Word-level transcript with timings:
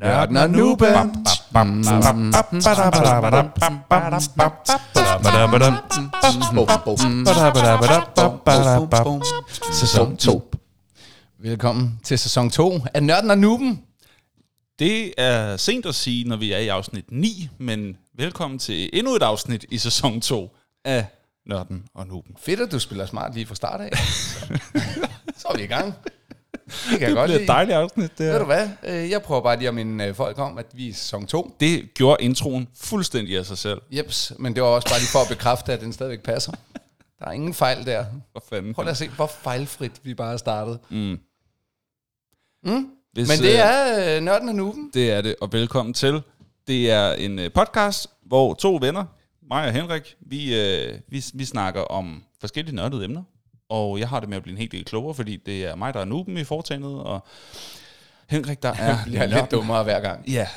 Nørden 0.00 0.36
og 0.36 0.50
Nuben. 0.50 1.26
Sæson 9.72 10.16
2. 10.16 10.50
Velkommen 11.38 12.00
til 12.04 12.18
sæson 12.18 12.50
2 12.50 12.80
af 12.94 13.02
Nørden 13.02 13.30
og 13.30 13.38
Nuben. 13.38 13.82
Det 14.78 15.12
er 15.18 15.56
sent 15.56 15.86
at 15.86 15.94
sige, 15.94 16.28
når 16.28 16.36
vi 16.36 16.52
er 16.52 16.58
i 16.58 16.68
afsnit 16.68 17.04
9, 17.08 17.48
men 17.58 17.96
velkommen 18.16 18.58
til 18.58 18.90
endnu 18.92 19.14
et 19.14 19.22
afsnit 19.22 19.64
i 19.70 19.78
sæson 19.78 20.20
2 20.20 20.56
af 20.84 21.06
Nørden 21.46 21.84
og 21.94 22.06
Nuben. 22.06 22.34
Fedt, 22.38 22.60
at 22.60 22.72
du 22.72 22.78
spiller 22.78 23.06
smart 23.06 23.34
lige 23.34 23.46
fra 23.46 23.54
start 23.54 23.80
af. 23.80 23.96
Så, 23.96 24.58
så 25.40 25.48
er 25.48 25.56
vi 25.56 25.62
i 25.62 25.66
gang. 25.66 25.94
Det 26.66 26.74
kan 26.90 27.00
jeg 27.00 27.08
Det 27.08 27.16
godt 27.16 27.28
bliver 27.28 27.40
et 27.40 27.48
dejligt 27.48 27.76
afsnit, 27.76 28.18
det 28.18 28.26
Ved 28.32 28.38
du 28.38 28.44
hvad? 28.44 28.68
Øh, 28.82 29.10
Jeg 29.10 29.22
prøver 29.22 29.40
bare 29.42 29.56
lige 29.58 29.68
at 29.68 29.74
minde 29.74 30.04
øh, 30.04 30.14
folk 30.14 30.38
om, 30.38 30.58
at 30.58 30.66
vi 30.72 30.88
er 30.88 30.94
sæson 30.94 31.26
2. 31.26 31.56
Det 31.60 31.94
gjorde 31.94 32.24
introen 32.24 32.68
fuldstændig 32.76 33.38
af 33.38 33.46
sig 33.46 33.58
selv. 33.58 33.80
Jeps, 33.90 34.32
men 34.38 34.54
det 34.54 34.62
var 34.62 34.68
også 34.68 34.88
bare 34.88 34.98
lige 34.98 35.08
for 35.12 35.18
at 35.18 35.28
bekræfte, 35.28 35.72
at 35.72 35.80
den 35.80 35.92
stadigvæk 35.92 36.22
passer. 36.22 36.52
Der 37.18 37.26
er 37.26 37.32
ingen 37.32 37.54
fejl 37.54 37.86
der. 37.86 38.04
For 38.32 38.44
fanden. 38.48 38.74
Prøv 38.74 38.88
at 38.88 38.96
se, 38.96 39.08
hvor 39.08 39.26
fejlfrit 39.26 39.92
vi 40.02 40.14
bare 40.14 40.30
har 40.30 40.36
startet. 40.36 40.78
Mm. 40.90 41.18
Mm? 42.64 42.90
Hvis, 43.12 43.28
Men 43.28 43.38
det 43.38 43.52
øh, 43.52 43.58
er 43.58 44.16
øh, 44.16 44.22
Nørden 44.22 44.48
og 44.48 44.54
Nuben. 44.54 44.90
Det 44.94 45.10
er 45.10 45.20
det, 45.20 45.34
og 45.40 45.52
velkommen 45.52 45.94
til. 45.94 46.22
Det 46.66 46.90
er 46.90 47.12
en 47.12 47.40
podcast, 47.54 48.06
hvor 48.26 48.54
to 48.54 48.78
venner, 48.80 49.04
mig 49.48 49.66
og 49.66 49.72
Henrik, 49.72 50.16
vi, 50.20 50.60
øh, 50.60 50.94
vi, 51.08 51.24
vi 51.34 51.44
snakker 51.44 51.80
om 51.80 52.24
forskellige 52.40 52.76
nørdede 52.76 53.04
emner. 53.04 53.22
Og 53.68 53.98
jeg 53.98 54.08
har 54.08 54.20
det 54.20 54.28
med 54.28 54.36
at 54.36 54.42
blive 54.42 54.52
en 54.52 54.58
helt 54.58 54.72
del 54.72 54.84
klogere, 54.84 55.14
fordi 55.14 55.36
det 55.36 55.64
er 55.64 55.74
mig, 55.74 55.94
der 55.94 56.00
er 56.00 56.04
nuben 56.04 56.38
i 56.38 56.44
foretagendet, 56.44 57.00
og 57.00 57.26
Henrik, 58.28 58.62
der 58.62 58.72
er... 58.72 58.98
Jeg 59.12 59.22
er 59.22 59.26
lidt 59.40 59.50
dummere 59.50 59.82
hver 59.82 60.00
gang. 60.00 60.28
Ja, 60.28 60.48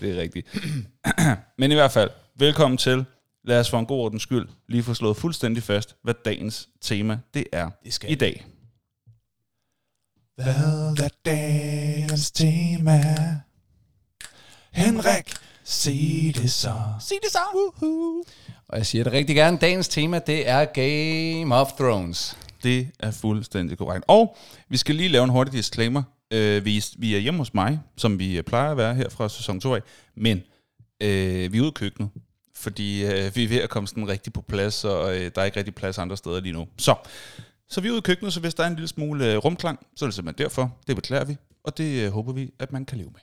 det 0.00 0.16
er 0.16 0.20
rigtigt. 0.20 0.46
Men 1.58 1.70
i 1.72 1.74
hvert 1.74 1.92
fald, 1.92 2.10
velkommen 2.34 2.78
til. 2.78 3.04
Lad 3.44 3.60
os 3.60 3.70
for 3.70 3.78
en 3.78 3.86
god 3.86 4.00
ordens 4.00 4.22
skyld 4.22 4.48
lige 4.68 4.82
få 4.82 4.94
slået 4.94 5.16
fuldstændig 5.16 5.62
fast, 5.62 5.96
hvad 6.02 6.14
dagens 6.24 6.68
tema 6.80 7.18
det 7.34 7.44
er 7.52 7.70
Det 7.84 7.92
skal 7.94 8.10
i 8.10 8.14
dag. 8.14 8.46
Hvad 10.34 10.54
er 11.04 11.08
dagens 11.24 12.30
tema? 12.30 13.00
Henrik, 14.72 15.34
sig 15.68 16.32
det 16.34 16.50
så. 16.50 16.74
Sig 17.00 17.16
det 17.22 17.32
så! 17.32 17.38
Woohoo. 17.54 18.24
Og 18.68 18.78
jeg 18.78 18.86
siger 18.86 19.04
det 19.04 19.12
rigtig 19.12 19.36
gerne. 19.36 19.58
Dagens 19.58 19.88
tema, 19.88 20.18
det 20.18 20.48
er 20.48 20.64
Game 20.64 21.54
of 21.54 21.72
Thrones. 21.72 22.38
Det 22.62 22.88
er 22.98 23.10
fuldstændig 23.10 23.78
korrekt. 23.78 24.04
Og 24.08 24.36
vi 24.68 24.76
skal 24.76 24.94
lige 24.94 25.08
lave 25.08 25.24
en 25.24 25.30
hurtig 25.30 25.52
disclaimer. 25.52 26.02
Øh, 26.32 26.64
vi, 26.64 26.84
vi 26.98 27.14
er 27.14 27.18
hjemme 27.18 27.38
hos 27.38 27.54
mig, 27.54 27.80
som 27.96 28.18
vi 28.18 28.42
plejer 28.42 28.70
at 28.70 28.76
være 28.76 28.94
her 28.94 29.08
fra 29.08 29.28
sæson 29.28 29.60
2 29.60 29.74
af, 29.74 29.80
men 30.16 30.42
øh, 31.02 31.52
vi 31.52 31.58
er 31.58 31.62
ude 31.62 31.68
i 31.68 31.72
køkkenet, 31.74 32.10
fordi 32.54 33.04
øh, 33.04 33.36
vi 33.36 33.44
er 33.44 33.48
ved 33.48 33.60
at 33.60 33.70
komme 33.70 33.88
sådan 33.88 34.08
rigtig 34.08 34.32
på 34.32 34.40
plads, 34.40 34.84
og 34.84 35.16
øh, 35.16 35.30
der 35.34 35.40
er 35.40 35.44
ikke 35.44 35.56
rigtig 35.56 35.74
plads 35.74 35.98
andre 35.98 36.16
steder 36.16 36.40
lige 36.40 36.52
nu. 36.52 36.68
Så, 36.78 36.94
så 37.68 37.80
vi 37.80 37.88
er 37.88 37.92
ude 37.92 37.98
i 37.98 38.00
køkkenet, 38.00 38.32
så 38.32 38.40
hvis 38.40 38.54
der 38.54 38.62
er 38.62 38.66
en 38.66 38.74
lille 38.74 38.88
smule 38.88 39.32
øh, 39.32 39.36
rumklang, 39.36 39.78
så 39.96 40.04
er 40.04 40.06
det 40.06 40.14
simpelthen 40.14 40.44
derfor. 40.44 40.76
Det 40.86 40.96
beklager 40.96 41.24
vi, 41.24 41.36
og 41.64 41.78
det 41.78 42.04
øh, 42.04 42.12
håber 42.12 42.32
vi, 42.32 42.50
at 42.58 42.72
man 42.72 42.84
kan 42.84 42.98
leve 42.98 43.10
med. 43.10 43.20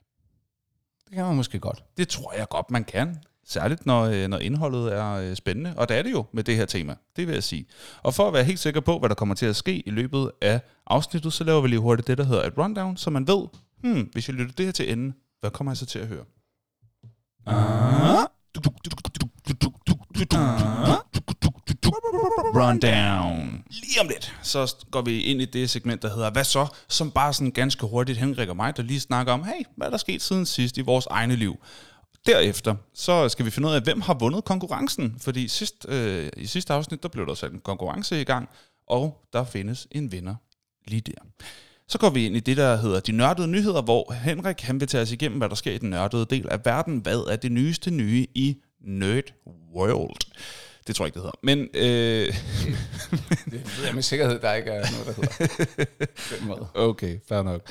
Det 1.05 1.15
kan 1.15 1.25
man 1.25 1.35
måske 1.35 1.59
godt. 1.59 1.83
Det 1.97 2.07
tror 2.07 2.33
jeg 2.33 2.49
godt, 2.49 2.71
man 2.71 2.83
kan. 2.83 3.17
Særligt 3.47 3.85
når, 3.85 4.03
øh, 4.03 4.27
når 4.27 4.37
indholdet 4.37 4.93
er 4.93 5.11
øh, 5.11 5.35
spændende. 5.35 5.73
Og 5.77 5.89
det 5.89 5.97
er 5.97 6.01
det 6.01 6.11
jo 6.11 6.25
med 6.31 6.43
det 6.43 6.55
her 6.55 6.65
tema. 6.65 6.95
Det 7.15 7.27
vil 7.27 7.33
jeg 7.33 7.43
sige. 7.43 7.65
Og 8.03 8.13
for 8.13 8.27
at 8.27 8.33
være 8.33 8.43
helt 8.43 8.59
sikker 8.59 8.81
på, 8.81 8.99
hvad 8.99 9.09
der 9.09 9.15
kommer 9.15 9.35
til 9.35 9.45
at 9.45 9.55
ske 9.55 9.87
i 9.87 9.89
løbet 9.89 10.31
af 10.41 10.59
afsnittet, 10.87 11.33
så 11.33 11.43
laver 11.43 11.61
vi 11.61 11.67
lige 11.67 11.79
hurtigt 11.79 12.07
det, 12.07 12.17
der 12.17 12.23
hedder 12.23 12.43
et 12.43 12.57
rundown, 12.57 12.97
så 12.97 13.09
man 13.09 13.27
ved, 13.27 13.47
hmm, 13.83 14.09
hvis 14.13 14.27
jeg 14.27 14.35
lytter 14.35 14.53
det 14.53 14.65
her 14.65 14.73
til 14.73 14.91
enden, 14.91 15.15
hvad 15.39 15.51
kommer 15.51 15.71
jeg 15.71 15.77
så 15.77 15.85
til 15.85 15.99
at 15.99 16.07
høre? 16.07 16.25
Rundown. 22.55 23.63
Lige 23.69 24.01
om 24.01 24.07
lidt, 24.07 24.35
så 24.41 24.75
går 24.91 25.01
vi 25.01 25.21
ind 25.21 25.41
i 25.41 25.45
det 25.45 25.69
segment, 25.69 26.01
der 26.01 26.09
hedder 26.15 26.31
Hvad 26.31 26.43
så? 26.43 26.67
Som 26.87 27.11
bare 27.11 27.33
sådan 27.33 27.51
ganske 27.51 27.85
hurtigt 27.85 28.17
Henrik 28.17 28.49
og 28.49 28.55
mig, 28.55 28.77
der 28.77 28.83
lige 28.83 28.99
snakker 28.99 29.33
om, 29.33 29.43
hey, 29.43 29.63
hvad 29.77 29.87
er 29.87 29.91
der 29.91 29.97
sket 29.97 30.21
siden 30.21 30.45
sidst 30.45 30.77
i 30.77 30.81
vores 30.81 31.05
egne 31.05 31.35
liv? 31.35 31.55
Derefter, 32.25 32.75
så 32.93 33.29
skal 33.29 33.45
vi 33.45 33.51
finde 33.51 33.67
ud 33.67 33.73
af, 33.73 33.81
hvem 33.81 34.01
har 34.01 34.13
vundet 34.13 34.45
konkurrencen. 34.45 35.15
Fordi 35.21 35.47
sidst, 35.47 35.85
øh, 35.89 36.29
i 36.37 36.45
sidste 36.45 36.73
afsnit, 36.73 37.03
der 37.03 37.09
blev 37.09 37.27
der 37.27 37.33
sat 37.33 37.51
en 37.51 37.59
konkurrence 37.59 38.21
i 38.21 38.23
gang, 38.23 38.49
og 38.87 39.27
der 39.33 39.43
findes 39.43 39.87
en 39.91 40.11
vinder 40.11 40.35
lige 40.87 41.01
der. 41.01 41.21
Så 41.87 41.97
går 41.97 42.09
vi 42.09 42.25
ind 42.25 42.35
i 42.35 42.39
det, 42.39 42.57
der 42.57 42.75
hedder 42.75 42.99
de 42.99 43.11
nørdede 43.11 43.47
nyheder, 43.47 43.81
hvor 43.81 44.13
Henrik 44.13 44.61
han 44.61 44.79
vil 44.79 44.87
tage 44.87 45.01
os 45.01 45.11
igennem, 45.11 45.37
hvad 45.37 45.49
der 45.49 45.55
sker 45.55 45.71
i 45.71 45.77
den 45.77 45.89
nørdede 45.89 46.25
del 46.25 46.49
af 46.49 46.65
verden. 46.65 46.97
Hvad 46.97 47.19
er 47.19 47.35
det 47.35 47.51
nyeste 47.51 47.91
nye 47.91 48.27
i 48.35 48.57
Nerd 48.81 49.33
World? 49.75 50.21
Det 50.87 50.95
tror 50.95 51.05
jeg 51.05 51.07
ikke, 51.07 51.15
det 51.15 51.21
hedder. 51.21 51.39
Men 51.43 51.59
øh, 51.73 52.35
Det 53.51 53.77
ved 53.77 53.85
jeg 53.85 53.95
med 53.95 54.03
sikkerhed, 54.03 54.39
der 54.39 54.53
ikke 54.53 54.69
er 54.69 54.85
noget, 54.91 55.05
der 55.05 55.13
hedder 55.13 55.85
den 56.39 56.47
måde. 56.47 56.67
Okay, 56.75 57.17
fair 57.27 57.43
nok. 57.43 57.61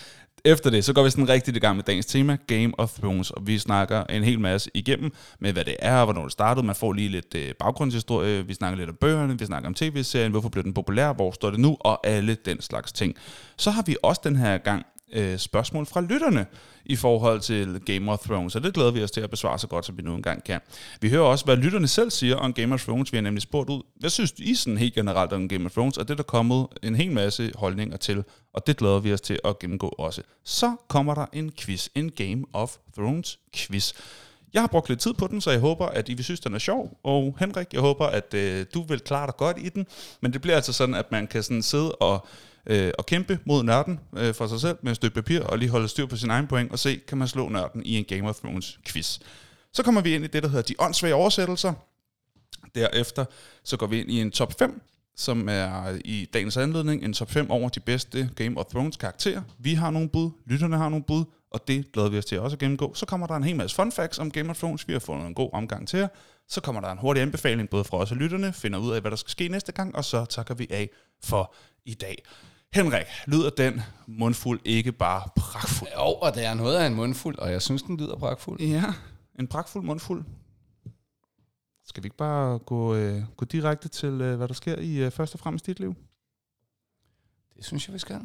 Efter 0.46 0.70
det, 0.70 0.84
så 0.84 0.92
går 0.92 1.02
vi 1.02 1.10
sådan 1.10 1.28
rigtig 1.28 1.56
i 1.56 1.58
gang 1.58 1.76
med 1.76 1.84
dagens 1.84 2.06
tema, 2.06 2.36
Game 2.46 2.72
of 2.78 2.92
Thrones, 2.98 3.30
og 3.30 3.46
vi 3.46 3.58
snakker 3.58 4.04
en 4.04 4.24
hel 4.24 4.40
masse 4.40 4.70
igennem 4.74 5.12
med, 5.38 5.52
hvad 5.52 5.64
det 5.64 5.76
er, 5.78 5.98
og 5.98 6.04
hvornår 6.04 6.22
det 6.22 6.32
startede. 6.32 6.66
Man 6.66 6.74
får 6.74 6.92
lige 6.92 7.08
lidt 7.08 7.34
øh, 7.34 7.54
baggrundshistorie, 7.58 8.46
vi 8.46 8.54
snakker 8.54 8.78
lidt 8.78 8.90
om 8.90 8.96
bøgerne, 8.96 9.38
vi 9.38 9.46
snakker 9.46 9.68
om 9.68 9.74
tv-serien, 9.74 10.30
hvorfor 10.30 10.48
blev 10.48 10.64
den 10.64 10.74
populær, 10.74 11.12
hvor 11.12 11.32
står 11.32 11.50
det 11.50 11.60
nu, 11.60 11.76
og 11.80 12.06
alle 12.06 12.34
den 12.34 12.60
slags 12.60 12.92
ting. 12.92 13.14
Så 13.56 13.70
har 13.70 13.82
vi 13.86 13.96
også 14.02 14.20
den 14.24 14.36
her 14.36 14.58
gang 14.58 14.86
øh, 15.14 15.38
spørgsmål 15.38 15.86
fra 15.86 16.00
lytterne 16.00 16.46
i 16.84 16.96
forhold 16.96 17.40
til 17.40 17.80
Game 17.86 18.12
of 18.12 18.18
Thrones, 18.18 18.52
så 18.52 18.58
det 18.58 18.74
glæder 18.74 18.90
vi 18.90 19.02
os 19.02 19.10
til 19.10 19.20
at 19.20 19.30
besvare 19.30 19.58
så 19.58 19.66
godt, 19.66 19.86
som 19.86 19.96
vi 19.96 20.02
nu 20.02 20.14
engang 20.14 20.44
kan. 20.44 20.60
Vi 21.00 21.10
hører 21.10 21.22
også, 21.22 21.44
hvad 21.44 21.56
lytterne 21.56 21.88
selv 21.88 22.10
siger 22.10 22.36
om 22.36 22.52
Game 22.52 22.74
of 22.74 22.84
Thrones. 22.84 23.12
Vi 23.12 23.16
har 23.16 23.22
nemlig 23.22 23.42
spurgt 23.42 23.70
ud, 23.70 23.82
hvad 23.96 24.10
synes 24.10 24.34
I 24.38 24.54
sådan 24.54 24.78
helt 24.78 24.94
generelt 24.94 25.32
om 25.32 25.48
Game 25.48 25.66
of 25.66 25.72
Thrones, 25.72 25.98
og 25.98 26.08
det 26.08 26.14
er 26.14 26.16
der 26.16 26.22
kommet 26.22 26.66
en 26.82 26.94
hel 26.94 27.12
masse 27.12 27.52
holdninger 27.54 27.96
til, 27.96 28.24
og 28.52 28.66
det 28.66 28.76
glæder 28.76 28.98
vi 28.98 29.12
os 29.12 29.20
til 29.20 29.38
at 29.44 29.58
gennemgå 29.58 29.94
også. 29.98 30.22
Så 30.44 30.76
kommer 30.88 31.14
der 31.14 31.26
en 31.32 31.52
quiz, 31.58 31.88
en 31.94 32.10
Game 32.10 32.44
of 32.52 32.76
Thrones 32.96 33.38
quiz. 33.56 33.92
Jeg 34.54 34.62
har 34.62 34.66
brugt 34.66 34.88
lidt 34.88 35.00
tid 35.00 35.12
på 35.12 35.26
den, 35.26 35.40
så 35.40 35.50
jeg 35.50 35.60
håber, 35.60 35.86
at 35.86 36.08
I 36.08 36.14
vil 36.14 36.24
synes, 36.24 36.40
den 36.40 36.54
er 36.54 36.58
sjov. 36.58 36.98
Og 37.02 37.36
Henrik, 37.40 37.72
jeg 37.72 37.80
håber, 37.80 38.06
at 38.06 38.34
øh, 38.34 38.66
du 38.74 38.82
vil 38.82 39.00
klare 39.00 39.26
dig 39.26 39.36
godt 39.36 39.56
i 39.60 39.68
den. 39.68 39.86
Men 40.20 40.32
det 40.32 40.42
bliver 40.42 40.56
altså 40.56 40.72
sådan, 40.72 40.94
at 40.94 41.12
man 41.12 41.26
kan 41.26 41.42
sådan 41.42 41.62
sidde 41.62 41.92
og, 41.92 42.26
øh, 42.66 42.92
at 42.98 43.06
kæmpe 43.06 43.38
mod 43.44 43.62
nørden 43.62 44.00
øh, 44.16 44.34
for 44.34 44.46
sig 44.46 44.60
selv 44.60 44.76
med 44.82 44.90
et 44.90 44.96
stykke 44.96 45.14
papir, 45.14 45.40
og 45.40 45.58
lige 45.58 45.70
holde 45.70 45.88
styr 45.88 46.06
på 46.06 46.16
sin 46.16 46.30
egen 46.30 46.46
point, 46.46 46.72
og 46.72 46.78
se, 46.78 47.00
kan 47.08 47.18
man 47.18 47.28
slå 47.28 47.48
nørden 47.48 47.82
i 47.84 47.96
en 47.96 48.04
Game 48.04 48.28
of 48.28 48.36
Thrones 48.36 48.78
quiz. 48.86 49.18
Så 49.72 49.82
kommer 49.82 50.00
vi 50.00 50.14
ind 50.14 50.24
i 50.24 50.26
det, 50.26 50.42
der 50.42 50.48
hedder 50.48 50.62
de 50.62 50.74
åndssvage 50.78 51.14
oversættelser. 51.14 51.72
Derefter 52.74 53.24
så 53.64 53.76
går 53.76 53.86
vi 53.86 54.00
ind 54.00 54.10
i 54.10 54.20
en 54.20 54.30
top 54.30 54.58
5, 54.58 54.82
som 55.16 55.48
er 55.48 55.98
i 56.04 56.28
dagens 56.32 56.56
anledning 56.56 57.04
en 57.04 57.12
top 57.12 57.30
5 57.30 57.50
over 57.50 57.68
de 57.68 57.80
bedste 57.80 58.30
Game 58.36 58.58
of 58.58 58.66
Thrones 58.66 58.96
karakterer. 58.96 59.42
Vi 59.58 59.74
har 59.74 59.90
nogle 59.90 60.08
bud, 60.08 60.30
lytterne 60.46 60.76
har 60.76 60.88
nogle 60.88 61.04
bud, 61.04 61.24
og 61.50 61.68
det 61.68 61.92
glæder 61.92 62.08
vi 62.08 62.18
os 62.18 62.24
til 62.24 62.40
også 62.40 62.54
at 62.54 62.58
gennemgå. 62.58 62.94
Så 62.94 63.06
kommer 63.06 63.26
der 63.26 63.34
en 63.34 63.44
hel 63.44 63.56
masse 63.56 63.76
fun 63.76 63.92
facts 63.92 64.18
om 64.18 64.30
Game 64.30 64.50
of 64.50 64.58
Thrones, 64.58 64.88
vi 64.88 64.92
har 64.92 65.00
fundet 65.00 65.26
en 65.26 65.34
god 65.34 65.50
omgang 65.52 65.88
til 65.88 65.98
jer. 65.98 66.08
Så 66.48 66.60
kommer 66.60 66.80
der 66.80 66.88
en 66.88 66.98
hurtig 66.98 67.22
anbefaling 67.22 67.68
både 67.68 67.84
fra 67.84 67.96
os 67.96 68.10
og 68.10 68.16
lytterne, 68.16 68.52
finder 68.52 68.78
ud 68.78 68.92
af, 68.92 69.00
hvad 69.00 69.10
der 69.10 69.16
skal 69.16 69.30
ske 69.30 69.48
næste 69.48 69.72
gang, 69.72 69.96
og 69.96 70.04
så 70.04 70.24
takker 70.24 70.54
vi 70.54 70.66
af 70.70 70.90
for 71.24 71.54
i 71.84 71.94
dag. 71.94 72.22
Henrik, 72.74 73.04
lyder 73.26 73.50
den 73.50 73.80
mundfuld 74.06 74.60
ikke 74.64 74.92
bare 74.92 75.28
pragtfuld? 75.36 75.90
Jo, 75.96 76.02
og 76.14 76.34
det 76.34 76.44
er 76.44 76.54
noget 76.54 76.76
af 76.76 76.86
en 76.86 76.94
mundfuld, 76.94 77.38
og 77.38 77.50
jeg 77.52 77.62
synes, 77.62 77.82
den 77.82 77.96
lyder 77.96 78.16
pragtfuld. 78.16 78.60
Ja, 78.60 78.84
en 79.38 79.46
pragtfuld 79.46 79.84
mundfuld. 79.84 80.24
Skal 81.86 82.02
vi 82.02 82.06
ikke 82.06 82.16
bare 82.16 82.58
gå, 82.58 82.94
øh, 82.94 83.22
gå 83.36 83.44
direkte 83.44 83.88
til, 83.88 84.08
øh, 84.20 84.36
hvad 84.36 84.48
der 84.48 84.54
sker 84.54 84.76
i 84.78 84.96
øh, 84.96 85.10
først 85.10 85.34
og 85.34 85.40
fremmest 85.40 85.66
dit 85.66 85.80
liv? 85.80 85.94
Det 87.56 87.64
synes 87.64 87.88
jeg, 87.88 87.94
vi 87.94 87.98
skal. 87.98 88.20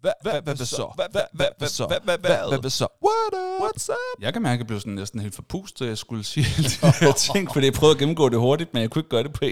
Hvad 0.00 0.12
hvad- 0.22 0.42
hvad 0.42 0.56
så? 0.56 0.92
Hvad 0.94 1.06
hvad- 1.10 1.22
hvad- 1.32 1.46
hvad 1.58 1.68
så? 1.68 1.86
Hvad 1.86 2.00
hvad- 2.04 2.18
hvad- 2.18 2.60
hvad 2.60 2.70
så? 2.70 2.86
What 3.04 3.42
up? 3.60 3.62
What's 3.70 3.88
up? 3.90 4.22
Jeg 4.22 4.32
kan 4.32 4.42
mærke, 4.42 4.54
at 4.54 4.58
jeg 4.58 4.66
blev 4.66 4.80
sådan 4.80 4.92
næsten 4.92 5.20
helt 5.20 5.34
forpustet, 5.34 5.84
at 5.84 5.88
jeg 5.88 5.98
skulle 5.98 6.24
sige 6.24 6.46
alle 6.56 6.68
de 6.68 6.92
her 7.00 7.12
ting, 7.12 7.52
fordi 7.52 7.66
jeg 7.66 7.74
prøvede 7.74 7.94
at 7.94 7.98
gennemgå 7.98 8.28
det 8.28 8.38
hurtigt, 8.38 8.74
men 8.74 8.82
jeg 8.82 8.90
kunne 8.90 9.00
ikke 9.00 9.08
gøre 9.10 9.22
det 9.22 9.32
på, 9.32 9.44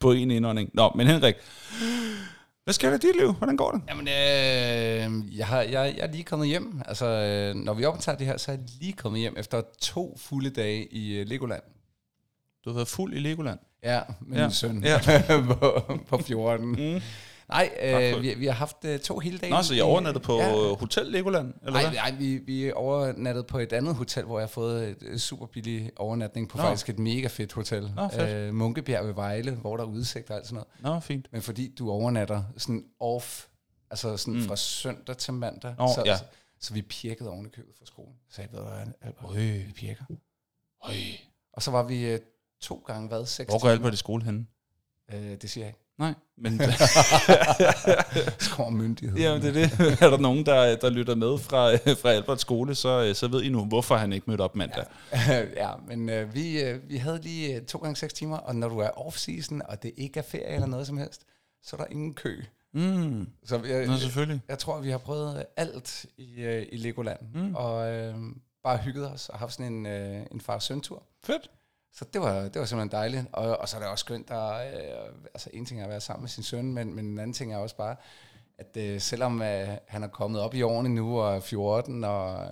på 0.00 0.12
en 0.12 0.30
indånding. 0.30 0.70
Nå, 0.74 0.92
men 0.94 1.06
Henrik, 1.06 1.34
hvad 2.64 2.74
sker 2.74 2.88
der 2.88 2.96
i 2.96 2.98
dit 3.00 3.16
liv? 3.16 3.32
Hvordan 3.32 3.56
går 3.56 3.70
det? 3.72 3.82
Jamen, 3.88 4.08
øh, 4.08 5.38
jeg, 5.38 5.46
har, 5.46 5.60
jeg, 5.62 5.72
jeg 5.72 5.98
er 5.98 6.12
lige 6.12 6.24
kommet 6.24 6.48
hjem. 6.48 6.82
Altså, 6.86 7.06
øh, 7.06 7.54
når 7.54 7.74
vi 7.74 7.84
optager 7.84 8.18
det 8.18 8.26
her, 8.26 8.36
så 8.36 8.52
er 8.52 8.56
jeg 8.56 8.64
lige 8.80 8.92
kommet 8.92 9.20
hjem 9.20 9.34
efter 9.38 9.62
to 9.80 10.16
fulde 10.20 10.50
dage 10.50 10.86
i 10.86 11.16
øh, 11.18 11.26
Legoland. 11.26 11.62
Du 12.64 12.70
har 12.70 12.74
været 12.74 12.88
fuld 12.88 13.14
i 13.14 13.18
Legoland. 13.18 13.58
Ja, 13.82 14.00
med 14.20 14.38
Ja, 14.38 14.44
min 14.44 14.52
søn 14.52 14.84
ja. 14.84 15.00
på, 15.60 15.82
på 16.08 16.18
14. 16.18 16.66
Mm. 16.66 17.00
Nej, 17.50 17.70
øh, 17.82 18.22
vi, 18.22 18.34
vi 18.34 18.46
har 18.46 18.52
haft 18.52 18.84
øh, 18.84 19.00
to 19.00 19.18
hele 19.18 19.38
dage. 19.38 19.50
Nå, 19.52 19.62
så 19.62 19.74
jeg 19.74 19.84
overnattet 19.84 20.22
på 20.22 20.36
Ja. 20.36 20.74
Hotel 20.74 21.06
Legoland, 21.06 21.54
eller 21.66 21.82
Nej, 21.82 21.94
nej 21.94 22.14
vi, 22.18 22.36
vi 22.36 22.64
er 22.64 22.72
overnattet 22.72 23.46
på 23.46 23.58
et 23.58 23.72
andet 23.72 23.94
hotel, 23.94 24.24
hvor 24.24 24.38
jeg 24.38 24.42
har 24.42 24.50
fået 24.50 24.88
et 24.88 24.96
øh, 25.00 25.18
super 25.18 25.46
billig 25.46 25.90
overnatning 25.96 26.48
på 26.48 26.56
Nå. 26.56 26.62
faktisk 26.62 26.88
et 26.88 26.98
mega 26.98 27.26
fedt 27.26 27.52
hotel. 27.52 27.92
Nå, 27.96 28.08
fedt. 28.08 28.30
Øh, 28.30 28.54
Munkebjerg 28.54 29.06
ved 29.06 29.14
Vejle, 29.14 29.52
hvor 29.52 29.76
der 29.76 29.84
er 29.84 29.88
udsigt 29.88 30.30
og 30.30 30.36
alt 30.36 30.46
sådan 30.46 30.64
noget. 30.82 30.94
Nå, 30.94 31.00
fint. 31.00 31.26
Men 31.32 31.42
fordi 31.42 31.74
du 31.78 31.90
overnatter 31.90 32.42
sådan 32.56 32.84
off 33.00 33.46
Altså 33.90 34.16
sådan 34.16 34.34
mm. 34.34 34.46
fra 34.46 34.56
søndag 34.56 35.16
til 35.16 35.34
mandag. 35.34 35.74
Nå, 35.78 35.88
så, 35.94 36.02
ja. 36.06 36.16
så, 36.16 36.24
så 36.60 36.74
vi 36.74 36.82
pirkede 36.82 37.30
oven 37.30 37.46
i 37.46 37.48
købet 37.48 37.74
fra 37.78 37.86
skolen. 37.86 38.14
Så 38.28 38.34
sagde 38.34 38.50
jeg, 38.52 38.62
ved 38.62 38.72
Albert, 39.00 39.24
Øj. 39.24 39.36
vi 39.36 39.72
pirker. 39.76 40.04
Øj. 40.84 40.94
Og 41.52 41.62
så 41.62 41.70
var 41.70 41.82
vi 41.82 42.06
øh, 42.06 42.20
to 42.60 42.84
gange, 42.86 43.08
hvad, 43.08 43.26
seks 43.26 43.48
Hvor 43.48 43.60
går 43.60 43.68
Albert 43.68 43.94
i 43.94 43.96
skole 43.96 44.24
henne? 44.24 44.46
Øh, 45.12 45.36
det 45.42 45.50
siger 45.50 45.64
jeg 45.64 45.68
ikke. 45.68 45.80
Nej, 46.00 46.14
men 46.36 46.60
Så 48.44 48.50
kommer 48.50 48.82
myndigheden. 48.82 49.22
ja, 49.22 49.34
det 49.34 49.44
er 49.44 49.52
det. 49.52 49.80
Er 50.02 50.10
der 50.10 50.18
nogen, 50.18 50.46
der, 50.46 50.76
der 50.76 50.90
lytter 50.90 51.14
med 51.14 51.38
fra, 51.38 51.74
fra 51.94 52.10
Alberts 52.10 52.40
skole, 52.42 52.74
så, 52.74 53.14
så 53.14 53.28
ved 53.28 53.42
I 53.42 53.48
nu, 53.48 53.64
hvorfor 53.64 53.96
han 53.96 54.12
ikke 54.12 54.30
mødte 54.30 54.42
op 54.42 54.56
mandag. 54.56 54.84
ja, 55.62 55.70
men 55.88 56.08
øh, 56.08 56.34
vi, 56.34 56.62
øh, 56.62 56.88
vi 56.88 56.96
havde 56.96 57.20
lige 57.22 57.56
øh, 57.56 57.62
to 57.62 57.78
gange 57.78 57.96
seks 57.96 58.12
timer, 58.12 58.36
og 58.36 58.56
når 58.56 58.68
du 58.68 58.78
er 58.78 58.88
off-season, 58.90 59.60
og 59.68 59.82
det 59.82 59.92
ikke 59.96 60.18
er 60.18 60.24
ferie 60.24 60.54
eller 60.54 60.66
noget 60.66 60.86
som 60.86 60.98
helst, 60.98 61.22
så 61.62 61.76
er 61.76 61.80
der 61.80 61.90
ingen 61.90 62.14
kø. 62.14 62.42
Mm. 62.74 63.28
Så 63.44 63.60
jeg, 63.68 63.86
Nå, 63.86 63.96
selvfølgelig. 63.96 64.40
jeg 64.48 64.58
tror, 64.58 64.80
vi 64.80 64.90
har 64.90 64.98
prøvet 64.98 65.36
øh, 65.38 65.44
alt 65.56 66.06
i, 66.18 66.42
øh, 66.42 66.66
i 66.72 66.76
Legoland, 66.76 67.20
mm. 67.34 67.54
og 67.54 67.92
øh, 67.92 68.14
bare 68.64 68.76
hygget 68.76 69.10
os 69.12 69.28
og 69.28 69.38
haft 69.38 69.52
sådan 69.52 69.72
en, 69.72 69.86
øh, 69.86 70.26
en 70.32 70.40
far-søn-tur. 70.40 71.02
Fedt. 71.24 71.50
Så 71.92 72.04
det 72.12 72.20
var, 72.20 72.42
det 72.42 72.58
var 72.58 72.64
simpelthen 72.64 72.92
dejligt. 72.92 73.26
Og, 73.32 73.60
og 73.60 73.68
så 73.68 73.76
er 73.76 73.80
det 73.80 73.90
også 73.90 74.02
skønt, 74.02 74.30
at, 74.30 74.74
øh, 74.74 75.14
altså 75.34 75.50
en 75.52 75.66
ting 75.66 75.80
er 75.80 75.84
at 75.84 75.90
være 75.90 76.00
sammen 76.00 76.22
med 76.22 76.28
sin 76.28 76.42
søn, 76.42 76.72
men, 76.72 76.94
men 76.94 77.04
en 77.04 77.18
anden 77.18 77.34
ting 77.34 77.52
er 77.52 77.56
også 77.56 77.76
bare, 77.76 77.96
at 78.58 78.76
øh, 78.76 79.00
selvom 79.00 79.42
øh, 79.42 79.68
han 79.86 80.02
er 80.02 80.08
kommet 80.08 80.40
op 80.40 80.54
i 80.54 80.62
årene 80.62 80.88
nu 80.88 81.20
og 81.20 81.36
er 81.36 81.40
14, 81.40 82.04
og 82.04 82.44
øh, 82.44 82.50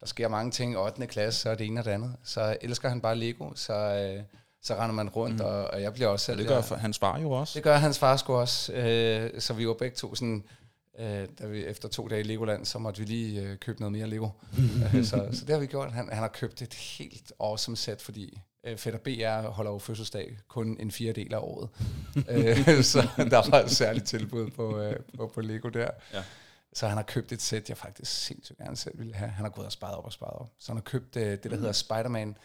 der 0.00 0.06
sker 0.06 0.28
mange 0.28 0.50
ting, 0.50 0.78
8. 0.78 1.06
klasse, 1.06 1.40
så 1.40 1.50
er 1.50 1.54
det 1.54 1.66
ene 1.66 1.80
og 1.80 1.84
det 1.84 1.90
andet, 1.90 2.16
så 2.24 2.56
elsker 2.60 2.88
han 2.88 3.00
bare 3.00 3.16
Lego, 3.16 3.54
så, 3.54 3.74
øh, 3.74 4.22
så 4.62 4.74
render 4.74 4.92
man 4.92 5.08
rundt, 5.08 5.38
mm. 5.38 5.44
og, 5.44 5.64
og 5.64 5.82
jeg 5.82 5.92
bliver 5.92 6.08
også 6.08 6.26
selv... 6.26 6.36
Og 6.36 6.38
det 6.38 6.48
gør 6.48 6.60
for, 6.60 6.74
hans 6.74 6.98
far 6.98 7.18
jo 7.18 7.30
også. 7.30 7.52
det 7.54 7.62
gør 7.62 7.76
hans 7.76 7.98
far 7.98 8.16
sgu 8.16 8.34
også. 8.34 8.72
Øh, 8.72 9.40
så 9.40 9.54
vi 9.54 9.68
var 9.68 9.74
begge 9.74 9.96
to 9.96 10.14
sådan, 10.14 10.44
øh, 10.98 11.28
da 11.38 11.46
vi 11.46 11.64
efter 11.64 11.88
to 11.88 12.08
dage 12.08 12.20
i 12.20 12.24
Legoland, 12.24 12.64
så 12.64 12.78
måtte 12.78 13.00
vi 13.00 13.06
lige 13.06 13.40
øh, 13.40 13.58
købe 13.58 13.80
noget 13.80 13.92
mere 13.92 14.06
Lego. 14.06 14.28
øh, 14.94 15.04
så, 15.04 15.28
så 15.32 15.44
det 15.44 15.50
har 15.50 15.58
vi 15.58 15.66
gjort. 15.66 15.92
Han, 15.92 16.08
han 16.08 16.18
har 16.18 16.28
købt 16.28 16.62
et 16.62 16.74
helt 16.74 17.32
awesome 17.40 17.76
sæt, 17.76 18.02
fordi 18.02 18.40
øh, 18.64 18.76
Fætter 18.76 19.00
BR 19.00 19.48
holder 19.48 19.70
jo 19.70 19.78
fødselsdag 19.78 20.38
kun 20.48 20.76
en 20.80 20.90
fjerdedel 20.90 21.34
af 21.34 21.38
året. 21.38 21.68
øh, 22.30 22.82
så 22.82 23.08
der 23.16 23.50
var 23.50 23.60
et 23.60 23.70
særligt 23.70 24.06
tilbud 24.06 24.50
på, 24.50 24.78
øh, 24.78 24.96
på, 25.16 25.26
på 25.34 25.40
Lego 25.40 25.68
der. 25.68 25.88
Ja. 26.12 26.22
Så 26.72 26.86
han 26.86 26.96
har 26.96 27.04
købt 27.04 27.32
et 27.32 27.42
sæt, 27.42 27.68
jeg 27.68 27.76
faktisk 27.76 28.24
sindssygt 28.24 28.58
gerne 28.58 28.76
selv 28.76 28.98
ville 28.98 29.14
have. 29.14 29.30
Han 29.30 29.44
har 29.44 29.50
gået 29.50 29.66
og 29.66 29.72
sparet 29.72 29.94
op 29.94 30.04
og 30.04 30.12
sparet 30.12 30.32
op. 30.40 30.52
Så 30.58 30.72
han 30.72 30.76
har 30.76 30.82
købt 30.82 31.16
øh, 31.16 31.22
det, 31.32 31.44
der 31.44 31.56
hedder 31.56 31.72
Spider-Man 31.72 32.36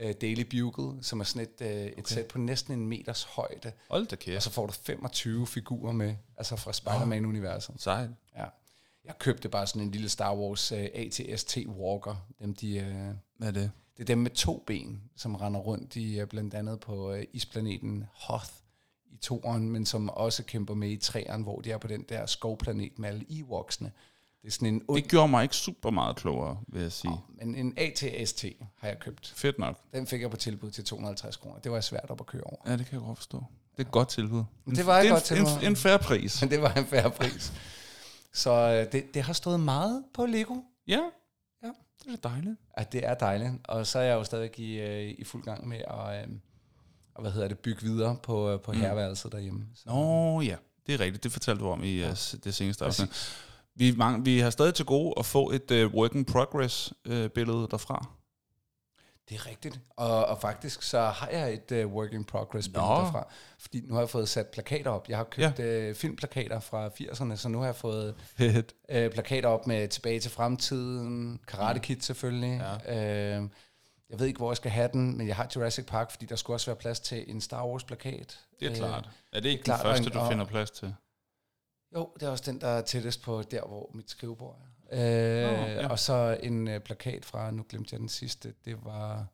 øh, 0.00 0.14
Daily 0.20 0.40
Bugle, 0.42 1.02
som 1.02 1.20
er 1.20 1.24
sådan 1.24 1.42
et, 1.42 1.66
øh, 1.66 1.82
et 1.86 1.92
okay. 1.92 2.02
sæt 2.14 2.26
på 2.26 2.38
næsten 2.38 2.72
en 2.74 2.86
meters 2.86 3.24
højde. 3.24 3.72
Hold 3.90 4.06
da 4.06 4.14
Og 4.14 4.18
kæft. 4.18 4.42
så 4.42 4.50
får 4.50 4.66
du 4.66 4.72
25 4.72 5.46
figurer 5.46 5.92
med, 5.92 6.14
altså 6.36 6.56
fra 6.56 6.72
Spider-Man-universet. 6.72 7.74
Sejt. 7.78 8.10
Ja. 8.36 8.44
Jeg 9.04 9.18
købte 9.18 9.48
bare 9.48 9.66
sådan 9.66 9.82
en 9.82 9.90
lille 9.90 10.08
Star 10.08 10.36
Wars 10.36 10.72
uh, 10.72 10.78
ATST 10.78 11.58
Walker. 11.66 12.26
Dem, 12.40 12.54
de, 12.54 12.80
uh, 12.80 13.16
Hvad 13.38 13.48
er 13.48 13.52
det? 13.52 13.70
Det 13.96 14.02
er 14.02 14.06
dem 14.06 14.18
med 14.18 14.30
to 14.30 14.64
ben, 14.66 15.02
som 15.16 15.34
render 15.34 15.60
rundt 15.60 15.96
i 15.96 16.22
uh, 16.22 16.28
blandt 16.28 16.54
andet 16.54 16.80
på 16.80 17.12
uh, 17.12 17.18
isplaneten 17.32 18.04
Hoth 18.12 18.50
i 19.12 19.16
toeren, 19.16 19.70
men 19.70 19.86
som 19.86 20.10
også 20.10 20.44
kæmper 20.44 20.74
med 20.74 20.90
i 20.90 20.96
treeren, 20.96 21.42
hvor 21.42 21.60
de 21.60 21.70
er 21.70 21.78
på 21.78 21.88
den 21.88 22.04
der 22.08 22.26
skovplanet 22.26 22.98
med 22.98 23.08
alle 23.08 23.24
Ewoksene. 23.30 23.92
Det 24.42 24.48
er 24.48 24.52
sådan 24.52 24.68
en 24.68 24.82
ond, 24.88 25.02
Det 25.02 25.10
gjorde 25.10 25.28
mig 25.28 25.42
ikke 25.42 25.56
super 25.56 25.90
meget 25.90 26.16
klogere, 26.16 26.58
vil 26.68 26.82
jeg 26.82 26.92
sige. 26.92 27.20
men 27.38 27.54
en 27.54 27.74
ATST 27.76 28.44
har 28.78 28.88
jeg 28.88 28.98
købt. 28.98 29.32
Fedt 29.36 29.58
nok. 29.58 29.78
Den 29.92 30.06
fik 30.06 30.20
jeg 30.20 30.30
på 30.30 30.36
tilbud 30.36 30.70
til 30.70 30.84
250 30.84 31.36
kroner. 31.36 31.58
Det 31.58 31.72
var 31.72 31.80
svært 31.80 32.10
op 32.10 32.20
at 32.20 32.26
køre 32.26 32.42
over. 32.42 32.62
Ja, 32.66 32.76
det 32.76 32.86
kan 32.86 32.98
jeg 32.98 33.06
godt 33.06 33.18
forstå. 33.18 33.44
Det 33.76 33.82
er 33.82 33.86
et 33.86 33.92
godt 33.92 34.08
tilbud. 34.08 34.44
Det 34.66 34.86
var 34.86 35.00
et 35.00 35.10
godt 35.10 35.30
en, 35.30 35.36
tilbud. 35.36 35.62
En, 35.62 35.66
en 35.66 35.76
færre 35.76 35.98
pris. 35.98 36.40
Men 36.42 36.50
det 36.50 36.62
var 36.62 36.74
en 36.74 36.86
færre 36.86 37.10
pris. 37.10 37.52
Så 38.32 38.50
øh, 38.50 38.92
det, 38.92 39.14
det 39.14 39.22
har 39.22 39.32
stået 39.32 39.60
meget 39.60 40.04
på 40.14 40.26
Lego. 40.26 40.56
Ja. 40.88 41.00
Det 42.04 42.12
er 42.12 42.28
dejligt. 42.28 42.56
At 42.74 42.92
det 42.92 43.06
er 43.06 43.14
dejligt. 43.14 43.52
Og 43.64 43.86
så 43.86 43.98
er 43.98 44.02
jeg 44.02 44.14
jo 44.14 44.24
stadig 44.24 44.58
i, 44.58 44.80
øh, 44.80 45.14
i 45.18 45.24
fuld 45.24 45.42
gang 45.42 45.68
med 45.68 45.78
at, 45.78 46.22
øh, 46.22 46.28
og 47.14 47.22
hvad 47.22 47.32
hedder 47.32 47.48
det, 47.48 47.58
bygge 47.58 47.82
videre 47.82 48.16
på, 48.22 48.50
øh, 48.50 48.60
på 48.60 48.72
mm. 48.72 48.78
herværelset 48.78 49.32
derhjemme. 49.32 49.66
Så, 49.74 49.82
Nå 49.86 50.40
ja, 50.40 50.56
det 50.86 50.94
er 50.94 51.00
rigtigt. 51.00 51.24
Det 51.24 51.32
fortalte 51.32 51.64
du 51.64 51.68
om 51.68 51.84
i 51.84 51.98
ja. 51.98 52.10
det 52.44 52.54
seneste 52.54 52.84
afsnit. 52.84 53.10
Vi, 53.74 53.94
mange, 53.96 54.24
vi 54.24 54.38
har 54.38 54.50
stadig 54.50 54.74
til 54.74 54.84
gode 54.84 55.14
at 55.18 55.26
få 55.26 55.50
et 55.50 55.70
uh, 55.70 55.94
work 55.94 56.14
in 56.14 56.24
progress 56.24 56.92
uh, 57.08 57.26
billede 57.26 57.68
derfra. 57.70 58.06
Det 59.28 59.34
er 59.34 59.46
rigtigt. 59.46 59.80
Og, 59.96 60.26
og 60.26 60.40
faktisk 60.40 60.82
så 60.82 61.00
har 61.00 61.28
jeg 61.28 61.52
et 61.54 61.84
uh, 61.84 61.92
work 61.92 62.12
in 62.12 62.24
progress 62.24 62.68
billede 62.68 62.86
Nå. 62.88 62.94
derfra. 62.94 63.28
Fordi 63.58 63.80
nu 63.80 63.94
har 63.94 64.00
jeg 64.00 64.08
fået 64.10 64.28
sat 64.28 64.46
plakater 64.46 64.90
op. 64.90 65.08
Jeg 65.08 65.16
har 65.16 65.24
købt 65.24 65.58
ja. 65.58 65.88
uh, 65.90 65.94
filmplakater 65.96 66.60
fra 66.60 66.88
80'erne, 66.88 67.36
så 67.36 67.48
nu 67.48 67.58
har 67.58 67.64
jeg 67.64 67.76
fået 67.76 68.14
Fedt. 68.36 68.74
uh, 68.88 69.12
plakater 69.12 69.48
op 69.48 69.66
med 69.66 69.88
Tilbage 69.88 70.20
til 70.20 70.30
fremtiden, 70.30 71.40
Karate 71.48 71.80
Kid 71.80 72.00
selvfølgelig. 72.00 72.62
Ja. 72.86 73.38
Uh, 73.40 73.48
jeg 74.10 74.18
ved 74.18 74.26
ikke, 74.26 74.38
hvor 74.38 74.50
jeg 74.50 74.56
skal 74.56 74.70
have 74.70 74.88
den, 74.92 75.16
men 75.18 75.28
jeg 75.28 75.36
har 75.36 75.48
Jurassic 75.56 75.86
Park, 75.86 76.10
fordi 76.10 76.26
der 76.26 76.36
skulle 76.36 76.54
også 76.54 76.66
være 76.66 76.76
plads 76.76 77.00
til 77.00 77.30
en 77.30 77.40
Star 77.40 77.66
Wars-plakat. 77.66 78.40
Det 78.60 78.66
er 78.66 78.70
Øh, 78.70 78.76
klart. 78.76 79.08
Er 79.32 79.40
det 79.40 79.48
ikke 79.48 79.62
klart, 79.64 79.78
den 79.80 79.86
første, 79.90 80.08
og- 80.08 80.12
du 80.14 80.18
og- 80.18 80.28
finder 80.30 80.44
plads 80.44 80.70
til? 80.70 80.94
Jo, 81.94 82.08
det 82.14 82.22
er 82.26 82.30
også 82.30 82.44
den, 82.52 82.60
der 82.60 82.68
er 82.68 82.80
tættest 82.82 83.22
på 83.22 83.42
der, 83.42 83.62
hvor 83.66 83.90
mit 83.94 84.10
skrivebord 84.10 84.58
er. 84.60 84.66
Øh, 84.92 84.98
ja. 85.00 85.72
ja. 85.72 85.88
Og 85.88 85.98
så 85.98 86.38
en 86.42 86.68
øh, 86.68 86.80
plakat 86.80 87.24
fra, 87.24 87.50
nu 87.50 87.64
glemte 87.68 87.88
jeg 87.94 88.00
den 88.00 88.08
sidste, 88.08 88.54
det 88.64 88.84
var 88.84 89.26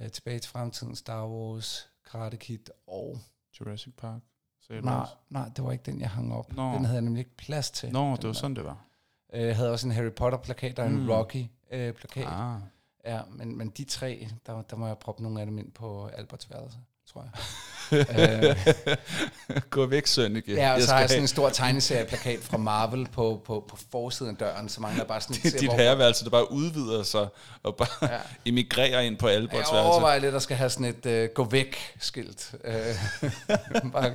øh, 0.00 0.10
Tilbage 0.10 0.38
til 0.38 0.50
fremtiden, 0.50 0.96
Star 0.96 1.26
Wars, 1.28 1.88
Karate 2.10 2.36
Kid 2.36 2.58
og... 2.86 3.18
Jurassic 3.60 3.92
Park? 3.98 4.20
Sagde 4.66 4.82
Nej, 4.82 5.06
nej, 5.30 5.48
det 5.56 5.64
var 5.64 5.72
ikke 5.72 5.82
den, 5.90 6.00
jeg 6.00 6.10
hang 6.10 6.34
op. 6.34 6.52
Nå. 6.52 6.72
Den 6.72 6.84
havde 6.84 6.94
jeg 6.96 7.02
nemlig 7.02 7.20
ikke 7.20 7.36
plads 7.36 7.70
til. 7.70 7.92
Nå, 7.92 8.16
det 8.16 8.24
var 8.26 8.32
sådan, 8.32 8.56
det 8.56 8.64
var. 8.64 8.84
Øh, 9.32 9.42
Jeg 9.42 9.56
havde 9.56 9.70
også 9.72 9.86
en 9.88 9.92
Harry 9.92 10.10
Potter-plakat 10.16 10.78
og 10.78 10.86
en 10.86 10.96
Mm. 11.02 11.08
Rocky-plakat. 11.10 12.26
Ah. 12.26 12.60
Ja, 13.04 13.20
men, 13.30 13.58
men 13.58 13.68
de 13.70 13.84
tre, 13.84 14.28
der, 14.46 14.62
der 14.62 14.76
må 14.76 14.86
jeg 14.86 14.98
proppe 14.98 15.22
nogle 15.22 15.40
af 15.40 15.46
dem 15.46 15.58
ind 15.58 15.72
på 15.72 16.06
Alberts 16.06 16.50
værelse, 16.50 16.78
tror 17.12 17.22
jeg. 17.24 17.32
øh, 17.92 19.60
Gå 19.70 19.86
væk, 19.86 20.06
Sønneke. 20.06 20.54
Ja, 20.54 20.72
og 20.72 20.78
Jeg 20.78 20.86
så 20.86 20.92
har 20.92 21.00
jeg 21.00 21.08
sådan 21.08 21.22
en 21.22 21.28
stor 21.28 21.50
tegneserieplakat 21.50 22.40
fra 22.40 22.56
Marvel 22.56 23.08
på, 23.12 23.42
på, 23.44 23.64
på 23.68 23.76
forsiden 23.90 24.30
af 24.30 24.36
døren, 24.36 24.68
så 24.68 24.80
mangler 24.80 25.04
bare 25.04 25.20
sådan 25.20 25.36
have 25.42 25.58
dit 25.60 25.72
herreværelse, 25.72 26.24
der 26.24 26.30
bare 26.30 26.52
udvider 26.52 27.02
sig 27.02 27.28
og 27.62 27.76
bare 27.76 28.12
ja. 28.14 28.18
Emigrerer 28.50 29.00
ind 29.00 29.16
på 29.16 29.26
Alberts 29.26 29.72
Jeg 29.72 29.80
overvejer 29.80 30.18
lidt, 30.18 30.34
at 30.34 30.42
skal 30.42 30.56
have 30.56 30.70
sådan 30.70 30.94
et 31.04 31.28
uh, 31.28 31.34
gå 31.34 31.44
væk 31.44 31.76
skilt. 32.00 32.54
Uh, 32.64 32.70
bare, 33.92 34.14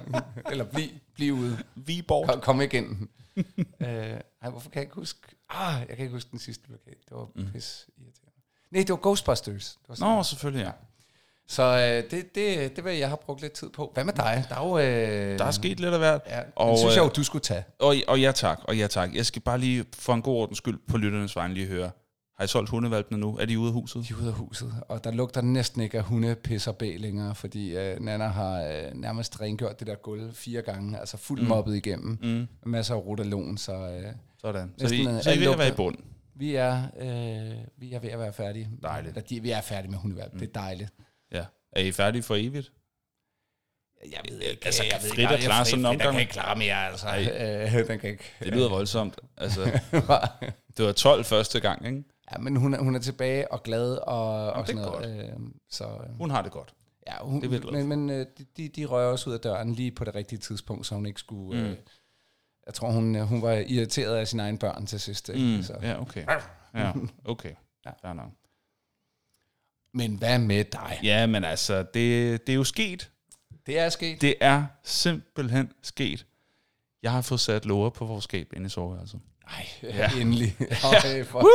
eller 0.52 0.64
bliv, 0.64 0.90
bliv 1.16 1.34
ude. 1.34 1.58
Vi 1.76 2.02
bort. 2.02 2.30
Kom, 2.30 2.42
kom 2.42 2.62
ikke 2.62 2.78
ind. 2.78 3.08
uh, 3.38 3.88
ej, 3.88 4.50
hvorfor 4.50 4.70
kan 4.70 4.80
jeg 4.80 4.84
ikke 4.84 4.96
huske? 4.96 5.20
Ah, 5.50 5.80
jeg 5.80 5.96
kan 5.96 6.00
ikke 6.00 6.14
huske 6.14 6.32
den 6.32 6.40
sidste 6.40 6.64
plakat. 6.68 6.98
Det 7.10 7.18
var 7.18 7.28
mm. 7.36 7.52
pis 7.54 7.88
irriterende. 7.98 8.42
Nej, 8.72 8.82
det 8.82 8.90
var 8.90 8.96
Ghostbusters. 8.96 9.78
Det 9.88 10.02
var 10.02 10.16
Nå, 10.16 10.24
selvfølgelig, 10.24 10.64
ja. 10.66 10.72
Så 11.50 11.74
uh, 11.74 12.12
det, 12.12 12.36
det, 12.36 12.76
det 12.76 12.86
vil 12.86 12.98
jeg 12.98 13.08
have 13.08 13.18
brugt 13.26 13.42
lidt 13.42 13.54
tid 13.54 13.70
på. 13.70 13.92
Hvad 13.94 14.04
med 14.04 14.14
dig? 14.14 14.46
Der 14.50 14.56
er 14.56 14.68
jo... 14.68 14.72
Uh, 14.74 15.38
Der 15.40 15.46
er 15.46 15.52
sket 15.52 15.80
lidt 15.80 15.94
af 15.94 16.00
hvert. 16.00 16.22
Ja, 16.28 16.40
og, 16.56 16.70
og, 16.72 16.78
synes 16.78 16.96
jeg 16.96 17.02
jo, 17.02 17.10
øh, 17.10 17.16
du 17.16 17.24
skulle 17.24 17.42
tage. 17.42 17.64
Og, 17.80 17.96
og 18.08 18.20
ja 18.22 18.32
tak, 18.32 18.60
og 18.64 18.78
ja 18.78 18.88
tak. 18.88 19.16
Jeg 19.16 19.26
skal 19.26 19.42
bare 19.42 19.58
lige 19.58 19.86
for 19.94 20.14
en 20.14 20.22
god 20.22 20.36
ordens 20.36 20.58
skyld 20.58 20.80
på 20.88 20.98
lytternes 20.98 21.36
vegne 21.36 21.54
lige 21.54 21.68
høre. 21.68 21.92
Har 22.38 22.44
I 22.44 22.48
solgt 22.48 22.70
hundevalpene 22.70 23.20
nu? 23.20 23.38
Er 23.38 23.46
de 23.46 23.60
ude 23.60 23.68
af 23.68 23.74
huset? 23.74 24.06
De 24.10 24.14
er 24.14 24.18
ude 24.18 24.28
af 24.28 24.34
huset, 24.34 24.74
og 24.90 25.04
der 25.04 25.12
lugter 25.12 25.42
næsten 25.42 25.82
ikke 25.82 25.98
af 25.98 26.04
hundepisser 26.04 26.72
bag 26.72 26.96
længere, 27.00 27.36
fordi 27.36 27.78
øh, 27.78 28.00
Nana 28.00 28.28
har 28.28 28.62
øh, 28.64 28.94
nærmest 28.94 29.42
rengjort 29.42 29.80
det 29.80 29.88
der 29.88 29.96
gulv 29.96 30.34
fire 30.34 30.62
gange, 30.62 31.00
altså 31.00 31.18
fuldt 31.18 31.42
mm. 31.44 31.50
mobbet 31.50 31.76
igennem, 31.76 32.18
Mm. 32.24 32.48
masser 32.72 32.96
af 32.96 33.06
rotalon, 33.06 33.58
så 33.58 33.74
øh, 33.74 34.04
Sådan. 34.42 34.74
Så 34.78 34.96
I, 34.96 35.00
øh, 35.00 35.22
så 35.22 35.30
I 35.30 35.32
er 35.32 35.32
alt 35.32 35.40
ved 35.42 35.48
at 35.52 35.58
være 35.60 35.68
i 35.68 35.72
bund. 35.72 35.96
vi, 36.36 36.56
er, 36.56 36.84
øh, 37.00 37.56
vi 37.78 37.94
er 37.94 38.00
ved 38.00 38.10
at 38.10 38.20
være 38.20 38.34
færdige. 38.34 38.70
Dejligt. 38.84 39.18
Eller, 39.18 39.28
de, 39.28 39.40
vi 39.42 39.52
er 39.52 39.62
færdige 39.62 39.92
med 39.92 40.00
hundevalg, 40.00 40.30
mm. 40.34 40.40
det 40.40 40.48
er 40.48 40.60
dejligt. 40.62 40.94
Ja. 41.32 41.46
Er 41.72 41.82
I 41.82 41.92
færdige 41.92 42.24
for 42.24 42.36
evigt? 42.36 42.72
Jeg 44.12 44.22
ved 44.30 44.42
ikke, 44.42 44.66
Altså, 44.66 44.84
jeg 44.84 44.92
kan 44.92 45.04
ved 45.04 45.10
Frida 45.10 45.38
klare 45.38 45.66
sådan 45.66 45.80
en 45.80 45.86
Den 45.86 45.92
omgang? 45.92 46.12
kan 46.12 46.20
ikke 46.22 46.32
klare 46.34 46.56
mere, 46.56 46.88
altså. 46.88 47.08
Øh, 47.08 47.88
den 47.88 48.00
kan 48.00 48.10
ikke. 48.10 48.24
Det 48.40 48.48
lyder 48.48 48.70
voldsomt. 48.70 49.20
Altså, 49.38 49.80
det 50.78 50.86
var 50.86 50.92
12 50.92 51.26
første 51.26 51.60
gang, 51.60 51.86
ikke? 51.86 52.04
ja, 52.32 52.38
men 52.38 52.56
hun 52.56 52.74
er, 52.74 52.80
hun 52.80 52.96
er 52.96 53.00
tilbage 53.00 53.52
og 53.52 53.64
glad 53.64 53.96
og, 53.96 54.52
og 54.52 54.60
det 54.60 54.68
sådan 54.68 54.84
er 54.84 54.92
noget. 54.92 55.30
Øh, 55.30 55.40
så, 55.70 55.84
øh, 55.84 56.18
Hun 56.18 56.32
har 56.32 56.42
det 56.42 56.52
godt. 56.52 56.74
Ja, 57.08 57.14
hun, 57.22 57.42
Det 57.42 57.66
er 57.66 57.72
men, 57.72 57.88
men 57.88 58.10
øh, 58.10 58.26
de, 58.58 58.70
de, 58.70 58.86
rører 58.86 59.12
også 59.12 59.30
ud 59.30 59.34
af 59.36 59.40
døren 59.42 59.74
lige 59.74 59.92
på 59.92 60.04
det 60.04 60.16
rigtige 60.16 60.40
tidspunkt, 60.40 60.86
så 60.86 60.96
hun 60.96 61.06
ikke 61.06 61.20
skulle... 61.20 61.62
Mm. 61.62 61.68
Øh, 61.68 61.78
jeg 62.66 62.74
tror, 62.74 62.92
hun, 62.92 63.16
øh, 63.16 63.22
hun 63.24 63.42
var 63.42 63.52
irriteret 63.52 64.16
af 64.16 64.28
sine 64.28 64.44
egne 64.44 64.58
børn 64.58 64.86
til 64.86 65.00
sidst. 65.00 65.30
Ikke? 65.30 65.58
Mm. 65.58 65.64
Så. 65.64 65.74
Ja, 65.82 66.02
okay. 66.02 66.26
Ja, 66.74 66.92
okay. 67.26 67.54
Ja. 67.86 67.92
Fair 68.02 68.14
nok. 68.14 68.32
Men 69.98 70.16
hvad 70.16 70.40
med 70.40 70.64
dig? 70.64 71.00
Ja, 71.04 71.26
men 71.26 71.44
altså, 71.44 71.78
det, 71.94 72.48
det 72.48 72.54
er 72.54 72.58
jo 72.58 72.64
sket. 72.64 73.10
Det 73.66 73.80
er 73.80 73.90
sket. 73.90 74.22
Det 74.22 74.36
er 74.42 74.64
simpelthen 74.84 75.72
sket. 75.84 76.26
Jeg 77.04 77.12
har 77.12 77.22
fået 77.22 77.40
sat 77.40 77.66
låger 77.66 77.90
på 77.90 78.06
vores 78.06 78.24
skab 78.24 78.48
inde 78.56 78.66
i 78.66 78.70
soveværelset. 78.70 79.20
Ej, 79.48 79.68
Ja. 79.84 79.90
ja. 80.16 80.22
endelig. 80.22 80.56
Okay, 80.84 81.26
for... 81.26 81.48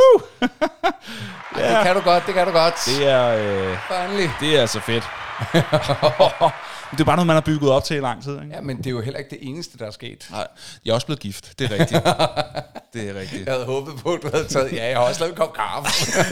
Ej, 0.43 1.77
det 1.77 1.87
kan 1.87 1.95
du 1.97 2.01
godt, 2.01 2.27
det 2.27 2.35
kan 2.35 2.47
du 2.47 2.53
godt. 2.53 2.75
Det 2.87 3.07
er, 3.09 3.27
øh, 3.29 4.05
endelig. 4.05 4.31
det 4.41 4.57
er 4.57 4.61
altså 4.61 4.81
fedt. 4.81 5.05
Det 6.93 7.01
er 7.01 7.05
bare 7.05 7.17
noget, 7.17 7.27
man 7.27 7.37
har 7.37 7.41
bygget 7.41 7.71
op 7.71 7.85
til 7.85 7.97
i 7.97 8.01
lang 8.01 8.23
tid. 8.23 8.33
Ikke? 8.43 8.55
Ja, 8.55 8.61
men 8.61 8.77
det 8.77 8.87
er 8.87 8.91
jo 8.91 9.01
heller 9.01 9.19
ikke 9.19 9.31
det 9.31 9.39
eneste, 9.43 9.79
der 9.79 9.87
er 9.87 9.91
sket. 9.91 10.27
Nej, 10.31 10.47
jeg 10.85 10.91
er 10.91 10.95
også 10.95 11.07
blevet 11.07 11.21
gift. 11.21 11.59
Det 11.59 11.65
er 11.65 11.71
rigtigt. 11.79 12.05
det 12.95 13.09
er 13.17 13.21
rigtigt. 13.21 13.45
Jeg 13.47 13.53
havde 13.55 13.67
håbet 13.67 13.95
på, 14.03 14.13
at 14.13 14.23
du 14.23 14.31
havde 14.33 14.45
taget... 14.49 14.73
Ja, 14.73 14.89
jeg 14.89 14.97
har 14.99 15.05
også 15.05 15.21
lavet 15.21 15.31
en 15.33 15.37
kop 15.37 15.53
kaffe. 15.55 15.91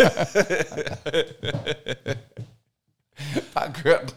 Bare 3.55 3.73
kørt 3.73 4.15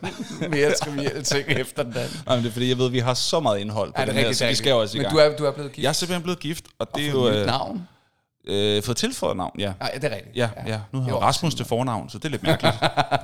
mere 0.49 0.71
trivielle 0.73 1.23
ting 1.23 1.47
efter 1.49 1.83
den 1.83 1.97
anden. 1.97 2.17
Nej, 2.25 2.35
men 2.35 2.43
det 2.43 2.49
er 2.49 2.53
fordi, 2.53 2.69
jeg 2.69 2.77
ved, 2.77 2.85
at 2.85 2.91
vi 2.93 2.99
har 2.99 3.13
så 3.13 3.39
meget 3.39 3.59
indhold 3.59 3.93
på 3.93 4.01
Ja, 4.01 4.05
det 4.05 4.09
den 4.09 4.17
er 4.17 4.21
her, 4.21 4.27
rigtigt. 4.29 4.37
så 4.39 4.45
vi 4.45 4.51
er 4.51 4.55
skal 4.55 4.69
jo 4.69 4.81
rigtigt. 4.81 4.83
også 4.83 4.97
i 4.97 4.99
Men 4.99 5.03
gang. 5.05 5.13
du 5.15 5.33
er, 5.33 5.37
du 5.37 5.45
er 5.45 5.51
blevet 5.51 5.71
gift. 5.71 5.83
Jeg 5.83 5.89
er 5.89 5.93
simpelthen 5.93 6.23
blevet 6.23 6.39
gift, 6.39 6.65
og 6.79 6.87
det 6.95 7.05
er 7.07 7.09
og 7.09 7.15
jo... 7.15 7.19
fået 7.21 7.33
nyt 7.33 7.39
Øh, 7.39 7.45
navn. 7.45 7.87
øh, 8.47 8.83
fået 8.83 8.97
tilføjet 8.97 9.37
navn, 9.37 9.51
ja. 9.59 9.73
Nej, 9.79 9.91
det 9.91 10.03
er 10.11 10.15
rigtigt. 10.15 10.35
Ja, 10.35 10.49
ja. 10.67 10.79
Nu 10.91 10.99
har 10.99 11.07
jeg 11.07 11.15
Rasmus 11.21 11.55
til 11.55 11.65
fornavn, 11.65 12.09
så 12.09 12.17
det 12.17 12.25
er 12.25 12.29
lidt 12.29 12.43
mærkeligt. 12.43 12.75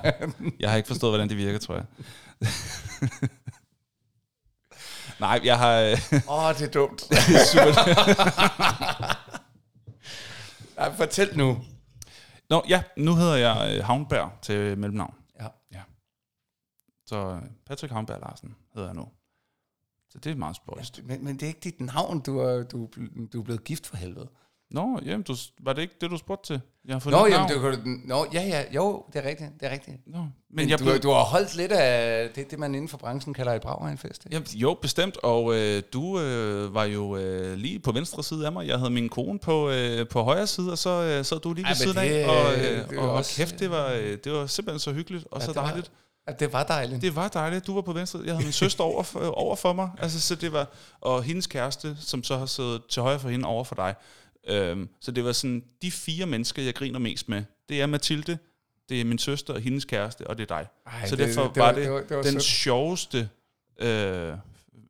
jeg 0.60 0.70
har 0.70 0.78
ikke 0.78 0.88
forstået, 0.88 1.12
hvordan 1.12 1.30
det 1.30 1.38
virker, 1.38 1.60
tror 1.60 1.74
jeg. 1.76 1.84
Nej, 5.20 5.40
jeg 5.44 5.58
har... 5.58 5.80
øh, 5.80 5.98
Åh, 6.28 6.46
oh, 6.46 6.54
det 6.58 6.68
er 6.68 6.72
dumt. 6.72 7.02
super. 7.52 7.84
Nej, 10.76 10.96
fortæl 10.96 11.38
nu. 11.38 11.58
Nå, 12.50 12.64
ja, 12.70 12.84
nu 12.98 13.16
hedder 13.16 13.36
jeg 13.36 13.78
øh, 13.78 13.86
Havnberg 13.86 14.32
til 14.42 14.78
mellemnavn. 14.78 15.14
Ja. 15.42 15.48
Så 17.06 17.16
øh, 17.18 17.42
Patrick 17.66 17.94
Havnberg 17.94 18.20
Larsen 18.22 18.56
hedder 18.74 18.88
jeg 18.88 18.96
nu. 18.96 19.08
Så 20.10 20.18
det 20.20 20.32
er 20.32 20.36
meget 20.36 20.56
spøjst. 20.56 21.02
Men, 21.04 21.24
men 21.24 21.36
det 21.36 21.44
er 21.44 21.48
ikke 21.48 21.60
dit 21.60 21.82
navn, 21.82 22.20
du 22.20 22.40
er, 22.40 22.64
du, 22.64 22.90
du 23.34 23.40
er 23.40 23.44
blevet 23.44 23.64
gift 23.64 23.88
for 23.88 23.98
helvede. 23.98 24.30
Nå, 24.72 25.00
jamen, 25.06 25.24
du, 25.24 25.36
var 25.62 25.74
det 25.74 25.82
ikke 25.82 25.96
det, 26.02 26.12
du 26.12 26.18
spurgte 26.18 26.54
til? 26.54 26.62
Jeg 26.86 26.96
har 26.96 27.00
fået 27.00 27.12
Nå, 27.14 27.26
jamen, 27.26 27.48
navn. 27.50 27.72
det, 27.72 27.86
du- 27.86 28.08
nå, 28.08 28.26
ja, 28.34 28.42
ja, 28.42 28.64
jo, 28.74 29.06
det 29.14 29.26
er 29.26 29.30
rigtigt, 29.30 29.52
det 29.60 29.68
er 29.68 29.72
rigtigt. 29.72 29.98
Nå, 30.08 30.28
Men, 30.52 30.56
men 30.64 30.70
jeg 30.70 30.80
du, 30.80 30.84
blev, 30.84 31.00
du 31.00 31.10
har 31.10 31.24
holdt 31.24 31.56
lidt 31.56 31.72
af 31.72 32.30
det, 32.36 32.52
det 32.52 32.60
man 32.60 32.76
inden 32.76 32.88
for 32.90 32.98
branchen 32.98 33.34
kalder 33.34 33.54
et 33.54 33.62
bragregnfest. 33.62 34.26
ikke? 34.26 34.36
Jamen, 34.36 34.48
jo, 34.48 34.78
bestemt. 34.82 35.18
Og 35.18 35.56
øh, 35.56 35.84
du 35.94 36.20
øh, 36.20 36.74
var 36.74 36.84
jo 36.84 37.18
øh, 37.18 37.58
lige 37.58 37.80
på 37.80 37.92
venstre 37.92 38.24
side 38.24 38.46
af 38.46 38.52
mig. 38.52 38.68
Jeg 38.68 38.78
havde 38.78 38.92
min 38.92 39.10
kone 39.10 39.40
på, 39.40 39.70
øh, 39.70 40.08
på 40.08 40.22
højre 40.24 40.48
side, 40.48 40.72
og 40.72 40.78
så 40.78 40.90
øh, 40.90 41.26
sad 41.26 41.40
du 41.40 41.54
lige 41.54 41.66
Ej, 41.66 41.70
ved 41.70 41.76
siden 41.76 41.96
det, 41.96 42.02
af. 42.02 42.30
Og, 42.30 42.56
det 42.56 42.70
øh, 42.92 42.98
er 42.98 43.02
og 43.02 43.12
også- 43.12 43.36
kæft, 43.36 43.60
det 43.60 43.70
var, 43.70 43.92
øh, 43.92 44.18
det 44.24 44.32
var 44.32 44.46
simpelthen 44.46 44.80
så 44.80 44.92
hyggeligt 44.94 45.26
og 45.32 45.40
Ja, 45.40 45.46
så 45.46 45.52
det 45.52 45.56
var- 45.62 45.66
dejligt. 45.68 45.92
Ja, 46.28 46.34
det 46.34 46.54
var 46.54 46.64
dejligt. 46.64 47.02
Det 47.02 47.16
var 47.16 47.28
dejligt. 47.28 47.68
Du 47.68 47.74
var 47.76 47.82
på 47.82 47.94
venstre. 47.94 48.20
Jeg 48.26 48.34
havde 48.34 48.44
min 48.46 48.54
søster 48.54 48.84
over 48.84 49.04
for, 49.04 49.20
over 49.20 49.56
for 49.56 49.74
mig. 49.74 49.90
Altså, 49.98 50.22
så 50.22 50.36
det 50.36 50.54
var, 50.54 50.68
og 51.02 51.24
hendes 51.24 51.48
kæreste, 51.48 51.98
som 52.00 52.24
så 52.24 52.38
har 52.38 52.46
siddet 52.46 52.82
til 52.90 53.02
højre 53.02 53.20
for 53.20 53.30
hende 53.30 53.48
over 53.48 53.64
for 53.64 53.76
dig. 53.76 53.96
Øhm, 54.48 54.90
så 55.02 55.12
det 55.12 55.26
var 55.26 55.32
sådan, 55.32 55.64
de 55.82 55.92
fire 55.92 56.26
mennesker, 56.26 56.64
jeg 56.64 56.76
griner 56.76 57.00
mest 57.00 57.30
med, 57.30 57.44
det 57.70 57.82
er 57.82 57.86
Mathilde, 57.86 58.38
det 58.90 59.02
er 59.02 59.06
min 59.06 59.18
søster 59.18 59.54
og 59.54 59.62
hendes 59.62 59.86
kæreste, 59.86 60.28
og 60.28 60.38
det 60.38 60.52
er 60.52 60.58
dig. 60.58 60.68
Ej, 60.86 61.08
så 61.08 61.16
det- 61.16 61.28
derfor 61.28 61.48
det 61.48 61.56
var, 61.56 61.66
var- 61.66 61.72
det, 61.74 61.84
det 61.84 61.92
var- 61.92 62.02
det 62.02 62.18
var 62.18 62.24
den 62.24 62.32
sødt. 62.32 62.44
sjoveste 62.44 63.30
øh, 63.80 64.34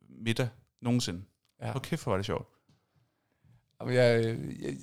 middag 0.08 0.48
nogensinde. 0.82 1.22
Ja. 1.62 1.70
Hvor 1.70 1.80
kæft, 1.80 2.02
hvor 2.02 2.12
var 2.12 2.16
det 2.16 2.26
sjovt. 2.26 2.48
Jamen, 3.80 3.94
Jeg, 3.94 4.24
jeg, 4.62 4.74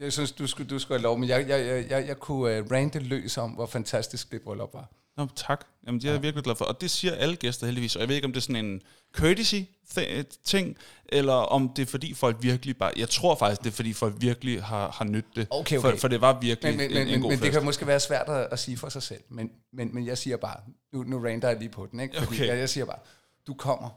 jeg 0.00 0.12
synes, 0.12 0.32
du 0.32 0.46
skulle, 0.46 0.70
du 0.70 0.78
skulle 0.78 0.98
have 0.98 1.02
lov, 1.02 1.18
men 1.18 1.28
jeg, 1.28 1.48
jeg, 1.48 1.66
jeg, 1.66 1.90
jeg, 1.90 2.06
jeg 2.08 2.16
kunne 2.18 2.60
uh, 2.60 2.70
rante 2.72 2.98
løs 2.98 3.38
om, 3.38 3.50
hvor 3.50 3.66
fantastisk 3.66 4.32
det 4.32 4.42
bryllup 4.42 4.74
var. 4.74 4.90
Nå, 5.16 5.26
tak. 5.36 5.66
Jamen, 5.86 6.00
det 6.00 6.08
er 6.08 6.12
jeg 6.12 6.22
virkelig 6.22 6.44
glad 6.44 6.56
for. 6.56 6.64
Og 6.64 6.80
det 6.80 6.90
siger 6.90 7.14
alle 7.14 7.36
gæster 7.36 7.66
heldigvis. 7.66 7.96
Og 7.96 8.00
jeg 8.00 8.08
ved 8.08 8.16
ikke, 8.16 8.26
om 8.26 8.32
det 8.32 8.40
er 8.40 8.42
sådan 8.42 8.64
en 8.64 8.80
courtesy-ting, 9.16 10.76
eller 11.08 11.32
om 11.32 11.68
det 11.76 11.82
er 11.82 11.86
fordi 11.86 12.14
folk 12.14 12.36
virkelig 12.40 12.76
bare... 12.76 12.92
Jeg 12.96 13.08
tror 13.08 13.34
faktisk, 13.34 13.60
det 13.64 13.70
er 13.70 13.74
fordi 13.74 13.92
folk 13.92 14.14
virkelig 14.18 14.62
har, 14.62 14.90
har 14.90 15.04
nydt 15.04 15.26
det. 15.36 15.46
Okay, 15.50 15.78
okay. 15.78 15.90
For, 15.90 15.96
for 15.96 16.08
det 16.08 16.20
var 16.20 16.40
virkelig 16.40 16.76
Men, 16.76 16.88
men, 16.88 16.96
en, 16.96 17.06
en 17.06 17.10
men, 17.12 17.20
god 17.20 17.30
men 17.30 17.38
det 17.38 17.46
fest. 17.46 17.52
kan 17.58 17.64
måske 17.64 17.86
være 17.86 18.00
svært 18.00 18.28
at, 18.28 18.48
at 18.52 18.58
sige 18.58 18.76
for 18.76 18.88
sig 18.88 19.02
selv. 19.02 19.20
Men, 19.28 19.50
men, 19.72 19.94
men 19.94 20.06
jeg 20.06 20.18
siger 20.18 20.36
bare, 20.36 20.56
nu, 20.92 21.02
nu 21.02 21.18
ranter 21.24 21.48
jeg 21.48 21.58
lige 21.58 21.68
på 21.68 21.88
den, 21.90 22.00
ikke? 22.00 22.16
Fordi 22.16 22.34
Okay. 22.36 22.46
jeg, 22.48 22.58
jeg 22.58 22.68
siger 22.68 22.84
bare, 22.84 22.98
du 23.46 23.54
kommer, 23.54 23.88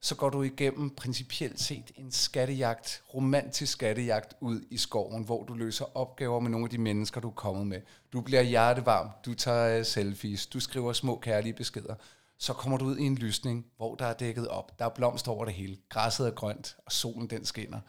så 0.00 0.14
går 0.14 0.30
du 0.30 0.42
igennem 0.42 0.90
principielt 0.90 1.60
set 1.60 1.92
en 1.96 2.12
skattejagt, 2.12 3.02
romantisk 3.14 3.72
skattejagt 3.72 4.34
ud 4.40 4.60
i 4.70 4.76
skoven, 4.76 5.22
hvor 5.22 5.44
du 5.44 5.54
løser 5.54 5.96
opgaver 5.96 6.40
med 6.40 6.50
nogle 6.50 6.66
af 6.66 6.70
de 6.70 6.78
mennesker, 6.78 7.20
du 7.20 7.28
er 7.28 7.32
kommet 7.34 7.66
med. 7.66 7.80
Du 8.12 8.20
bliver 8.20 8.42
hjertevarm, 8.42 9.10
du 9.24 9.34
tager 9.34 9.78
øh, 9.78 9.84
selfies, 9.84 10.46
du 10.46 10.60
skriver 10.60 10.92
små 10.92 11.18
kærlige 11.18 11.52
beskeder. 11.52 11.94
Så 12.38 12.52
kommer 12.52 12.78
du 12.78 12.84
ud 12.84 12.98
i 12.98 13.02
en 13.02 13.14
lysning, 13.14 13.66
hvor 13.76 13.94
der 13.94 14.06
er 14.06 14.14
dækket 14.14 14.48
op. 14.48 14.78
Der 14.78 14.84
er 14.84 14.88
blomster 14.88 15.32
over 15.32 15.44
det 15.44 15.54
hele. 15.54 15.76
Græsset 15.88 16.26
er 16.26 16.30
grønt, 16.30 16.76
og 16.86 16.92
solen 16.92 17.30
den 17.30 17.44
skinner. 17.44 17.80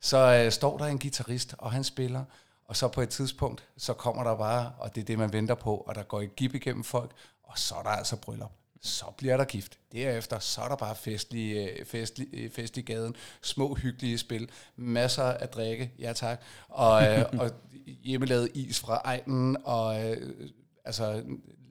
Så 0.00 0.42
øh, 0.44 0.52
står 0.52 0.78
der 0.78 0.84
en 0.84 0.98
guitarist, 0.98 1.54
og 1.58 1.72
han 1.72 1.84
spiller, 1.84 2.24
og 2.64 2.76
så 2.76 2.88
på 2.88 3.00
et 3.00 3.08
tidspunkt, 3.08 3.68
så 3.76 3.92
kommer 3.92 4.24
der 4.24 4.36
bare, 4.36 4.72
og 4.78 4.94
det 4.94 5.00
er 5.00 5.04
det, 5.04 5.18
man 5.18 5.32
venter 5.32 5.54
på, 5.54 5.76
og 5.76 5.94
der 5.94 6.02
går 6.02 6.20
et 6.20 6.36
gib 6.36 6.54
igennem 6.54 6.84
folk, 6.84 7.10
og 7.42 7.58
så 7.58 7.74
er 7.74 7.82
der 7.82 7.90
altså 7.90 8.16
bryllup. 8.16 8.52
Så 8.82 9.04
bliver 9.16 9.36
der 9.36 9.44
gift. 9.44 9.78
Derefter, 9.92 10.38
så 10.38 10.60
er 10.60 10.68
der 10.68 10.76
bare 10.76 10.96
festlig, 10.96 11.56
øh, 11.56 11.86
festlig, 11.86 12.28
øh, 12.32 12.50
fest 12.50 12.76
i 12.76 12.80
gaden, 12.80 13.16
små 13.42 13.74
hyggelige 13.74 14.18
spil, 14.18 14.50
masser 14.76 15.22
af 15.22 15.48
drikke, 15.48 15.92
ja 15.98 16.12
tak, 16.12 16.42
og, 16.68 17.06
øh, 17.06 17.24
og 17.40 17.50
hjemmelavet 18.02 18.50
is 18.54 18.80
fra 18.80 19.00
egnen, 19.04 19.56
og 19.64 19.96
altså 20.84 21.22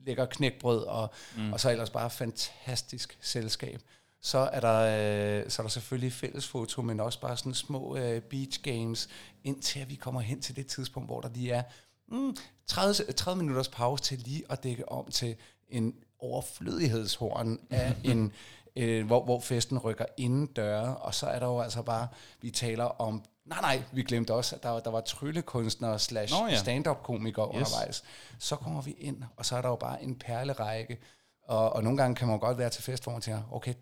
lækker 0.06 0.26
knækbrød, 0.26 0.82
og, 0.82 1.10
mm. 1.36 1.52
og 1.52 1.60
så 1.60 1.70
ellers 1.70 1.90
bare 1.90 2.10
fantastisk 2.10 3.18
selskab. 3.20 3.82
Så 4.20 4.38
er 4.38 4.60
der, 4.60 4.80
øh, 4.80 5.50
så 5.50 5.62
er 5.62 5.64
der 5.64 5.70
selvfølgelig 5.70 6.12
fællesfoto, 6.12 6.82
men 6.82 7.00
også 7.00 7.20
bare 7.20 7.36
sådan 7.36 7.54
små 7.54 7.96
øh, 7.96 8.22
beach 8.22 8.62
games, 8.62 9.08
indtil 9.44 9.88
vi 9.88 9.94
kommer 9.94 10.20
hen 10.20 10.42
til 10.42 10.56
det 10.56 10.66
tidspunkt, 10.66 11.08
hvor 11.08 11.20
der 11.20 11.28
lige 11.28 11.52
er 11.52 11.62
mm, 12.08 12.36
30, 12.66 13.12
30 13.12 13.42
minutters 13.42 13.68
pause 13.68 14.04
til 14.04 14.18
lige 14.18 14.42
at 14.50 14.62
dække 14.62 14.88
om 14.88 15.10
til 15.10 15.36
en 15.68 15.94
overflødighedshorn 16.20 17.58
af 17.70 17.94
en, 18.04 18.32
øh, 18.76 19.06
hvor, 19.06 19.24
hvor 19.24 19.40
festen 19.40 19.78
rykker 19.78 20.04
inden 20.16 20.46
døre, 20.46 20.96
og 20.96 21.14
så 21.14 21.26
er 21.26 21.38
der 21.38 21.46
jo 21.46 21.60
altså 21.60 21.82
bare, 21.82 22.08
vi 22.40 22.50
taler 22.50 22.84
om, 22.84 23.22
nej 23.44 23.60
nej, 23.60 23.82
vi 23.92 24.02
glemte 24.02 24.34
også, 24.34 24.56
at 24.56 24.62
der, 24.62 24.68
var- 24.68 24.80
der 24.80 24.90
var 24.90 25.00
tryllekunstnere 25.00 25.98
slash 25.98 26.34
ja. 26.50 26.56
stand-up-komikere 26.56 27.48
yes. 27.48 27.54
undervejs. 27.56 28.04
Så 28.38 28.56
kommer 28.56 28.82
vi 28.82 28.90
ind, 28.90 29.22
og 29.36 29.46
så 29.46 29.56
er 29.56 29.62
der 29.62 29.68
jo 29.68 29.76
bare 29.76 30.02
en 30.02 30.14
perlerække, 30.18 30.98
og, 31.42 31.72
og 31.72 31.82
nogle 31.84 31.98
gange 31.98 32.14
kan 32.16 32.28
man 32.28 32.38
godt 32.38 32.58
være 32.58 32.70
til 32.70 32.82
fest, 32.82 33.02
hvor 33.02 33.12
man 33.12 33.20
tænker, 33.22 33.42
okay, 33.52 33.74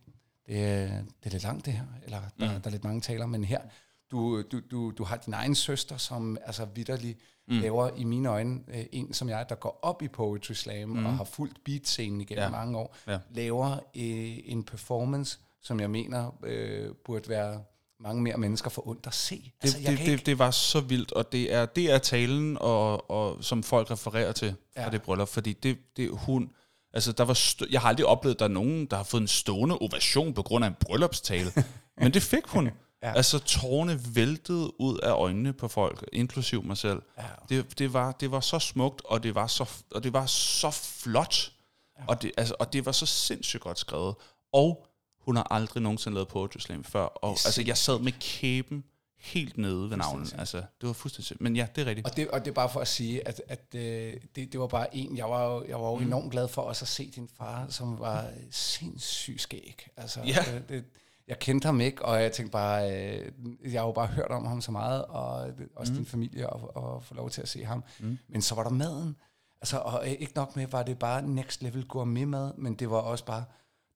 det, 0.47 0.65
er- 0.65 0.87
det 0.89 1.27
er 1.27 1.31
lidt 1.31 1.43
langt 1.43 1.67
det 1.67 1.73
her, 1.73 1.85
eller 2.05 2.19
der, 2.41 2.55
mm. 2.55 2.61
der 2.63 2.69
er 2.69 2.71
lidt 2.71 2.85
mange 2.85 3.01
taler, 3.01 3.27
men 3.27 3.45
her, 3.45 3.61
du, 4.11 4.43
du, 4.43 4.61
du, 4.71 4.91
du 4.99 5.05
har 5.05 5.17
din 5.17 5.35
egen 5.35 5.55
søster, 5.55 5.97
som 5.97 6.37
altså 6.47 6.65
vidderligt 6.75 7.19
mm. 7.49 7.59
laver 7.59 7.91
i 7.97 8.05
mine 8.05 8.29
øjne 8.29 8.61
øh, 8.75 8.85
en 8.93 9.13
som 9.15 9.29
jeg, 9.29 9.47
der 9.49 9.55
går 9.55 9.79
op 9.83 10.03
i 10.03 10.09
Poetry 10.09 10.53
Slam 10.53 10.89
mm. 10.89 11.07
og 11.07 11.17
har 11.17 11.25
fulgt 11.25 11.65
beatscenen 11.65 12.21
igennem 12.21 12.43
ja. 12.45 12.51
Mange 12.51 12.79
år, 12.79 12.97
Ja. 13.07 13.19
laver 13.31 13.71
øh, 13.73 14.39
en 14.45 14.65
performance, 14.65 15.39
som 15.63 15.81
jeg 15.81 15.91
mener 15.91 16.39
øh, 16.45 16.91
burde 17.05 17.29
være 17.29 17.63
mange 18.01 18.23
mere 18.23 18.37
mennesker 18.37 18.71
for 18.71 18.89
ondt 18.89 19.07
at 19.07 19.15
se. 19.15 19.35
Det, 19.35 19.53
altså, 19.63 19.79
det, 19.79 19.99
det, 19.99 20.09
ikke, 20.09 20.25
det 20.27 20.39
var 20.39 20.51
så 20.51 20.81
vildt, 20.81 21.13
og 21.13 21.33
det 21.33 21.53
er, 21.55 21.67
det 21.67 21.91
er 21.93 21.99
talen, 21.99 22.59
og, 22.61 23.11
og, 23.11 23.45
som 23.45 23.63
folk 23.63 23.91
refererer 23.91 24.33
til 24.33 24.55
fra 24.77 24.83
Ja. 24.83 24.91
det 24.91 25.03
bryllup, 25.03 25.29
fordi 25.29 25.53
det, 25.53 25.79
det 25.97 26.11
hun... 26.13 26.51
Altså, 26.93 27.13
der 27.13 27.25
var 27.25 27.35
st- 27.35 27.69
jeg 27.73 27.81
har 27.81 27.89
aldrig 27.89 28.07
oplevet, 28.07 28.35
at 28.35 28.39
der 28.39 28.45
er 28.45 28.49
nogen, 28.51 28.87
der 28.87 28.97
har 28.97 29.05
fået 29.05 29.21
en 29.21 29.29
stående 29.29 29.79
ovation 29.79 30.35
på 30.35 30.43
grund 30.43 30.65
af 30.65 30.69
en 30.69 30.75
bryllupstale. 30.81 31.51
Men 32.03 32.15
det 32.15 32.23
fik 32.23 32.47
hun. 32.47 32.71
Ja. 33.07 33.13
Altså, 33.17 33.39
tårerne 33.39 34.01
væltede 34.15 34.81
ud 34.81 34.99
af 34.99 35.11
øjnene 35.11 35.53
på 35.53 35.69
folk, 35.69 36.05
inklusiv 36.13 36.63
mig 36.65 36.77
selv. 36.77 37.03
Ja. 37.19 37.23
Det, 37.49 37.79
det, 37.79 37.93
var, 37.93 38.13
det 38.13 38.31
var 38.31 38.41
så 38.41 38.59
smukt, 38.59 39.03
og 39.05 39.23
det 39.23 39.35
var 39.35 39.47
så, 39.47 39.71
og 39.91 40.03
det 40.05 40.13
var 40.13 40.27
så 40.27 40.71
flot. 40.71 41.53
Ja. 41.99 42.05
Og, 42.09 42.23
det, 42.23 42.33
altså, 42.37 42.55
og 42.59 42.73
det 42.73 42.87
var 42.87 42.93
så 42.93 43.07
sindssygt 43.07 43.63
godt 43.63 43.79
skrevet. 43.79 44.15
Og 44.53 44.87
hun 45.21 45.37
har 45.37 45.47
aldrig 45.51 45.83
nogensinde 45.83 46.15
lavet 46.15 46.29
Poetry 46.29 46.59
Slam 46.59 46.85
før. 46.85 47.03
Og 47.03 47.31
altså, 47.31 47.63
jeg 47.67 47.77
sad 47.79 47.99
med 47.99 48.13
kæben 48.21 48.85
helt 49.19 49.59
nede 49.59 49.91
ved 49.91 49.97
navlen. 49.97 50.29
Altså, 50.39 50.57
det 50.57 50.87
var 50.87 50.93
fuldstændig 50.93 51.27
sindssygt. 51.27 51.41
Men 51.41 51.57
ja, 51.57 51.67
det 51.77 51.83
er 51.83 51.87
rigtigt. 51.87 52.07
Og 52.07 52.17
det, 52.17 52.29
og 52.29 52.45
det 52.45 52.51
er 52.51 52.55
bare 52.55 52.71
for 52.71 52.81
at 52.81 52.89
sige, 52.89 53.29
at, 53.29 53.43
at 53.49 53.75
øh, 53.75 54.15
det, 54.37 54.53
det 54.53 54.61
var 54.61 54.67
bare 54.67 54.97
en, 54.97 55.17
jeg 55.17 55.31
var 55.31 55.63
jeg 55.69 55.81
var 55.81 55.89
jo 55.91 55.97
mm. 55.97 56.07
enormt 56.07 56.31
glad 56.33 56.49
for 56.49 56.63
også 56.63 56.85
at 56.85 56.89
se 56.89 57.11
din 57.11 57.29
far, 57.39 57.67
som 57.69 57.99
var 57.99 58.29
sindssygt 58.51 59.41
skæg. 59.41 59.89
Altså, 59.97 60.21
Ja. 60.21 60.55
øh, 60.55 60.61
det, 60.69 60.85
jeg 61.29 61.39
kendte 61.39 61.67
ham 61.67 61.81
ikke, 61.81 62.05
og 62.05 62.23
jeg 62.23 62.33
tænkte 62.33 62.53
bare, 62.53 62.93
øh, 62.93 63.33
jeg 63.73 63.81
har 63.81 63.87
jo 63.87 63.93
bare 63.93 64.07
hørt 64.07 64.31
om 64.31 64.47
ham 64.47 64.61
så 64.61 64.73
meget, 64.73 65.05
og 65.05 65.51
også 65.77 65.93
mm. 65.93 65.97
din 65.97 66.07
familie, 66.07 66.51
og, 66.51 66.77
og 66.77 67.05
få 67.05 67.15
lov 67.15 67.31
til 67.31 67.43
at 67.43 67.49
se 67.49 67.65
ham. 67.65 67.85
Mm. 68.01 68.19
Men 68.29 68.43
så 68.43 68.55
var 68.55 68.63
der 68.63 68.71
maden. 68.71 69.17
Altså, 69.61 69.79
og 69.79 70.03
øh, 70.05 70.13
ikke 70.13 70.33
nok 70.37 70.57
med, 70.57 70.67
var 70.67 70.83
det 70.83 70.99
bare 70.99 71.23
next 71.23 71.63
level 71.63 71.85
gourmet 71.85 72.29
mad, 72.29 72.53
men 72.59 72.75
det 72.75 72.91
var 72.91 72.97
også 72.97 73.25
bare, 73.25 73.45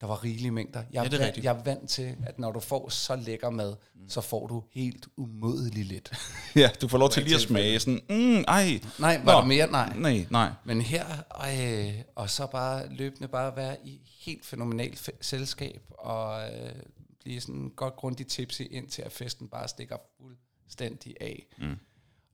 der 0.00 0.06
var 0.06 0.24
rigelige 0.24 0.50
mængder. 0.50 0.82
Jeg, 0.92 1.04
Ja, 1.04 1.08
det 1.08 1.20
er 1.20 1.24
vant, 1.24 1.44
jeg 1.44 1.56
er 1.58 1.62
vant 1.62 1.88
til, 1.88 2.16
at 2.26 2.38
når 2.38 2.52
du 2.52 2.60
får 2.60 2.88
så 2.88 3.16
lækker 3.16 3.50
mad, 3.50 3.76
mm. 3.94 4.08
så 4.08 4.20
får 4.20 4.46
du 4.46 4.62
helt 4.72 5.08
umådeligt 5.16 5.88
lidt. 5.88 6.12
Ja, 6.56 6.70
du 6.80 6.88
får 6.88 6.98
lov 6.98 7.10
til 7.10 7.22
lige 7.22 7.34
at 7.34 7.40
smage 7.40 7.80
sådan, 7.80 8.00
mm, 8.08 8.44
ej. 8.48 8.80
Nej, 8.98 9.20
var 9.24 9.32
Nå. 9.32 9.40
der 9.40 9.46
mere? 9.46 9.70
Nej. 9.70 9.92
Nej, 9.96 10.26
nej. 10.30 10.50
Men 10.64 10.80
her, 10.80 11.04
øh, 11.60 11.94
og 12.14 12.30
så 12.30 12.46
bare 12.46 12.88
løbende 12.94 13.28
bare 13.28 13.56
være 13.56 13.76
i 13.84 14.00
helt 14.20 14.46
fænomenalt 14.46 15.10
selskab, 15.20 15.82
og 15.98 16.42
øh, 16.42 16.72
blive 17.22 17.40
sådan 17.40 17.72
godt 17.76 17.96
grundigt 17.96 18.28
tipsy, 18.28 18.62
indtil 18.70 19.02
at 19.02 19.12
festen 19.12 19.48
bare 19.48 19.68
stikker 19.68 19.96
fuldstændig 20.20 21.14
af. 21.20 21.46
Mm. 21.58 21.76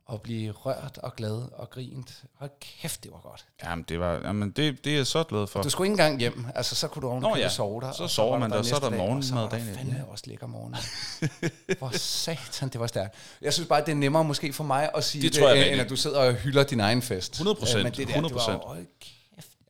og 0.06 0.22
blive 0.22 0.50
rørt 0.52 0.98
og 1.02 1.16
glad 1.16 1.48
og 1.52 1.70
grint. 1.70 2.24
Hold 2.34 2.50
kæft, 2.60 3.04
det 3.04 3.12
var 3.12 3.20
godt. 3.20 3.46
Jamen, 3.64 3.84
det, 3.88 4.00
var, 4.00 4.12
jamen 4.24 4.50
det, 4.50 4.84
det 4.84 4.92
er 4.92 4.96
jeg 4.96 5.06
så 5.06 5.24
glad 5.24 5.46
for. 5.46 5.62
Du 5.62 5.70
skulle 5.70 5.86
ikke 5.86 5.92
engang 5.92 6.18
hjem. 6.20 6.46
Altså, 6.54 6.74
så 6.74 6.88
kunne 6.88 7.02
du 7.02 7.08
ovenikøbet 7.08 7.40
ja, 7.40 7.48
sove 7.48 7.80
der. 7.80 7.92
så 7.92 8.08
sover 8.08 8.38
man 8.38 8.50
der, 8.50 8.58
og 8.58 8.64
så 8.64 8.76
er 8.76 8.80
der 8.80 8.90
dag, 8.90 9.00
og 9.00 9.24
så 9.24 9.34
morgenmad 9.34 9.42
var 9.42 9.42
der 9.42 9.56
dagen 9.56 9.68
efter. 9.68 9.84
fandme 9.84 10.06
også 10.08 10.24
lækker 10.26 10.46
morgenmad. 10.46 10.80
Hvor 11.78 11.90
satan, 11.98 12.68
det 12.68 12.80
var 12.80 12.86
stærkt. 12.86 13.14
Jeg 13.42 13.52
synes 13.52 13.68
bare, 13.68 13.80
det 13.80 13.88
er 13.88 13.94
nemmere 13.94 14.24
måske 14.24 14.52
for 14.52 14.64
mig 14.64 14.90
at 14.94 15.04
sige 15.04 15.22
Det 15.22 15.32
det, 15.32 15.40
tror 15.40 15.48
jeg 15.50 15.72
end 15.72 15.80
at 15.80 15.90
du 15.90 15.96
sidder 15.96 16.18
og 16.18 16.34
hylder 16.34 16.64
din 16.64 16.80
egen 16.80 17.02
fest. 17.02 17.40
100%, 17.40 17.76
Øh, 17.78 17.82
Men 17.84 17.92
det 17.92 18.08
der, 18.08 18.14
100%. 18.14 18.28
det 18.28 18.34
var, 18.34 18.76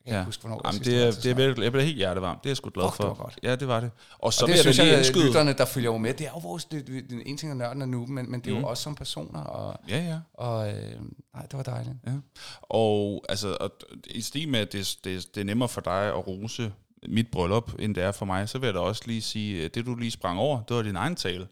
kan 0.07 0.15
Ja. 0.15 0.21
ikke 0.21 0.25
huske, 0.27 0.41
hvornår 0.41 0.61
Jamen, 0.65 0.81
det, 0.85 1.01
var 1.01 1.07
er, 1.07 1.11
det 1.11 1.27
er 1.31 1.35
virkelig, 1.35 1.65
jeg 1.65 1.73
bliver 1.73 1.85
helt 1.85 1.97
hjertevarm. 1.97 2.39
Det 2.39 2.47
er 2.47 2.51
jeg 2.51 2.57
sgu 2.57 2.71
glad 2.75 2.85
Fuck, 2.87 2.97
for. 2.97 3.03
det 3.03 3.09
var 3.19 3.25
godt. 3.25 3.39
Ja, 3.43 3.57
det 3.57 3.69
var 3.69 3.81
det. 3.81 3.91
Og 4.19 4.33
så 4.33 4.45
Og 4.45 4.49
det 4.49 4.55
jeg 4.55 4.61
synes 4.63 4.77
lige 4.79 4.89
jeg, 4.89 4.99
indskyde. 4.99 5.25
lytterne, 5.27 5.53
der 5.53 5.65
følger 5.65 5.91
jo 5.91 5.99
med, 5.99 6.15
det 6.15 6.27
er 6.27 6.31
jo 6.31 6.39
vores, 6.39 6.65
det, 6.65 6.87
det, 6.87 7.11
den 7.11 7.23
ene 7.27 7.39
ting 7.39 7.51
er 7.53 7.57
nørden 7.57 7.83
og 7.83 7.89
nu, 7.89 8.07
men, 8.07 8.31
men 8.31 8.41
det 8.41 8.53
er 8.55 8.61
jo 8.61 8.67
også 8.67 8.83
som 8.83 8.95
personer, 8.95 9.41
og, 9.41 9.77
Ja, 9.89 9.99
ja. 10.05 10.19
og 10.35 10.69
øh, 10.69 11.01
nej, 11.35 11.43
det 11.43 11.53
var 11.57 11.63
dejligt. 11.63 11.97
Ja. 12.07 12.13
Og 12.63 13.25
altså, 13.29 13.57
og 13.61 13.71
i 14.07 14.21
stil 14.21 14.49
med, 14.49 14.61
at 14.61 14.73
det, 14.73 14.97
det, 15.05 15.35
det 15.35 15.41
er 15.41 15.45
nemmere 15.45 15.69
for 15.69 15.81
dig 15.81 16.07
at 16.09 16.27
rose 16.27 16.73
mit 17.09 17.27
bryllup, 17.33 17.73
end 17.79 17.95
det 17.95 18.05
er 18.05 18.13
for 18.13 18.27
mig, 18.27 18.49
så 18.49 18.59
vil 18.59 18.67
jeg 18.67 18.75
da 18.75 18.81
også 18.81 19.03
lige 19.07 19.23
sige, 19.23 19.65
at 19.65 19.75
det 19.75 19.87
du 19.87 19.95
lige 19.95 20.11
sprang 20.11 20.39
over, 20.39 20.63
det 20.63 20.77
var 20.77 20.83
din 20.83 20.97
egen 20.97 21.17
tale. 21.17 21.49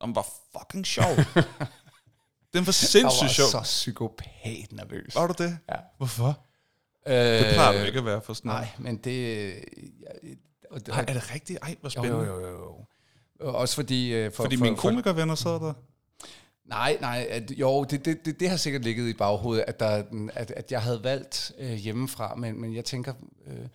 Som 0.00 0.14
var 0.14 0.26
fucking 0.58 0.86
sjov. 0.86 1.16
Den 2.54 2.60
var 2.60 2.68
Jeg 2.68 2.74
sindssygt 2.74 3.22
var 3.22 3.28
sjov. 3.28 3.46
så 3.48 3.60
psykopat 3.62 4.72
nervøs. 4.72 5.14
Var 5.14 5.26
du 5.26 5.34
det? 5.38 5.58
Ja. 5.70 5.74
Hvorfor? 5.98 6.38
Øh, 7.06 7.14
Det 7.14 7.46
plejer 7.54 7.78
du 7.80 7.84
ikke 7.86 7.98
at 7.98 8.04
være 8.04 8.20
for 8.22 8.34
sådan. 8.34 8.48
Nej, 8.48 8.68
men 8.78 8.96
det... 8.96 9.48
Jeg, 10.02 10.36
og, 10.70 10.80
Nej, 10.88 11.04
er 11.08 11.12
det 11.12 11.34
rigtigt? 11.34 11.58
Ej, 11.62 11.76
hvor 11.80 11.88
spændende. 11.90 12.16
jo, 12.26 12.40
jo, 12.40 12.48
jo, 12.48 12.76
jo. 13.40 13.48
Også 13.54 13.74
fordi... 13.74 14.14
øh, 14.14 14.32
For, 14.32 14.42
Fordi 14.42 14.56
for, 14.56 14.64
mine 14.64 14.76
komikervenner 14.76 15.34
sad 15.34 15.50
der. 15.50 15.72
Nej, 16.64 16.98
nej, 17.00 17.26
at, 17.30 17.50
jo, 17.50 17.84
det, 17.84 18.04
det, 18.04 18.24
det, 18.24 18.40
det 18.40 18.50
har 18.50 18.56
sikkert 18.56 18.82
ligget 18.82 19.08
i 19.08 19.12
baghovedet, 19.12 19.64
at, 19.66 19.80
der, 19.80 20.02
at, 20.34 20.50
at 20.50 20.72
jeg 20.72 20.82
havde 20.82 21.04
valgt 21.04 21.52
øh, 21.58 21.72
hjemmefra, 21.72 22.34
men, 22.34 22.60
men 22.60 22.74
jeg 22.74 22.84
tænker, 22.84 23.14
øh, 23.46 23.66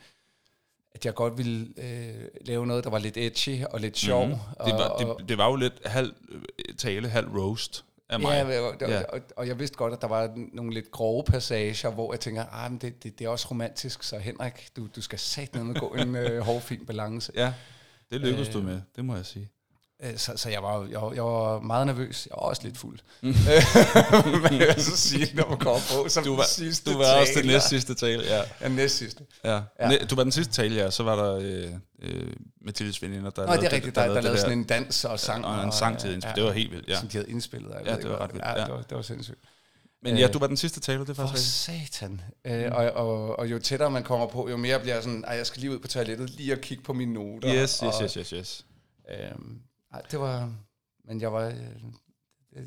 at 0.91 1.05
jeg 1.05 1.13
godt 1.13 1.38
ville 1.38 1.67
øh, 1.77 2.27
lave 2.41 2.67
noget, 2.67 2.84
der 2.84 2.89
var 2.89 3.00
lidt 3.00 3.17
edgy 3.17 3.63
og 3.65 3.79
lidt 3.79 3.98
sjov. 3.98 4.25
Mhm. 4.27 4.36
Og, 4.60 4.65
Det 4.65 4.74
var, 4.74 4.84
og, 4.88 5.19
det, 5.19 5.29
det 5.29 5.38
var 5.38 5.50
jo 5.50 5.55
lidt 5.55 5.74
halv 5.86 6.13
øh, 6.29 6.75
tale, 6.77 7.10
halv 7.10 7.27
roast 7.27 7.86
af 8.10 8.20
mig. 8.20 8.46
Ja, 8.50 8.60
og, 8.60 8.76
Ja. 8.82 9.02
og, 9.14 9.20
og 9.38 9.48
jeg 9.48 9.60
vidste 9.60 9.78
godt, 9.78 9.94
at 9.94 10.02
der 10.02 10.08
var 10.08 10.34
nogle 10.54 10.74
lidt 10.74 10.92
grove 10.92 11.24
passager, 11.24 11.90
hvor 11.92 12.14
jeg 12.14 12.20
tænker, 12.20 12.46
ah, 12.46 12.72
men 12.72 12.80
det, 12.82 13.04
det, 13.04 13.20
det 13.20 13.26
er 13.26 13.30
også 13.30 13.48
romantisk, 13.52 14.04
så 14.04 14.18
Henrik, 14.18 14.70
du, 14.76 14.88
du 14.96 15.02
skal 15.02 15.20
satme 15.20 15.74
gå 15.74 15.88
en 15.94 16.16
øh, 16.26 16.40
hårfin 16.42 16.86
balance. 16.86 17.32
ja. 17.36 17.54
Det 18.10 18.22
lykkedes 18.22 18.48
Øh, 18.48 18.54
du 18.54 18.62
med, 18.62 18.82
det 18.96 19.06
må 19.06 19.16
jeg 19.16 19.26
sige. 19.26 19.50
Øh, 20.04 20.18
Så, 20.18 20.34
så 20.38 20.50
jeg, 20.50 20.63
var, 20.63 20.88
jeg, 20.92 21.01
var- 21.01 21.13
jeg 21.13 21.24
var 21.24 21.60
meget 21.60 21.88
nervøs. 21.88 22.27
Jeg 22.30 22.36
var 22.42 22.48
også 22.48 22.62
lidt 22.63 22.77
fuld. 22.77 23.00
Mm. 23.22 23.27
Men 24.51 24.62
jeg 24.62 24.75
så 24.77 24.98
sige, 24.98 25.36
når 25.36 25.50
man 25.50 25.58
kommer 25.58 25.80
på 25.92 26.10
som 26.10 26.24
Du 26.24 26.36
var, 26.36 26.44
sidste 26.44 26.92
du 26.94 26.98
var 26.98 27.20
også 27.20 27.32
den 27.36 27.42
taler. 27.44 27.54
næst 27.54 27.70
sidste 27.70 27.94
tale, 27.96 28.24
ja. 28.24 28.42
Ja, 28.62 28.68
næst 28.68 28.98
sidste. 28.98 29.24
ja. 29.44 29.54
Ja. 29.80 29.89
ja. 29.92 29.98
Du 30.10 30.16
var 30.16 30.24
den 30.24 30.32
sidste 30.32 30.54
tale, 30.54 30.75
ja. 30.75 30.89
Så 30.92 31.04
var 31.04 31.16
der 31.16 31.36
øh, 31.42 31.72
øh, 32.01 32.34
Mathildes 32.62 33.01
veninder, 33.01 33.30
der 33.30 33.46
Nå, 33.46 33.51
det 33.51 33.58
er 33.58 33.62
lavede 33.62 33.75
rigtigt. 33.75 33.96
Der, 33.96 34.01
der, 34.01 34.08
lavede 34.08 34.22
lavede 34.22 34.34
det 34.36 34.42
sådan 34.42 34.58
en 34.58 34.63
dans 34.63 35.06
og 35.06 35.20
sang. 35.20 35.46
og 35.46 35.63
en 35.63 35.72
sang 35.72 35.98
til 36.00 36.16
det. 36.16 36.27
Det 36.36 36.44
var 36.44 36.51
helt 36.51 36.72
vildt, 36.72 36.88
ja. 36.89 37.00
Som 37.00 37.08
de 37.08 37.18
havde 37.18 37.30
indspillet. 37.30 37.70
Jeg 37.70 37.82
Ja, 37.86 37.92
ved 37.94 38.01
det 38.01 38.10
var 38.10 38.18
ret 38.22 38.34
vildt, 38.34 38.46
Ja, 38.46 38.60
ja. 38.60 38.66
det, 38.66 38.74
var, 38.74 38.82
det 38.82 38.96
var 38.98 39.01
sindssygt. 39.01 39.39
Men 40.04 40.18
ja, 40.18 40.27
Øh, 40.27 40.34
du 40.34 40.39
var 40.39 40.48
den 40.48 40.58
sidste 40.58 40.80
taler, 40.80 41.06
det 41.06 41.16
For 41.16 41.27
faktisk 41.27 41.70
rigtigt. 41.70 41.96
satan. 41.96 42.22
Øh, 42.46 42.72
og, 42.72 42.86
og, 42.92 43.39
og 43.39 43.51
jo 43.51 43.60
tættere 43.60 43.92
man 43.92 44.04
kommer 44.04 44.27
på, 44.27 44.50
jo 44.50 44.58
mere 44.58 44.80
bliver 44.80 44.94
jeg 44.96 45.04
sådan, 45.04 45.25
jeg 45.27 45.46
skal 45.48 45.60
lige 45.62 45.72
ud 45.72 45.80
på 45.80 45.88
toilettet, 45.88 46.30
lige 46.30 46.51
at 46.54 46.62
kigge 46.62 46.84
på 46.84 46.94
mine 46.94 47.13
noter. 47.13 47.54
Yes, 47.56 47.60
yes, 47.62 47.82
og, 47.82 48.04
yes, 48.04 48.13
yes, 48.13 48.30
yes. 48.30 48.66
Øhm, 49.10 49.58
ej, 49.94 50.01
det 50.12 50.20
var... 50.20 50.53
Men 51.06 51.22
jeg 51.22 51.34
var... 51.34 51.48
Øh, 52.56 52.63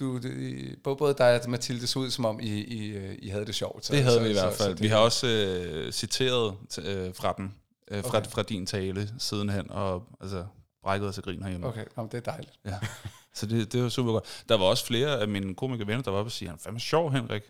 du, 0.00 0.18
det, 0.18 0.76
både, 0.84 0.96
både 0.96 1.14
dig 1.18 1.40
og 1.44 1.50
Mathilde 1.50 1.86
så 1.86 1.98
ud, 1.98 2.10
som 2.10 2.24
om 2.24 2.40
I, 2.40 2.46
I, 2.64 2.86
øh, 2.88 3.18
I 3.22 3.28
havde 3.28 3.46
det 3.46 3.54
sjovt. 3.54 3.84
Så, 3.86 3.92
Det 3.92 4.02
havde 4.02 4.16
så, 4.16 4.22
vi 4.22 4.28
i 4.30 4.32
hvert 4.32 4.52
så- 4.52 4.58
så 4.58 4.64
fald. 4.64 4.74
det- 4.74 4.82
Vi 4.82 4.88
har 4.88 4.98
også 4.98 5.26
øh, 5.26 5.92
citeret 5.92 6.54
øh, 6.78 7.14
fra 7.14 7.34
den, 7.36 7.54
øh, 7.90 8.02
fra, 8.04 8.18
Okay. 8.18 8.30
fra 8.30 8.42
din 8.42 8.66
tale 8.66 9.10
sidenhen, 9.18 9.70
og 9.70 10.08
altså, 10.20 10.46
brækket 10.82 11.08
os 11.08 11.18
af 11.18 11.24
grin 11.24 11.42
herhjemme. 11.42 11.66
Okay, 11.66 11.84
nå, 11.96 12.02
det 12.12 12.14
er 12.14 12.20
dejligt. 12.20 12.52
Ja. 12.64 12.78
Så 13.36 13.46
det, 13.46 13.72
det 13.72 13.82
var 13.82 13.88
super 13.88 14.12
godt. 14.12 14.44
Der 14.48 14.56
var 14.58 14.64
også 14.64 14.86
flere 14.86 15.20
af 15.20 15.28
mine 15.28 15.54
komikervenner, 15.54 16.02
der 16.02 16.10
var 16.10 16.18
oppe 16.18 16.28
og 16.28 16.32
sige, 16.32 16.48
han 16.48 16.56
er 16.58 16.62
fandme 16.62 16.80
sjov, 16.80 17.12
Henrik. 17.12 17.42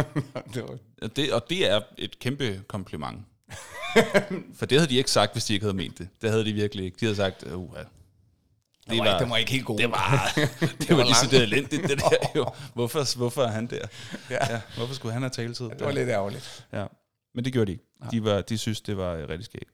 det 0.54 0.62
var, 0.62 0.78
Og 1.02 1.16
det, 1.16 1.32
og 1.32 1.50
det 1.50 1.70
er 1.70 1.80
et 1.98 2.18
kæmpe 2.18 2.62
kompliment. 2.68 3.18
For 4.58 4.66
det 4.66 4.78
havde 4.78 4.90
de 4.90 4.96
ikke 4.96 5.10
sagt, 5.10 5.32
hvis 5.32 5.44
de 5.44 5.54
ikke 5.54 5.64
havde 5.64 5.76
ment 5.76 5.98
det. 5.98 6.08
Det 6.22 6.30
havde 6.30 6.44
de 6.44 6.52
virkelig 6.52 6.84
ikke. 6.84 6.96
De 7.00 7.04
havde 7.04 7.16
sagt, 7.16 7.42
uh, 7.52 7.76
det, 8.90 8.98
var, 8.98 9.06
ikke, 9.06 9.18
det 9.24 9.30
var 9.30 9.36
ikke 9.36 9.52
helt 9.52 9.64
god. 9.64 9.78
det 9.78 9.90
var, 9.90 10.32
det 10.80 10.90
var 10.90 10.96
var 10.96 11.04
lige 11.04 11.14
så 11.14 11.22
langt. 11.22 11.30
det 11.30 11.42
elendigt, 11.42 11.82
det 11.88 11.98
der 12.00 12.10
jo. 12.36 12.46
Hvorfor, 12.74 13.16
hvorfor 13.16 13.42
er 13.42 13.48
han 13.50 13.66
der? 13.66 13.86
Ja. 14.30 14.52
Ja, 14.52 14.60
hvorfor 14.76 14.94
skulle 14.94 15.12
han 15.12 15.22
have 15.22 15.30
taletid? 15.30 15.64
det 15.68 15.80
var 15.80 15.92
lidt 15.92 16.08
ærgerligt. 16.08 16.66
Ja. 16.72 16.84
Men 17.34 17.44
det 17.44 17.52
gjorde 17.52 17.66
de 17.66 17.72
ikke. 17.72 17.84
De, 18.10 18.24
var, 18.24 18.40
de 18.40 18.58
synes, 18.58 18.80
det 18.80 18.96
var 18.96 19.14
øh, 19.14 19.28
rigtig 19.28 19.44
skægt. 19.44 19.70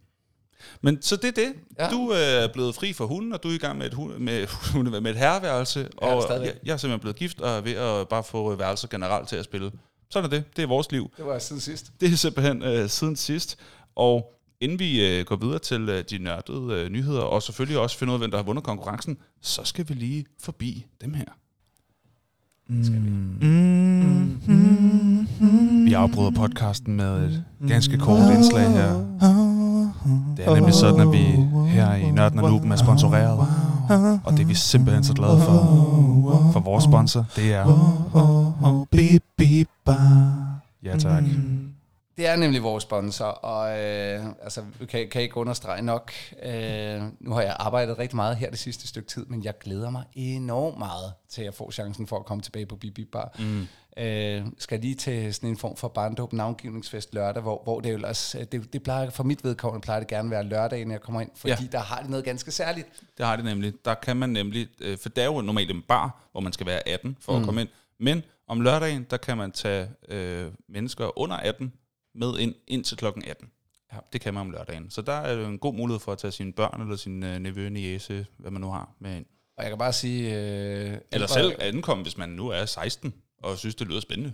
Men 0.80 1.02
så 1.02 1.16
det 1.16 1.24
er 1.28 1.32
det. 1.32 1.54
Ja. 1.78 1.84
Ja. 1.84 1.90
Du 1.90 2.12
øh, 2.12 2.18
er 2.18 2.48
blevet 2.52 2.74
fri 2.74 2.92
for 2.92 3.06
hunden, 3.06 3.32
og 3.32 3.42
du 3.42 3.48
er 3.48 3.52
i 3.52 3.58
gang 3.58 3.78
med 3.78 3.86
et, 3.86 3.94
hund, 3.94 4.18
med, 4.18 5.00
med 5.00 5.10
et 5.10 5.16
herreværelse. 5.16 5.88
og 5.96 6.22
stadigvæk. 6.22 6.48
jeg, 6.48 6.56
jeg 6.64 6.72
er 6.72 6.76
simpelthen 6.76 7.00
blevet 7.00 7.16
gift, 7.16 7.40
og 7.40 7.50
er 7.56 7.60
ved 7.60 7.72
at 7.74 8.08
bare 8.08 8.24
få 8.24 8.52
øh, 8.52 8.58
værelser 8.58 8.88
generelt 8.88 9.28
til 9.28 9.36
at 9.36 9.44
spille. 9.44 9.72
Sådan 10.10 10.24
er 10.32 10.36
det. 10.36 10.56
Det 10.56 10.62
er 10.62 10.66
vores 10.66 10.92
liv. 10.92 11.10
Det 11.16 11.26
var 11.26 11.38
siden 11.38 11.60
sidst. 11.60 11.86
Det 12.00 12.12
er 12.12 12.16
simpelthen 12.16 12.62
øh, 12.62 12.88
siden 12.88 13.16
sidst. 13.16 13.58
Og 13.96 14.32
inden 14.60 14.78
vi 14.78 15.06
øh, 15.06 15.24
går 15.24 15.36
videre 15.36 15.58
til 15.58 15.88
øh, 15.88 16.04
de 16.10 16.18
nørdede 16.18 16.74
øh, 16.74 16.90
nyheder, 16.90 17.20
og 17.20 17.42
selvfølgelig 17.42 17.78
også 17.78 17.98
finde 17.98 18.10
ud 18.10 18.14
af, 18.14 18.20
hvem 18.20 18.30
der 18.30 18.38
har 18.38 18.44
vundet 18.44 18.64
konkurrencen, 18.64 19.16
så 19.42 19.60
skal 19.64 19.88
vi 19.88 19.94
lige 19.94 20.24
forbi 20.42 20.86
dem 21.04 21.14
her. 21.14 21.24
Skal 22.82 23.02
vi? 23.02 23.10
Vi 25.84 25.92
afbryder 25.92 26.30
podcasten 26.30 26.96
med 26.96 27.24
et 27.24 27.44
ganske 27.68 27.98
kort 27.98 28.34
indslag 28.34 28.70
her. 28.70 28.92
Det 30.36 30.46
er 30.46 30.54
nemlig 30.54 30.74
sådan, 30.74 31.00
at 31.00 31.12
vi 31.12 31.24
her 31.68 31.94
i 31.94 32.10
Nørden 32.10 32.38
og 32.38 32.50
Nuben 32.50 32.72
er 32.72 32.76
sponsoreret. 32.76 33.38
Og 34.24 34.32
det 34.32 34.40
er 34.40 34.44
vi 34.46 34.54
simpelthen 34.54 35.04
så 35.04 35.14
glade 35.14 35.38
for. 35.40 36.50
For 36.52 36.60
vores 36.60 36.84
sponsor, 36.84 37.24
det 37.36 37.52
er... 37.54 37.64
Ja 40.84 40.96
tak. 40.98 41.24
Det 42.16 42.26
er 42.26 42.36
nemlig 42.36 42.62
vores 42.62 42.82
sponsor, 42.82 43.24
og 43.24 43.78
øh, 43.80 44.26
altså, 44.42 44.64
kan, 44.88 45.08
kan 45.08 45.22
ikke 45.22 45.36
understrege 45.36 45.82
nok. 45.82 46.12
Øh, 46.42 47.02
nu 47.20 47.32
har 47.32 47.42
jeg 47.42 47.56
arbejdet 47.58 47.98
rigtig 47.98 48.16
meget 48.16 48.36
her 48.36 48.50
det 48.50 48.58
sidste 48.58 48.88
stykke 48.88 49.08
tid, 49.08 49.26
men 49.26 49.44
jeg 49.44 49.58
glæder 49.58 49.90
mig 49.90 50.04
enormt 50.14 50.78
meget 50.78 51.12
til 51.28 51.42
at 51.42 51.54
få 51.54 51.70
chancen 51.70 52.06
for 52.06 52.18
at 52.18 52.26
komme 52.26 52.42
tilbage 52.42 52.66
på 52.66 52.76
Bibi 52.76 53.04
Bar. 53.04 53.36
Mm. 53.38 53.66
Øh, 54.02 54.44
skal 54.58 54.80
lige 54.80 54.94
til 54.94 55.34
sådan 55.34 55.48
en 55.50 55.56
form 55.56 55.76
for 55.76 55.88
barndåb 55.88 56.32
navngivningsfest 56.32 57.14
lørdag, 57.14 57.42
hvor, 57.42 57.60
hvor 57.64 57.80
det 57.80 57.90
jo 57.90 57.94
ellers, 57.94 58.36
det, 58.52 58.72
det 58.72 58.82
plejer, 58.82 59.10
for 59.10 59.24
mit 59.24 59.44
vedkommende 59.44 59.84
plejer 59.84 60.00
det 60.00 60.08
gerne 60.08 60.26
at 60.26 60.30
være 60.30 60.44
lørdag, 60.44 60.84
når 60.84 60.94
jeg 60.94 61.00
kommer 61.00 61.20
ind, 61.20 61.30
fordi 61.34 61.52
Ja. 61.62 61.68
der 61.72 61.78
har 61.78 62.00
det 62.00 62.10
noget 62.10 62.24
ganske 62.24 62.50
særligt. 62.50 62.88
Det 63.18 63.26
har 63.26 63.36
det 63.36 63.44
nemlig. 63.44 63.72
Der 63.84 63.94
kan 63.94 64.16
man 64.16 64.28
nemlig, 64.30 64.68
øh, 64.80 64.98
for 64.98 65.08
det 65.08 65.22
er 65.22 65.26
jo 65.26 65.40
normalt 65.40 65.70
en 65.70 65.82
bar, 65.88 66.28
hvor 66.32 66.40
man 66.40 66.52
skal 66.52 66.66
være 66.66 66.88
18 66.88 67.16
for 67.20 67.32
mm. 67.32 67.38
at 67.38 67.44
komme 67.44 67.60
ind. 67.60 67.68
Men 68.00 68.22
om 68.48 68.60
lørdagen, 68.60 69.06
der 69.10 69.16
kan 69.16 69.36
man 69.36 69.52
tage 69.52 69.88
øh, 70.08 70.46
mennesker 70.68 71.18
under 71.18 71.36
18 71.36 71.72
med 72.16 72.38
ind 72.38 72.54
indtil 72.66 72.96
klokken 72.96 73.24
18. 73.28 73.48
Ja. 73.92 73.98
Det 74.12 74.20
kan 74.20 74.34
man 74.34 74.40
om 74.40 74.50
lørdagen. 74.50 74.90
Så 74.90 75.02
der 75.02 75.12
er 75.12 75.46
en 75.46 75.58
god 75.58 75.74
mulighed 75.74 76.00
for 76.00 76.12
at 76.12 76.18
tage 76.18 76.30
sine 76.32 76.52
børn 76.52 76.80
eller 76.80 76.96
sin 76.96 77.22
øh, 77.22 77.38
nevø, 77.38 77.68
niece, 77.68 78.26
hvad 78.38 78.50
man 78.50 78.60
nu 78.60 78.70
har, 78.70 78.90
med 79.00 79.16
ind. 79.16 79.26
Og 79.56 79.62
jeg 79.64 79.70
kan 79.70 79.78
bare 79.78 79.92
sige... 79.92 80.34
Øh, 80.34 80.98
Eller 81.12 81.26
selv 81.26 81.52
ankomme, 81.60 82.02
hvis 82.02 82.18
man 82.18 82.28
nu 82.28 82.48
er 82.48 82.64
16 82.64 83.14
og 83.42 83.58
synes, 83.58 83.74
det 83.74 83.86
lyder 83.88 84.00
spændende. 84.00 84.32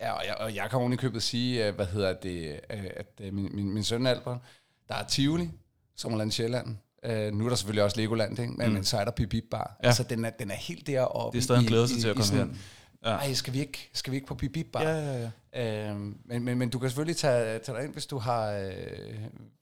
Ja, 0.00 0.12
og 0.12 0.22
jeg, 0.26 0.34
og 0.40 0.54
jeg 0.54 0.66
kan 0.70 0.78
oven 0.78 0.92
i 0.92 0.96
købet 0.96 1.22
sige, 1.22 1.66
øh, 1.68 1.74
hvad 1.74 1.86
hedder 1.86 2.12
det, 2.12 2.60
øh, 2.70 2.84
at 2.96 3.06
øh, 3.20 3.34
min, 3.34 3.48
min, 3.54 3.70
min 3.74 3.84
søn 3.84 4.06
Albert, 4.06 4.38
der 4.88 4.94
er 4.94 5.06
Tivoli, 5.06 5.48
Sommerland 5.96 6.30
Sjælland. 6.32 6.66
Uh, 7.08 7.10
nu 7.38 7.44
er 7.44 7.48
der 7.48 7.56
selvfølgelig 7.56 7.84
også 7.84 7.96
Legoland, 8.00 8.38
ikke? 8.38 8.52
Men, 8.52 8.66
mm. 8.68 8.72
men 8.72 8.84
så 8.84 8.96
er 8.98 9.04
der 9.04 9.10
Bip 9.10 9.34
Bar. 9.50 9.76
Ja. 9.82 9.86
Altså, 9.88 10.02
den 10.02 10.24
er, 10.24 10.30
den 10.30 10.50
er 10.50 10.54
helt 10.54 10.86
deroppe. 10.86 11.36
Det 11.36 11.42
er 11.42 11.44
stadig 11.44 11.60
en 11.60 11.66
glædelse 11.66 11.96
i- 11.96 12.00
til 12.00 12.08
at 12.08 12.16
komme 12.16 12.26
sådan-. 12.26 12.58
Ja. 13.04 13.10
Ej, 13.10 13.32
skal 13.32 13.52
vi 13.52 13.60
ikke, 13.60 13.90
skal 13.92 14.10
vi 14.10 14.16
ikke 14.16 14.26
på 14.26 14.34
Bip 14.34 14.52
Bip 14.52 14.66
Bar? 14.72 14.82
ja, 14.82 15.20
ja. 15.20 15.30
Uh, 15.92 16.00
men, 16.00 16.44
men, 16.44 16.58
men 16.58 16.68
du 16.70 16.78
kan 16.78 16.88
selvfølgelig 16.88 17.16
tage, 17.16 17.58
tage 17.58 17.78
dig 17.78 17.84
ind, 17.84 17.92
hvis 17.92 18.06
du 18.06 18.18
har 18.18 18.50
øh, 18.50 18.72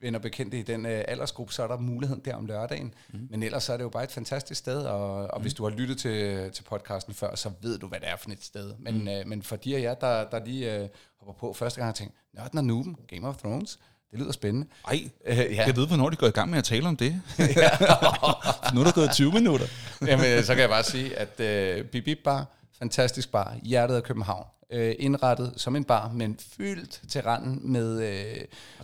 venner 0.01 0.19
bekendte 0.19 0.59
i 0.59 0.61
den 0.61 0.85
øh, 0.85 1.03
aldersgruppe, 1.07 1.53
så 1.53 1.63
er 1.63 1.67
der 1.67 1.77
muligheden 1.77 2.21
der 2.25 2.35
om 2.35 2.45
lørdagen. 2.45 2.93
Mm. 3.13 3.27
Men 3.31 3.43
ellers 3.43 3.63
så 3.63 3.73
er 3.73 3.77
det 3.77 3.83
jo 3.83 3.89
bare 3.89 4.03
et 4.03 4.11
fantastisk 4.11 4.59
sted, 4.59 4.81
og, 4.81 5.13
og 5.13 5.39
mm. 5.39 5.41
hvis 5.41 5.53
du 5.53 5.63
har 5.63 5.69
lyttet 5.69 5.97
til, 5.97 6.51
til 6.51 6.63
podcasten 6.63 7.13
før, 7.13 7.35
så 7.35 7.51
ved 7.61 7.77
du, 7.77 7.87
hvad 7.87 7.99
det 7.99 8.09
er 8.09 8.15
for 8.15 8.29
et 8.29 8.43
sted. 8.43 8.73
Men, 8.79 9.01
mm. 9.01 9.07
øh, 9.07 9.27
men 9.27 9.43
for 9.43 9.55
de 9.55 9.75
af 9.75 9.81
jer, 9.81 9.93
der, 9.93 10.29
der 10.29 10.45
lige 10.45 10.75
øh, 10.75 10.89
hopper 11.19 11.33
på 11.39 11.53
første 11.53 11.79
gang 11.79 11.89
og 11.89 11.95
tænker, 11.95 12.15
Nørden 12.33 12.57
og 12.57 12.65
Nuben, 12.65 12.97
Game 13.07 13.27
of 13.27 13.37
Thrones, 13.37 13.79
det 14.11 14.19
lyder 14.19 14.31
spændende. 14.31 14.67
Ej, 14.87 14.99
Øh, 15.25 15.37
ja. 15.37 15.43
ja. 15.43 15.65
jeg 15.65 15.75
ved, 15.75 15.87
hvornår 15.87 16.09
de 16.09 16.15
går 16.15 16.27
i 16.27 16.31
gang 16.31 16.49
med 16.49 16.57
at 16.57 16.63
tale 16.63 16.87
om 16.87 16.97
det. 16.97 17.09
nu 18.73 18.79
er 18.79 18.83
der 18.83 18.91
gået 18.91 19.11
20 19.11 19.31
minutter. 19.31 19.65
Jamen, 20.01 20.43
så 20.43 20.53
kan 20.53 20.61
jeg 20.61 20.69
bare 20.69 20.83
sige, 20.83 21.17
at 21.17 21.39
øh, 21.39 21.85
Bip 21.85 22.03
Bip 22.03 22.19
Bar, 22.23 22.47
fantastisk 22.79 23.31
bar, 23.31 23.57
hjertet 23.63 23.95
af 23.95 24.03
København. 24.03 24.45
øh, 24.71 24.95
indrettet 24.99 25.53
som 25.57 25.75
en 25.75 25.83
bar, 25.83 26.11
men 26.11 26.37
fyldt 26.39 27.01
til 27.09 27.21
randen 27.21 27.71
med 27.71 27.91
øh, 28.01 28.37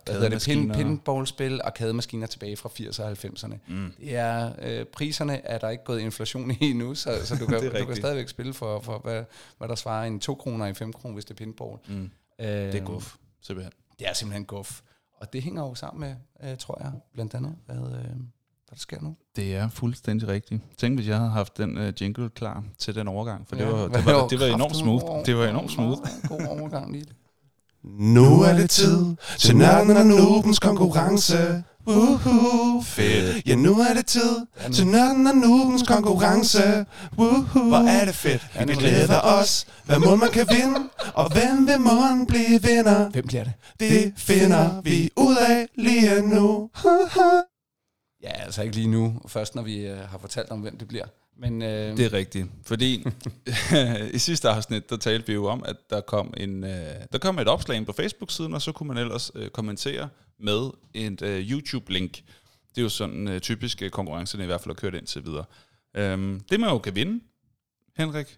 hvad 0.05 0.13
hedder 0.13 0.29
det, 0.29 0.43
pin, 0.45 0.71
pinballspil, 0.71 1.61
arkademaskiner 1.63 2.27
tilbage 2.27 2.57
fra 2.57 2.69
80'erne 2.69 3.03
og 3.03 3.11
90'erne. 3.11 3.55
Mm. 3.67 3.93
Det 3.99 4.15
er, 4.15 4.51
øh, 4.61 4.85
priserne 4.85 5.45
er 5.45 5.57
der 5.57 5.69
ikke 5.69 5.83
gået 5.83 5.99
inflation 5.99 6.51
i 6.51 6.57
endnu, 6.61 6.95
så, 6.95 7.25
så 7.25 7.35
du, 7.35 7.45
kan, 7.59 7.71
du 7.79 7.85
kan 7.85 7.95
stadigvæk 7.95 8.29
spille 8.29 8.53
for, 8.53 8.79
for 8.79 8.99
hvad, 8.99 9.23
hvad 9.57 9.67
der 9.67 9.75
svarer 9.75 10.07
en 10.07 10.19
2 10.19 10.35
kroner 10.35 10.65
i 10.65 10.73
5 10.73 10.93
kroner, 10.93 11.13
hvis 11.13 11.25
det 11.25 11.31
er 11.31 11.35
pinball. 11.35 11.77
Mm. 11.87 12.11
Øh, 12.39 12.47
Det 12.47 12.75
er 12.75 12.85
guf, 12.85 13.15
simpelthen. 13.41 13.73
Det 13.99 14.07
er 14.09 14.13
simpelthen 14.13 14.45
guf. 14.45 14.81
Og 15.21 15.33
det 15.33 15.41
hænger 15.41 15.61
jo 15.61 15.75
sammen 15.75 15.99
med, 16.41 16.49
øh, 16.51 16.57
tror 16.57 16.77
jeg, 16.83 16.91
blandt 17.13 17.33
andet, 17.33 17.55
hvad, 17.65 17.75
øh, 17.77 18.09
hvad 18.67 18.75
der 18.75 18.79
sker 18.81 18.97
nu. 19.01 19.15
Det 19.35 19.55
er 19.55 19.69
fuldstændig 19.69 20.27
rigtigt. 20.27 20.61
Tænk, 20.77 20.95
hvis 20.95 21.07
jeg 21.07 21.17
havde 21.17 21.29
haft 21.31 21.57
den 21.57 21.77
uh, 21.77 22.01
jingle 22.01 22.29
klar 22.29 22.63
til 22.79 22.95
den 22.95 23.07
overgang, 23.07 23.47
for 23.47 23.55
det, 23.55 23.63
Ja, 23.63 23.69
var, 23.69 23.87
hvad 23.87 23.99
det, 23.99 24.05
var, 24.05 24.13
var 24.21 24.27
det 24.27 24.39
var 24.39 24.45
enormt 24.45 24.61
kraftedeme 24.71 24.99
smooth. 24.99 25.25
Det 25.25 25.37
var 25.37 25.47
enormt 25.47 25.71
smooth. 25.71 26.01
God 26.27 26.59
overgang 26.59 26.91
lige. 26.91 27.05
Nu 27.99 28.41
er 28.41 28.53
det 28.53 28.69
tid 28.69 29.15
til 29.37 29.55
nørden 29.57 29.97
og 29.97 30.05
noobens 30.05 30.59
konkurrence. 30.59 31.63
Woohoo, 31.87 32.81
fedt. 32.81 33.47
Ja, 33.47 33.55
nu 33.55 33.79
er 33.79 33.93
det 33.93 34.05
tid 34.05 34.45
til 34.73 34.87
nørden 34.87 35.27
og 35.27 35.35
noobens 35.35 35.83
konkurrence. 35.83 36.85
Woohoo, 37.17 37.67
hvor 37.67 37.87
er 37.87 38.05
det 38.05 38.15
fedt. 38.15 38.67
Vi 38.67 38.73
glæder 38.73 39.21
os, 39.21 39.67
hvad 39.85 39.99
må 39.99 40.15
man 40.15 40.29
kan 40.29 40.47
vinde, 40.49 40.79
og 41.13 41.31
hvem 41.33 41.67
vil 41.67 41.79
måden 41.79 42.25
blive 42.27 42.61
vinder. 42.61 43.09
Hvem 43.09 43.27
bliver 43.27 43.43
det? 43.43 43.53
Det 43.79 44.13
finder 44.17 44.81
vi 44.81 45.09
ud 45.17 45.35
af 45.49 45.67
lige 45.75 46.21
nu. 46.21 46.69
Ja, 48.25 48.43
altså 48.43 48.61
ikke 48.63 48.75
lige 48.75 48.87
nu. 48.87 49.21
Først 49.27 49.55
når 49.55 49.61
vi 49.61 49.87
øh, 49.87 49.97
har 49.97 50.17
fortalt 50.17 50.49
om, 50.49 50.59
hvem 50.61 50.77
det 50.77 50.87
bliver. 50.87 51.05
Men 51.37 51.61
øh, 51.61 51.97
Det 51.97 52.05
er 52.05 52.13
rigtigt, 52.13 52.47
fordi 52.63 53.05
i 54.13 54.17
sidste 54.17 54.49
afsnit, 54.49 54.89
der 54.89 54.97
talte 54.97 55.27
vi 55.27 55.33
jo 55.33 55.45
om, 55.45 55.63
at 55.65 55.75
der 55.89 56.01
kom, 56.01 56.33
en, 56.37 56.63
øh, 56.63 56.95
der 57.11 57.17
kom 57.17 57.39
et 57.39 57.47
opslag 57.47 57.77
ind 57.77 57.85
på 57.85 57.93
Facebook-siden, 57.93 58.53
og 58.53 58.61
så 58.61 58.71
kunne 58.71 58.87
man 58.87 58.97
ellers 58.97 59.31
øh, 59.35 59.49
kommentere 59.49 60.09
med 60.39 60.69
et 60.93 61.21
øh, 61.21 61.51
YouTube-link. 61.51 62.11
Det 62.69 62.77
er 62.77 62.81
jo 62.81 62.89
sådan 62.89 63.27
øh, 63.27 63.39
typisk 63.39 63.81
øh, 63.81 63.89
konkurrencerne 63.89 64.43
i 64.43 64.47
hvert 64.47 64.61
fald 64.61 64.75
har 64.75 64.79
kørt 64.79 64.93
indtil 64.95 65.25
videre. 65.25 65.45
Øhm, 65.95 66.41
det 66.49 66.59
man 66.59 66.69
jo 66.69 66.77
kan 66.77 66.95
vinde, 66.95 67.23
Henrik, 67.97 68.37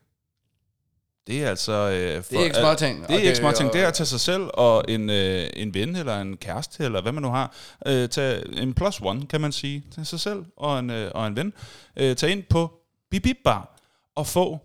det 1.27 1.43
er 1.43 1.49
altså... 1.49 1.71
Øh, 1.71 2.23
for, 2.23 2.29
det 2.31 2.39
er 2.39 2.43
ikke 2.43 2.55
småting. 2.55 3.07
Det 3.07 3.15
er 3.15 3.19
ikke 3.19 3.35
småting. 3.35 3.73
Det 3.73 3.81
er 3.81 3.87
at 3.87 3.93
tage 3.93 4.07
sig 4.07 4.19
selv 4.19 4.43
og 4.53 4.85
en, 4.87 5.09
øh, 5.09 5.49
en 5.53 5.73
ven 5.73 5.95
eller 5.95 6.21
en 6.21 6.37
kæreste, 6.37 6.83
eller 6.83 7.01
hvad 7.01 7.11
man 7.11 7.23
nu 7.23 7.29
har, 7.29 7.55
øh, 7.87 8.09
tage 8.09 8.61
en 8.61 8.73
plus 8.73 8.99
one, 9.01 9.25
kan 9.27 9.41
man 9.41 9.51
sige, 9.51 9.83
til 9.93 10.05
sig 10.05 10.19
selv 10.19 10.45
og 10.57 10.79
en, 10.79 10.89
øh, 10.89 11.11
og 11.15 11.27
en 11.27 11.35
ven. 11.35 11.53
Øh, 11.97 12.15
tage 12.15 12.31
ind 12.31 12.43
på 12.43 12.71
Bibib 13.11 13.37
Bar 13.43 13.79
og 14.15 14.27
få 14.27 14.59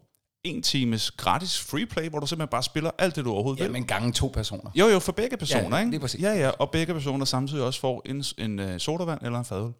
en 0.44 0.62
times 0.62 1.10
gratis 1.10 1.60
free 1.60 1.86
play, 1.86 2.08
hvor 2.08 2.18
du 2.20 2.26
simpelthen 2.26 2.50
bare 2.50 2.62
spiller 2.62 2.90
alt 2.98 3.16
det, 3.16 3.24
du 3.24 3.32
overhovedet 3.32 3.60
Ja, 3.60 3.64
vil. 3.64 3.72
men 3.72 3.84
gange 3.86 4.12
to 4.12 4.26
personer. 4.34 4.70
Jo, 4.74 4.86
jo, 4.88 4.98
for 4.98 5.12
begge 5.12 5.36
personer, 5.36 5.78
Ja, 5.78 5.84
ikke? 5.84 6.00
præcis. 6.00 6.20
Ja, 6.22 6.32
ja, 6.32 6.48
og 6.48 6.70
begge 6.70 6.94
personer 6.94 7.24
samtidig 7.24 7.64
også 7.64 7.80
får 7.80 8.02
en, 8.04 8.24
en 8.38 8.58
uh, 8.58 8.78
sodavand 8.78 9.20
eller 9.22 9.38
en 9.38 9.44
fadøl. 9.44 9.72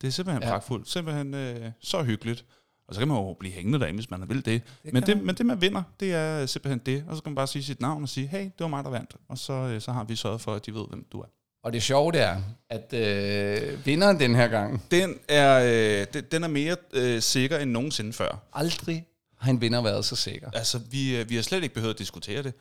Det 0.00 0.06
er 0.06 0.10
simpelthen 0.10 0.42
Ja. 0.42 0.48
pragtfuldt. 0.50 0.88
Simpelthen 0.90 1.34
uh, 1.34 1.66
så 1.82 2.02
hyggeligt. 2.02 2.44
Og 2.90 2.94
så 2.94 3.00
kan 3.00 3.08
man 3.08 3.16
jo 3.16 3.36
blive 3.40 3.52
hængende 3.54 3.80
derinde, 3.80 3.96
hvis 3.96 4.10
man 4.10 4.28
vil 4.28 4.36
det. 4.36 4.62
Det 4.84 4.92
men, 4.92 5.02
det 5.02 5.22
men 5.22 5.34
det, 5.34 5.46
man 5.46 5.60
vinder, 5.60 5.82
det 6.00 6.14
er 6.14 6.46
simpelthen 6.46 6.78
det. 6.86 7.04
Og 7.08 7.16
så 7.16 7.22
kan 7.22 7.30
man 7.30 7.34
bare 7.34 7.46
sige 7.46 7.64
sit 7.64 7.80
navn 7.80 8.02
og 8.02 8.08
sige, 8.08 8.26
hey, 8.26 8.44
det 8.44 8.52
var 8.58 8.68
mig, 8.68 8.84
der 8.84 8.90
vandt. 8.90 9.16
Og 9.28 9.38
så, 9.38 9.52
uh, 9.52 9.80
så 9.80 9.92
har 9.92 10.04
vi 10.04 10.16
sørget 10.16 10.40
for, 10.40 10.54
at 10.54 10.66
de 10.66 10.74
ved, 10.74 10.84
hvem 10.88 11.06
du 11.12 11.20
er. 11.20 11.26
Og 11.64 11.72
det 11.72 11.82
sjove 11.82 12.12
det 12.12 12.20
er, 12.20 12.40
at 12.70 12.92
øh, 12.92 13.86
vinderen 13.86 14.20
den 14.20 14.34
her 14.34 14.48
gang, 14.48 14.82
Den 14.90 15.18
er, 15.28 15.60
øh, 16.00 16.06
den, 16.14 16.24
den 16.32 16.44
er 16.44 16.48
mere 16.48 16.76
øh, 16.92 17.22
sikker 17.22 17.58
end 17.58 17.70
nogensinde 17.70 18.12
før. 18.12 18.42
aldrig 18.52 19.06
har 19.38 19.50
en 19.50 19.60
vinder 19.60 19.82
været 19.82 20.04
så 20.04 20.16
sikker. 20.16 20.50
Altså, 20.54 20.78
vi, 20.78 21.16
øh, 21.16 21.30
vi 21.30 21.34
har 21.34 21.42
slet 21.42 21.62
ikke 21.62 21.74
behøvet 21.74 21.94
at 21.94 21.98
diskutere 21.98 22.42
det. 22.42 22.54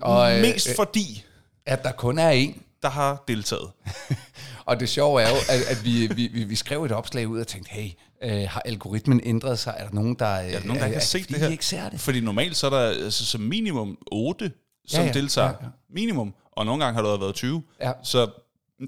Og, 0.00 0.34
øh, 0.34 0.40
Mest 0.40 0.68
øh, 0.68 0.76
fordi, 0.76 1.24
At 1.66 1.82
der 1.82 1.92
kun 1.92 2.18
er 2.18 2.30
en. 2.30 2.62
der 2.82 2.88
har 2.88 3.24
deltaget. 3.28 3.70
Og 4.66 4.80
det 4.80 4.88
sjove 4.88 5.22
er 5.22 5.28
jo, 5.28 5.36
at, 5.48 5.60
at 5.76 5.84
vi, 5.84 6.06
vi, 6.06 6.26
vi, 6.26 6.44
vi 6.44 6.54
skrev 6.54 6.84
et 6.84 6.92
opslag 6.92 7.28
ud 7.28 7.40
og 7.40 7.46
tænkte, 7.46 7.70
hey, 7.70 7.90
øh, 8.24 8.48
har 8.50 8.60
algoritmen 8.64 9.20
ændret 9.24 9.58
sig? 9.58 9.74
Er 9.78 9.84
der 9.88 9.94
nogen, 9.94 10.14
der, 10.18 10.40
øh, 10.40 10.52
Er 10.52 10.58
der 10.60 10.66
nogen, 10.66 10.82
der 10.82 10.88
har 10.92 11.00
set 11.00 11.20
fordi 11.22 11.34
det 11.34 11.42
her? 11.42 11.48
ikke 11.48 11.66
ser 11.66 11.88
det? 11.88 12.00
Fordi 12.00 12.20
normalt 12.20 12.56
så 12.56 12.66
er 12.66 12.70
der 12.70 12.78
altså, 13.04 13.26
som 13.26 13.40
minimum 13.40 13.98
8, 14.12 14.52
som 14.86 15.00
Ja, 15.00 15.06
ja, 15.06 15.12
deltager. 15.12 15.48
ja, 15.48 15.54
Ja. 15.62 15.66
Minimum. 15.94 16.34
Og 16.52 16.66
nogle 16.66 16.84
gange 16.84 17.00
har 17.02 17.08
der 17.10 17.18
været 17.18 17.34
20. 17.34 17.62
Ja. 17.80 17.92
Så 18.02 18.30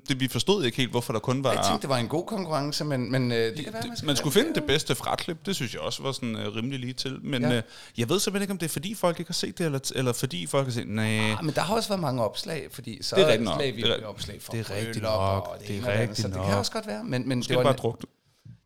det, 0.09 0.21
vi 0.21 0.29
forstod 0.29 0.65
ikke 0.65 0.77
helt, 0.77 0.91
hvorfor 0.91 1.13
der 1.13 1.21
kun 1.21 1.45
var... 1.45 1.53
Jeg 1.53 1.65
tænkte, 1.65 1.83
det 1.83 1.89
var 1.89 1.97
en 1.97 2.09
god 2.09 2.27
konkurrence, 2.27 2.85
men, 2.85 3.13
men 3.13 3.33
øh, 3.33 3.39
det 3.57 3.65
kan 3.65 3.73
være, 3.73 3.83
man, 3.83 3.97
det, 3.97 4.05
man 4.05 4.17
skulle 4.17 4.33
finde 4.33 4.55
det 4.55 4.65
bedste 4.65 4.95
fraklip, 4.95 5.47
det 5.47 5.55
synes 5.57 5.75
jeg 5.75 5.81
også 5.81 6.03
var 6.03 6.13
sådan 6.13 6.35
uh, 6.37 6.57
rimelig 6.57 6.79
lige 6.79 6.93
til. 6.93 7.19
Men 7.23 7.43
Ja. 7.43 7.57
uh, 7.59 7.63
jeg 7.99 8.09
ved 8.09 8.21
simpelthen 8.21 8.43
ikke, 8.43 8.53
om 8.53 8.59
det 8.59 8.67
er 8.67 8.71
fordi 8.71 8.95
folk 8.95 9.19
ikke 9.19 9.29
har 9.29 9.33
set 9.35 9.59
det, 9.59 9.67
eller, 9.67 9.93
eller 9.95 10.13
fordi 10.13 10.47
folk 10.47 10.67
har 10.67 10.73
set, 10.73 10.89
nej, 10.89 11.19
Ah, 11.31 11.45
men 11.45 11.55
der 11.55 11.61
har 11.61 11.75
også 11.75 11.89
været 11.89 12.01
mange 12.01 12.23
opslag, 12.25 12.69
fordi 12.73 13.03
så 13.03 13.17
Det 13.17 13.23
er 13.23 13.27
rigtigt 13.29 13.45
nok. 13.45 13.59
lag 13.61 13.77
vi 13.77 13.83
Det 13.83 14.03
er 14.03 14.07
opslag 14.07 14.43
for 14.43 14.53
det 14.53 14.61
er 14.71 14.75
rigtigt 14.77 15.03
nok. 15.03 15.13
og 15.49 15.57
Det 15.69 15.77
er 15.79 15.83
og 15.87 15.93
andet, 15.93 16.01
rigtigt 16.01 16.19
så 16.21 16.29
det 16.29 16.37
nok. 16.37 16.47
kan 16.47 16.55
også 16.57 16.73
godt 16.73 16.87
være. 16.87 17.05
Men, 17.05 17.29
men 17.29 17.39
måske 17.39 17.49
det, 17.51 17.57
var 17.57 17.63
bare 17.63 17.73
en, 17.73 17.79
drukne. 17.79 18.09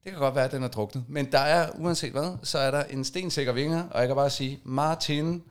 Det 0.04 0.12
kan 0.12 0.20
godt 0.20 0.34
være, 0.34 0.44
at 0.44 0.52
den 0.52 0.62
er 0.62 0.68
druknet. 0.68 1.04
Men 1.08 1.32
der 1.32 1.38
er, 1.38 1.68
uanset 1.74 2.12
hvad, 2.12 2.36
så 2.42 2.58
er 2.58 2.70
der 2.70 2.82
en 2.84 3.04
stensikker 3.04 3.52
vinger, 3.52 3.84
og 3.90 4.00
jeg 4.00 4.08
kan 4.08 4.16
bare 4.16 4.30
sige, 4.30 4.60
Martin, 4.64 5.42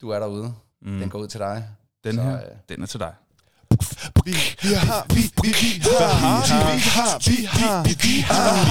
du 0.00 0.10
er 0.10 0.18
derude. 0.18 0.54
Mm. 0.82 0.98
Den 1.00 1.08
går 1.10 1.18
ud 1.18 1.28
til 1.28 1.40
dig. 1.40 1.64
Den 2.04 2.14
Så, 2.14 2.22
her, 2.22 2.36
øh, 2.36 2.42
den 2.68 2.82
er 2.82 2.86
til 2.86 3.00
dig. 3.00 3.12
Vi, 4.24 4.30
vi 4.62 4.68
har, 4.74 5.06
vi, 5.14 5.20
vi, 5.42 5.48
vi 5.48 5.80
har, 5.82 6.40
vi 6.46 6.48
har, 6.48 6.74
vi 6.74 6.80
har, 6.80 7.18
vi 7.28 7.44
har, 7.46 7.82
vi 7.84 8.14
har, 8.20 8.66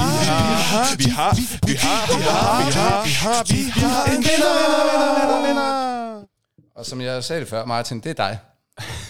vi 0.96 1.04
har, 1.04 1.34
vi 1.36 1.42
har, 1.44 1.66
vi 1.66 1.74
har, 1.74 2.16
vi 2.16 2.22
har, 2.72 3.04
vi 3.04 3.12
har, 3.12 3.44
vi 3.44 3.80
har 3.80 4.06
en 4.16 4.22
vinder. 5.48 6.24
Og 6.74 6.86
som 6.86 7.00
jeg 7.00 7.24
sagde 7.24 7.40
det 7.40 7.48
før, 7.48 7.64
Martin, 7.64 8.00
det 8.00 8.10
er 8.10 8.14
dig. 8.14 8.38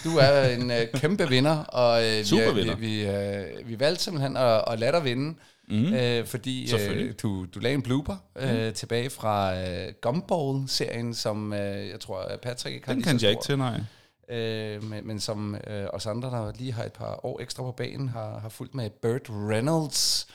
Du 0.05 0.17
er 0.17 0.43
en 0.49 0.71
øh, 0.71 0.87
kæmpe 0.95 1.29
vinder, 1.29 1.57
og 1.65 2.05
øh, 2.05 2.19
vi, 2.19 2.25
Super 2.25 2.43
er- 2.45 2.53
vinder. 2.53 2.77
vi, 2.77 2.87
vi, 2.87 3.07
øh, 3.07 3.69
vi 3.69 3.81
valgte 3.81 4.05
simpelthen 4.05 4.37
at, 4.37 4.65
at 4.67 4.79
lade 4.79 4.93
dig 4.93 5.05
vinde, 5.05 5.35
mm. 5.71 5.93
øh, 5.95 6.27
fordi 6.27 6.75
øh, 6.75 7.15
du, 7.23 7.47
du 7.55 7.61
lagde 7.61 7.75
en 7.75 7.83
blooper 7.83 8.17
øh, 8.37 8.73
tilbage 8.73 9.11
fra 9.11 9.61
øh, 9.61 9.93
Gumball-serien, 10.03 11.15
som 11.15 11.53
øh, 11.53 11.89
jeg 11.89 12.01
tror, 12.01 12.19
at 12.19 12.41
Patrick 12.41 12.75
ikke 12.75 12.87
har 12.87 12.95
Den 12.95 13.03
kan 13.03 13.19
jeg 13.23 13.31
ikke 13.31 13.43
til, 13.43 13.59
nej. 13.59 13.81
Øh, 14.29 14.83
men, 14.83 15.07
men 15.07 15.21
som 15.21 15.55
øh, 15.67 15.87
os 15.93 16.07
andre, 16.07 16.31
der 16.31 16.53
lige 16.59 16.73
har 16.73 16.85
et 16.85 16.93
par 16.93 17.27
år 17.27 17.41
ekstra 17.41 17.63
på 17.63 17.73
banen, 17.73 18.09
har, 18.09 18.39
har 18.39 18.49
fulgt 18.49 18.75
med 18.75 18.91
Burt 18.91 19.31
Reynolds. 19.31 20.29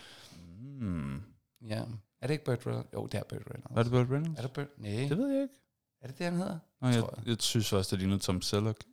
Hmm. 0.80 1.22
Ja. 1.70 1.82
Er 2.22 2.28
det 2.28 2.32
ikke 2.32 2.46
Burt 2.46 2.66
Reynolds? 2.66 2.88
Jo, 2.94 3.06
det 3.06 3.20
er 3.20 3.24
Burt 3.30 3.42
Reynolds. 3.52 3.78
Er 3.78 3.84
det 3.84 3.92
Burt 3.92 4.08
Reynolds? 4.12 4.38
Er 4.38 4.42
det 4.42 4.52
Burt? 4.52 4.68
Nej. 4.78 5.08
Det 5.10 5.18
ved 5.18 5.30
jeg 5.34 5.42
ikke. 5.42 5.54
Er 6.02 6.08
det 6.08 6.18
det, 6.18 6.26
han 6.26 6.36
hedder? 6.36 6.60
Nå, 6.82 6.88
jeg, 6.88 7.00
tror 7.00 7.14
jeg. 7.18 7.28
jeg 7.28 7.36
synes 7.40 7.74
også, 7.74 7.96
det 7.96 8.00
ligner 8.00 8.18
Tom 8.18 8.42
Selleck. 8.42 8.84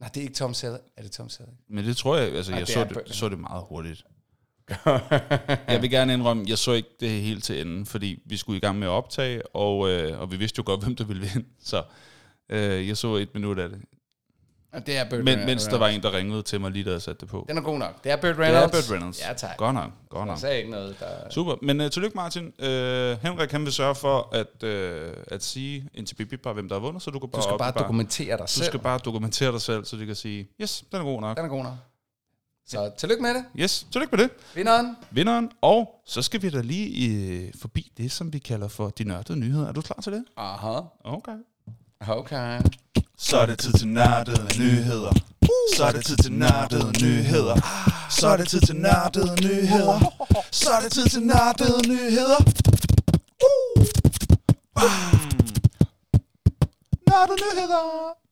Nej, 0.00 0.08
det 0.08 0.20
er 0.20 0.22
ikke 0.22 0.34
Tom 0.34 0.54
Selleck. 0.54 0.84
Er 0.96 1.02
det 1.02 1.12
Tom 1.12 1.28
Selleck? 1.28 1.56
Men 1.68 1.84
det 1.84 1.96
tror 1.96 2.16
jeg, 2.16 2.32
altså 2.32 2.52
Nej, 2.52 2.58
jeg 2.58 2.68
så 2.68 2.84
det, 2.84 3.14
så 3.14 3.28
det 3.28 3.38
meget 3.38 3.64
hurtigt. 3.68 4.04
Jeg 5.68 5.82
vil 5.82 5.90
gerne 5.90 6.12
indrømme, 6.12 6.44
jeg 6.48 6.58
så 6.58 6.72
ikke 6.72 6.88
det 7.00 7.10
helt 7.10 7.44
til 7.44 7.60
enden, 7.60 7.86
fordi 7.86 8.22
vi 8.26 8.36
skulle 8.36 8.56
i 8.56 8.60
gang 8.60 8.78
med 8.78 8.86
at 8.86 8.90
optage, 8.90 9.56
og, 9.56 9.88
øh, 9.90 10.20
og 10.20 10.30
vi 10.32 10.36
vidste 10.36 10.58
jo 10.58 10.62
godt, 10.66 10.80
hvem 10.84 10.96
der 10.96 11.04
ville 11.04 11.22
vinde. 11.34 11.48
Så 11.64 11.82
øh, 12.48 12.88
jeg 12.88 12.96
så 12.96 13.14
et 13.14 13.28
minut 13.34 13.58
af 13.58 13.68
det. 13.68 13.78
Og 14.72 14.86
det 14.86 14.96
er 14.96 15.04
Burt 15.10 15.18
Men, 15.18 15.26
Reynolds. 15.28 15.46
mens 15.46 15.64
der 15.64 15.78
var 15.78 15.88
en, 15.88 16.02
der 16.02 16.12
ringede 16.16 16.42
til 16.42 16.60
mig 16.60 16.70
lige 16.70 16.84
da 16.84 16.90
jeg 16.90 17.02
satte 17.02 17.20
det 17.20 17.28
på. 17.28 17.44
Den 17.48 17.58
er 17.58 17.62
god 17.62 17.78
nok. 17.78 18.04
Det 18.04 18.12
er 18.12 18.16
Burt 18.16 18.36
Det 18.36 18.44
er 18.46 18.54
Reynolds. 18.54 18.70
Burt 18.88 18.94
Reynolds. 18.96 19.20
Ja, 19.28 19.32
tak. 19.32 19.56
Godt 19.56 19.74
nok, 19.74 19.90
godt 20.08 20.20
Jeg 20.20 20.26
nok. 20.26 20.38
sagde 20.38 20.58
ikke 20.58 20.70
noget, 20.70 20.96
der... 21.00 21.06
Super, 21.30 21.54
men 21.62 21.80
uh, 21.80 21.88
tillykke 21.90 22.16
Martin. 22.16 22.44
Uh, 22.58 22.66
Henrik 23.22 23.50
han 23.50 23.64
vil 23.64 23.72
sørge 23.72 23.94
for 23.94 24.28
at, 24.34 24.46
uh, 24.64 25.12
at 25.26 25.44
sige 25.44 25.88
ind 25.94 26.06
til 26.06 26.14
Bibi 26.14 26.36
bare, 26.36 26.54
hvem 26.54 26.68
der 26.68 26.74
har 26.74 26.80
vundet, 26.80 27.02
så 27.02 27.10
du 27.10 27.18
kan 27.18 27.28
bare 27.28 27.38
Du 27.40 27.42
skal 27.42 27.52
op 27.52 27.58
bare 27.58 27.72
dokumentere 27.78 28.36
dig 28.36 28.46
Du 28.46 28.52
selv. 28.52 28.64
skal 28.66 28.80
bare 28.80 28.98
dokumentere 28.98 29.52
dig 29.52 29.60
selv, 29.60 29.84
så 29.84 29.96
de 29.96 30.06
kan 30.06 30.14
sige, 30.14 30.48
yes, 30.62 30.84
den 30.92 31.00
er 31.00 31.04
god 31.04 31.20
nok. 31.20 31.36
Den 31.36 31.44
er 31.44 31.48
god 31.48 31.62
nok. 31.62 31.74
Så 32.68 32.90
tillykke 32.98 33.22
med 33.22 33.34
det. 33.34 33.44
Yes, 33.58 33.86
tillykke 33.92 34.16
med 34.16 34.24
det. 34.24 34.30
Vinderen. 34.54 34.96
Vinderen, 35.10 35.50
og 35.60 36.00
så 36.06 36.22
skal 36.22 36.42
vi 36.42 36.50
da 36.50 36.60
lige 36.60 36.86
i, 36.88 37.52
forbi 37.60 37.92
det, 37.96 38.12
som 38.12 38.32
vi 38.32 38.38
kalder 38.38 38.68
for 38.68 38.88
de 38.88 39.04
nørdede 39.04 39.38
nyheder. 39.38 39.68
Er 39.68 39.72
du 39.72 39.80
klar 39.80 40.00
til 40.02 40.12
det? 40.12 40.24
Aha. 40.36 40.80
Okay. 41.04 41.32
Okay. 42.00 42.60
Så 43.18 43.36
er 43.38 43.46
det 43.46 43.58
tid 43.58 43.72
til 43.72 43.88
nørdede 43.88 44.58
nyheder. 44.58 45.12
Så 45.76 45.84
er 45.84 45.92
det 45.92 46.04
tid 46.04 46.16
til 46.16 46.32
nørdede 46.32 47.04
nyheder. 47.04 47.56
Så 48.10 48.28
er 48.28 48.36
det 48.36 48.48
tid 48.48 48.60
til 48.60 48.76
nørdede 48.76 49.42
nyheder. 49.42 49.98
Så 50.50 50.70
er 50.70 50.80
det 50.80 50.92
tid 50.92 51.08
til 51.08 51.22
nørdede 51.22 51.88
nyheder. 51.88 52.38
Nørdede 57.08 57.36
nyheder. 57.44 58.27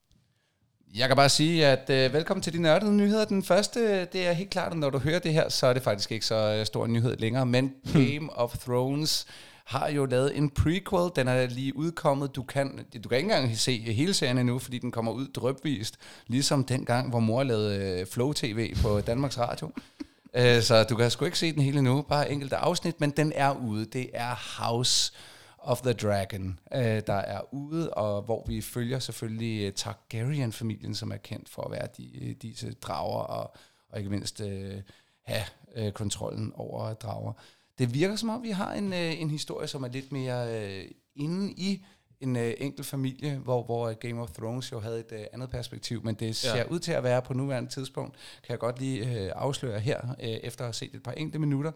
Jeg 0.99 1.09
kan 1.09 1.17
bare 1.17 1.29
sige, 1.29 1.67
at 1.67 1.91
øh, 1.91 2.13
velkommen 2.13 2.43
til 2.43 2.53
de 2.53 2.63
nørdede 2.63 2.93
nyheder. 2.93 3.25
Den 3.25 3.43
første, 3.43 4.05
det 4.05 4.27
er 4.27 4.33
helt 4.33 4.51
klart, 4.51 4.73
at 4.73 4.79
når 4.79 4.91
du 4.91 4.99
hører 4.99 5.19
det 5.19 5.33
her, 5.33 5.49
så 5.49 5.67
er 5.67 5.73
det 5.73 5.83
faktisk 5.83 6.13
ikke 6.13 6.27
så 6.27 6.57
øh, 6.59 6.67
stor 6.67 6.85
en 6.85 6.93
nyhed 6.93 7.17
længere, 7.17 7.47
men 7.47 7.73
Game 7.93 8.33
of 8.33 8.59
Thrones 8.59 9.27
har 9.65 9.89
jo 9.89 10.07
lavet 10.07 10.37
en 10.37 10.51
prequel. 10.51 11.11
Den 11.17 11.29
er 11.29 11.47
lige 11.47 11.77
udkommet. 11.77 12.37
Du 12.37 12.43
kan, 12.43 12.87
du 13.05 13.09
kan 13.09 13.19
ikke 13.19 13.33
engang 13.33 13.59
se 13.59 13.79
hele 13.79 14.15
serien 14.15 14.39
endnu, 14.39 14.59
fordi 14.59 14.79
den 14.79 14.91
kommer 14.91 15.13
ud 15.13 15.27
drøbvist, 15.29 15.97
ligesom 16.27 16.65
dengang, 16.65 17.11
hvor 17.11 17.21
mor 17.21 17.43
lavede 17.43 18.01
øh, 18.01 18.07
Flow 18.07 18.33
TV 18.33 18.77
på 18.83 19.01
Danmarks 19.01 19.39
Radio. 19.39 19.71
Øh, 20.39 20.63
så 20.63 20.85
du 20.85 20.97
kan 20.97 21.11
sgu 21.11 21.25
ikke 21.25 21.39
se 21.39 21.53
den 21.53 21.63
hele 21.63 21.79
endnu, 21.79 22.03
bare 22.03 22.31
enkelte 22.31 22.57
afsnit, 22.57 23.01
men 23.01 23.11
den 23.11 23.33
er 23.35 23.53
ude. 23.53 23.85
Det 23.85 24.11
er 24.15 24.61
House 24.63 25.13
of 25.67 25.81
the 25.81 25.93
Dragon, 25.93 26.59
øh, 26.75 27.03
der 27.07 27.15
er 27.15 27.55
ude, 27.55 27.95
og 27.95 28.23
hvor 28.23 28.45
vi 28.47 28.61
følger 28.61 28.99
selvfølgelig 28.99 29.67
øh, 29.67 29.73
Targaryen-familien, 29.73 30.95
som 30.95 31.13
er 31.13 31.17
kendt 31.17 31.49
for 31.49 31.63
at 31.63 31.71
være 31.71 31.89
de, 31.97 32.25
øh, 32.25 32.35
disse 32.43 32.73
drager, 32.73 33.21
og, 33.21 33.57
og 33.89 33.99
ikke 33.99 34.11
mindst 34.11 34.41
øh, 34.41 34.83
have 35.23 35.45
øh, 35.77 35.93
kontrollen 35.93 36.53
over 36.55 36.95
drager. 36.95 37.33
Det 37.79 37.95
virker 37.95 38.17
som 38.17 38.29
om, 38.29 38.43
vi 38.43 38.51
har 38.51 38.73
en, 38.73 38.93
øh, 38.93 39.21
en 39.21 39.31
historie, 39.31 39.69
som 39.69 39.83
er 39.83 39.89
lidt 39.89 40.13
mere 40.13 40.61
øh, 40.61 40.85
inde 41.17 41.53
i 41.53 41.85
en 42.21 42.37
øh, 42.37 42.55
enkelt 42.59 42.87
familie, 42.87 43.37
hvor, 43.37 43.63
hvor 43.63 43.93
Game 43.93 44.23
of 44.23 44.31
Thrones 44.31 44.73
jo 44.73 44.81
havde 44.81 45.01
et 45.01 45.13
øh, 45.13 45.25
andet 45.33 45.51
perspektiv, 45.51 46.05
men 46.05 46.15
det 46.15 46.37
ser 46.37 46.57
ja. 46.57 46.65
ud 46.65 46.79
til 46.79 46.93
at 46.93 47.03
være 47.03 47.23
på 47.23 47.35
nuværende 47.35 47.71
tidspunkt, 47.71 48.15
kan 48.15 48.51
jeg 48.51 48.59
godt 48.59 48.79
lige 48.79 49.25
øh, 49.25 49.33
afsløre 49.35 49.81
her, 49.81 50.01
øh, 50.23 50.29
efter 50.29 50.65
at 50.65 50.67
have 50.67 50.75
set 50.75 50.95
et 50.95 51.03
par 51.03 51.13
enkelte 51.13 51.39
minutter 51.39 51.73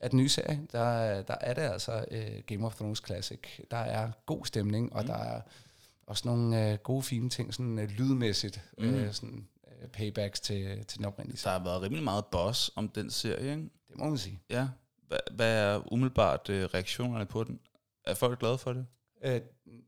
af 0.00 0.10
den 0.10 0.16
nye 0.16 0.28
serie, 0.28 0.60
der, 0.72 1.22
der 1.22 1.34
er 1.40 1.54
det 1.54 1.62
altså 1.62 2.04
øh, 2.10 2.42
Game 2.46 2.66
of 2.66 2.74
Thrones 2.74 3.02
Classic. 3.06 3.38
Der 3.70 3.76
er 3.76 4.10
god 4.26 4.46
stemning, 4.46 4.92
og 4.92 5.02
mm. 5.02 5.06
der 5.06 5.14
er 5.16 5.40
også 6.06 6.28
nogle 6.28 6.70
øh, 6.72 6.78
gode, 6.78 7.02
fine 7.02 7.30
ting, 7.30 7.54
sådan 7.54 7.78
øh, 7.78 7.88
lydmæssigt, 7.88 8.60
mm. 8.78 8.84
øh, 8.84 9.12
sådan 9.12 9.48
øh, 9.82 9.88
paybacks 9.88 10.40
til, 10.40 10.84
til 10.86 10.98
den 10.98 11.06
oprindelige 11.06 11.36
Der 11.36 11.40
serie. 11.40 11.58
har 11.58 11.64
været 11.64 11.82
rimelig 11.82 12.04
meget 12.04 12.24
boss 12.26 12.70
om 12.76 12.88
den 12.88 13.10
serie, 13.10 13.50
ikke? 13.50 13.62
Det 13.88 13.98
må 13.98 14.04
man 14.08 14.18
sige. 14.18 14.40
Ja. 14.50 14.68
Hvad, 15.08 15.18
hvad 15.30 15.54
er 15.74 15.92
umiddelbart 15.92 16.48
øh, 16.50 16.64
reaktionerne 16.64 17.26
på 17.26 17.44
den? 17.44 17.60
Er 18.04 18.14
folk 18.14 18.38
glade 18.38 18.58
for 18.58 18.72
det? 18.72 18.86
Øh, 19.24 19.40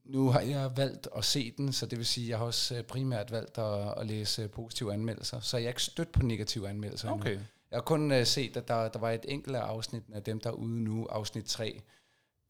nu 0.04 0.30
har 0.30 0.40
jeg 0.40 0.76
valgt 0.76 1.08
at 1.16 1.24
se 1.24 1.54
den, 1.56 1.72
så 1.72 1.86
det 1.86 1.98
vil 1.98 2.06
sige, 2.06 2.24
at 2.24 2.28
jeg 2.30 2.38
har 2.38 2.44
også 2.44 2.76
øh, 2.76 2.82
primært 2.82 3.30
valgt 3.32 3.58
at, 3.58 3.98
at 3.98 4.06
læse 4.06 4.48
positive 4.48 4.92
anmeldelser, 4.92 5.40
så 5.40 5.56
jeg 5.56 5.64
er 5.64 5.68
ikke 5.68 5.82
stødt 5.82 6.12
på 6.12 6.22
negative 6.22 6.68
anmeldelser 6.68 7.08
endnu. 7.12 7.40
Jeg 7.72 7.78
har 7.78 7.82
kun 7.82 8.12
uh, 8.12 8.24
set, 8.24 8.56
at 8.56 8.68
der, 8.68 8.88
der 8.88 8.98
var 8.98 9.10
et 9.10 9.24
enkelt 9.28 9.56
af 9.56 9.60
afsnit 9.60 10.02
af 10.12 10.22
dem, 10.22 10.40
der 10.40 10.50
er 10.50 10.54
ude 10.54 10.80
nu, 10.80 11.06
afsnit 11.06 11.44
3, 11.44 11.82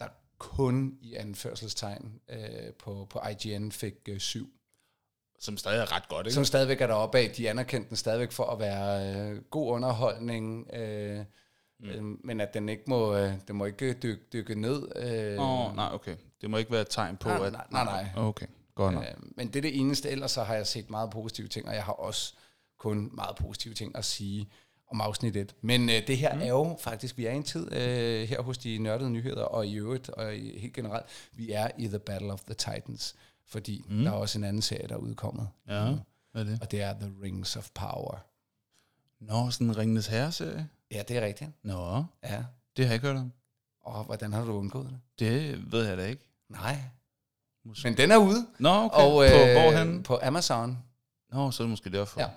der 0.00 0.06
kun 0.38 0.98
i 1.02 1.14
anførselstegn 1.14 2.20
uh, 2.32 2.74
på, 2.78 3.06
på 3.10 3.20
IGN 3.30 3.70
fik 3.72 3.94
uh, 4.10 4.18
7. 4.18 4.48
Som 5.40 5.56
stadig 5.56 5.80
er 5.80 5.96
ret 5.96 6.08
godt, 6.08 6.26
ikke? 6.26 6.34
Som 6.34 6.44
stadigvæk 6.44 6.80
er 6.80 6.86
deroppe 6.86 7.18
af. 7.18 7.30
De 7.30 7.50
anerkendte 7.50 7.88
den 7.88 7.96
stadigvæk 7.96 8.32
for 8.32 8.44
at 8.44 8.58
være 8.58 9.30
uh, 9.32 9.38
god 9.50 9.70
underholdning, 9.72 10.66
uh, 10.72 11.24
mm. 11.78 12.20
men 12.24 12.40
at 12.40 12.54
den 12.54 12.68
ikke 12.68 12.84
må, 12.86 13.24
uh, 13.24 13.32
den 13.48 13.56
må 13.56 13.64
ikke 13.64 13.92
dykke, 13.92 14.22
dykke 14.32 14.60
ned. 14.60 14.82
Åh, 15.38 15.68
oh, 15.68 15.76
nej, 15.76 15.88
okay. 15.92 16.16
Det 16.40 16.50
må 16.50 16.56
ikke 16.56 16.72
være 16.72 16.80
et 16.80 16.88
tegn 16.90 17.16
på, 17.16 17.28
Nej, 17.28 17.46
at... 17.46 17.52
nej, 17.52 17.66
nej, 17.70 17.84
nej. 17.84 18.06
Okay, 18.16 18.46
godt 18.74 18.94
nok. 18.94 19.04
Øh, 19.04 19.14
men 19.36 19.48
det 19.48 19.56
er 19.56 19.60
det 19.60 19.80
eneste. 19.80 20.10
Ellers 20.10 20.30
så 20.30 20.42
har 20.42 20.54
jeg 20.54 20.66
set 20.66 20.90
meget 20.90 21.10
positive 21.10 21.48
ting, 21.48 21.68
og 21.68 21.74
jeg 21.74 21.84
har 21.84 21.92
også 21.92 22.34
kun 22.78 23.10
meget 23.12 23.36
positive 23.36 23.74
ting 23.74 23.96
at 23.96 24.04
sige 24.04 24.48
om 24.92 25.00
afsnit 25.00 25.36
1. 25.36 25.54
Men 25.60 25.88
øh, 25.90 26.06
det 26.06 26.18
her 26.18 26.34
mm. 26.34 26.40
er 26.40 26.46
jo 26.46 26.76
faktisk, 26.80 27.18
vi 27.18 27.26
er 27.26 27.32
i 27.32 27.36
en 27.36 27.42
tid 27.42 27.72
øh, 27.72 28.28
her 28.28 28.42
hos 28.42 28.58
de 28.58 28.78
nørdede 28.78 29.10
nyheder, 29.10 29.42
og 29.44 29.66
i 29.66 29.74
øvrigt, 29.74 30.08
og 30.08 30.36
i, 30.36 30.58
helt 30.58 30.74
generelt, 30.74 31.06
vi 31.32 31.52
er 31.52 31.68
i 31.78 31.86
The 31.88 31.98
Battle 31.98 32.32
of 32.32 32.40
the 32.40 32.54
Titans, 32.54 33.14
fordi 33.46 33.84
mm. 33.88 34.02
der 34.04 34.10
er 34.10 34.14
også 34.14 34.38
en 34.38 34.44
anden 34.44 34.62
serie, 34.62 34.88
der 34.88 34.94
er 34.94 34.98
udkommet, 34.98 35.48
Ja, 35.68 35.84
hvad 36.32 36.42
er 36.42 36.44
det? 36.44 36.58
og 36.62 36.70
det 36.70 36.82
er 36.82 36.92
The 36.92 37.10
Rings 37.22 37.56
of 37.56 37.70
Power. 37.74 38.24
Nå, 39.20 39.50
sådan 39.50 39.66
en 39.66 39.76
Ringenes 39.76 40.06
Herre-serie? 40.06 40.68
Ja, 40.90 41.02
det 41.08 41.16
er 41.16 41.26
rigtigt. 41.26 41.50
Nå, 41.62 42.04
Ja. 42.24 42.44
det 42.76 42.84
har 42.84 42.92
jeg 42.92 42.94
ikke 42.94 43.06
hørt 43.06 43.16
om. 43.16 43.32
Og 43.80 44.04
hvordan 44.04 44.32
har 44.32 44.44
du 44.44 44.52
undgået 44.52 44.90
det? 44.90 44.98
Det 45.18 45.72
ved 45.72 45.86
jeg 45.88 45.96
da 45.96 46.06
ikke. 46.06 46.22
Nej. 46.48 46.76
Måske. 47.64 47.88
Men 47.88 47.96
den 47.96 48.10
er 48.10 48.16
ude. 48.16 48.46
Nå, 48.58 48.68
okay. 48.84 48.96
Og, 48.96 49.24
øh, 49.24 49.30
på 49.30 49.60
hvorhen? 49.60 50.02
På 50.02 50.18
Amazon. 50.22 50.78
Nå, 51.32 51.50
så 51.50 51.62
er 51.62 51.64
det 51.64 51.70
måske 51.70 51.90
derfor. 51.90 52.20
Ja. 52.20 52.28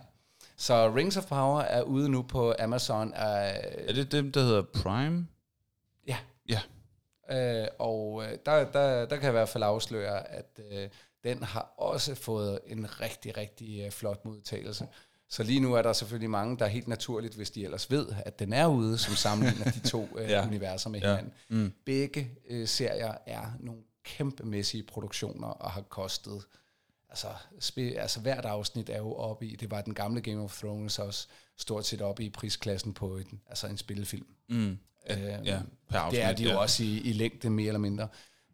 Så 0.58 0.94
Rings 0.96 1.18
of 1.18 1.26
Power 1.28 1.62
er 1.62 1.82
ude 1.82 2.10
nu 2.10 2.22
på 2.22 2.54
Amazon. 2.60 3.14
Er, 3.16 3.22
Er 3.88 3.94
det 3.94 4.12
dem, 4.12 4.32
der 4.32 4.42
hedder 4.42 4.62
Prime? 4.62 5.28
Ja. 6.08 6.18
Ja. 6.50 6.60
Øh, 7.32 7.68
og 7.80 8.24
øh, 8.24 8.38
der, 8.46 8.72
der, 8.72 9.06
der 9.06 9.16
kan 9.16 9.22
jeg 9.24 9.30
i 9.30 9.32
hvert 9.32 9.50
fald 9.50 9.64
afsløre, 9.64 10.28
at 10.32 10.60
øh, 10.72 10.90
den 11.24 11.44
har 11.44 11.74
også 11.78 12.16
fået 12.16 12.60
en 12.68 13.02
rigtig, 13.02 13.38
rigtig 13.38 13.86
øh, 13.86 13.92
flot 13.92 14.26
modtagelse. 14.26 14.88
Så 15.30 15.44
lige 15.44 15.60
nu 15.60 15.74
er 15.74 15.82
der 15.82 15.94
selvfølgelig 15.94 16.30
mange, 16.30 16.58
der 16.58 16.66
er 16.66 16.70
helt 16.70 16.88
naturligt, 16.88 17.36
hvis 17.36 17.52
de 17.52 17.64
ellers 17.64 17.92
ved, 17.92 18.08
at 18.26 18.40
den 18.40 18.54
er 18.54 18.68
ude, 18.68 18.98
som 18.98 19.14
sammenligner 19.16 19.72
de 19.72 19.80
to 19.90 20.08
øh, 20.18 20.30
Ja. 20.30 20.46
universer 20.48 20.90
med 20.90 21.00
Ja. 21.02 21.08
hinanden. 21.08 21.34
Mm. 21.50 21.74
Begge 21.86 22.32
øh, 22.50 22.68
serier 22.68 23.14
er 23.26 23.46
nogle 23.60 23.82
kæmpemæssige 24.04 24.84
produktioner 24.84 25.48
og 25.48 25.72
har 25.72 25.82
kostet 25.82 26.46
altså, 27.16 27.28
spe, 27.60 27.82
altså 27.82 28.20
hvert 28.20 28.46
afsnit 28.46 28.90
er 28.90 28.98
jo 28.98 29.14
oppe 29.14 29.46
i, 29.48 29.56
det 29.56 29.72
var 29.72 29.82
den 29.82 29.94
gamle 29.94 30.22
Game 30.22 30.44
of 30.44 30.58
Thrones 30.60 31.00
også, 31.00 31.28
stort 31.58 31.86
set 31.86 32.02
oppe 32.02 32.24
i 32.24 32.30
prisklassen 32.30 32.94
på 32.94 33.18
en, 33.18 33.42
altså 33.48 33.68
en 33.68 33.78
spillefilm. 33.78 34.26
Mm. 34.50 34.78
Øh, 35.10 35.18
Ja, 35.44 35.60
per 35.90 36.00
afsnit. 36.00 36.22
det 36.22 36.30
er 36.30 36.34
de 36.34 36.44
jo 36.44 36.50
ja. 36.50 36.58
også 36.58 36.84
i, 36.84 36.98
i 37.00 37.14
længde 37.14 37.50
mere 37.50 37.68
eller 37.68 37.80
mindre. 37.80 38.08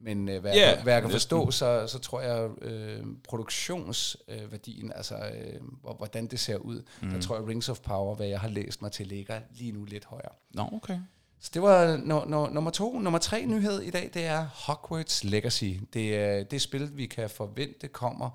Men 0.03 0.29
øh, 0.29 0.41
hvad, 0.41 0.55
yeah, 0.57 0.83
hvad 0.83 0.93
jeg 0.93 1.01
kan 1.01 1.11
forstå, 1.11 1.51
så, 1.51 1.87
så 1.87 1.99
tror 1.99 2.21
jeg, 2.21 2.49
øh, 2.61 3.03
produktionsværdien, 3.23 4.85
øh, 4.89 4.91
altså 4.95 5.15
øh, 5.15 5.61
hvor- 5.81 5.93
hvordan 5.93 6.27
det 6.27 6.39
ser 6.39 6.57
ud, 6.57 6.83
mm. 7.01 7.09
der 7.09 7.21
tror 7.21 7.35
jeg 7.35 7.47
Rings 7.47 7.69
of 7.69 7.79
Power, 7.79 8.15
hvad 8.15 8.27
jeg 8.27 8.39
har 8.39 8.47
læst 8.49 8.81
mig 8.81 8.91
til, 8.91 9.07
ligger 9.07 9.41
lige 9.51 9.71
nu 9.71 9.85
lidt 9.85 10.05
højere. 10.05 10.31
Nå, 10.53 10.69
okay. 10.73 10.99
Så 11.41 11.51
det 11.53 11.61
var 11.61 11.97
no, 11.97 12.25
no, 12.25 12.47
nummer 12.47 12.71
to. 12.71 12.99
Nummer 12.99 13.19
tre 13.19 13.45
nyhed 13.45 13.81
i 13.81 13.89
dag, 13.89 14.09
det 14.13 14.25
er 14.25 14.45
Hogwarts 14.45 15.23
Legacy. 15.23 15.73
Det 15.93 16.15
er 16.15 16.43
det 16.43 16.61
spil, 16.61 16.97
vi 16.97 17.05
kan 17.05 17.29
forvente 17.29 17.87
kommer. 17.87 18.29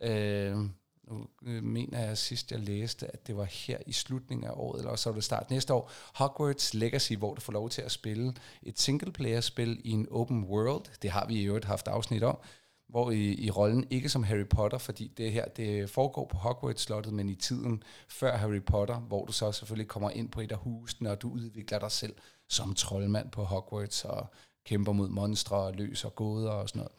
Øh, 0.00 0.56
nu 1.10 1.26
øh, 1.46 1.62
mener 1.62 2.00
jeg 2.00 2.18
sidst, 2.18 2.52
jeg 2.52 2.60
læste, 2.60 3.06
at 3.12 3.26
det 3.26 3.36
var 3.36 3.44
her 3.44 3.78
i 3.86 3.92
slutningen 3.92 4.46
af 4.46 4.52
året, 4.54 4.78
eller 4.78 4.90
også 4.90 5.02
så 5.02 5.10
var 5.10 5.14
det 5.14 5.24
start 5.24 5.50
næste 5.50 5.74
år. 5.74 5.90
Hogwarts 6.14 6.74
Legacy, 6.74 7.12
hvor 7.12 7.34
du 7.34 7.40
får 7.40 7.52
lov 7.52 7.70
til 7.70 7.82
at 7.82 7.92
spille 7.92 8.34
et 8.62 8.80
single-player-spil 8.80 9.80
i 9.84 9.90
en 9.90 10.08
open 10.10 10.44
world. 10.44 10.84
Det 11.02 11.10
har 11.10 11.26
vi 11.26 11.34
i 11.34 11.44
øvrigt 11.44 11.64
haft 11.64 11.88
afsnit 11.88 12.22
om 12.22 12.38
hvor 12.88 13.10
i, 13.10 13.34
i 13.34 13.50
rollen, 13.50 13.86
ikke 13.90 14.08
som 14.08 14.22
Harry 14.22 14.46
Potter, 14.46 14.78
fordi 14.78 15.12
det 15.16 15.32
her 15.32 15.44
det 15.48 15.90
foregår 15.90 16.26
på 16.26 16.36
Hogwarts-slottet, 16.36 17.12
men 17.12 17.28
i 17.28 17.34
tiden 17.34 17.82
før 18.08 18.36
Harry 18.36 18.62
Potter, 18.62 18.96
hvor 18.96 19.24
du 19.24 19.32
så 19.32 19.52
selvfølgelig 19.52 19.88
kommer 19.88 20.10
ind 20.10 20.30
på 20.30 20.40
et 20.40 20.52
af 20.52 20.58
husene, 20.58 21.10
og 21.10 21.22
du 21.22 21.30
udvikler 21.30 21.78
dig 21.78 21.90
selv 21.90 22.14
som 22.48 22.74
troldmand 22.74 23.30
på 23.30 23.44
Hogwarts, 23.44 24.04
og 24.04 24.26
kæmper 24.64 24.92
mod 24.92 25.08
monstre, 25.08 25.56
og 25.56 25.74
løser 25.74 26.08
gåder 26.08 26.50
og 26.50 26.68
sådan 26.68 26.78
noget. 26.78 26.92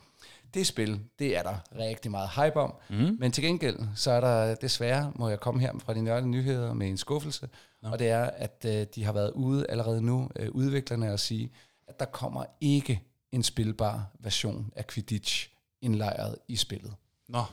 Det 0.54 0.68
spil, 0.68 1.00
det 1.20 1.38
er 1.38 1.44
der 1.44 1.56
rigtig 1.78 2.12
meget 2.12 2.30
hype 2.30 2.60
om, 2.60 2.76
mm. 2.90 3.18
men 3.20 3.32
til 3.32 3.44
gengæld, 3.44 3.80
så 3.96 4.12
er 4.12 4.22
der 4.22 4.56
desværre, 4.56 5.12
må 5.16 5.30
jeg 5.30 5.40
komme 5.40 5.62
her 5.62 5.74
fra 5.80 5.94
de 5.94 6.02
nørdede 6.02 6.30
nyheder 6.30 6.74
med 6.74 6.88
en 6.88 6.98
skuffelse, 6.98 7.50
no. 7.82 7.92
og 7.92 8.00
det 8.00 8.10
er, 8.10 8.24
at 8.24 8.66
øh, 8.68 8.86
de 8.96 9.04
har 9.04 9.14
været 9.14 9.32
ude 9.32 9.66
allerede 9.70 10.02
nu, 10.02 10.30
øh, 10.36 10.52
udviklerne, 10.52 11.14
og 11.14 11.20
sige, 11.20 11.52
at 11.88 12.00
der 12.00 12.06
kommer 12.06 12.46
ikke 12.62 13.04
en 13.32 13.44
spilbar 13.44 14.06
version 14.20 14.72
af 14.76 14.88
Quidditch 14.88 15.50
indlejret 15.82 16.38
i 16.48 16.56
spillet. 16.56 16.94
Nå, 17.28 17.44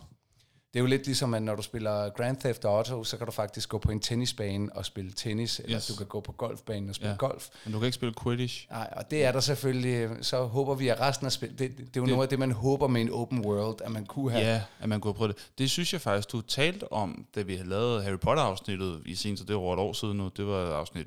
Det 0.74 0.80
er 0.80 0.82
jo 0.82 0.88
lidt 0.88 1.06
ligesom, 1.06 1.34
at 1.34 1.42
når 1.42 1.54
du 1.56 1.62
spiller 1.62 2.10
Grand 2.10 2.36
Theft 2.36 2.64
Auto, 2.64 3.04
så 3.04 3.16
kan 3.16 3.26
du 3.26 3.32
faktisk 3.32 3.68
gå 3.68 3.78
på 3.78 3.90
en 3.90 4.00
tennisbane 4.00 4.72
og 4.72 4.86
spille 4.86 5.12
tennis, 5.12 5.58
eller 5.60 5.76
Yes. 5.76 5.86
du 5.86 5.94
kan 5.94 6.06
gå 6.06 6.20
på 6.20 6.32
golfbanen 6.32 6.88
og 6.88 6.94
spille 6.94 7.10
Ja. 7.10 7.16
golf. 7.16 7.48
men 7.64 7.72
du 7.72 7.78
kan 7.78 7.86
ikke 7.86 7.94
spille 7.94 8.14
Quidditch. 8.22 8.66
Nej, 8.70 8.92
og 8.96 9.10
det 9.10 9.24
er 9.24 9.32
der 9.32 9.40
selvfølgelig, 9.40 10.24
så 10.24 10.44
håber 10.44 10.74
vi, 10.74 10.88
at 10.88 11.00
resten 11.00 11.26
af 11.26 11.32
spillet, 11.32 11.58
det, 11.58 11.76
det, 11.78 11.82
er 11.84 11.90
jo 11.96 12.02
Det- 12.02 12.10
noget 12.12 12.22
af 12.22 12.28
det, 12.28 12.38
man 12.38 12.50
håber 12.52 12.86
med 12.86 13.00
en 13.00 13.10
open 13.12 13.44
world, 13.46 13.80
at 13.84 13.90
man 13.92 14.06
kunne 14.06 14.30
have. 14.32 14.44
Ja, 14.46 14.62
at 14.80 14.88
man 14.88 15.00
kunne 15.00 15.14
prøve 15.14 15.28
det. 15.28 15.50
Det 15.58 15.70
synes 15.70 15.92
jeg 15.92 16.00
faktisk, 16.00 16.32
du 16.32 16.40
talte 16.40 16.92
om, 16.92 17.26
da 17.34 17.42
vi 17.42 17.56
havde 17.56 17.68
lavet 17.68 18.04
Harry 18.04 18.18
Potter-afsnittet 18.18 19.02
i 19.06 19.14
sin 19.14 19.36
tid. 19.36 19.46
Det 19.46 19.54
var 19.56 19.60
over 19.62 19.74
et 19.74 19.80
år 19.80 19.92
siden 19.92 20.16
nu. 20.16 20.28
Det 20.36 20.46
var 20.46 20.66
afsnit 20.74 21.06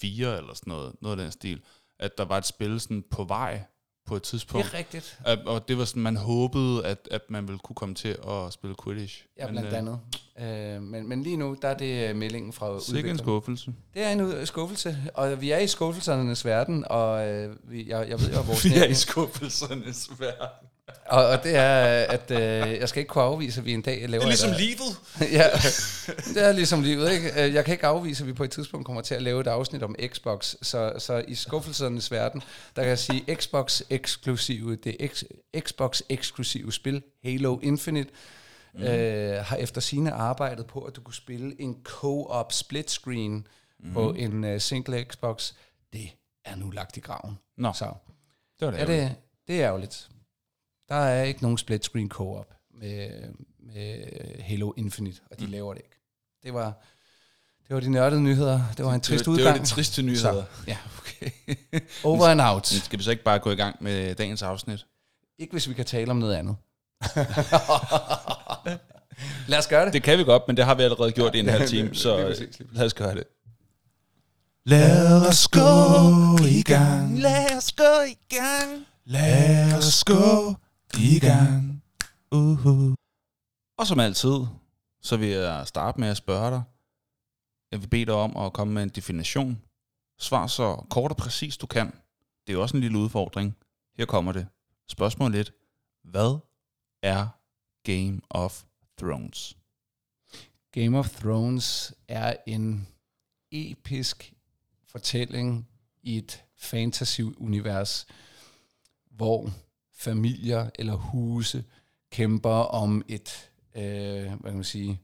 4 0.00 0.36
eller 0.38 0.54
sådan 0.54 0.70
noget. 0.70 0.92
Noget 1.00 1.18
af 1.18 1.22
den 1.24 1.32
stil. 1.32 1.60
At 1.98 2.18
der 2.18 2.24
var 2.24 2.38
et 2.38 2.46
spil 2.46 2.80
sådan 2.80 3.04
på 3.10 3.24
vej 3.24 3.64
på 4.12 4.16
et 4.16 4.22
det 4.22 4.28
tidspunkt. 4.28 4.66
er 4.66 4.78
rigtigt. 4.78 5.18
At, 5.24 5.38
og 5.46 5.68
det 5.68 5.78
var 5.78 5.84
sådan, 5.84 6.02
man 6.02 6.16
håbede, 6.16 6.86
at, 6.86 7.08
at 7.10 7.20
man 7.28 7.48
ville 7.48 7.58
kunne 7.58 7.74
komme 7.76 7.94
til 7.94 8.08
at 8.08 8.52
spille 8.52 8.76
Quidditch. 8.84 9.24
Ja, 9.38 9.46
Men, 9.46 9.54
blandt 9.54 9.68
øh, 9.72 9.78
andet. 9.78 9.98
Øh, 10.76 10.82
men, 10.82 11.08
men 11.08 11.22
lige 11.22 11.36
nu, 11.36 11.56
der 11.62 11.68
er 11.68 11.76
det 11.76 12.08
øh, 12.08 12.16
meldingen 12.16 12.52
fra 12.52 12.80
Sikke 12.80 13.10
en 13.10 13.18
skuffelse. 13.18 13.72
Det 13.94 14.02
er 14.02 14.10
en 14.10 14.20
ud- 14.20 14.46
skuffelse, 14.46 14.96
og 15.14 15.40
vi 15.40 15.50
er 15.50 15.58
i 15.58 15.66
skuffelsernes 15.66 16.44
verden, 16.44 16.84
og 16.90 17.28
øh, 17.28 17.56
vi, 17.64 17.88
jeg, 17.90 18.08
jeg 18.08 18.20
ved 18.20 18.32
jo, 18.34 18.40
vores 18.40 18.64
Vi 18.72 18.74
er 18.74 18.84
i 18.84 18.94
skuffelsernes 18.94 20.10
verden. 20.18 20.68
Og, 21.06 21.26
og 21.26 21.42
det 21.42 21.56
er, 21.56 22.04
at 22.04 22.30
øh, 22.30 22.80
jeg 22.80 22.88
skal 22.88 23.00
ikke 23.00 23.08
kunne 23.08 23.24
afvise, 23.24 23.60
at 23.60 23.64
vi 23.64 23.72
en 23.72 23.82
dag 23.82 24.08
laver... 24.08 24.24
et, 24.24 24.44
øh, 24.48 24.56
livet. 24.56 24.96
ja, 25.38 25.46
det 26.34 26.48
er 26.48 26.52
ligesom 26.52 26.82
livet, 26.82 27.12
ikke? 27.12 27.44
Øh, 27.44 27.54
Jeg 27.54 27.64
kan 27.64 27.72
ikke 27.72 27.86
afvise, 27.86 28.22
at 28.22 28.26
vi 28.28 28.32
på 28.32 28.44
et 28.44 28.50
tidspunkt 28.50 28.86
kommer 28.86 29.02
til 29.02 29.14
at 29.14 29.22
lave 29.22 29.40
et 29.40 29.46
afsnit 29.46 29.82
om 29.82 29.94
Xbox, 30.06 30.54
så, 30.62 30.92
så 30.98 31.24
i 31.28 31.34
skuffelsernes 31.34 32.10
verden, 32.10 32.42
der 32.76 32.82
kan 32.82 32.88
jeg 32.88 32.98
sige, 32.98 33.36
Xbox 33.36 33.82
eksklusive, 33.90 34.76
det 34.76 34.96
X, 35.14 35.22
Xbox 35.60 36.00
eksklusive 36.08 36.72
spil, 36.72 37.02
Halo 37.24 37.58
Infinite, 37.62 38.10
mm. 38.74 38.82
øh, 38.82 39.44
har 39.44 39.56
efter 39.56 39.80
sine 39.80 40.12
arbejdet 40.12 40.66
på, 40.66 40.80
at 40.80 40.96
du 40.96 41.00
kunne 41.00 41.14
spille 41.14 41.60
en 41.60 41.76
co-op 41.84 42.52
split 42.52 42.90
screen 42.90 43.46
mm. 43.80 43.92
på 43.92 44.12
en 44.12 44.44
uh, 44.44 44.60
single 44.60 45.04
Xbox. 45.04 45.52
Det 45.92 46.08
er 46.44 46.56
nu 46.56 46.70
lagt 46.70 46.96
i 46.96 47.00
graven. 47.00 47.38
Nå, 47.58 47.72
Så 47.72 47.84
det 48.60 48.66
var 48.66 48.72
det. 48.72 48.80
er 48.80 48.86
det, 48.86 49.14
det 49.48 49.62
er 49.62 49.66
ærgerligt. 49.66 50.08
Der 50.92 50.98
er 50.98 51.22
ikke 51.22 51.42
nogen 51.42 51.58
split 51.58 51.84
screen 51.84 52.08
co-op 52.08 52.54
med, 52.80 53.10
med 53.58 54.04
Halo 54.42 54.72
Infinite, 54.76 55.20
og 55.30 55.40
de 55.40 55.44
mm. 55.44 55.52
laver 55.52 55.74
det 55.74 55.82
ikke. 55.84 56.00
Det 56.42 56.54
var, 56.54 56.82
det 57.68 57.74
var 57.74 57.80
de 57.80 57.90
nørdede 57.90 58.22
nyheder. 58.22 58.60
Det 58.76 58.84
var 58.84 58.94
en 58.94 59.00
trist 59.00 59.24
det, 59.24 59.30
udgang. 59.30 59.46
det 59.46 59.60
var 59.60 59.64
de 59.64 59.70
triste 59.70 60.02
nyheder. 60.02 60.32
Så, 60.32 60.44
ja, 60.66 60.76
okay. 60.98 61.30
Over 62.04 62.26
and 62.26 62.40
out. 62.40 62.66
Skal 62.66 62.98
vi 62.98 63.04
så 63.04 63.10
ikke 63.10 63.22
bare 63.22 63.38
gå 63.38 63.50
i 63.50 63.54
gang 63.54 63.76
med 63.80 64.14
dagens 64.14 64.42
afsnit? 64.42 64.86
Ikke 65.38 65.52
hvis 65.52 65.68
vi 65.68 65.74
kan 65.74 65.84
tale 65.84 66.10
om 66.10 66.16
noget 66.16 66.34
andet. 66.34 66.56
Lad 69.48 69.58
os 69.58 69.66
gøre 69.66 69.84
det. 69.84 69.92
Det 69.92 70.02
kan 70.02 70.18
vi 70.18 70.24
godt, 70.24 70.42
men 70.46 70.56
det 70.56 70.64
har 70.64 70.74
vi 70.74 70.82
allerede 70.82 71.12
gjort 71.12 71.34
i 71.34 71.38
en 71.38 71.48
halv 71.56 71.68
time, 71.68 71.94
så 71.94 72.16
Lige 72.16 72.26
præcis, 72.26 72.40
lige 72.40 72.48
præcis. 72.50 72.76
lad 72.76 72.86
os 72.86 72.94
gøre 72.94 73.14
det. 73.14 73.24
Lad 74.66 75.28
os 75.28 75.48
gå 75.48 75.60
i 76.46 76.62
gang. 76.62 77.18
Lad 77.18 77.56
os 77.56 77.72
gå 77.72 78.00
i 78.08 78.34
gang. 78.36 78.86
Lad 79.04 79.74
os 79.74 80.04
gå 80.04 80.54
i 80.98 81.18
gang. 81.18 81.82
Uh-huh. 82.34 82.94
Og 83.78 83.86
som 83.86 84.00
altid, 84.00 84.46
så 85.00 85.16
vil 85.16 85.28
jeg 85.28 85.66
starte 85.66 86.00
med 86.00 86.08
at 86.08 86.16
spørge 86.16 86.50
dig. 86.50 86.62
Jeg 87.70 87.80
vil 87.80 87.88
bede 87.88 88.06
dig 88.06 88.14
om 88.14 88.36
at 88.36 88.52
komme 88.52 88.74
med 88.74 88.82
en 88.82 88.88
definition. 88.88 89.62
Svar 90.18 90.46
så 90.46 90.86
kort 90.90 91.10
og 91.10 91.16
præcist 91.16 91.60
du 91.60 91.66
kan. 91.66 91.86
Det 92.46 92.48
er 92.48 92.52
jo 92.52 92.62
også 92.62 92.76
en 92.76 92.80
lille 92.80 92.98
udfordring. 92.98 93.56
Her 93.98 94.06
kommer 94.06 94.32
det. 94.32 94.46
Spørgsmål 94.88 95.34
1. 95.34 95.52
Hvad 96.04 96.38
er 97.02 97.26
Game 97.82 98.20
of 98.30 98.62
Thrones? 98.98 99.56
Game 100.72 100.98
of 100.98 101.10
Thrones 101.10 101.94
er 102.08 102.36
en 102.46 102.88
episk 103.50 104.34
fortælling 104.86 105.68
i 106.02 106.16
et 106.16 106.44
fantasy-univers, 106.56 108.06
hvor 109.10 109.50
familier 110.02 110.70
eller 110.74 110.94
huse 110.94 111.64
kæmper 112.10 112.50
om 112.50 113.02
et, 113.08 113.50
øh, 113.74 113.82
hvad 113.82 114.50
kan 114.50 114.54
man 114.54 114.64
sige, 114.64 115.00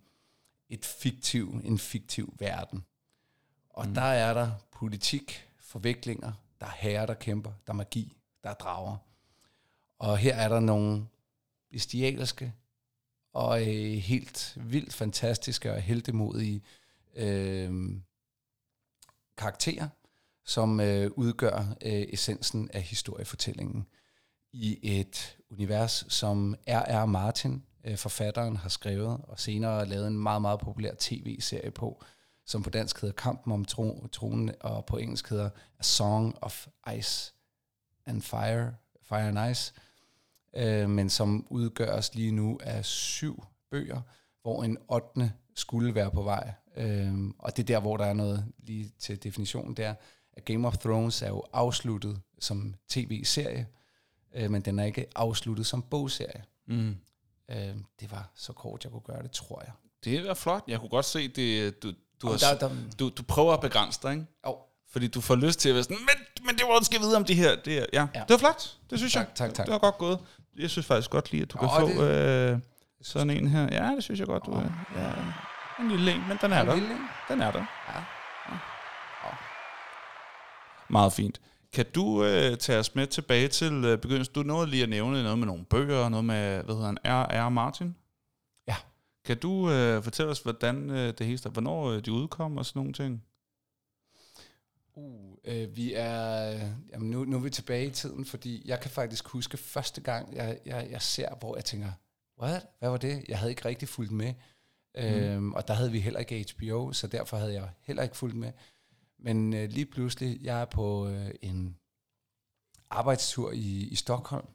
et 0.69 0.85
fiktiv, 0.85 1.61
en 1.65 1.79
fiktiv 1.79 2.35
verden. 2.39 2.85
Og 3.71 3.87
mm. 3.87 3.95
der 3.95 4.03
er 4.03 4.35
der 4.35 4.51
politik, 4.73 5.49
forviklinger, 5.61 6.33
der 6.61 6.67
er 6.67 6.77
herrer, 6.77 7.07
der 7.07 7.15
kæmper, 7.15 7.51
der 7.67 7.73
er 7.73 7.77
magi, 7.77 8.17
der 8.45 8.51
er 8.51 8.55
drager. 8.55 8.97
Og 9.99 10.19
her 10.19 10.35
er 10.35 10.49
der 10.49 10.61
nogle 10.61 11.07
bestialske 11.71 12.53
og 13.33 13.61
øh, 13.61 13.93
helt 13.95 14.59
vildt 14.61 14.95
fantastiske 14.95 15.73
og 15.73 15.81
heldemodige 15.81 16.63
øh, 17.15 17.91
karakterer, 19.37 19.89
som 20.45 20.81
øh, 20.81 21.11
udgør 21.11 21.75
øh, 21.83 22.07
essensen 22.09 22.71
af 22.73 22.83
historiefortællingen 22.83 23.87
i 24.53 24.79
et 24.83 25.37
univers, 25.51 26.05
som 26.09 26.57
R.R. 26.67 27.07
Martin, 27.07 27.63
øh, 27.85 27.97
forfatteren, 27.97 28.57
har 28.57 28.69
skrevet 28.69 29.21
og 29.23 29.41
senere 29.41 29.87
lavet 29.87 30.07
en 30.07 30.19
meget, 30.19 30.43
meget 30.43 30.61
populær 30.61 30.93
tv-serie 30.99 31.71
på, 31.71 32.05
som 32.47 32.63
på 32.63 32.71
dansk 32.71 33.01
hedder 33.01 33.15
Kampen 33.15 33.53
om 33.53 33.65
tronen, 34.13 34.53
og 34.61 34.85
på 34.85 34.97
engelsk 34.97 35.31
hedder 35.31 35.51
A 35.79 35.83
Song 35.83 36.39
of 36.43 36.67
Ice 36.99 37.33
and 38.07 38.23
Fire, 38.23 38.75
Fire 39.03 39.29
and 39.29 39.51
Ice, 39.51 39.73
øh, 40.57 40.91
men 40.91 41.11
som 41.11 41.47
udgøres 41.51 42.15
lige 42.15 42.33
nu 42.33 42.59
af 42.63 42.85
syv 42.85 43.45
bøger, 43.71 44.01
hvor 44.43 44.65
en 44.65 44.79
8. 44.89 45.33
skulle 45.55 45.95
være 45.95 46.11
på 46.11 46.23
vej. 46.23 46.53
Øh, 46.77 47.15
og 47.39 47.57
det 47.57 47.63
er 47.63 47.67
der, 47.67 47.81
hvor 47.81 47.97
der 47.97 48.05
er 48.05 48.13
noget 48.13 48.53
lige 48.59 48.93
til 48.99 49.23
definitionen 49.23 49.75
der, 49.75 49.95
at 50.33 50.45
Game 50.45 50.67
of 50.67 50.79
Thrones 50.79 51.23
er 51.23 51.29
jo 51.29 51.45
afsluttet 51.53 52.21
som 52.39 52.75
tv-serie, 52.89 53.67
øh, 54.35 54.51
men 54.51 54.63
den 54.63 54.79
er 54.79 54.85
ikke 54.85 55.07
afsluttet 55.17 55.67
som 55.67 55.83
bogserie. 55.83 56.45
Mm. 56.67 56.97
Øh, 57.51 57.57
det 58.01 58.11
var 58.11 58.31
så 58.35 58.53
kort, 58.53 58.85
jeg 58.85 58.93
kunne 58.93 59.03
gøre 59.07 59.23
det, 59.23 59.31
tror 59.31 59.63
jeg. 59.67 59.73
Det 60.05 60.29
er 60.29 60.35
flot. 60.35 60.65
Jeg 60.69 60.79
kunne 60.81 60.89
godt 60.89 61.05
se, 61.05 61.29
det, 61.29 61.83
du, 61.83 61.93
du, 62.23 62.27
har, 62.29 62.37
der- 62.39 62.59
der- 62.59 62.75
du, 62.99 63.09
du 63.09 63.23
prøver 63.23 63.55
at 63.55 63.61
begrænse 63.61 64.01
dig, 64.03 64.13
ikke? 64.13 64.27
Oh, 64.43 64.55
Fordi 64.93 65.09
du 65.09 65.21
får 65.21 65.35
lyst 65.37 65.61
til 65.61 65.69
at 65.69 65.75
være 65.75 65.85
sådan, 65.85 65.97
men, 66.01 66.47
men 66.47 66.55
det 66.57 66.65
var 66.69 66.83
skal 66.85 67.01
vide 67.01 67.17
om 67.17 67.25
de 67.25 67.35
her. 67.35 67.57
Det, 67.65 67.79
er, 67.79 67.87
ja. 67.93 68.07
Ja. 68.15 68.21
det 68.21 68.31
var 68.31 68.37
flot. 68.39 68.77
Det 68.91 68.99
synes 68.99 69.13
Tak, 69.13 69.27
jeg. 69.27 69.35
tak, 69.35 69.55
tak. 69.55 69.67
Det 69.67 69.73
var 69.73 69.79
godt 69.79 69.99
gået. 69.99 70.19
Jeg 70.59 70.71
synes 70.71 70.87
faktisk 70.87 71.11
godt 71.11 71.31
lige, 71.33 71.43
at 71.43 71.53
du 71.53 71.59
kan 71.59 71.69
Åh, 71.69 71.81
få 71.81 72.03
øh, 72.03 72.59
sådan 73.03 73.31
en 73.31 73.49
her. 73.49 73.63
Ja, 73.85 73.95
det 73.95 74.05
synes 74.05 74.21
jeg 74.21 74.27
godt, 74.27 74.47
du 74.47 74.51
er. 74.53 74.63
Ja. 74.97 75.13
En 75.85 75.91
lille 75.91 76.13
en, 76.15 76.29
men 76.29 76.39
den 76.43 76.53
er 76.53 76.61
en 76.61 76.67
der. 76.67 76.75
lille 76.75 76.91
en. 76.91 77.01
Den 77.29 77.41
er 77.41 77.51
der. 77.51 77.65
Ja. 77.95 78.01
Meget 80.89 81.13
fint. 81.13 81.41
Kan 81.73 81.87
du 81.95 82.25
øh, 82.25 82.57
tage 82.57 82.79
os 82.79 82.95
med 82.95 83.07
tilbage 83.07 83.49
til 83.49 83.85
øh, 83.85 83.99
begyndelsen? 83.99 84.35
Du 84.35 84.43
nåede 84.43 84.71
lige 84.71 84.83
at 84.83 84.89
nævne 84.89 85.23
noget 85.23 85.39
med 85.39 85.47
nogle 85.47 85.65
bøger, 85.65 86.09
noget 86.09 86.25
med, 86.25 86.63
hvad 86.63 86.75
hedder 86.75 86.87
han, 86.87 86.99
R.R. 87.05 87.49
Martin? 87.49 87.97
Ja. 88.69 88.77
Kan 89.25 89.39
du 89.39 89.71
øh, 89.71 90.03
fortælle 90.03 90.31
os, 90.31 90.41
hvordan 90.41 90.91
øh, 90.91 91.15
det 91.19 91.27
hele 91.27 91.39
startede? 91.39 91.63
Hvornår 91.63 91.91
øh, 91.91 92.05
de 92.05 92.13
udkom 92.13 92.57
og 92.57 92.67
sådan 92.67 92.81
nogle 92.81 92.93
ting? 92.93 93.25
Uh, 94.95 95.35
øh, 95.45 95.77
vi 95.77 95.95
er, 95.95 96.51
jamen 96.93 97.11
nu, 97.11 97.25
nu 97.25 97.37
er 97.37 97.41
vi 97.41 97.51
tilbage 97.51 97.87
i 97.87 97.91
tiden, 97.91 98.25
fordi 98.25 98.63
jeg 98.65 98.81
kan 98.81 98.91
faktisk 98.91 99.29
huske 99.29 99.57
første 99.57 100.01
gang, 100.01 100.37
jeg, 100.37 100.59
jeg, 100.67 100.89
jeg 100.91 101.03
ser, 101.03 101.35
hvor 101.35 101.57
jeg 101.57 101.65
tænker, 101.65 101.93
what? 102.43 102.67
Hvad 102.79 102.89
var 102.89 102.97
det? 102.97 103.25
Jeg 103.29 103.39
havde 103.39 103.53
ikke 103.53 103.65
rigtig 103.65 103.89
fulgt 103.89 104.13
med. 104.13 104.35
Mm. 104.95 105.03
Øhm, 105.03 105.53
og 105.53 105.69
der 105.69 105.75
havde 105.75 105.93
vi 105.93 106.01
heller 106.01 106.21
ikke 106.21 106.47
HBO, 106.55 106.93
så 106.93 107.07
derfor 107.07 107.37
havde 107.37 107.53
jeg 107.53 107.69
heller 107.81 108.03
ikke 108.03 108.17
fulgt 108.17 108.37
med. 108.37 108.53
Men 109.19 109.55
øh, 109.55 109.71
lige 109.71 109.87
pludselig, 109.87 110.39
jeg 110.43 110.61
er 110.61 110.65
på 110.65 111.09
øh, 111.09 111.31
en 111.43 111.77
arbejdstur 112.91 113.53
i, 113.53 113.89
i 113.91 113.95
Stockholm, 113.95 114.47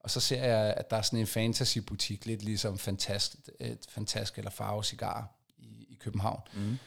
og 0.00 0.10
så 0.10 0.20
ser 0.20 0.44
jeg, 0.44 0.74
at 0.76 0.90
der 0.90 0.96
er 0.96 1.02
sådan 1.02 1.18
en 1.18 1.26
fantasy-butik, 1.26 2.26
lidt 2.26 2.42
ligesom 2.42 2.78
Fantast, 2.78 3.50
et 3.60 3.86
Fantask 3.88 4.38
eller 4.38 4.50
Farve 4.50 4.84
Cigar 4.84 5.30
i, 5.58 5.86
i 5.90 5.94
København. 6.00 6.40
Mm. 6.54 6.78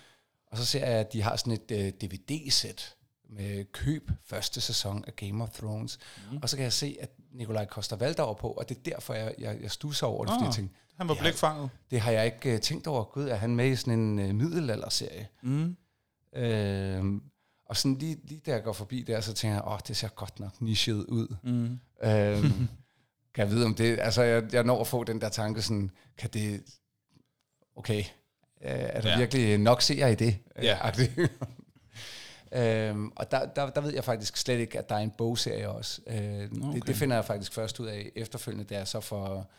Og 0.47 0.57
så 0.57 0.65
ser 0.65 0.85
jeg, 0.87 0.99
at 0.99 1.13
de 1.13 1.21
har 1.21 1.35
sådan 1.35 1.53
et 1.53 1.71
øh, 1.71 1.87
DVD-sæt 2.09 2.95
med 3.29 3.65
køb 3.71 4.11
første 4.25 4.61
sæson 4.61 5.03
af 5.07 5.15
Game 5.15 5.43
of 5.43 5.49
Thrones. 5.49 5.99
Mm. 6.31 6.37
Og 6.43 6.49
så 6.49 6.55
kan 6.55 6.63
jeg 6.63 6.73
se, 6.73 6.97
at 7.01 7.09
Nikolaj 7.31 7.65
Koster 7.65 7.95
Valdauer 7.95 8.33
på, 8.33 8.51
og 8.51 8.69
det 8.69 8.77
er 8.77 8.81
derfor, 8.81 9.13
jeg, 9.13 9.35
jeg, 9.37 9.61
jeg 9.61 9.71
stusser 9.71 10.07
over 10.07 10.25
det, 10.25 10.31
fordi 10.33 10.41
Ah. 10.43 10.45
jeg 10.47 10.53
tænkte, 10.55 10.75
Han 10.97 11.07
var 11.07 11.15
blikfanget. 11.19 11.69
det 11.91 11.99
har 12.01 12.11
jeg 12.11 12.25
ikke 12.25 12.53
øh, 12.53 12.61
tænkt 12.61 12.87
over. 12.87 13.03
Gud, 13.03 13.27
er 13.27 13.35
han 13.35 13.55
med 13.55 13.71
i 13.71 13.75
sådan 13.75 13.99
en 13.99 14.19
øh, 14.19 14.35
middelalderserie? 14.35 15.27
Mm. 15.43 15.77
Øh, 16.35 17.03
og 17.65 17.77
sådan 17.77 17.97
lige, 17.97 18.17
lige 18.23 18.41
da 18.45 18.51
jeg 18.51 18.63
går 18.63 18.73
forbi 18.73 19.03
der, 19.03 19.21
så 19.21 19.33
tænker 19.33 19.55
jeg, 19.55 19.67
åh, 19.67 19.79
det 19.87 19.97
ser 19.97 20.07
godt 20.07 20.39
nok 20.39 20.61
nichet 20.61 21.05
ud. 21.05 21.35
Mm. 21.43 21.79
Øh, 22.03 22.43
kan 23.33 23.45
jeg 23.45 23.49
vide 23.49 23.65
om 23.65 23.75
det? 23.75 23.99
Altså, 23.99 24.21
jeg, 24.23 24.53
jeg 24.53 24.63
når 24.63 24.81
at 24.81 24.87
få 24.87 25.03
den 25.03 25.21
der 25.21 25.29
tanke 25.29 25.61
sådan, 25.61 25.91
kan 26.17 26.29
det... 26.33 26.63
Okay, 27.75 27.99
øh, 27.99 28.05
er 28.61 29.01
der 29.01 29.09
Ja. 29.09 29.13
ja. 29.13 29.17
virkelig 29.17 29.57
nok 29.57 29.81
ser 29.81 30.07
i 30.07 30.15
det? 30.15 30.37
Ja. 30.61 30.77
agtigt? 30.81 31.11
øhm, 32.51 33.11
og 33.15 33.31
der, 33.31 33.45
der, 33.45 33.69
der 33.69 33.81
ved 33.81 33.93
jeg 33.93 34.03
faktisk 34.03 34.37
slet 34.37 34.59
ikke, 34.59 34.79
at 34.79 34.89
der 34.89 34.95
er 34.95 34.99
en 34.99 35.11
bogserie 35.17 35.69
også. 35.69 36.01
Øh, 36.07 36.17
okay. 36.17 36.75
Det, 36.75 36.87
det 36.87 36.95
finder 36.95 37.15
jeg 37.15 37.25
faktisk 37.25 37.53
først 37.53 37.79
ud 37.79 37.87
af 37.87 38.11
efterfølgende, 38.15 38.65
da 38.65 38.77
jeg 38.77 38.87
så 38.87 38.99
får 38.99 39.51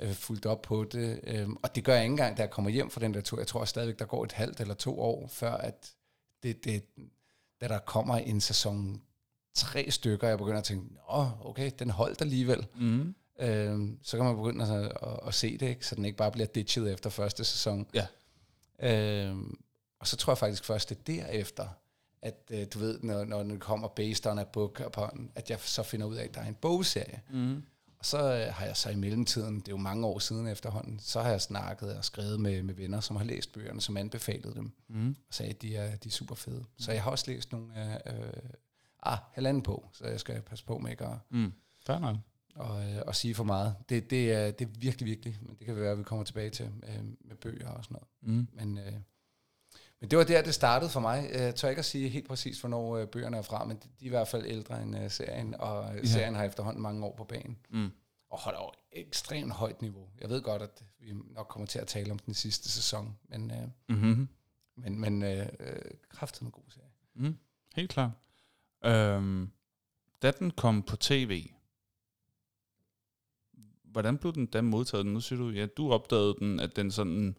øh, 0.00 0.12
fulgt 0.12 0.46
op 0.46 0.62
på 0.62 0.84
det. 0.84 1.20
Øhm, 1.24 1.56
og 1.62 1.74
det 1.74 1.84
gør 1.84 1.94
jeg 1.94 2.02
ikke 2.02 2.10
engang, 2.10 2.36
da 2.36 2.42
jeg 2.42 2.50
kommer 2.50 2.70
hjem 2.70 2.90
fra 2.90 3.00
den 3.00 3.14
der 3.14 3.20
tur. 3.20 3.38
Jeg 3.38 3.46
tror 3.46 3.64
stadigvæk, 3.64 3.98
der 3.98 4.04
går 4.04 4.24
et 4.24 4.32
halvt 4.32 4.60
eller 4.60 4.74
to 4.74 5.00
år, 5.00 5.28
før 5.28 5.52
at 5.52 5.90
det, 6.44 6.64
det, 6.64 6.84
da 7.60 7.68
der 7.68 7.78
kommer 7.78 8.16
en 8.16 8.40
sæson 8.40 9.02
tre 9.54 9.90
stykker, 9.90 10.28
jeg 10.28 10.38
begynder 10.38 10.58
at 10.58 10.64
tænke, 10.64 10.94
Nå, 10.94 11.28
okay, 11.40 11.70
den 11.78 11.90
holdt 11.90 12.20
alligevel. 12.20 12.66
Mm. 12.76 13.14
Øhm, 13.40 13.98
så 14.02 14.16
kan 14.16 14.26
man 14.26 14.36
begynde 14.36 14.64
at, 14.64 14.84
at, 14.84 15.20
at 15.26 15.34
se 15.34 15.58
det, 15.58 15.68
ikke? 15.68 15.86
så 15.86 15.94
den 15.94 16.04
ikke 16.04 16.18
bare 16.18 16.32
bliver 16.32 16.46
ditchet 16.46 16.92
efter 16.92 17.10
første 17.10 17.44
sæson. 17.44 17.86
Ja. 17.94 18.06
Øhm, 18.78 19.58
og 19.98 20.06
så 20.06 20.16
tror 20.16 20.30
jeg 20.32 20.38
faktisk 20.38 20.64
først, 20.64 20.88
det 20.88 20.98
er 20.98 21.02
derefter, 21.02 21.68
at 22.22 22.50
øh, 22.50 22.66
du 22.74 22.78
ved, 22.78 22.98
når, 23.02 23.24
når 23.24 23.42
den 23.42 23.58
kommer 23.58 23.88
based 23.88 24.26
on 24.26 24.38
a 24.38 24.44
book 24.44 24.82
upon, 24.86 25.30
at 25.34 25.50
jeg 25.50 25.58
så 25.60 25.82
finder 25.82 26.06
ud 26.06 26.16
af, 26.16 26.24
at 26.24 26.34
der 26.34 26.40
er 26.40 26.46
en 26.46 26.54
bogserie. 26.54 27.22
Mm. 27.30 27.62
Og 28.04 28.08
så 28.08 28.18
øh, 28.46 28.54
har 28.54 28.66
jeg 28.66 28.76
så 28.76 28.90
i 28.90 28.94
mellemtiden, 28.94 29.56
det 29.60 29.68
er 29.68 29.72
jo 29.72 29.76
mange 29.76 30.06
år 30.06 30.18
siden 30.18 30.46
efterhånden, 30.46 30.98
så 30.98 31.22
har 31.22 31.30
jeg 31.30 31.40
snakket 31.40 31.96
og 31.96 32.04
skrevet 32.04 32.40
med, 32.40 32.62
med 32.62 32.74
venner, 32.74 33.00
som 33.00 33.16
har 33.16 33.24
læst 33.24 33.52
bøgerne, 33.52 33.80
som 33.80 33.96
anbefalede 33.96 34.54
dem, 34.54 34.72
Mm. 34.88 35.08
og 35.28 35.34
sagde, 35.34 35.50
at 35.50 35.62
de 35.62 35.76
er, 35.76 35.96
de 35.96 36.08
er 36.08 36.12
super 36.12 36.34
fede. 36.34 36.64
Så 36.78 36.92
jeg 36.92 37.02
har 37.02 37.10
også 37.10 37.24
læst 37.30 37.52
nogle 37.52 37.74
af, 37.74 38.12
øh, 38.14 38.32
ah, 39.02 39.18
halvanden 39.32 39.62
på, 39.62 39.88
så 39.92 40.06
jeg 40.06 40.20
skal 40.20 40.42
passe 40.42 40.64
på 40.64 40.78
med 40.78 40.90
ikke 40.90 41.04
at, 41.04 41.18
Mm. 41.30 41.52
Fair 41.86 41.98
nok. 41.98 42.16
og, 42.54 42.90
øh, 42.90 43.02
og 43.06 43.14
sige 43.16 43.34
for 43.34 43.44
meget. 43.44 43.74
Det, 43.88 44.10
det, 44.10 44.32
er, 44.32 44.50
det 44.50 44.64
er 44.68 44.70
virkelig, 44.78 45.06
virkelig, 45.06 45.38
men 45.42 45.56
det 45.58 45.66
kan 45.66 45.76
være, 45.76 45.92
at 45.92 45.98
vi 45.98 46.02
kommer 46.02 46.24
tilbage 46.24 46.50
til 46.50 46.64
øh, 46.88 47.04
med 47.24 47.36
bøger 47.36 47.68
og 47.68 47.84
sådan 47.84 47.96
noget. 48.22 48.36
Mm. 48.38 48.48
Men, 48.52 48.78
øh, 48.78 48.92
men 50.04 50.10
det 50.10 50.18
var 50.18 50.24
der, 50.24 50.42
det 50.42 50.54
startede 50.54 50.90
for 50.90 51.00
mig. 51.00 51.30
Jeg 51.32 51.54
tør 51.54 51.68
ikke 51.68 51.78
at 51.78 51.84
sige 51.84 52.08
helt 52.08 52.28
præcis, 52.28 52.60
hvornår 52.60 52.96
øh, 52.96 53.06
bøgerne 53.06 53.36
er 53.36 53.42
fra, 53.42 53.64
men 53.64 53.76
de, 53.76 53.88
er 54.00 54.06
i 54.06 54.08
hvert 54.08 54.28
fald 54.28 54.44
ældre 54.46 54.82
end 54.82 54.98
øh, 54.98 55.10
serien, 55.10 55.54
og 55.54 55.94
ja. 55.96 56.04
Serien 56.04 56.34
har 56.34 56.44
efterhånden 56.44 56.82
mange 56.82 57.04
år 57.06 57.14
på 57.16 57.24
banen. 57.24 57.58
Mm. 57.70 57.90
Og 58.30 58.38
holder 58.38 58.58
over 58.58 58.70
et 58.92 59.06
ekstremt 59.06 59.52
højt 59.52 59.82
niveau. 59.82 60.08
Jeg 60.20 60.30
ved 60.30 60.42
godt, 60.42 60.62
at 60.62 60.84
vi 60.98 61.12
nok 61.30 61.46
kommer 61.48 61.66
til 61.66 61.78
at 61.78 61.86
tale 61.86 62.12
om 62.12 62.18
den 62.18 62.34
sidste 62.34 62.70
sæson, 62.70 63.18
men, 63.28 63.50
øh, 63.50 63.56
Mm-hmm. 63.88 64.28
men, 64.76 65.00
men 65.00 65.22
øh, 65.22 65.46
kraftet 66.08 66.42
med 66.42 66.50
god 66.50 66.64
serie. 66.68 66.90
Mm. 67.14 67.38
Helt 67.76 67.90
klart. 67.90 68.10
Øhm, 68.84 69.50
da 70.22 70.30
den 70.30 70.50
kom 70.50 70.82
på 70.82 70.96
tv, 70.96 71.50
hvordan 73.84 74.18
blev 74.18 74.32
den 74.32 74.46
da 74.46 74.60
modtaget? 74.62 75.06
Nu 75.06 75.20
siger 75.20 75.38
du, 75.38 75.50
ja, 75.50 75.66
du 75.66 75.92
opdagede 75.92 76.34
den, 76.38 76.60
at 76.60 76.76
den 76.76 76.90
sådan 76.90 77.38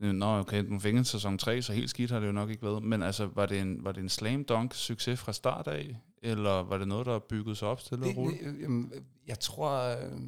Nå, 0.00 0.38
okay, 0.38 0.64
den 0.64 0.80
fik 0.80 0.94
en 0.94 1.04
sæson 1.04 1.38
3, 1.38 1.62
så 1.62 1.72
helt 1.72 1.90
skidt 1.90 2.10
har 2.10 2.20
det 2.20 2.26
jo 2.26 2.32
nok 2.32 2.50
ikke 2.50 2.62
været. 2.62 2.82
Men 2.82 3.02
altså, 3.02 3.26
var 3.34 3.46
det 3.46 3.60
en, 3.60 3.84
var 3.84 3.92
det 3.92 4.02
en 4.02 4.08
slam 4.08 4.44
dunk 4.44 4.74
succes 4.74 5.20
fra 5.20 5.32
start 5.32 5.66
af? 5.66 5.96
Eller 6.22 6.62
var 6.62 6.78
det 6.78 6.88
noget, 6.88 7.06
der 7.06 7.14
er 7.14 7.18
bygget 7.18 7.58
sig 7.58 7.68
op 7.68 7.80
til 7.80 7.94
at 7.94 8.00
Det, 8.00 8.16
rulle? 8.16 8.38
det, 8.38 8.60
jamen, 8.62 8.92
jeg 9.26 9.40
tror, 9.40 9.96
øh, 9.96 10.20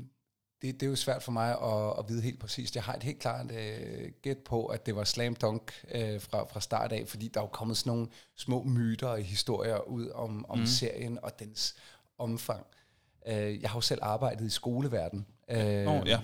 det, 0.62 0.81
det 0.81 0.83
er 0.83 0.91
jo 0.91 0.97
svært 0.97 1.23
for 1.23 1.33
mig 1.33 1.51
at, 1.51 1.99
at 1.99 2.05
vide 2.09 2.23
helt 2.23 2.41
præcist. 2.41 2.75
Jeg 2.75 2.83
har 2.85 2.95
et 2.95 3.03
helt 3.03 3.18
klart 3.18 3.53
øh, 3.53 4.11
gæt 4.23 4.39
på, 4.39 4.66
at 4.66 4.87
det 4.87 4.97
var 4.97 5.05
slam 5.05 5.35
dunk 5.35 5.73
øh, 5.95 6.20
fra, 6.20 6.45
fra 6.45 6.61
start 6.61 6.93
af, 6.93 7.09
fordi 7.09 7.29
der 7.29 7.41
er 7.41 7.45
jo 7.45 7.49
kommet 7.49 7.77
sådan 7.77 7.91
nogle 7.91 8.09
små 8.37 8.62
myter 8.62 9.09
og 9.09 9.23
historier 9.23 9.89
ud 9.89 10.11
om, 10.14 10.47
om 10.49 10.59
mm. 10.59 10.66
serien 10.66 11.18
og 11.23 11.39
dens 11.39 11.77
omfang. 12.18 12.66
Øh, 13.27 13.62
jeg 13.62 13.70
har 13.70 13.77
jo 13.77 13.81
selv 13.81 14.01
arbejdet 14.03 14.47
i 14.47 14.51
skoleverden. 14.51 15.27
Øh, 15.51 15.85
Nå, 15.85 16.03
ja. 16.07 16.20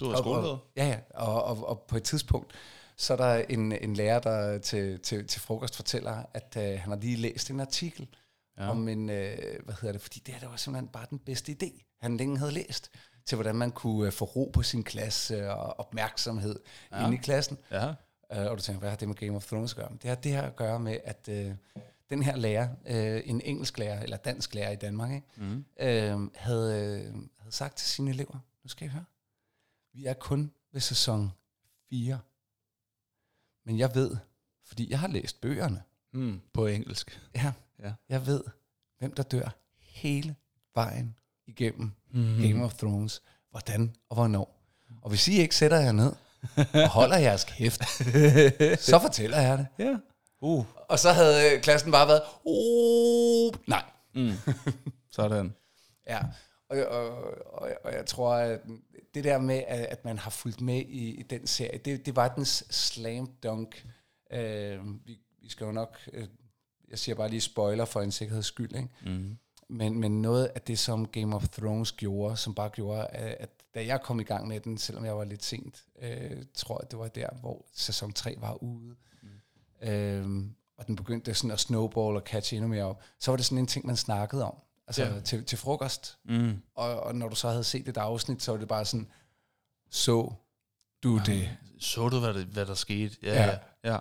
Du 0.00 0.04
har 0.08 0.12
og, 0.12 0.18
skoleleder. 0.18 0.58
ja, 0.76 0.86
ja. 0.88 0.98
Og, 1.14 1.44
og, 1.44 1.68
og 1.68 1.84
på 1.88 1.96
et 1.96 2.02
tidspunkt, 2.02 2.52
så 2.96 3.12
er 3.12 3.16
der 3.16 3.34
en, 3.48 3.72
en 3.72 3.94
lærer, 3.94 4.18
der 4.18 4.58
til, 4.58 5.00
til, 5.00 5.26
til 5.26 5.40
frokost 5.40 5.76
fortæller, 5.76 6.22
at 6.34 6.56
øh, 6.56 6.62
han 6.80 6.90
har 6.92 6.96
lige 6.96 7.16
læst 7.16 7.50
en 7.50 7.60
artikel 7.60 8.08
Ja. 8.58 8.70
om 8.70 8.88
en, 8.88 9.10
øh, 9.10 9.38
hvad 9.64 9.74
hedder 9.80 9.92
det, 9.92 10.00
fordi 10.02 10.22
det 10.26 10.34
her 10.34 10.40
det 10.40 10.50
var 10.50 10.56
simpelthen 10.56 10.88
bare 10.88 11.06
den 11.10 11.18
bedste 11.18 11.56
idé, 11.62 11.96
han 12.00 12.16
længe 12.16 12.38
havde 12.38 12.52
læst, 12.52 12.90
til 13.26 13.36
hvordan 13.36 13.54
man 13.56 13.70
kunne 13.70 14.06
øh, 14.06 14.12
få 14.12 14.24
ro 14.24 14.50
på 14.54 14.62
sin 14.62 14.82
klasse 14.84 15.50
og 15.52 15.80
opmærksomhed 15.80 16.58
ja. 16.92 17.04
inde 17.06 17.16
i 17.16 17.20
klassen. 17.20 17.58
Ja. 17.70 17.88
Øh, 18.32 18.50
og 18.50 18.56
du 18.56 18.62
tænker, 18.62 18.78
hvad 18.80 18.90
har 18.90 18.96
det 18.96 19.08
med 19.08 19.16
Game 19.16 19.36
of 19.36 19.46
Thrones 19.46 19.72
at 19.72 19.76
gøre? 19.76 19.88
Det 20.02 20.08
har 20.08 20.14
det 20.14 20.32
her 20.32 20.42
at 20.42 20.56
gøre 20.56 20.80
med, 20.80 20.98
at 21.04 21.28
øh, 21.28 21.52
den 22.10 22.22
her 22.22 22.36
lærer, 22.36 22.68
øh, 22.86 23.22
en 23.24 23.40
engelsk 23.40 23.78
lærer, 23.78 24.02
eller 24.02 24.16
dansk 24.16 24.54
lærer 24.54 24.70
i 24.70 24.76
Danmark, 24.76 25.10
ikke, 25.12 25.26
Mm. 25.36 25.64
øh, 25.80 26.28
havde, 26.34 27.00
øh, 27.06 27.14
havde 27.38 27.54
sagt 27.54 27.76
til 27.76 27.88
sine 27.88 28.10
elever, 28.10 28.38
nu 28.64 28.68
skal 28.68 28.86
I 28.86 28.90
høre, 28.90 29.04
vi 29.92 30.06
er 30.06 30.14
kun 30.14 30.52
ved 30.72 30.80
sæson 30.80 31.32
4. 31.90 32.18
Men 33.66 33.78
jeg 33.78 33.94
ved, 33.94 34.16
fordi 34.64 34.90
jeg 34.90 34.98
har 35.00 35.08
læst 35.08 35.40
bøgerne, 35.40 35.82
Mm. 36.12 36.40
På 36.52 36.66
engelsk. 36.66 37.20
ja, 37.34 37.52
Ja. 37.78 37.92
jeg 38.08 38.26
ved, 38.26 38.44
hvem 38.98 39.14
der 39.14 39.22
dør 39.22 39.48
hele 39.78 40.36
vejen 40.74 41.16
igennem 41.46 41.92
Mm. 42.10 42.20
mm. 42.20 42.42
Game 42.42 42.64
of 42.64 42.74
Thrones, 42.74 43.22
hvordan 43.50 43.96
og 44.08 44.14
hvornår. 44.16 44.56
Og 45.02 45.08
hvis 45.08 45.28
I 45.28 45.32
ikke 45.38 45.56
sætter 45.56 45.80
jer 45.80 45.92
ned 45.92 46.12
og 46.74 46.88
holder 46.88 47.16
jeres 47.18 47.44
kæft, 47.44 47.80
så 48.90 48.98
fortæller 49.02 49.38
jeg 49.40 49.58
det. 49.58 49.66
Ja. 49.78 49.96
Uh. 50.40 50.66
Og 50.88 50.98
så 50.98 51.12
havde 51.12 51.54
øh, 51.56 51.62
klassen 51.62 51.92
bare 51.92 52.08
været, 52.08 52.22
oh, 52.44 53.52
nej. 53.68 53.84
Mm. 54.14 54.32
Sådan. 55.10 55.54
Ja, 56.06 56.20
og, 56.70 56.78
og, 56.86 57.08
og, 57.44 57.70
og 57.84 57.92
jeg 57.92 58.06
tror, 58.06 58.34
at 58.34 58.60
det 59.14 59.24
der 59.24 59.38
med, 59.38 59.62
at, 59.68 59.80
at 59.80 60.04
man 60.04 60.18
har 60.18 60.30
fulgt 60.30 60.60
med 60.60 60.78
i, 60.78 61.14
i 61.14 61.22
den 61.22 61.46
serie, 61.46 61.78
det, 61.78 62.06
det 62.06 62.16
var 62.16 62.28
den 62.28 62.44
slam 62.44 63.26
dunk. 63.42 63.86
Øh, 64.32 65.06
vi, 65.06 65.18
vi 65.42 65.48
skal 65.48 65.64
jo 65.64 65.72
nok, 65.72 65.98
øh, 66.12 66.26
jeg 66.88 66.98
siger 66.98 67.14
bare 67.16 67.28
lige 67.28 67.40
spoiler 67.40 67.84
for 67.84 68.00
en 68.00 68.12
sikkerheds 68.12 68.46
skyld, 68.46 68.76
ikke? 68.76 68.88
Mm. 69.06 69.36
Men, 69.68 70.00
men 70.00 70.22
noget 70.22 70.46
af 70.46 70.60
det, 70.60 70.78
som 70.78 71.06
Game 71.06 71.36
of 71.36 71.48
Thrones 71.48 71.92
gjorde, 71.92 72.36
som 72.36 72.54
bare 72.54 72.68
gjorde, 72.68 73.06
at, 73.06 73.36
at 73.40 73.50
da 73.74 73.86
jeg 73.86 74.02
kom 74.02 74.20
i 74.20 74.24
gang 74.24 74.48
med 74.48 74.60
den, 74.60 74.78
selvom 74.78 75.04
jeg 75.04 75.16
var 75.16 75.24
lidt 75.24 75.44
sent, 75.44 75.84
øh, 76.02 76.42
tror 76.54 76.80
jeg, 76.82 76.90
det 76.90 76.98
var 76.98 77.08
der, 77.08 77.28
hvor 77.40 77.66
sæson 77.72 78.12
3 78.12 78.36
var 78.38 78.62
ude. 78.62 78.94
Mm. 79.22 79.88
Øh, 79.88 80.44
og 80.76 80.86
den 80.86 80.96
begyndte 80.96 81.34
sådan 81.34 81.50
at 81.50 81.60
snowball 81.60 82.16
og 82.16 82.22
catche 82.26 82.56
endnu 82.56 82.68
mere 82.68 82.84
op. 82.84 83.02
Så 83.18 83.30
var 83.30 83.36
det 83.36 83.46
sådan 83.46 83.58
en 83.58 83.66
ting, 83.66 83.86
man 83.86 83.96
snakkede 83.96 84.44
om. 84.44 84.54
Altså 84.86 85.02
Ja. 85.04 85.20
til, 85.20 85.44
til 85.44 85.58
frokost. 85.58 86.18
Mm. 86.24 86.62
Og, 86.74 87.00
og 87.00 87.14
når 87.14 87.28
du 87.28 87.34
så 87.36 87.48
havde 87.48 87.64
set 87.64 87.88
et 87.88 87.96
afsnit, 87.96 88.42
så 88.42 88.50
var 88.52 88.58
det 88.58 88.68
bare 88.68 88.84
sådan, 88.84 89.08
så 89.90 90.32
du 91.02 91.18
det? 91.26 91.50
Så 91.80 92.08
du, 92.08 92.20
hvad, 92.20 92.34
det, 92.34 92.44
hvad 92.46 92.66
der 92.66 92.74
skete? 92.74 93.16
Ja, 93.22 93.58
Ja. 93.84 93.92
ja. 93.92 93.98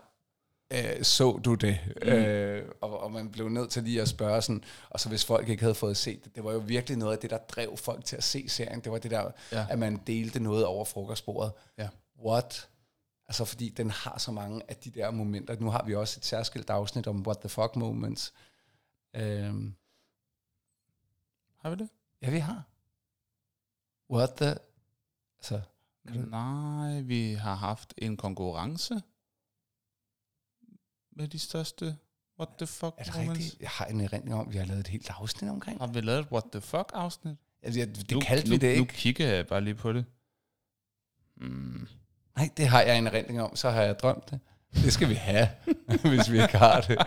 Øh, 0.98 1.04
så 1.04 1.32
du 1.32 1.56
det? 1.56 1.80
Mm. 2.02 2.08
Øh, 2.08 2.72
og, 2.82 3.00
og 3.00 3.12
man 3.12 3.32
blev 3.32 3.50
nødt 3.50 3.70
til 3.72 3.84
lige 3.84 4.02
at 4.02 4.08
spørge 4.08 4.42
sådan, 4.42 4.64
og 4.90 5.00
så 5.00 5.10
hvis 5.10 5.26
folk 5.26 5.50
ikke 5.50 5.64
havde 5.64 5.76
fået 5.76 5.98
set 5.98 6.24
det, 6.26 6.36
det 6.36 6.44
var 6.44 6.52
jo 6.52 6.58
virkelig 6.60 6.98
noget 6.98 7.14
af 7.14 7.20
det, 7.20 7.30
der 7.30 7.38
drev 7.38 7.78
folk 7.78 8.06
til 8.06 8.16
at 8.16 8.24
se 8.24 8.50
serien. 8.50 8.80
Det 8.80 8.92
var 8.92 8.98
det 8.98 9.12
der, 9.12 9.32
ja. 9.52 9.66
at 9.70 9.80
man 9.80 10.02
delte 10.08 10.40
noget 10.40 10.66
over 10.66 10.86
frokostbordet. 10.86 11.52
Ja. 11.78 11.88
What? 12.26 12.68
Altså 13.28 13.46
fordi 13.46 13.70
den 13.70 13.90
har 13.90 14.18
så 14.18 14.32
mange 14.32 14.62
af 14.68 14.76
de 14.76 14.90
der 14.92 15.12
momenter. 15.12 15.56
Nu 15.60 15.70
har 15.70 15.84
vi 15.86 15.96
også 15.96 16.20
et 16.20 16.26
særskilt 16.26 16.70
afsnit 16.70 17.08
om 17.08 17.28
what 17.28 17.38
the 17.38 17.50
fuck 17.50 17.76
moments. 17.76 18.34
Øhm, 19.16 19.76
Har 21.62 21.70
vi 21.70 21.76
det? 21.76 21.90
ja, 22.22 22.30
vi 22.30 22.38
har. 22.40 22.64
What 24.12 24.30
the... 24.38 24.56
Altså, 25.40 25.62
Nej, 26.04 27.02
vi 27.02 27.34
har 27.34 27.56
haft 27.56 27.94
en 27.98 28.18
konkurrence 28.18 29.02
med 31.12 31.28
de 31.28 31.40
største 31.40 31.98
what 32.40 32.50
the 32.58 32.68
fuck 32.68 32.94
er 32.98 33.04
det 33.04 33.16
rigtigt? 33.16 33.58
Jeg 33.60 33.70
har 33.70 33.86
en 33.86 34.02
erindring 34.02 34.36
om, 34.36 34.48
at 34.48 34.54
vi 34.54 34.58
har 34.58 34.66
lavet 34.66 34.80
et 34.80 34.88
helt 34.88 35.10
afsnit 35.10 35.52
omkring. 35.52 35.80
Har 35.80 35.88
vi 35.88 36.02
lavet 36.02 36.20
et 36.20 36.32
what 36.32 36.44
the 36.52 36.62
fuck 36.62 36.92
afsnit? 36.94 37.38
Altså, 37.62 37.80
det 37.86 38.12
nu, 38.12 38.20
kaldte 38.20 38.48
nu, 38.50 38.52
vi 38.56 38.58
det 38.58 38.78
Nu 38.78 38.82
ikke. 38.84 38.94
kigger 38.94 39.28
jeg 39.28 39.48
bare 39.48 39.62
lige 39.62 39.76
på 39.76 39.94
det. 39.94 40.06
Mm. 41.36 41.88
Nej, 42.36 42.50
det 42.58 42.68
har 42.68 42.82
jeg 42.82 42.98
en 42.98 43.08
erindring 43.08 43.42
om, 43.42 43.56
så 43.56 43.70
har 43.70 43.82
jeg 43.82 44.00
drømt 44.00 44.30
det. 44.30 44.40
Det 44.74 44.94
skal 44.94 45.10
vi 45.10 45.14
have, 45.14 45.48
hvis 46.10 46.32
vi 46.32 46.42
ikke 46.42 46.58
har 46.58 46.82
det. 46.82 46.98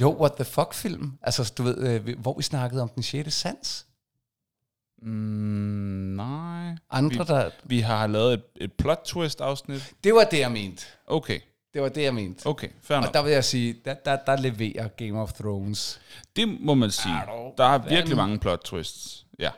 Jo, 0.00 0.16
What 0.20 0.32
the 0.32 0.44
Fuck 0.44 0.74
film. 0.74 1.18
Altså, 1.22 1.52
du 1.58 1.62
ved, 1.62 1.78
øh, 2.06 2.18
hvor 2.18 2.34
vi 2.36 2.42
snakkede 2.42 2.82
om 2.82 2.88
den 2.88 3.02
sjette 3.02 3.30
sans. 3.30 3.86
Mm, 5.02 5.08
nej. 6.16 6.76
Andre, 6.90 7.18
Vi- 7.18 7.24
der... 7.34 7.50
Vi 7.64 7.80
har 7.80 8.06
lavet 8.06 8.34
et, 8.34 8.42
et 8.56 8.72
plot 8.72 9.00
twist 9.04 9.40
afsnit. 9.40 9.94
Det 10.04 10.14
var 10.14 10.24
det, 10.24 10.38
jeg 10.38 10.52
mente. 10.52 10.84
Okay, 11.06 11.40
Det 11.74 11.82
var 11.82 11.88
det, 11.88 12.02
jeg 12.02 12.14
mente. 12.14 12.46
okay, 12.46 12.68
fair 12.82 12.96
Og 12.96 13.02
nok. 13.02 13.14
der 13.14 13.22
vil 13.22 13.32
jeg 13.32 13.44
sige, 13.44 13.76
der, 13.84 13.94
der, 13.94 14.16
der 14.26 14.36
leverer 14.36 14.88
Game 14.88 15.20
of 15.22 15.32
Thrones. 15.32 16.00
Det 16.36 16.48
må 16.60 16.74
man 16.74 16.90
sige. 16.90 17.14
Er 17.14 17.52
Der 17.58 17.64
er 17.64 17.78
virkelig 17.78 18.16
mange 18.16 18.38
plot 18.38 18.60
twists. 18.64 19.26
Ja. 19.38 19.50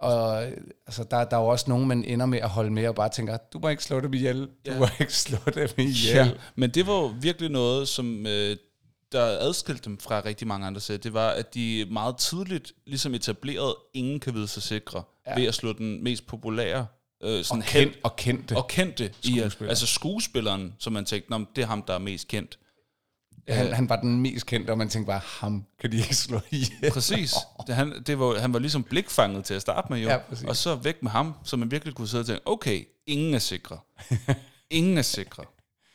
Og 0.00 0.46
øh, 0.46 0.52
altså, 0.86 1.04
der, 1.10 1.24
der 1.24 1.36
er 1.36 1.40
jo 1.40 1.46
også 1.46 1.64
nogen, 1.68 1.88
man 1.88 2.04
ender 2.04 2.26
med 2.26 2.38
at 2.38 2.48
holde 2.48 2.70
med 2.70 2.88
og 2.88 2.94
bare 2.94 3.08
tænker, 3.08 3.36
du 3.52 3.58
må 3.58 3.68
ikke 3.68 3.84
slå 3.84 4.00
dem 4.00 4.14
ihjel. 4.14 4.40
Du 4.40 4.48
Ja. 4.66 4.78
må 4.78 4.86
ikke 5.00 5.12
slå 5.14 5.38
dem 5.54 5.68
ihjel. 5.78 6.38
Men 6.56 6.70
det 6.70 6.86
var 6.86 6.92
jo 6.92 7.14
virkelig 7.20 7.50
noget, 7.50 7.88
som 7.88 8.26
øh, 8.26 8.56
der 9.12 9.22
adskilte 9.24 9.84
dem 9.84 9.98
fra 9.98 10.20
rigtig 10.24 10.46
mange 10.48 10.66
andre 10.66 10.80
serier. 10.80 10.98
Det 11.00 11.12
var, 11.14 11.28
at 11.30 11.54
de 11.54 11.86
meget 11.90 12.16
tidligt 12.16 12.72
ligesom 12.86 13.14
etablerede, 13.14 13.76
ingen 13.94 14.20
kan 14.20 14.34
vide 14.34 14.48
sig 14.48 14.62
sikre, 14.62 15.02
ja. 15.26 15.34
ved 15.40 15.46
at 15.46 15.54
slå 15.54 15.72
den 15.72 16.04
mest 16.04 16.26
populære 16.26 16.86
øh, 17.22 17.44
sådan 17.44 17.62
Og, 17.62 17.66
kendt, 17.68 17.98
og 18.02 18.16
kendte. 18.16 18.56
og 18.56 18.68
kendte 18.68 19.12
i, 19.22 19.38
Skuespiller. 19.38 19.70
altså 19.70 19.86
skuespilleren, 19.86 20.74
som 20.78 20.92
man 20.92 21.04
tænkte, 21.04 21.30
"Nå, 21.30 21.44
det 21.56 21.62
er 21.62 21.66
ham, 21.66 21.82
der 21.82 21.94
er 21.94 21.98
mest 21.98 22.28
kendt. 22.28 22.58
Han, 23.48 23.72
han 23.72 23.88
var 23.88 23.96
den 24.00 24.20
mest 24.20 24.46
kendte, 24.46 24.70
og 24.70 24.78
man 24.78 24.88
tænkte 24.88 25.06
bare, 25.06 25.20
ham 25.24 25.64
kan 25.80 25.92
de 25.92 25.96
ikke 25.96 26.14
slå 26.16 26.40
ihjel. 26.50 26.90
Præcis. 26.92 27.34
Det, 27.66 27.74
han, 27.74 28.02
det 28.06 28.18
var, 28.18 28.38
han 28.38 28.52
var 28.52 28.58
ligesom 28.58 28.82
blikfanget 28.82 29.44
til 29.44 29.54
at 29.54 29.60
starte 29.62 29.86
med, 29.92 29.98
jo. 29.98 30.08
Ja, 30.08 30.18
præcis. 30.18 30.44
og 30.46 30.56
så 30.56 30.74
væk 30.74 31.02
med 31.02 31.10
ham, 31.10 31.34
så 31.44 31.56
man 31.56 31.70
virkelig 31.70 31.94
kunne 31.94 32.08
sidde 32.08 32.22
og 32.22 32.26
tænke, 32.26 32.42
okay, 32.46 32.84
ingen 33.06 33.34
er 33.34 33.38
sikre. 33.38 33.78
ingen 34.70 34.98
er 34.98 35.02
sikre 35.02 35.44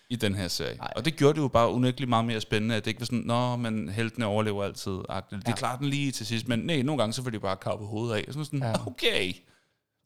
i 0.09 0.15
den 0.15 0.35
her 0.35 0.47
serie. 0.47 0.77
Nej. 0.77 0.93
Og 0.95 1.05
det 1.05 1.15
gjorde 1.15 1.33
det 1.35 1.41
jo 1.41 1.47
bare 1.47 1.69
unægteligt 1.71 2.09
meget 2.09 2.25
mere 2.25 2.41
spændende, 2.41 2.75
at 2.75 2.85
det 2.85 2.91
ikke 2.91 2.99
var 3.01 3.05
sådan, 3.05 3.19
nå, 3.19 3.55
men 3.55 3.89
heltene 3.89 4.25
overlever 4.25 4.63
altid. 4.63 4.99
-agtigt. 5.09 5.35
Det 5.35 5.47
Ja. 5.47 5.55
klarer 5.55 5.77
den 5.77 5.87
lige 5.89 6.11
til 6.11 6.25
sidst, 6.25 6.47
men 6.47 6.59
nej, 6.59 6.81
nogle 6.81 7.01
gange 7.01 7.13
så 7.13 7.23
får 7.23 7.29
de 7.29 7.39
bare 7.39 7.55
kappet 7.55 7.87
hovedet 7.87 8.15
af. 8.15 8.23
Sådan, 8.27 8.45
sådan 8.45 8.59
Ja. 8.63 8.87
okay, 8.87 9.33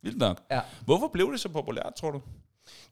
vildt 0.04 0.18
nok. 0.18 0.40
Ja. 0.52 0.60
Hvorfor 0.86 1.10
blev 1.14 1.32
det 1.32 1.40
så 1.40 1.50
populært, 1.50 1.94
tror 2.00 2.12
du? 2.12 2.22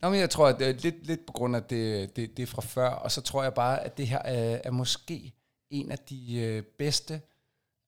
Nå, 0.01 0.09
men 0.09 0.19
jeg 0.19 0.30
tror, 0.30 0.47
at 0.47 0.59
det 0.59 0.67
er 0.67 0.73
lidt, 0.73 1.07
lidt 1.07 1.26
på 1.26 1.34
grund 1.34 1.55
af 1.55 1.63
det, 1.63 2.15
det, 2.15 2.38
det 2.38 2.43
er 2.43 2.47
fra 2.47 2.61
før, 2.61 2.89
og 2.89 3.11
så 3.11 3.21
tror 3.21 3.43
jeg 3.43 3.53
bare, 3.53 3.84
at 3.84 3.97
det 3.97 4.07
her 4.07 4.19
er, 4.19 4.61
er 4.63 4.71
måske 4.71 5.34
en 5.69 5.91
af 5.91 5.99
de 5.99 6.36
øh, 6.36 6.63
bedste 6.63 7.21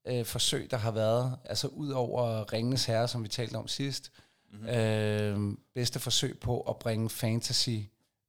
øh, 0.07 0.25
forsøg, 0.25 0.71
der 0.71 0.77
har 0.77 0.91
været, 0.91 1.38
altså 1.45 1.67
ud 1.67 1.89
over 1.89 2.53
Ringenes 2.53 2.85
Herre, 2.85 3.07
som 3.07 3.23
vi 3.23 3.27
talte 3.27 3.55
om 3.55 3.67
sidst, 3.67 4.11
mm-hmm. 4.51 4.69
øh, 4.69 5.57
bedste 5.75 5.99
forsøg 5.99 6.39
på 6.39 6.61
at 6.61 6.77
bringe 6.77 7.09
fantasy 7.09 7.69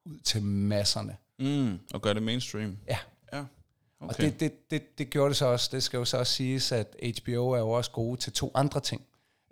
ud 0.05 0.19
til 0.19 0.43
masserne. 0.43 1.17
Mm, 1.39 1.79
og 1.95 2.03
gøre 2.03 2.15
det 2.15 2.23
mainstream. 2.23 2.79
Ja. 2.89 2.99
Ja. 3.33 3.45
Okay. 4.01 4.15
Og 4.15 4.17
det, 4.17 4.41
det, 4.41 4.71
det, 4.71 4.99
det 4.99 5.11
gjorde 5.11 5.29
det 5.29 5.37
så 5.37 5.47
også. 5.47 5.69
Det 5.73 5.83
skal 5.83 5.99
jo 5.99 6.05
så 6.05 6.17
også 6.17 6.33
siges, 6.33 6.73
at 6.73 6.97
HBO 7.23 7.51
er 7.51 7.59
jo 7.59 7.71
også 7.71 7.91
gode 7.91 8.21
til 8.21 8.33
to 8.33 8.51
andre 8.55 8.81
ting, 8.81 9.03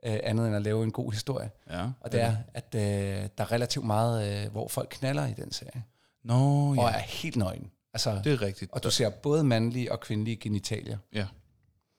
øh, 0.03 0.19
andet 0.23 0.47
end 0.47 0.57
at 0.57 0.63
lave 0.63 0.85
en 0.85 0.91
god 0.93 1.13
historie. 1.13 1.51
ja. 1.71 1.87
Og 2.01 2.13
det 2.13 2.21
er, 2.21 2.37
at 2.55 2.75
øh, 2.75 2.81
der 2.83 3.45
er 3.45 3.53
relativt 3.53 3.87
meget, 3.87 4.45
øh, 4.45 4.53
hvor 4.53 4.69
folk 4.69 4.89
knaller 4.91 5.27
i 5.27 5.33
den 5.33 5.53
serie. 5.53 5.85
Nå, 6.25 6.35
og 6.71 6.77
ja. 6.77 6.89
er 6.89 6.99
helt 6.99 7.37
nøgen. 7.37 7.71
Altså, 7.95 8.21
Det 8.25 8.33
er 8.33 8.43
rigtigt. 8.43 8.73
og 8.73 8.83
du 8.83 8.91
ser 8.91 9.11
både 9.11 9.45
mandlige 9.45 9.93
og 9.93 10.01
kvindelige 10.01 10.37
genitalier. 10.37 10.99
Ja, 11.13 11.27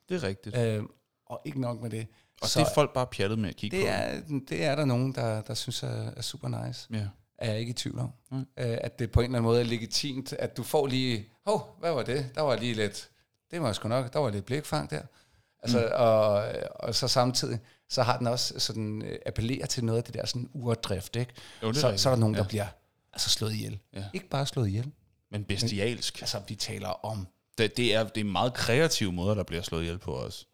det 0.09 0.23
er 0.23 0.27
rigtigt. 0.27 0.57
Øh, 0.57 0.83
og 1.25 1.41
ikke 1.45 1.61
nok 1.61 1.81
med 1.81 1.89
det. 1.89 2.07
Og 2.41 2.47
så 2.47 2.59
det 2.59 2.65
er 2.67 2.73
folk 2.73 2.93
bare 2.93 3.07
pjattet 3.07 3.39
med 3.39 3.49
at 3.49 3.55
kigge 3.55 3.77
det, 3.77 3.85
på. 3.85 3.89
er, 3.91 4.39
det 4.49 4.65
er 4.65 4.75
der 4.75 4.85
nogen, 4.85 5.15
der, 5.15 5.41
der 5.41 5.53
synes 5.53 5.83
er, 5.83 6.11
er 6.17 6.21
super 6.21 6.65
nice. 6.65 6.87
Ja. 6.93 7.07
Er 7.37 7.49
jeg 7.51 7.59
ikke 7.59 7.69
i 7.69 7.73
tvivl 7.73 7.99
om. 7.99 8.11
Nej. 8.31 8.39
Øh, 8.39 8.77
at 8.81 8.99
det 8.99 9.11
på 9.11 9.19
en 9.19 9.23
eller 9.23 9.37
anden 9.37 9.43
måde 9.47 9.59
er 9.59 9.65
legitimt, 9.65 10.33
at 10.33 10.57
du 10.57 10.63
får 10.63 10.87
lige, 10.87 11.25
hov, 11.45 11.75
hvad 11.79 11.91
var 11.91 12.03
det? 12.03 12.29
Der 12.35 12.41
var 12.41 12.55
lige 12.55 12.73
lidt, 12.73 13.09
det 13.51 13.61
var 13.61 13.73
sgu 13.73 13.87
nok, 13.89 14.13
der 14.13 14.19
var 14.19 14.29
lidt 14.29 14.45
blikfang 14.45 14.89
der. 14.89 15.01
Altså, 15.63 15.79
mm. 15.79 15.85
og, 15.95 16.43
og 16.75 16.95
så 16.95 17.07
samtidig, 17.07 17.59
så 17.89 18.03
har 18.03 18.17
den 18.17 18.27
også 18.27 18.59
sådan, 18.59 19.01
øh, 19.01 19.19
appellerer 19.25 19.65
til 19.65 19.83
noget 19.85 19.97
af 19.97 20.03
det 20.03 20.13
der 20.13 20.25
sådan 20.25 20.49
urdrift, 20.53 21.15
ikke? 21.15 21.33
Jo, 21.63 21.73
så, 21.73 21.87
rigtigt. 21.87 22.01
så 22.01 22.09
er 22.09 22.13
der 22.13 22.19
nogen, 22.19 22.35
der 22.35 22.41
Ja. 22.41 22.47
bliver 22.47 22.65
Altså 23.13 23.29
slået 23.29 23.53
ihjel. 23.53 23.79
Ja. 23.93 24.03
Ikke 24.13 24.29
bare 24.29 24.45
slået 24.45 24.67
ihjel. 24.67 24.91
Men 25.31 25.43
bestialsk. 25.43 26.21
Altså, 26.21 26.41
vi 26.47 26.55
taler 26.55 27.05
om 27.05 27.27
Det, 27.57 27.77
det, 27.77 27.95
er, 27.95 28.03
det 28.03 28.21
er 28.21 28.25
meget 28.25 28.53
kreative 28.53 29.11
måder, 29.11 29.35
der 29.35 29.43
bliver 29.43 29.61
slået 29.61 29.81
ihjel 29.81 29.97
på 29.97 30.17
os. 30.17 30.47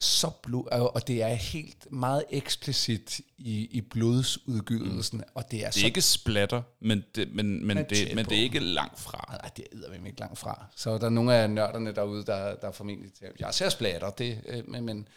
Så 0.00 0.30
blod, 0.42 0.66
og 0.94 1.06
det 1.06 1.22
er 1.22 1.28
helt 1.34 1.92
meget 1.92 2.24
eksplicit 2.30 3.20
i, 3.38 3.66
i 3.70 3.80
blodsudgydelsen, 3.80 5.18
mm. 5.18 5.24
og 5.34 5.50
det 5.50 5.60
er, 5.60 5.64
Det 5.64 5.74
så 5.74 5.80
er 5.80 5.84
ikke 5.84 6.02
splatter, 6.02 6.62
men 6.80 7.04
det, 7.14 7.34
men, 7.34 7.66
men, 7.66 7.76
det, 7.76 8.14
men 8.14 8.24
det 8.24 8.38
er 8.38 8.42
ikke 8.42 8.58
langt 8.58 9.00
fra. 9.00 9.24
Nej, 9.42 9.50
det 9.56 9.64
er 9.72 10.00
vi 10.00 10.08
ikke 10.08 10.20
langt 10.20 10.38
fra. 10.38 10.66
Så 10.76 10.90
er 10.90 10.98
der 10.98 11.08
nogle 11.08 11.34
af 11.34 11.50
nørderne 11.50 11.94
derude, 11.94 12.24
der, 12.26 12.54
der 12.54 12.68
er 12.68 12.72
formentlig 12.72 13.12
til, 13.12 13.26
jeg 13.38 13.54
ser 13.54 13.68
splatter, 13.68 14.10
det, 14.10 14.40
øh, 14.48 14.68
men, 14.68 14.84
men, 14.84 15.08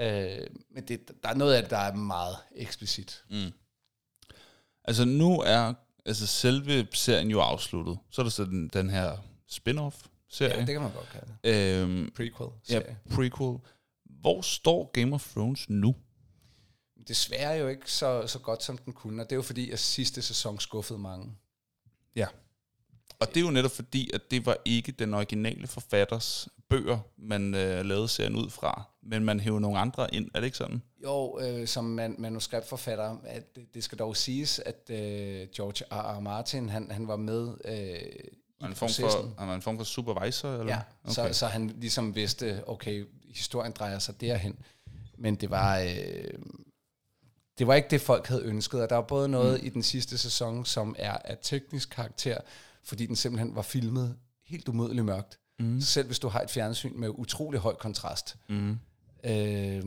øh, 0.00 0.38
men 0.74 0.84
det, 0.88 1.10
der 1.22 1.28
er 1.28 1.34
noget 1.34 1.54
af 1.54 1.62
det, 1.62 1.70
der 1.70 1.78
er 1.78 1.94
meget 1.94 2.36
eksplicit. 2.56 3.22
Mm. 3.30 3.50
Altså 4.84 5.04
nu 5.04 5.40
er 5.40 5.74
altså 6.06 6.26
selve 6.26 6.86
serien 6.92 7.30
jo 7.30 7.40
afsluttet. 7.40 7.98
Så 8.10 8.20
er 8.20 8.24
der 8.24 8.30
så 8.30 8.44
den, 8.44 8.68
den 8.68 8.90
her 8.90 9.16
spin-off-serie. 9.48 10.54
Ja, 10.54 10.58
det 10.60 10.66
kan 10.66 10.80
man 10.80 10.92
godt 10.92 11.08
kalde 11.12 11.26
det. 11.44 11.82
øhm, 11.82 12.10
Prequel. 12.16 12.50
ja, 12.68 12.72
serie. 12.72 12.96
prequel. 13.10 13.58
Hvor 14.24 14.40
står 14.40 14.90
Game 14.92 15.14
of 15.14 15.32
Thrones 15.32 15.70
nu? 15.70 15.94
Desværre 17.08 17.52
jo 17.52 17.68
ikke 17.68 17.92
så, 17.92 18.26
så 18.26 18.38
godt, 18.38 18.62
som 18.62 18.78
den 18.78 18.92
kunne, 18.92 19.22
og 19.22 19.30
det 19.30 19.32
er 19.32 19.36
jo 19.36 19.42
fordi, 19.42 19.70
at 19.70 19.78
sidste 19.78 20.22
sæson 20.22 20.60
skuffede 20.60 20.98
mange. 20.98 21.32
Ja. 22.16 22.26
Og 23.18 23.28
det 23.28 23.36
er 23.36 23.40
jo 23.40 23.50
netop 23.50 23.70
fordi, 23.70 24.10
at 24.14 24.30
det 24.30 24.46
var 24.46 24.56
ikke 24.64 24.92
den 24.92 25.14
originale 25.14 25.66
forfatters 25.66 26.48
bøger, 26.68 26.98
man 27.16 27.54
øh, 27.54 27.84
lavede 27.84 28.08
serien 28.08 28.36
ud 28.36 28.50
fra, 28.50 28.82
men 29.02 29.24
man 29.24 29.40
hævde 29.40 29.60
nogle 29.60 29.78
andre 29.78 30.14
ind. 30.14 30.30
Er 30.34 30.40
det 30.40 30.44
ikke 30.44 30.56
sådan? 30.56 30.82
Jo, 31.02 31.38
øh, 31.40 31.66
som 31.66 31.84
man, 31.84 32.16
manuskriptforfatter, 32.18 33.16
at 33.24 33.56
det, 33.56 33.74
det 33.74 33.84
skal 33.84 33.98
dog 33.98 34.16
siges, 34.16 34.58
at 34.58 34.90
øh, 34.90 35.48
George 35.56 35.84
R. 35.90 36.16
R. 36.16 36.20
Martin, 36.20 36.68
han, 36.68 36.90
han 36.90 37.08
var 37.08 37.16
med 37.16 37.54
øh, 37.64 37.74
i 38.60 38.64
en 38.64 38.74
form 38.74 38.86
processen. 38.86 39.06
for, 39.10 39.42
er 39.42 39.46
man 39.46 39.54
en 39.54 39.62
form 39.62 39.76
for 39.76 39.84
supervisor? 39.84 40.48
Eller? 40.48 40.66
Ja, 40.66 40.80
okay. 41.04 41.14
så, 41.14 41.38
så 41.38 41.46
han 41.46 41.66
ligesom 41.80 42.14
vidste, 42.14 42.68
okay, 42.68 43.04
historien 43.34 43.72
drejer 43.72 43.98
sig 43.98 44.20
derhen. 44.20 44.58
Men 45.18 45.34
det 45.34 45.50
var, 45.50 45.78
øh, 45.78 46.38
det 47.58 47.66
var 47.66 47.74
ikke 47.74 47.88
det, 47.90 48.00
folk 48.00 48.26
havde 48.26 48.42
ønsket. 48.42 48.82
Og 48.82 48.90
der 48.90 48.96
var 48.96 49.02
både 49.02 49.28
noget 49.28 49.60
mm. 49.60 49.66
i 49.66 49.68
den 49.70 49.82
sidste 49.82 50.18
sæson, 50.18 50.64
som 50.64 50.96
er 50.98 51.12
af 51.12 51.38
teknisk 51.42 51.90
karakter, 51.90 52.38
fordi 52.84 53.06
den 53.06 53.16
simpelthen 53.16 53.54
var 53.54 53.62
filmet 53.62 54.16
helt 54.46 54.68
umådeligt 54.68 55.04
mørkt. 55.04 55.38
Mm. 55.58 55.80
Så 55.80 55.86
selv 55.86 56.06
hvis 56.06 56.18
du 56.18 56.28
har 56.28 56.40
et 56.40 56.50
fjernsyn 56.50 57.00
med 57.00 57.08
utrolig 57.08 57.60
høj 57.60 57.74
kontrast, 57.74 58.36
Mm. 58.48 58.78
øh, 59.24 59.82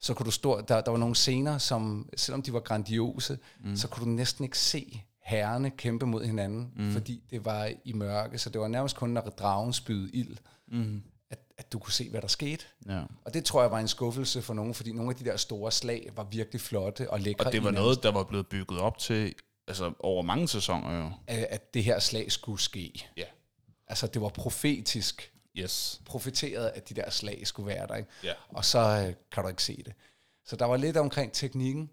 så 0.00 0.14
kunne 0.14 0.26
du 0.26 0.30
stå, 0.30 0.60
der, 0.60 0.80
der 0.80 0.90
var 0.90 0.98
nogle 0.98 1.14
scener, 1.14 1.58
som 1.58 2.08
selvom 2.16 2.42
de 2.42 2.52
var 2.52 2.60
grandiose, 2.60 3.38
mm. 3.64 3.76
så 3.76 3.88
kunne 3.88 4.04
du 4.04 4.10
næsten 4.10 4.44
ikke 4.44 4.58
se 4.58 5.02
herrene 5.22 5.70
kæmpe 5.70 6.06
mod 6.06 6.24
hinanden, 6.24 6.72
mm. 6.76 6.92
fordi 6.92 7.22
det 7.30 7.44
var 7.44 7.70
i 7.84 7.92
mørke, 7.92 8.38
så 8.38 8.50
det 8.50 8.60
var 8.60 8.68
nærmest 8.68 8.96
kun, 8.96 9.10
når 9.10 9.20
dragen 9.20 9.72
spydede 9.72 10.10
ild, 10.12 10.36
Mm. 10.68 11.02
At, 11.58 11.72
du 11.72 11.78
kunne 11.78 11.92
se, 11.92 12.10
hvad 12.10 12.20
der 12.20 12.28
skete. 12.28 12.64
Ja. 12.88 13.02
Og 13.24 13.34
det 13.34 13.44
tror 13.44 13.62
jeg 13.62 13.70
var 13.70 13.78
en 13.78 13.88
skuffelse 13.88 14.42
for 14.42 14.54
nogen, 14.54 14.74
fordi 14.74 14.92
nogle 14.92 15.10
af 15.10 15.16
de 15.16 15.24
der 15.24 15.36
store 15.36 15.72
slag 15.72 16.10
var 16.16 16.24
virkelig 16.24 16.60
flotte 16.60 17.10
og 17.10 17.20
lækre. 17.20 17.46
Og 17.46 17.52
det 17.52 17.64
var 17.64 17.70
noget, 17.70 18.02
der 18.02 18.12
var 18.12 18.24
blevet 18.24 18.46
bygget 18.46 18.80
op 18.80 18.98
til 18.98 19.34
altså, 19.68 19.92
over 20.00 20.22
mange 20.22 20.48
sæsoner 20.48 20.98
jo. 20.98 21.10
at 21.26 21.46
at 21.50 21.74
det 21.74 21.84
her 21.84 21.98
slag 21.98 22.32
skulle 22.32 22.60
ske. 22.60 23.08
Ja. 23.16 23.24
Altså, 23.88 24.06
det 24.06 24.22
var 24.22 24.28
profetisk 24.28 25.30
Yes. 25.58 26.00
profeteret, 26.04 26.72
at 26.74 26.88
de 26.88 26.94
der 26.94 27.10
slag 27.10 27.46
skulle 27.46 27.66
være 27.66 27.86
der. 27.86 27.94
Ikke? 27.94 28.08
Ja. 28.24 28.32
Og 28.48 28.64
så 28.64 28.78
øh, 28.78 29.14
kan 29.32 29.42
du 29.42 29.48
ikke 29.48 29.62
se 29.62 29.82
det. 29.84 29.92
Så 30.44 30.56
der 30.56 30.64
var 30.64 30.76
lidt 30.76 30.96
omkring 30.96 31.32
teknikken 31.32 31.90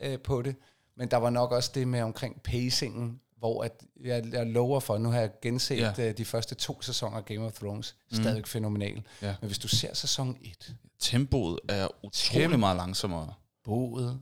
øh, 0.00 0.18
på 0.20 0.42
det, 0.42 0.56
men 0.96 1.10
der 1.10 1.16
var 1.16 1.30
nok 1.30 1.52
også 1.52 1.70
det 1.74 1.88
med 1.88 2.00
omkring 2.02 2.42
pacingen, 2.42 3.20
hvor 3.38 3.64
at 3.64 3.72
jeg, 4.04 4.24
jeg 4.32 4.46
lover 4.46 4.80
for, 4.80 4.98
nu 4.98 5.10
har 5.10 5.20
jeg 5.20 5.30
genset 5.42 5.76
Ja. 5.78 5.92
ja. 5.98 6.12
de 6.12 6.24
første 6.24 6.54
to 6.54 6.82
sæsoner 6.82 7.16
af 7.16 7.24
Game 7.24 7.46
of 7.46 7.52
Thrones, 7.52 7.96
stadig 8.12 8.46
fænomenal. 8.46 9.02
Ja. 9.22 9.34
Men 9.40 9.46
hvis 9.46 9.58
du 9.58 9.68
ser 9.68 9.94
sæson 9.94 10.36
1, 10.42 10.74
Tempoet 10.98 11.58
er 11.68 11.88
utrolig 12.04 12.42
Tempo. 12.42 12.56
meget 12.56 12.76
langsommere. 12.76 13.34
boet 13.64 14.20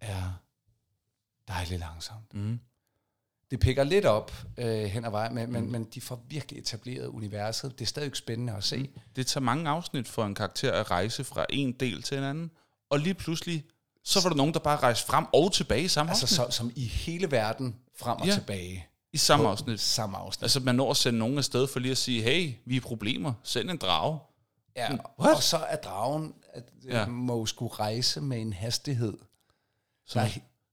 er 0.00 0.40
dejligt 1.48 1.80
langsomt. 1.80 2.34
Mm. 2.34 2.60
Det 3.50 3.60
pikker 3.60 3.84
lidt 3.84 4.04
op 4.04 4.32
øh, 4.58 4.84
hen 4.84 5.04
ad 5.04 5.10
vejen, 5.10 5.34
men, 5.34 5.52
men, 5.52 5.72
men 5.72 5.84
de 5.84 6.00
får 6.00 6.24
virkelig 6.28 6.58
etableret 6.60 7.06
universet. 7.06 7.78
Det 7.78 7.84
er 7.84 7.86
stadig 7.88 8.16
spændende 8.16 8.52
at 8.52 8.64
se. 8.64 8.90
Det 9.16 9.26
tager 9.26 9.42
mange 9.44 9.70
afsnit 9.70 10.08
for 10.08 10.24
en 10.24 10.34
karakter 10.34 10.72
at 10.72 10.90
rejse 10.90 11.24
fra 11.24 11.46
en 11.50 11.72
del 11.72 12.02
til 12.02 12.18
en 12.18 12.24
anden, 12.24 12.50
og 12.90 12.98
lige 12.98 13.14
pludselig, 13.14 13.64
så 14.04 14.20
var 14.22 14.28
der 14.30 14.36
nogen, 14.36 14.54
der 14.54 14.60
bare 14.60 14.76
rejste 14.76 15.06
frem 15.06 15.24
og 15.32 15.52
tilbage 15.52 15.82
i 15.82 15.88
samme 15.88 16.10
Altså 16.10 16.24
afsnit. 16.24 16.36
så, 16.54 16.56
som 16.56 16.70
i 16.76 16.84
hele 16.84 17.30
verden 17.30 17.76
frem 18.00 18.20
og 18.20 18.26
Ja. 18.26 18.34
tilbage. 18.34 18.86
I 19.12 19.16
samme 19.16 19.44
På 19.44 19.50
afsnit. 19.50 19.80
Samme 19.80 20.16
afsnit. 20.16 20.42
Altså 20.42 20.60
man 20.60 20.74
når 20.74 20.90
at 20.90 20.96
sende 20.96 21.18
nogen 21.18 21.38
afsted 21.38 21.66
for 21.66 21.80
lige 21.80 21.92
at 21.92 21.98
sige, 21.98 22.22
hey, 22.22 22.52
vi 22.64 22.76
er 22.76 22.80
problemer, 22.80 23.32
send 23.42 23.70
en 23.70 23.76
drage. 23.76 24.18
Ja, 24.76 24.88
What? 25.20 25.36
og 25.36 25.42
så 25.42 25.56
er 25.56 25.76
dragen, 25.76 26.34
at 26.52 26.64
Ja. 26.84 26.98
ja. 26.98 27.06
må 27.06 27.46
skulle 27.46 27.74
rejse 27.74 28.20
med 28.20 28.40
en 28.40 28.52
hastighed. 28.52 29.14
Er 30.14 30.20
er, 30.20 30.28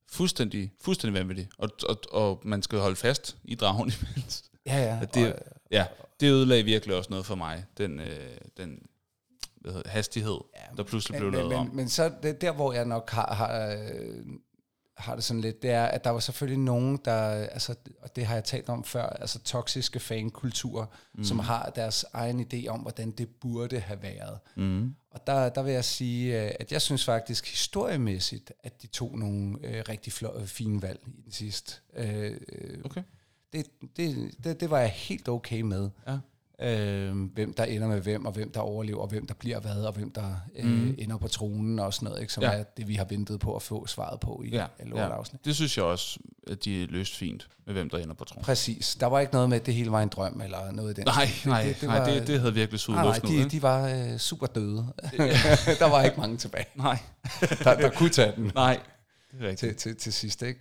fuldstændig, 0.09 0.71
fuldstændig 0.82 1.19
vanvittigt. 1.19 1.49
Og, 1.57 1.69
og, 1.89 1.97
og 2.11 2.41
man 2.43 2.63
skal 2.63 2.80
holde 2.80 2.95
fast 2.95 3.38
i 3.43 3.55
dragen 3.55 3.91
imens. 4.15 4.43
ja, 4.65 4.78
ja. 4.78 4.99
At 5.01 5.13
det, 5.15 5.34
og, 5.34 5.39
ja, 5.71 5.86
det 6.19 6.28
ødelagde 6.32 6.63
virkelig 6.63 6.95
også 6.95 7.09
noget 7.09 7.26
for 7.26 7.36
mig, 7.36 7.65
den, 7.78 7.99
øh, 7.99 8.38
den 8.57 8.80
hvad 9.61 9.73
hedder, 9.73 9.89
hastighed, 9.89 10.38
der 10.78 10.84
pludselig 10.84 11.17
blev 11.17 11.32
men, 11.32 11.38
lavet 11.39 11.49
men, 11.49 11.59
om. 11.59 11.65
men, 11.67 11.76
men 11.76 11.89
så 11.89 12.11
det, 12.23 12.41
der, 12.41 12.51
hvor 12.51 12.73
jeg 12.73 12.86
nok 12.86 13.09
har, 13.09 13.34
har, 13.34 13.78
øh, 13.80 14.26
har 14.97 15.15
det 15.15 15.23
sådan 15.23 15.41
lidt, 15.41 15.61
det 15.61 15.71
er, 15.71 15.85
at 15.85 16.03
der 16.03 16.09
var 16.09 16.19
selvfølgelig 16.19 16.59
nogen, 16.59 16.99
der, 17.05 17.17
altså, 17.29 17.75
og 18.01 18.15
det 18.15 18.25
har 18.25 18.33
jeg 18.33 18.43
talt 18.43 18.69
om 18.69 18.83
før, 18.83 19.05
altså 19.05 19.39
toksiske 19.39 19.99
fankulturer, 19.99 20.85
mm. 21.13 21.23
som 21.23 21.39
har 21.39 21.71
deres 21.75 22.05
egen 22.13 22.47
idé 22.53 22.67
om, 22.67 22.79
hvordan 22.79 23.11
det 23.11 23.29
burde 23.41 23.79
have 23.79 24.01
været. 24.01 24.39
Mm. 24.55 24.95
Og 25.11 25.27
der, 25.27 25.49
der 25.49 25.63
vil 25.63 25.73
jeg 25.73 25.85
sige, 25.85 26.43
øh, 26.43 26.51
at 26.59 26.71
jeg 26.71 26.81
synes 26.81 27.05
faktisk 27.05 27.49
historiemæssigt, 27.49 28.51
at 28.63 28.81
de 28.81 28.87
tog 28.87 29.19
nogle 29.19 29.57
øh, 29.63 29.83
rigtig 29.89 30.13
flot, 30.13 30.41
øh, 30.41 30.47
fine 30.47 30.81
valg 30.81 30.99
i 31.07 31.21
den 31.21 31.31
sidste. 31.31 31.73
Øh, 31.95 32.37
øh, 32.51 32.79
Okay. 32.85 33.03
det, 33.53 33.67
det, 33.97 34.31
det, 34.43 34.59
det 34.59 34.69
var 34.69 34.79
jeg 34.79 34.89
helt 34.89 35.29
okay 35.29 35.61
med. 35.61 35.89
Ja. 36.07 36.17
Øh, 36.61 37.15
hvem 37.33 37.53
der 37.53 37.63
ender 37.63 37.87
med 37.87 38.01
hvem, 38.01 38.25
og 38.25 38.31
hvem 38.31 38.51
der 38.51 38.59
overlever, 38.59 39.01
og 39.01 39.07
hvem 39.07 39.27
der 39.27 39.33
bliver 39.33 39.59
hvad, 39.59 39.75
og 39.83 39.93
hvem 39.93 40.11
der 40.11 40.35
øh, 40.55 40.65
mm. 40.65 40.95
ender 40.97 41.17
på 41.17 41.27
tronen 41.27 41.79
og 41.79 41.93
sådan 41.93 42.05
noget, 42.05 42.21
ikke? 42.21 42.33
som 42.33 42.43
Ja. 42.43 42.49
er 42.51 42.63
det, 42.63 42.87
vi 42.87 42.95
har 42.95 43.05
ventet 43.05 43.39
på 43.39 43.55
at 43.55 43.61
få 43.61 43.87
svaret 43.87 44.19
på 44.19 44.41
i 44.45 44.49
Ja, 44.49 44.65
alle 44.79 44.99
ja. 45.01 45.09
afsnit. 45.09 45.45
Det 45.45 45.55
synes 45.55 45.77
jeg 45.77 45.85
også, 45.85 46.19
at 46.47 46.65
de 46.65 46.85
løst 46.85 47.15
fint 47.15 47.47
med, 47.65 47.73
hvem 47.73 47.89
der 47.89 47.97
ender 47.97 48.13
på 48.13 48.23
tronen. 48.23 48.43
Præcis. 48.43 48.97
Der 48.99 49.05
var 49.07 49.19
ikke 49.19 49.33
noget 49.33 49.49
med, 49.49 49.59
at 49.59 49.65
det 49.65 49.73
hele 49.73 49.91
var 49.91 50.01
en 50.01 50.09
drøm, 50.09 50.41
eller 50.41 50.71
noget 50.71 50.91
i 50.91 50.93
den. 50.93 51.05
Nej, 51.05 51.27
stil. 51.27 51.49
nej, 51.49 51.63
det, 51.63 51.75
det, 51.81 51.89
nej, 51.89 51.99
var- 51.99 52.05
det, 52.09 52.27
det 52.27 52.39
havde 52.39 52.53
virkelig 52.53 52.79
suget 52.79 52.95
nej, 52.97 53.05
nej, 53.05 53.19
luften 53.19 53.43
de, 53.43 53.49
de 53.49 53.61
var 53.61 53.87
øh, 53.89 54.17
super 54.17 54.47
døde. 54.47 54.87
der 55.79 55.89
var 55.89 56.03
ikke 56.03 56.19
mange 56.19 56.37
tilbage, 56.37 56.65
Nej, 56.75 56.99
der, 57.63 57.75
der 57.75 57.89
kunne 57.89 58.09
tage 58.09 58.33
den. 58.35 58.51
nej. 58.55 58.79
Det 59.31 59.45
er 59.45 59.49
rigtigt. 59.49 59.77
til, 59.77 59.93
til, 59.93 60.01
til 60.01 60.13
sidst. 60.13 60.41
Ikke? 60.41 60.59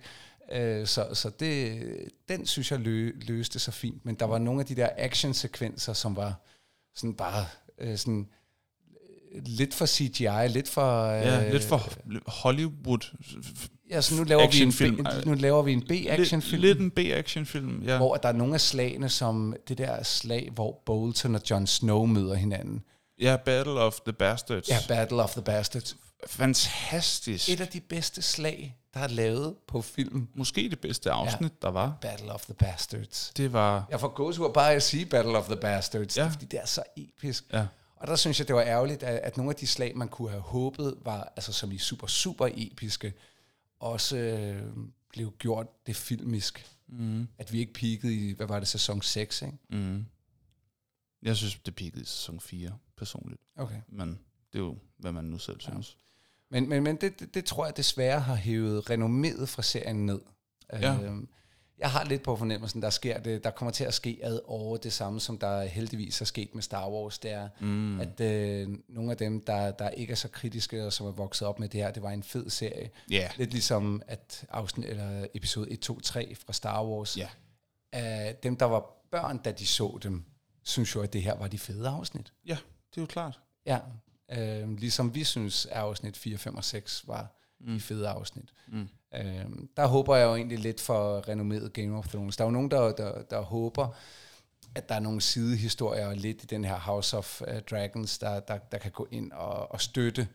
Øh, 0.51 0.87
så 0.87 1.07
så 1.13 1.29
det, 1.39 1.81
den 2.29 2.45
synes 2.45 2.71
jeg 2.71 2.79
lø, 2.79 3.11
løste 3.15 3.59
sig 3.59 3.73
fint, 3.73 4.05
men 4.05 4.15
der 4.15 4.25
var 4.25 4.37
nogle 4.37 4.59
af 4.59 4.65
de 4.65 4.75
der 4.75 4.89
actionsekvenser, 4.97 5.93
som 5.93 6.15
var 6.15 6.41
sådan 6.95 7.13
bare 7.13 7.45
øh, 7.77 7.97
sådan 7.97 8.27
øh, 9.35 9.41
lidt 9.45 9.73
for 9.73 9.85
CGI, 9.85 10.47
lidt 10.47 10.69
for... 10.69 11.05
Øh, 11.05 11.21
Ja, 11.21 11.51
lidt 11.51 11.63
for 11.63 11.89
Hollywood. 12.27 13.15
Ja, 13.89 14.01
så 14.01 14.15
nu 14.15 14.23
laver, 14.23 14.51
vi 14.51 14.61
en, 14.61 14.97
B, 14.97 15.25
nu 15.25 15.33
laver 15.33 15.61
vi 15.61 15.73
en 15.73 15.81
B-actionfilm, 15.81 16.61
Lidt, 16.61 16.79
lidt 16.79 16.79
en 16.79 16.91
B-actionfilm, 16.91 17.83
ja. 17.83 17.97
hvor 17.97 18.15
der 18.15 18.29
er 18.29 18.33
nogle 18.33 18.53
af 18.53 18.61
slagene, 18.61 19.09
som 19.09 19.55
det 19.67 19.77
der 19.77 20.03
slag, 20.03 20.49
hvor 20.53 20.81
Bolton 20.85 21.35
og 21.35 21.41
Jon 21.49 21.67
Snow 21.67 22.05
møder 22.05 22.35
hinanden. 22.35 22.83
Ja, 23.21 23.37
Battle 23.45 23.73
of 23.73 23.99
the 23.99 24.13
Bastards. 24.13 24.69
Ja, 24.69 24.77
Battle 24.87 25.23
of 25.23 25.31
the 25.31 25.41
Bastards. 25.41 25.97
Fantastisk. 26.27 27.49
Et 27.49 27.61
af 27.61 27.67
de 27.67 27.81
bedste 27.81 28.21
slag, 28.21 28.77
der 28.93 28.99
er 28.99 29.07
lavet 29.07 29.55
på 29.67 29.81
film. 29.81 30.27
Måske 30.33 30.69
det 30.69 30.79
bedste 30.79 31.11
afsnit, 31.11 31.51
ja. 31.51 31.55
der 31.61 31.67
var. 31.71 31.97
Battle 32.01 32.31
of 32.33 32.45
the 32.45 32.53
Bastards. 32.53 33.31
Det 33.37 33.53
var... 33.53 33.87
Jeg 33.89 33.99
får 33.99 34.07
gåsehud 34.07 34.53
bare 34.53 34.73
at 34.73 34.83
sige 34.83 35.05
Battle 35.05 35.37
of 35.37 35.45
the 35.45 35.55
Bastards, 35.57 36.17
Ja. 36.17 36.27
fordi 36.27 36.45
det 36.45 36.59
er 36.59 36.65
så 36.65 36.83
episk. 36.97 37.45
Ja. 37.53 37.67
Og 37.95 38.07
der 38.07 38.15
synes 38.15 38.39
jeg, 38.39 38.47
det 38.47 38.55
var 38.55 38.61
ærgerligt, 38.61 39.03
at, 39.03 39.15
at 39.19 39.37
nogle 39.37 39.49
af 39.51 39.55
de 39.55 39.67
slag, 39.67 39.97
man 39.97 40.07
kunne 40.07 40.29
have 40.29 40.41
håbet, 40.41 40.97
var 41.01 41.33
altså 41.35 41.53
som 41.53 41.71
i 41.71 41.77
super, 41.77 42.07
super 42.07 42.49
episke, 42.53 43.13
også 43.79 44.17
øh, 44.17 44.61
blev 45.09 45.33
gjort 45.39 45.67
det 45.87 45.95
filmisk. 45.95 46.71
Mm. 46.87 47.27
At 47.37 47.53
vi 47.53 47.59
ikke 47.59 47.73
peakede 47.73 48.15
i, 48.15 48.33
hvad 48.33 48.47
var 48.47 48.59
det, 48.59 48.67
sæson 48.67 49.01
6, 49.01 49.41
ikke? 49.41 49.57
Mm. 49.69 50.05
Jeg 51.21 51.35
synes, 51.35 51.55
det 51.55 51.75
peakede 51.75 52.01
i 52.01 52.05
sæson 52.05 52.39
4, 52.39 52.71
personligt. 52.97 53.41
Okay. 53.57 53.81
Men 53.87 54.09
det 54.53 54.59
er 54.59 54.63
jo, 54.63 54.77
hvad 54.97 55.11
man 55.11 55.25
nu 55.25 55.37
selv 55.37 55.59
synes. 55.61 55.97
Men, 56.51 56.69
men, 56.69 56.83
men 56.83 56.95
det, 56.95 57.19
det, 57.19 57.33
det 57.33 57.45
tror 57.45 57.65
jeg 57.65 57.77
desværre 57.77 58.19
har 58.19 58.35
hævet 58.35 58.89
renomméet 58.89 59.45
fra 59.45 59.61
serien 59.61 60.05
ned. 60.05 60.21
Ja. 60.73 61.01
Øhm, 61.01 61.29
jeg 61.77 61.91
har 61.91 62.03
lidt 62.03 62.23
på 62.23 62.35
fornemmelsen, 62.35 62.81
der 62.81 62.89
sker 62.89 63.19
det, 63.19 63.43
der 63.43 63.49
kommer 63.49 63.71
til 63.71 63.83
at 63.83 63.93
ske 63.93 64.19
ad 64.23 64.39
over 64.45 64.77
det 64.77 64.93
samme, 64.93 65.19
som 65.19 65.37
der 65.37 65.63
heldigvis 65.63 66.21
er 66.21 66.25
sket 66.25 66.55
med 66.55 66.63
Star 66.63 66.89
Wars. 66.89 67.19
Det 67.19 67.31
er, 67.31 67.49
mm. 67.59 67.99
at 67.99 68.21
øh, 68.21 68.69
nogle 68.89 69.11
af 69.11 69.17
dem, 69.17 69.41
der, 69.45 69.71
der 69.71 69.89
ikke 69.89 70.11
er 70.11 70.15
så 70.15 70.27
kritiske, 70.27 70.85
og 70.85 70.93
som 70.93 71.07
er 71.07 71.11
vokset 71.11 71.47
op 71.47 71.59
med 71.59 71.69
det 71.69 71.81
her, 71.81 71.91
det 71.91 72.03
var 72.03 72.09
en 72.11 72.23
fed 72.23 72.49
serie. 72.49 72.89
Ja. 73.11 73.29
Lidt 73.37 73.51
ligesom 73.51 74.01
at 74.07 74.45
afsnit, 74.49 74.85
eller 74.85 75.25
episode 75.33 75.71
1, 75.71 75.79
2, 75.79 75.99
3 75.99 76.35
fra 76.45 76.53
Star 76.53 76.85
Wars. 76.85 77.17
Ja. 77.17 77.29
Uh, 77.95 78.35
dem, 78.43 78.57
der 78.57 78.65
var 78.65 78.85
børn, 79.11 79.37
da 79.37 79.51
de 79.51 79.65
så 79.65 79.99
dem, 80.03 80.23
synes 80.63 80.95
jo, 80.95 81.01
at 81.01 81.13
det 81.13 81.23
her 81.23 81.35
var 81.37 81.47
de 81.47 81.59
fede 81.59 81.89
afsnit. 81.89 82.33
Ja, 82.45 82.57
det 82.89 82.97
er 82.97 83.01
jo 83.01 83.05
klart. 83.05 83.39
Ja, 83.65 83.79
øh, 84.31 84.77
ligesom 84.77 85.15
vi 85.15 85.23
synes, 85.23 85.65
at 85.65 85.71
afsnit 85.71 86.17
4, 86.17 86.37
5 86.37 86.55
og 86.55 86.63
6 86.63 87.03
var 87.07 87.35
mm. 87.59 87.73
de 87.73 87.79
fede 87.79 88.07
afsnit. 88.07 88.53
Mm. 88.67 88.87
Øh, 89.15 89.45
der 89.77 89.85
håber 89.87 90.15
jeg 90.15 90.25
jo 90.25 90.35
egentlig 90.35 90.59
lidt 90.59 90.81
for 90.81 91.29
renommeret 91.29 91.73
Game 91.73 91.97
of 91.97 92.07
Thrones. 92.07 92.37
Der 92.37 92.43
er 92.43 92.47
jo 92.47 92.51
nogen, 92.51 92.71
der, 92.71 92.91
der, 92.91 93.21
der 93.21 93.41
håber, 93.41 93.95
at 94.75 94.89
der 94.89 94.95
er 94.95 94.99
nogle 94.99 95.21
sidehistorier 95.21 96.13
lidt 96.13 96.43
i 96.43 96.45
den 96.45 96.65
her 96.65 96.79
House 96.79 97.17
of 97.17 97.41
uh, 97.41 97.59
Dragons, 97.71 98.17
der, 98.17 98.39
der, 98.39 98.57
der 98.57 98.77
kan 98.77 98.91
gå 98.91 99.07
ind 99.11 99.31
og, 99.31 99.71
og 99.71 99.81
støtte 99.81 100.27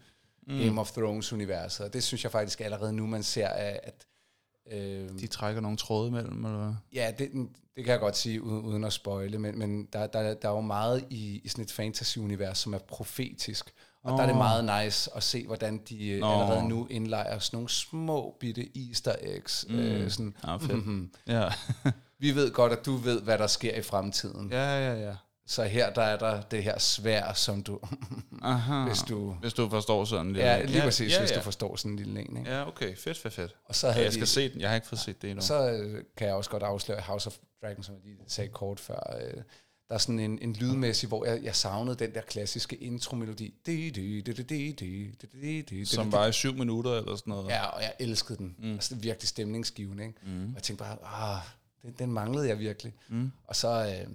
mm. 0.47 0.59
Game 0.59 0.81
of 0.81 0.91
Thrones-universet. 0.91 1.87
Og 1.87 1.93
det 1.93 2.03
synes 2.03 2.25
jeg 2.25 2.33
faktisk 2.33 2.61
allerede 2.61 2.93
nu, 2.93 3.07
man 3.07 3.23
ser, 3.23 3.49
at... 3.49 4.07
Øh, 4.71 5.09
De 5.21 5.27
trækker 5.27 5.61
nogle 5.61 5.77
tråde 5.77 6.09
imellem, 6.09 6.45
eller 6.45 6.59
hvad? 6.59 6.75
Ja, 6.93 7.13
det, 7.19 7.31
det 7.77 7.85
kan 7.85 7.93
jeg 7.93 8.01
godt 8.01 8.17
sige, 8.17 8.43
uden, 8.43 8.65
uden 8.65 8.85
at 8.85 8.93
spoile, 8.93 9.39
men, 9.39 9.59
men 9.59 9.85
der, 9.93 10.07
der, 10.07 10.35
der 10.35 10.49
er 10.49 10.53
jo 10.53 10.61
meget 10.61 11.05
i, 11.11 11.41
i 11.45 11.49
sådan 11.49 11.65
et 11.65 11.73
fantasy-univers, 11.73 12.59
som 12.59 12.75
er 12.75 12.79
profetisk. 12.79 13.73
Og 14.03 14.13
oh. 14.13 14.19
der 14.19 14.25
er 14.25 14.29
det 14.29 14.37
meget 14.37 14.85
nice 14.85 15.11
at 15.17 15.23
se, 15.23 15.47
hvordan 15.47 15.79
de 15.79 16.21
oh. 16.23 16.33
allerede 16.33 16.69
nu 16.69 16.87
indlejer 16.91 17.39
sådan 17.39 17.57
nogle 17.57 17.69
små 17.69 18.37
bitte 18.41 18.69
easter 18.89 19.15
eggs. 19.21 19.67
Mm. 19.69 19.79
Øh, 19.79 20.11
sådan, 20.11 20.37
ah, 20.43 20.61
fedt. 20.61 20.73
Mm-hmm. 20.73 21.11
ja. 21.27 21.49
Vi 22.19 22.35
ved 22.35 22.53
godt, 22.53 22.73
at 22.73 22.87
du 22.87 22.97
ved, 22.97 23.21
hvad 23.23 23.39
der 23.39 23.47
sker 23.47 23.75
i 23.75 23.83
fremtiden. 23.83 24.51
Ja, 24.51 24.79
ja, 24.79 25.09
ja. 25.09 25.15
Så 25.51 25.65
her 25.65 25.91
der 25.93 26.03
er 26.03 26.19
der 26.19 26.43
det 26.43 26.65
her 26.65 26.79
svær, 26.79 27.33
som 27.33 27.63
du... 27.63 27.81
Aha. 28.43 28.85
hvis 28.89 28.99
du... 28.99 29.31
Hvis 29.33 29.53
du 29.53 29.69
forstår 29.69 30.05
sådan 30.05 30.27
en 30.27 30.33
lille 30.33 30.49
Ja, 30.49 30.65
lige 30.65 30.83
præcis, 30.83 31.11
ja, 31.11 31.15
ja. 31.15 31.21
hvis 31.21 31.31
du 31.31 31.41
forstår 31.41 31.77
sådan 31.77 31.91
en 31.91 31.97
lille 31.97 32.21
en. 32.21 32.37
Ikke? 32.37 32.51
Ja, 32.51 32.69
okay. 32.69 32.97
Fedt, 32.97 33.19
fedt, 33.19 33.35
fedt. 33.35 33.57
Og 33.65 33.75
så 33.75 33.91
havde 33.91 34.05
jeg 34.05 34.13
skal 34.13 34.27
de, 34.27 34.31
se 34.31 34.53
den. 34.53 34.61
Jeg 34.61 34.69
har 34.69 34.75
ikke 34.75 34.87
fået 34.87 35.01
set 35.01 35.23
det 35.23 35.31
endnu. 35.31 35.45
Så 35.45 35.71
øh, 35.71 36.05
kan 36.17 36.27
jeg 36.27 36.37
også 36.37 36.51
godt 36.51 36.63
afsløre 36.63 37.01
House 37.01 37.27
of 37.27 37.37
Dragons, 37.63 37.87
som 37.87 37.95
jeg 37.95 38.03
lige 38.05 38.19
sagde 38.27 38.51
kort 38.51 38.81
før. 38.81 39.17
Øh, 39.21 39.43
der 39.89 39.95
er 39.95 39.99
sådan 39.99 40.19
en, 40.19 40.39
en 40.43 40.53
lydmæssig, 40.53 41.09
hvor 41.09 41.25
jeg, 41.25 41.43
jeg 41.43 41.57
savnede 41.57 41.97
den 41.97 42.15
der 42.15 42.21
klassiske 42.21 42.77
intro-melodi. 42.77 43.55
Som 45.85 46.13
var 46.13 46.27
i 46.27 46.33
syv 46.33 46.55
minutter 46.55 46.93
eller 46.93 47.17
sådan 47.17 47.31
noget. 47.31 47.49
Ja, 47.49 47.67
og 47.67 47.83
jeg 47.83 47.93
elskede 48.01 48.39
den. 48.39 48.57
Mm. 48.59 48.73
Altså, 48.73 48.95
det 48.95 49.01
er 49.01 49.03
virkelig 49.03 49.29
stemningsgivende. 49.29 50.05
Ikke? 50.05 50.19
Mm. 50.23 50.49
Og 50.49 50.55
jeg 50.55 50.63
tænkte 50.63 50.85
bare, 50.85 50.97
ah, 51.05 51.43
den, 51.83 51.95
den 51.99 52.13
manglede 52.13 52.49
jeg 52.49 52.59
virkelig. 52.59 52.95
Mm. 53.09 53.33
Og 53.47 53.57
så, 53.57 53.69
øh, 53.69 54.13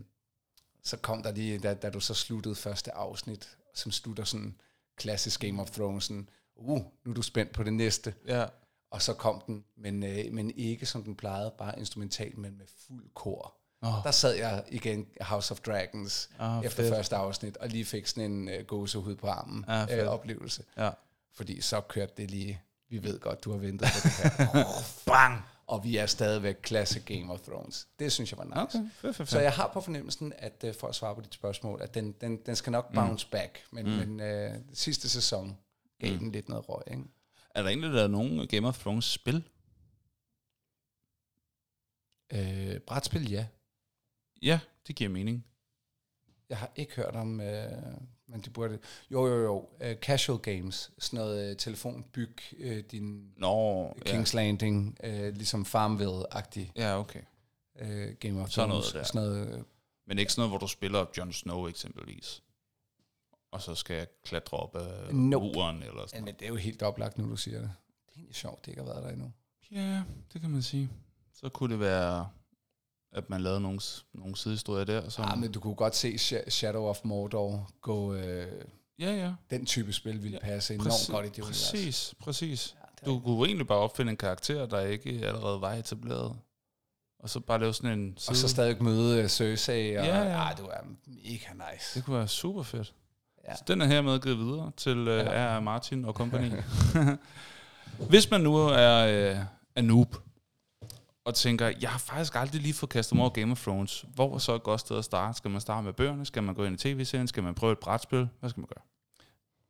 så 0.86 0.97
kom 0.97 1.23
der 1.23 1.31
lige, 1.31 1.59
da, 1.59 1.73
da 1.73 1.89
du 1.89 1.99
så 1.99 2.13
sluttede 2.13 2.55
første 2.55 2.91
afsnit, 2.91 3.57
som 3.73 3.91
slutter 3.91 4.23
sådan 4.23 4.55
klassisk 4.97 5.41
Game 5.41 5.61
of 5.61 5.71
Thrones, 5.71 6.03
sådan, 6.03 6.29
uh, 6.55 6.81
nu 7.05 7.11
er 7.11 7.13
du 7.13 7.21
spændt 7.21 7.51
på 7.51 7.63
det 7.63 7.73
næste. 7.73 8.13
Ja. 8.27 8.45
Og 8.91 9.01
så 9.01 9.13
kom 9.13 9.43
den, 9.47 9.63
men, 9.77 10.03
øh, 10.03 10.33
men 10.33 10.51
ikke 10.51 10.86
som 10.86 11.03
den 11.03 11.15
plejede, 11.15 11.53
bare 11.57 11.79
instrumental, 11.79 12.39
men 12.39 12.57
med 12.57 12.65
fuld 12.88 13.09
kor. 13.13 13.55
Oh. 13.81 14.03
Der 14.03 14.11
sad 14.11 14.33
jeg 14.33 14.63
igen 14.67 15.07
House 15.21 15.51
of 15.51 15.59
Dragons 15.59 16.29
oh, 16.39 16.65
efter 16.65 16.83
fedt. 16.83 16.95
første 16.95 17.15
afsnit, 17.15 17.57
og 17.57 17.69
lige 17.69 17.86
fik 17.86 18.07
sådan 18.07 18.31
en 18.31 18.49
uh, 18.59 18.65
gåsehud 18.67 19.15
på 19.15 19.27
armen 19.27 19.65
ah, 19.67 19.99
øh, 19.99 20.07
oplevelse. 20.07 20.63
Ja. 20.77 20.89
Fordi 21.33 21.61
så 21.61 21.81
kørte 21.81 22.13
det 22.17 22.31
lige, 22.31 22.61
vi 22.89 23.03
ved 23.03 23.19
godt, 23.19 23.43
du 23.43 23.51
har 23.51 23.57
ventet 23.57 23.88
på 23.88 23.99
det 24.07 24.11
her. 24.11 24.65
Bang! 25.05 25.41
Og 25.68 25.84
vi 25.84 25.97
er 25.97 26.05
stadigvæk 26.05 26.68
classic 26.68 27.05
Game 27.05 27.34
of 27.34 27.39
Thrones. 27.39 27.88
Det 27.99 28.11
synes 28.11 28.32
jeg 28.32 28.38
var 28.38 28.43
nice. 28.43 28.78
Okay, 28.78 28.89
fedt, 28.91 29.16
fedt, 29.16 29.30
Så 29.30 29.39
jeg 29.39 29.51
har 29.51 29.72
på 29.74 29.82
fornemmelsen, 29.82 30.34
at 30.38 30.66
uh, 30.68 30.74
for 30.80 30.88
at 30.88 30.95
svare 30.95 31.16
på 31.16 31.22
dit 31.22 31.34
spørgsmål, 31.34 31.82
at 31.82 31.93
den, 31.93 32.11
den, 32.11 32.38
den 32.38 32.55
skal 32.55 32.72
nok 32.72 32.93
bounce 32.93 33.28
mm. 33.28 33.32
back. 33.32 33.63
Men, 33.72 33.86
mm. 33.86 33.91
men 33.91 34.51
uh, 34.51 34.61
sidste 34.74 35.09
sæson 35.09 35.57
gav 35.99 36.13
mm. 36.13 36.20
den 36.20 36.32
lidt 36.32 36.49
noget 36.49 36.70
røg. 36.70 36.84
Ikke? 36.91 37.03
Er 37.55 37.61
der 37.61 37.70
egentlig 37.70 37.91
der 37.91 38.03
er 38.03 38.07
nogen 38.07 38.47
Game 38.47 38.68
of 38.68 38.80
Thrones 38.80 39.05
spil? 39.05 39.43
Øh, 42.34 42.80
brætspil, 42.80 43.32
ja. 43.32 43.45
Ja, 44.41 44.59
det 44.88 44.95
giver 44.95 45.09
mening. 45.09 45.45
Jeg 46.49 46.57
har 46.57 46.71
ikke 46.75 46.95
hørt 46.95 47.15
om, 47.15 47.41
øh, 47.41 47.71
men 48.27 48.41
det 48.41 48.53
burde... 48.53 48.79
Jo, 49.11 49.27
jo, 49.27 49.43
jo. 49.43 49.57
Uh, 49.57 49.93
casual 50.01 50.39
games. 50.39 50.91
Sådan 50.99 51.17
noget 51.17 51.51
uh, 51.51 51.57
telefonbyg, 51.57 52.39
uh, 52.59 52.77
din 52.91 53.33
Nå, 53.37 53.89
King's 53.89 54.33
ja. 54.33 54.43
Landing, 54.43 54.97
uh, 55.03 55.09
ligesom 55.09 55.65
Farmville-agtig. 55.65 56.71
Ja, 56.75 56.99
okay. 56.99 57.21
Uh, 57.81 58.13
Game 58.19 58.41
of 58.41 58.49
sådan 58.49 58.69
noget 58.69 58.85
der. 58.93 59.03
Sådan 59.03 59.21
noget, 59.21 59.55
uh, 59.55 59.63
men 60.07 60.19
ikke 60.19 60.31
sådan 60.31 60.39
noget, 60.41 60.51
hvor 60.51 60.57
du 60.57 60.67
spiller 60.67 61.05
Jon 61.17 61.33
Snow 61.33 61.67
eksempelvis. 61.67 62.43
Og 63.51 63.61
så 63.61 63.75
skal 63.75 63.95
jeg 63.95 64.07
klatre 64.23 64.57
op 64.57 64.75
af 64.75 65.15
nope. 65.15 65.45
uren 65.45 65.83
eller 65.83 66.07
sådan 66.07 66.19
ja, 66.19 66.25
men 66.25 66.35
det 66.39 66.45
er 66.45 66.49
jo 66.49 66.55
helt 66.55 66.81
oplagt 66.81 67.17
nu, 67.17 67.29
du 67.29 67.35
siger 67.35 67.59
det. 67.59 67.71
Det 68.05 68.11
er 68.11 68.17
egentlig 68.17 68.35
sjovt, 68.35 68.65
det 68.65 68.71
ikke 68.71 68.81
har 68.81 68.89
været 68.89 69.03
der 69.03 69.09
endnu. 69.09 69.31
Ja, 69.71 70.03
det 70.33 70.41
kan 70.41 70.49
man 70.49 70.61
sige. 70.61 70.89
Så 71.33 71.49
kunne 71.49 71.73
det 71.73 71.79
være 71.79 72.29
at 73.12 73.30
man 73.30 73.41
lavede 73.41 73.62
nogle, 73.62 73.80
nogle 74.14 74.38
sidehistorier 74.38 74.86
der. 74.86 75.10
Som 75.10 75.26
ja, 75.30 75.36
men 75.36 75.51
du 75.51 75.60
kunne 75.60 75.76
godt 75.76 75.95
se 75.95 76.18
Shadow 76.49 76.84
of 76.84 76.99
Mordor 77.03 77.70
gå... 77.82 78.14
Øh, 78.14 78.47
ja, 78.99 79.12
ja. 79.12 79.34
Den 79.49 79.66
type 79.66 79.93
spil 79.93 80.24
ville 80.24 80.39
ja, 80.43 80.45
passe 80.45 80.74
enormt 80.74 80.89
præcis, 80.89 81.10
godt 81.10 81.26
i 81.26 81.30
det 81.30 81.43
Præcis, 81.43 81.74
univers. 81.74 82.16
præcis. 82.20 82.76
Ja, 83.01 83.06
du 83.06 83.20
kunne 83.20 83.47
egentlig 83.47 83.68
bare 83.68 83.80
opfinde 83.80 84.10
en 84.10 84.18
karakter, 84.18 84.66
der 84.66 84.82
ikke 84.82 85.10
allerede 85.10 85.62
var 85.62 85.74
etableret. 85.74 86.36
Og 87.20 87.30
så 87.30 87.39
bare 87.39 87.60
lave 87.60 87.74
sådan 87.74 87.99
en 87.99 88.18
side. 88.18 88.32
Og 88.32 88.36
så 88.36 88.47
stadig 88.47 88.84
møde 88.84 89.24
uh, 89.24 89.30
Cersei. 89.30 89.95
Og, 89.95 90.06
ja, 90.06 90.24
ja. 90.24 90.49
Ah, 90.49 90.58
det 90.58 90.64
var 90.66 90.86
mega 91.08 91.72
nice. 91.74 91.99
Det 91.99 92.06
kunne 92.06 92.18
være 92.18 92.28
super 92.28 92.64
fedt. 92.64 92.93
Ja. 93.47 93.56
Så 93.56 93.64
den 93.68 93.82
er 93.82 93.86
hermed 93.86 94.20
givet 94.20 94.38
videre 94.38 94.72
til 94.78 94.97
uh, 94.97 95.08
ja. 95.08 95.58
R. 95.58 95.60
Martin 95.60 96.06
og 96.06 96.14
company. 96.22 96.51
Hvis 98.10 98.32
man 98.32 98.41
nu 98.41 98.56
er, 98.58 99.03
uh, 99.03 99.38
er 99.76 99.82
noob, 99.82 100.16
og 101.26 101.36
tænker, 101.36 101.71
jeg 101.82 101.89
har 101.89 101.99
faktisk 101.99 102.36
aldrig 102.36 102.61
lige 102.61 102.73
fået 102.73 102.89
kastet 102.89 103.15
mig 103.15 103.21
over 103.21 103.34
Game 103.34 103.51
of 103.51 103.63
Thrones. 103.63 104.05
Hvor 104.13 104.36
er 104.36 104.38
så 104.38 104.55
et 104.55 104.63
godt 104.63 104.80
sted 104.80 104.97
at 104.97 105.05
starte? 105.05 105.38
Skal 105.38 105.51
man 105.51 105.61
starte 105.61 105.86
med 105.86 105.93
bøgerne? 105.93 106.26
Skal 106.26 106.43
man 106.43 106.55
gå 106.55 106.63
ind 106.63 106.76
i 106.76 106.78
tv-serien? 106.78 107.28
Skal 107.28 107.43
man 107.43 107.55
prøve 107.55 107.71
et 107.71 107.80
brætspil? 107.80 108.30
Hvad 108.39 108.49
skal 108.49 108.61
man 108.61 108.67
gøre? 108.76 108.84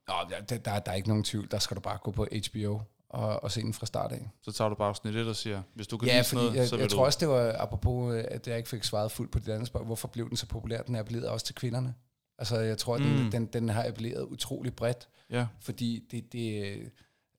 Nå, 0.07 0.29
der, 0.49 0.57
der, 0.57 0.79
der 0.79 0.91
er 0.91 0.95
ikke 0.95 1.07
nogen 1.07 1.23
tvivl. 1.23 1.51
Der 1.51 1.59
skal 1.59 1.75
du 1.75 1.81
bare 1.81 1.97
gå 2.03 2.11
på 2.11 2.27
HBO 2.51 2.81
og, 3.09 3.43
og 3.43 3.51
se 3.51 3.61
den 3.61 3.73
fra 3.73 3.85
start 3.85 4.11
af. 4.11 4.29
Så 4.41 4.51
tager 4.51 4.69
du 4.69 4.75
bare 4.75 4.95
snit 4.95 5.15
et 5.15 5.27
og 5.27 5.35
siger, 5.35 5.61
hvis 5.73 5.87
du 5.87 5.97
kan 5.97 6.07
ja, 6.07 6.13
lide 6.13 6.23
fordi 6.23 6.41
noget, 6.41 6.55
jeg, 6.55 6.67
så 6.67 6.75
vil 6.75 6.81
jeg 6.81 6.91
du... 6.91 6.95
tror 6.95 7.05
også, 7.05 7.19
det 7.19 7.27
var 7.27 7.55
apropos, 7.59 8.15
at 8.15 8.47
jeg 8.47 8.57
ikke 8.57 8.69
fik 8.69 8.83
svaret 8.83 9.11
fuldt 9.11 9.31
på 9.31 9.39
det 9.39 9.51
andet 9.51 9.67
spørgsmål. 9.67 9.85
Hvorfor 9.85 10.07
blev 10.07 10.29
den 10.29 10.37
så 10.37 10.47
populær? 10.47 10.81
Den 10.81 10.95
er 10.95 10.99
appelleret 10.99 11.29
også 11.29 11.45
til 11.45 11.55
kvinderne. 11.55 11.93
Altså, 12.37 12.59
jeg 12.59 12.77
tror, 12.77 12.97
mm. 12.97 13.03
den, 13.03 13.31
den, 13.31 13.45
den 13.45 13.69
har 13.69 13.87
appelleret 13.87 14.23
utrolig 14.23 14.75
bredt. 14.75 15.07
Ja. 15.29 15.47
Fordi 15.59 16.07
det, 16.11 16.33
det 16.33 16.77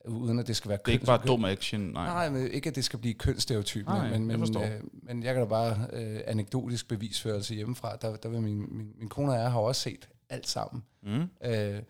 uden 0.06 0.38
at 0.38 0.46
det 0.46 0.56
skal 0.56 0.68
være 0.68 0.78
Det 0.84 0.88
er 0.88 0.92
ikke 0.92 1.06
bare 1.06 1.22
dum 1.26 1.44
action, 1.44 1.80
nej. 1.80 2.06
Nej, 2.06 2.30
men 2.30 2.50
ikke 2.50 2.68
at 2.68 2.74
det 2.74 2.84
skal 2.84 2.98
blive 2.98 3.14
kønsstereotyp, 3.14 3.86
nej, 3.86 4.10
men, 4.10 4.26
men, 4.26 4.54
jeg 4.54 4.72
øh, 4.72 4.80
men 5.02 5.22
jeg 5.22 5.34
kan 5.34 5.42
da 5.42 5.48
bare 5.48 5.86
øh, 5.92 6.20
anekdotisk 6.26 6.88
bevisførelse 6.88 7.54
hjemmefra, 7.54 7.96
der, 7.96 8.16
der 8.16 8.28
vil 8.28 8.42
min, 8.42 8.76
min, 8.76 8.92
min 8.98 9.08
kone 9.08 9.32
og 9.32 9.38
jeg 9.38 9.52
har 9.52 9.60
også 9.60 9.80
set 9.80 10.08
alt 10.30 10.48
sammen. 10.48 10.82
Mm. 11.02 11.28
Øh, 11.44 11.82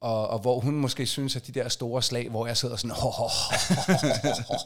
og, 0.00 0.28
og 0.28 0.38
hvor 0.38 0.60
hun 0.60 0.74
måske 0.74 1.06
synes, 1.06 1.36
at 1.36 1.46
de 1.46 1.52
der 1.52 1.68
store 1.68 2.02
slag, 2.02 2.28
hvor 2.30 2.46
jeg 2.46 2.56
sidder 2.56 2.76
sådan... 2.76 2.96
Oh, 2.96 3.20
oh, 3.20 3.30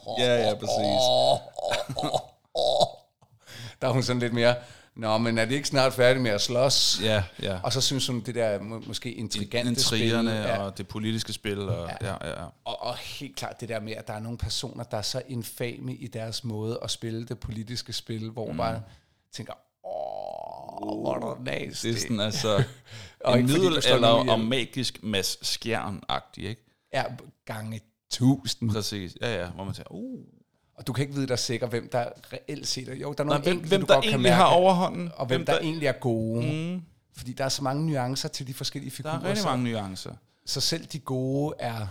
oh, 0.07 0.21
ja, 0.21 0.49
ja, 0.49 0.55
præcis. 0.55 1.03
der 3.81 3.89
er 3.89 3.93
hun 3.93 4.03
sådan 4.03 4.21
lidt 4.21 4.33
mere... 4.33 4.55
Nå, 4.97 5.19
men 5.19 5.39
er 5.39 5.45
det 5.45 5.55
ikke 5.55 5.69
snart 5.69 5.93
færdigt 5.93 6.23
med 6.23 6.31
at 6.31 6.41
slås? 6.41 7.01
Ja, 7.03 7.25
ja. 7.43 7.59
Og 7.63 7.73
så 7.73 7.81
synes 7.81 8.07
hun, 8.07 8.21
det 8.21 8.35
der 8.35 8.61
må, 8.61 8.83
måske 8.87 9.13
intrigante 9.13 9.71
Intrigerne 9.71 10.31
spil... 10.31 10.41
Ja. 10.41 10.59
og 10.59 10.79
det 10.79 10.89
politiske 10.89 11.33
spil. 11.33 11.69
Og, 11.69 11.91
ja. 12.03 12.07
Ja, 12.07 12.29
ja. 12.29 12.45
Og, 12.65 12.83
og 12.83 12.97
helt 12.97 13.37
klart 13.37 13.61
det 13.61 13.69
der 13.69 13.81
med, 13.81 13.93
at 13.93 14.07
der 14.07 14.15
er 14.15 14.21
nogle 14.21 14.39
personer, 14.39 14.85
der 14.85 14.97
er 14.97 15.03
så 15.03 15.23
infame 15.29 15.95
i 15.95 16.07
deres 16.07 16.45
måde 16.45 16.79
at 16.83 16.91
spille 16.91 17.27
det 17.27 17.39
politiske 17.39 17.93
spil, 17.93 18.31
hvor 18.31 18.51
mm. 18.51 18.57
man 18.57 18.81
tænker, 19.33 19.53
åh, 19.85 21.01
hvor 21.01 21.15
er 21.15 21.35
det 21.35 21.45
nasty. 21.45 21.87
Det 21.87 21.95
er 21.95 22.01
sådan 22.01 22.21
altså 22.21 22.65
og 23.21 23.39
en 23.39 23.47
middelalder 23.47 24.09
og 24.09 24.41
magisk 24.41 25.03
Mads 25.03 25.39
Skjern-agtig, 25.43 26.49
ikke? 26.49 26.63
Ja, 26.93 27.05
gange 27.45 27.81
tusind. 28.11 28.71
Præcis, 28.71 29.17
ja, 29.21 29.41
ja, 29.41 29.49
hvor 29.51 29.65
man 29.65 29.75
siger, 29.75 29.93
uh, 29.93 30.25
og 30.77 30.87
du 30.87 30.93
kan 30.93 31.03
ikke 31.03 31.15
vide 31.15 31.27
dig 31.27 31.39
sikker, 31.39 31.67
hvem 31.67 31.89
der 31.93 32.09
reelt 32.33 32.69
set 32.69 32.89
er. 32.89 32.95
Jo, 32.95 33.13
der 33.13 33.25
er 33.25 33.27
nogle 33.27 33.45
Nej, 33.45 33.53
hvem, 33.53 33.69
hvem 33.69 33.81
du 33.81 33.87
der 33.87 33.95
godt 33.95 34.05
egentlig 34.05 34.23
mærke, 34.23 34.35
har 34.35 34.47
overhånden. 34.47 35.13
Og 35.17 35.27
hvem, 35.27 35.39
hvem 35.39 35.47
der, 35.47 35.53
der 35.53 35.61
egentlig 35.61 35.87
er 35.87 35.93
gode. 35.93 36.47
Mm. 36.47 36.83
Fordi 37.17 37.33
der 37.33 37.45
er 37.45 37.49
så 37.49 37.63
mange 37.63 37.87
nuancer 37.87 38.29
til 38.29 38.47
de 38.47 38.55
forskellige 38.55 38.91
figurer. 38.91 39.19
Der 39.19 39.27
er 39.27 39.31
rigtig 39.31 39.45
mange 39.45 39.71
nuancer. 39.71 40.13
Så 40.47 40.61
selv 40.61 40.87
de 40.87 40.99
gode 40.99 41.55
er... 41.59 41.87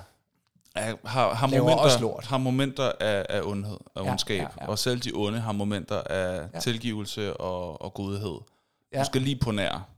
Er, 0.75 0.95
har, 1.05 1.33
har, 1.33 1.47
momenter, 1.47 2.27
har 2.27 2.37
momenter 2.37 2.91
af, 2.99 3.25
af 3.29 3.41
ondhed 3.41 3.77
og 3.95 4.05
ja, 4.05 4.11
ondskab. 4.11 4.41
Ja, 4.41 4.47
ja. 4.61 4.67
Og 4.67 4.79
selv 4.79 4.99
de 4.99 5.11
onde 5.13 5.39
har 5.39 5.51
momenter 5.51 6.01
af 6.01 6.47
ja. 6.53 6.59
tilgivelse 6.59 7.37
og, 7.37 7.81
og 7.81 7.93
godhed. 7.93 8.37
Ja. 8.93 8.99
Du 8.99 9.05
skal 9.05 9.21
lige 9.21 9.35
på 9.35 9.51
nær. 9.51 9.89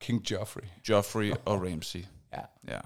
King 0.00 0.30
Joffrey. 0.30 0.62
Joffrey 0.88 1.32
og 1.44 1.60
Ramsey. 1.64 2.04
Ja. 2.32 2.40
ja. 2.68 2.78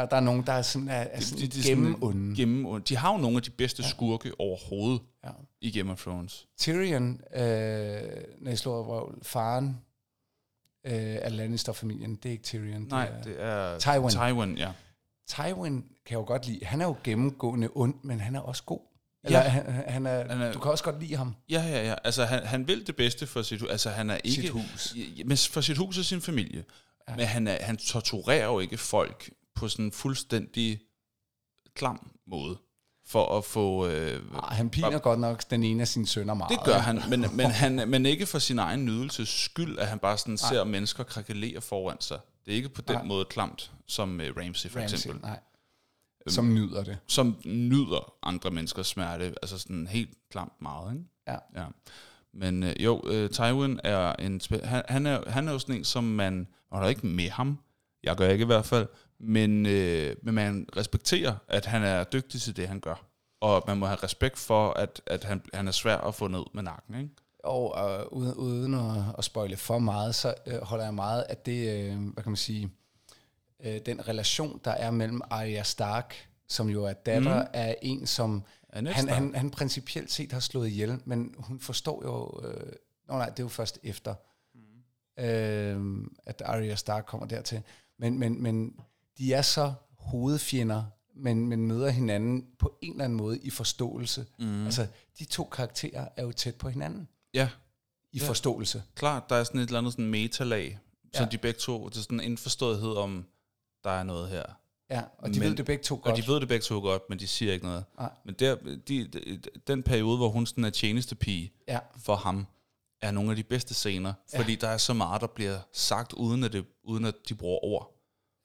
Der 0.00 0.06
Der, 0.06 0.16
er 0.16 0.20
nogen, 0.20 0.42
der 0.46 0.52
er 0.52 0.62
sådan, 0.62 0.88
er, 0.88 0.92
er 0.94 1.20
sådan 1.20 1.38
de, 1.38 1.48
de, 1.48 1.62
gennemunde. 1.68 2.36
gennem, 2.36 2.82
de 2.82 2.96
har 2.96 3.12
jo 3.12 3.18
nogle 3.18 3.36
af 3.36 3.42
de 3.42 3.50
bedste 3.50 3.82
skurke 3.82 4.32
overhovedet 4.40 5.00
Ja. 5.24 5.30
i 5.60 5.70
Game 5.78 5.92
of 5.92 6.02
Thrones. 6.02 6.46
Tyrion, 6.58 7.20
øh, 7.34 7.40
når 8.40 8.48
jeg 8.50 8.58
slår 8.58 8.82
røv, 8.84 9.14
faren 9.22 9.68
øh, 10.86 10.92
af 11.22 11.36
Lannister-familien, 11.36 12.14
det 12.14 12.26
er 12.26 12.30
ikke 12.32 12.44
Tyrion. 12.44 12.82
Nej, 12.82 13.08
det 13.24 13.36
er, 13.42 13.74
det 13.74 13.86
er 13.86 13.98
Tywin. 13.98 14.10
Tywin, 14.10 14.58
ja. 14.58 14.72
Tywin 15.28 15.72
kan 15.82 15.84
jeg 16.10 16.14
jo 16.16 16.24
godt 16.26 16.46
lide. 16.46 16.64
Han 16.64 16.80
er 16.80 16.84
jo 16.86 16.96
gennemgående 17.04 17.68
ond, 17.74 17.94
men 18.04 18.20
han 18.20 18.34
er 18.36 18.40
også 18.40 18.62
god. 18.62 18.80
Eller 19.24 19.38
Ja. 19.38 19.48
han, 19.48 19.64
han, 19.86 20.06
er, 20.06 20.28
Han 20.28 20.40
er- 20.42 20.52
du 20.52 20.58
kan 20.60 20.70
også 20.70 20.84
godt 20.84 21.00
lide 21.00 21.16
ham. 21.16 21.34
Ja, 21.50 21.62
ja, 21.62 21.86
ja. 21.88 21.94
Altså, 22.04 22.24
han, 22.24 22.42
han 22.46 22.68
vil 22.68 22.86
det 22.86 22.96
bedste 22.96 23.26
for 23.26 23.42
sit 23.42 23.60
hus. 23.60 23.70
Altså, 23.70 23.90
han 23.90 24.10
er 24.10 24.18
ikke... 24.24 24.40
Sit 24.42 24.50
hus. 24.50 24.94
Ja, 24.96 25.24
men 25.24 25.36
for 25.36 25.60
sit 25.60 25.76
hus 25.78 25.98
og 25.98 26.04
sin 26.04 26.20
familie. 26.20 26.64
Ja. 27.08 27.16
Men 27.16 27.26
han, 27.26 27.46
er, 27.46 27.56
han 27.64 27.76
torturerer 27.76 28.44
jo 28.46 28.58
ikke 28.58 28.78
folk 28.78 29.30
på 29.58 29.68
sådan 29.68 29.84
en 29.84 29.92
fuldstændig 29.92 30.80
klam 31.74 32.10
måde. 32.26 32.58
For 33.06 33.38
at 33.38 33.44
få... 33.44 33.86
Øh, 33.86 34.22
Arh, 34.34 34.56
han 34.56 34.70
piner 34.70 34.98
godt 34.98 35.20
nok 35.20 35.50
den 35.50 35.62
ene 35.62 35.80
af 35.80 35.88
sine 35.88 36.06
sønner 36.06 36.34
meget. 36.34 36.50
det 36.50 36.64
gør 36.64 36.78
han, 36.78 37.02
men, 37.10 37.24
men, 37.36 37.46
han, 37.46 37.88
men 37.88 38.06
ikke 38.06 38.26
for 38.26 38.38
sin 38.38 38.58
egen 38.58 38.84
nydelses 38.84 39.28
skyld, 39.28 39.78
at 39.78 39.86
han 39.86 39.98
bare 39.98 40.18
sådan 40.18 40.38
ser 40.38 40.64
mennesker 40.64 41.04
krakelere 41.04 41.60
foran 41.60 42.00
sig. 42.00 42.18
Det 42.44 42.52
er 42.52 42.56
ikke 42.56 42.68
på 42.68 42.82
den 42.82 42.96
Nej. 42.96 43.04
måde 43.04 43.24
klamt, 43.24 43.72
som 43.86 44.20
uh, 44.20 44.42
Ramsey 44.42 44.70
for 44.70 44.80
Ramsay, 44.80 44.96
eksempel. 44.96 45.22
nej. 45.22 45.40
Som 46.26 46.54
nyder 46.54 46.84
det. 46.84 46.98
Som 47.06 47.36
nyder 47.44 48.12
andre 48.22 48.50
menneskers 48.50 48.86
smerte, 48.86 49.24
altså 49.24 49.58
sådan 49.58 49.86
helt 49.86 50.10
klamt 50.30 50.52
meget, 50.62 50.92
ikke? 50.92 51.04
Ja. 51.28 51.60
Ja. 51.62 51.66
Men 52.34 52.62
øh, 52.62 52.84
jo, 52.84 53.02
øh, 53.06 53.30
Tywin 53.30 53.80
er 53.84 54.12
en... 54.12 54.40
Han, 54.64 54.82
han, 54.88 55.06
er, 55.06 55.30
han 55.30 55.48
er 55.48 55.52
jo 55.52 55.58
sådan 55.58 55.74
en, 55.74 55.84
som 55.84 56.04
man... 56.04 56.46
Man 56.72 56.82
er 56.82 56.88
ikke 56.88 57.06
med 57.06 57.30
ham. 57.30 57.58
Jeg 58.02 58.16
gør 58.16 58.28
ikke 58.28 58.42
i 58.42 58.46
hvert 58.46 58.66
fald. 58.66 58.86
Men, 59.20 59.66
øh, 59.66 60.16
men 60.22 60.34
man 60.34 60.66
respekterer, 60.76 61.34
at 61.48 61.66
han 61.66 61.82
er 61.82 62.04
dygtig 62.04 62.40
til 62.40 62.56
det, 62.56 62.68
han 62.68 62.80
gør. 62.80 63.04
Og 63.40 63.64
man 63.66 63.78
må 63.78 63.86
have 63.86 63.98
respekt 64.02 64.38
for, 64.38 64.70
at, 64.70 65.02
at 65.06 65.24
han, 65.24 65.42
han 65.54 65.68
er 65.68 65.72
svær 65.72 65.96
at 65.96 66.14
få 66.14 66.28
ned 66.28 66.44
med 66.54 66.62
nakken, 66.62 66.94
ikke? 66.94 67.10
Og 67.38 67.74
øh, 67.78 68.06
uden, 68.06 68.34
uden 68.34 68.74
at, 68.74 69.04
at 69.18 69.24
spoile 69.24 69.56
for 69.56 69.78
meget, 69.78 70.14
så 70.14 70.34
øh, 70.46 70.62
holder 70.62 70.84
jeg 70.84 70.94
meget 70.94 71.22
af 71.22 71.36
det, 71.36 71.90
øh, 71.90 72.12
hvad 72.12 72.22
kan 72.22 72.30
man 72.32 72.36
sige, 72.36 72.70
øh, 73.64 73.80
den 73.86 74.08
relation, 74.08 74.60
der 74.64 74.70
er 74.70 74.90
mellem 74.90 75.20
Arya 75.30 75.62
Stark, 75.62 76.28
som 76.48 76.68
jo 76.68 76.84
er 76.84 76.92
datter 76.92 77.42
mm. 77.42 77.48
af 77.52 77.76
en, 77.82 78.06
som 78.06 78.44
han, 78.72 78.86
han, 78.86 79.34
han 79.34 79.50
principielt 79.50 80.12
set 80.12 80.32
har 80.32 80.40
slået 80.40 80.68
ihjel, 80.68 81.00
men 81.04 81.34
hun 81.38 81.60
forstår 81.60 82.02
jo... 82.04 82.48
Øh, 82.48 82.72
nå 83.08 83.14
nej, 83.14 83.28
det 83.28 83.38
er 83.38 83.44
jo 83.44 83.48
først 83.48 83.78
efter, 83.82 84.14
mm. 84.54 85.24
øh, 85.24 86.06
at 86.26 86.42
Arya 86.44 86.74
Stark 86.74 87.04
kommer 87.06 87.26
dertil. 87.26 87.62
Men, 87.98 88.18
men, 88.18 88.42
men 88.42 88.76
de 89.18 89.32
er 89.34 89.42
så 89.42 89.72
hovedfjender, 89.98 90.84
men, 91.16 91.46
men 91.48 91.66
møder 91.66 91.90
hinanden 91.90 92.46
på 92.58 92.78
en 92.82 92.92
eller 92.92 93.04
anden 93.04 93.16
måde 93.16 93.38
i 93.38 93.50
forståelse. 93.50 94.26
Mm. 94.38 94.64
Altså, 94.64 94.86
de 95.18 95.24
to 95.24 95.44
karakterer 95.44 96.08
er 96.16 96.22
jo 96.22 96.32
tæt 96.32 96.54
på 96.54 96.68
hinanden 96.68 97.08
Ja, 97.34 97.48
i 98.12 98.18
Ja. 98.18 98.28
forståelse. 98.28 98.82
klart. 98.94 99.30
Der 99.30 99.36
er 99.36 99.44
sådan 99.44 99.60
et 99.60 99.66
eller 99.66 99.78
andet 99.78 99.92
sådan 99.92 100.04
metalag, 100.06 100.78
så 101.14 101.22
Ja. 101.22 101.28
de 101.28 101.38
begge 101.38 101.60
to, 101.60 101.88
det 101.88 101.96
er 101.96 102.00
sådan 102.00 102.20
en 102.20 102.26
indforståethed 102.26 102.90
om, 102.92 103.26
der 103.84 103.90
er 103.90 104.02
noget 104.02 104.28
her. 104.28 104.42
Ja, 104.90 105.02
og 105.18 105.34
de 105.34 105.40
Men- 105.40 105.48
ved 105.48 105.56
det 105.56 105.66
begge 105.66 105.82
to 105.84 105.94
Og 105.96 106.02
godt. 106.02 106.16
de 106.16 106.26
ved 106.32 106.40
det 106.40 106.48
begge 106.48 106.62
to 106.62 106.78
godt, 106.80 107.02
men 107.08 107.18
de 107.18 107.26
siger 107.26 107.52
ikke 107.52 107.66
noget. 107.66 107.84
Nej. 107.98 108.10
Men 108.24 108.34
der, 108.34 108.54
de, 108.88 109.04
de, 109.06 109.40
den 109.66 109.82
periode, 109.82 110.16
hvor 110.16 110.28
hun 110.28 110.46
sådan 110.46 110.64
er 110.64 110.70
tjenestepige 110.70 111.52
Ja, 111.68 111.78
for 111.98 112.16
ham, 112.16 112.46
er 113.02 113.10
nogle 113.10 113.30
af 113.30 113.36
de 113.36 113.42
bedste 113.42 113.74
scener, 113.74 114.12
Ja. 114.32 114.38
fordi 114.40 114.54
der 114.54 114.68
er 114.68 114.76
så 114.76 114.92
meget, 114.94 115.20
der 115.20 115.26
bliver 115.26 115.58
sagt, 115.72 116.12
uden 116.12 116.44
at, 116.44 116.52
det, 116.52 116.64
uden 116.84 117.04
at 117.04 117.14
de 117.28 117.34
bruger 117.34 117.64
ord. 117.64 117.94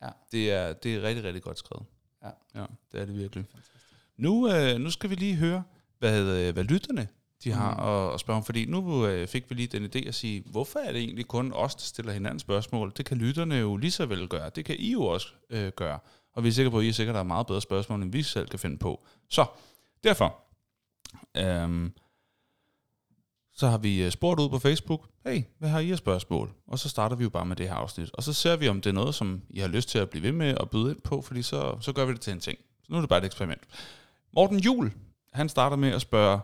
Ja. 0.03 0.09
Det 0.31 0.51
er, 0.51 0.73
det 0.73 0.95
er 0.95 1.01
rigtig, 1.01 1.23
rigtig 1.23 1.43
godt 1.43 1.57
skrevet. 1.57 1.85
Ja. 2.23 2.29
ja 2.55 2.65
det 2.91 3.01
er 3.01 3.05
det 3.05 3.17
virkelig. 3.17 3.45
Nu, 4.17 4.49
øh, 4.53 4.79
nu 4.79 4.89
skal 4.89 5.09
vi 5.09 5.15
lige 5.15 5.35
høre, 5.35 5.63
hvad, 5.99 6.47
øh, 6.47 6.53
hvad 6.53 6.63
lytterne 6.63 7.07
de 7.43 7.51
har 7.51 7.73
mm. 7.73 8.07
at, 8.07 8.13
at 8.13 8.19
spørge 8.19 8.37
om, 8.37 8.43
fordi 8.43 8.65
nu 8.65 9.07
øh, 9.07 9.27
fik 9.27 9.49
vi 9.49 9.55
lige 9.55 9.67
den 9.67 9.85
idé 9.85 10.07
at 10.07 10.15
sige, 10.15 10.43
hvorfor 10.45 10.79
er 10.79 10.91
det 10.91 11.01
egentlig 11.01 11.27
kun 11.27 11.53
os, 11.53 11.75
der 11.75 11.81
stiller 11.81 12.11
hinanden 12.11 12.39
spørgsmål? 12.39 12.93
Det 12.97 13.05
kan 13.05 13.17
lytterne 13.17 13.55
jo 13.55 13.77
lige 13.77 13.91
så 13.91 14.05
vel 14.05 14.27
gøre. 14.27 14.49
Det 14.55 14.65
kan 14.65 14.75
I 14.79 14.91
jo 14.91 15.03
også 15.03 15.27
øh, 15.49 15.71
gøre. 15.75 15.99
Og 16.33 16.43
vi 16.43 16.47
er 16.47 16.53
sikre 16.53 16.71
på, 16.71 16.79
at 16.79 16.85
I 16.85 16.87
er 16.87 16.93
sikkert 16.93 17.13
der 17.13 17.19
er 17.19 17.23
meget 17.23 17.47
bedre 17.47 17.61
spørgsmål, 17.61 18.01
end 18.01 18.11
vi 18.11 18.23
selv 18.23 18.47
kan 18.47 18.59
finde 18.59 18.77
på. 18.77 19.05
Så, 19.29 19.45
derfor, 20.03 20.39
øhm, 21.37 21.93
så 23.55 23.67
har 23.67 23.77
vi 23.77 24.03
øh, 24.03 24.11
spurgt 24.11 24.39
ud 24.39 24.49
på 24.49 24.59
Facebook, 24.59 25.01
hey, 25.25 25.43
hvad 25.59 25.69
har 25.69 25.79
I 25.79 25.91
af 25.91 25.97
spørgsmål? 25.97 26.53
Og 26.67 26.79
så 26.79 26.89
starter 26.89 27.15
vi 27.15 27.23
jo 27.23 27.29
bare 27.29 27.45
med 27.45 27.55
det 27.55 27.67
her 27.67 27.75
afsnit. 27.75 28.11
Og 28.13 28.23
så 28.23 28.33
ser 28.33 28.55
vi, 28.55 28.67
om 28.67 28.81
det 28.81 28.89
er 28.89 28.93
noget, 28.93 29.15
som 29.15 29.41
I 29.49 29.59
har 29.59 29.67
lyst 29.67 29.89
til 29.89 29.99
at 29.99 30.09
blive 30.09 30.23
ved 30.23 30.31
med 30.31 30.57
at 30.59 30.69
byde 30.69 30.91
ind 30.91 31.01
på, 31.01 31.21
fordi 31.21 31.41
så, 31.41 31.77
så 31.81 31.93
gør 31.93 32.05
vi 32.05 32.13
det 32.13 32.21
til 32.21 32.33
en 32.33 32.39
ting. 32.39 32.59
Så 32.83 32.87
nu 32.89 32.97
er 32.97 33.01
det 33.01 33.09
bare 33.09 33.19
et 33.19 33.25
eksperiment. 33.25 33.61
Morten 34.33 34.59
Jul, 34.59 34.93
han 35.33 35.49
starter 35.49 35.77
med 35.77 35.89
at 35.89 36.01
spørge, 36.01 36.39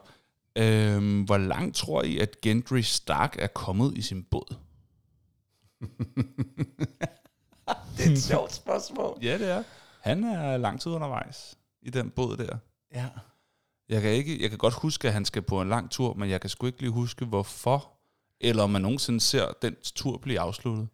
øhm, 0.56 1.22
hvor 1.22 1.38
langt 1.38 1.76
tror 1.76 2.04
I, 2.04 2.18
at 2.18 2.42
Gendry 2.42 2.82
Stark 2.82 3.36
er 3.40 3.48
kommet 3.48 3.98
i 3.98 4.02
sin 4.02 4.24
båd? 4.24 4.56
det 7.98 8.08
er 8.08 8.12
et 8.12 8.22
sjovt 8.22 8.54
spørgsmål. 8.54 9.18
Ja, 9.22 9.38
det 9.38 9.50
er. 9.50 9.64
Han 10.02 10.24
er 10.24 10.58
lang 10.58 10.82
tid 10.82 10.92
undervejs 10.92 11.58
i 11.82 11.90
den 11.90 12.10
båd 12.10 12.38
der. 12.38 12.58
Ja. 12.94 13.08
Jeg 13.90 14.02
kan, 14.02 14.12
ikke, 14.12 14.42
jeg 14.42 14.50
kan 14.50 14.58
godt 14.58 14.74
huske, 14.74 15.08
at 15.08 15.14
han 15.14 15.26
skal 15.26 15.42
på 15.42 15.62
en 15.62 15.70
lang 15.70 15.90
tur, 15.90 16.14
men 16.14 16.30
jeg 16.30 16.42
kan 16.42 16.50
sgu 16.50 16.66
ikke 16.66 16.80
lige 16.80 16.92
huske, 16.92 17.26
hvorfor. 17.26 17.92
Eller 18.42 18.64
om 18.64 18.70
man 18.70 18.82
nogensinde 18.82 19.20
ser 19.20 19.46
den 19.62 19.76
tur 19.84 20.18
blive 20.18 20.40
afsluttet. 20.40 20.88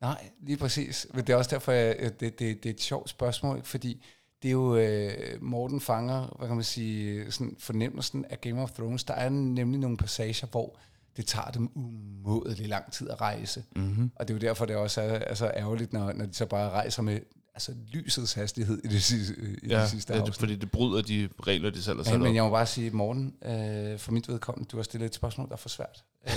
Nej, 0.00 0.30
lige 0.40 0.56
præcis. 0.56 1.06
Men 1.14 1.26
det 1.26 1.32
er 1.32 1.36
også 1.36 1.50
derfor, 1.50 1.72
jeg, 1.72 2.20
det, 2.20 2.38
det, 2.38 2.38
det 2.38 2.66
er 2.66 2.74
et 2.74 2.80
sjovt 2.80 3.10
spørgsmål, 3.10 3.64
fordi 3.64 4.04
det 4.42 4.48
er 4.48 4.52
jo 4.52 4.76
øh, 4.76 5.42
Morten 5.42 5.80
fanger, 5.80 6.34
hvad 6.38 6.48
kan 6.48 6.56
man 6.56 6.64
sige, 6.64 7.32
sådan 7.32 7.56
fornemmelsen 7.58 8.24
af 8.24 8.40
Game 8.40 8.62
of 8.62 8.70
Thrones. 8.70 9.04
Der 9.04 9.14
er 9.14 9.28
nemlig 9.28 9.80
nogle 9.80 9.96
passager, 9.96 10.46
hvor 10.46 10.78
det 11.16 11.26
tager 11.26 11.50
dem 11.50 11.70
umådelig 11.74 12.68
lang 12.68 12.92
tid 12.92 13.10
at 13.10 13.20
rejse. 13.20 13.64
Mm-hmm. 13.76 14.10
Og 14.16 14.28
det 14.28 14.34
er 14.34 14.38
jo 14.38 14.48
derfor, 14.48 14.66
det 14.66 14.76
også 14.76 15.00
er, 15.00 15.06
er 15.06 15.34
så 15.34 15.52
ærgerligt, 15.56 15.92
når, 15.92 16.12
når 16.12 16.26
de 16.26 16.34
så 16.34 16.46
bare 16.46 16.70
rejser 16.70 17.02
med 17.02 17.20
altså, 17.54 17.72
lysets 17.92 18.32
hastighed 18.32 18.80
i 18.84 18.88
det 18.88 19.02
sidste, 19.02 19.34
i 19.62 19.68
Ja, 19.68 19.80
det 19.82 19.90
sidste 19.90 20.14
afsnit. 20.14 20.36
fordi 20.36 20.56
det 20.56 20.70
bryder 20.70 21.02
de 21.02 21.28
regler, 21.46 21.70
de 21.70 21.82
selv 21.82 21.96
har 21.96 22.04
sat 22.04 22.12
Men, 22.12 22.20
men 22.22 22.28
op. 22.30 22.34
jeg 22.34 22.44
må 22.44 22.50
bare 22.50 22.66
sige, 22.66 22.90
Morten, 22.90 23.34
øh, 23.44 23.98
for 23.98 24.12
mit 24.12 24.28
vedkommende, 24.28 24.68
du 24.68 24.76
har 24.76 24.82
stillet 24.84 25.06
et 25.06 25.14
spørgsmål, 25.14 25.46
der 25.46 25.52
er 25.52 25.56
for 25.56 25.68
svært. 25.68 26.04
Øh, 26.26 26.32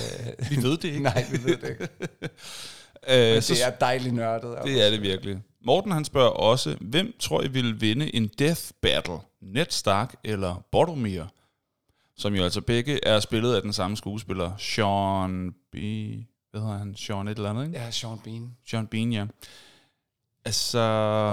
Vi 0.49 0.64
ved 0.64 0.78
det 0.78 0.84
ikke. 0.84 0.99
Nej, 0.99 1.26
vi 1.32 1.43
ved 1.43 1.57
det 1.57 1.70
ikke. 1.70 1.88
Øh, 3.09 3.41
så, 3.41 3.53
det 3.53 3.64
er 3.66 3.70
dejligt 3.70 4.16
nørdet. 4.16 4.57
det 4.64 4.86
er 4.86 4.89
det 4.89 5.01
virkelig. 5.01 5.41
Morten 5.66 5.91
han 5.91 6.05
spørger 6.05 6.30
også, 6.30 6.78
hvem 6.82 7.14
tror 7.20 7.41
I 7.43 7.47
vil 7.47 7.82
vinde 7.82 8.16
en 8.16 8.30
death 8.39 8.61
battle? 8.82 9.18
Ned 9.41 9.66
Stark 9.70 10.16
eller 10.24 10.64
Boromir? 10.72 11.24
Som 12.18 12.36
jo 12.36 12.43
altså 12.43 12.61
begge 12.61 13.05
er 13.05 13.20
spillet 13.20 13.55
af 13.55 13.61
den 13.61 13.74
samme 13.74 13.97
skuespiller, 13.97 14.51
Sean 14.57 15.51
B... 15.72 15.76
Hvad 16.51 16.61
hedder 16.61 16.78
han? 16.78 16.95
Sean 16.95 17.28
et 17.28 17.38
eller 17.38 17.49
andet, 17.49 17.66
ikke? 17.66 17.78
Ja, 17.80 17.91
Sean 17.91 18.18
Bean. 18.24 18.51
Sean 18.70 18.88
Bean, 18.88 19.11
ja. 19.14 19.26
Altså, 20.45 20.79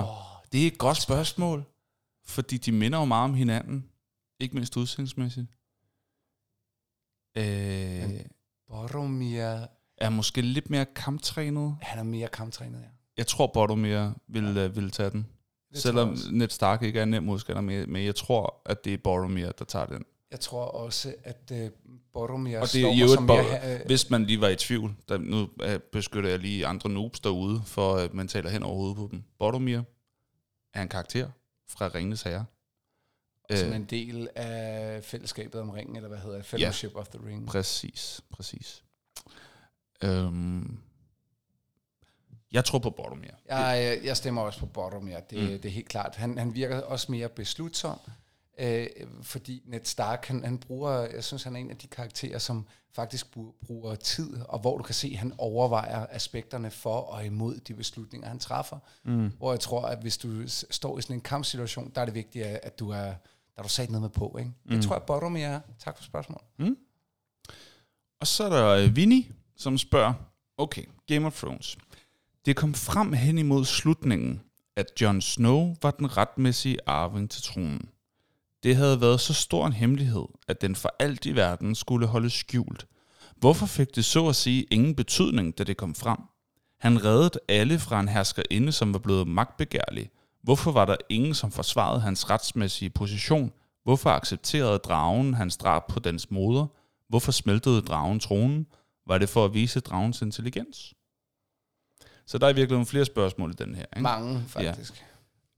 Oh, 0.09 0.43
det 0.53 0.63
er 0.63 0.67
et 0.67 0.79
godt 0.79 0.97
spørgsmål, 0.97 1.65
fordi 2.27 2.57
de 2.57 2.73
minder 2.73 2.99
jo 2.99 3.05
meget 3.05 3.25
om 3.25 3.35
hinanden. 3.35 3.91
Ikke 4.41 4.55
mindst 4.55 4.77
udseendsmæssigt. 4.77 5.47
Øh, 7.37 8.09
Men- 8.09 8.31
Boromir, 8.69 9.67
er 9.99 10.11
måske 10.11 10.41
lidt 10.43 10.71
mere 10.71 10.85
kamptrænet. 10.87 11.77
han 11.83 11.99
er 11.99 12.03
mere 12.03 12.29
kamptrænet, 12.29 12.81
ja. 12.81 12.87
Jeg 13.17 13.27
tror, 13.27 13.47
Boromir 13.47 14.13
vil, 14.29 14.55
ja. 14.55 14.67
vil 14.67 14.91
tage 14.91 15.11
den. 15.11 15.27
Det 15.73 15.79
Selvom. 15.79 16.17
Ned 16.33 16.49
Stark 16.49 16.83
ikke 16.83 16.99
er 16.99 17.03
en 17.03 17.09
nem 17.11 17.23
modstander, 17.23 17.63
men 17.63 17.93
men 17.93 18.05
jeg 18.05 18.15
tror, 18.15 18.63
at 18.67 18.85
det 18.85 18.95
er 18.95 18.99
Boromir, 19.05 19.51
der 19.51 19.65
tager 19.65 19.87
den. 19.87 20.05
Jeg 20.31 20.41
tror 20.41 20.65
også, 20.65 21.15
at 21.25 21.53
uh, 21.53 21.59
Boromir 22.13 22.59
Og 22.59 22.73
det 22.73 22.83
er 22.83 22.91
øvrigt 23.03 23.13
som 23.13 23.27
Uh, 23.81 23.87
Hvis 23.87 24.11
man 24.11 24.25
lige 24.25 24.41
var 24.41 24.49
i 24.49 24.57
tvivl, 24.57 24.95
der, 25.09 25.19
nu 25.19 25.49
øh, 25.63 25.79
beskytter 25.79 26.31
jeg 26.31 26.39
lige 26.39 26.67
andre 26.67 26.91
noobs 26.91 27.21
derude, 27.21 27.63
for 27.67 27.97
at 27.97 28.15
man 28.15 28.29
taler 28.29 28.51
hen 28.51 28.63
over 28.63 28.77
hovedet 28.77 28.97
på 28.97 29.09
dem. 29.11 29.23
Boromir 29.39 29.81
er 30.75 30.83
en 30.83 30.89
karakter 30.89 31.31
fra 31.69 31.91
Ringenes 31.95 32.23
Herre. 32.23 32.45
som 33.57 33.69
Øh, 33.69 33.77
en 33.77 33.85
del 33.85 34.29
af 34.35 35.05
fællesskabet 35.05 35.61
om 35.61 35.71
ringen, 35.71 35.97
eller 35.97 36.09
hvad 36.09 36.19
hedder 36.19 36.37
det? 36.37 36.47
Fellowship 36.47 36.95
of 36.95 37.09
the 37.09 37.21
Ring. 37.27 37.47
Præcis, 37.47 38.21
præcis. 38.31 38.85
Øhm, 40.05 40.79
jeg 42.53 42.65
tror 42.65 42.79
på 42.79 42.91
Boromir. 42.91 43.31
Jeg, 43.49 44.01
jeg, 44.05 44.17
stemmer 44.17 44.43
også 44.43 44.61
på 44.61 44.67
Boromir, 44.67 45.21
det, 45.21 45.39
mm. 45.39 45.49
det 45.49 45.65
er 45.65 45.69
helt 45.69 45.89
klart. 45.89 46.17
Han, 46.17 46.39
han 46.39 46.55
virker 46.55 46.81
også 46.81 47.13
mere 47.13 47.29
beslutsom, 47.29 48.01
øh, 48.61 48.87
fordi 49.23 49.63
Ned 49.67 49.81
Stark, 49.85 50.27
han, 50.27 50.45
han 50.45 50.59
bruger, 50.59 50.91
jeg 51.01 51.25
synes, 51.25 51.43
han 51.43 51.57
er 51.57 51.61
en 51.61 51.71
af 51.71 51.77
de 51.77 51.87
karakterer, 51.87 52.39
som 52.39 52.67
faktisk 52.93 53.27
bru- 53.37 53.67
bruger 53.67 53.95
tid, 53.95 54.37
og 54.49 54.59
hvor 54.61 54.77
du 54.77 54.83
kan 54.83 54.95
se, 54.95 55.09
at 55.13 55.19
han 55.19 55.33
overvejer 55.39 56.07
aspekterne 56.11 56.71
for 56.71 56.97
og 57.01 57.27
imod 57.27 57.57
de 57.57 57.75
beslutninger, 57.75 58.29
han 58.29 58.39
træffer. 58.39 58.79
Mm. 59.05 59.31
Hvor 59.39 59.53
jeg 59.53 59.61
tror, 59.61 59.83
at 59.83 59.99
hvis 59.99 60.19
du 60.19 60.43
står 60.49 60.99
i 60.99 61.03
sådan 61.03 61.17
en 61.17 61.21
kampsituation, 61.21 61.93
der 61.95 62.01
er 62.01 62.05
det 62.05 62.15
vigtigt, 62.15 62.45
at 62.45 62.79
du 62.79 62.91
er, 62.91 62.97
der 63.05 63.59
er 63.59 63.63
du 63.63 63.69
sat 63.69 63.91
noget 63.91 64.03
med 64.03 64.11
på. 64.11 64.37
Ikke? 64.39 64.51
Det 64.69 64.77
Mm. 64.77 64.83
tror 64.83 64.95
jeg, 64.95 65.03
Boromir 65.03 65.47
er. 65.47 65.61
Tak 65.79 65.97
for 65.97 66.05
spørgsmålet. 66.05 66.45
Og 68.21 68.27
så 68.27 68.45
er 68.45 68.49
der 68.49 68.69
øh, 68.69 68.97
Vinny, 68.97 69.25
som 69.57 69.79
spørger, 69.79 70.13
okay, 70.59 70.85
Game 71.07 71.27
of 71.27 71.39
Thrones. 71.39 71.79
Det 72.47 72.57
kom 72.57 72.75
frem 72.75 73.13
hen 73.13 73.39
imod 73.39 73.65
slutningen, 73.65 74.41
at 74.77 74.87
Jon 75.01 75.21
Snow 75.21 75.75
var 75.83 75.91
den 75.91 76.17
retmæssige 76.17 76.79
arving 76.87 77.31
til 77.31 77.43
tronen. 77.43 77.89
Det 78.63 78.77
havde 78.77 79.01
været 79.01 79.21
så 79.21 79.35
stor 79.35 79.67
en 79.67 79.73
hemmelighed, 79.73 80.27
at 80.49 80.61
den 80.61 80.77
for 80.77 80.95
alt 80.99 81.27
i 81.27 81.35
verden 81.35 81.75
skulle 81.75 82.07
holdes 82.07 82.33
skjult. 82.33 82.87
Hvorfor 83.37 83.67
fik 83.67 83.97
det 83.97 84.05
så 84.05 84.29
at 84.29 84.37
sige 84.37 84.63
ingen 84.71 84.95
betydning, 84.95 85.59
da 85.59 85.65
det 85.65 85.77
kom 85.77 85.95
frem? 85.95 86.19
Han 86.81 87.05
reddede 87.05 87.41
alle 87.49 87.79
fra 87.79 88.01
en 88.01 88.09
herskerinde, 88.09 88.73
som 88.73 88.93
var 88.93 88.99
blevet 88.99 89.29
magtbegærlig. 89.29 90.11
Hvorfor 90.43 90.73
var 90.73 90.85
der 90.85 90.97
ingen, 91.09 91.35
som 91.35 91.53
forsvarede 91.53 92.01
hans 92.01 92.31
retsmæssige 92.31 92.91
position? 92.91 93.53
Hvorfor 93.85 94.11
accepterede 94.11 94.79
dragen 94.79 95.35
hans 95.35 95.57
drab 95.57 95.87
på 95.87 96.01
dens 96.01 96.31
moder? 96.31 96.67
Hvorfor 97.09 97.33
smeltede 97.33 97.81
dragen 97.81 98.21
tronen? 98.21 98.67
Var 99.07 99.19
det 99.19 99.29
for 99.29 99.45
at 99.45 99.55
vise 99.55 99.81
dragens 99.81 100.23
intelligens? 100.23 100.95
Så 102.27 102.39
der 102.39 102.47
er 102.47 102.53
virkelig 102.53 102.75
nogle 102.75 102.87
flere 102.87 103.05
spørgsmål 103.05 103.51
i 103.51 103.55
den 103.55 103.75
her. 103.75 103.85
Ikke? 103.97 104.03
Mange, 104.03 104.43
faktisk. 104.49 105.05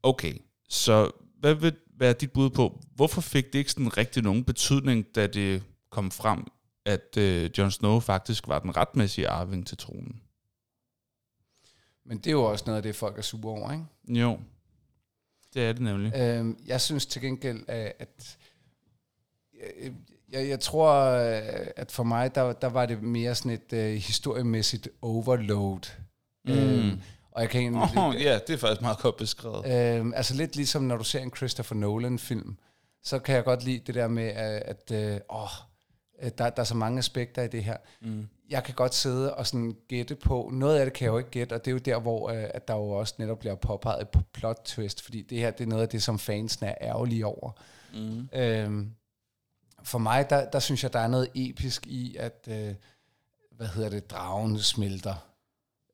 Okay, 0.03 0.35
så 0.69 1.11
hvad 1.41 1.55
vil 1.55 1.77
være 1.93 2.13
dit 2.13 2.33
bud 2.33 2.51
på, 2.51 2.81
hvorfor 2.95 3.21
fik 3.21 3.53
det 3.53 3.59
ikke 3.59 3.71
sådan 3.71 3.97
rigtig 3.97 4.23
nogen 4.23 4.45
betydning, 4.45 5.15
da 5.15 5.27
det 5.27 5.63
kom 5.91 6.11
frem, 6.11 6.45
at 6.85 7.17
øh, 7.19 7.51
Jon 7.59 7.71
Snow 7.71 8.01
faktisk 8.01 8.49
var 8.49 8.59
den 8.59 8.77
retmæssige 8.77 9.29
arving 9.29 9.67
til 9.67 9.79
tronen? 9.79 10.21
Men 12.05 12.19
det 12.19 12.27
er 12.27 12.31
jo 12.31 12.45
også 12.45 12.65
noget 12.67 12.77
af 12.77 12.83
det, 12.83 12.97
folk 12.97 13.19
er 13.19 13.23
sure 13.23 13.59
over, 13.59 13.73
ikke? 13.73 14.21
Jo, 14.21 14.39
det 15.55 15.63
er 15.63 15.73
det 15.73 15.83
nemlig. 15.83 16.13
Øhm, 16.17 16.59
jeg 16.67 16.81
synes 16.81 17.07
til 17.07 17.23
gengæld, 17.23 17.65
at, 17.69 17.93
at 17.99 18.39
jeg, 19.61 19.93
jeg, 20.33 20.49
jeg 20.49 20.61
tror, 20.61 20.93
øh, 20.95 21.67
at 21.77 21.93
for 21.93 22.03
mig, 22.03 22.35
der, 22.35 22.53
der 22.53 22.67
var 22.69 22.87
det 22.87 23.03
mere 23.03 23.35
sådan 23.35 23.53
et 23.53 23.73
uh, 23.73 23.79
historiemæssigt 23.79 24.89
overload. 25.03 25.91
Mm. 26.45 26.53
Øhm, 26.53 27.01
og 27.33 27.43
jeg 27.43 27.51
kan 27.51 27.61
egentlig... 27.61 27.83
Oh, 27.99 28.23
ja, 28.23 28.39
det 28.47 28.55
er 28.55 28.59
faktisk 28.59 28.83
meget 28.83 28.99
godt 28.99 29.17
beskrevet. 29.17 29.97
Øhm, 29.97 30.15
altså 30.17 30.35
lidt 30.35 30.57
ligesom 30.57 30.83
når 30.83 30.97
du 30.97 31.05
ser 31.05 31.21
en 31.21 31.33
Christopher 31.37 31.77
Nolan-film, 31.77 32.57
så 33.03 33.19
kan 33.19 33.35
jeg 33.35 33.45
godt 33.45 33.65
lide 33.65 33.83
det 33.87 33.95
der 33.95 34.09
med, 34.09 34.29
at, 34.29 34.63
at 34.63 34.91
øh, 34.93 35.21
åh, 35.31 35.49
der, 36.39 36.51
der 36.51 36.61
er 36.63 36.65
så 36.65 36.75
mange 36.75 36.99
aspekter 36.99 37.43
i 37.43 37.49
det 37.49 37.65
her. 37.65 37.77
Mm. 38.01 38.29
Jeg 38.51 38.65
kan 38.65 38.75
godt 38.75 38.95
sidde 38.95 39.35
og 39.35 39.47
sådan 39.47 39.77
gætte 39.89 40.15
på, 40.15 40.51
noget 40.53 40.79
af 40.79 40.87
det 40.87 40.95
kan 40.95 41.05
jeg 41.05 41.13
jo 41.13 41.19
ikke 41.19 41.31
gætte, 41.31 41.55
og 41.55 41.65
det 41.65 41.71
er 41.71 41.73
jo 41.73 41.79
der, 41.79 42.01
hvor 42.01 42.31
øh, 42.31 42.45
at 42.55 42.69
der 42.69 42.75
jo 42.75 42.91
også 42.91 43.15
netop 43.19 43.39
bliver 43.39 43.55
påpeget 43.55 44.03
et 44.03 44.25
plot 44.33 44.61
twist, 44.65 45.03
fordi 45.03 45.23
det 45.23 45.39
her, 45.39 45.51
det 45.51 45.65
er 45.65 45.69
noget 45.69 45.83
af 45.83 45.89
det, 45.89 46.03
som 46.03 46.19
fansen 46.19 46.67
er 46.67 46.75
ærgerlige 46.81 47.27
over. 47.27 47.51
Mm. 47.95 48.29
Øhm, 48.33 48.93
for 49.83 49.99
mig, 49.99 50.31
der, 50.31 50.51
der 50.51 50.59
synes 50.59 50.83
jeg, 50.83 50.93
der 50.93 50.99
er 50.99 51.09
noget 51.09 51.29
episk 51.35 51.87
i, 51.87 52.17
at, 52.17 52.49
øh, 52.49 52.75
hvad 53.57 53.67
hedder 53.67 53.89
det, 53.89 54.11
dragen 54.11 54.59
smelter, 54.59 55.15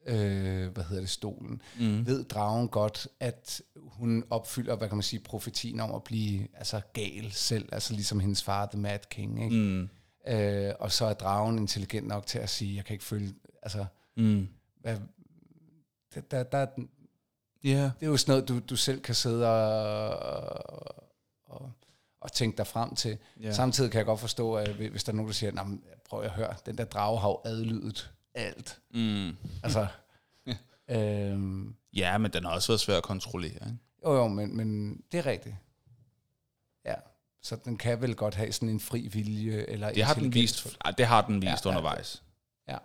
øh, 0.08 0.68
hvad 0.72 0.84
hedder 0.84 1.02
det, 1.02 1.10
stolen. 1.10 1.62
Mm. 1.80 2.06
Ved 2.06 2.24
dragen 2.24 2.68
godt, 2.68 3.08
at 3.20 3.62
hun 3.76 4.24
opfylder, 4.30 4.76
hvad 4.76 4.88
kan 4.88 4.96
man 4.96 5.02
sige, 5.02 5.20
profetien 5.20 5.80
om 5.80 5.94
at 5.94 6.04
blive 6.04 6.48
altså, 6.54 6.80
gal 6.92 7.32
selv, 7.32 7.68
altså 7.72 7.92
ligesom 7.94 8.20
hendes 8.20 8.42
far, 8.42 8.66
The 8.66 8.78
Mad 8.80 8.98
King, 9.10 9.44
ikke? 9.44 9.56
Mm. 9.56 9.88
Øh, 10.32 10.72
og 10.80 10.92
så 10.92 11.04
er 11.04 11.14
dragen 11.14 11.58
intelligent 11.58 12.06
nok 12.06 12.26
til 12.26 12.38
at 12.38 12.50
sige, 12.50 12.76
jeg 12.76 12.84
kan 12.84 12.94
ikke 12.94 13.04
følge, 13.04 13.34
altså, 13.62 13.86
Mm. 14.16 14.48
hvad, 14.80 14.96
der, 16.14 16.20
der, 16.20 16.42
der. 16.44 16.66
Yeah. 17.66 17.76
det 18.00 18.02
er 18.02 18.06
jo 18.06 18.16
sådan 18.16 18.32
noget, 18.32 18.48
du, 18.48 18.58
du 18.58 18.76
selv 18.76 19.00
kan 19.00 19.14
sidde 19.14 19.46
og, 19.48 20.08
og, 21.46 21.72
og 22.20 22.32
tænke 22.32 22.56
dig 22.56 22.66
frem 22.66 22.94
til. 22.94 23.18
Ja. 23.42 23.52
Samtidig 23.52 23.90
kan 23.90 23.98
jeg 23.98 24.06
godt 24.06 24.20
forstå, 24.20 24.54
at 24.54 24.68
hvis 24.70 25.04
der 25.04 25.12
er 25.12 25.16
nogen, 25.16 25.28
der 25.28 25.34
siger, 25.34 25.52
"Nå, 25.52 25.62
men 25.64 25.82
prøv 26.08 26.20
at 26.22 26.30
høre, 26.30 26.54
den 26.66 26.78
der 26.78 26.84
drage 26.84 27.18
har 27.18 27.28
jo 27.28 27.40
adlydet 27.44 28.10
alt. 28.38 28.78
Mm. 28.94 29.36
Altså, 29.62 29.86
øhm, 30.90 31.74
Ja, 31.96 32.18
men 32.18 32.30
den 32.32 32.44
har 32.44 32.50
også 32.52 32.68
været 32.72 32.80
svær 32.80 32.96
at 32.96 33.02
kontrollere. 33.02 33.52
Ikke? 33.52 33.76
jo 34.04 34.14
jo, 34.16 34.28
men, 34.28 34.56
men 34.56 35.00
det 35.12 35.18
er 35.18 35.26
rigtigt. 35.26 35.54
Ja, 36.86 36.94
så 37.42 37.56
den 37.64 37.78
kan 37.78 38.02
vel 38.02 38.14
godt 38.14 38.34
have 38.34 38.52
sådan 38.52 38.68
en 38.68 38.80
fri 38.80 39.08
vilje, 39.12 39.64
eller 39.68 39.92
Det 39.92 40.02
har 40.04 40.14
den 40.14 40.34
vist, 40.34 40.76
ej, 40.84 40.90
det 40.90 41.06
har 41.06 41.22
den 41.26 41.42
vist 41.42 41.44
Ja, 41.44 41.50
ja, 41.50 41.58
ja. 41.64 41.68
undervejs. 41.68 42.22
Ja. 42.68 42.76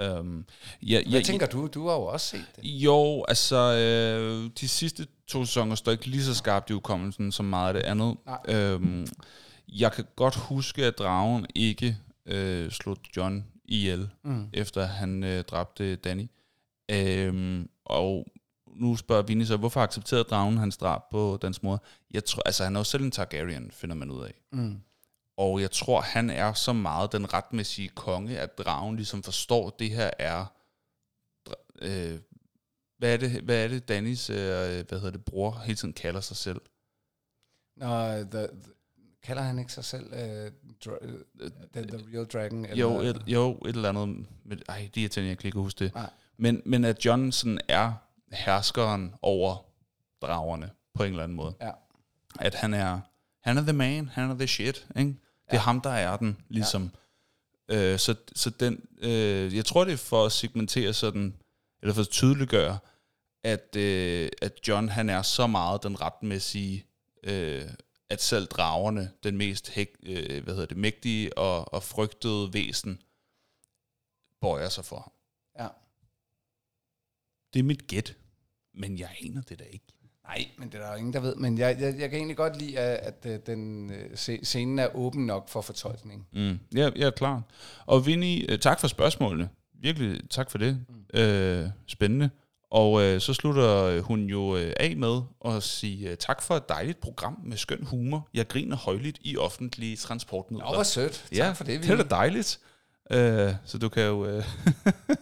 Øhm, 0.00 0.44
ja, 0.82 1.02
Hvad 1.10 1.22
tænker 1.22 1.46
du? 1.46 1.66
Du 1.66 1.88
har 1.88 1.94
jo 1.94 2.02
også 2.02 2.26
set 2.26 2.46
det. 2.56 2.64
Jo, 2.64 3.24
altså 3.28 3.56
øh, 3.56 4.50
de 4.60 4.68
sidste 4.68 5.06
to 5.26 5.44
sæsoner 5.44 5.74
står 5.74 5.92
ikke 5.92 6.06
lige 6.06 6.24
så 6.24 6.34
skarpt 6.34 6.70
i 6.70 6.72
hukommelsen 6.72 7.32
som 7.32 7.44
meget 7.46 7.68
af 7.68 7.74
det 7.82 7.90
andet. 7.90 8.16
Nej. 8.26 8.38
Øhm, 8.48 9.06
jeg 9.68 9.92
kan 9.92 10.04
godt 10.16 10.34
huske, 10.36 10.84
at 10.84 10.98
dragen 10.98 11.46
ikke 11.54 11.96
øh, 12.26 12.70
slog 12.70 12.96
John 13.16 13.46
ihjel, 13.68 14.10
Mm. 14.22 14.48
efter 14.52 14.84
han 14.84 15.24
øh, 15.24 15.44
dræbte 15.44 15.96
Danny. 15.96 16.26
Øhm, 16.90 17.68
og 17.84 18.26
nu 18.66 18.96
spørger 18.96 19.22
Vinnie 19.22 19.46
så, 19.46 19.56
hvorfor 19.56 19.80
accepterede 19.80 20.24
dragen 20.24 20.56
hans 20.58 20.76
drab 20.76 21.02
på 21.10 21.38
dens 21.42 21.62
mor? 21.62 21.82
Jeg 22.10 22.24
tror, 22.24 22.42
altså 22.46 22.64
han 22.64 22.76
er 22.76 22.80
jo 22.80 22.84
selv 22.84 23.02
en 23.04 23.10
Targaryen, 23.10 23.70
finder 23.70 23.96
man 23.96 24.10
ud 24.10 24.24
af. 24.24 24.34
Mm. 24.52 24.80
Og 25.36 25.60
jeg 25.60 25.70
tror, 25.70 26.00
han 26.00 26.30
er 26.30 26.52
så 26.52 26.72
meget 26.72 27.12
den 27.12 27.34
retmæssige 27.34 27.88
konge, 27.88 28.38
at 28.38 28.58
dragen 28.58 28.96
ligesom 28.96 29.22
forstår, 29.22 29.66
at 29.66 29.78
det 29.78 29.90
her 29.90 30.10
er... 30.18 30.44
Øh, 31.82 32.18
hvad, 32.98 33.12
er 33.12 33.16
det, 33.16 33.30
hvad 33.42 33.64
er 33.64 33.68
det, 33.68 33.88
Dannys 33.88 34.30
øh, 34.30 34.36
hvad 34.36 34.92
hedder 34.92 35.10
det, 35.10 35.24
bror 35.24 35.62
hele 35.64 35.76
tiden 35.76 35.94
kalder 35.94 36.20
sig 36.20 36.36
selv? 36.36 36.60
Nå, 37.76 37.86
the, 37.86 38.24
the, 38.30 38.48
kalder 39.28 39.42
han 39.42 39.58
ikke 39.58 39.72
sig 39.72 39.84
selv 39.84 40.06
uh, 40.12 40.46
dra- 40.86 41.06
the, 41.72 41.82
the 41.86 41.98
Real 42.14 42.26
Dragon? 42.26 42.66
Jo 42.66 43.00
et, 43.00 43.22
jo, 43.26 43.52
et 43.54 43.74
eller 43.76 43.88
andet... 43.88 44.26
Med, 44.44 44.56
ej, 44.68 44.88
det 44.94 45.00
er 45.00 45.02
irriterende, 45.02 45.28
jeg 45.28 45.38
kan 45.38 45.48
ikke 45.48 45.58
huske 45.58 45.84
det. 45.84 45.94
Nej. 45.94 46.10
Men, 46.36 46.62
men 46.64 46.84
at 46.84 47.04
John 47.04 47.32
sådan 47.32 47.58
er 47.68 47.92
herskeren 48.32 49.14
over 49.22 49.56
dragerne, 50.22 50.70
på 50.94 51.02
en 51.04 51.10
eller 51.10 51.22
anden 51.24 51.36
måde. 51.36 51.54
Ja. 51.60 51.70
At 52.40 52.54
han 52.54 52.74
er, 52.74 53.00
han 53.42 53.58
er 53.58 53.62
the 53.62 53.72
man, 53.72 54.08
han 54.08 54.30
er 54.30 54.34
the 54.34 54.46
shit, 54.46 54.86
ikke? 54.96 55.08
Det 55.10 55.16
er 55.46 55.54
Ja. 55.56 55.58
ham, 55.58 55.80
der 55.80 55.90
er 55.90 56.16
den, 56.16 56.36
ligesom. 56.48 56.90
Ja. 57.68 57.92
Øh, 57.92 57.98
så, 57.98 58.14
så 58.36 58.50
den, 58.50 58.80
øh, 58.98 59.56
jeg 59.56 59.64
tror, 59.64 59.84
det 59.84 59.92
er 59.92 59.96
for 59.96 60.26
at 60.26 60.32
segmentere 60.32 60.92
sådan, 60.92 61.34
eller 61.82 61.94
for 61.94 62.00
at 62.02 62.08
tydeliggøre, 62.08 62.78
at, 63.44 63.76
øh, 63.76 64.28
at 64.42 64.52
John, 64.68 64.88
han 64.88 65.08
er 65.10 65.22
så 65.22 65.46
meget 65.46 65.82
den 65.82 66.00
retmæssige, 66.00 66.84
øh, 67.24 67.62
at 68.10 68.22
selv 68.22 68.46
dragerne, 68.46 69.10
den 69.22 69.36
mest 69.36 69.70
hæk, 69.70 69.96
øh, 70.02 70.44
hvad 70.44 70.54
hedder 70.54 70.66
det, 70.66 70.76
mægtige 70.76 71.38
og, 71.38 71.74
og 71.74 71.82
frygtede 71.82 72.52
væsen, 72.52 73.02
bøjer 74.40 74.68
sig 74.68 74.84
for 74.84 74.96
ham. 74.98 75.12
Ja. 75.58 75.68
Det 77.52 77.58
er 77.58 77.64
mit 77.64 77.86
gæt, 77.86 78.16
men 78.74 78.98
jeg 78.98 79.08
aner 79.24 79.42
det 79.42 79.58
da 79.58 79.64
ikke. 79.64 79.84
Nej, 80.22 80.48
men 80.58 80.68
det 80.68 80.80
er 80.80 80.84
der 80.84 80.92
jo 80.92 80.98
ingen, 80.98 81.12
der 81.12 81.20
ved. 81.20 81.34
Men 81.36 81.58
jeg, 81.58 81.80
jeg, 81.80 81.98
jeg 81.98 82.10
kan 82.10 82.18
egentlig 82.18 82.36
godt 82.36 82.56
lide, 82.58 82.78
at, 82.78 83.24
at 83.24 83.32
øh, 83.34 83.40
den 83.46 83.90
øh, 83.92 84.10
sce- 84.12 84.44
scenen 84.44 84.78
er 84.78 84.96
åben 84.96 85.26
nok 85.26 85.48
for 85.48 85.60
fortolkning. 85.60 86.28
Mm. 86.32 86.58
Ja, 86.74 86.90
er 86.96 87.10
klar. 87.10 87.42
Og 87.86 88.06
Vinnie, 88.06 88.52
øh, 88.52 88.58
tak 88.58 88.80
for 88.80 88.88
spørgsmålene. 88.88 89.48
Virkelig 89.74 90.30
tak 90.30 90.50
for 90.50 90.58
det. 90.58 90.84
Mm. 90.88 91.20
Øh, 91.20 91.68
spændende. 91.86 92.30
Og 92.70 93.02
øh, 93.02 93.20
så 93.20 93.34
slutter 93.34 93.84
øh, 93.84 94.02
hun 94.02 94.24
jo 94.24 94.56
øh, 94.56 94.72
af 94.76 94.96
med 94.96 95.20
at 95.44 95.62
sige 95.62 96.10
øh, 96.10 96.16
tak 96.16 96.42
for 96.42 96.56
et 96.56 96.68
dejligt 96.68 97.00
program 97.00 97.38
med 97.44 97.56
skøn 97.56 97.84
humor. 97.84 98.28
Jeg 98.34 98.48
griner 98.48 98.76
højligt 98.76 99.18
i 99.20 99.36
offentlige 99.36 99.96
transportmidler. 99.96 100.66
Nå, 100.66 100.74
hvor 100.74 100.82
sødt. 100.82 101.12
Tak 101.12 101.38
ja, 101.38 101.52
for 101.52 101.64
det, 101.64 101.82
det 101.82 101.90
er 101.90 101.96
da 101.96 102.02
dejligt. 102.02 102.58
Øh, 103.10 103.54
så 103.64 103.78
du 103.78 103.88
kan 103.88 104.02
jo... 104.02 104.26
Øh, 104.26 104.44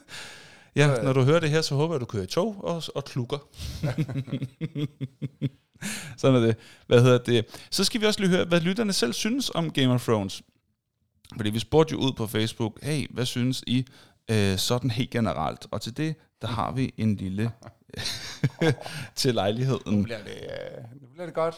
ja, 0.77 1.03
når 1.03 1.13
du 1.13 1.23
hører 1.23 1.41
det 1.41 1.51
her, 1.51 1.63
så 1.63 1.75
håber 1.75 1.95
jeg, 1.95 2.01
du 2.01 2.07
kører 2.07 2.23
i 2.23 2.27
tog 2.27 2.65
og, 2.65 2.83
og 2.95 3.05
klukker. 3.05 3.39
Sådan 6.17 6.43
er 6.43 6.47
det. 6.47 6.57
Hvad 6.87 7.03
hedder 7.03 7.19
det? 7.19 7.47
Så 7.71 7.85
skal 7.85 8.01
vi 8.01 8.07
også 8.07 8.21
lige 8.21 8.31
høre, 8.31 8.45
hvad 8.45 8.61
lytterne 8.61 8.93
selv 8.93 9.13
synes 9.13 9.51
om 9.51 9.71
Game 9.71 9.95
of 9.95 10.05
Thrones. 10.05 10.43
Fordi 11.37 11.51
vi 11.51 11.59
spurgte 11.59 11.93
jo 11.93 11.99
ud 11.99 12.13
på 12.13 12.27
Facebook, 12.27 12.83
hey, 12.83 13.07
hvad 13.11 13.27
synes 13.27 13.65
I 13.67 13.87
øh, 14.31 14.59
sådan 14.59 14.91
helt 14.91 15.11
generelt? 15.11 15.67
Og 15.71 15.81
til 15.81 15.97
det, 15.97 16.15
der 16.43 16.49
har 16.49 16.73
vi 16.73 16.95
en 16.97 17.17
lille 17.17 17.51
til 19.17 19.31
Nu 19.31 19.35
lejligheden. 19.35 20.03
bliver 20.05 20.19
det, 20.19 20.33
øh, 20.33 21.03
nu 21.03 21.09
bliver 21.13 21.27
det 21.27 21.35
godt. 21.35 21.55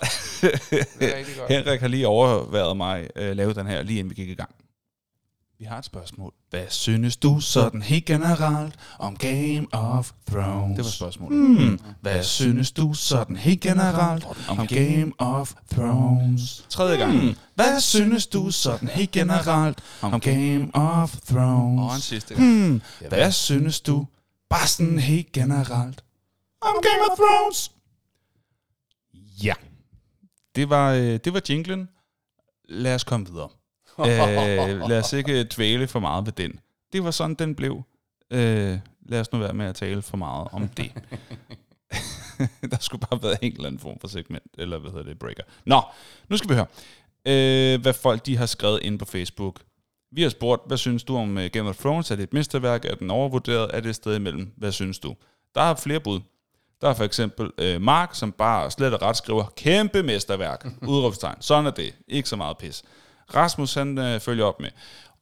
Det 0.71 0.87
bliver 0.99 1.39
godt. 1.39 1.53
Henrik 1.53 1.81
har 1.81 1.89
lige 1.89 2.07
overværet 2.09 2.77
mig 2.77 3.09
øh, 3.17 3.37
lave 3.37 3.55
den 3.55 3.67
her, 3.67 3.83
lige 3.83 3.99
inden 3.99 4.11
vi 4.11 4.15
gik 4.15 4.29
i 4.29 4.35
gang. 4.35 4.51
Vi 5.59 5.65
har 5.65 5.79
et 5.79 5.85
spørgsmål. 5.85 6.33
Hvad 6.51 6.65
synes 6.69 7.17
du 7.17 7.41
sådan 7.41 7.83
helt 7.83 8.05
generelt 8.05 8.75
om 8.99 9.17
Game 9.17 9.67
of 9.73 10.11
Thrones? 10.31 10.77
Det 10.77 10.85
var 10.85 10.91
spørgsmålet. 10.91 11.39
Hmm. 11.39 11.81
Hvad 12.01 12.23
synes 12.23 12.73
du 12.73 12.95
sådan 12.95 13.37
helt 13.37 13.61
generelt 13.61 14.27
om 14.49 14.67
Game 14.67 15.13
of 15.19 15.53
Thrones? 15.73 16.67
Tredje 16.69 16.97
gang. 16.99 17.19
Hmm. 17.21 17.35
Hvad 17.55 17.81
synes 17.81 18.27
du 18.27 18.51
sådan 18.51 18.89
helt 18.89 19.11
generelt 19.11 19.79
om 20.03 20.21
Game 20.21 20.71
of 20.75 21.17
Thrones? 21.31 21.81
Og 21.91 21.95
en 21.95 22.01
sidste 22.01 22.35
gang. 22.35 22.67
Hmm. 22.67 22.83
Hvad 23.09 23.33
synes 23.33 23.81
du 23.81 24.07
bare 24.51 24.67
sådan 24.67 24.99
helt 24.99 25.33
generelt 25.33 26.05
om 26.61 26.75
Game 26.83 27.11
of 27.11 27.19
Thrones? 27.19 27.73
Ja. 29.45 29.55
Det 30.55 30.71
var, 30.71 30.93
øh, 30.93 31.01
det 31.25 31.33
var 31.35 31.43
jinglen. 31.51 31.89
Lad 32.69 32.95
os 32.95 33.05
komme 33.05 33.27
videre. 33.27 33.49
øh, 33.99 34.89
lad 34.89 34.99
os 34.99 35.13
ikke 35.13 35.45
dvæle 35.45 35.89
for 35.89 36.01
meget 36.01 36.27
ved 36.27 36.33
den. 36.33 36.61
Det 36.93 37.05
var 37.05 37.11
sådan, 37.11 37.35
den 37.35 37.55
blev. 37.55 37.83
Øh, 38.31 38.79
lad 39.03 39.21
os 39.21 39.33
nu 39.33 39.39
være 39.39 39.53
med 39.53 39.67
at 39.67 39.75
tale 39.75 40.03
for 40.03 40.17
meget 40.17 40.49
om 40.53 40.69
det. 40.77 40.93
der 42.71 42.77
skulle 42.81 43.07
bare 43.11 43.23
være 43.23 43.45
en 43.45 43.53
eller 43.53 43.67
anden 43.67 43.81
form 43.81 43.99
for 44.01 44.09
segment, 44.09 44.53
eller 44.59 44.79
hvad 44.79 44.91
hedder 44.91 45.05
det, 45.05 45.19
breaker. 45.19 45.43
Nå, 45.65 45.83
nu 46.29 46.37
skal 46.37 46.51
vi 46.51 46.55
høre, 46.55 46.67
øh, 47.27 47.81
hvad 47.81 47.93
folk 47.93 48.27
de 48.27 48.37
har 48.37 48.47
skrevet 48.47 48.81
ind 48.83 48.99
på 48.99 49.05
Facebook. 49.05 49.61
Vi 50.13 50.23
har 50.23 50.29
spurgt, 50.29 50.63
hvad 50.67 50.77
synes 50.77 51.05
du 51.05 51.17
om 51.17 51.37
uh, 51.37 51.45
Game 51.45 51.69
of 51.69 51.77
Thrones? 51.77 52.11
Er 52.11 52.17
det 52.17 52.23
et 52.23 52.33
mesterværk? 52.33 52.85
Er 52.85 52.95
den 52.95 53.11
overvurderet? 53.11 53.71
Er 53.75 53.81
det 53.81 53.89
et 53.89 53.97
sted 53.97 54.17
imellem? 54.17 54.53
Hvad 54.57 54.73
synes 54.73 54.99
du? 54.99 55.15
Der 55.55 55.61
er 55.61 55.75
flere 55.75 56.01
bud. 56.01 56.21
Der 56.81 56.89
er 56.89 56.95
for 56.95 57.05
eksempel 57.05 57.51
øh, 57.59 57.81
Mark, 57.81 58.15
som 58.15 58.33
bare 58.33 58.71
slet 58.71 58.95
og 58.95 59.03
ret 59.03 59.17
skriver, 59.17 59.45
kæmpe 59.57 60.03
mesterværk, 60.03 60.67
udråbstegn. 60.89 61.37
Sådan 61.41 61.67
er 61.67 61.71
det. 61.71 61.95
Ikke 62.09 62.29
så 62.29 62.37
meget 62.37 62.59
pis. 62.59 62.83
Rasmus, 63.35 63.75
han 63.75 63.99
øh, 63.99 64.21
følger 64.21 64.45
op 64.45 64.61
med, 64.61 64.71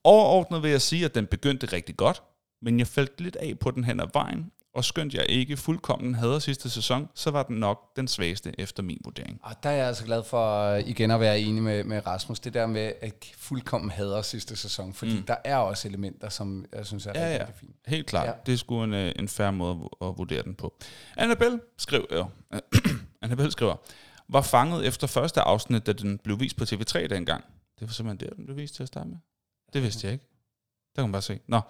overordnet 0.04 0.62
vil 0.62 0.70
jeg 0.70 0.82
sige, 0.82 1.04
at 1.04 1.14
den 1.14 1.26
begyndte 1.26 1.66
rigtig 1.66 1.96
godt, 1.96 2.22
men 2.62 2.78
jeg 2.78 2.86
faldt 2.86 3.20
lidt 3.20 3.36
af 3.36 3.58
på 3.58 3.70
den 3.70 3.84
hen 3.84 4.00
ad 4.00 4.06
vejen, 4.12 4.50
og 4.76 4.84
skønt 4.84 5.14
jeg 5.14 5.26
ikke 5.28 5.56
fuldkommen 5.56 6.14
havde 6.14 6.40
sidste 6.40 6.70
sæson, 6.70 7.08
så 7.14 7.30
var 7.30 7.42
den 7.42 7.56
nok 7.56 7.96
den 7.96 8.08
svageste 8.08 8.60
efter 8.60 8.82
min 8.82 9.00
vurdering. 9.04 9.40
Og 9.42 9.62
der 9.62 9.70
er 9.70 9.74
jeg 9.74 9.86
altså 9.86 10.04
glad 10.04 10.22
for 10.24 10.62
øh, 10.62 10.88
igen 10.88 11.10
at 11.10 11.20
være 11.20 11.40
enig 11.40 11.62
med, 11.62 11.84
med 11.84 12.06
Rasmus. 12.06 12.40
Det 12.40 12.54
der 12.54 12.66
med 12.66 12.92
at 13.00 13.32
fuldkommen 13.36 13.90
hader 13.90 14.22
sidste 14.22 14.56
sæson, 14.56 14.92
fordi 14.92 15.16
mm. 15.16 15.22
der 15.22 15.36
er 15.44 15.56
også 15.56 15.88
elementer, 15.88 16.28
som 16.28 16.64
jeg 16.72 16.86
synes 16.86 17.06
er 17.06 17.12
Ja, 17.14 17.20
rigtig, 17.20 17.38
ja, 17.38 17.46
rigtig 17.46 17.60
fint. 17.60 17.76
helt 17.86 18.06
klart. 18.06 18.26
Ja. 18.26 18.32
Det 18.46 18.52
er 18.54 18.56
sgu 18.58 18.84
en, 18.84 18.94
øh, 18.94 19.12
en 19.18 19.28
færre 19.28 19.52
måde 19.52 19.78
at 20.02 20.18
vurdere 20.18 20.42
den 20.42 20.54
på. 20.54 20.74
Annabelle 21.16 21.60
skriver, 21.78 22.26
øh, 22.54 22.60
Annabelle 23.22 23.52
skriver, 23.52 23.76
var 24.28 24.42
fanget 24.42 24.86
efter 24.86 25.06
første 25.06 25.40
afsnit, 25.40 25.86
da 25.86 25.92
den 25.92 26.18
blev 26.18 26.40
vist 26.40 26.56
på 26.56 26.64
TV3 26.64 27.06
dengang. 27.06 27.44
Det 27.78 27.88
var 27.88 27.92
simpelthen 27.92 28.28
der, 28.28 28.34
den 28.34 28.44
blev 28.44 28.56
vist 28.56 28.74
til 28.74 28.82
at 28.82 28.88
starte 28.88 29.08
med. 29.08 29.16
Det 29.72 29.82
vidste 29.82 30.06
jeg 30.06 30.12
ikke. 30.12 30.24
Der 30.96 31.02
kan 31.02 31.08
man 31.08 31.12
bare 31.12 31.22
se. 31.22 31.40
Nå, 31.46 31.60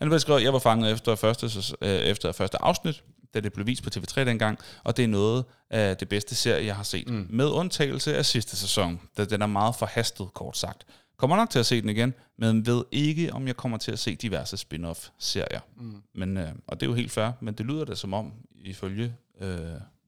Annabelle 0.00 0.20
skriver, 0.20 0.38
jeg 0.38 0.52
var 0.52 0.58
fanget 0.58 0.92
efter 0.92 1.14
første, 1.14 1.74
øh, 1.82 1.88
efter 1.88 2.32
første 2.32 2.62
afsnit, 2.62 3.02
da 3.34 3.40
det 3.40 3.52
blev 3.52 3.66
vist 3.66 3.82
på 3.82 3.90
TV3 3.96 4.24
dengang, 4.24 4.58
og 4.84 4.96
det 4.96 5.02
er 5.02 5.08
noget 5.08 5.44
af 5.70 5.96
det 5.96 6.08
bedste 6.08 6.34
serie, 6.34 6.66
jeg 6.66 6.76
har 6.76 6.82
set. 6.82 7.08
Mm. 7.08 7.26
Med 7.30 7.46
undtagelse 7.46 8.16
af 8.16 8.26
sidste 8.26 8.56
sæson, 8.56 9.00
da 9.16 9.24
den 9.24 9.42
er 9.42 9.46
meget 9.46 9.74
forhastet, 9.74 10.28
kort 10.34 10.56
sagt. 10.56 10.86
Kommer 11.16 11.36
nok 11.36 11.50
til 11.50 11.58
at 11.58 11.66
se 11.66 11.80
den 11.80 11.88
igen, 11.88 12.14
men 12.36 12.66
ved 12.66 12.84
ikke, 12.92 13.32
om 13.32 13.46
jeg 13.46 13.56
kommer 13.56 13.78
til 13.78 13.92
at 13.92 13.98
se 13.98 14.14
diverse 14.14 14.56
spin-off-serier. 14.56 15.60
Mm. 15.76 16.02
Men, 16.14 16.36
øh, 16.36 16.48
og 16.66 16.80
det 16.80 16.86
er 16.86 16.90
jo 16.90 16.94
helt 16.94 17.12
fair, 17.12 17.30
men 17.40 17.54
det 17.54 17.66
lyder 17.66 17.84
da 17.84 17.94
som 17.94 18.14
om, 18.14 18.32
ifølge 18.64 19.14
øh, 19.40 19.58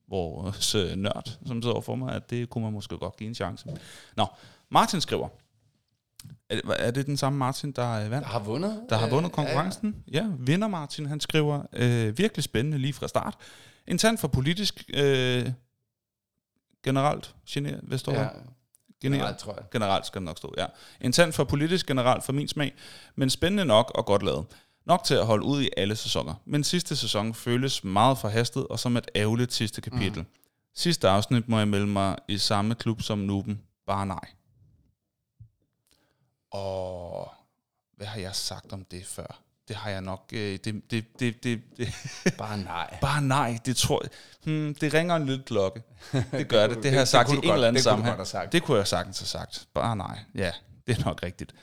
vores 0.08 0.74
øh, 0.74 0.96
nørd, 0.96 1.38
som 1.46 1.62
sidder 1.62 1.80
for 1.80 1.94
mig, 1.94 2.14
at 2.14 2.30
det 2.30 2.50
kunne 2.50 2.64
man 2.64 2.72
måske 2.72 2.98
godt 2.98 3.16
give 3.16 3.28
en 3.28 3.34
chance. 3.34 3.66
Nå, 4.16 4.26
Martin 4.70 5.00
skriver, 5.00 5.28
er 6.50 6.54
det, 6.54 6.62
er 6.78 6.90
det 6.90 7.06
den 7.06 7.16
samme 7.16 7.38
Martin, 7.38 7.72
der 7.72 7.96
er 7.96 8.08
vandt? 8.08 8.24
Der 8.26 8.32
har 8.32 8.38
vundet. 8.40 8.80
der 8.88 8.96
har 8.96 9.06
øh, 9.06 9.12
vundet 9.12 9.32
konkurrencen. 9.32 9.96
Ja, 10.12 10.18
ja. 10.18 10.26
vinder 10.38 10.68
Martin, 10.68 11.06
han 11.06 11.20
skriver, 11.20 11.62
øh, 11.72 12.18
virkelig 12.18 12.44
spændende 12.44 12.78
lige 12.78 12.92
fra 12.92 13.08
start. 13.08 13.36
En 13.86 13.98
tand 13.98 14.18
for 14.18 14.28
politisk 14.28 14.84
øh, 14.94 15.50
generelt, 16.84 17.34
gener, 17.50 17.78
hvad 17.82 17.98
står 17.98 18.12
Ja, 18.12 18.18
der? 18.18 18.24
ja. 18.24 18.30
Generelt. 19.02 19.22
Nej, 19.30 19.36
tror 19.38 19.54
jeg. 19.54 19.64
Generelt 19.72 20.06
skal 20.06 20.20
det 20.20 20.24
nok 20.26 20.38
stå, 20.38 20.54
ja. 20.58 20.66
En 21.00 21.12
tand 21.12 21.32
for 21.32 21.44
politisk 21.44 21.86
generelt 21.86 22.24
for 22.24 22.32
min 22.32 22.48
smag, 22.48 22.74
men 23.16 23.30
spændende 23.30 23.64
nok 23.64 23.92
og 23.94 24.06
godt 24.06 24.22
lavet. 24.22 24.46
Nok 24.86 25.04
til 25.04 25.14
at 25.14 25.26
holde 25.26 25.44
ud 25.44 25.62
i 25.62 25.70
alle 25.76 25.96
sæsoner. 25.96 26.34
Men 26.44 26.64
sidste 26.64 26.96
sæson 26.96 27.34
føles 27.34 27.84
meget 27.84 28.18
forhastet 28.18 28.66
og 28.66 28.78
som 28.78 28.96
et 28.96 29.10
ærgerligt 29.16 29.52
sidste 29.52 29.80
kapitel. 29.80 30.18
Mm. 30.18 30.26
Sidste 30.74 31.08
afsnit 31.08 31.48
må 31.48 31.58
jeg 31.58 31.68
melde 31.68 31.86
mig 31.86 32.16
i 32.28 32.38
samme 32.38 32.74
klub 32.74 33.02
som 33.02 33.18
Nuben. 33.18 33.60
Bare 33.86 34.06
nej. 34.06 34.20
Og 36.50 37.28
hvad 37.96 38.06
har 38.06 38.20
jeg 38.20 38.34
sagt 38.34 38.72
om 38.72 38.84
det 38.84 39.06
før? 39.06 39.40
Det 39.68 39.76
har 39.76 39.90
jeg 39.90 40.00
nok... 40.00 40.30
Øh, 40.32 40.58
det, 40.64 40.90
det, 40.90 41.04
det, 41.20 41.44
det, 41.44 41.60
det, 41.76 41.88
Bare 42.38 42.58
nej. 42.58 42.98
bare 43.00 43.22
nej, 43.22 43.58
det 43.66 43.76
tror 43.76 44.02
jeg... 44.02 44.10
Hmm, 44.44 44.74
det 44.74 44.94
ringer 44.94 45.16
en 45.16 45.26
lille 45.26 45.42
klokke. 45.44 45.82
Det 46.32 46.48
gør 46.48 46.66
det. 46.66 46.76
Det, 46.76 46.82
det- 46.82 46.90
har 46.92 46.98
jeg 46.98 47.08
sagt 47.08 47.28
i 47.28 47.30
kunne 47.30 47.36
en 47.42 47.48
godt- 47.48 47.54
eller 47.54 47.68
anden 47.68 47.76
det 47.76 47.84
kunne 47.84 47.90
sammenhæng. 47.90 48.16
have 48.16 48.26
sagt. 48.26 48.52
Det 48.52 48.62
kunne 48.62 48.78
jeg 48.78 48.86
sagtens 48.86 49.18
have 49.18 49.26
sagt. 49.26 49.68
Bare 49.74 49.96
nej. 49.96 50.18
Ja, 50.34 50.52
det 50.86 50.98
er 50.98 51.04
nok 51.04 51.22
rigtigt. 51.22 51.54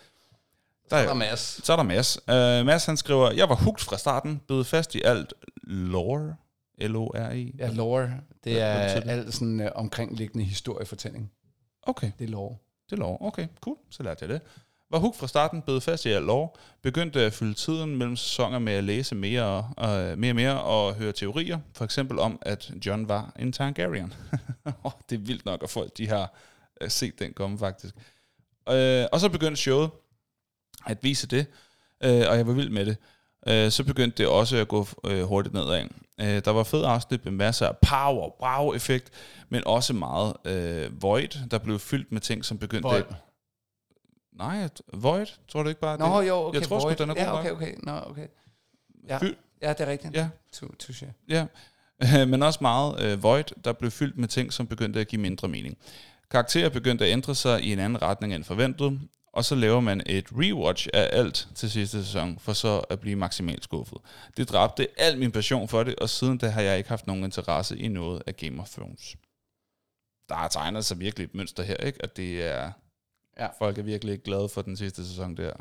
Der 0.89 1.01
Der 1.03 1.09
er 1.09 1.13
Mads. 1.13 1.65
så 1.65 1.71
er 1.73 1.77
der 1.77 1.83
Mads. 1.83 2.17
Uh, 2.27 2.65
Mads 2.65 2.85
han 2.85 2.97
skriver, 2.97 3.31
jeg 3.31 3.49
var 3.49 3.55
hugt 3.55 3.81
fra 3.81 3.97
starten, 3.97 4.41
blev 4.47 4.65
fast 4.65 4.95
i 4.95 5.01
alt 5.01 5.33
lore, 5.63 6.35
L-O-R-E. 6.81 7.51
Ja, 7.57 7.67
lore. 7.69 8.01
Det 8.43 8.53
Hvad- 8.53 8.53
hvad 8.53 8.95
er 8.95 8.99
det? 8.99 9.09
alt 9.09 9.33
sådan 9.33 9.59
uh, 9.59 9.67
omkringliggende 9.75 10.45
historiefortælling. 10.45 11.31
Okay, 11.83 12.11
Det 12.19 12.25
er 12.25 12.29
lore. 12.31 12.55
det 12.89 12.91
er 12.95 12.99
lore. 12.99 13.17
Okay, 13.21 13.47
cool. 13.61 13.77
Så 13.89 14.03
lærte 14.03 14.17
jeg 14.25 14.29
det. 14.29 14.41
Var 14.91 14.99
Hug 14.99 15.15
fra 15.15 15.27
starten, 15.27 15.61
blevet 15.61 15.83
fast 15.83 16.05
i 16.05 16.09
alt 16.09 16.29
år, 16.29 16.59
begyndte 16.81 17.21
at 17.21 17.33
fylde 17.33 17.53
tiden 17.53 17.95
mellem 17.95 18.15
sæsoner 18.15 18.59
med 18.59 18.73
at 18.73 18.83
læse 18.83 19.15
mere 19.15 19.43
og 19.77 20.17
mere 20.17 20.31
og 20.31 20.35
mere 20.35 20.61
og 20.61 20.95
høre 20.95 21.11
teorier, 21.11 21.59
for 21.73 21.85
eksempel 21.85 22.19
om, 22.19 22.39
at 22.41 22.71
John 22.85 23.09
var 23.09 23.33
en 23.39 23.51
Targaryen. 23.51 24.13
Det 25.09 25.15
er 25.15 25.19
vildt 25.19 25.45
nok, 25.45 25.63
at 25.63 25.69
folk 25.69 25.97
de 25.97 26.07
har 26.07 26.33
øh, 26.81 26.89
set 26.89 27.19
den 27.19 27.33
komme 27.33 27.59
faktisk. 27.59 27.95
Øh, 28.69 29.05
og 29.11 29.19
så 29.19 29.29
begyndte 29.29 29.61
showet 29.61 29.89
at 30.85 30.97
vise 31.01 31.27
det, 31.27 31.45
øh, 32.03 32.25
og 32.29 32.37
jeg 32.37 32.47
var 32.47 32.53
vild 32.53 32.69
med 32.69 32.85
det. 32.85 32.97
Øh, 33.47 33.71
så 33.71 33.83
begyndte 33.83 34.17
det 34.17 34.27
også 34.27 34.57
at 34.57 34.67
gå 34.67 34.87
øh, 35.05 35.23
hurtigt 35.23 35.53
nedad. 35.53 35.87
Øh, 36.21 36.45
der 36.45 36.51
var 36.51 36.63
fed 36.63 36.83
afsnit 36.83 37.25
med 37.25 37.33
masser 37.33 37.67
af 37.67 37.77
power, 37.77 38.43
wow 38.43 38.73
effekt, 38.73 39.11
men 39.49 39.63
også 39.65 39.93
meget 39.93 40.33
øh, 40.45 41.01
void, 41.01 41.49
der 41.51 41.57
blev 41.57 41.79
fyldt 41.79 42.11
med 42.11 42.21
ting, 42.21 42.45
som 42.45 42.57
begyndte... 42.57 42.89
Void. 42.89 43.03
Nej, 44.37 44.69
void, 44.93 45.25
tror 45.47 45.63
du 45.63 45.69
ikke 45.69 45.81
bare? 45.81 45.97
Nå, 45.97 46.21
det? 46.21 46.27
jo, 46.27 46.35
okay. 46.35 46.59
jeg 46.59 46.67
tror 46.67 46.79
sgu, 46.79 46.87
Void. 46.87 46.95
den 46.95 47.09
er 47.09 47.13
god 47.13 47.23
Ja, 47.23 47.39
okay, 47.39 47.51
okay. 47.51 47.73
Nå, 47.83 47.91
okay. 48.05 48.27
Ja, 49.07 49.17
Fyld- 49.17 49.35
ja 49.61 49.69
det 49.73 49.81
er 49.81 49.87
rigtigt. 49.91 50.13
Ja, 50.13 50.29
Tu- 50.55 50.75
Touché. 50.83 51.05
Ja, 51.29 51.45
men 52.25 52.43
også 52.43 52.59
meget 52.61 52.99
øh, 53.01 53.23
void, 53.23 53.43
der 53.63 53.73
blev 53.73 53.91
fyldt 53.91 54.17
med 54.17 54.27
ting, 54.27 54.53
som 54.53 54.67
begyndte 54.67 54.99
at 54.99 55.07
give 55.07 55.21
mindre 55.21 55.47
mening. 55.47 55.77
Karakterer 56.31 56.69
begyndte 56.69 57.05
at 57.05 57.11
ændre 57.11 57.35
sig 57.35 57.61
i 57.61 57.73
en 57.73 57.79
anden 57.79 58.01
retning 58.01 58.33
end 58.33 58.43
forventet, 58.43 58.99
og 59.33 59.45
så 59.45 59.55
laver 59.55 59.79
man 59.79 60.01
et 60.05 60.25
rewatch 60.31 60.87
af 60.93 61.09
alt 61.11 61.47
til 61.55 61.71
sidste 61.71 62.05
sæson, 62.05 62.39
for 62.39 62.53
så 62.53 62.77
at 62.79 62.99
blive 62.99 63.15
maksimalt 63.15 63.63
skuffet. 63.63 63.97
Det 64.37 64.49
dræbte 64.49 64.87
al 64.97 65.17
min 65.17 65.31
passion 65.31 65.67
for 65.67 65.83
det, 65.83 65.95
og 65.95 66.09
siden 66.09 66.37
da 66.37 66.47
har 66.49 66.61
jeg 66.61 66.77
ikke 66.77 66.89
haft 66.89 67.07
nogen 67.07 67.23
interesse 67.23 67.77
i 67.77 67.87
noget 67.87 68.23
af 68.27 68.35
Game 68.37 68.61
of 68.61 68.69
Thrones. 68.69 69.15
Der 70.29 70.35
er 70.35 70.47
tegnet 70.47 70.85
sig 70.85 70.99
virkelig 70.99 71.25
et 71.25 71.35
mønster 71.35 71.63
her, 71.63 71.75
ikke? 71.75 71.99
At 72.03 72.17
det 72.17 72.45
er... 72.45 72.71
Ja. 73.39 73.47
Folk 73.59 73.77
er 73.77 73.83
virkelig 73.83 74.11
ikke 74.11 74.23
glade 74.23 74.49
for 74.49 74.61
den 74.61 74.77
sidste 74.77 75.07
sæson 75.07 75.37
der. 75.37 75.51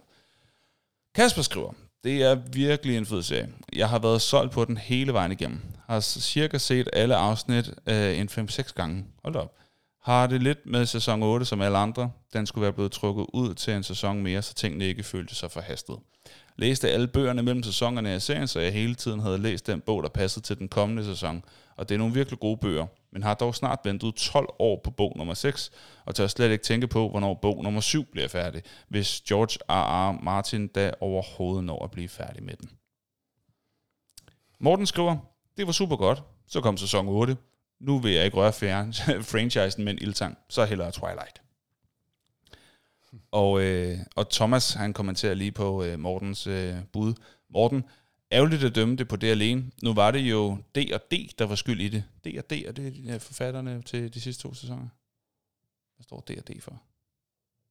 Kasper 1.15 1.43
skriver, 1.43 1.73
det 2.05 2.23
er 2.23 2.35
virkelig 2.35 2.97
en 2.97 3.07
fed 3.07 3.23
serie. 3.23 3.49
Jeg 3.73 3.89
har 3.89 3.99
været 3.99 4.23
solgt 4.23 4.53
på 4.53 4.65
den 4.65 4.77
hele 4.77 5.13
vejen 5.13 5.33
igennem. 5.33 5.61
Har 5.87 6.01
cirka 6.01 6.59
set 6.59 6.89
alle 6.93 7.17
afsnit 7.17 7.75
øh, 7.87 8.19
en 8.19 8.29
5-6 8.29 8.73
gange. 8.75 9.05
Hold 9.23 9.37
op. 9.37 9.55
Har 10.03 10.27
det 10.27 10.43
lidt 10.43 10.67
med 10.67 10.87
sæson 10.87 11.23
8 11.23 11.47
som 11.47 11.61
alle 11.61 11.79
andre. 11.79 12.11
Den 12.33 12.47
skulle 12.47 12.63
være 12.63 12.73
blevet 12.73 12.93
trukket 12.93 13.27
ud 13.33 13.55
til 13.55 13.75
en 13.75 13.83
sæson 13.83 14.23
mere, 14.23 14.43
så 14.43 14.55
tingene 14.55 14.85
ikke 14.85 15.03
følte 15.03 15.35
sig 15.35 15.51
forhastet. 15.51 15.97
Læste 16.57 16.91
alle 16.91 17.07
bøgerne 17.07 17.43
mellem 17.43 17.63
sæsonerne 17.63 18.11
af 18.11 18.23
serien, 18.23 18.49
så 18.49 18.61
jeg 18.61 18.73
hele 18.73 18.95
tiden 18.95 19.21
havde 19.21 19.39
læst 19.39 19.67
den 19.67 19.81
bog, 19.81 20.03
der 20.03 20.09
passede 20.09 20.45
til 20.45 20.59
den 20.59 20.69
kommende 20.69 21.05
sæson. 21.05 21.45
Og 21.77 21.89
det 21.89 21.95
er 21.95 21.99
nogle 21.99 22.15
virkelig 22.15 22.39
gode 22.41 22.57
bøger, 22.57 22.87
men 23.17 23.23
har 23.23 23.35
dog 23.35 23.55
snart 23.55 23.79
ventet 23.85 24.15
12 24.15 24.49
år 24.59 24.81
på 24.85 24.91
bog 24.91 25.13
nummer 25.17 25.35
6, 25.35 25.71
og 26.05 26.15
tør 26.15 26.27
slet 26.27 26.51
ikke 26.51 26.65
tænke 26.65 26.87
på, 26.87 27.09
hvornår 27.09 27.35
bog 27.35 27.63
nummer 27.63 27.81
7 27.81 28.05
bliver 28.05 28.29
færdig, 28.29 28.63
hvis 28.89 29.21
George 29.21 29.59
R. 29.69 30.11
R. 30.11 30.23
Martin 30.23 30.69
da 30.69 30.93
overhovedet 31.01 31.65
når 31.65 31.85
at 31.85 31.91
blive 31.91 32.09
færdig 32.09 32.43
med 32.43 32.57
den. 32.57 32.71
Morten 34.59 34.87
skriver, 34.87 35.17
det 35.57 35.67
var 35.67 35.73
super 35.73 35.97
godt, 35.97 36.23
så 36.47 36.61
kom 36.61 36.77
sæson 36.77 37.09
8. 37.09 37.37
Nu 37.81 37.99
vil 37.99 38.13
jeg 38.13 38.25
ikke 38.25 38.37
røre 38.37 38.53
franchisen 39.33 39.85
med 39.85 39.93
en 39.93 39.99
ildtang, 39.99 40.39
så 40.49 40.65
hellere 40.65 40.93
Twilight. 40.93 41.43
Og, 43.31 43.63
øh, 43.63 43.99
og 44.17 44.31
Thomas, 44.31 44.73
han 44.73 44.93
kommenterer 44.93 45.35
lige 45.35 45.53
på 45.53 45.85
øh, 45.85 45.99
Mortens 45.99 46.47
øh, 46.47 46.75
bud. 46.93 47.15
Morten, 47.51 47.85
ærgerligt 48.33 48.65
at 48.65 48.75
dømme 48.75 48.97
det 48.97 49.09
på 49.09 49.17
det 49.17 49.31
alene. 49.31 49.71
Nu 49.83 49.95
var 49.95 50.11
det 50.11 50.21
jo 50.21 50.59
D 50.75 50.79
og 50.95 51.01
D, 51.11 51.15
der 51.39 51.47
var 51.47 51.55
skyld 51.55 51.81
i 51.81 51.89
det. 51.89 52.05
D 52.25 52.27
og 52.39 52.51
D, 52.51 52.53
er 52.53 52.73
det 52.73 53.05
ja, 53.05 53.17
forfatterne 53.17 53.83
til 53.83 54.15
de 54.15 54.21
sidste 54.21 54.43
to 54.43 54.55
sæsoner? 54.55 54.89
Hvad 55.97 56.03
står 56.05 56.21
D 56.21 56.31
og 56.39 56.49
D 56.49 56.61
for? 56.63 56.83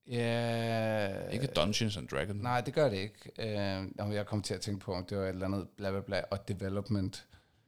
Ja... 0.08 1.30
Ikke 1.32 1.47
Dungeons 1.47 1.97
and 1.97 2.08
Dragons. 2.08 2.43
Nej, 2.43 2.62
det 2.62 2.74
gør 2.74 2.89
det 2.89 2.97
ikke. 2.97 3.32
Øh, 3.39 4.14
jeg 4.14 4.26
kom 4.26 4.41
til 4.41 4.53
at 4.53 4.62
tænke 4.62 4.80
på, 4.80 4.93
om 4.93 5.06
det 5.06 5.18
var 5.18 5.24
et 5.24 5.30
eller 5.30 5.45
andet 5.45 5.68
bla 5.78 5.91
bla 5.91 6.01
bla 6.01 6.22
og 6.32 6.47
development. 6.47 7.26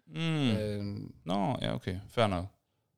Mm. 0.07 0.49
Øh, 0.51 0.83
Nå, 1.25 1.57
ja, 1.61 1.73
okay. 1.75 1.95
Fair 2.09 2.27
nok. 2.27 2.45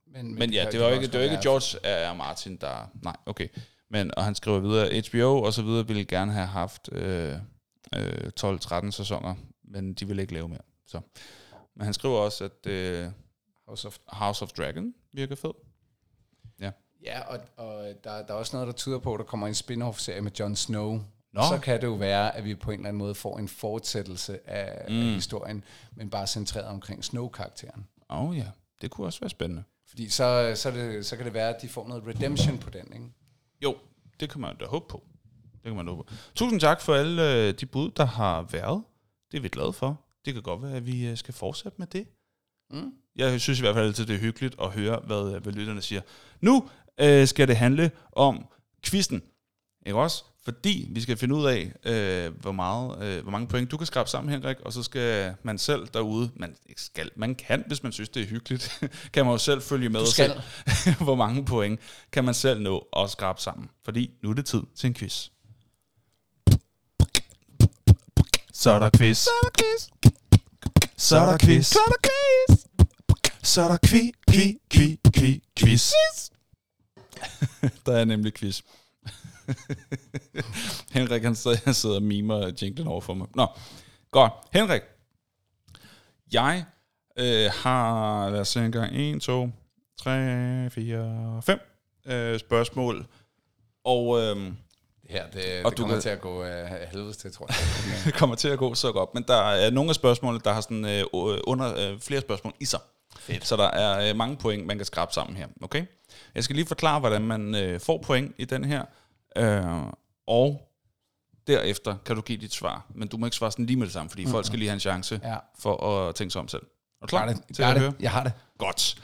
men, 0.08 0.36
Men 0.40 0.54
ja, 0.54 0.64
kan- 0.64 0.72
det 0.72 0.80
var 0.80 0.88
ikke, 0.90 1.08
det 1.08 1.14
var 1.14 1.20
ikke 1.24 1.38
George 1.44 1.80
R. 1.84 2.12
R. 2.12 2.16
Martin, 2.16 2.58
der... 2.58 2.92
Nej, 3.04 3.16
okay. 3.26 3.48
Men, 3.90 4.12
og 4.18 4.24
han 4.26 4.36
skriver 4.36 4.60
videre, 4.60 5.02
HBO 5.10 5.42
og 5.42 5.54
så 5.54 5.62
videre 5.64 5.88
ville 5.88 6.06
gerne 6.06 6.32
have 6.32 6.48
haft 6.48 6.90
øh, 6.92 7.36
øh, 7.96 8.32
12-13 8.40 8.92
sæsoner, 8.92 9.36
men 9.70 9.94
de 9.94 10.08
ville 10.08 10.22
ikke 10.22 10.34
lave 10.34 10.48
mere. 10.48 10.62
Så. 10.88 11.02
Men 11.76 11.86
han 11.86 11.94
skriver 11.94 12.18
også, 12.18 12.44
at 12.44 12.68
øh, 12.68 13.12
House 13.68 13.88
of 13.88 13.98
House 14.08 14.44
of 14.44 14.50
Dragon 14.52 14.94
virker 15.14 15.36
fed. 15.36 15.52
Ja, 17.04 17.22
og, 17.22 17.40
og 17.58 17.84
der, 18.04 18.26
der 18.26 18.34
er 18.34 18.38
også 18.38 18.56
noget, 18.56 18.68
der 18.68 18.74
tyder 18.74 19.00
på, 19.00 19.14
at 19.14 19.20
der 19.20 19.26
kommer 19.26 19.48
en 19.48 19.56
spin-off-serie 19.56 20.22
med 20.22 20.32
Jon 20.40 20.56
Snow. 20.56 21.02
Nå. 21.34 21.42
Så 21.50 21.60
kan 21.64 21.82
det 21.82 21.88
jo 21.88 21.94
være, 21.94 22.36
at 22.36 22.46
vi 22.46 22.56
på 22.56 22.72
en 22.72 22.80
eller 22.80 22.88
anden 22.88 22.98
måde 22.98 23.16
får 23.16 23.38
en 23.38 23.48
fortsættelse 23.48 24.50
af, 24.50 24.86
mm. 24.90 25.00
af 25.00 25.14
historien, 25.14 25.64
men 25.96 26.10
bare 26.10 26.28
centreret 26.28 26.68
omkring 26.68 27.06
Snow-karakteren. 27.06 27.88
Åh 28.10 28.30
oh, 28.30 28.38
ja, 28.38 28.48
Det 28.82 28.92
kunne 28.92 29.08
også 29.08 29.20
være 29.20 29.30
spændende. 29.30 29.64
Fordi 29.90 30.10
så, 30.10 30.52
så, 30.56 30.72
det, 30.72 31.06
så 31.06 31.16
kan 31.16 31.26
det 31.26 31.34
være, 31.34 31.56
at 31.56 31.62
de 31.62 31.70
får 31.70 31.88
noget 31.88 32.08
redemption 32.08 32.58
på 32.58 32.70
den, 32.70 32.94
ikke? 32.94 33.06
Jo, 33.64 33.76
det 34.20 34.30
kan 34.30 34.42
man 34.42 34.58
da 34.58 34.66
håbe 34.66 34.86
på. 34.90 35.04
Det 35.54 35.64
kan 35.64 35.76
man 35.76 35.88
håbe 35.88 36.04
på. 36.04 36.14
Tusind 36.36 36.60
tak 36.60 36.82
for 36.82 36.96
alle 36.96 37.34
øh, 37.34 37.54
de 37.54 37.66
bud, 37.66 37.92
der 37.92 38.06
har 38.06 38.42
været. 38.42 38.84
Det 39.32 39.38
er 39.38 39.42
vi 39.42 39.50
glade 39.50 39.74
for. 39.74 40.02
Det 40.26 40.34
kan 40.34 40.44
godt 40.44 40.62
være, 40.62 40.76
at 40.76 40.86
vi 40.86 41.08
øh, 41.08 41.18
skal 41.18 41.34
fortsætte 41.34 41.76
med 41.78 41.88
det. 41.88 42.08
Mm. 42.72 42.94
Jeg 43.16 43.42
synes 43.42 43.60
i 43.60 43.62
hvert 43.62 43.76
fald 43.76 43.88
altid, 43.88 44.06
det 44.06 44.16
er 44.16 44.20
hyggeligt 44.20 44.56
at 44.62 44.72
høre, 44.72 45.00
hvad, 45.06 45.36
øh, 45.36 45.44
hvad 45.44 45.54
lytterne 45.54 45.82
siger. 45.82 46.02
Nu 46.42 46.70
øh, 47.00 47.28
skal 47.28 47.48
det 47.48 47.58
handle 47.58 47.92
om 48.12 48.46
quizzen. 48.86 49.24
Ikke 49.86 50.00
også? 50.00 50.24
Fordi 50.44 50.88
vi 50.92 51.02
skal 51.02 51.18
finde 51.18 51.36
ud 51.36 51.46
af, 51.46 51.72
øh, 51.84 52.34
hvor, 52.42 52.52
meget, 52.52 53.04
øh, 53.04 53.22
hvor 53.22 53.32
mange 53.32 53.48
point 53.48 53.72
du 53.72 53.78
kan 53.78 53.88
skrabe 53.88 54.10
sammen, 54.10 54.34
Henrik, 54.34 54.60
og 54.60 54.74
så 54.74 54.84
skal 54.84 55.36
man 55.44 55.58
selv 55.58 55.88
derude, 55.94 56.32
man 56.36 56.56
ikke 56.70 56.82
skal, 56.82 57.12
man 57.16 57.36
kan, 57.36 57.64
hvis 57.68 57.84
man 57.84 57.92
synes, 57.92 58.10
det 58.10 58.24
er 58.24 58.28
hyggeligt, 58.28 58.82
kan 59.14 59.26
man 59.26 59.32
jo 59.34 59.38
selv 59.38 59.62
følge 59.62 59.90
med 59.90 60.00
Du 60.00 60.06
og 60.06 60.08
skal. 60.08 60.42
se, 60.68 60.94
hvor 61.04 61.16
mange 61.16 61.46
point 61.46 61.80
kan 62.12 62.24
man 62.26 62.34
selv 62.34 62.62
nå 62.62 62.88
at 62.98 63.10
skrabe 63.10 63.42
sammen. 63.42 63.70
Fordi 63.86 64.12
nu 64.24 64.30
er 64.30 64.34
det 64.34 64.46
tid 64.46 64.62
til 64.76 64.88
en 64.88 64.94
quiz. 64.94 65.30
Så 68.60 68.72
er 68.72 68.80
der 68.80 68.90
quiz. 68.98 69.18
Så 69.18 69.30
er 69.30 69.44
der 69.44 69.52
quiz. 69.60 69.90
Så 70.98 71.18
er 71.18 71.26
der 71.26 71.38
quiz. 71.38 71.66
Så 71.66 71.80
er 71.80 71.92
der 71.92 72.10
quiz. 72.10 72.66
Så 73.44 73.62
er 73.62 73.68
der 73.68 73.78
kvi, 73.78 74.12
kvi, 74.28 74.58
kvi, 74.70 75.00
kvi, 75.14 75.44
quiz. 75.60 75.94
Der 77.86 77.98
er 77.98 78.06
nemlig 78.06 78.34
quiz. 78.34 78.62
Henrik, 80.96 81.24
han 81.24 81.36
sidder, 81.36 81.58
han 81.66 81.74
sidder 81.74 81.96
og 81.96 82.04
mimer 82.04 82.52
jinglen 82.62 82.88
over 82.88 83.02
for 83.02 83.14
mig. 83.14 83.28
Nå, 83.36 83.48
godt. 84.12 84.34
Henrik, 84.54 84.82
jeg 86.34 86.66
øh, 87.18 87.52
har, 87.54 88.30
lad 88.30 88.40
os 88.40 88.48
se 88.48 88.66
en 88.66 88.72
gang, 88.72 88.96
1, 88.96 89.22
2, 89.22 89.50
3, 89.98 90.70
4, 90.70 91.42
5 91.42 91.60
øh, 92.06 92.40
spørgsmål. 92.40 93.08
Og 93.84 94.22
øh, 94.22 94.54
Ja, 95.10 95.24
det, 95.34 95.66
Og 95.66 95.72
det 95.72 95.78
du 95.78 95.84
kommer 95.84 95.96
kan- 95.96 96.02
til 96.02 96.10
at 96.10 96.22
gå 96.22 96.44
af 96.44 96.88
helvedes 96.92 97.18
til, 97.18 97.34
tror 97.34 97.46
jeg. 97.50 97.56
det 98.06 98.14
kommer 98.14 98.36
til 98.36 98.48
at 98.48 98.60
gå 98.60 98.76
så 98.76 98.92
godt. 98.92 99.10
Men 99.14 99.24
der 99.28 99.36
er 99.36 99.70
nogle 99.72 99.90
af 99.90 99.96
spørgsmålene, 99.96 100.42
der 100.46 100.54
har 100.54 100.62
sådan, 100.62 100.86
øh, 100.86 101.04
under, 101.44 101.92
øh, 101.92 102.00
flere 102.00 102.22
spørgsmål 102.22 102.54
i 102.60 102.66
sig. 102.66 102.80
Fedt. 103.20 103.48
Så 103.48 103.56
der 103.58 103.68
er 103.68 104.10
øh, 104.10 104.16
mange 104.16 104.38
point, 104.38 104.66
man 104.66 104.78
kan 104.78 104.86
skrabe 104.86 105.14
sammen 105.14 105.38
her. 105.38 105.48
Okay? 105.62 105.86
Jeg 106.36 106.44
skal 106.44 106.56
lige 106.56 106.66
forklare, 106.66 107.00
hvordan 107.00 107.22
man 107.22 107.56
øh, 107.56 107.80
får 107.80 107.98
point 107.98 108.36
i 108.38 108.46
den 108.46 108.64
her. 108.64 108.84
Øh, 109.38 109.82
og 110.28 110.62
derefter 111.48 111.96
kan 112.06 112.16
du 112.16 112.22
give 112.22 112.38
dit 112.38 112.54
svar. 112.54 112.86
Men 112.96 113.08
du 113.08 113.18
må 113.18 113.26
ikke 113.26 113.38
svare 113.38 113.52
sådan 113.52 113.66
lige 113.66 113.78
med 113.78 113.86
det 113.86 113.94
samme, 113.94 114.10
fordi 114.10 114.26
folk 114.28 114.46
skal 114.46 114.60
lige 114.60 114.70
have 114.70 114.74
en 114.74 114.80
chance 114.80 115.20
Ja. 115.24 115.36
for 115.60 115.88
at 116.08 116.16
tænke 116.16 116.32
sig 116.32 116.40
om 116.42 116.48
selv. 116.48 116.62
Er 117.02 117.06
du 117.06 117.08
klar 117.08 117.26
det. 117.28 117.42
til 117.56 117.64
at 117.64 117.80
høre? 117.80 117.90
det. 117.92 117.96
Jeg 118.00 118.12
har 118.12 118.24
det. 118.24 118.34
Godt. 118.58 118.96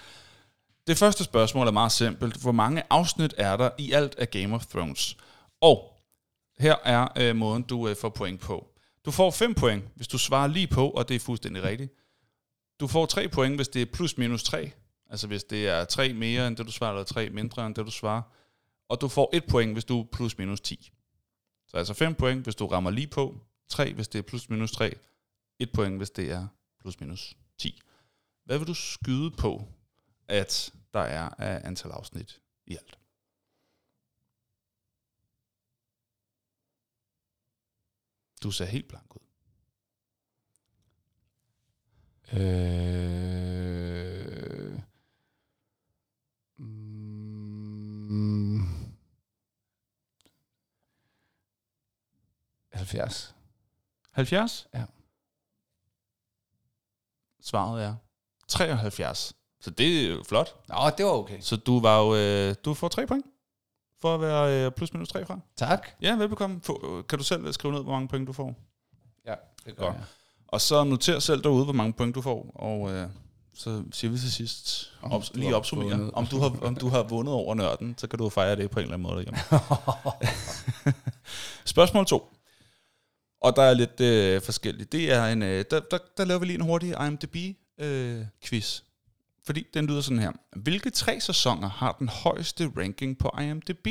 Det 0.87 0.97
første 0.97 1.23
spørgsmål 1.23 1.67
er 1.67 1.71
meget 1.71 1.91
simpelt. 1.91 2.35
Hvor 2.41 2.51
mange 2.51 2.83
afsnit 2.89 3.33
er 3.37 3.57
der 3.57 3.69
i 3.77 3.91
alt 3.91 4.15
af 4.19 4.31
Game 4.31 4.55
of 4.55 4.65
Thrones? 4.65 5.17
Og 5.61 5.91
her 6.57 6.75
er 6.83 7.07
øh, 7.17 7.35
måden, 7.35 7.63
du 7.63 7.87
øh, 7.87 7.95
får 7.95 8.09
point 8.09 8.41
på. 8.41 8.67
Du 9.05 9.11
får 9.11 9.31
5 9.31 9.53
point, 9.53 9.83
hvis 9.95 10.07
du 10.07 10.17
svarer 10.17 10.47
lige 10.47 10.67
på, 10.67 10.89
og 10.89 11.09
det 11.09 11.15
er 11.15 11.19
fuldstændig 11.19 11.63
rigtigt. 11.63 11.93
Du 12.79 12.87
får 12.87 13.05
3 13.05 13.27
point, 13.27 13.55
hvis 13.55 13.67
det 13.67 13.81
er 13.81 13.85
plus 13.93 14.17
minus 14.17 14.43
3. 14.43 14.71
Altså 15.09 15.27
hvis 15.27 15.43
det 15.43 15.67
er 15.67 15.85
3 15.85 16.13
mere 16.13 16.47
end 16.47 16.57
det, 16.57 16.65
du 16.65 16.71
svarer, 16.71 16.91
eller 16.91 17.03
3 17.03 17.29
mindre 17.29 17.67
end 17.67 17.75
det, 17.75 17.85
du 17.85 17.91
svarer. 17.91 18.21
Og 18.89 19.01
du 19.01 19.07
får 19.07 19.29
1 19.33 19.43
point, 19.49 19.73
hvis 19.73 19.85
du 19.85 19.99
er 19.99 20.05
plus 20.11 20.37
minus 20.37 20.61
10. 20.61 20.91
Så 21.67 21.77
altså 21.77 21.93
5 21.93 22.15
point, 22.15 22.43
hvis 22.43 22.55
du 22.55 22.67
rammer 22.67 22.91
lige 22.91 23.07
på. 23.07 23.37
3, 23.69 23.93
hvis 23.93 24.07
det 24.07 24.19
er 24.19 24.23
plus 24.23 24.49
minus 24.49 24.71
3. 24.71 24.93
1 25.59 25.71
point, 25.71 25.97
hvis 25.97 26.09
det 26.09 26.31
er 26.31 26.47
plus 26.81 26.99
minus 26.99 27.37
10. 27.57 27.81
Hvad 28.45 28.57
vil 28.57 28.67
du 28.67 28.73
skyde 28.73 29.31
på, 29.31 29.67
at 30.27 30.73
der 30.93 30.99
er 30.99 31.29
af 31.37 31.61
antal 31.67 31.91
afsnit 31.91 32.41
i 32.67 32.75
alt? 32.75 32.97
Du 38.43 38.51
ser 38.51 38.65
helt 38.65 38.87
blank 38.87 39.15
ud. 39.15 39.21
Øh, 42.33 42.39
mm, 46.57 48.61
70. 52.73 53.35
70? 54.11 54.67
Ja. 54.73 54.85
Svaret 57.41 57.83
er 57.83 57.95
73. 58.47 59.33
Så 59.59 59.71
det 59.71 60.05
er 60.05 60.09
jo 60.09 60.23
flot. 60.23 60.67
Nå, 60.67 60.75
det 60.97 61.05
var 61.05 61.11
okay. 61.11 61.39
Så 61.41 61.55
du 61.55 61.79
var 61.79 61.99
jo, 61.99 62.15
øh, 62.15 62.55
du 62.65 62.73
får 62.73 62.87
3 62.87 63.07
point 63.07 63.25
for 64.05 64.15
at 64.15 64.21
være 64.21 64.65
øh, 64.65 64.71
plus 64.71 64.93
minus 64.93 65.09
3 65.09 65.25
fra. 65.25 65.39
Tak. 65.57 65.87
Ja, 66.01 66.15
velbekomme. 66.15 66.61
Få, 66.63 67.03
kan 67.09 67.17
du 67.17 67.23
selv 67.23 67.53
skrive 67.53 67.73
ned, 67.73 67.83
hvor 67.83 67.91
mange 67.91 68.07
point 68.07 68.27
du 68.27 68.33
får? 68.33 68.55
Ja, 69.25 69.35
det 69.65 69.65
Godt. 69.65 69.77
gør 69.77 69.85
jeg. 69.85 70.03
Og 70.47 70.61
så 70.61 70.83
noter 70.83 71.19
selv 71.19 71.43
derude, 71.43 71.63
hvor 71.63 71.73
mange 71.73 71.93
point 71.93 72.15
du 72.15 72.21
får, 72.21 72.51
og 72.55 72.91
øh, 72.91 73.07
så 73.53 73.83
siger 73.91 74.11
vi 74.11 74.17
til 74.17 74.31
sidst, 74.31 74.93
Om 75.01 75.11
du 75.11 75.27
lige 75.33 75.55
opsummere, 75.55 76.11
om 76.13 76.25
du, 76.25 76.39
har, 76.39 76.57
om 76.61 76.75
du 76.75 76.87
har 76.89 77.03
vundet 77.03 77.33
over 77.33 77.55
nørden, 77.55 77.95
så 77.97 78.07
kan 78.07 78.19
du 78.19 78.29
fejre 78.29 78.55
det 78.55 78.71
på 78.71 78.79
en 78.79 78.83
eller 78.83 78.93
anden 78.93 79.07
måde 79.07 79.15
derhjemme. 79.15 79.39
Spørgsmål 81.73 82.05
2. 82.05 82.33
Og 83.41 83.55
der 83.55 83.61
er 83.61 83.73
lidt 83.73 84.01
øh, 84.01 84.41
forskelligt. 84.41 84.91
Det 84.91 85.13
er 85.13 85.25
en, 85.25 85.43
øh, 85.43 85.65
der, 85.71 85.79
der, 85.79 85.97
der 86.17 86.25
laver 86.25 86.39
vi 86.39 86.45
lige 86.45 86.55
en 86.55 86.61
hurtig 86.61 86.93
IMDb-quiz. 87.07 88.81
Fordi 89.45 89.67
den 89.73 89.87
lyder 89.87 90.01
sådan 90.01 90.19
her. 90.19 90.31
Hvilke 90.55 90.89
tre 90.89 91.19
sæsoner 91.19 91.69
har 91.69 91.91
den 91.91 92.09
højeste 92.09 92.71
ranking 92.77 93.17
på 93.17 93.31
IMDb? 93.41 93.87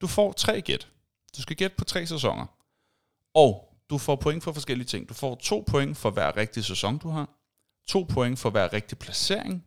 Du 0.00 0.06
får 0.06 0.32
tre 0.32 0.60
gæt. 0.60 0.88
Du 1.36 1.42
skal 1.42 1.56
gætte 1.56 1.76
på 1.76 1.84
tre 1.84 2.06
sæsoner. 2.06 2.46
Og 3.34 3.74
du 3.90 3.98
får 3.98 4.16
point 4.16 4.44
for 4.44 4.52
forskellige 4.52 4.86
ting. 4.86 5.08
Du 5.08 5.14
får 5.14 5.34
to 5.34 5.64
point 5.66 5.96
for 5.96 6.10
hver 6.10 6.36
rigtig 6.36 6.64
sæson, 6.64 6.98
du 6.98 7.08
har. 7.08 7.30
To 7.86 8.02
point 8.02 8.38
for 8.38 8.50
hver 8.50 8.72
rigtig 8.72 8.98
placering. 8.98 9.64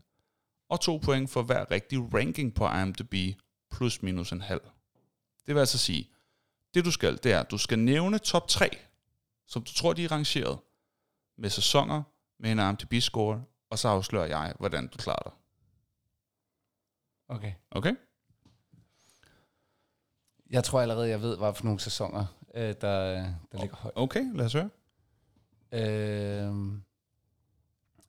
Og 0.70 0.82
to 0.82 0.98
point 0.98 1.30
for 1.30 1.42
hver 1.42 1.72
rigtig 1.72 2.14
ranking 2.14 2.54
på 2.54 2.70
IMDb. 2.70 3.40
Plus 3.72 4.02
minus 4.02 4.32
en 4.32 4.42
halv. 4.42 4.62
Det 5.46 5.56
vil 5.56 5.60
altså 5.60 5.78
sige, 5.78 6.10
det 6.74 6.86
du 6.86 6.92
skal, 6.92 7.20
det 7.24 7.32
er, 7.32 7.40
at 7.40 7.52
du 7.52 7.58
skal 7.58 7.80
nævne 7.80 8.18
top 8.18 8.48
3, 8.48 8.70
som 9.48 9.64
du 9.64 9.74
tror, 9.74 9.94
de 9.94 10.04
er 10.04 10.12
rangeret, 10.12 10.60
med 11.38 11.50
sæsoner, 11.50 12.04
med 12.40 12.52
en 12.52 12.60
IMDb-score, 12.60 13.59
og 13.70 13.80
så 13.80 13.88
afslører 13.88 14.26
jeg, 14.26 14.54
hvordan 14.60 14.88
du 14.88 14.98
klarer 14.98 15.24
dig. 15.24 15.32
Okay. 17.28 17.54
Okay? 17.72 17.96
Jeg 20.50 20.64
tror 20.64 20.82
allerede, 20.82 21.10
jeg 21.10 21.22
ved, 21.22 21.38
hvad 21.38 21.54
for 21.54 21.64
nogle 21.64 21.80
sæsoner, 21.80 22.26
øh, 22.56 22.62
der, 22.62 22.74
der 23.52 23.60
ligger 23.60 23.76
højt. 23.76 23.94
Okay, 23.96 24.36
lad 24.36 24.46
os 24.46 24.54
høre. 24.54 24.70
Øh, 25.72 26.80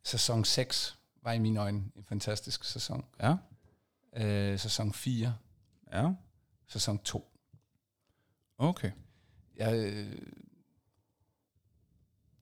sæson 0.02 0.44
6 0.44 0.98
var 1.22 1.32
i 1.32 1.38
mine 1.38 1.61
øjne 1.61 1.90
en 1.96 2.04
fantastisk 2.04 2.64
sæson. 2.64 3.04
Ja, 3.22 3.36
Øh, 4.16 4.58
sæson 4.58 4.92
4, 4.92 5.36
ja, 5.92 6.12
sæson 6.68 6.98
2. 6.98 7.32
okay. 8.58 8.90
Jeg, 9.56 9.74
øh, 9.76 10.22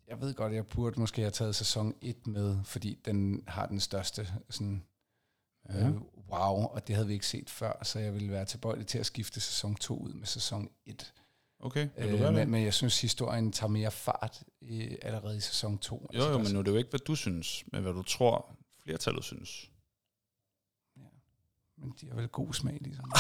jeg 0.09 0.21
ved 0.21 0.35
godt, 0.35 0.53
jeg 0.53 0.67
burde 0.67 1.01
måske 1.01 1.21
have 1.23 1.31
taget 1.31 1.57
sæson 1.57 1.95
1 2.03 2.27
med, 2.27 2.57
fordi 2.65 2.99
den 3.05 3.43
har 3.47 3.67
den 3.67 3.81
største 3.81 4.29
sådan, 4.51 4.85
Ja. 5.69 5.87
øh, 5.89 5.95
wow, 6.31 6.65
og 6.65 6.87
det 6.89 6.95
havde 6.95 7.07
vi 7.09 7.13
ikke 7.15 7.27
set 7.27 7.51
før, 7.51 7.85
så 7.85 7.99
jeg 7.99 8.15
ville 8.15 8.31
være 8.33 8.45
tilbøjelig 8.45 8.87
til 8.87 8.99
at 8.99 9.07
skifte 9.07 9.41
sæson 9.41 9.75
2 9.75 9.99
ud 9.99 10.13
med 10.13 10.27
sæson 10.27 10.71
1. 10.87 11.15
Okay, 11.61 11.89
vil 11.99 12.09
du 12.09 12.13
Øh, 12.13 12.19
gøre 12.19 12.29
det? 12.29 12.35
men, 12.35 12.51
men 12.51 12.65
jeg 12.65 12.75
synes, 12.75 13.01
historien 13.01 13.53
tager 13.53 13.69
mere 13.71 13.91
fart 13.91 14.43
i, 14.61 14.97
allerede 15.03 15.37
i 15.37 15.41
sæson 15.41 15.79
2. 15.79 16.11
Jo, 16.15 16.25
jo, 16.25 16.39
men 16.39 16.53
nu 16.53 16.59
er 16.59 16.63
det 16.63 16.71
jo 16.71 16.77
ikke, 16.77 16.91
hvad 16.91 17.01
du 17.01 17.15
synes, 17.15 17.65
men 17.73 17.83
hvad 17.83 17.93
du 17.93 18.03
tror, 18.03 18.57
flertallet 18.83 19.25
synes. 19.25 19.71
Men 21.79 21.95
de 22.01 22.09
har 22.09 22.15
vel 22.15 22.29
god 22.29 22.53
smag, 22.55 22.79
ligesom. 22.81 23.13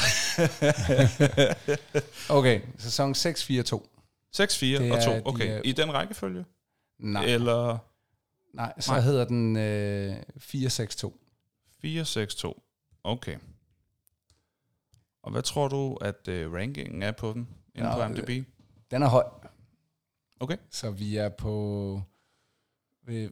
okay, 2.38 2.60
sæson 2.78 3.14
6, 3.14 3.44
4, 3.44 3.62
2. 3.62 3.88
6, 4.32 4.58
4 4.58 4.78
Det 4.82 4.92
og 4.92 4.98
er 4.98 5.04
2. 5.04 5.12
de, 5.14 5.22
Okay, 5.24 5.56
øh, 5.56 5.60
i 5.64 5.72
den 5.72 5.92
rækkefølge? 5.94 6.44
Nej, 6.98 7.24
Eller 7.24 7.78
nej 8.52 8.80
så 8.80 8.92
nej. 8.92 9.00
hedder 9.00 9.24
den 9.24 9.56
øh, 9.56 10.16
4, 10.38 10.70
6, 10.70 10.96
2. 10.96 11.20
4, 11.80 12.04
6, 12.04 12.34
2. 12.34 12.62
Okay. 13.04 13.38
Og 15.22 15.30
hvad 15.30 15.42
tror 15.42 15.68
du, 15.68 15.94
at 15.94 16.28
uh, 16.28 16.52
rankingen 16.54 17.02
er 17.02 17.12
på 17.12 17.32
den 17.32 17.48
inde 17.74 17.88
Nå, 17.88 17.94
på 17.94 18.02
IMDb? 18.02 18.48
Den 18.90 19.02
er 19.02 19.08
høj. 19.08 19.24
Okay. 20.40 20.56
Så 20.70 20.90
vi 20.90 21.16
er 21.16 21.28
på... 21.28 22.02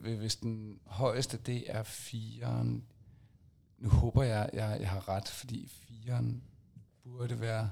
Hvis 0.01 0.37
den 0.37 0.81
højeste, 0.87 1.37
det 1.37 1.65
er 1.71 1.83
4'eren. 1.83 2.83
Nu 3.79 3.89
håber 3.89 4.23
jeg, 4.23 4.51
jeg, 4.53 4.77
jeg 4.81 4.91
har 4.91 5.09
ret, 5.09 5.29
fordi 5.29 5.65
4'eren 5.67 6.35
burde 7.03 7.41
være 7.41 7.71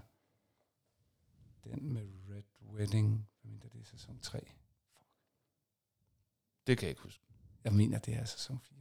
den 1.64 1.92
med 1.92 2.02
Red 2.30 2.42
Wedding. 2.74 3.28
Mener, 3.44 3.68
det 3.68 3.80
er 3.80 3.84
sæson 3.84 4.18
3. 4.22 4.40
Det 6.66 6.78
kan 6.78 6.86
jeg 6.86 6.90
ikke 6.90 7.02
huske. 7.02 7.20
Jeg 7.64 7.72
mener, 7.72 7.98
det 7.98 8.14
er 8.14 8.24
sæson 8.24 8.60
4. 8.62 8.78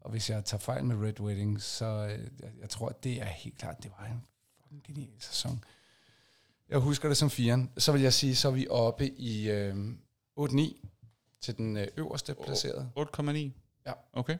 Og 0.00 0.10
hvis 0.10 0.30
jeg 0.30 0.44
tager 0.44 0.60
fejl 0.60 0.84
med 0.84 0.96
Red 1.08 1.20
Wedding, 1.20 1.62
så 1.62 1.84
øh, 1.86 2.28
jeg, 2.40 2.52
jeg 2.60 2.70
tror, 2.70 2.88
det 2.88 3.20
er 3.20 3.24
helt 3.24 3.58
klart, 3.58 3.82
det 3.82 3.90
var 3.98 4.04
en 4.06 4.26
fucking 4.62 4.82
genial 4.84 5.20
sæson. 5.22 5.64
Jeg 6.68 6.78
husker 6.78 7.08
det 7.08 7.16
som 7.16 7.30
firen. 7.30 7.72
Så 7.78 7.92
vil 7.92 8.00
jeg 8.02 8.12
sige, 8.12 8.36
så 8.36 8.48
er 8.48 8.52
vi 8.52 8.66
oppe 8.68 9.08
i 9.10 9.50
øh, 9.50 9.94
8-9 10.40 10.86
til 11.40 11.56
den 11.56 11.76
øh, 11.76 11.86
øverste 11.96 12.34
placerede. 12.44 12.90
8,9? 12.98 13.36
Ja. 13.86 13.92
Okay. 14.12 14.38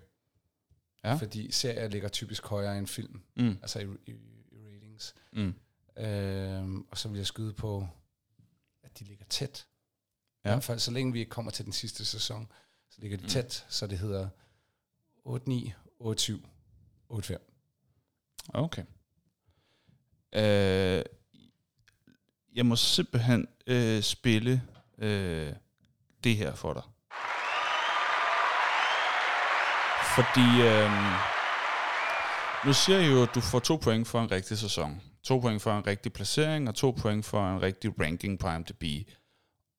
Ja. 1.05 1.09
Ja. 1.09 1.15
Fordi 1.15 1.53
serier 1.53 1.89
ligger 1.89 2.09
typisk 2.09 2.47
højere 2.47 2.79
end 2.79 2.87
film, 2.87 3.23
Mm. 3.37 3.59
altså 3.63 3.79
i, 3.79 3.85
i, 4.07 4.11
i 4.53 4.59
ratings. 4.67 5.15
Mm. 5.33 5.55
Øhm, 5.97 6.87
og 6.91 6.99
så 6.99 7.09
vil 7.09 7.17
jeg 7.17 7.27
skyde 7.27 7.53
på, 7.53 7.87
at 8.83 8.99
de 8.99 9.05
ligger 9.05 9.25
tæt. 9.29 9.67
Ja. 10.45 10.59
Fald, 10.59 10.79
så 10.79 10.91
længe 10.91 11.13
vi 11.13 11.25
kommer 11.25 11.51
til 11.51 11.65
den 11.65 11.73
sidste 11.73 12.05
sæson, 12.05 12.53
så 12.91 12.97
ligger 13.01 13.17
de 13.17 13.23
Mm. 13.23 13.29
tæt, 13.29 13.67
så 13.69 13.87
det 13.87 13.99
hedder 13.99 14.29
8-9, 15.27 15.73
8-7, 16.01 16.47
8-5. 17.11 17.37
Okay. 18.55 18.83
Øh, 20.35 21.05
jeg 22.55 22.67
må 22.67 22.77
simpelthen 22.77 23.49
øh, 23.67 24.03
spille 24.03 24.63
øh, 24.99 25.53
det 26.25 26.37
her 26.37 26.55
for 26.55 26.73
dig. 26.73 26.83
Fordi 30.15 30.49
øh, 30.63 30.91
nu 32.67 32.73
siger 32.73 32.99
jeg 32.99 33.11
jo, 33.13 33.23
at 33.23 33.31
du 33.35 33.41
får 33.41 33.59
to 33.59 33.77
point 33.77 34.09
for 34.09 34.21
en 34.23 34.31
rigtig 34.31 34.59
sæson. 34.59 35.03
To 35.23 35.39
point 35.41 35.63
for 35.63 35.79
en 35.79 35.87
rigtig 35.87 36.13
placering, 36.13 36.69
og 36.69 36.75
to 36.75 36.91
point 36.91 37.25
for 37.25 37.53
en 37.53 37.63
rigtig 37.63 38.01
ranking 38.01 38.39
på 38.39 38.49
IMDb. 38.51 38.83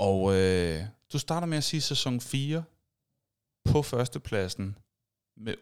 Og 0.01 0.35
øh, 0.35 0.83
du 1.13 1.19
starter 1.19 1.47
med 1.47 1.57
at 1.57 1.63
sige 1.63 1.81
sæson 1.81 2.21
4 2.21 2.63
på 3.65 3.81
førstepladsen 3.81 4.77
med 5.37 5.53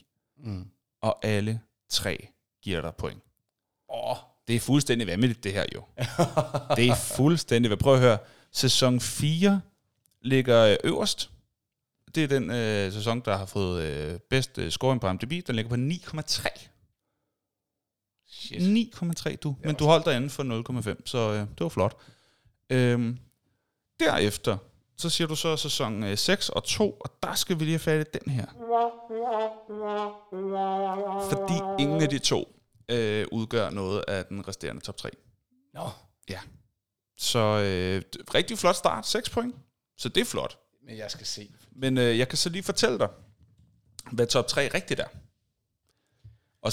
8,9 0.00 0.04
Mm. 0.44 0.70
og 1.00 1.24
alle 1.24 1.60
tre 1.88 2.28
giver 2.62 2.80
dig 2.80 2.94
point. 2.94 3.22
Åh, 3.88 4.16
Det 4.48 4.56
er 4.56 4.60
fuldstændig 4.60 5.06
vanvittigt, 5.06 5.44
det 5.44 5.52
her 5.52 5.64
jo. 5.74 5.84
det 6.76 6.88
er 6.88 6.94
fuldstændig. 7.16 7.78
Prøv 7.78 7.94
at 7.94 8.00
høre. 8.00 8.18
Sæson 8.52 9.00
4 9.00 9.60
ligger 10.22 10.64
øh, 10.64 10.76
øverst. 10.84 11.30
Det 12.14 12.24
er 12.24 12.28
den 12.28 12.50
øh, 12.50 12.92
sæson, 12.92 13.20
der 13.20 13.36
har 13.36 13.46
fået 13.46 13.82
øh, 13.82 14.20
bedst 14.30 14.58
øh, 14.58 14.70
scoring 14.70 15.00
på 15.00 15.08
IMDb. 15.08 15.46
Den 15.46 15.54
ligger 15.56 15.68
på 15.68 15.74
9,3. 16.20 16.68
shit. 18.26 18.94
9,3 18.94 19.36
du. 19.36 19.56
Men 19.64 19.74
du 19.74 19.84
holdt 19.84 20.04
dig 20.06 20.16
inden 20.16 20.30
for 20.30 20.42
0,5, 20.94 21.02
så 21.04 21.18
øh, 21.32 21.38
det 21.40 21.60
var 21.60 21.68
flot. 21.68 21.96
Øhm, 22.70 23.18
derefter, 24.00 24.56
så 24.96 25.10
siger 25.10 25.28
du 25.28 25.36
så 25.36 25.56
sæson 25.56 26.02
øh, 26.02 26.18
6 26.18 26.48
og 26.48 26.64
2, 26.64 26.90
og 26.90 27.10
der 27.22 27.34
skal 27.34 27.58
vi 27.58 27.64
lige 27.64 27.72
have 27.72 27.78
fat 27.78 28.08
i 28.14 28.18
den 28.18 28.32
her. 28.32 28.46
Fordi 31.30 31.82
ingen 31.82 32.02
af 32.02 32.08
de 32.08 32.18
to 32.18 32.54
øh, 32.88 33.26
udgør 33.32 33.70
noget 33.70 34.04
af 34.08 34.24
den 34.26 34.48
resterende 34.48 34.80
top 34.82 34.96
3. 34.96 35.10
Nå, 35.74 35.90
Så 37.18 37.38
øh, 37.38 38.02
rigtig 38.34 38.58
flot 38.58 38.76
start, 38.76 39.06
6 39.06 39.30
point. 39.30 39.54
Så 39.98 40.08
det 40.08 40.20
er 40.20 40.24
flot. 40.24 40.58
men 40.86 40.96
jeg 40.96 41.10
skal 41.10 41.26
se. 41.26 41.50
Men 41.72 41.98
øh, 41.98 42.18
jeg 42.18 42.28
kan 42.28 42.38
så 42.38 42.48
lige 42.48 42.62
fortælle 42.62 42.98
dig, 42.98 43.08
hvad 44.12 44.26
top 44.26 44.46
3 44.46 44.68
rigtigt 44.74 45.00
er. 45.00 45.06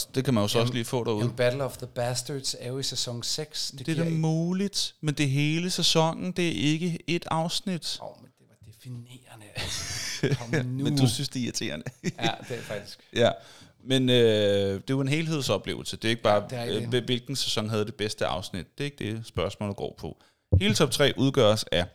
Og 0.07 0.15
det 0.15 0.25
kan 0.25 0.33
man 0.33 0.43
jo 0.43 0.47
så 0.47 0.57
Jamen, 0.57 0.63
også 0.63 0.73
lige 0.73 0.85
få 0.85 1.03
derude. 1.03 1.19
Jamen, 1.23 1.35
Battle 1.35 1.63
of 1.63 1.77
the 1.77 1.87
Bastards 1.87 2.55
er 2.59 2.67
jo 2.67 2.79
i 2.79 2.83
sæson 2.83 3.23
6. 3.23 3.71
Det 3.71 3.79
er 3.81 3.85
giver 3.85 3.97
da 3.97 4.03
ikke- 4.03 4.17
muligt, 4.17 4.95
men 5.01 5.13
det 5.15 5.29
hele 5.29 5.69
sæsonen, 5.69 6.31
det 6.31 6.47
er 6.47 6.51
ikke 6.71 6.99
et 7.07 7.25
afsnit. 7.31 7.99
Åh, 8.01 8.07
men 8.21 8.31
det 8.39 8.45
var 8.49 8.71
definerende. 8.73 9.45
altså. 9.55 10.35
Kom 10.39 10.65
nu. 10.65 10.83
Men 10.83 10.97
du 10.97 11.07
synes, 11.09 11.29
det 11.29 11.39
er 11.39 11.43
irriterende. 11.43 11.85
ja, 12.03 12.29
det 12.49 12.57
er 12.57 12.61
faktisk. 12.61 12.99
ja. 13.13 13.31
Men 13.87 14.09
øh, 14.09 14.15
det 14.15 14.75
er 14.77 14.81
jo 14.89 15.01
en 15.01 15.07
helhedsoplevelse. 15.07 15.97
Det 15.97 16.05
er 16.05 16.09
ikke 16.09 16.21
bare, 16.21 16.43
Ja, 16.51 16.65
det 16.65 16.75
er 16.75 16.79
det. 16.89 16.93
øh, 16.97 17.05
hvilken 17.05 17.35
sæson 17.35 17.69
havde 17.69 17.85
det 17.85 17.95
bedste 17.95 18.25
afsnit. 18.25 18.65
Det 18.77 18.83
er 18.83 18.85
ikke 18.85 19.11
det, 19.15 19.27
spørgsmålet 19.27 19.75
går 19.77 19.95
på. 19.99 20.17
Hele 20.61 20.73
top 20.75 20.91
3 20.91 21.13
udgøres 21.17 21.65
af 21.71 21.85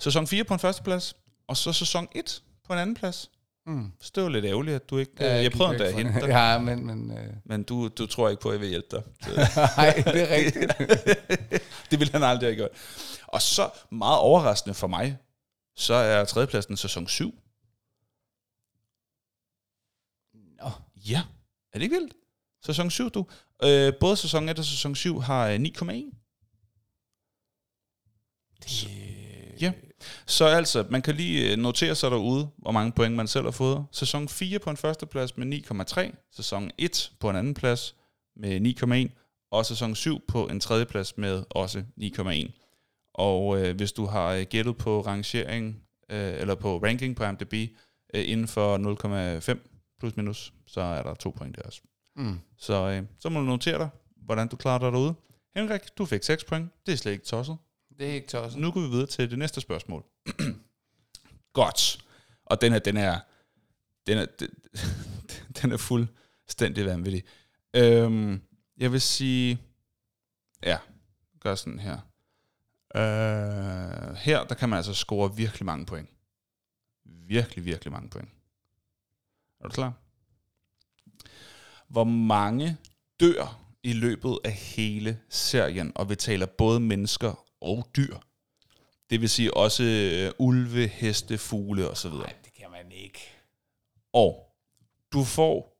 sæson 0.00 0.26
4 0.26 0.44
på 0.44 0.54
en 0.54 0.60
første 0.60 0.82
plads, 0.82 1.14
og 1.48 1.56
så 1.56 1.72
sæson 1.72 2.08
1 2.14 2.42
på 2.66 2.72
en 2.72 2.78
anden 2.78 2.94
plads. 2.96 3.30
Mm. 3.66 3.92
Så 4.00 4.12
det 4.14 4.22
var 4.22 4.28
lidt 4.28 4.44
ærgerligt, 4.44 4.74
at 4.74 4.90
du 4.90 4.98
ikke... 4.98 5.12
Ja, 5.20 5.34
jeg 5.34 5.50
gik 5.50 5.52
prøvede 5.58 5.74
endda 5.74 5.86
at 5.86 5.94
hente 5.94 6.20
dig, 6.20 6.28
Ja, 6.28 6.58
men... 6.58 6.86
men 6.86 7.18
øh, 7.18 7.34
men 7.44 7.62
du, 7.62 7.88
du 7.88 8.06
tror 8.06 8.28
ikke 8.28 8.42
på, 8.42 8.48
at 8.48 8.52
jeg 8.52 8.60
vil 8.60 8.68
hjælpe 8.68 8.88
dig. 8.90 9.02
nej, 9.76 10.02
det 10.06 10.22
er 10.22 10.34
rigtigt. 10.36 10.72
det 11.90 11.98
ville 12.00 12.12
han 12.12 12.22
aldrig 12.22 12.48
have 12.48 12.56
gjort. 12.56 12.70
Og 13.26 13.42
så 13.42 13.70
meget 13.90 14.18
overraskende 14.18 14.74
for 14.74 14.86
mig, 14.86 15.18
så 15.76 15.94
er 15.94 16.24
tredjepladsen 16.24 16.76
sæson 16.76 17.06
7. 17.08 17.34
Nå, 20.34 20.70
Ja, 20.96 21.22
er 21.72 21.78
det 21.78 21.82
ikke 21.82 21.96
vildt? 21.96 22.14
Sæson 22.64 22.90
7, 22.90 23.10
du. 23.10 23.26
Øh, 23.62 23.92
både 24.00 24.16
sæson 24.16 24.48
1 24.48 24.58
og 24.58 24.64
sæson 24.64 24.94
7 24.94 25.18
har 25.20 25.48
øh, 25.48 25.54
9,1. 25.56 26.12
det, 28.62 28.88
Ja. 29.60 29.72
Så 30.26 30.44
altså, 30.44 30.84
man 30.90 31.02
kan 31.02 31.14
lige 31.14 31.52
øh, 31.52 31.58
notere 31.58 31.94
sig 31.94 32.10
derude, 32.10 32.48
hvor 32.58 32.70
mange 32.70 32.92
point 32.92 33.14
man 33.14 33.28
selv 33.28 33.44
har 33.44 33.50
fået. 33.50 33.86
Sæson 33.92 34.28
4 34.28 34.58
på 34.58 34.70
en 34.70 34.76
førsteplads 34.76 35.36
med 35.36 35.60
9,3. 35.70 36.26
Sæson 36.36 36.70
1 36.78 37.12
på 37.20 37.30
en 37.30 37.36
anden 37.36 37.54
plads 37.54 37.94
med 38.36 38.60
9,1. 39.10 39.22
Og 39.50 39.66
sæson 39.66 39.94
7 39.94 40.20
på 40.28 40.46
en 40.46 40.60
tredje 40.60 40.84
plads 40.84 41.18
med 41.18 41.44
også 41.50 41.82
9,1. 42.00 42.62
Og 43.14 43.58
øh, 43.58 43.76
hvis 43.76 43.92
du 43.92 44.06
har 44.06 44.32
øh, 44.32 44.42
gættet 44.42 44.76
på 44.76 45.00
rangering, 45.00 45.82
øh, 46.10 46.40
eller 46.40 46.54
på 46.54 46.78
ranking 46.78 47.16
på 47.16 47.24
IMDb, 47.24 47.54
øh, 48.14 48.28
inden 48.28 48.48
for 48.48 48.78
0,5 49.54 49.58
plus 49.98 50.16
minus, 50.16 50.52
så 50.66 50.80
er 50.80 51.02
der 51.02 51.14
to 51.14 51.30
point 51.30 51.56
der 51.56 51.62
også. 51.62 51.80
Mm. 52.16 52.40
Så, 52.58 52.88
øh, 52.88 53.02
så 53.20 53.28
må 53.28 53.40
du 53.40 53.46
notere 53.46 53.78
dig, 53.78 53.88
hvordan 54.16 54.48
du 54.48 54.56
klarer 54.56 54.78
dig 54.78 54.92
derude. 54.92 55.14
Henrik, 55.56 55.80
du 55.98 56.04
fik 56.04 56.22
6 56.22 56.44
point. 56.44 56.70
Det 56.86 56.92
er 56.92 56.96
slet 56.96 57.12
ikke 57.12 57.24
tosset. 57.24 57.56
Det 57.98 58.10
er 58.10 58.14
ikke 58.14 58.28
tosset. 58.28 58.60
Nu 58.60 58.70
går 58.70 58.80
vi 58.80 58.88
videre 58.88 59.06
til 59.06 59.30
det 59.30 59.38
næste 59.38 59.60
spørgsmål. 59.60 60.04
Godt. 61.52 62.04
Og 62.44 62.60
den 62.60 62.72
her, 62.72 62.78
den 62.78 62.96
her, 62.96 63.20
den 64.06 64.18
er, 64.18 64.26
den, 64.40 64.48
den 65.62 65.72
er 65.72 65.76
fuldstændig 65.76 66.86
vanvittig. 66.86 67.24
Øhm, 67.76 68.42
jeg 68.76 68.92
vil 68.92 69.00
sige, 69.00 69.58
ja, 70.62 70.78
gør 71.40 71.54
sådan 71.54 71.78
her. 71.78 71.98
Øh, 72.94 74.14
her, 74.14 74.44
der 74.44 74.54
kan 74.54 74.68
man 74.68 74.76
altså 74.76 74.94
score 74.94 75.36
virkelig 75.36 75.66
mange 75.66 75.86
point. 75.86 76.08
Virkelig, 77.04 77.64
virkelig 77.64 77.92
mange 77.92 78.10
point. 78.10 78.28
Er 79.60 79.68
du 79.68 79.74
klar? 79.74 79.92
Hvor 81.88 82.04
mange 82.04 82.76
dør 83.20 83.60
i 83.82 83.92
løbet 83.92 84.38
af 84.44 84.52
hele 84.52 85.20
serien, 85.28 85.92
og 85.94 86.10
vi 86.10 86.16
taler 86.16 86.46
både 86.46 86.80
mennesker 86.80 87.45
og 87.66 87.88
dyr. 87.96 88.16
Det 89.10 89.20
vil 89.20 89.30
sige 89.30 89.56
også 89.56 89.82
øh, 89.82 90.32
ulve, 90.38 90.86
heste, 90.86 91.38
fugle 91.38 91.90
osv. 91.90 92.10
Nej, 92.10 92.34
det 92.44 92.52
kan 92.52 92.70
man 92.70 92.92
ikke. 92.92 93.20
Og 94.12 94.56
du 95.12 95.24
får, 95.24 95.78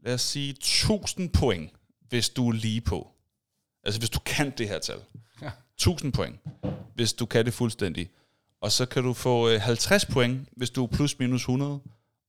lad 0.00 0.14
os 0.14 0.22
sige, 0.22 0.50
1000 0.50 1.30
point, 1.32 1.70
hvis 2.00 2.28
du 2.28 2.48
er 2.48 2.52
lige 2.52 2.80
på. 2.80 3.10
Altså 3.82 4.00
hvis 4.00 4.10
du 4.10 4.20
kan 4.26 4.50
det 4.58 4.68
her 4.68 4.78
tal. 4.78 5.04
Ja. 5.42 5.50
1000 5.74 6.12
point, 6.12 6.40
hvis 6.94 7.12
du 7.12 7.26
kan 7.26 7.44
det 7.44 7.54
fuldstændig. 7.54 8.10
Og 8.60 8.72
så 8.72 8.86
kan 8.86 9.02
du 9.02 9.12
få 9.12 9.48
øh, 9.48 9.60
50 9.60 10.06
point, 10.06 10.48
hvis 10.56 10.70
du 10.70 10.84
er 10.84 10.88
plus 10.88 11.18
minus 11.18 11.40
100, 11.40 11.80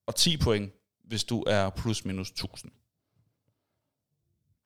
og 0.07 0.15
10 0.15 0.37
point, 0.37 0.73
hvis 1.03 1.23
du 1.23 1.43
er 1.47 1.69
plus 1.69 2.05
minus 2.05 2.29
1000. 2.29 2.71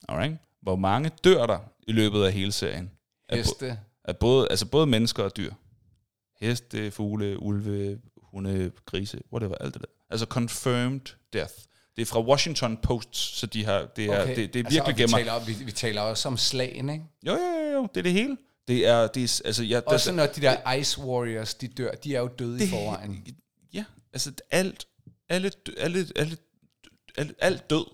Alright? 0.10 0.38
Hvor 0.62 0.76
mange 0.76 1.12
dør 1.24 1.46
der 1.46 1.60
i 1.88 1.92
løbet 1.92 2.24
af 2.24 2.34
hele 2.34 2.52
serien? 2.52 2.92
Heste. 3.30 3.80
Af 4.06 4.18
både, 4.18 4.48
altså 4.50 4.66
både 4.66 4.88
mennesker 4.88 5.24
og 5.24 5.38
dyr. 5.38 5.54
Heste, 6.42 6.92
fugle, 6.92 7.40
ulve, 7.40 8.00
hunde, 8.18 8.72
grise, 8.86 9.22
whatever, 9.34 9.56
alt 9.56 9.74
det 9.74 9.82
der. 9.82 9.88
Altså 10.10 10.26
confirmed 10.26 11.16
death. 11.34 11.54
Det 11.96 12.02
er 12.02 12.06
fra 12.06 12.22
Washington 12.22 12.78
Post, 12.78 13.16
så 13.16 13.48
de 13.48 13.66
har, 13.66 13.86
det, 13.96 14.06
er, 14.06 14.22
okay. 14.22 14.36
det, 14.36 14.54
det 14.54 14.60
er 14.60 14.66
altså, 14.66 14.84
virkelig 14.84 14.94
og 14.94 14.98
vi 14.98 15.02
gemmer. 15.02 15.18
taler, 15.18 15.46
vi, 15.46 15.66
vi 15.66 15.72
taler 15.72 16.02
også 16.02 16.28
om 16.28 16.38
slagen, 16.38 16.90
ikke? 16.90 17.06
Jo, 17.26 17.34
jo, 17.34 17.40
jo, 17.40 17.72
jo, 17.74 17.88
det 17.94 17.98
er 17.98 18.04
det 18.04 18.14
hele. 18.14 18.38
Det 18.68 18.88
er, 18.88 19.08
det 19.08 19.24
er 19.24 19.42
altså, 19.46 19.64
jeg, 19.64 19.88
Også 19.88 20.12
når 20.12 20.26
de 20.26 20.42
der 20.42 20.74
Ice 20.74 21.02
Warriors, 21.02 21.54
de 21.54 21.68
dør, 21.68 21.92
de 21.92 22.16
er 22.16 22.20
jo 22.20 22.28
døde 22.28 22.60
det, 22.60 22.66
i 22.66 22.70
forvejen. 22.70 23.28
Ja, 23.74 23.86
altså 24.14 24.32
alt, 24.52 24.88
alle, 25.30 25.52
alle, 25.78 26.08
alle, 26.16 26.38
alle, 27.18 27.34
alt 27.40 27.70
død. 27.70 27.86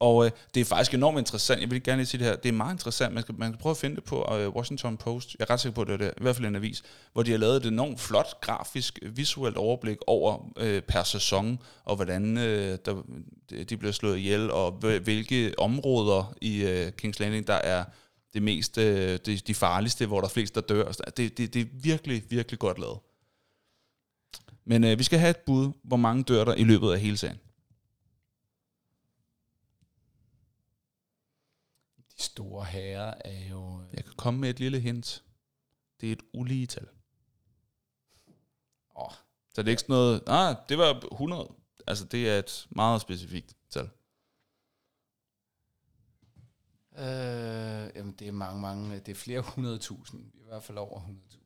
Og 0.00 0.24
øh, 0.24 0.30
det 0.54 0.60
er 0.60 0.64
faktisk 0.64 0.94
enormt 0.94 1.18
interessant. 1.18 1.60
Jeg 1.60 1.70
vil 1.70 1.82
gerne 1.82 1.98
lige 1.98 2.06
sige 2.06 2.18
det 2.18 2.26
her. 2.26 2.36
Det 2.36 2.48
er 2.48 2.52
meget 2.52 2.74
interessant. 2.74 3.14
Man 3.14 3.22
skal, 3.22 3.34
man 3.38 3.50
kan 3.52 3.58
prøve 3.58 3.70
at 3.70 3.76
finde 3.76 3.96
det 3.96 4.04
på 4.04 4.34
øh, 4.34 4.48
Washington 4.48 4.96
Post. 4.96 5.36
Jeg 5.38 5.44
er 5.44 5.50
ret 5.50 5.60
sikker 5.60 5.74
på, 5.74 5.80
at 5.80 5.86
det 5.86 5.94
er 5.94 5.98
det. 5.98 6.10
I 6.16 6.22
hvert 6.22 6.36
fald 6.36 6.46
en 6.46 6.56
avis. 6.56 6.82
Hvor 7.12 7.22
de 7.22 7.30
har 7.30 7.38
lavet 7.38 7.56
et 7.56 7.66
enormt 7.66 8.00
flot, 8.00 8.40
grafisk, 8.40 8.98
øh, 9.02 9.16
visuelt 9.16 9.56
overblik 9.56 9.98
over 10.06 10.52
øh, 10.56 10.82
per 10.82 11.02
sæson, 11.02 11.58
og 11.84 11.96
hvordan 11.96 12.38
øh, 12.38 12.78
der, 12.84 13.02
øh, 13.52 13.64
de 13.64 13.76
bliver 13.76 13.92
slået 13.92 14.18
ihjel, 14.18 14.50
og 14.50 14.72
hvilke 14.72 15.54
områder 15.58 16.34
i 16.40 16.62
øh, 16.62 16.92
Kings 16.92 17.18
Landing, 17.20 17.46
der 17.46 17.54
er 17.54 17.84
det 18.34 18.42
mest, 18.42 18.78
øh, 18.78 19.18
de, 19.26 19.36
de 19.36 19.54
farligste, 19.54 20.06
hvor 20.06 20.20
der 20.20 20.28
er 20.28 20.32
flest, 20.32 20.54
der 20.54 20.60
dør. 20.60 20.84
Altså, 20.84 21.02
det, 21.16 21.38
det, 21.38 21.54
det 21.54 21.62
er 21.62 21.66
virkelig, 21.72 22.22
virkelig 22.28 22.58
godt 22.58 22.78
lavet. 22.78 22.98
Men 24.64 24.84
øh, 24.84 24.98
vi 24.98 25.02
skal 25.02 25.18
have 25.18 25.30
et 25.30 25.36
bud, 25.46 25.72
hvor 25.84 25.96
mange 25.96 26.22
dør 26.22 26.44
der 26.44 26.54
i 26.54 26.64
løbet 26.64 26.92
af 26.92 27.00
hele 27.00 27.16
sagen. 27.16 27.36
Store 32.22 32.64
herrer 32.64 33.14
er 33.24 33.48
jo... 33.48 33.82
Jeg 33.92 34.04
kan 34.04 34.14
komme 34.14 34.40
med 34.40 34.50
et 34.50 34.60
lille 34.60 34.80
hint. 34.80 35.24
Det 36.00 36.08
er 36.08 36.12
et 36.12 36.22
ulige 36.34 36.66
tal. 36.66 36.88
Åh, 38.96 39.12
Så 39.54 39.62
det 39.62 39.66
er 39.68 39.70
ikke 39.70 39.80
sådan 39.82 39.92
noget, 39.92 40.22
ah, 40.26 40.56
det 40.68 40.78
var 40.78 41.08
100. 41.12 41.54
Altså, 41.86 42.04
det 42.04 42.28
er 42.30 42.38
et 42.38 42.66
meget 42.70 43.00
specifikt 43.00 43.56
tal. 43.70 43.90
øh, 46.92 47.90
jamen, 47.96 48.12
det 48.12 48.28
er 48.28 48.32
mange, 48.32 48.60
mange... 48.60 49.00
Det 49.00 49.08
er 49.08 49.14
flere 49.14 49.40
hundredtusind. 49.40 50.34
I 50.34 50.42
hvert 50.42 50.62
fald 50.62 50.78
over 50.78 51.00
100.000. 51.00 51.38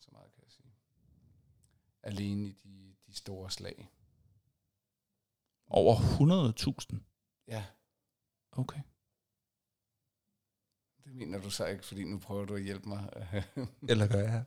Så 0.00 0.08
meget 0.12 0.32
kan 0.32 0.42
jeg 0.44 0.52
sige. 0.52 0.72
Alene 2.02 2.48
i 2.48 2.52
de, 2.64 2.94
de 3.06 3.14
store 3.16 3.50
slag. 3.50 3.88
Over 5.66 5.96
100.000. 6.94 6.96
Ja, 7.48 7.64
Okay. 8.56 8.80
Det 11.04 11.14
mener 11.14 11.38
du 11.38 11.50
så 11.50 11.66
ikke, 11.66 11.84
fordi 11.84 12.04
nu 12.04 12.18
prøver 12.18 12.44
du 12.44 12.54
at 12.54 12.62
hjælpe 12.62 12.88
mig. 12.88 13.08
Eller 13.88 14.06
gør 14.06 14.22
jeg? 14.22 14.44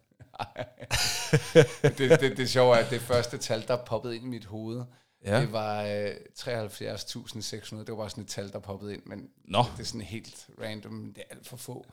det, 1.97 2.19
det, 2.19 2.37
det 2.37 2.49
sjove 2.49 2.75
er, 2.75 2.85
at 2.85 2.91
det 2.91 3.01
første 3.01 3.37
tal, 3.37 3.67
der 3.67 3.85
poppede 3.85 4.15
ind 4.15 4.25
i 4.25 4.27
mit 4.27 4.45
hoved, 4.45 4.85
Ja. 5.25 5.41
det 5.41 5.51
var 5.51 5.83
øh, 5.83 6.15
73.600. 6.39 7.75
Det 7.75 7.87
var 7.89 7.95
bare 7.95 8.09
sådan 8.09 8.23
et 8.23 8.29
tal, 8.29 8.51
der 8.51 8.59
poppede 8.59 8.93
ind, 8.93 9.03
men 9.05 9.31
Nå, 9.43 9.63
det 9.73 9.79
er 9.79 9.83
sådan 9.83 10.01
helt 10.01 10.49
random, 10.61 10.93
men 10.93 11.07
det 11.15 11.17
er 11.29 11.35
alt 11.35 11.47
for 11.47 11.57
få. 11.57 11.85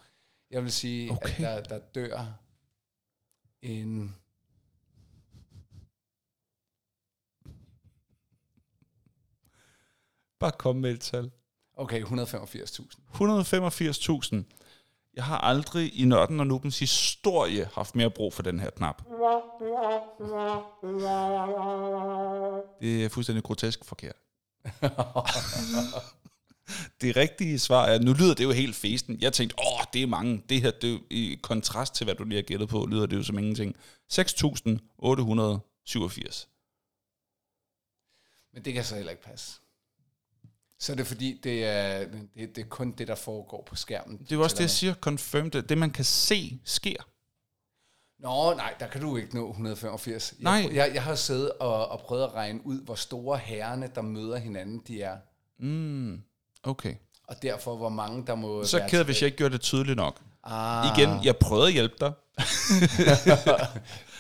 Jeg 0.51 0.62
vil 0.62 0.73
sige, 0.73 1.11
okay. 1.12 1.35
at 1.35 1.39
der, 1.41 1.62
der 1.62 1.78
dør 1.95 2.39
en... 3.62 4.16
bare 10.39 10.53
kom 10.59 10.77
med 10.77 10.91
et 10.91 11.01
tal. 11.01 11.31
Okay, 11.76 12.02
185.000. 12.02 12.96
185.000. 13.14 14.36
Jeg 15.14 15.24
har 15.24 15.38
aldrig 15.38 16.01
i 16.01 16.05
Nørden 16.05 16.40
og 16.40 16.46
Nubens 16.46 16.78
historie 16.78 17.68
haft 17.74 17.94
mere 17.94 18.10
brug 18.10 18.32
for 18.32 18.42
den 18.42 18.60
her 18.60 18.70
knap. 18.70 19.02
Det 22.80 23.05
er 23.05 23.09
fuldstændig 23.09 23.44
grotesk 23.44 23.84
forkert. 23.84 24.16
det 27.01 27.16
rigtige 27.16 27.59
svar 27.59 27.84
er, 27.84 27.98
nu 27.98 28.12
lyder 28.12 28.34
det 28.34 28.44
jo 28.44 28.51
helt 28.51 28.76
festen. 28.76 29.18
Jeg 29.20 29.32
tænkte, 29.32 29.56
åh, 29.59 29.84
det 29.92 30.02
er 30.02 30.06
mange. 30.06 30.42
Det 30.48 30.62
her, 30.62 30.70
det 30.70 30.88
er 30.88 30.92
jo, 30.92 30.98
i 31.10 31.38
kontrast 31.42 31.94
til, 31.94 32.05
hvad 32.05 32.14
du 32.14 32.24
lige 32.24 32.36
har 32.36 32.42
gættet 32.42 32.68
på, 32.68 32.86
lyder 32.90 33.06
det 33.06 33.16
jo 33.16 33.22
som 33.22 33.38
ingenting. 33.38 33.76
6.887. 34.12 36.46
Men 38.52 38.64
det 38.64 38.74
kan 38.74 38.84
så 38.84 38.94
heller 38.94 39.10
ikke 39.10 39.22
passe. 39.22 39.60
Så 40.85 40.93
er 40.93 40.97
det 40.97 41.06
fordi, 41.06 41.40
det 41.44 41.65
er, 41.65 41.98
det, 42.36 42.56
det 42.56 42.59
er 42.59 42.69
kun 42.69 42.93
det, 42.93 43.09
der 43.09 43.15
foregår 43.15 43.62
på 43.69 43.77
skærmen. 43.77 44.19
Det 44.19 44.32
er 44.32 44.36
jo 44.36 44.43
også 44.43 44.56
det, 44.56 44.62
jeg 44.62 44.70
siger, 44.70 44.94
confirmed. 44.94 45.62
Det, 45.62 45.78
man 45.78 45.90
kan 45.90 46.05
se, 46.05 46.61
sker. 46.65 46.97
Nå, 48.19 48.55
nej, 48.55 48.74
der 48.81 48.86
kan 48.86 49.01
du 49.01 49.16
ikke 49.16 49.35
nå 49.35 49.51
185. 49.51 50.35
Nej. 50.39 50.52
Jeg, 50.52 50.74
jeg, 50.74 50.90
jeg 50.94 51.02
har 51.02 51.15
siddet 51.15 51.51
og, 51.52 51.89
og 51.89 52.01
prøvet 52.01 52.23
at 52.24 52.35
regne 52.35 52.66
ud, 52.66 52.81
hvor 52.85 52.94
store 52.94 53.39
herrerne, 53.39 53.90
der 53.94 54.02
møder 54.02 54.36
hinanden, 54.36 54.82
de 54.89 55.02
er. 55.02 55.16
Mm, 55.59 56.23
okay. 56.62 56.94
Og 57.28 57.43
derfor, 57.43 57.77
hvor 57.77 57.89
mange 57.89 58.27
der 58.27 58.35
må 58.35 58.65
Så 58.65 58.86
ked, 58.89 59.05
hvis 59.05 59.23
jeg 59.23 59.27
ikke 59.27 59.39
gjorde 59.39 59.52
det 59.52 59.61
tydeligt 59.61 59.97
nok. 59.97 60.20
Ah, 60.44 60.98
Igen, 60.98 61.24
jeg 61.24 61.36
prøvede 61.36 61.66
at 61.66 61.73
hjælpe 61.73 61.94
dig. 62.01 62.12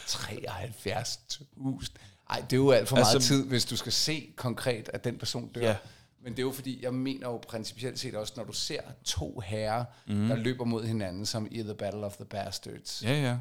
73.000. 0.06 1.96
Ej, 2.30 2.40
det 2.40 2.52
er 2.52 2.56
jo 2.56 2.70
alt 2.70 2.88
for 2.88 2.96
meget 2.96 3.14
Altså- 3.14 3.28
tid, 3.28 3.46
hvis 3.46 3.64
du 3.64 3.76
skal 3.76 3.92
se 3.92 4.32
konkret, 4.36 4.90
at 4.92 5.04
den 5.04 5.18
person 5.18 5.48
dør. 5.48 5.60
Ja. 5.60 5.76
Men 6.24 6.32
det 6.32 6.38
er 6.38 6.42
jo 6.42 6.52
fordi, 6.52 6.82
jeg 6.82 6.94
mener 6.94 7.28
jo 7.28 7.36
principielt 7.36 7.98
set 7.98 8.14
også, 8.14 8.32
når 8.36 8.44
du 8.44 8.52
ser 8.52 8.80
to 9.04 9.40
herrer, 9.40 9.84
mm. 10.06 10.28
der 10.28 10.36
løber 10.36 10.64
mod 10.64 10.84
hinanden, 10.84 11.26
som 11.26 11.48
i 11.50 11.62
The 11.62 11.74
Battle 11.74 12.06
of 12.06 12.16
the 12.16 12.24
Bastards, 12.24 13.02
Ja, 13.02 13.20
ja. 13.22 13.38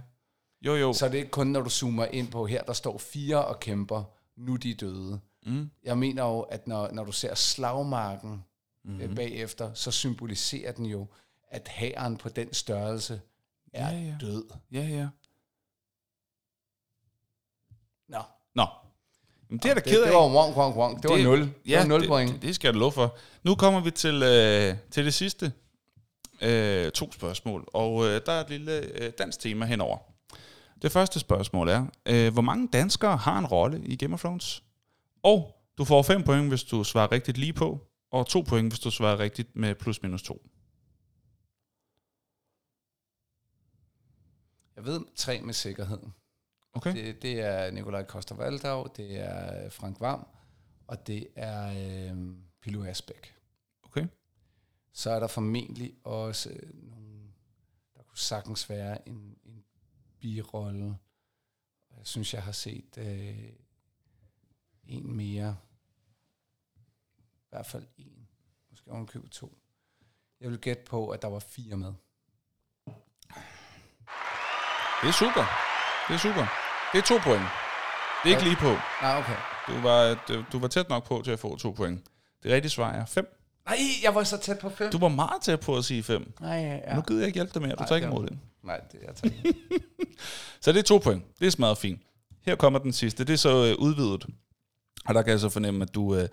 Jo, 0.65 0.75
jo. 0.75 0.93
så 0.93 1.05
er 1.05 1.09
det 1.09 1.17
ikke 1.17 1.31
kun, 1.31 1.47
når 1.47 1.61
du 1.61 1.69
zoomer 1.69 2.05
ind 2.05 2.31
på, 2.31 2.45
her 2.45 2.63
der 2.63 2.73
står 2.73 2.97
fire 2.97 3.45
og 3.45 3.59
kæmper, 3.59 4.03
nu 4.35 4.53
er 4.53 4.57
de 4.57 4.73
døde. 4.73 5.19
Mm. 5.45 5.69
Jeg 5.83 5.97
mener 5.97 6.23
jo, 6.23 6.39
at 6.39 6.67
når, 6.67 6.91
når 6.91 7.03
du 7.03 7.11
ser 7.11 7.35
slagmarken 7.35 8.43
mm. 8.83 9.15
bagefter, 9.15 9.73
så 9.73 9.91
symboliserer 9.91 10.71
den 10.71 10.85
jo, 10.85 11.07
at 11.47 11.67
hæren 11.67 12.17
på 12.17 12.29
den 12.29 12.53
størrelse 12.53 13.21
er 13.73 13.91
Ja, 13.91 13.99
ja. 13.99 14.15
død. 14.21 14.43
Ja, 14.71 14.81
ja. 14.81 15.07
Nå, 18.07 18.21
Nå. 18.55 18.65
Jamen, 19.53 19.59
det 19.63 19.69
er 19.69 19.73
da 19.73 19.79
det, 19.79 19.89
ked 19.89 20.01
af. 20.01 20.07
det 20.07 20.15
var 20.15 20.33
wong, 20.35 20.57
wong, 20.57 20.77
wong. 20.77 21.03
Det, 21.03 21.09
var 21.11 21.17
0. 21.17 21.39
Det 21.41 21.53
Ja, 21.65 21.79
var 21.79 21.85
0 21.87 22.01
det, 22.01 22.07
point. 22.07 22.31
Det, 22.33 22.41
det 22.41 22.55
skal 22.55 22.67
jeg 22.67 22.75
love 22.75 22.91
for. 22.91 23.17
Nu 23.43 23.55
kommer 23.55 23.79
vi 23.79 23.91
til, 23.91 24.23
øh, 24.23 24.75
til 24.91 25.05
det 25.05 25.13
sidste. 25.13 25.53
Øh, 26.41 26.91
to 26.91 27.11
spørgsmål. 27.11 27.67
Og 27.73 28.05
øh, 28.05 28.21
der 28.25 28.31
er 28.31 28.41
et 28.41 28.49
lille 28.49 29.01
øh, 29.03 29.11
dansk 29.17 29.39
tema 29.39 29.65
henover. 29.65 29.97
Det 30.81 30.91
første 30.91 31.19
spørgsmål 31.19 31.69
er, 31.69 31.85
øh, 32.05 32.33
hvor 32.33 32.41
mange 32.41 32.67
danskere 32.73 33.17
har 33.17 33.39
en 33.39 33.45
rolle 33.45 33.81
i 33.85 33.95
Game 33.95 34.13
of 34.13 34.19
Thrones? 34.19 34.63
Og 35.23 35.55
du 35.77 35.85
får 35.85 36.01
5 36.01 36.23
point, 36.23 36.47
hvis 36.49 36.63
du 36.63 36.83
svarer 36.83 37.11
rigtigt 37.11 37.37
lige 37.37 37.53
på, 37.53 37.79
og 38.11 38.27
2 38.27 38.41
point, 38.41 38.71
hvis 38.71 38.79
du 38.79 38.91
svarer 38.91 39.19
rigtigt 39.19 39.55
med 39.55 39.75
plus 39.75 40.01
minus 40.03 40.23
2. 40.23 40.41
Jeg 44.75 44.85
ved 44.85 45.01
tre 45.15 45.41
med 45.41 45.53
sikkerhed. 45.53 45.99
Okay? 46.73 46.93
Det, 46.93 47.21
det 47.21 47.39
er 47.39 47.71
Nikolaj 47.71 48.03
koster 48.03 48.35
Valdau, 48.35 48.87
det 48.95 49.19
er 49.19 49.69
Frank 49.69 49.99
Vam, 49.99 50.27
og 50.87 51.07
det 51.07 51.27
er 51.35 51.67
øh, 52.11 52.35
Pilo 52.61 52.83
Asbæk. 52.83 53.35
Okay. 53.83 54.07
Så 54.93 55.11
er 55.11 55.19
der 55.19 55.27
formentlig 55.27 55.93
også 56.03 56.49
øh, 56.49 56.89
nogle, 56.89 57.33
der 57.95 58.03
kunne 58.03 58.17
sagtens 58.17 58.69
være 58.69 59.07
en, 59.07 59.37
en 59.43 59.63
birolle. 60.19 60.97
Jeg 61.97 62.07
synes, 62.07 62.33
jeg 62.33 62.43
har 62.43 62.51
set 62.51 62.97
øh, 62.97 63.49
en 64.85 65.15
mere. 65.15 65.57
I 67.15 67.49
hvert 67.49 67.65
fald 67.65 67.87
en. 67.97 68.27
Måske 68.69 68.91
ovenkøbet 68.91 69.31
to. 69.31 69.57
Jeg 70.39 70.49
vil 70.49 70.59
gætte 70.59 70.83
på, 70.85 71.09
at 71.09 71.21
der 71.21 71.27
var 71.27 71.39
fire 71.39 71.77
med. 71.77 71.93
Det 75.01 75.09
er 75.09 75.17
super. 75.19 75.45
Det 76.07 76.13
er 76.13 76.17
super. 76.17 76.62
Det 76.93 76.99
er 76.99 77.03
to 77.03 77.17
point. 77.17 77.41
Det 78.23 78.31
er 78.31 78.35
ikke 78.35 78.43
lige 78.43 78.55
på. 78.55 78.71
Nej, 79.01 79.17
okay. 79.19 79.35
Du 79.67 79.81
var, 79.81 80.23
du, 80.27 80.43
du 80.51 80.59
var 80.59 80.67
tæt 80.67 80.89
nok 80.89 81.07
på 81.07 81.21
til 81.25 81.31
at 81.31 81.39
få 81.39 81.57
to 81.57 81.71
point. 81.71 82.01
Det 82.43 82.51
rigtige 82.51 82.69
svar 82.69 82.91
er 82.91 83.05
5. 83.05 83.39
Nej, 83.65 83.77
jeg 84.03 84.15
var 84.15 84.23
så 84.23 84.37
tæt 84.37 84.59
på 84.59 84.69
fem. 84.69 84.91
Du 84.91 84.97
var 84.97 85.07
meget 85.07 85.41
tæt 85.41 85.59
på 85.59 85.77
at 85.77 85.85
sige 85.85 86.03
5. 86.03 86.33
Nej, 86.41 86.49
ja, 86.49 86.75
Ja. 86.75 86.95
Nu 86.95 87.01
gider 87.01 87.19
jeg 87.19 87.27
ikke 87.27 87.37
hjælpe 87.37 87.53
dig 87.53 87.61
mere. 87.61 87.71
Du 87.71 87.79
Nej, 87.79 87.87
tager 87.87 87.95
ikke 87.95 88.07
det 88.07 88.13
imod 88.13 88.27
det. 88.27 88.37
Nej, 88.63 88.79
det 88.91 88.99
er 89.03 89.05
jeg. 89.23 89.31
Så 90.61 90.71
det 90.71 90.79
er 90.79 90.83
to 90.83 90.97
point. 90.97 91.23
Det 91.39 91.47
er 91.47 91.51
smadret 91.51 91.77
fint. 91.77 92.01
Her 92.45 92.55
kommer 92.55 92.79
den 92.79 92.93
sidste. 92.93 93.23
Det 93.23 93.33
er 93.33 93.37
så 93.37 93.65
øh, 93.65 93.75
udvidet. 93.79 94.25
Og 95.05 95.13
der 95.13 95.21
kan 95.21 95.31
jeg 95.31 95.39
så 95.39 95.49
fornemme, 95.49 95.83
at 95.83 95.95
du, 95.95 96.15
øh, 96.15 96.27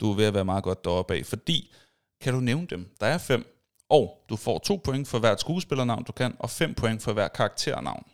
du 0.00 0.12
er 0.12 0.16
ved 0.16 0.24
at 0.24 0.34
være 0.34 0.44
meget 0.44 0.64
godt 0.64 0.84
deroppe 0.84 1.14
af. 1.14 1.26
Fordi, 1.26 1.74
kan 2.20 2.32
du 2.34 2.40
nævne 2.40 2.66
dem? 2.66 2.94
Der 3.00 3.06
er 3.06 3.18
fem. 3.18 3.46
Og 3.88 4.24
du 4.28 4.36
får 4.36 4.58
to 4.58 4.80
point 4.84 5.08
for 5.08 5.18
hvert 5.18 5.40
skuespillernavn, 5.40 6.04
du 6.04 6.12
kan, 6.12 6.36
og 6.38 6.50
fem 6.50 6.74
point 6.74 7.02
for 7.02 7.12
hver 7.12 7.28
karakternavn. 7.28 8.06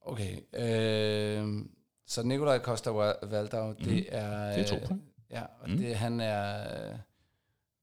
Okay. 0.00 0.36
Øh, 0.54 1.64
så 2.06 2.22
Nikolaj 2.22 2.58
Koster 2.58 2.90
Valdau, 3.26 3.68
mm. 3.68 3.74
det 3.76 4.06
er... 4.16 4.52
Det 4.56 4.60
er 4.60 4.66
to 4.80 4.86
point. 4.86 5.02
Ja, 5.30 5.42
og 5.60 5.70
Mm. 5.70 5.76
det, 5.76 5.96
han 5.96 6.20
er... 6.20 6.60
øh, 6.92 6.98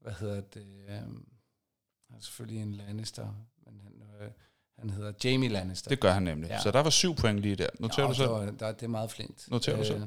Hvad 0.00 0.12
hedder 0.12 0.40
det? 0.40 0.66
Øh, 0.88 0.94
han 0.94 2.16
er 2.16 2.20
selvfølgelig 2.20 2.62
en 2.62 2.74
Lannister, 2.74 3.28
men 3.66 3.80
han, 3.84 4.02
øh, 4.20 4.30
han 4.78 4.90
hedder 4.90 5.12
Jamie 5.24 5.48
Lannister. 5.48 5.88
Det 5.88 6.00
gør 6.00 6.10
han 6.10 6.22
nemlig. 6.22 6.48
Ja. 6.50 6.60
Så 6.60 6.70
der 6.70 6.80
var 6.80 6.90
syv 6.90 7.14
point 7.14 7.38
lige 7.40 7.56
der. 7.56 7.66
Noterer 7.80 8.06
Ja, 8.06 8.08
du 8.10 8.14
selv? 8.16 8.28
Der, 8.28 8.50
der, 8.50 8.72
det 8.72 8.82
er 8.82 8.88
meget 8.88 9.10
flint. 9.10 9.50
Noterer 9.50 9.76
du 9.76 9.84
selv? 9.84 10.02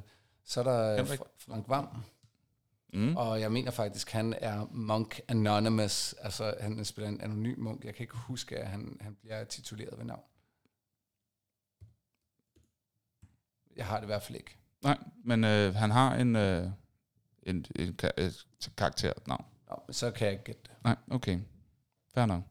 Så 0.46 0.60
er 0.60 0.64
der 0.64 0.96
Henrik? 1.04 1.20
Fra- 1.20 1.28
Frank 1.38 1.70
Vam, 1.70 1.88
Mm. 2.94 3.16
og 3.18 3.42
jeg 3.42 3.52
mener 3.52 3.72
faktisk, 3.72 4.10
han 4.12 4.36
er 4.42 4.68
Monk 4.72 5.22
Anonymous. 5.28 6.14
Altså, 6.14 6.54
han 6.60 6.86
spiller 6.86 7.10
en 7.10 7.22
anonym 7.22 7.60
munk. 7.60 7.86
Jeg 7.86 7.96
kan 7.96 8.04
ikke 8.04 8.18
huske, 8.18 8.58
at 8.58 8.68
han, 8.68 8.98
han 9.02 9.16
bliver 9.22 9.44
tituleret 9.44 9.98
ved 9.98 10.06
navn. 10.06 10.22
Jeg 13.78 13.86
har 13.86 13.96
det 13.96 14.04
i 14.04 14.06
hvert 14.06 14.24
fald 14.24 14.38
ikke. 14.38 14.58
Nej, 14.84 14.98
men 15.24 15.44
øh, 15.44 15.76
han 15.76 15.92
har 15.92 16.16
en, 16.16 16.36
øh, 16.36 16.68
en, 17.44 17.66
en, 17.76 17.98
et 18.18 18.46
karakternavn. 18.78 19.46
Nå, 19.70 19.76
men 19.88 19.94
så 19.94 20.12
kan 20.12 20.26
jeg 20.26 20.32
ikke 20.32 20.44
gætte 20.44 20.62
det. 20.64 20.72
Nej, 20.84 20.96
okay. 21.12 21.40
Fair 22.14 22.26
nok. 22.26 22.44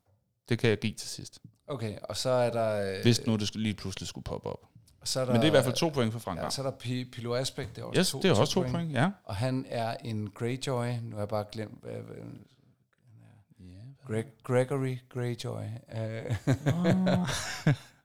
Det 0.48 0.58
kan 0.58 0.70
jeg 0.70 0.78
give 0.78 0.92
til 0.94 1.08
sidst. 1.08 1.38
Okay, 1.66 1.98
og 2.02 2.16
så 2.16 2.30
er 2.30 2.50
der... 2.50 2.96
øh, 2.96 3.02
Hvis 3.02 3.26
nu 3.26 3.36
det 3.36 3.48
skulle- 3.48 3.62
lige 3.62 3.74
pludselig 3.74 4.08
skulle 4.08 4.24
poppe 4.24 4.48
op. 4.48 4.66
så 5.04 5.20
er 5.20 5.24
der 5.24 5.32
Men 5.32 5.40
det 5.40 5.46
er 5.46 5.50
i 5.50 5.50
hvert 5.50 5.64
fald 5.64 5.74
to 5.76 5.88
point 5.88 6.12
for 6.12 6.18
Frank 6.20 6.40
Ja, 6.40 6.50
så 6.50 6.62
er 6.62 6.70
der 6.70 6.76
P- 6.76 7.10
Pilo 7.10 7.34
Asbæk, 7.34 7.68
det 7.68 7.78
er 7.78 7.84
også, 7.84 8.00
Yes, 8.00 8.10
to, 8.10 8.18
det 8.22 8.30
er 8.30 8.34
også 8.40 8.54
to 8.54 8.60
point. 8.70 8.92
Ja. 8.92 9.10
Og 9.24 9.36
han 9.36 9.66
er 9.68 9.96
en 10.04 10.30
Greyjoy. 10.30 10.86
Nu 11.02 11.16
har 11.16 11.18
jeg 11.22 11.28
bare 11.28 11.44
glemt... 11.52 11.80
Hvad, 11.82 11.92
hvad, 11.92 12.16
Greg, 14.06 14.24
Gregory 14.44 14.98
Greyjoy. 15.08 15.64
Uh, 15.92 17.28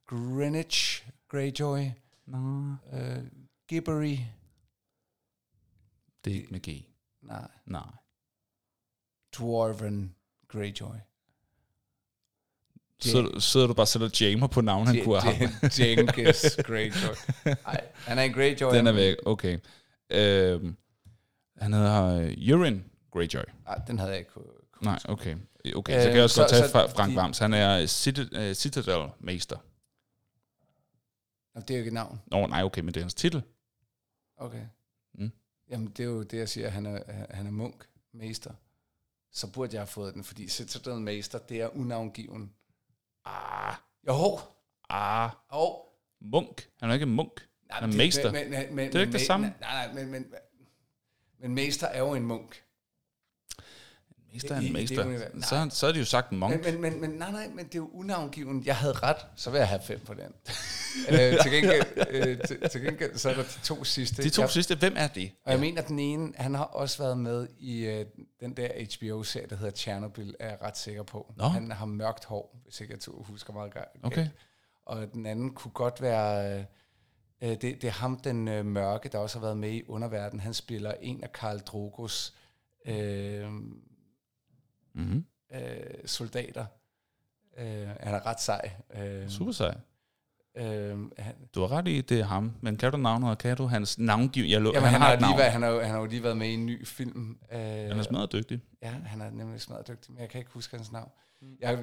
Greenwich 0.09 1.03
Greyjoy. 1.29 1.91
Nå. 2.27 2.75
Uh, 2.93 3.23
Gibbery. 3.67 4.17
Det 6.25 6.31
er 6.31 6.35
ikke 6.37 6.47
med 6.51 6.59
G. 6.69 6.85
Nej. 7.21 7.47
Nej. 7.65 7.81
Dwarven 9.37 10.15
Greyjoy. 10.47 10.95
Så 12.99 13.39
sidder 13.39 13.67
du 13.67 13.73
bare 13.73 13.83
og 13.83 13.87
sætter 13.87 14.25
jammer 14.25 14.47
på 14.47 14.61
navn, 14.61 14.87
han 14.87 15.03
kunne 15.03 15.19
have 15.21 15.35
haft. 15.35 15.79
Jenkins 15.79 16.57
Greyjoy. 16.63 17.15
Nej, 17.65 17.81
han 17.95 18.19
er 18.19 18.23
en 18.23 18.33
Greyjoy. 18.33 18.73
Den 18.75 18.87
er 18.87 18.91
væk, 18.91 19.15
okay. 19.25 19.59
Øhm, 20.09 20.75
han 21.57 21.73
hedder 21.73 22.15
uh, 22.17 22.59
Urine 22.59 22.83
Greyjoy. 23.11 23.43
Nej, 23.65 23.75
den 23.87 23.97
havde 23.99 24.11
jeg 24.11 24.19
ikke 24.19 24.31
kunne. 24.31 24.45
Nej, 24.81 24.99
okay. 25.05 25.35
Okay, 25.75 25.93
så 25.93 25.97
Øh, 25.99 26.03
kan 26.05 26.15
jeg 26.15 26.23
også 26.23 26.35
så- 26.35 26.41
godt 26.41 26.49
tage 26.49 26.63
så 26.65 26.71
fra 26.71 26.85
Frank 26.87 27.11
de- 27.11 27.15
Vams. 27.15 27.37
Han 27.37 27.53
er 27.53 27.85
Cit- 27.85 28.53
Citadel 28.53 29.09
Meister. 29.19 29.57
Nå, 31.55 31.61
Det 31.61 31.69
er 31.69 31.73
jo 31.75 31.79
ikke 31.79 31.87
et 31.87 31.93
navn. 31.93 32.21
Nå, 32.25 32.47
nej, 32.47 32.63
okay, 32.63 32.81
men 32.81 32.93
det 32.93 32.97
er 32.97 33.03
hans 33.03 33.13
titel. 33.13 33.43
Okay. 34.37 34.65
Mm. 35.13 35.31
Jamen, 35.69 35.87
det 35.87 35.99
er 35.99 36.07
jo 36.07 36.23
det, 36.23 36.37
jeg 36.37 36.49
siger, 36.49 36.69
han 36.69 36.85
er, 36.85 37.25
han 37.33 37.47
er 37.47 37.51
munk, 37.51 37.87
mester. 38.13 38.53
Så 39.31 39.51
burde 39.51 39.73
jeg 39.73 39.81
have 39.81 39.87
fået 39.87 40.13
den, 40.13 40.23
fordi 40.23 40.47
Citadel 40.47 41.01
Mester, 41.01 41.39
det 41.39 41.61
er 41.61 41.77
unavngiven. 41.77 42.53
Ah, 43.25 43.75
Jo, 44.07 44.39
ah, 44.89 45.29
jo. 45.53 45.75
munk. 46.21 46.69
Han 46.79 46.89
er 46.89 46.93
ikke 46.93 47.05
munk. 47.05 47.47
Nej, 47.69 47.79
Han 47.79 47.89
er 47.89 47.97
mester. 47.97 48.31
Men, 48.31 48.49
men, 48.49 48.75
men, 48.75 48.87
Det 48.87 48.95
er 48.95 48.99
ikke 48.99 49.13
det 49.13 49.21
samme. 49.21 49.53
Nej, 49.59 49.85
nej, 49.87 49.93
men, 49.93 50.11
men, 50.11 50.33
men 51.39 51.53
mester 51.55 51.87
er 51.87 51.99
jo 51.99 52.13
en 52.13 52.23
munk. 52.25 52.63
Mester 54.35 54.55
er 54.55 54.59
I- 54.59 54.69
en 54.69 54.75
i 54.75 54.85
det 54.85 55.07
mester. 55.33 55.69
Så, 55.69 55.75
så 55.77 55.87
er 55.87 55.91
det 55.91 55.99
jo 55.99 56.05
sagt 56.05 56.31
monk. 56.31 56.65
Men, 56.65 56.73
men, 56.73 56.81
men, 56.81 57.01
men, 57.01 57.09
nej, 57.09 57.31
nej, 57.31 57.47
men 57.47 57.65
det 57.65 57.75
er 57.75 57.79
jo 57.79 57.89
unavngiven. 57.93 58.63
Jeg 58.65 58.75
havde 58.75 58.93
ret, 58.93 59.17
så 59.35 59.49
vil 59.51 59.57
jeg 59.57 59.67
have 59.67 59.81
fem 59.83 59.99
på 59.99 60.13
den. 60.13 60.21
øh, 61.09 61.41
til, 61.43 61.51
gengæld, 61.51 61.85
øh, 62.09 62.37
til, 62.47 62.69
til 62.69 62.81
gengæld, 62.81 63.17
så 63.17 63.29
er 63.29 63.33
der 63.33 63.43
de 63.43 63.59
to 63.63 63.83
sidste. 63.83 64.23
De 64.23 64.29
to 64.29 64.41
jeg, 64.41 64.49
sidste, 64.49 64.75
hvem 64.75 64.93
er 64.97 65.07
det? 65.07 65.31
Og 65.45 65.51
jeg 65.51 65.59
mener, 65.59 65.81
at 65.81 65.87
den 65.87 65.99
ene, 65.99 66.33
han 66.35 66.55
har 66.55 66.63
også 66.63 66.97
været 67.03 67.17
med 67.17 67.47
i 67.59 67.85
øh, 67.85 68.05
den 68.39 68.57
der 68.57 68.67
HBO-serie, 68.97 69.47
der 69.49 69.55
hedder 69.55 69.71
Chernobyl, 69.71 70.33
er 70.39 70.49
jeg 70.49 70.57
ret 70.61 70.77
sikker 70.77 71.03
på. 71.03 71.33
Nå. 71.37 71.47
Han 71.47 71.71
har 71.71 71.85
mørkt 71.85 72.25
hår, 72.25 72.59
hvis 72.63 72.81
ikke 72.81 72.93
jeg 72.93 72.99
to 72.99 73.23
husker 73.29 73.53
meget 73.53 73.73
galt. 73.73 73.87
Okay. 74.03 74.27
Og 74.85 75.13
den 75.13 75.25
anden 75.25 75.53
kunne 75.53 75.71
godt 75.71 76.01
være... 76.01 76.57
Øh, 76.59 76.63
øh, 77.41 77.49
det, 77.49 77.61
det 77.61 77.83
er 77.83 77.91
ham, 77.91 78.19
den 78.19 78.47
øh, 78.47 78.65
mørke, 78.65 79.09
der 79.09 79.17
også 79.17 79.39
har 79.39 79.45
været 79.45 79.57
med 79.57 79.71
i 79.71 79.83
Underverden. 79.87 80.39
Han 80.39 80.53
spiller 80.53 80.93
en 81.01 81.23
af 81.23 81.31
Karl 81.31 81.59
Drogos 81.59 82.33
øh, 82.87 83.45
Mm-hmm. 84.95 85.25
øh, 85.53 85.61
soldater. 86.05 86.65
Øh, 87.57 87.87
han 87.99 88.13
er 88.13 88.25
ret 88.25 88.41
sej. 88.41 88.71
Øh, 88.97 89.29
Super 89.29 89.51
sej. 89.51 89.75
Øh, 90.57 90.97
han, 91.17 91.35
Du 91.55 91.61
har 91.61 91.71
ret 91.71 91.87
i, 91.87 92.01
det 92.01 92.19
er 92.19 92.23
ham. 92.25 92.53
Men 92.61 92.77
kan 92.77 92.91
du 92.91 92.97
navnet, 92.97 93.29
og 93.29 93.37
kan 93.37 93.57
du 93.57 93.65
hans 93.67 93.99
navngiv? 93.99 94.43
Jeg 94.45 94.61
lo- 94.61 94.71
jamen, 94.73 94.89
han, 94.89 95.01
har 95.01 95.07
har 95.07 95.15
lige 95.15 95.21
navn. 95.21 95.37
været, 95.37 95.51
han, 95.51 95.61
har, 95.61 95.69
jo- 95.69 95.81
han 95.81 95.91
har 95.91 95.99
jo 95.99 96.05
lige 96.05 96.23
været 96.23 96.37
med 96.37 96.47
i 96.49 96.53
en 96.53 96.65
ny 96.65 96.87
film. 96.87 97.37
Øh, 97.51 97.59
Han 97.59 97.91
er 97.99 98.03
smadret 98.03 98.31
dygtig. 98.31 98.61
Ja, 98.81 98.89
han 98.89 99.21
er 99.21 99.29
nemlig 99.29 99.61
smadret 99.61 99.87
dygtig, 99.87 100.11
men 100.13 100.21
jeg 100.21 100.29
kan 100.29 100.39
ikke 100.39 100.51
huske 100.51 100.77
hans 100.77 100.91
navn. 100.91 101.11
Mm. 101.41 101.47
Jeg, 101.59 101.79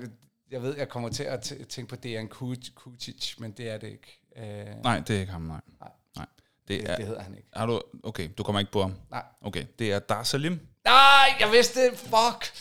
jeg 0.50 0.62
ved, 0.62 0.76
jeg 0.76 0.88
kommer 0.88 1.08
til 1.08 1.22
at 1.24 1.52
tænke 1.68 1.88
på 1.90 1.96
Dejan 1.96 2.28
Kuc- 2.34 2.74
Kucic, 2.74 3.34
men 3.38 3.50
det 3.52 3.70
er 3.70 3.78
det 3.78 3.88
ikke. 3.88 4.20
Øh, 4.36 4.82
Nej, 4.82 5.00
det 5.06 5.16
er 5.16 5.20
ikke 5.20 5.32
ham, 5.32 5.42
nej. 5.42 5.60
Nej. 5.80 5.90
nej. 6.16 6.26
Det 6.68 6.80
det, 6.80 6.90
er, 6.90 6.96
det 6.96 7.06
hedder 7.06 7.22
han 7.22 7.34
ikke. 7.34 7.48
har 7.52 7.66
du, 7.66 7.80
okay, 8.02 8.28
du 8.38 8.42
kommer 8.42 8.60
ikke 8.60 8.72
på 8.72 8.82
ham. 8.82 8.94
Nej. 9.10 9.24
Okay, 9.40 9.64
det 9.78 9.92
er 9.92 9.98
Dar 9.98 10.22
Salim, 10.22 10.60
Nej, 10.84 10.94
jeg 11.40 11.48
vidste 11.52 11.80
det! 11.84 11.98
Fuck! 11.98 12.52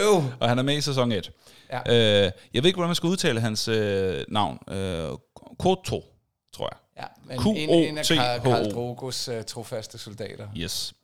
Øv! 0.00 0.22
og 0.40 0.48
han 0.48 0.58
er 0.58 0.62
med 0.62 0.76
i 0.76 0.80
sæson 0.80 1.12
1. 1.12 1.32
Ja. 1.70 1.80
Øh, 2.26 2.32
jeg 2.54 2.62
ved 2.62 2.68
ikke, 2.68 2.76
hvordan 2.76 2.88
man 2.88 2.94
skal 2.94 3.06
udtale 3.06 3.40
hans 3.40 3.68
øh, 3.68 4.24
navn. 4.28 4.58
Øh, 4.68 5.10
Koto, 5.58 6.04
tror 6.52 6.68
jeg. 6.72 6.78
Ja, 6.96 7.06
men 7.24 7.38
Q-O-T-H-O. 7.38 7.72
en, 7.74 7.84
en 7.88 7.98
af 7.98 8.04
Karl, 8.06 8.40
Karl 8.40 8.70
Drogos 8.70 9.28
uh, 9.28 9.42
trofaste 9.44 9.98
soldater. 9.98 10.48
Yes. 10.56 10.94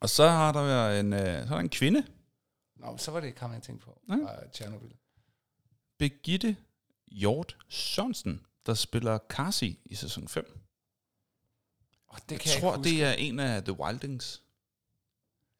Og 0.00 0.10
så 0.10 0.28
har 0.28 0.52
der 0.52 0.62
været 0.62 1.00
en, 1.00 1.12
øh, 1.12 1.20
så 1.20 1.24
er 1.26 1.44
der 1.44 1.58
en 1.58 1.68
kvinde, 1.68 2.04
Nå, 2.76 2.96
så 2.98 3.10
var 3.10 3.20
det 3.20 3.26
ikke 3.26 3.40
ham, 3.40 3.52
jeg 3.52 3.62
tænkte 3.62 3.84
på. 3.84 4.00
Nej. 4.08 4.18
Fra 4.18 4.32
Chernobyl. 4.54 4.90
Birgitte 5.98 6.56
Hjort 7.08 7.56
Sørensen, 7.68 8.40
der 8.66 8.74
spiller 8.74 9.18
Kasi 9.18 9.78
i 9.84 9.94
sæson 9.94 10.28
5. 10.28 10.60
Oh, 12.08 12.18
det 12.18 12.30
Jeg 12.30 12.40
kan 12.40 12.52
jeg 12.52 12.60
tror, 12.60 12.76
huske. 12.76 12.90
det 12.90 13.04
er 13.04 13.12
en 13.12 13.40
af 13.40 13.62
The 13.62 13.80
Wildings. 13.80 14.42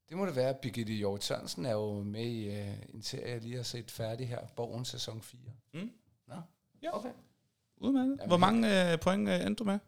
Det 0.09 0.16
må 0.16 0.27
det 0.27 0.37
være. 0.37 0.55
Birgitte 0.62 0.93
Hjort 0.93 1.24
Sørensen 1.24 1.66
er 1.66 1.73
jo 1.73 2.03
med 2.03 2.24
i 2.27 2.49
uh, 2.49 2.95
en 2.95 3.03
serie, 3.03 3.33
jeg 3.33 3.43
lige 3.43 3.57
har 3.57 3.62
set 3.62 3.91
færdig 3.91 4.28
her. 4.28 4.47
Borgen 4.57 4.85
sæson 4.85 5.23
4. 5.23 5.41
Mm. 5.73 5.91
Nå, 6.28 6.35
Ja. 6.83 6.97
okay. 6.97 7.11
Udmærket. 7.77 8.20
Hvor 8.27 8.37
mange 8.37 8.93
øh, 8.93 8.99
point 8.99 9.28
øh, 9.28 9.35
endte 9.47 9.55
du 9.55 9.65
med? 9.65 9.78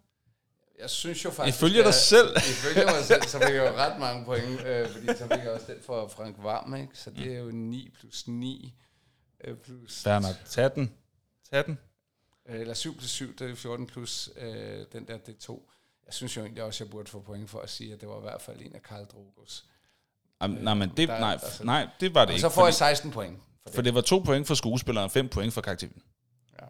Jeg 0.78 0.90
synes 0.90 1.24
jo 1.24 1.30
faktisk... 1.30 1.58
Ifølge 1.58 1.82
dig 1.82 1.94
selv. 1.94 2.36
Ifølge 2.54 2.84
mig 2.84 3.04
selv, 3.04 3.22
så 3.22 3.38
fik 3.38 3.54
jeg 3.54 3.72
jo 3.72 3.76
ret 3.76 4.00
mange 4.00 4.24
point, 4.24 4.60
øh, 4.66 4.88
fordi 4.88 5.06
så 5.06 5.28
fik 5.32 5.44
jeg 5.44 5.50
også 5.50 5.72
den 5.72 5.82
for 5.82 6.08
Frank 6.08 6.36
Varm, 6.42 6.74
ikke? 6.74 6.88
Så 6.94 7.10
det 7.10 7.32
er 7.34 7.38
jo 7.38 7.50
9 7.50 7.90
plus 7.98 8.28
9 8.28 8.74
øh, 9.44 9.56
plus... 9.56 10.02
Fair 10.02 10.18
nok. 10.18 10.34
Tag 10.46 10.74
den. 10.74 10.94
Tag 11.50 11.66
den. 11.66 11.78
Øh, 12.48 12.60
eller 12.60 12.74
7 12.74 12.96
plus 12.96 13.10
7, 13.10 13.36
det 13.36 13.50
er 13.50 13.54
14 13.54 13.86
plus 13.86 14.30
øh, 14.36 14.84
den 14.92 15.06
der, 15.06 15.18
det 15.18 15.34
er 15.34 15.38
2. 15.38 15.70
Jeg 16.06 16.14
synes 16.14 16.36
jo 16.36 16.42
egentlig 16.42 16.62
også, 16.62 16.84
jeg 16.84 16.90
burde 16.90 17.10
få 17.10 17.20
point 17.20 17.50
for 17.50 17.60
at 17.60 17.70
sige, 17.70 17.92
at 17.94 18.00
det 18.00 18.08
var 18.08 18.18
i 18.18 18.22
hvert 18.22 18.42
fald 18.42 18.60
en 18.60 18.74
af 18.74 18.82
Karl 18.82 19.04
Drogos. 19.04 19.66
Am, 20.40 20.50
nej, 20.50 20.74
men 20.74 20.88
det, 20.96 21.08
Der- 21.08 21.20
nej, 21.20 21.32
altså- 21.32 21.64
nej, 21.64 21.88
det 22.00 22.14
var 22.14 22.24
det 22.24 22.32
ikke. 22.32 22.40
så 22.40 22.48
får 22.48 22.66
jeg 22.66 22.74
fordi, 22.74 22.78
16 22.78 23.10
point 23.10 23.38
for 23.38 23.42
det. 23.66 23.74
for 23.74 23.82
det 23.82 23.94
var 23.94 24.00
to 24.00 24.18
point 24.18 24.46
for 24.46 24.54
skuespilleren 24.54 25.04
og 25.04 25.10
fem 25.10 25.28
point 25.28 25.52
for 25.54 25.60
karakteren. 25.60 26.02
Ja. 26.60 26.66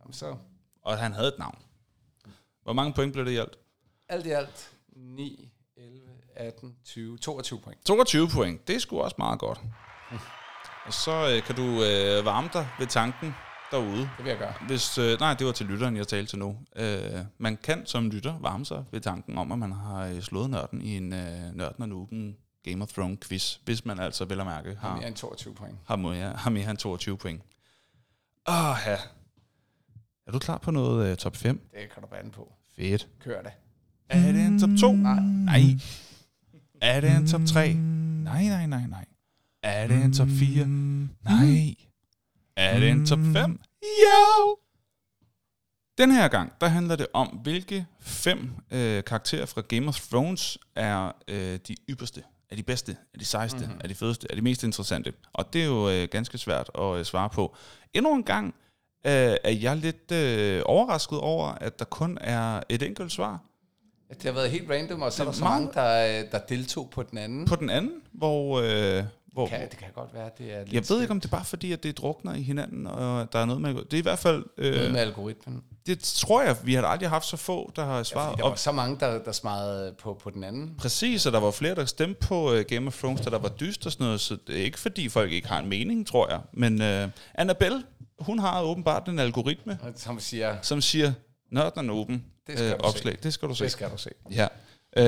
Jamen, 0.00 0.12
så 0.12 0.36
Og 0.82 0.98
han 0.98 1.12
havde 1.12 1.28
et 1.28 1.38
navn. 1.38 1.58
Hvor 2.62 2.72
mange 2.72 2.92
point 2.92 3.12
blev 3.12 3.24
det 3.24 3.30
i 3.30 3.36
alt? 3.36 3.56
alt 4.08 4.26
i 4.26 4.30
alt 4.30 4.70
9, 4.96 5.50
11, 5.76 6.00
18, 6.36 6.76
20, 6.84 7.18
22 7.18 7.60
point. 7.60 7.84
22 7.84 8.28
point. 8.28 8.68
Det 8.68 8.76
er 8.76 8.80
sgu 8.80 9.00
også 9.00 9.16
meget 9.18 9.38
godt. 9.40 9.60
Og 10.86 10.92
så 10.92 11.30
øh, 11.36 11.42
kan 11.42 11.56
du 11.56 11.62
øh, 11.62 12.24
varme 12.24 12.48
dig 12.52 12.68
ved 12.78 12.86
tanken 12.86 13.34
derude. 13.70 13.98
Det 14.00 14.10
vil 14.18 14.26
jeg 14.26 14.38
gøre. 14.38 14.54
Hvis, 14.66 14.98
øh, 14.98 15.20
nej, 15.20 15.34
det 15.34 15.46
var 15.46 15.52
til 15.52 15.66
lytteren, 15.66 15.96
jeg 15.96 16.08
talte 16.08 16.30
til 16.32 16.38
nu. 16.38 16.58
Øh, 16.76 17.00
man 17.38 17.56
kan 17.56 17.86
som 17.86 18.10
lytter 18.10 18.38
varme 18.40 18.66
sig 18.66 18.84
ved 18.90 19.00
tanken 19.00 19.38
om, 19.38 19.52
at 19.52 19.58
man 19.58 19.72
har 19.72 20.06
øh, 20.06 20.20
slået 20.22 20.50
nørden 20.50 20.82
i 20.82 20.96
en 20.96 21.12
øh, 21.12 21.54
nørden 21.54 21.82
og 21.82 21.88
nuben 21.88 22.36
Game 22.64 22.82
of 22.82 22.88
Thrones 22.92 23.18
quiz, 23.28 23.54
hvis 23.64 23.84
man 23.84 23.98
altså 24.00 24.24
vel 24.24 24.40
at 24.40 24.46
mærke 24.46 24.74
Har 24.74 24.88
har, 24.88 24.96
mere 24.96 25.08
end 25.08 25.16
22 25.16 25.54
point. 25.54 25.78
har, 25.86 25.96
mere, 25.96 26.32
har 26.32 26.50
mere 26.50 26.70
end 26.70 26.78
22 26.78 27.16
point. 27.16 27.42
Åh, 28.48 28.76
ja. 28.86 28.96
Er 30.26 30.32
du 30.32 30.38
klar 30.38 30.58
på 30.58 30.70
noget 30.70 31.10
øh, 31.10 31.16
top 31.16 31.36
5? 31.36 31.68
Det 31.74 31.90
kan 31.94 32.02
du 32.02 32.08
bande 32.08 32.30
på. 32.30 32.52
Fedt. 32.76 33.08
Kør 33.20 33.42
det. 33.42 33.52
Er 34.08 34.32
det 34.32 34.46
en 34.46 34.60
top 34.60 34.70
2? 34.80 34.92
Nej. 34.92 35.20
Nej. 35.20 35.60
Er 36.80 37.00
det 37.00 37.10
en 37.10 37.26
top 37.26 37.40
3? 37.46 37.72
Nej, 37.74 38.44
nej, 38.44 38.66
nej, 38.66 38.86
nej. 38.86 39.04
Er 39.62 39.86
det 39.86 40.04
en 40.04 40.12
top 40.12 40.28
4? 40.28 40.66
Nej. 40.66 41.74
Er 42.56 42.80
det 42.80 42.90
en 42.90 43.06
top 43.06 43.18
5? 43.32 43.60
Jo! 43.82 44.56
Den 45.98 46.10
her 46.10 46.28
gang, 46.28 46.52
der 46.60 46.68
handler 46.68 46.96
det 46.96 47.06
om, 47.14 47.26
hvilke 47.28 47.86
fem 48.00 48.50
øh, 48.70 49.04
karakterer 49.04 49.46
fra 49.46 49.60
Game 49.60 49.88
of 49.88 50.00
Thrones 50.08 50.58
er 50.74 51.12
øh, 51.28 51.58
de 51.68 51.76
ypperste, 51.88 52.22
er 52.50 52.56
de 52.56 52.62
bedste, 52.62 52.96
er 53.14 53.18
de 53.18 53.24
sejste, 53.24 53.58
mm-hmm. 53.58 53.80
er 53.84 53.88
de 53.88 53.94
fedeste, 53.94 54.26
er 54.30 54.34
de 54.34 54.42
mest 54.42 54.62
interessante. 54.62 55.12
Og 55.32 55.52
det 55.52 55.62
er 55.62 55.66
jo 55.66 55.90
øh, 55.90 56.08
ganske 56.10 56.38
svært 56.38 56.70
at 56.78 56.96
øh, 56.96 57.04
svare 57.04 57.30
på. 57.30 57.56
Endnu 57.94 58.14
en 58.14 58.24
gang 58.24 58.46
øh, 59.06 59.36
er 59.44 59.50
jeg 59.50 59.76
lidt 59.76 60.12
øh, 60.12 60.62
overrasket 60.64 61.18
over, 61.18 61.46
at 61.46 61.78
der 61.78 61.84
kun 61.84 62.18
er 62.20 62.60
et 62.68 62.82
enkelt 62.82 63.12
svar. 63.12 63.40
Det 64.10 64.22
har 64.22 64.32
været 64.32 64.50
helt 64.50 64.70
random, 64.70 65.02
og 65.02 65.12
så 65.12 65.22
er 65.22 65.24
der 65.24 65.32
er 65.32 65.36
så 65.36 65.44
mange, 65.44 65.68
der, 65.74 66.22
der 66.30 66.38
deltog 66.38 66.90
på 66.90 67.02
den 67.02 67.18
anden. 67.18 67.44
På 67.46 67.56
den 67.56 67.70
anden, 67.70 67.92
hvor... 68.12 68.60
Øh, 68.60 69.04
hvor 69.32 69.46
Kan, 69.46 69.60
det 69.60 69.78
kan 69.78 69.88
godt 69.94 70.14
være, 70.14 70.30
det 70.38 70.54
er 70.54 70.58
lidt 70.58 70.72
jeg 70.72 70.82
ved 70.88 71.00
ikke, 71.00 71.10
om 71.10 71.20
det 71.20 71.28
er 71.28 71.36
bare 71.36 71.44
fordi, 71.44 71.72
at 71.72 71.82
det 71.82 71.98
drukner 71.98 72.34
i 72.34 72.42
hinanden, 72.42 72.86
og 72.86 73.32
der 73.32 73.38
er 73.38 73.44
noget 73.44 73.62
med... 73.62 73.74
Det 73.74 73.92
er 73.92 73.98
i 73.98 74.00
hvert 74.00 74.18
fald... 74.18 74.44
noget 74.58 74.86
Øh, 74.86 74.92
med 74.92 75.00
algoritmen. 75.00 75.62
Det 75.86 75.98
tror 76.00 76.42
jeg, 76.42 76.56
vi 76.64 76.74
har 76.74 76.82
aldrig 76.82 77.08
haft 77.08 77.24
så 77.26 77.36
få, 77.36 77.72
der 77.76 77.84
har 77.84 77.96
Ja, 77.96 78.02
svaret. 78.02 78.28
fordi 78.28 78.38
der 78.38 78.44
og 78.44 78.50
var 78.50 78.56
så 78.56 78.72
mange, 78.72 78.96
der, 79.00 79.18
der 79.22 79.32
smarede 79.32 79.94
på, 80.02 80.14
på 80.22 80.30
den 80.30 80.44
anden. 80.44 80.74
Præcis, 80.78 81.26
og 81.26 81.32
der 81.32 81.40
var 81.40 81.50
flere, 81.50 81.74
der 81.74 81.84
stemte 81.84 82.26
på 82.26 82.52
uh, 82.52 82.60
Game 82.60 82.86
of 82.86 82.98
Thrones, 82.98 83.20
da 83.20 83.30
der 83.30 83.38
var 83.38 83.48
dyst 83.48 83.86
og 83.86 83.92
sådan 83.92 84.04
noget, 84.04 84.20
så 84.20 84.36
det 84.46 84.60
er 84.60 84.64
ikke 84.64 84.78
fordi 84.78 85.08
folk 85.08 85.32
ikke 85.32 85.48
har 85.48 85.58
en 85.58 85.68
mening, 85.68 86.06
tror 86.06 86.30
jeg. 86.30 86.40
Men 86.52 86.80
uh, 87.04 87.10
Annabelle, 87.34 87.82
hun 88.18 88.38
har 88.38 88.62
åbenbart 88.62 89.08
en 89.08 89.18
algoritme, 89.18 89.78
som 89.96 90.20
siger, 90.20 90.56
som 90.62 90.80
siger, 90.80 91.12
nørden 91.52 91.90
er 91.90 91.94
åben. 91.94 92.24
Det 92.46 92.58
skal 92.58 92.72
øh, 92.72 92.78
opslag. 92.80 93.16
Det 93.22 93.34
skal 93.34 93.48
du 93.48 93.54
se. 93.54 93.64
det 93.64 93.72
skal 93.72 93.90
du 93.90 93.96
se. 93.96 94.10
Ja. 94.30 94.46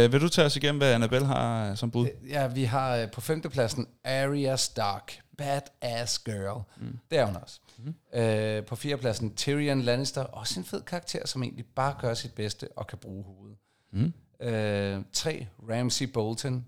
Uh, 0.07 0.13
vil 0.13 0.21
du 0.21 0.29
tage 0.29 0.47
os 0.47 0.57
igennem, 0.57 0.79
hvad 0.79 0.93
Annabelle 0.95 1.27
har 1.27 1.71
uh, 1.71 1.77
som 1.77 1.91
bud? 1.91 2.07
Ja, 2.29 2.47
vi 2.47 2.65
har 2.65 2.97
øh, 2.97 3.11
på 3.11 3.21
femtepladsen 3.21 3.87
Arya 4.05 4.57
Stark, 4.57 5.19
badass 5.43 6.19
girl. 6.19 6.63
Mm. 6.77 6.99
Det 7.11 7.19
er 7.19 7.25
hun 7.25 7.37
også. 7.37 7.61
Mm. 7.79 8.19
Øh, 8.21 8.67
på 8.67 8.77
fjerdepladsen 8.77 9.35
Tyrion 9.35 9.81
Lannister, 9.81 10.25
også 10.25 10.61
en 10.61 10.65
fed 10.65 10.83
karakter, 10.83 11.27
som 11.27 11.43
egentlig 11.43 11.67
bare 11.67 11.97
gør 12.01 12.15
sit 12.15 12.35
bedste 12.35 12.69
og 12.77 12.87
kan 12.87 12.99
bruge 12.99 13.25
hovedet. 13.25 13.59
Mm. 13.93 14.13
Øh, 14.47 15.05
tre, 15.13 15.47
Ramsey 15.71 16.07
Bolton, 16.07 16.67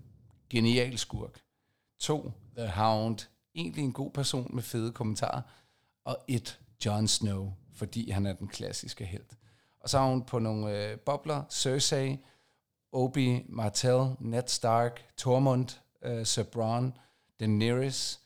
genial 0.49 0.97
skurk. 0.97 1.41
To, 1.99 2.31
The 2.57 2.67
Hound, 2.67 3.19
egentlig 3.55 3.83
en 3.83 3.93
god 3.93 4.11
person 4.11 4.51
med 4.53 4.63
fede 4.63 4.91
kommentarer. 4.91 5.41
Og 6.05 6.17
et, 6.27 6.59
Jon 6.85 7.07
Snow, 7.07 7.53
fordi 7.73 8.09
han 8.09 8.25
er 8.25 8.33
den 8.33 8.47
klassiske 8.47 9.05
held. 9.05 9.23
Og 9.79 9.89
så 9.89 9.99
har 9.99 10.07
hun 10.07 10.23
på 10.23 10.39
nogle 10.39 10.77
øh, 10.77 10.99
bobler, 10.99 11.43
Cersei, 11.49 12.19
Obi 12.91 13.45
Martell, 13.49 14.15
Ned 14.19 14.47
Stark, 14.47 15.05
Tormund, 15.17 15.67
øh, 16.01 16.25
Sir 16.25 16.43
Bronn, 16.43 16.97
Daenerys, 17.39 18.19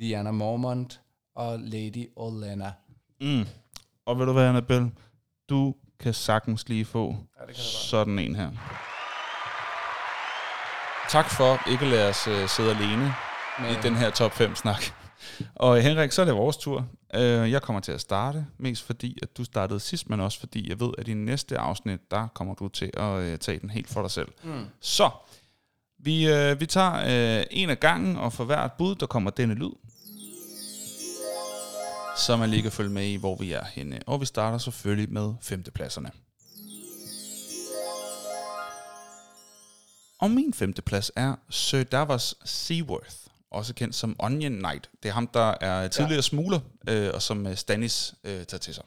Lyanna 0.00 0.30
Mormont 0.30 1.00
og 1.34 1.58
Lady 1.60 2.06
Olenna. 2.16 2.72
Mm. 3.20 3.46
Og 4.06 4.18
ved 4.18 4.26
du 4.26 4.32
hvad, 4.32 4.48
Annabelle? 4.48 4.90
Du 5.48 5.74
kan 6.00 6.14
sagtens 6.14 6.68
lige 6.68 6.84
få 6.84 7.16
Ja, 7.48 7.52
sådan 7.54 8.18
en 8.18 8.36
her. 8.36 8.50
Tak 11.08 11.30
for 11.30 11.70
ikke 11.70 11.84
at 11.84 11.90
lade 11.90 12.08
os 12.08 12.28
uh, 12.28 12.48
sidde 12.48 12.70
alene 12.70 13.14
Men, 13.60 13.70
i 13.70 13.74
den 13.82 13.96
her 13.96 14.10
top 14.10 14.32
5 14.32 14.54
snak. 14.54 14.82
Og 15.54 15.80
Henrik, 15.82 16.12
så 16.12 16.22
er 16.22 16.26
det 16.26 16.34
vores 16.34 16.56
tur. 16.56 16.86
Uh, 17.14 17.20
jeg 17.22 17.62
kommer 17.62 17.80
til 17.80 17.92
at 17.92 18.00
starte, 18.00 18.46
mest 18.58 18.82
fordi, 18.82 19.18
at 19.22 19.36
du 19.36 19.44
startede 19.44 19.80
sidst, 19.80 20.10
men 20.10 20.20
også 20.20 20.40
fordi, 20.40 20.68
jeg 20.68 20.80
ved, 20.80 20.90
at 20.98 21.08
i 21.08 21.14
næste 21.14 21.58
afsnit, 21.58 22.10
der 22.10 22.28
kommer 22.34 22.54
du 22.54 22.68
til 22.68 22.90
at 22.94 23.32
uh, 23.32 23.38
tage 23.38 23.58
den 23.58 23.70
helt 23.70 23.88
for 23.88 24.02
dig 24.02 24.10
selv. 24.10 24.28
Mm. 24.42 24.66
Så, 24.80 25.10
vi, 26.06 26.32
uh, 26.32 26.60
vi 26.60 26.66
tager 26.66 27.40
uh, 27.40 27.46
en 27.50 27.70
af 27.70 27.80
gangen, 27.80 28.16
og 28.16 28.32
for 28.32 28.44
hvert 28.44 28.72
bud, 28.78 28.94
der 28.94 29.06
kommer 29.06 29.30
denne 29.30 29.54
lyd. 29.54 29.72
Så 32.16 32.36
man 32.36 32.50
lige 32.50 32.62
kan 32.62 32.72
følge 32.72 32.90
med 32.90 33.06
i, 33.06 33.16
hvor 33.16 33.36
vi 33.36 33.52
er 33.52 33.64
henne. 33.64 34.00
Og 34.06 34.20
vi 34.20 34.26
starter 34.26 34.58
selvfølgelig 34.58 35.12
med 35.12 35.34
femtepladserne. 35.42 36.10
Og 40.18 40.30
min 40.30 40.54
femteplads 40.54 41.10
er 41.16 41.34
Sir 41.50 41.82
Davos 41.82 42.34
Seaworth, 42.44 43.16
også 43.50 43.74
kendt 43.74 43.94
som 43.94 44.16
Onion 44.18 44.52
Knight. 44.52 44.90
Det 45.02 45.08
er 45.08 45.12
ham, 45.12 45.26
der 45.26 45.54
er 45.60 45.88
tidligere 45.88 46.14
ja. 46.14 46.20
smugler, 46.20 46.60
øh, 46.88 47.10
og 47.14 47.22
som 47.22 47.46
øh, 47.46 47.56
Stannis 47.56 48.14
øh, 48.24 48.44
tager 48.44 48.58
til 48.58 48.74
sig. 48.74 48.84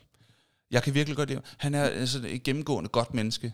Jeg 0.72 0.84
kan 0.84 0.94
virkelig 0.94 1.18
godt 1.18 1.30
lide 1.30 1.38
ham. 1.38 1.56
Han 1.58 1.76
er 1.76 1.84
altså, 1.84 2.22
et 2.28 2.44
gennemgående 2.44 2.90
godt 2.90 3.14
menneske, 3.14 3.54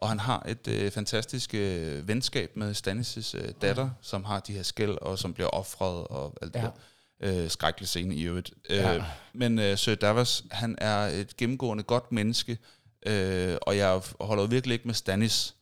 og 0.00 0.08
han 0.08 0.18
har 0.20 0.46
et 0.48 0.68
øh, 0.68 0.90
fantastisk 0.90 1.54
øh, 1.54 2.08
venskab 2.08 2.56
med 2.56 2.74
Stannis' 2.74 3.38
øh, 3.38 3.52
datter, 3.62 3.84
mm. 3.84 3.90
som 4.00 4.24
har 4.24 4.40
de 4.40 4.52
her 4.52 4.62
skæld, 4.62 4.98
og 5.02 5.18
som 5.18 5.34
bliver 5.34 5.48
offret, 5.48 6.06
og 6.06 6.36
alt 6.42 6.54
det 6.54 6.60
Ja. 6.60 6.64
der. 6.64 7.42
Øh, 7.44 7.50
skrækkelig 7.50 7.88
scene 7.88 8.14
i 8.14 8.22
øvrigt. 8.22 8.50
Øh, 8.70 8.76
Ja. 8.76 9.04
Men 9.32 9.58
øh, 9.58 9.78
Sir 9.78 9.94
Davos, 9.94 10.44
han 10.50 10.74
er 10.78 10.96
et 10.98 11.36
gennemgående 11.36 11.82
godt 11.84 12.12
menneske, 12.12 12.58
øh, 13.06 13.56
og 13.62 13.76
jeg 13.76 14.00
holder 14.20 14.46
virkelig 14.46 14.74
ikke 14.74 14.86
med 14.88 14.94
Stannis. 14.94 15.54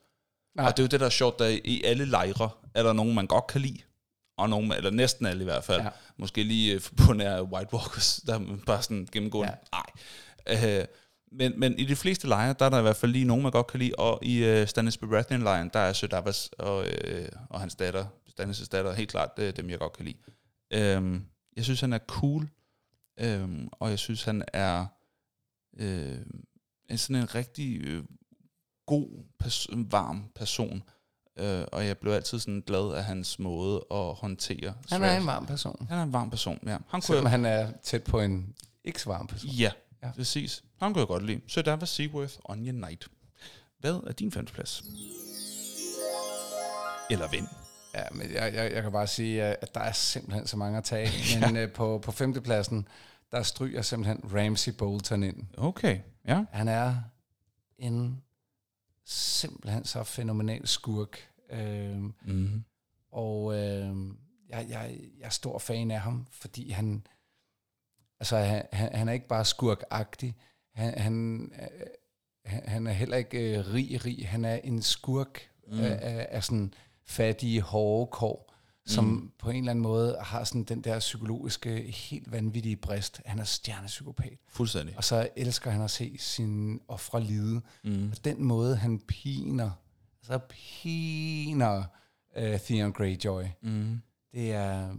Nej. 0.56 0.66
Og 0.66 0.76
det 0.76 0.82
er 0.82 0.84
jo 0.84 0.88
det, 0.88 1.00
der 1.00 1.06
er 1.06 1.10
sjovt, 1.10 1.38
der 1.38 1.46
i 1.64 1.82
alle 1.84 2.04
lejre 2.04 2.50
er 2.74 2.82
der 2.82 2.92
nogen, 2.92 3.14
man 3.14 3.26
godt 3.26 3.46
kan 3.46 3.60
lide, 3.60 3.78
og 4.38 4.48
nogen, 4.50 4.72
eller 4.72 4.90
næsten 4.90 5.26
alle 5.26 5.40
i 5.40 5.44
hvert 5.44 5.64
fald. 5.64 5.78
Ja. 5.80 5.84
Ja. 5.84 5.90
Måske 6.16 6.42
lige 6.42 6.74
øh, 6.74 6.80
på 7.06 7.12
nær 7.12 7.40
White 7.42 7.74
Walkers, 7.74 8.20
der 8.26 8.34
er 8.34 8.56
bare 8.66 8.82
sådan 8.82 9.08
gennemgående. 9.12 9.52
Ja. 9.72 9.78
Nej. 10.58 10.78
Øh, 10.80 10.84
men, 11.32 11.60
men 11.60 11.78
i 11.78 11.84
de 11.84 11.96
fleste 11.96 12.28
lejre, 12.28 12.54
der 12.58 12.64
er 12.64 12.70
der 12.70 12.78
i 12.78 12.82
hvert 12.82 12.96
fald 12.96 13.12
lige 13.12 13.24
nogen, 13.24 13.42
man 13.42 13.52
godt 13.52 13.66
kan 13.66 13.80
lide, 13.80 13.92
og 13.98 14.18
i 14.22 14.44
øh, 14.44 14.66
Stannis 14.66 14.96
Baratheon-lejren, 14.96 15.70
der 15.72 15.78
er 15.78 15.92
Sir 15.92 16.08
Davos 16.08 16.50
og, 16.58 16.86
øh, 16.88 17.28
og 17.50 17.60
hans 17.60 17.74
datter, 17.74 18.06
Stannis' 18.28 18.68
datter, 18.72 18.92
helt 18.92 19.10
klart 19.10 19.30
øh, 19.38 19.56
dem, 19.56 19.70
jeg 19.70 19.78
godt 19.78 19.92
kan 19.92 20.04
lide. 20.04 20.18
Øhm, 20.72 21.24
jeg 21.56 21.64
synes, 21.64 21.80
han 21.80 21.92
er 21.92 21.98
cool, 21.98 22.48
øhm, 23.20 23.68
og 23.72 23.90
jeg 23.90 23.98
synes, 23.98 24.24
han 24.24 24.44
er 24.52 24.86
øh, 25.78 26.18
en 26.90 26.98
sådan 26.98 27.22
en 27.22 27.34
rigtig 27.34 27.80
øh, 27.80 28.04
god, 28.86 29.24
pers- 29.44 29.90
varm 29.90 30.24
person. 30.34 30.82
Øh, 31.38 31.64
og 31.72 31.86
jeg 31.86 31.98
blev 31.98 32.12
altid 32.12 32.38
sådan 32.38 32.62
glad 32.66 32.94
af 32.94 33.04
hans 33.04 33.38
måde 33.38 33.84
at 33.90 34.14
håndtere 34.14 34.74
Han 34.90 35.02
er 35.02 35.16
en 35.16 35.26
varm 35.26 35.46
person. 35.46 35.86
Han 35.88 35.98
er 35.98 36.02
en 36.02 36.12
varm 36.12 36.30
person, 36.30 36.58
ja. 36.66 36.68
Han 36.68 36.80
kunne 36.90 37.02
Selvom 37.02 37.26
han 37.26 37.44
er 37.44 37.72
tæt 37.82 38.04
på 38.04 38.20
en 38.20 38.54
ikke 38.84 39.02
så 39.02 39.10
varm 39.10 39.26
person. 39.26 39.50
Ja. 39.50 39.72
ja, 40.02 40.10
præcis. 40.16 40.64
Han 40.80 40.92
kunne 40.92 41.00
jeg 41.00 41.06
godt 41.08 41.24
lide. 41.26 41.40
Så 41.46 41.62
der 41.62 41.76
var 41.76 41.86
Seaworth 41.86 42.34
Onion 42.44 42.74
Knight. 42.76 43.08
Hvad 43.78 43.94
er 44.06 44.12
din 44.12 44.32
femteplads? 44.32 44.82
Eller 47.10 47.28
vind. 47.30 47.46
Ja, 47.94 48.02
men 48.12 48.32
jeg, 48.32 48.54
jeg, 48.54 48.72
jeg 48.72 48.82
kan 48.82 48.92
bare 48.92 49.06
sige, 49.06 49.42
at 49.42 49.74
der 49.74 49.80
er 49.80 49.92
simpelthen 49.92 50.46
så 50.46 50.56
mange 50.56 50.78
at 50.78 50.84
tage. 50.84 51.08
Men 51.46 51.56
øh, 51.56 51.72
på, 51.72 51.98
på 51.98 52.12
femtepladsen, 52.12 52.88
der 53.32 53.42
stryger 53.42 53.82
simpelthen 53.82 54.20
Ramsey 54.34 54.72
Bolton 54.72 55.22
ind. 55.22 55.46
Okay, 55.56 56.00
ja. 56.26 56.44
Han 56.50 56.68
er 56.68 56.96
en 57.78 58.22
simpelthen 59.04 59.84
så 59.84 60.04
fænomenal 60.04 60.66
skurk. 60.66 61.18
Øhm, 61.50 62.14
Mm. 62.24 62.64
og 63.12 63.54
øhm, 63.58 64.18
jeg, 64.48 64.66
jeg, 64.68 64.98
jeg 65.18 65.24
er 65.26 65.30
stor 65.30 65.58
fan 65.58 65.90
af 65.90 66.00
ham, 66.00 66.26
fordi 66.30 66.70
han, 66.70 67.06
altså, 68.20 68.36
han 68.36 68.66
han 68.94 69.08
er 69.08 69.12
ikke 69.12 69.28
bare 69.28 69.44
skurkagtig. 69.44 70.36
Han, 70.78 70.98
han, 70.98 71.52
øh, 71.62 71.86
han, 72.44 72.62
han 72.68 72.86
er 72.86 72.92
heller 72.92 73.16
ikke 73.16 73.58
øh, 73.58 73.72
rig, 73.74 74.04
rig. 74.04 74.28
Han 74.28 74.44
er 74.44 74.54
en 74.54 74.82
skurk 74.82 75.50
mm. 75.68 75.80
af, 75.80 76.26
af, 76.30 76.44
sådan 76.44 76.74
fattige, 77.06 77.60
hårde 77.60 78.10
kår, 78.10 78.54
som 78.86 79.04
mm. 79.04 79.32
på 79.38 79.50
en 79.50 79.56
eller 79.56 79.70
anden 79.70 79.82
måde 79.82 80.16
har 80.20 80.44
sådan 80.44 80.64
den 80.64 80.80
der 80.80 80.98
psykologiske, 80.98 81.90
helt 81.90 82.32
vanvittige 82.32 82.76
brist. 82.76 83.20
Han 83.26 83.38
er 83.38 83.44
stjernepsykopat. 83.44 84.38
Fuldstændig. 84.48 84.96
Og 84.96 85.04
så 85.04 85.28
elsker 85.36 85.70
han 85.70 85.82
at 85.82 85.90
se 85.90 86.16
sine 86.18 86.78
ofre 86.88 87.22
lide. 87.24 87.60
Mm. 87.84 88.10
Og 88.10 88.24
den 88.24 88.44
måde, 88.44 88.76
han 88.76 89.00
piner, 89.00 89.70
altså 90.20 90.38
piner 90.48 91.84
uh, 92.38 92.58
Theon 92.58 92.92
Greyjoy, 92.92 93.44
Mm. 93.62 94.00
det 94.32 94.52
er, 94.52 94.94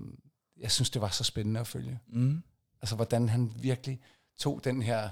jeg 0.57 0.72
synes, 0.72 0.89
det 0.89 1.01
var 1.01 1.10
så 1.10 1.23
spændende 1.23 1.60
at 1.60 1.68
følge. 1.68 1.99
Mm. 2.07 2.43
Altså, 2.81 2.95
hvordan 2.95 3.30
han 3.30 3.51
virkelig 3.56 3.99
tog 4.38 4.61
den 4.64 4.81
her, 4.81 5.10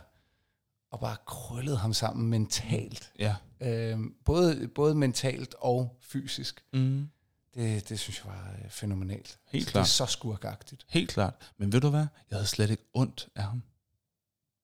og 0.91 0.99
bare 0.99 1.17
krøllede 1.25 1.77
ham 1.77 1.93
sammen 1.93 2.29
mentalt. 2.29 3.11
Ja. 3.19 3.35
Øh, 3.61 3.99
både, 4.25 4.67
både 4.75 4.95
mentalt 4.95 5.55
og 5.59 5.97
fysisk. 6.01 6.63
Mm. 6.73 7.09
Det, 7.53 7.89
det 7.89 7.99
synes 7.99 8.23
jeg 8.25 8.33
var 8.33 8.55
øh, 8.63 8.69
fænomenalt. 8.69 9.39
Helt 9.47 9.65
Så 9.65 9.71
klart. 9.71 9.83
Det 9.85 9.89
er 9.89 9.93
så 9.93 10.05
skurkagtigt. 10.05 10.85
Helt 10.89 11.09
klart. 11.09 11.33
Men 11.57 11.73
ved 11.73 11.81
du 11.81 11.89
hvad? 11.89 12.05
Jeg 12.29 12.37
havde 12.37 12.47
slet 12.47 12.69
ikke 12.69 12.83
ondt 12.93 13.27
af 13.35 13.43
ham. 13.43 13.63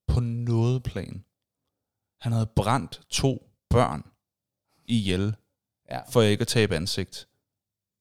På 0.07 0.19
noget 0.19 0.83
plan. 0.83 1.23
Han 2.21 2.31
havde 2.31 2.45
brændt 2.45 3.01
to 3.09 3.49
børn 3.69 4.03
ihjel, 4.85 5.35
Ja. 5.91 6.01
for 6.09 6.21
ikke 6.21 6.41
at 6.41 6.47
tabe 6.47 6.75
ansigt. 6.75 7.27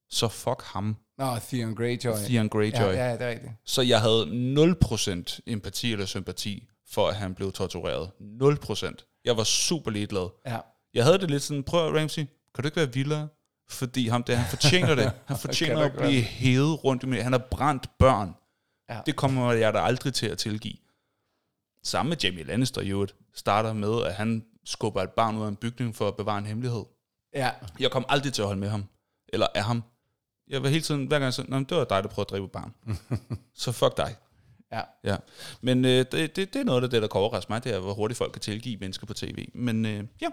Så 0.08 0.28
fuck 0.28 0.62
ham, 0.62 0.96
Nå, 1.18 1.36
Theon 1.38 1.74
Greyjoy. 1.74 2.16
Theon 2.24 2.48
Greyjoy. 2.48 2.78
Ja, 2.80 3.08
ja, 3.08 3.12
det 3.12 3.22
er 3.22 3.28
rigtigt. 3.30 3.52
Så 3.64 3.82
jeg 3.82 4.00
havde 4.00 4.24
0% 5.24 5.38
empati 5.46 5.92
eller 5.92 6.06
sympati 6.06 6.68
for, 6.92 7.08
at 7.08 7.16
han 7.16 7.34
blev 7.34 7.52
tortureret. 7.52 8.10
0%. 8.20 9.20
Jeg 9.24 9.36
var 9.36 9.44
super 9.44 9.90
ligeglad. 9.90 10.28
Ja. 10.46 10.58
Jeg 10.94 11.04
havde 11.04 11.18
det 11.18 11.30
lidt 11.30 11.42
sådan, 11.42 11.62
prøv 11.62 11.92
Ramsey, 11.96 12.22
kan 12.54 12.62
du 12.62 12.66
ikke 12.66 12.76
være 12.76 12.92
vildere? 12.92 13.28
Fordi 13.68 14.08
ham 14.08 14.22
der, 14.22 14.34
han 14.36 14.50
fortjener 14.50 14.94
det. 14.94 15.12
Han 15.26 15.38
fortjener 15.46 15.80
at 15.84 15.92
blive 15.96 16.22
hævet 16.22 16.84
rundt 16.84 17.02
i 17.02 17.06
mig. 17.06 17.22
Han 17.22 17.32
har 17.32 17.46
brændt 17.50 17.98
børn. 17.98 18.34
Ja. 18.90 19.00
Det 19.06 19.16
kommer 19.16 19.52
jeg 19.52 19.74
da 19.74 19.78
aldrig 19.78 20.14
til 20.14 20.26
at 20.26 20.38
tilgive. 20.38 20.74
Samme 21.84 22.08
med 22.08 22.16
Jamie 22.24 22.44
Lannister 22.44 22.80
i 22.80 22.88
øvrigt, 22.90 23.14
starter 23.34 23.72
med, 23.72 24.02
at 24.02 24.14
han 24.14 24.44
skubber 24.64 25.02
et 25.02 25.10
barn 25.10 25.36
ud 25.36 25.44
af 25.44 25.48
en 25.48 25.56
bygning 25.56 25.96
for 25.96 26.08
at 26.08 26.16
bevare 26.16 26.38
en 26.38 26.46
hemmelighed. 26.46 26.84
Ja, 27.34 27.50
Jeg 27.80 27.90
kom 27.90 28.04
aldrig 28.08 28.32
til 28.32 28.42
at 28.42 28.46
holde 28.46 28.60
med 28.60 28.68
ham. 28.68 28.84
Eller 29.32 29.46
af 29.54 29.64
ham. 29.64 29.82
Jeg 30.48 30.62
var 30.62 30.68
hele 30.68 30.80
tiden, 30.82 31.06
hver 31.06 31.18
gang 31.18 31.34
"Nå, 31.48 31.56
men 31.56 31.64
det 31.64 31.76
var 31.76 31.84
dig, 31.84 32.02
der 32.02 32.08
prøvede 32.08 32.26
at 32.26 32.30
dræbe 32.30 32.48
barn. 32.48 32.74
så 33.62 33.72
fuck 33.72 33.96
dig. 33.96 34.16
Ja. 34.72 34.80
Ja. 35.04 35.16
Men 35.60 35.84
øh, 35.84 35.90
det, 35.90 36.12
det, 36.12 36.36
det 36.36 36.56
er 36.56 36.64
noget 36.64 36.84
af 36.84 36.90
det, 36.90 37.02
der 37.02 37.08
kan 37.08 37.20
overraske 37.20 37.52
mig, 37.52 37.64
det 37.64 37.74
er, 37.74 37.78
hvor 37.78 37.94
hurtigt 37.94 38.18
folk 38.18 38.32
kan 38.32 38.40
tilgive 38.40 38.76
mennesker 38.80 39.06
på 39.06 39.14
tv. 39.14 39.48
Men 39.54 39.86
øh, 39.86 40.04
ja, 40.22 40.26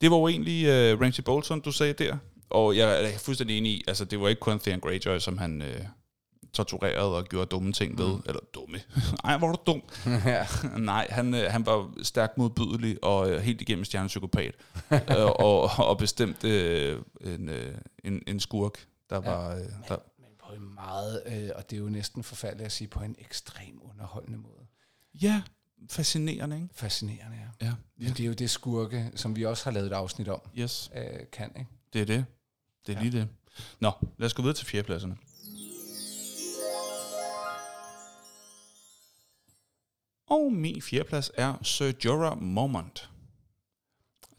det 0.00 0.10
var 0.10 0.16
jo 0.16 0.28
egentlig 0.28 0.66
øh, 0.66 1.00
Ramsey 1.00 1.22
Bolton, 1.22 1.60
du 1.60 1.72
sagde 1.72 1.92
der. 1.92 2.16
Og 2.50 2.76
jeg 2.76 3.04
er 3.04 3.18
fuldstændig 3.18 3.58
enig 3.58 3.72
i, 3.72 3.84
altså 3.88 4.04
det 4.04 4.20
var 4.20 4.28
ikke 4.28 4.40
kun 4.40 4.58
Theon 4.58 4.80
Greyjoy, 4.80 5.18
som 5.18 5.38
han 5.38 5.62
øh, 5.62 5.80
torturerede 6.52 7.16
og 7.16 7.24
gjorde 7.24 7.46
dumme 7.46 7.72
ting 7.72 7.98
ved. 7.98 8.18
Eller 8.26 8.40
dumme. 8.54 8.78
Ej, 9.24 9.38
hvor 9.38 9.48
er 9.48 9.52
du 9.52 9.58
dum. 9.66 9.82
ja. 10.26 10.46
Nej, 10.78 11.06
han, 11.10 11.34
øh, 11.34 11.50
han 11.50 11.66
var 11.66 11.90
stærkt 12.02 12.38
modbydelig 12.38 13.04
og 13.04 13.30
øh, 13.30 13.40
helt 13.40 13.60
igennem 13.60 13.84
stjernepsykopat. 13.84 14.54
øh, 14.92 15.00
og, 15.26 15.70
og 15.78 15.98
bestemt 15.98 16.44
øh, 16.44 16.98
en, 17.20 17.48
øh, 17.48 17.74
en, 18.04 18.22
en 18.26 18.40
skurk, 18.40 18.86
der 19.10 19.20
Ja. 19.24 19.30
var... 19.30 19.54
Øh, 19.54 19.62
der, 19.88 19.96
En 20.56 20.74
meget, 20.74 21.22
øh, 21.26 21.50
og 21.56 21.70
det 21.70 21.76
er 21.76 21.80
jo 21.80 21.88
næsten 21.88 22.22
forfærdeligt 22.22 22.66
at 22.66 22.72
sige, 22.72 22.88
på 22.88 23.00
en 23.00 23.16
ekstrem 23.18 23.78
underholdende 23.82 24.38
måde. 24.38 24.66
ja, 25.22 25.42
fascinerende, 25.90 26.56
ikke? 26.56 26.68
Fascinerende, 26.74 27.36
ja. 27.60 27.66
Ja, 27.66 27.72
Men 27.96 28.08
det 28.08 28.20
er 28.20 28.26
jo 28.26 28.32
det 28.32 28.50
skurke, 28.50 29.10
som 29.14 29.36
vi 29.36 29.44
også 29.44 29.64
har 29.64 29.70
lavet 29.70 29.86
et 29.86 29.92
afsnit 29.92 30.28
om, 30.28 30.40
yes. 30.58 30.90
øh, 30.96 31.20
kan, 31.32 31.52
ikke? 31.58 31.70
Det 31.92 32.00
er 32.00 32.06
det. 32.06 32.24
Det 32.86 32.92
er 32.92 32.98
Ja. 32.98 33.04
ja. 33.04 33.10
lige 33.10 33.20
det. 33.20 33.28
Nå, 33.80 33.90
lad 34.18 34.26
os 34.26 34.34
gå 34.34 34.42
videre 34.42 34.56
til 34.56 34.66
fjerdepladserne. 34.66 35.16
Og 40.26 40.52
min 40.52 40.82
fjerdeplads 40.82 41.30
er 41.34 41.54
Sir 41.62 41.92
Jorah 42.04 42.42
Mormont. 42.42 43.10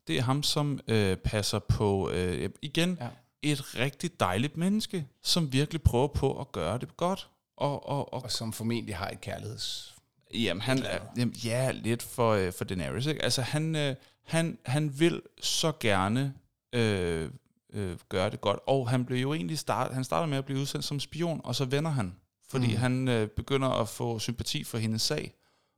Det 0.08 0.18
er 0.18 0.22
ham, 0.22 0.44
som 0.44 0.80
øh, 0.88 1.18
passer 1.18 1.60
på, 1.60 2.10
øh, 2.10 2.50
igen, 2.62 2.98
Ja. 3.02 3.10
Et 3.42 3.76
rigtig 3.76 4.20
dejligt 4.20 4.58
menneske, 4.58 5.08
som 5.24 5.54
virkelig 5.54 5.82
prøver 5.82 6.08
på 6.08 6.40
at 6.40 6.52
gøre 6.52 6.78
det 6.78 6.98
godt. 6.98 7.30
Og, 7.58 7.90
og, 7.90 8.14
og 8.14 8.24
Og 8.24 8.32
som 8.32 8.54
formentlig 8.54 8.96
har 8.96 9.10
et 9.10 9.22
kærligheds... 9.22 9.96
Jamen, 10.34 10.62
han 10.62 10.84
er, 10.84 11.00
jamen, 11.18 11.34
ja, 11.34 11.72
lidt 11.72 12.04
for, 12.04 12.32
øh, 12.32 12.54
for 12.54 12.66
Daenerys, 12.66 13.06
ikke? 13.06 13.24
Altså, 13.24 13.42
han, 13.42 13.76
øh, 13.76 13.96
han, 14.26 14.58
han 14.66 15.00
vil 15.00 15.22
så 15.42 15.72
gerne 15.80 16.34
øh, 16.74 17.32
øh, 17.74 17.98
gøre 18.10 18.30
det 18.30 18.42
godt. 18.42 18.60
Og 18.68 18.90
han 18.90 19.06
blev 19.06 19.18
jo 19.18 19.34
egentlig 19.34 19.60
start, 19.60 19.94
han 19.94 20.04
starter 20.04 20.28
med 20.28 20.38
at 20.38 20.46
blive 20.46 20.60
udsendt 20.60 20.86
som 20.86 21.00
spion, 21.00 21.42
og 21.44 21.56
så 21.56 21.66
vender 21.66 21.92
han, 21.92 22.16
fordi 22.50 22.68
mm. 22.68 22.78
han 22.78 23.08
øh, 23.08 23.28
begynder 23.28 23.70
at 23.70 23.90
få 23.90 24.20
sympati 24.20 24.64
for 24.64 24.78
hendes 24.78 25.02
sag, 25.02 25.34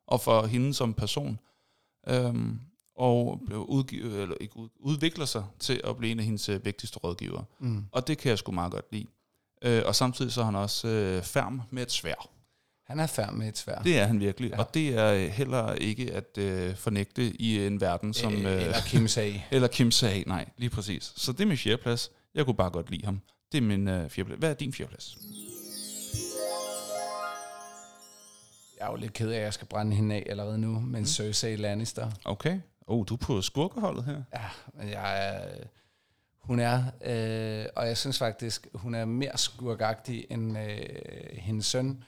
og 0.08 0.22
for 0.22 0.46
hende 0.46 0.74
som 0.74 0.94
person. 0.94 1.40
Øhm, 2.08 2.60
og 3.00 3.42
blev 3.46 3.60
udgivet, 3.60 4.22
eller 4.22 4.36
ikke 4.42 4.58
ud, 4.58 4.70
udvikler 4.80 5.26
sig 5.26 5.44
til 5.60 5.82
at 5.84 5.98
blive 5.98 6.12
en 6.12 6.20
af 6.20 6.26
hendes 6.26 6.50
øh, 6.50 6.66
vigtigste 6.66 7.00
rådgivere. 7.00 7.46
Mm. 7.60 7.86
Og 7.92 8.08
det 8.08 8.18
kan 8.18 8.30
jeg 8.30 8.38
sgu 8.38 8.52
meget 8.52 8.72
godt 8.72 8.86
lide. 8.92 9.06
Øh, 9.62 9.82
og 9.86 9.96
samtidig 9.96 10.32
så 10.32 10.42
er 10.42 10.46
han 10.46 10.56
også 10.56 10.88
øh, 10.88 11.24
færm 11.24 11.62
med 11.72 11.84
et 11.84 11.92
svær. 11.92 12.30
Han 12.88 13.00
er 13.00 13.08
færdig 13.08 13.38
med 13.38 13.48
et 13.48 13.58
svær. 13.58 13.82
Det 13.82 14.00
er 14.00 14.06
han 14.06 14.20
virkelig. 14.20 14.52
Ja. 14.52 14.60
Og 14.60 14.74
det 14.74 14.98
er 14.98 15.14
øh, 15.14 15.28
heller 15.28 15.74
ikke 15.74 16.14
at 16.14 16.38
øh, 16.38 16.76
fornægte 16.76 17.42
i 17.42 17.66
en 17.66 17.82
verden, 17.82 18.14
som... 18.14 18.34
øh, 18.34 18.62
eller 18.62 18.82
Kim 18.86 19.08
sag. 19.08 19.48
eller 19.52 19.68
Kim 19.68 19.92
sagde, 19.92 20.24
nej, 20.28 20.46
lige 20.58 20.70
præcis. 20.70 21.14
Så 21.16 21.32
det 21.32 21.42
er 21.42 21.46
min 21.46 21.58
fjerdeplads. 21.58 22.12
Jeg 22.36 22.46
kunne 22.46 22.56
bare 22.56 22.70
godt 22.70 22.92
lide 22.92 23.06
ham. 23.06 23.22
Det 23.52 23.58
er 23.58 23.62
min 23.62 23.88
øh, 23.88 24.10
fjerdeplads. 24.10 24.40
Hvad 24.40 24.50
er 24.50 24.54
din 24.54 24.74
fjerdeplads? 24.74 25.18
Jeg 28.80 28.88
er 28.88 28.92
jo 28.92 28.96
lidt 28.96 29.14
ked 29.14 29.32
af, 29.32 29.38
at 29.38 29.44
jeg 29.44 29.54
skal 29.54 29.68
brænde 29.68 29.96
hende 29.96 30.16
af 30.16 30.28
allerede 30.30 30.58
nu, 30.58 30.80
men 30.80 31.00
mm. 31.00 31.06
Cersei 31.06 31.56
Lannister. 31.56 32.12
Okay. 32.26 32.60
Oh, 32.90 33.06
du 33.10 33.14
er 33.14 33.18
på 33.18 33.42
skurkeholdet 33.42 34.06
her. 34.06 34.24
Ja, 34.34 34.46
men 34.74 34.90
jeg 34.90 35.28
er, 35.28 35.64
hun 36.40 36.60
er, 36.60 36.84
øh, 37.02 37.66
og 37.76 37.88
jeg 37.88 37.98
synes 37.98 38.20
faktisk, 38.20 38.68
hun 38.74 38.96
er 38.96 39.06
mere 39.06 39.38
skurkagtig 39.38 40.26
end 40.30 40.58
øh, 40.58 40.80
hendes 41.34 41.66
søn. 41.66 42.04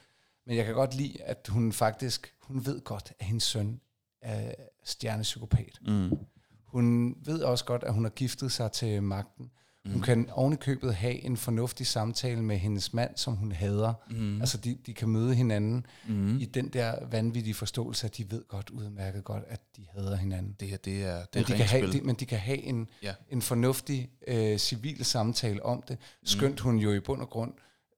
Men 0.46 0.56
jeg 0.56 0.64
kan 0.64 0.74
godt 0.74 0.94
lide, 0.94 1.22
at 1.22 1.48
hun 1.48 1.72
faktisk, 1.72 2.34
hun 2.40 2.66
ved 2.66 2.80
godt, 2.80 3.12
at 3.18 3.26
hendes 3.26 3.44
søn 3.44 3.80
er 4.22 4.54
stjernepsykopat. 4.84 5.78
Mm. 5.86 6.18
Hun 6.64 7.16
ved 7.24 7.42
også 7.42 7.64
godt, 7.64 7.84
at 7.84 7.94
hun 7.94 8.04
har 8.04 8.10
giftet 8.10 8.52
sig 8.52 8.72
til 8.72 9.02
magten. 9.02 9.50
Hun 9.86 9.94
Mm. 9.94 10.00
kan 10.02 10.30
ovenikøbet 10.30 10.94
have 10.94 11.14
en 11.24 11.36
fornuftig 11.36 11.86
samtale 11.86 12.42
med 12.42 12.58
hendes 12.58 12.92
mand, 12.94 13.16
som 13.16 13.34
hun 13.36 13.52
hader. 13.52 13.94
Mm. 14.10 14.40
Altså, 14.40 14.58
de, 14.58 14.78
de 14.86 14.94
kan 14.94 15.08
møde 15.08 15.34
hinanden 15.34 15.86
Mm. 16.08 16.38
i 16.38 16.44
den 16.44 16.68
der 16.68 17.06
vanvittige 17.06 17.54
forståelse, 17.54 18.06
at 18.06 18.16
de 18.16 18.30
ved 18.30 18.42
godt, 18.48 18.70
udmærket 18.70 19.24
godt, 19.24 19.44
at 19.48 19.60
de 19.76 19.86
hader 19.90 20.16
hinanden. 20.16 20.56
Det 20.60 20.68
her, 20.68 20.76
det 20.76 21.04
er, 21.04 21.16
det 21.24 21.34
Men 21.34 21.44
de, 21.44 21.52
kan 21.56 21.66
have, 21.66 21.92
de, 21.92 22.00
men 22.00 22.14
de 22.16 22.26
kan 22.26 22.38
have 22.38 22.58
en, 22.62 22.88
Ja. 23.02 23.14
en 23.30 23.42
fornuftig 23.42 24.10
øh, 24.28 24.58
civil 24.58 25.04
samtale 25.04 25.62
om 25.62 25.82
det. 25.88 25.98
Skønt 26.24 26.60
hun 26.60 26.76
jo 26.78 26.92
i 26.92 27.00
bund 27.00 27.20
og 27.22 27.28
grund 27.30 27.52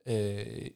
øh, 0.07 0.67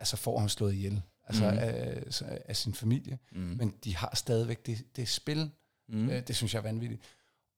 altså 0.00 0.16
får 0.16 0.38
ham 0.38 0.48
slået 0.48 0.74
ihjel 0.74 1.02
altså 1.28 1.44
Mhm. 1.50 1.58
af, 1.58 2.02
af 2.48 2.56
sin 2.56 2.74
familie. 2.74 3.18
Mm. 3.32 3.38
Men 3.38 3.74
de 3.84 3.96
har 3.96 4.12
stadigvæk 4.14 4.66
det, 4.66 4.96
det 4.96 5.08
spil. 5.08 5.50
Mm. 5.88 5.98
Mm. 5.98 6.10
Øh, 6.10 6.22
det 6.28 6.36
synes 6.36 6.54
jeg 6.54 6.58
er 6.58 6.62
vanvittigt. 6.62 7.02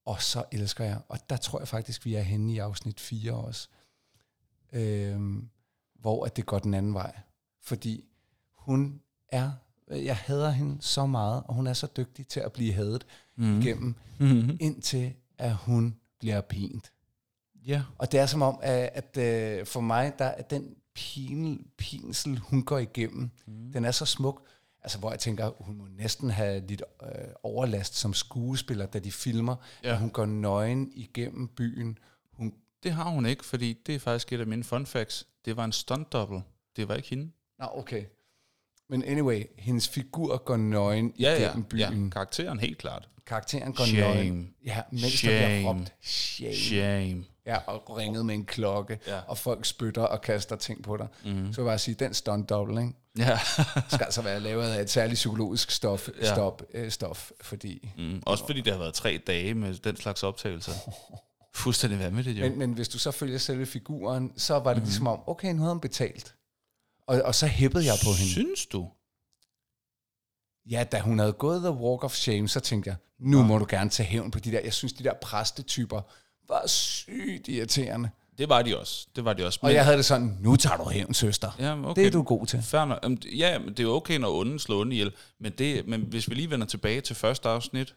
Og 0.08 0.22
så 0.22 0.44
elsker 0.52 0.84
jeg, 0.84 1.00
og 1.08 1.18
der 1.30 1.36
tror 1.36 1.58
jeg 1.58 1.68
faktisk, 1.68 2.04
vi 2.04 2.14
er 2.14 2.20
henne 2.22 2.52
i 2.52 2.58
afsnit 2.58 3.00
4 3.00 3.32
også, 3.32 3.68
øh, 4.72 5.20
hvor 6.00 6.24
at 6.24 6.36
det 6.36 6.46
går 6.46 6.58
den 6.58 6.74
anden 6.74 6.94
vej. 6.94 7.18
Fordi 7.62 8.04
hun 8.56 9.00
er, 9.28 9.50
jeg 9.90 10.16
hader 10.16 10.50
hende 10.50 10.76
så 10.82 11.06
meget, 11.06 11.42
og 11.48 11.54
hun 11.54 11.66
er 11.66 11.72
så 11.72 11.86
dygtig 11.96 12.26
til 12.28 12.40
at 12.40 12.52
blive 12.52 12.72
hadet 12.72 13.06
Mm. 13.36 13.60
igennem, 13.60 13.94
Mm. 14.20 14.56
indtil 14.60 15.14
at 15.38 15.54
hun 15.54 15.96
bliver 16.18 16.40
pint. 16.40 16.92
Ja. 17.66 17.82
Og 17.98 18.12
det 18.12 18.20
er 18.20 18.26
som 18.26 18.42
om, 18.42 18.58
at, 18.62 18.90
at 19.16 19.16
øh, 19.60 19.66
for 19.66 19.80
mig, 19.80 20.12
der 20.18 20.24
er 20.24 20.42
den 20.42 20.74
pin, 20.94 21.66
pinsel, 21.78 22.38
hun 22.38 22.62
går 22.64 22.78
igennem, 22.78 23.30
mm. 23.46 23.72
den 23.72 23.84
er 23.84 23.90
så 23.90 24.04
smuk, 24.04 24.46
altså 24.82 24.98
hvor 24.98 25.10
jeg 25.10 25.18
tænker, 25.18 25.50
hun 25.60 25.76
må 25.76 25.84
næsten 25.98 26.30
have 26.30 26.66
lidt 26.66 26.82
øh, 27.02 27.08
overlast 27.42 27.94
som 27.96 28.14
skuespiller, 28.14 28.86
da 28.86 28.98
de 28.98 29.12
filmer, 29.12 29.56
Ja. 29.82 29.88
ja. 29.88 29.94
at 29.94 30.00
hun 30.00 30.10
går 30.10 30.26
nøgen 30.26 30.90
igennem 30.94 31.48
byen. 31.48 31.98
Hun, 32.32 32.54
Det 32.82 32.92
har 32.92 33.10
hun 33.10 33.26
ikke, 33.26 33.44
fordi 33.44 33.72
det 33.86 33.94
er 33.94 33.98
faktisk 33.98 34.32
et 34.32 34.40
af 34.40 34.46
mine 34.46 34.64
fun 34.64 34.86
facts. 34.86 35.26
Det 35.44 35.56
var 35.56 35.64
en 35.64 35.72
stunt 35.72 36.12
double. 36.12 36.42
Det 36.76 36.88
var 36.88 36.94
ikke 36.94 37.08
hende. 37.08 37.30
nå, 37.58 37.66
okay. 37.74 38.04
Men 38.90 39.04
anyway, 39.04 39.44
hendes 39.58 39.88
figur 39.88 40.36
går 40.36 40.56
nøgen 40.56 41.12
igennem 41.16 41.64
byen. 41.64 42.04
ja. 42.04 42.10
Karakteren 42.10 42.58
helt 42.60 42.78
klart. 42.78 43.08
Karakteren 43.26 43.72
går 43.72 43.84
Shame. 43.84 44.14
nøgen. 44.14 44.54
Ja, 44.64 44.82
mens 44.90 45.02
der 45.20 45.28
bliver 45.28 45.48
Shame. 45.60 45.68
råbt 45.68 45.92
shame. 46.02 46.54
Shame. 46.54 47.24
Ja, 47.46 47.56
og 47.56 47.96
ringet 47.98 48.26
med 48.26 48.34
en 48.34 48.44
klokke, 48.44 48.98
Ja. 49.06 49.20
og 49.26 49.38
folk 49.38 49.64
spytter 49.64 50.02
og 50.02 50.20
kaster 50.20 50.56
ting 50.56 50.82
på 50.82 50.96
dig. 50.96 51.06
Mm. 51.24 51.30
Så 51.30 51.34
vil 51.34 51.46
jeg 51.56 51.64
bare 51.70 51.78
sige, 51.78 51.94
den 51.94 52.14
stunt 52.14 52.48
double, 52.48 52.80
ikke? 52.82 52.94
Ja. 53.18 53.38
skal 53.94 54.04
altså 54.04 54.22
være 54.22 54.40
lavet 54.40 54.64
af 54.68 54.80
et 54.82 54.90
særligt 54.90 55.14
psykologisk 55.14 55.70
stof, 55.70 56.08
Ja. 56.08 56.26
ja. 56.26 56.34
stop, 56.34 56.62
øh, 56.74 56.90
stof 56.90 57.30
fordi... 57.40 57.90
Mm. 57.98 58.22
Også 58.26 58.46
fordi 58.46 58.60
det 58.60 58.72
har 58.72 58.78
været 58.78 58.94
tre 58.94 59.20
dage 59.26 59.54
med 59.54 59.74
den 59.74 59.96
slags 59.96 60.22
optagelser. 60.22 60.72
Fuldstændig 61.54 61.98
vanvittigt, 61.98 62.38
jo. 62.38 62.48
Men, 62.48 62.58
men 62.58 62.72
hvis 62.72 62.88
du 62.88 62.98
så 62.98 63.10
følger 63.10 63.38
selve 63.38 63.66
figuren, 63.66 64.32
så 64.36 64.58
var 64.58 64.74
det 64.74 64.82
mm. 64.82 64.86
ligesom 64.86 65.06
om, 65.06 65.20
okay, 65.26 65.52
nu 65.52 65.58
havde 65.58 65.72
hun 65.72 65.80
betalt. 65.80 66.34
Og, 67.06 67.22
og 67.24 67.34
så 67.34 67.46
hæppede 67.46 67.84
jeg 67.84 67.94
på 68.04 68.10
hende. 68.18 68.32
Synes 68.32 68.66
du? 68.66 68.88
Ja, 70.70 70.84
da 70.84 71.00
hun 71.00 71.18
havde 71.18 71.32
gået 71.32 71.60
The 71.60 71.70
Walk 71.70 72.04
of 72.04 72.14
Shame, 72.14 72.48
så 72.48 72.60
tænkte 72.60 72.88
jeg, 72.88 72.96
nu 73.18 73.42
må 73.42 73.58
du 73.58 73.66
gerne 73.68 73.90
tage 73.90 74.06
hævn 74.06 74.30
på 74.30 74.38
de 74.38 74.52
der. 74.52 74.60
Jeg 74.60 74.72
synes, 74.72 74.92
de 74.92 75.04
der 75.04 75.14
præstetyper 75.22 76.00
var 76.48 76.66
sygt 76.66 77.48
irriterende. 77.48 78.10
Det 78.38 78.48
var 78.48 78.62
de 78.62 78.78
også. 78.78 79.06
Det 79.16 79.24
var 79.24 79.32
de 79.32 79.46
også. 79.46 79.58
Og 79.62 79.74
jeg 79.74 79.84
havde 79.84 79.96
det 79.96 80.04
sådan, 80.04 80.38
nu 80.40 80.56
tager 80.56 80.76
du 80.76 80.90
hævn, 80.90 81.14
søster. 81.14 81.50
ja, 81.58 81.76
Okay. 81.84 82.00
Det 82.02 82.06
er 82.06 82.10
du 82.10 82.22
god 82.22 82.46
til. 82.46 82.64
Jamen, 82.72 83.22
Ja, 83.32 83.58
men 83.58 83.68
det 83.68 83.78
er 83.80 83.82
jo 83.82 83.94
okay, 83.94 84.18
når 84.18 84.34
onden 84.40 84.58
slår 84.58 84.76
onden 84.80 84.92
ihjel. 84.92 85.12
Men, 85.40 85.52
det, 85.52 85.86
men 85.86 86.00
hvis 86.00 86.30
vi 86.30 86.34
lige 86.34 86.50
vender 86.50 86.66
tilbage 86.66 87.00
til 87.00 87.16
første 87.16 87.48
afsnit. 87.48 87.94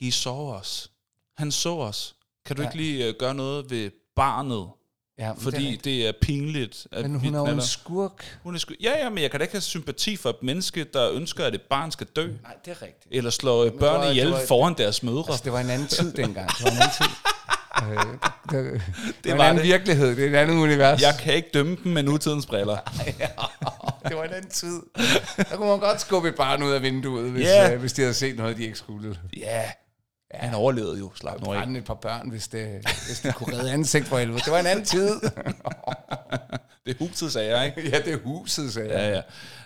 He 0.00 0.12
saw 0.12 0.58
us. 0.60 0.90
Han 1.36 1.52
så 1.52 1.76
os. 1.76 2.14
Kan 2.46 2.56
du 2.56 2.62
Ja. 2.62 2.68
ikke 2.68 2.76
lige 2.76 3.08
uh, 3.10 3.14
gøre 3.18 3.34
noget 3.34 3.70
ved 3.70 3.90
barnet? 4.16 4.68
Ja, 5.18 5.32
men 5.32 5.42
Fordi 5.42 5.70
det 5.70 5.84
det 5.84 6.06
er 6.08 6.12
pinligt. 6.22 6.86
At 6.92 7.04
er, 7.04 7.08
men 7.08 7.20
hun 7.20 7.34
er 7.34 7.38
jo 7.38 7.46
en 7.46 7.60
skurk. 7.62 8.38
hun 8.42 8.54
er 8.54 8.58
sku... 8.58 8.74
Ja, 8.82 8.98
ja, 9.04 9.08
men 9.10 9.22
jeg 9.22 9.30
kan 9.30 9.40
da 9.40 9.44
ikke 9.44 9.54
have 9.54 9.60
sympati 9.60 10.16
for 10.16 10.30
et 10.30 10.42
menneske, 10.42 10.84
der 10.84 11.10
ønsker, 11.12 11.44
at 11.44 11.54
et 11.54 11.62
barn 11.62 11.90
skal 11.92 12.06
dø. 12.06 12.26
Nej, 12.42 12.56
det 12.64 12.70
er 12.70 12.82
rigtigt. 12.82 13.06
Eller 13.14 13.30
slå 13.30 13.70
børn 13.70 14.00
var- 14.00 14.10
ihjel 14.10 14.28
var- 14.28 14.46
foran 14.48 14.74
deres 14.78 15.02
mødre. 15.02 15.24
Altså, 15.28 15.44
det 15.44 15.52
var 15.52 15.60
en 15.60 15.70
anden 15.70 15.88
tid 15.88 16.12
dengang. 16.12 16.48
Det 16.48 16.64
var 16.64 16.70
en 16.70 16.76
anden 16.76 16.90
tid. 16.98 17.06
Øh, 17.82 17.96
det, 18.50 18.82
det, 19.24 19.32
var 19.32 19.34
en 19.34 19.40
anden 19.40 19.56
det. 19.56 19.64
virkelighed. 19.64 20.16
Det 20.16 20.24
er 20.24 20.28
et 20.28 20.34
andet 20.34 20.54
univers. 20.54 21.02
Jeg 21.02 21.14
kan 21.20 21.34
ikke 21.34 21.50
dømme 21.54 21.76
dem 21.84 21.92
med 21.92 22.02
nutidens 22.02 22.46
briller. 22.46 22.76
det 24.08 24.16
var 24.16 24.24
en 24.24 24.32
anden 24.32 24.50
tid. 24.50 24.82
Der 25.36 25.56
kunne 25.56 25.68
man 25.68 25.78
godt 25.78 26.00
skubbe 26.00 26.28
et 26.28 26.34
barn 26.34 26.62
ud 26.62 26.72
af 26.72 26.82
vinduet, 26.82 27.30
hvis, 27.30 27.46
yeah. 27.48 27.72
øh, 27.72 27.80
hvis 27.80 27.92
de 27.92 28.02
havde 28.02 28.14
set 28.14 28.36
noget, 28.36 28.56
de 28.56 28.64
ikke 28.64 28.78
skulle. 28.78 29.18
Ja, 29.36 29.62
han 30.34 30.54
overlevede 30.54 30.98
jo. 30.98 31.12
Slap 31.14 31.40
nu 31.40 31.52
af. 31.52 31.66
Et 31.66 31.84
par 31.84 31.94
børn, 31.94 32.30
hvis 32.30 32.48
det, 32.48 32.66
hvis 33.06 33.20
det 33.22 33.34
kunne 33.34 33.58
redde 33.58 33.72
ansigt 33.72 34.06
for 34.06 34.18
helvede. 34.18 34.38
Det 34.38 34.52
var 34.52 34.58
en 34.58 34.66
anden 34.66 34.84
tid. 34.84 35.20
Det 36.86 36.96
er 37.00 37.04
husets 37.04 37.36
ære, 37.36 37.66
ikke? 37.66 37.90
ja, 37.90 37.98
det 37.98 38.12
er 38.12 38.18
huset, 38.24 38.72
sagde 38.72 38.88
jeg. 38.92 38.98
Ja, 38.98 39.08
ja. 39.08 39.22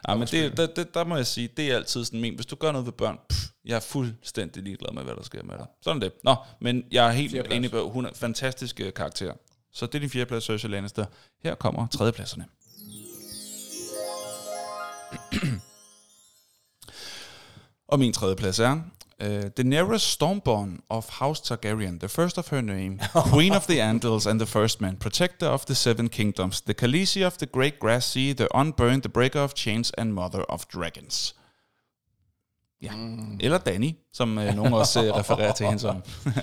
ja 0.09 0.15
men 0.15 0.29
det, 0.29 0.57
der, 0.57 0.67
det, 0.67 0.95
der 0.95 1.05
må 1.05 1.17
jeg 1.17 1.27
sige, 1.27 1.49
det 1.57 1.73
er 1.73 1.77
altid 1.77 2.05
sådan 2.05 2.21
men 2.21 2.35
Hvis 2.35 2.47
du 2.47 2.57
gør 2.57 2.73
noget 2.73 2.87
ved 2.87 2.93
børn, 2.93 3.19
pff, 3.31 3.45
jeg 3.69 3.77
er 3.77 3.81
fuldstændig 3.81 4.63
ligeglad 4.63 4.93
med, 4.93 5.03
hvad 5.05 5.15
der 5.17 5.23
sker 5.23 5.43
med 5.43 5.59
dig. 5.59 5.67
Sådan 5.83 6.03
det. 6.03 6.13
Nå, 6.25 6.37
men 6.61 6.85
jeg 6.91 7.07
er 7.07 7.11
helt 7.13 7.31
Fjerdeplads. 7.31 7.57
enig 7.57 7.71
på, 7.71 7.91
hun 7.91 8.05
er 8.05 8.09
en 8.09 8.15
fantastisk 8.15 8.81
øh, 8.81 8.93
karakter. 8.95 9.33
Så 9.73 9.87
det 9.87 9.95
er 9.95 9.99
din 9.99 10.11
fjerdeplads, 10.11 10.45
Cersei 10.45 10.71
Lannister. 10.71 11.07
Her 11.43 11.55
kommer 11.55 11.87
tredjepladserne. 11.87 12.47
Og 17.89 17.99
min 17.99 18.13
tredjeplads 18.13 18.59
er 18.59 18.73
uh, 19.25 19.43
Daenerys 19.57 20.03
Stormborn 20.03 20.81
of 20.89 21.09
House 21.09 21.43
Targaryen, 21.45 21.99
the 21.99 22.09
first 22.09 22.39
of 22.39 22.51
her 22.51 22.61
name, 22.61 22.99
Queen 23.33 23.53
of 23.53 23.67
the 23.67 23.81
Andals 23.91 24.27
and 24.31 24.41
the 24.41 24.47
First 24.47 24.81
Man, 24.81 24.97
Protector 24.97 25.47
of 25.49 25.65
the 25.65 25.75
Seven 25.75 26.09
Kingdoms, 26.09 26.61
the 26.61 26.75
Khaleesi 26.75 27.27
of 27.27 27.39
the 27.39 27.47
Great 27.47 27.79
Grass 27.81 28.05
Sea, 28.07 28.33
the 28.35 28.49
Unburned, 28.55 29.03
the 29.03 29.09
Breaker 29.09 29.41
of 29.41 29.55
Chains 29.55 29.91
and 29.99 30.15
Mother 30.15 30.43
of 30.43 30.69
Dragons. 30.69 31.35
Ja. 32.83 32.97
Mm. 32.97 33.39
Eller 33.41 33.59
Danny, 33.59 33.91
som 34.13 34.39
øh, 34.39 34.55
nogen 34.55 34.73
også 34.73 35.05
øh, 35.05 35.15
refererer 35.15 35.53
til 35.53 35.67
hende 35.67 35.79
som. 35.79 35.97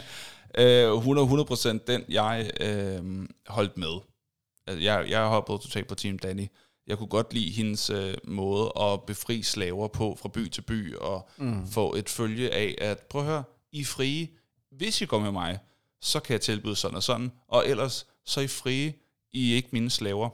øh, 0.60 0.92
hun 0.92 1.18
er 1.18 1.78
100% 1.80 1.84
den, 1.88 2.04
jeg 2.10 2.52
øh, 2.60 3.28
holdt 3.48 3.78
med. 3.78 4.02
Altså, 4.68 4.84
jeg, 4.84 5.06
jeg 5.10 5.20
har 5.20 5.30
hoppet 5.30 5.62
totalt 5.62 5.88
på 5.88 5.96
Team 5.96 6.20
Danny. 6.20 6.48
Jeg 6.88 6.98
kunne 6.98 7.08
godt 7.08 7.34
lide 7.34 7.52
hendes 7.52 7.90
øh, 7.90 8.14
måde 8.24 8.72
at 8.80 9.04
befri 9.04 9.42
slaver 9.42 9.88
på 9.88 10.18
fra 10.22 10.30
by 10.30 10.48
til 10.48 10.62
by, 10.62 10.96
og 10.96 11.30
mm. 11.38 11.68
få 11.68 11.96
et 11.96 12.10
følge 12.10 12.54
af, 12.54 12.76
at 12.78 13.00
prøv 13.00 13.22
at 13.22 13.28
høre, 13.28 13.44
I 13.72 13.82
er 13.82 13.86
frie. 13.86 14.28
Hvis 14.72 15.02
I 15.02 15.06
går 15.06 15.20
med 15.20 15.32
mig, 15.32 15.60
så 16.02 16.20
kan 16.20 16.34
jeg 16.34 16.42
tilbyde 16.42 16.76
sådan 16.76 16.96
og 16.96 17.04
sådan, 17.04 17.32
og 17.48 17.68
ellers 17.68 18.08
så 18.26 18.40
er 18.40 18.44
I 18.44 18.48
frie, 18.48 18.94
I 19.34 19.52
er 19.52 19.56
ikke 19.56 19.70
mine 19.72 19.90
slaver. 19.90 20.30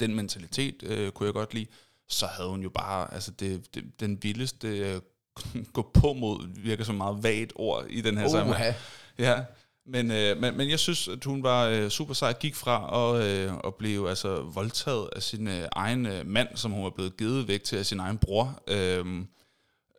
Den 0.00 0.14
mentalitet 0.14 0.82
øh, 0.82 1.10
kunne 1.10 1.26
jeg 1.26 1.34
godt 1.34 1.54
lide. 1.54 1.66
Så 2.12 2.26
havde 2.26 2.48
hun 2.48 2.62
jo 2.62 2.70
bare 2.70 3.14
altså 3.14 3.30
det, 3.30 3.74
det, 3.74 3.84
den 4.00 4.18
vildeste 4.22 4.68
øh, 4.68 5.00
gå 5.76 5.90
på 5.94 6.12
mod, 6.12 6.62
virker 6.62 6.84
som 6.84 6.94
meget 6.94 7.22
vagt 7.22 7.52
ord 7.56 7.86
i 7.90 8.00
den 8.00 8.18
her 8.18 8.28
sammenhæng. 8.28 8.74
Ja, 9.18 9.44
men, 9.86 10.10
øh, 10.10 10.40
men, 10.40 10.56
men 10.56 10.70
jeg 10.70 10.78
synes, 10.78 11.08
at 11.08 11.24
hun 11.24 11.42
var 11.42 11.66
øh, 11.66 11.88
super 11.88 12.14
sej, 12.14 12.32
gik 12.32 12.54
fra 12.54 13.14
at, 13.16 13.24
øh, 13.24 13.52
at 13.64 13.74
blive 13.74 14.08
altså, 14.08 14.42
voldtaget 14.42 15.08
af 15.16 15.22
sin 15.22 15.48
øh, 15.48 15.68
egen 15.72 16.06
øh, 16.06 16.26
mand, 16.26 16.48
som 16.54 16.70
hun 16.70 16.84
var 16.84 16.90
blevet 16.90 17.16
givet 17.16 17.48
væk 17.48 17.62
til 17.62 17.76
af 17.76 17.86
sin 17.86 18.00
egen 18.00 18.18
bror. 18.18 18.62
Øh, 18.68 19.24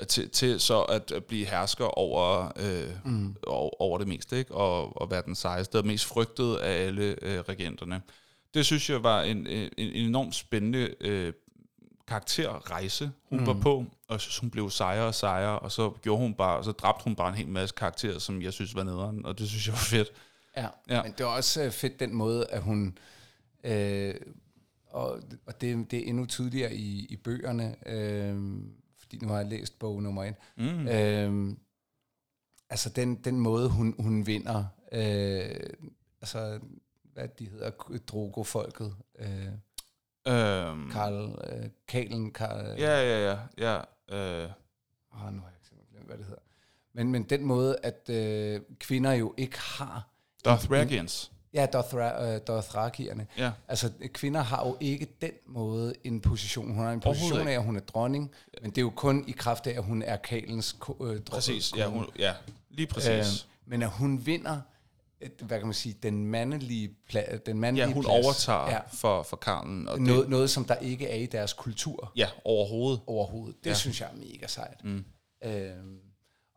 til, 0.07 0.29
til 0.29 0.59
så 0.59 0.81
at, 0.81 1.11
at 1.11 1.25
blive 1.25 1.45
hersker 1.45 1.85
over, 1.85 2.51
øh, 2.55 2.89
mm. 3.05 3.35
over, 3.47 3.81
over 3.81 3.97
det 3.97 4.07
meste, 4.07 4.37
ikke? 4.37 4.53
Og, 4.53 5.01
og 5.01 5.11
være 5.11 5.23
den 5.25 5.35
sejeste 5.35 5.77
og 5.77 5.85
mest 5.85 6.05
frygtede 6.05 6.61
af 6.61 6.85
alle 6.85 7.15
øh, 7.21 7.39
regenterne. 7.39 8.01
Det 8.53 8.65
synes 8.65 8.89
jeg 8.89 9.03
var 9.03 9.21
en, 9.21 9.47
en, 9.47 9.69
en 9.77 9.93
enormt 9.93 10.35
spændende 10.35 10.95
øh, 11.01 11.33
karakterrejse, 12.07 13.11
hun 13.29 13.39
mm. 13.39 13.45
var 13.47 13.53
på, 13.53 13.75
og 13.77 14.13
jeg 14.13 14.19
synes, 14.19 14.37
hun 14.37 14.49
blev 14.49 14.69
sejere 14.69 15.05
og 15.07 15.15
sejere, 15.15 15.59
og 15.59 15.71
så 15.71 15.89
gjorde 16.01 16.21
hun 16.21 16.33
bare, 16.33 16.57
og 16.57 16.65
så 16.65 16.71
dræbte 16.71 17.03
hun 17.03 17.15
bare 17.15 17.29
en 17.29 17.35
hel 17.35 17.47
masse 17.47 17.75
karakterer, 17.75 18.19
som 18.19 18.41
jeg 18.41 18.53
synes 18.53 18.75
var 18.75 18.83
nederen, 18.83 19.25
og 19.25 19.39
det 19.39 19.49
synes 19.49 19.67
jeg 19.67 19.73
var 19.73 19.79
fedt. 19.79 20.11
Ja, 20.57 20.67
Ja. 20.89 21.03
men 21.03 21.13
det 21.17 21.25
var 21.25 21.35
også 21.35 21.63
øh, 21.63 21.71
fedt 21.71 21.99
den 21.99 22.13
måde, 22.15 22.45
at 22.49 22.61
hun... 22.61 22.97
Øh, 23.63 24.15
og 24.87 25.21
og 25.45 25.61
det, 25.61 25.91
det 25.91 25.99
er 25.99 26.09
endnu 26.09 26.25
tydeligere 26.25 26.75
i, 26.75 27.05
i 27.09 27.15
bøgerne, 27.15 27.75
øh, 27.85 28.61
fordi 28.99 29.17
nu 29.17 29.27
har 29.27 29.37
jeg 29.37 29.45
læst 29.45 29.79
bog 29.79 30.03
nummer 30.03 30.23
et. 30.23 30.35
Mm. 30.57 30.87
Øh, 30.87 31.55
altså 32.69 32.89
den, 32.89 33.15
den 33.15 33.39
måde, 33.39 33.69
hun, 33.69 33.95
hun 33.99 34.27
vinder... 34.27 34.65
Øh, 34.91 35.55
altså, 36.21 36.59
hvad 37.13 37.27
de 37.39 37.49
hedder, 37.49 37.69
Drogo-folket. 38.07 38.95
Øh, 39.19 39.47
Øhm, 40.27 40.91
Karl, 40.91 41.39
øh, 41.51 41.69
Kalen, 41.87 42.31
Karl... 42.31 42.79
ja, 42.79 43.01
ja, 43.01 43.31
ja, 43.31 43.37
ja. 43.57 43.77
Øh, 44.43 44.49
Åh, 45.13 45.33
nu 45.33 45.41
har 45.41 45.49
jeg 45.49 45.59
simpelthen 45.63 45.87
glemt, 45.91 46.05
hvad 46.07 46.17
det 46.17 46.25
hedder. 46.25 46.41
Men, 46.93 47.11
men 47.11 47.23
den 47.23 47.45
måde, 47.45 47.77
at 47.83 48.09
øh, 48.09 48.61
kvinder 48.79 49.11
jo 49.11 49.33
ikke 49.37 49.59
har... 49.59 50.07
Dothrakians. 50.45 51.31
Ja, 51.53 51.65
Dothra, 51.65 52.25
øh, 52.25 52.41
Dothrakierne. 52.47 53.27
Ja. 53.37 53.51
Altså, 53.67 53.91
kvinder 54.13 54.41
har 54.41 54.67
jo 54.67 54.77
ikke 54.79 55.07
den 55.21 55.31
måde 55.45 55.93
en 56.03 56.21
position. 56.21 56.73
Hun 56.73 56.83
har 56.83 56.91
en 56.91 56.99
position 56.99 57.47
af, 57.47 57.53
at 57.53 57.63
hun 57.63 57.75
er 57.75 57.81
dronning, 57.81 58.31
men 58.61 58.69
det 58.71 58.77
er 58.77 58.81
jo 58.81 58.89
kun 58.89 59.23
i 59.27 59.31
kraft 59.31 59.67
af, 59.67 59.71
at 59.77 59.83
hun 59.83 60.01
er 60.01 60.15
Kalens 60.15 60.73
øh, 60.73 60.87
dronning. 60.89 61.25
Præcis, 61.25 61.73
ja, 61.77 61.87
hun, 61.87 62.05
ja 62.19 62.33
lige 62.69 62.87
præcis. 62.87 63.43
Øh, 63.43 63.49
men 63.65 63.83
at 63.83 63.89
hun 63.89 64.25
vinder, 64.25 64.61
hvad 65.41 65.57
kan 65.57 65.67
man 65.67 65.73
sige, 65.73 65.95
den 66.03 66.25
mandlige, 66.25 66.95
pla- 67.13 67.37
den 67.45 67.59
mandlige 67.59 67.87
ja, 67.87 67.93
hun 67.93 68.03
plads. 68.03 68.25
overtager 68.25 68.69
Ja, 68.69 68.79
for, 68.93 69.23
for 69.23 69.37
Karlen. 69.37 69.87
Og 69.87 69.97
det, 69.97 70.07
noget, 70.07 70.29
noget, 70.29 70.49
som 70.49 70.65
der 70.65 70.75
ikke 70.75 71.07
er 71.07 71.15
i 71.15 71.25
deres 71.25 71.53
kultur 71.53 72.11
ja, 72.15 72.29
overhovedet. 72.45 73.01
overhovedet. 73.07 73.55
Det 73.63 73.69
Ja. 73.69 73.75
synes 73.75 74.01
jeg 74.01 74.09
er 74.13 74.15
mega 74.17 74.47
sejt. 74.47 74.83
Mm. 74.83 75.05
Øhm, 75.45 75.99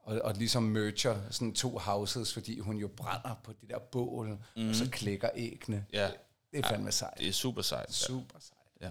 og, 0.04 0.18
og 0.24 0.34
ligesom 0.34 0.62
merger 0.62 1.16
sådan 1.30 1.52
to 1.54 1.78
houses, 1.78 2.32
fordi 2.34 2.58
hun 2.58 2.76
jo 2.76 2.88
brænder 2.96 3.40
på 3.44 3.52
det 3.60 3.70
der 3.70 3.78
bål, 3.78 4.38
mm. 4.56 4.68
og 4.68 4.74
så 4.74 4.88
klikker 4.90 5.28
æggene. 5.34 5.84
Ja, 5.92 6.08
Det 6.52 6.64
er 6.64 6.68
fandme 6.68 6.92
sejt. 6.92 7.18
det 7.18 7.28
er 7.28 7.32
super 7.32 7.62
sejt. 7.62 7.92
Super 7.94 8.38
sejt. 8.40 8.82
Ja. 8.82 8.90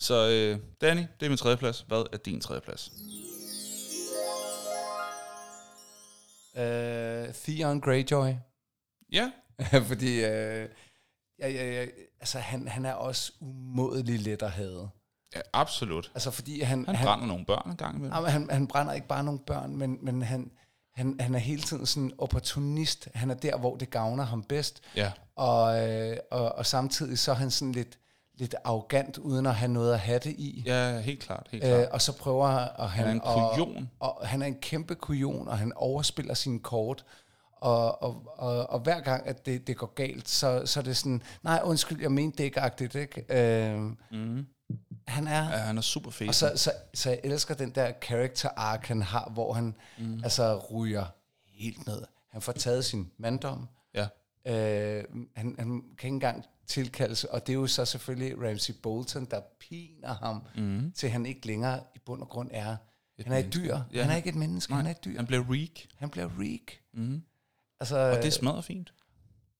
Så 0.00 0.28
øh, 0.28 0.58
Danny, 0.80 1.00
det 1.20 1.26
er 1.26 1.30
min 1.30 1.38
tredje 1.38 1.56
plads. 1.56 1.84
Hvad 1.88 2.04
er 2.12 2.16
din 2.16 2.40
tredje 2.40 2.60
plads? 2.60 2.92
Øh, 6.56 7.34
Theon 7.34 7.80
Greyjoy. 7.80 8.32
Ja, 9.12 9.30
fordi 9.90 10.24
øh, 10.24 10.68
ja, 11.38 11.48
ja, 11.48 11.72
ja, 11.72 11.86
altså, 12.20 12.38
han, 12.38 12.68
han 12.68 12.84
er 12.84 12.92
også 12.92 13.32
umådelig 13.40 14.20
let 14.20 14.42
at 14.42 14.50
have. 14.50 14.88
ja 15.34 15.40
absolut. 15.52 16.10
Altså 16.14 16.30
fordi 16.30 16.60
han, 16.60 16.86
Han 16.86 16.96
brænder 17.04 17.26
nogle 17.26 17.44
børn 17.44 17.70
en 17.70 17.76
gang 17.76 17.96
imellem. 17.96 18.14
Jamen, 18.14 18.30
han, 18.30 18.50
han 18.50 18.66
brænder 18.66 18.92
ikke 18.92 19.06
bare 19.06 19.24
nogle 19.24 19.40
børn, 19.40 19.76
men, 19.76 19.98
men 20.02 20.22
han, 20.22 20.50
han, 20.94 21.16
han 21.20 21.34
er 21.34 21.38
hele 21.38 21.62
tiden 21.62 21.86
sådan 21.86 22.12
opportunist. 22.18 23.08
Han 23.14 23.30
er 23.30 23.34
der, 23.34 23.56
hvor 23.58 23.76
det 23.76 23.90
gavner 23.90 24.24
ham 24.24 24.42
bedst. 24.42 24.82
Ja. 24.96 25.12
Og, 25.36 25.88
øh, 25.88 26.16
og, 26.30 26.54
og 26.54 26.66
samtidig 26.66 27.18
så 27.18 27.30
er 27.30 27.34
han 27.36 27.50
sådan 27.50 27.72
lidt, 27.72 27.98
lidt 28.38 28.54
arrogant, 28.64 29.18
uden 29.18 29.46
at 29.46 29.54
have 29.54 29.72
noget 29.72 29.92
at 29.92 30.00
have 30.00 30.18
det 30.18 30.30
i. 30.32 30.62
Ja, 30.66 31.00
helt 31.00 31.20
klart. 31.20 31.46
Helt 31.50 31.64
klart. 31.64 31.80
Øh, 31.80 31.86
og 31.90 32.02
så 32.02 32.16
prøver 32.16 32.46
og 32.48 32.90
han, 32.90 33.06
Han 33.06 33.16
er 33.16 33.20
en 33.22 33.50
kujon. 33.54 33.90
Og, 34.00 34.18
og 34.20 34.28
han 34.28 34.42
er 34.42 34.46
en 34.46 34.58
kæmpe 34.60 34.94
kujon, 34.94 35.48
og 35.48 35.58
han 35.58 35.72
overspiller 35.76 36.34
sine 36.34 36.60
kort. 36.60 37.04
Og, 37.60 38.02
og, 38.02 38.34
og, 38.38 38.70
og 38.70 38.80
hver 38.80 39.00
gang, 39.00 39.26
at 39.26 39.46
det, 39.46 39.66
det 39.66 39.76
går 39.76 39.94
galt, 39.94 40.28
så, 40.28 40.66
så 40.66 40.80
er 40.80 40.84
det 40.84 40.96
sådan, 40.96 41.22
nej, 41.42 41.60
undskyld, 41.64 42.00
jeg 42.00 42.12
mente 42.12 42.38
det 42.38 42.44
ikke-agtigt, 42.44 42.94
ikke? 42.94 43.24
Øh, 43.28 43.80
mm. 44.10 44.46
Han 45.06 45.26
er... 45.26 45.50
ja, 45.50 45.56
han 45.56 45.78
er 45.78 45.82
super 45.82 46.10
fed. 46.10 46.28
Og 46.28 46.34
så, 46.34 46.52
så, 46.56 46.72
så 46.94 47.10
jeg 47.10 47.20
elsker 47.24 47.54
den 47.54 47.70
der 47.70 47.92
character 48.02 48.48
arc, 48.56 48.88
han 48.88 49.02
har, 49.02 49.30
hvor 49.34 49.52
han 49.52 49.74
mm. 49.98 50.20
altså 50.24 50.58
ryger 50.74 51.04
helt 51.46 51.86
ned. 51.86 52.02
Han 52.30 52.42
får 52.42 52.52
taget 52.52 52.84
sin 52.84 53.10
manddom. 53.18 53.68
ja. 53.94 54.08
Øh, 54.46 55.04
han, 55.36 55.54
han 55.58 55.68
kan 55.98 56.06
ikke 56.06 56.06
engang 56.06 56.44
tilkaldes, 56.66 57.24
og 57.24 57.46
det 57.46 57.52
er 57.52 57.54
jo 57.54 57.66
så 57.66 57.84
selvfølgelig 57.84 58.48
Ramsey 58.48 58.74
Bolton, 58.82 59.24
der 59.24 59.40
piner 59.60 60.14
ham, 60.14 60.42
mm. 60.56 60.92
til 60.92 61.10
han 61.10 61.26
ikke 61.26 61.46
længere 61.46 61.80
i 61.94 61.98
bund 62.06 62.22
og 62.22 62.28
grund 62.28 62.50
er. 62.52 62.76
Et 63.18 63.24
han 63.24 63.32
er 63.32 63.38
et 63.38 63.54
dyr. 63.54 63.78
Ja. 63.92 64.02
Han 64.02 64.10
er 64.10 64.16
ikke 64.16 64.28
et 64.28 64.34
menneske, 64.34 64.74
han 64.74 64.86
er 64.86 64.90
et 64.90 65.04
dyr. 65.04 65.16
Han 65.16 65.26
bliver 65.26 65.44
reek. 65.50 65.88
Han 65.96 66.10
bliver 66.10 66.28
reek. 66.40 66.80
Mm. 66.94 67.22
Altså, 67.80 67.96
Og 67.98 68.22
det 68.22 68.32
smadrer 68.32 68.60
fint. 68.60 68.92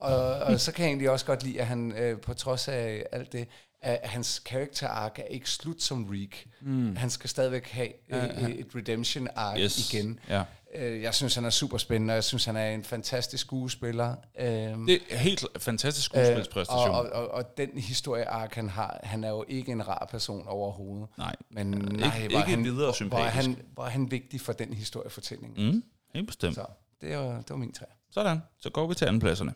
og, 0.00 0.16
og 0.38 0.60
så 0.60 0.72
kan 0.72 0.82
jeg 0.84 0.88
egentlig 0.90 1.10
også 1.10 1.26
godt 1.26 1.42
lide, 1.42 1.60
at 1.60 1.66
han 1.66 1.92
øh, 1.92 2.20
på 2.20 2.34
trods 2.34 2.68
af 2.68 3.04
alt 3.12 3.32
det, 3.32 3.48
at 3.82 4.00
hans 4.08 4.42
character 4.46 4.88
arc 4.88 5.12
er 5.18 5.22
ikke 5.24 5.50
slut 5.50 5.82
som 5.82 6.04
Reek. 6.10 6.46
Mm. 6.60 6.96
Han 6.96 7.10
skal 7.10 7.30
stadigvæk 7.30 7.68
have 7.68 7.88
ja, 8.10 8.24
ja. 8.24 8.48
et 8.48 8.66
redemption 8.74 9.28
arc 9.36 9.58
Yes. 9.60 9.92
igen. 9.94 10.20
Ja. 10.28 10.42
Øh, 10.74 11.02
Jeg 11.02 11.14
synes, 11.14 11.34
han 11.34 11.44
er 11.44 11.50
super 11.50 11.78
spændende, 11.78 12.12
og 12.12 12.14
jeg 12.14 12.24
synes, 12.24 12.44
han 12.44 12.56
er 12.56 12.70
en 12.70 12.84
fantastisk 12.84 13.40
skuespiller. 13.40 14.14
Øhm, 14.40 14.86
Det 14.86 14.98
er 15.10 15.16
helt 15.16 15.44
fantastisk 15.58 16.04
skuespilspræstation. 16.06 16.90
og, 16.90 17.00
og, 17.00 17.10
og, 17.12 17.28
og 17.30 17.56
den 17.56 17.68
historie 17.78 18.24
arc, 18.28 18.54
han 18.54 18.68
har, 18.68 19.00
han 19.02 19.24
er 19.24 19.28
jo 19.28 19.44
ikke 19.48 19.72
en 19.72 19.88
rar 19.88 20.06
person 20.10 20.48
overhovedet. 20.48 21.08
Nej. 21.18 21.36
Men 21.50 21.66
nej, 21.66 22.16
Ikke- 22.16 22.28
hvor 22.28 22.38
ikke 22.38 22.50
han, 22.50 22.64
videre 22.64 22.88
er 22.88 22.92
sympatisk. 22.92 23.34
han, 23.34 23.56
hvor 23.74 23.84
er 23.84 23.88
han 23.90 24.10
vigtig 24.10 24.40
for 24.40 24.52
den 24.52 24.72
historiefortælling. 24.74 25.54
Mm, 25.60 25.82
helt 26.14 26.26
bestemt. 26.26 26.54
Så 26.54 26.64
det 27.00 27.18
var, 27.18 27.36
det 27.36 27.50
var 27.50 27.56
min 27.56 27.72
træ. 27.72 27.84
Sådan, 28.10 28.42
så 28.60 28.70
går 28.70 28.86
vi 28.86 28.94
til 28.94 29.04
andenpladserne. 29.04 29.54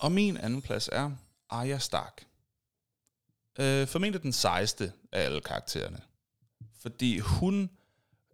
Og 0.00 0.12
min 0.12 0.36
andenplads 0.36 0.88
er 0.92 1.10
Arya 1.50 1.78
Stark. 1.78 2.26
Øh, 3.58 3.86
formentlig 3.86 4.22
den 4.22 4.32
sejeste 4.32 4.92
af 5.12 5.22
alle 5.22 5.40
karaktererne. 5.40 6.00
Fordi 6.80 7.18
hun 7.18 7.70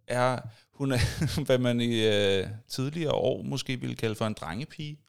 er, 0.07 0.39
hun 0.71 0.91
er 0.91 0.99
hvad 1.45 1.57
man 1.57 1.81
i 1.81 2.07
øh, 2.07 2.47
tidligere 2.67 3.13
år 3.13 3.41
måske 3.41 3.79
ville 3.79 3.95
kalde 3.95 4.15
for 4.15 4.27
en 4.27 4.33
drengepige 4.33 4.99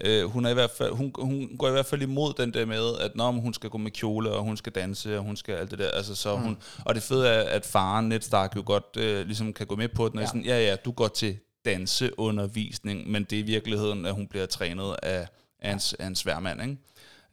øh, 0.00 0.24
hun, 0.24 0.46
er 0.46 0.50
i 0.50 0.54
hvert 0.54 0.70
fald, 0.70 0.92
hun, 0.92 1.12
hun 1.18 1.56
går 1.58 1.68
i 1.68 1.70
hvert 1.70 1.86
fald 1.86 2.02
imod 2.02 2.34
den 2.34 2.54
der 2.54 2.66
med, 2.66 2.98
at 3.00 3.16
når 3.16 3.30
hun 3.32 3.54
skal 3.54 3.70
gå 3.70 3.78
med 3.78 3.90
kjole, 3.90 4.30
og 4.30 4.42
hun 4.42 4.56
skal 4.56 4.72
danse, 4.72 5.18
og 5.18 5.24
hun 5.24 5.36
skal 5.36 5.54
alt 5.54 5.70
det 5.70 5.78
der. 5.78 5.90
Altså, 5.90 6.14
så 6.14 6.36
hun, 6.36 6.58
og 6.84 6.94
det 6.94 7.02
fede 7.02 7.28
er, 7.28 7.42
at 7.42 7.66
faren 7.66 8.08
Ned 8.08 8.20
Stark 8.20 8.56
jo 8.56 8.62
godt 8.66 8.96
øh, 8.98 9.26
ligesom 9.26 9.52
kan 9.52 9.66
gå 9.66 9.76
med 9.76 9.88
på 9.88 10.08
den, 10.08 10.18
og 10.18 10.22
Ja. 10.22 10.26
sådan, 10.26 10.44
ja 10.44 10.58
ja, 10.60 10.76
du 10.76 10.92
går 10.92 11.08
til 11.08 11.38
danseundervisning, 11.64 13.10
men 13.10 13.24
det 13.24 13.38
er 13.38 13.42
i 13.42 13.46
virkeligheden, 13.46 14.06
at 14.06 14.14
hun 14.14 14.26
bliver 14.26 14.46
trænet 14.46 14.96
af, 15.02 15.28
af, 15.60 15.72
en, 15.72 15.80
af 15.98 16.06
en 16.06 16.14
sværmand, 16.14 16.62
ikke? 16.62 16.76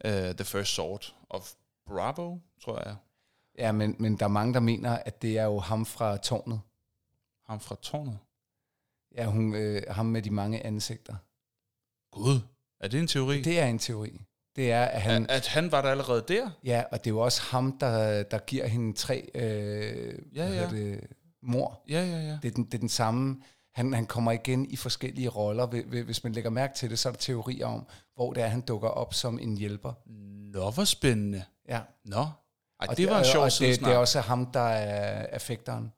Uh, 0.04 0.34
the 0.34 0.44
First 0.44 0.74
Sword 0.74 1.14
of 1.30 1.52
Bravo, 1.86 2.38
tror 2.64 2.82
jeg. 2.86 2.96
Ja, 3.58 3.72
men, 3.72 3.96
men 3.98 4.16
der 4.16 4.24
er 4.24 4.28
mange, 4.28 4.54
der 4.54 4.60
mener, 4.60 4.90
at 5.06 5.22
det 5.22 5.38
er 5.38 5.44
jo 5.44 5.58
ham 5.58 5.86
fra 5.86 6.16
tårnet. 6.16 6.60
Ham 7.46 7.60
fra 7.60 7.76
tårnet. 7.82 8.18
Ja, 9.16 9.24
hun, 9.26 9.54
øh, 9.54 9.82
ham 9.90 10.06
med 10.06 10.22
de 10.22 10.30
mange 10.30 10.66
ansigter. 10.66 11.14
Gud, 12.14 12.40
er 12.80 12.88
det 12.88 13.00
en 13.00 13.06
teori? 13.06 13.36
Det, 13.36 13.44
Det 13.44 13.58
er 13.60 13.66
en 13.66 13.78
teori. 13.78 14.20
Det 14.56 14.72
er, 14.72 14.84
at 14.84 15.02
han... 15.02 15.22
at, 15.24 15.30
at 15.30 15.46
han 15.46 15.72
var 15.72 15.82
der 15.82 15.88
allerede 15.90 16.24
der? 16.28 16.50
Ja, 16.64 16.82
og 16.92 16.98
det 16.98 17.06
er 17.06 17.14
jo 17.14 17.18
også 17.20 17.42
ham, 17.42 17.78
der, 17.78 18.22
der 18.22 18.38
giver 18.38 18.66
hende 18.66 18.92
tre 18.96 19.30
øh, 19.34 20.14
Ja, 20.34 20.46
ja. 20.48 20.70
Det, 20.70 21.00
mor. 21.42 21.82
Ja, 21.88 22.00
ja, 22.06 22.16
ja. 22.20 22.38
Det 22.42 22.48
er 22.50 22.54
den, 22.54 22.64
det 22.64 22.74
er 22.74 22.78
den 22.78 22.88
samme. 22.88 23.42
Han, 23.74 23.92
han 23.92 24.06
kommer 24.06 24.32
igen 24.32 24.66
i 24.70 24.76
forskellige 24.76 25.28
roller. 25.28 25.66
Hvi- 25.66 25.86
hvi- 25.88 26.02
Hvis 26.02 26.24
man 26.24 26.32
lægger 26.32 26.50
mærke 26.50 26.74
til 26.74 26.90
det, 26.90 26.98
så 26.98 27.08
er 27.08 27.12
der 27.12 27.18
teorier 27.18 27.66
om, 27.66 27.86
hvor 28.14 28.32
det 28.32 28.42
er, 28.42 28.46
han 28.46 28.60
dukker 28.60 28.88
op 28.88 29.14
som 29.14 29.38
en 29.38 29.56
hjælper. 29.56 29.92
Nå, 30.52 30.70
hvor 30.70 30.84
spændende. 30.84 31.44
Ja. 31.68 31.80
Nå, 32.04 32.16
Ej, 32.80 32.86
Og 32.90 32.96
det 32.96 33.06
var 33.06 33.12
en 33.14 33.18
og- 33.20 33.26
sjov 33.26 33.44
og 33.44 33.50
det, 33.58 33.80
det 33.80 33.88
er 33.88 33.96
også 33.96 34.20
ham, 34.20 34.46
der 34.46 34.60
er 34.60 35.26
affekteren. 35.32 35.92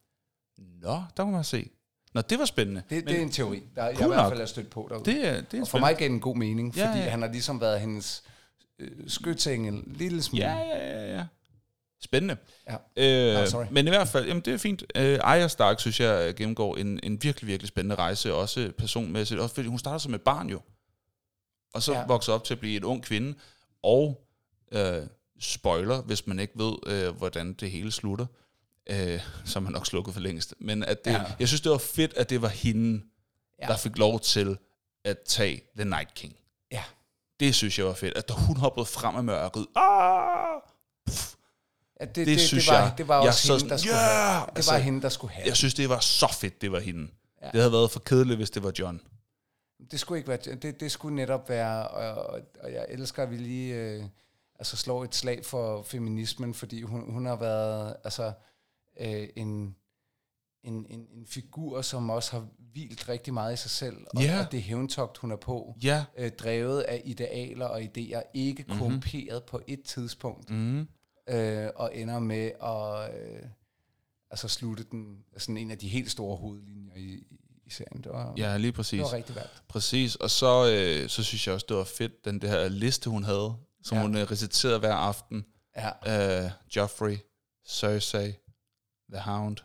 Nå, 0.59 1.03
der 1.17 1.25
må 1.25 1.31
man 1.31 1.45
se. 1.45 1.71
Nå, 2.17 2.23
det 2.23 2.39
var 2.39 2.45
spændende. 2.45 2.83
Det, 2.91 3.05
Men 3.05 3.15
det 3.15 3.19
er 3.19 3.23
en 3.23 3.33
teori, 3.33 3.63
der 3.75 3.85
jeg 3.85 3.93
i 3.93 3.97
Cool 3.97 4.15
hvert 4.15 4.29
fald 4.31 4.41
er 4.41 4.47
stødt 4.47 4.71
på 4.71 4.87
derude. 4.91 5.05
det 5.05 5.51
det 5.51 5.57
er 5.57 5.61
og 5.61 5.69
for 5.69 5.79
mig 5.79 5.97
gav 5.97 6.09
det 6.09 6.15
en 6.15 6.21
god 6.21 6.37
mening, 6.37 6.75
fordi 6.75 6.99
ja. 6.99 7.09
han 7.09 7.23
har 7.23 7.29
ligesom 7.29 7.61
været 7.61 7.81
hendes 7.81 8.23
øh, 8.79 8.91
skytsengel 9.07 9.75
en 9.75 9.93
lille 9.97 10.23
smule. 10.23 10.45
Ja, 10.45 10.59
ja, 10.59 11.01
ja, 11.01 11.17
ja. 11.17 11.25
Spændende. 12.01 12.37
Ja. 12.69 12.77
Øh, 13.35 13.41
Nå, 13.41 13.47
sorry. 13.47 13.65
men 13.71 13.87
i 13.87 13.91
hvert 13.91 14.09
fald, 14.09 14.27
jamen 14.27 14.43
det 14.43 14.55
er 14.55 14.59
fint. 14.59 14.85
Øh, 14.95 15.19
Arya 15.23 15.49
Stark, 15.49 15.81
synes 15.81 16.01
jeg, 16.01 16.35
gennemgår 16.35 16.77
en, 16.77 17.01
en 17.03 17.23
virkelig, 17.23 17.49
virkelig 17.49 17.69
spændende 17.69 17.95
rejse, 17.95 18.35
også 18.35 18.73
personmæssigt. 18.79 19.41
Også 19.41 19.55
fordi 19.55 19.69
hun 19.69 19.79
starter 19.79 19.99
som 19.99 20.15
et 20.15 20.23
barn 20.23 20.49
jo. 20.49 20.61
Og 21.75 21.83
så 21.83 21.93
ja. 21.93 21.99
Ja. 21.99 22.07
vokser 22.07 22.33
op 22.33 22.45
til 22.45 22.55
at 22.55 22.61
blive 22.61 22.77
et 22.77 22.85
ung 22.85 23.03
kvinde. 23.03 23.35
Og 23.83 24.27
øh, 24.73 25.03
spoiler, 25.41 26.03
hvis 26.03 26.27
man 26.27 26.39
ikke 26.39 26.53
ved, 26.57 26.75
øh, 26.87 27.17
hvordan 27.17 27.53
det 27.53 27.71
hele 27.71 27.93
slutter. 27.93 28.27
Øh, 28.91 28.97
er 29.57 29.61
man 29.61 29.73
nok 29.73 29.87
slukket 29.87 30.15
for 30.15 30.21
længst. 30.21 30.55
Men 30.59 30.85
at 30.85 31.05
det, 31.05 31.11
ja. 31.13 31.25
Jeg 31.39 31.49
synes, 31.49 31.61
det 31.61 31.73
var 31.73 31.79
fedt, 31.79 32.15
at 32.15 32.31
det 32.31 32.43
var 32.43 32.49
hende, 32.49 33.03
ja. 33.63 33.67
Der 33.67 33.77
fik 33.77 33.99
lov 33.99 34.21
til 34.21 34.59
at 35.05 35.19
tage 35.27 35.63
The 35.77 35.85
Night 35.85 36.15
King. 36.15 36.37
Ja. 36.73 36.83
Det 37.41 37.55
synes 37.55 37.79
jeg 37.79 37.87
var 37.87 37.95
fedt. 37.95 38.17
At 38.17 38.29
da 38.29 38.35
hun 38.35 38.57
hoppede 38.57 38.87
frem 38.87 39.17
af 39.17 39.25
mørket. 39.25 39.67
Ah! 39.77 39.83
Ja, 42.01 42.05
At 42.05 42.17
Det, 42.17 42.27
det 42.27 42.41
synes 42.41 42.69
var, 42.69 42.75
jeg. 42.75 42.95
Det 42.99 43.09
var 43.09 43.21
jeg 43.21 43.29
også 43.29 43.47
så 43.47 43.53
hende, 43.53 43.61
sådan, 43.61 43.71
der 43.71 43.77
skulle 43.77 43.97
ja! 43.97 44.33
have. 44.33 44.47
Det 44.47 44.57
Altså, 44.57 44.73
var 44.73 44.79
hende, 44.79 45.03
der 45.03 45.09
skulle 45.09 45.33
have. 45.33 45.47
Jeg 45.47 45.57
synes, 45.57 45.75
det 45.75 45.89
var 45.89 46.01
så 46.01 46.35
fedt, 46.41 46.61
det 46.61 46.73
var 46.73 46.81
hende. 46.81 47.09
Ja. 47.43 47.47
Det 47.47 47.61
havde 47.61 47.73
været 47.73 47.91
for 47.91 48.01
kedeligt, 48.01 48.37
hvis 48.37 48.51
det 48.51 48.63
var 48.63 48.73
John. 48.79 49.01
Det 49.91 50.01
skulle 50.01 50.19
ikke 50.19 50.29
være, 50.29 50.57
det, 50.57 50.81
det 50.81 50.93
skulle 50.93 51.17
netop 51.17 51.49
være, 51.49 51.89
og, 51.89 52.41
og 52.61 52.73
jeg 52.73 52.87
elsker, 52.89 53.23
at 53.23 53.31
vi 53.31 53.37
lige 53.37 53.75
øh, 53.75 54.05
altså 54.59 54.77
slår 54.77 55.05
et 55.05 55.15
slag 55.15 55.45
for 55.45 55.83
feminismen, 55.83 56.55
fordi 56.55 56.83
hun, 56.83 57.13
hun 57.13 57.27
har 57.27 57.37
været 57.37 57.97
altså, 58.05 58.33
øh, 59.01 59.29
en, 59.37 59.77
en, 60.65 60.87
en, 60.89 61.07
en 61.13 61.27
figur, 61.27 61.83
som 61.83 62.11
også 62.11 62.33
har 62.33 62.49
hvilt 62.73 63.09
rigtig 63.09 63.35
meget 63.35 63.55
i 63.55 63.57
sig 63.57 63.71
selv, 63.71 63.97
og, 64.15 64.23
Ja. 64.23 64.41
og 64.47 64.53
det 64.53 64.63
hævntogt, 64.63 65.19
hun 65.19 65.31
er 65.33 65.37
på, 65.37 65.77
Ja. 65.83 66.05
øh, 66.19 66.31
drevet 66.33 66.81
af 66.83 67.03
idealer 67.05 67.67
og 67.67 67.81
idéer, 67.83 68.23
ikke 68.35 68.63
mm-hmm. 68.63 68.79
korrumperet 68.79 69.45
på 69.45 69.61
et 69.67 69.83
tidspunkt, 69.83 70.51
Mm. 70.51 70.89
øh, 71.29 71.69
og 71.77 71.97
ender 71.97 72.19
med 72.19 72.51
at 72.63 73.15
øh, 73.21 73.43
altså 74.31 74.49
slutte 74.49 74.85
den, 74.91 75.19
sådan 75.37 75.57
en 75.57 75.71
af 75.71 75.79
de 75.79 75.89
helt 75.89 76.11
store 76.11 76.37
hovedlinjer 76.37 76.95
i, 76.97 77.27
i 77.67 77.71
serien. 77.71 78.03
Det 78.05 78.13
var, 78.13 78.35
Ja, 78.37 78.57
lige 78.57 78.67
det 78.67 78.75
præcis. 78.75 79.01
var 79.01 79.13
rigtig 79.13 79.37
værd. 79.37 79.51
Præcis, 79.69 80.17
og 80.17 80.31
så, 80.31 80.71
øh, 80.73 81.09
så 81.09 81.23
synes 81.25 81.47
jeg 81.47 81.55
også, 81.55 81.67
det 81.69 81.77
var 81.77 81.85
fedt, 81.85 82.25
den 82.25 82.41
der 82.41 82.69
liste, 82.69 83.11
hun 83.11 83.25
havde, 83.25 83.55
som 83.83 83.97
ja. 83.97 84.03
hun 84.03 84.17
øh, 84.17 84.23
reciterede 84.31 84.79
hver 84.79 84.95
aften. 84.95 85.45
Ja. 85.77 86.45
Øh, 86.45 86.51
Joffrey, 86.77 87.17
Cersei, 87.69 88.33
The 89.13 89.21
Hound, 89.21 89.57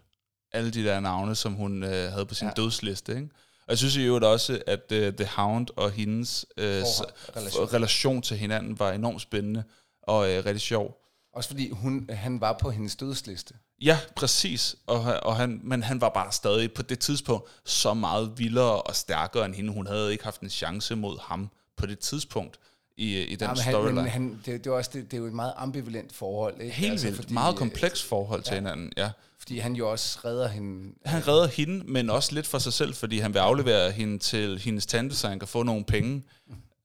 alle 0.52 0.72
de 0.72 0.84
der 0.84 1.00
navne, 1.00 1.36
som 1.36 1.54
hun 1.54 1.84
øh, 1.84 2.12
havde 2.12 2.26
på 2.26 2.34
sin 2.36 2.46
Ja. 2.46 2.54
ja. 2.58 2.62
dødsliste. 2.64 3.16
Ikke? 3.16 3.30
Og 3.62 3.70
jeg 3.70 3.78
synes 3.78 3.96
i 3.96 4.02
øvrigt 4.04 4.26
også, 4.26 4.62
at 4.68 4.92
øh, 4.92 5.14
The 5.14 5.28
Hound 5.36 5.68
og 5.76 5.92
hendes 5.92 6.46
øh, 6.58 6.64
relation. 6.66 7.74
relation. 7.74 8.22
til 8.22 8.38
hinanden 8.38 8.80
var 8.80 8.92
enormt 8.92 9.22
spændende 9.22 9.64
og 10.04 10.32
øh, 10.32 10.46
rigtig 10.46 10.62
sjov. 10.62 10.98
Også 11.34 11.50
fordi 11.50 11.70
hun, 11.70 12.10
han 12.14 12.42
var 12.42 12.58
på 12.62 12.72
hendes 12.72 12.96
dødsliste. 12.96 13.54
Ja, 13.82 14.00
præcis. 14.16 14.76
Og, 14.88 15.00
og 15.24 15.36
han, 15.36 15.60
men 15.64 15.84
han 15.84 16.02
var 16.02 16.10
bare 16.10 16.32
stadig 16.32 16.74
på 16.74 16.82
det 16.82 17.00
tidspunkt 17.00 17.50
så 17.66 17.94
meget 17.94 18.34
vildere 18.38 18.82
og 18.82 18.96
stærkere 18.96 19.46
end 19.46 19.56
hende. 19.56 19.74
Hun 19.74 19.88
havde 19.88 20.12
ikke 20.12 20.24
haft 20.24 20.42
en 20.42 20.50
chance 20.50 20.96
mod 20.96 21.20
ham 21.22 21.50
på 21.78 21.86
det 21.86 22.00
tidspunkt 22.00 22.60
i, 22.98 23.20
i 23.22 23.36
den 23.36 23.48
han, 23.48 23.58
storyline. 23.58 24.02
men 24.02 24.12
han, 24.12 24.42
det, 24.46 24.64
det, 24.64 24.68
er 24.68 24.72
også, 24.76 24.90
det, 24.94 25.12
det 25.12 25.18
er 25.18 25.22
jo 25.22 25.28
et 25.28 25.34
meget 25.34 25.54
ambivalent 25.58 26.14
forhold. 26.14 26.62
Ikke? 26.62 26.76
Helt 26.76 26.92
altså, 26.92 27.06
vildt. 27.08 27.16
fordi, 27.22 27.34
Meget 27.34 27.54
øh, 27.54 27.58
kompleks 27.58 28.04
forhold 28.04 28.44
til 28.44 28.52
ja. 28.54 28.60
hinanden, 28.60 28.94
ja. 28.98 29.12
Fordi 29.42 29.58
han 29.58 29.74
jo 29.74 29.92
også 29.92 30.20
redder 30.26 30.48
hende. 30.48 30.94
Han 31.06 31.28
redder 31.28 31.48
hende, 31.48 31.92
men 31.92 32.10
også 32.10 32.36
lidt 32.36 32.48
for 32.48 32.58
sig 32.58 32.74
selv, 32.74 32.94
fordi 32.94 33.20
han 33.20 33.34
vil 33.34 33.40
aflevere 33.40 33.92
hende 33.92 34.20
til 34.20 34.60
hendes 34.60 34.86
tante, 34.86 35.16
så 35.16 35.28
han 35.28 35.40
kan 35.40 35.48
få 35.48 35.64
nogle 35.64 35.86
penge. 35.86 36.24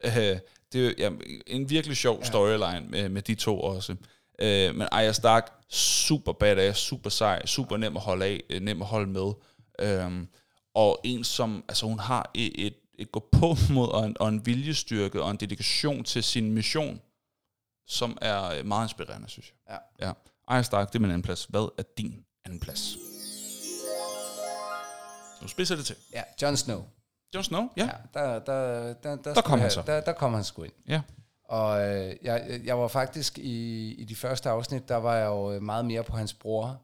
Uh, 0.05 0.13
det 0.73 0.87
er 0.87 0.93
ja, 0.99 1.11
en 1.47 1.71
virkelig 1.71 1.97
sjov 1.97 2.25
storyline 2.25 2.87
med, 2.89 3.09
med 3.09 3.23
de 3.23 3.35
to 3.35 3.61
også. 3.61 3.93
Uh, 3.93 4.77
men 4.77 4.89
Arya 4.93 5.13
Stark, 5.13 5.53
super 5.69 6.33
badass, 6.33 6.81
super 6.81 7.11
sej, 7.11 7.47
super 7.47 7.77
nem 7.77 7.97
at 7.97 8.03
holde 8.03 8.25
af, 8.25 8.43
øh, 8.51 8.61
nem 8.61 8.83
at 8.83 8.89
holde 8.89 9.11
med. 9.11 9.33
Um, 10.07 10.29
og 10.75 11.01
en 11.05 11.25
som, 11.25 11.65
altså 11.69 11.87
hun 11.87 11.99
har 11.99 12.31
et, 12.35 12.67
et, 12.67 12.75
et 12.99 13.13
gå 13.13 13.29
på 13.33 13.57
mod 13.75 13.89
og 13.89 14.07
en, 14.07 14.17
og 14.21 14.29
en 14.29 14.47
viljestyrke 14.47 15.23
og 15.23 15.31
en 15.31 15.37
dedikation 15.37 16.05
til 16.05 16.25
sin 16.25 16.53
mission, 16.53 17.01
som 17.87 18.19
er 18.21 18.45
øh, 18.45 18.67
meget 18.67 18.85
inspirerende, 18.85 19.29
synes 19.29 19.53
jeg. 19.69 19.79
Ja. 20.01 20.07
Ja. 20.07 20.13
Arya 20.49 20.63
Stark, 20.63 20.89
det 20.89 20.95
er 20.95 21.01
min 21.01 21.11
anden 21.11 21.23
plads. 21.23 21.45
Hvad 21.45 21.69
er 21.79 21.83
din 21.99 22.26
anden 22.47 22.61
plads? 22.61 22.97
Nu 25.43 25.49
spidser 25.49 25.77
det 25.77 25.87
til. 25.87 25.97
Ja, 26.13 26.23
Jon 26.43 26.57
Snow. 26.57 26.85
Jon 27.35 27.45
Snow, 27.45 27.69
ja. 27.77 27.85
Ja, 27.85 28.21
der, 28.21 28.39
der, 28.39 28.93
der, 28.93 29.17
der, 29.17 29.35
kom 29.35 29.43
skulle 29.43 29.61
han 29.61 29.71
så. 29.71 29.83
Der, 29.87 30.01
der 30.01 30.13
kom 30.13 30.35
han 30.35 30.45
sgu 30.45 30.63
ind. 30.63 30.73
Ja. 30.89 31.03
Og 31.45 31.89
øh, 31.89 32.17
jeg, 32.23 32.61
jeg 32.65 32.79
var 32.79 32.89
faktisk 32.89 33.39
i, 33.39 33.93
i 33.95 34.05
de 34.05 34.17
første 34.17 34.51
afsnit, 34.51 34.89
der 34.89 34.97
var 34.97 35.17
jeg 35.17 35.27
jo 35.27 35.61
meget 35.61 35.85
mere 35.85 36.05
på 36.05 36.17
hans 36.17 36.35
bror. 36.35 36.83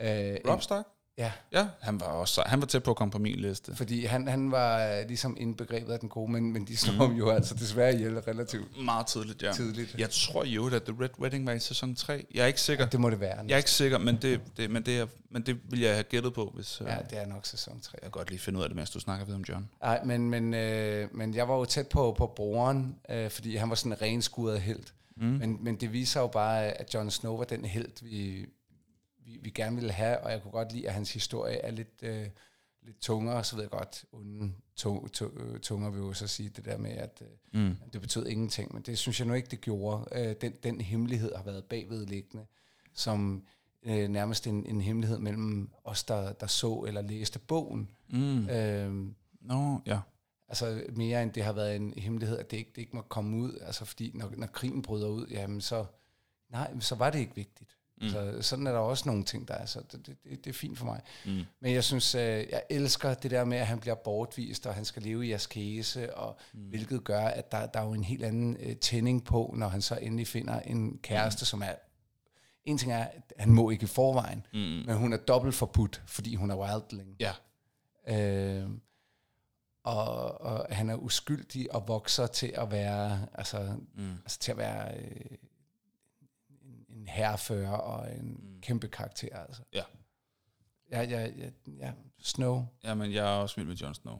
Øh, 0.00 0.36
Rob 0.48 0.62
Stark? 0.62 0.84
Ja, 1.18 1.32
Ja, 1.52 1.66
han 1.80 2.00
var 2.00 2.06
også 2.06 2.34
sej. 2.34 2.44
han 2.46 2.60
var 2.60 2.66
tæt 2.66 2.82
på 2.82 2.90
at 2.90 2.96
komme 2.96 3.12
på 3.12 3.18
min 3.18 3.36
liste. 3.38 3.76
fordi 3.76 4.04
han, 4.04 4.28
han 4.28 4.50
var 4.50 4.86
øh, 4.98 5.08
ligesom 5.08 5.36
indbegrebet 5.40 5.92
af 5.92 6.00
den 6.00 6.08
gode, 6.08 6.32
men, 6.32 6.52
men 6.52 6.64
de 6.66 6.76
slår 6.76 6.92
ham 7.06 7.12
jo 7.16 7.30
altså 7.30 7.54
desværre 7.54 7.94
ihjel 7.94 8.18
relativt 8.20 8.82
Meget 8.84 9.06
tidligt, 9.06 9.42
ja. 9.42 9.52
tidligt. 9.52 9.94
Jeg 9.98 10.10
tror 10.10 10.44
jo, 10.44 10.66
at 10.66 10.82
The 10.82 10.96
Red 11.00 11.08
Wedding 11.20 11.46
var 11.46 11.52
i 11.52 11.58
sæson 11.58 11.94
3. 11.94 12.26
Jeg 12.34 12.42
er 12.42 12.46
ikke 12.46 12.60
sikker. 12.60 12.86
Det 12.86 13.00
må 13.00 13.10
det 13.10 13.20
være. 13.20 13.38
Jeg 13.48 13.52
er 13.52 13.56
ikke 13.56 13.70
sikker, 13.70 13.98
men 13.98 14.16
det, 14.22 14.40
det, 14.56 14.70
men 14.70 14.82
det, 14.82 14.98
er, 14.98 15.06
men 15.30 15.42
det 15.42 15.56
vil 15.70 15.80
jeg 15.80 15.92
have 15.92 16.02
gættet 16.04 16.34
på, 16.34 16.52
hvis 16.54 16.80
øh, 16.80 16.86
Ja, 16.86 16.96
det 17.10 17.18
er 17.18 17.26
nok 17.26 17.46
sæson 17.46 17.80
3. 17.80 17.90
jeg 17.94 18.02
kan 18.02 18.10
godt 18.10 18.30
lige 18.30 18.40
finde 18.40 18.58
ud 18.58 18.62
af 18.64 18.68
det, 18.68 18.76
mens 18.76 18.90
du 18.90 19.00
snakker 19.00 19.24
videre 19.24 19.38
om 19.38 19.44
John. 19.48 19.68
Nej, 19.82 20.04
men, 20.04 20.30
men, 20.30 20.54
øh, 20.54 21.08
men 21.16 21.34
jeg 21.34 21.48
var 21.48 21.54
jo 21.56 21.64
tæt 21.64 21.88
på, 21.88 22.14
på 22.18 22.26
broren, 22.36 22.96
øh, 23.10 23.30
fordi 23.30 23.56
han 23.56 23.68
var 23.68 23.74
sådan 23.74 23.92
en 23.92 24.02
renskuret 24.02 24.60
held. 24.60 24.84
Mm. 25.16 25.26
Men, 25.26 25.58
men 25.60 25.76
det 25.76 25.92
viser 25.92 26.20
jo 26.20 26.26
bare, 26.26 26.64
at 26.64 26.94
Jon 26.94 27.10
Snow 27.10 27.36
var 27.36 27.44
den 27.44 27.64
held, 27.64 27.90
vi, 28.02 28.46
vi, 29.32 29.38
vi 29.42 29.50
gerne 29.50 29.76
ville 29.76 29.92
have, 29.92 30.18
og 30.18 30.30
jeg 30.32 30.42
kunne 30.42 30.52
godt 30.52 30.72
lide, 30.72 30.88
at 30.88 30.94
hans 30.94 31.12
historie 31.12 31.56
er 31.56 31.70
lidt, 31.70 32.02
øh, 32.02 32.26
lidt 32.82 33.00
tungere, 33.00 33.44
så 33.44 33.56
ved 33.56 33.62
jeg 33.62 33.70
godt, 33.70 34.04
to, 34.76 35.08
to, 35.08 35.26
øh, 35.36 35.60
tunger 35.60 35.90
vil 35.90 35.98
jo 35.98 36.12
så 36.12 36.26
sige 36.26 36.48
det 36.48 36.64
der 36.64 36.78
med, 36.78 36.90
at 36.90 37.22
øh, 37.22 37.28
Mm. 37.62 37.76
det 37.92 38.00
betød 38.00 38.26
ingenting, 38.26 38.74
men 38.74 38.82
det 38.82 38.98
synes 38.98 39.20
jeg 39.20 39.28
nu 39.28 39.34
ikke, 39.34 39.48
det 39.50 39.60
gjorde. 39.60 40.04
Øh, 40.12 40.34
den, 40.40 40.52
den 40.62 40.80
hemmelighed 40.80 41.34
har 41.36 41.42
været 41.42 41.64
bagvedliggende, 41.64 42.46
som 42.94 43.42
øh, 43.82 44.08
nærmest 44.08 44.46
en, 44.46 44.66
en 44.66 44.80
hemmelighed 44.80 45.18
mellem 45.18 45.70
os, 45.84 46.04
der, 46.04 46.32
der 46.32 46.46
så 46.46 46.84
eller 46.88 47.02
læste 47.02 47.38
bogen. 47.38 47.88
Mm. 48.08 48.48
Øh, 48.48 49.06
Nå, 49.40 49.80
ja. 49.86 50.00
Altså 50.48 50.84
mere 50.92 51.22
end 51.22 51.32
det 51.32 51.44
har 51.44 51.52
været 51.52 51.76
en 51.76 51.94
hemmelighed, 51.96 52.38
at 52.38 52.50
det 52.50 52.56
ikke, 52.56 52.70
det 52.74 52.80
ikke 52.82 52.96
må 52.96 53.02
komme 53.02 53.36
ud. 53.36 53.58
Altså 53.60 53.84
fordi 53.84 54.10
når, 54.14 54.32
når 54.36 54.46
krigen 54.46 54.82
bryder 54.82 55.08
ud, 55.08 55.26
jamen 55.30 55.60
så, 55.60 55.84
nej, 56.50 56.74
så 56.80 56.94
var 56.94 57.10
det 57.10 57.18
ikke 57.18 57.34
vigtigt. 57.34 57.76
Mm. 58.02 58.08
Så, 58.08 58.36
sådan 58.40 58.66
er 58.66 58.72
der 58.72 58.78
også 58.78 59.08
nogle 59.08 59.24
ting, 59.24 59.48
der 59.48 59.54
er. 59.54 59.66
Så 59.66 59.80
det, 59.92 60.06
det, 60.06 60.16
det, 60.44 60.46
er 60.46 60.52
fint 60.54 60.78
for 60.78 60.84
mig. 60.84 61.00
Mm. 61.24 61.42
Men 61.60 61.72
jeg 61.72 61.84
synes, 61.84 62.14
øh, 62.14 62.22
jeg 62.50 62.62
elsker 62.70 63.14
det 63.14 63.30
der 63.30 63.44
med, 63.44 63.58
at 63.58 63.66
han 63.66 63.80
bliver 63.80 63.94
bortvist, 63.94 64.66
og 64.66 64.74
han 64.74 64.84
skal 64.84 65.02
leve 65.02 65.26
i 65.26 65.32
askese, 65.32 66.14
og 66.16 66.38
mm. 66.52 66.60
hvilket 66.60 67.04
gør, 67.04 67.24
at 67.24 67.52
der, 67.52 67.66
der 67.66 67.80
er 67.80 67.84
jo 67.84 67.92
en 67.92 68.04
helt 68.04 68.24
anden 68.24 68.56
øh, 68.60 68.76
tænding 68.76 69.24
på, 69.24 69.54
når 69.56 69.68
han 69.68 69.82
så 69.82 69.98
endelig 70.02 70.26
finder 70.26 70.60
en 70.60 70.98
kæreste, 71.02 71.42
mm. 71.42 71.46
som 71.46 71.62
er... 71.62 71.72
En 72.64 72.78
ting 72.78 72.92
er, 72.92 73.04
at 73.04 73.32
han 73.38 73.52
må 73.52 73.70
ikke 73.70 73.84
i 73.84 73.86
forvejen, 73.86 74.46
Mm. 74.52 74.58
men 74.58 74.96
hun 74.96 75.12
er 75.12 75.16
dobbelt 75.16 75.54
forbudt, 75.54 76.02
fordi 76.06 76.34
hun 76.34 76.50
er 76.50 76.56
wildling. 76.56 77.16
Ja. 77.20 77.32
Øh, 78.08 78.68
og, 79.84 80.40
og 80.40 80.66
han 80.70 80.90
er 80.90 80.94
uskyldig 80.96 81.74
og 81.74 81.88
vokser 81.88 82.26
til 82.26 82.52
at 82.54 82.70
være 82.70 83.26
altså, 83.34 83.74
Mm. 83.94 84.10
altså 84.24 84.38
til 84.38 84.52
at 84.52 84.58
være 84.58 84.94
øh, 84.98 85.36
herrefører 87.12 87.70
og 87.70 88.12
en 88.12 88.40
mm. 88.42 88.60
kæmpe 88.60 88.88
karakter 88.88 89.36
altså. 89.36 89.62
Ja. 89.72 89.82
Ja, 90.92 91.02
ja, 91.02 91.20
ja, 91.20 91.48
ja, 91.66 91.92
Snow. 92.22 92.66
Jamen, 92.84 93.12
jeg 93.12 93.36
er 93.36 93.38
også 93.38 93.56
vild 93.56 93.66
med 93.68 93.76
Jon 93.76 93.94
Snow. 93.94 94.18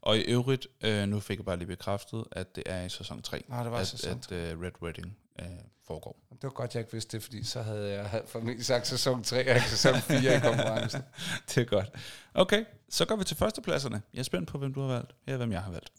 Og 0.00 0.18
i 0.18 0.20
øvrigt, 0.20 0.66
øh, 0.80 1.08
nu 1.08 1.20
fik 1.20 1.38
jeg 1.38 1.44
bare 1.44 1.56
lige 1.56 1.68
bekræftet, 1.68 2.24
at 2.32 2.56
det 2.56 2.62
er 2.66 2.82
i 2.82 2.88
sæson 2.88 3.22
3, 3.22 3.44
Nå, 3.48 3.56
det 3.56 3.70
var 3.70 3.78
at, 3.78 3.86
sæson 3.86 4.10
at 4.32 4.54
uh, 4.54 4.62
Red 4.62 4.82
Wedding 4.82 5.16
uh, 5.42 5.48
foregår. 5.86 6.16
Det 6.32 6.42
var 6.42 6.50
godt, 6.50 6.74
jeg 6.74 6.80
ikke 6.80 6.92
vidste 6.92 7.16
det, 7.16 7.24
fordi 7.24 7.44
så 7.44 7.62
havde 7.62 7.92
jeg 7.92 8.22
formentlig 8.26 8.66
sagt 8.66 8.86
sæson 8.86 9.24
3 9.24 9.50
og 9.50 9.56
ikke 9.56 9.68
sæson 9.68 9.94
4 9.94 10.36
i 10.36 10.40
konkurrencen. 10.40 11.02
det 11.48 11.58
er 11.58 11.64
godt. 11.64 11.90
Okay, 12.34 12.64
så 12.88 13.04
går 13.04 13.16
vi 13.16 13.24
til 13.24 13.36
førstepladserne. 13.36 14.02
Jeg 14.12 14.18
er 14.18 14.24
spændt 14.24 14.48
på, 14.48 14.58
hvem 14.58 14.74
du 14.74 14.80
har 14.80 14.88
valgt. 14.88 15.14
Her 15.26 15.34
er, 15.34 15.38
hvem 15.38 15.52
jeg 15.52 15.62
har 15.62 15.70
valgt. 15.70 15.92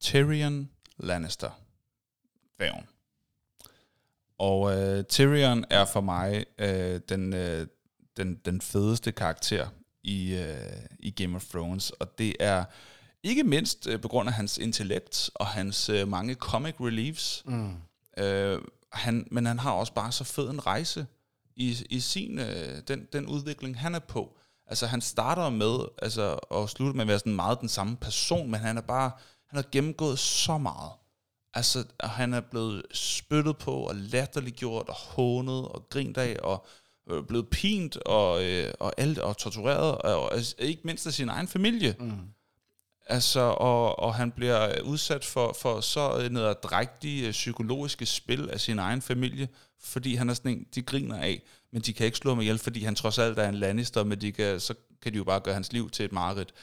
Tyrion 0.00 0.70
Lannister. 0.98 1.50
Dværgen. 2.56 2.86
Og 4.38 4.72
øh, 4.72 5.04
Tyrion 5.04 5.64
er 5.70 5.84
for 5.84 6.00
mig 6.00 6.44
øh, 6.58 7.00
den, 7.08 7.32
øh, 7.32 7.66
den, 8.16 8.34
den 8.34 8.60
fedeste 8.60 9.12
karakter 9.12 9.68
i, 10.02 10.34
øh, 10.34 10.86
i 10.98 11.10
Game 11.10 11.36
of 11.36 11.44
Thrones. 11.44 11.90
Og 11.90 12.18
det 12.18 12.36
er 12.40 12.64
ikke 13.22 13.44
mindst 13.44 13.86
øh, 13.86 14.00
på 14.00 14.08
grund 14.08 14.28
af 14.28 14.34
hans 14.34 14.58
intellekt 14.58 15.30
og 15.34 15.46
hans 15.46 15.88
øh, 15.88 16.08
mange 16.08 16.34
comic 16.34 16.74
reliefs. 16.80 17.42
Mm. 17.46 17.74
Øh, 18.18 18.58
han, 18.92 19.28
men 19.30 19.46
han 19.46 19.58
har 19.58 19.72
også 19.72 19.94
bare 19.94 20.12
så 20.12 20.24
fed 20.24 20.50
en 20.50 20.66
rejse 20.66 21.06
i, 21.56 21.86
i 21.90 22.00
sin, 22.00 22.38
øh, 22.38 22.82
den, 22.88 23.08
den 23.12 23.26
udvikling, 23.26 23.80
han 23.80 23.94
er 23.94 23.98
på. 23.98 24.36
Altså 24.66 24.86
han 24.86 25.00
starter 25.00 25.50
med 25.50 25.78
altså, 26.02 26.34
at 26.34 26.68
slutte 26.68 26.96
med 26.96 27.02
at 27.02 27.08
være 27.08 27.18
sådan 27.18 27.34
meget 27.34 27.60
den 27.60 27.68
samme 27.68 27.96
person, 27.96 28.50
men 28.50 28.60
han 28.60 28.76
er 28.76 28.82
bare, 28.82 29.10
han 29.50 29.56
har 29.56 29.66
gennemgået 29.72 30.18
så 30.18 30.58
meget. 30.58 30.92
Altså, 31.54 31.84
han 32.00 32.34
er 32.34 32.40
blevet 32.40 32.82
spyttet 32.92 33.58
på, 33.58 33.72
og 33.72 33.94
latterliggjort, 33.94 34.88
og 34.88 34.94
hånet, 34.94 35.68
og 35.68 35.88
grint 35.88 36.16
af, 36.16 36.36
og 36.42 36.66
øh, 37.10 37.24
blevet 37.24 37.48
pint, 37.48 37.96
og, 37.96 38.44
øh, 38.44 38.74
og, 38.80 38.92
alt, 38.96 39.18
og 39.18 39.36
tortureret, 39.36 39.98
og, 39.98 40.22
og 40.22 40.34
altså, 40.34 40.54
ikke 40.58 40.82
mindst 40.84 41.06
af 41.06 41.12
sin 41.12 41.28
egen 41.28 41.48
familie. 41.48 41.94
Mm. 41.98 42.12
Altså, 43.06 43.40
og, 43.40 43.98
og 43.98 44.14
han 44.14 44.30
bliver 44.30 44.80
udsat 44.80 45.24
for, 45.24 45.56
for 45.60 45.80
så 45.80 46.28
nederdrægtige 46.30 47.26
øh, 47.26 47.32
psykologiske 47.32 48.06
spil 48.06 48.50
af 48.50 48.60
sin 48.60 48.78
egen 48.78 49.02
familie, 49.02 49.48
fordi 49.80 50.14
han 50.14 50.28
er 50.28 50.34
sådan 50.34 50.52
en, 50.52 50.66
de 50.74 50.82
griner 50.82 51.16
af, 51.16 51.42
men 51.72 51.82
de 51.82 51.92
kan 51.92 52.06
ikke 52.06 52.18
slå 52.18 52.30
ham 52.30 52.40
ihjel, 52.40 52.58
fordi 52.58 52.84
han 52.84 52.94
trods 52.94 53.18
alt 53.18 53.38
er 53.38 53.48
en 53.48 53.54
Lannister, 53.54 54.04
men 54.04 54.20
de 54.20 54.32
kan, 54.32 54.60
så 54.60 54.74
kan 55.02 55.12
de 55.12 55.16
jo 55.16 55.24
bare 55.24 55.40
gøre 55.40 55.54
hans 55.54 55.72
liv 55.72 55.90
til 55.90 56.04
et 56.04 56.12
mareridt. 56.12 56.54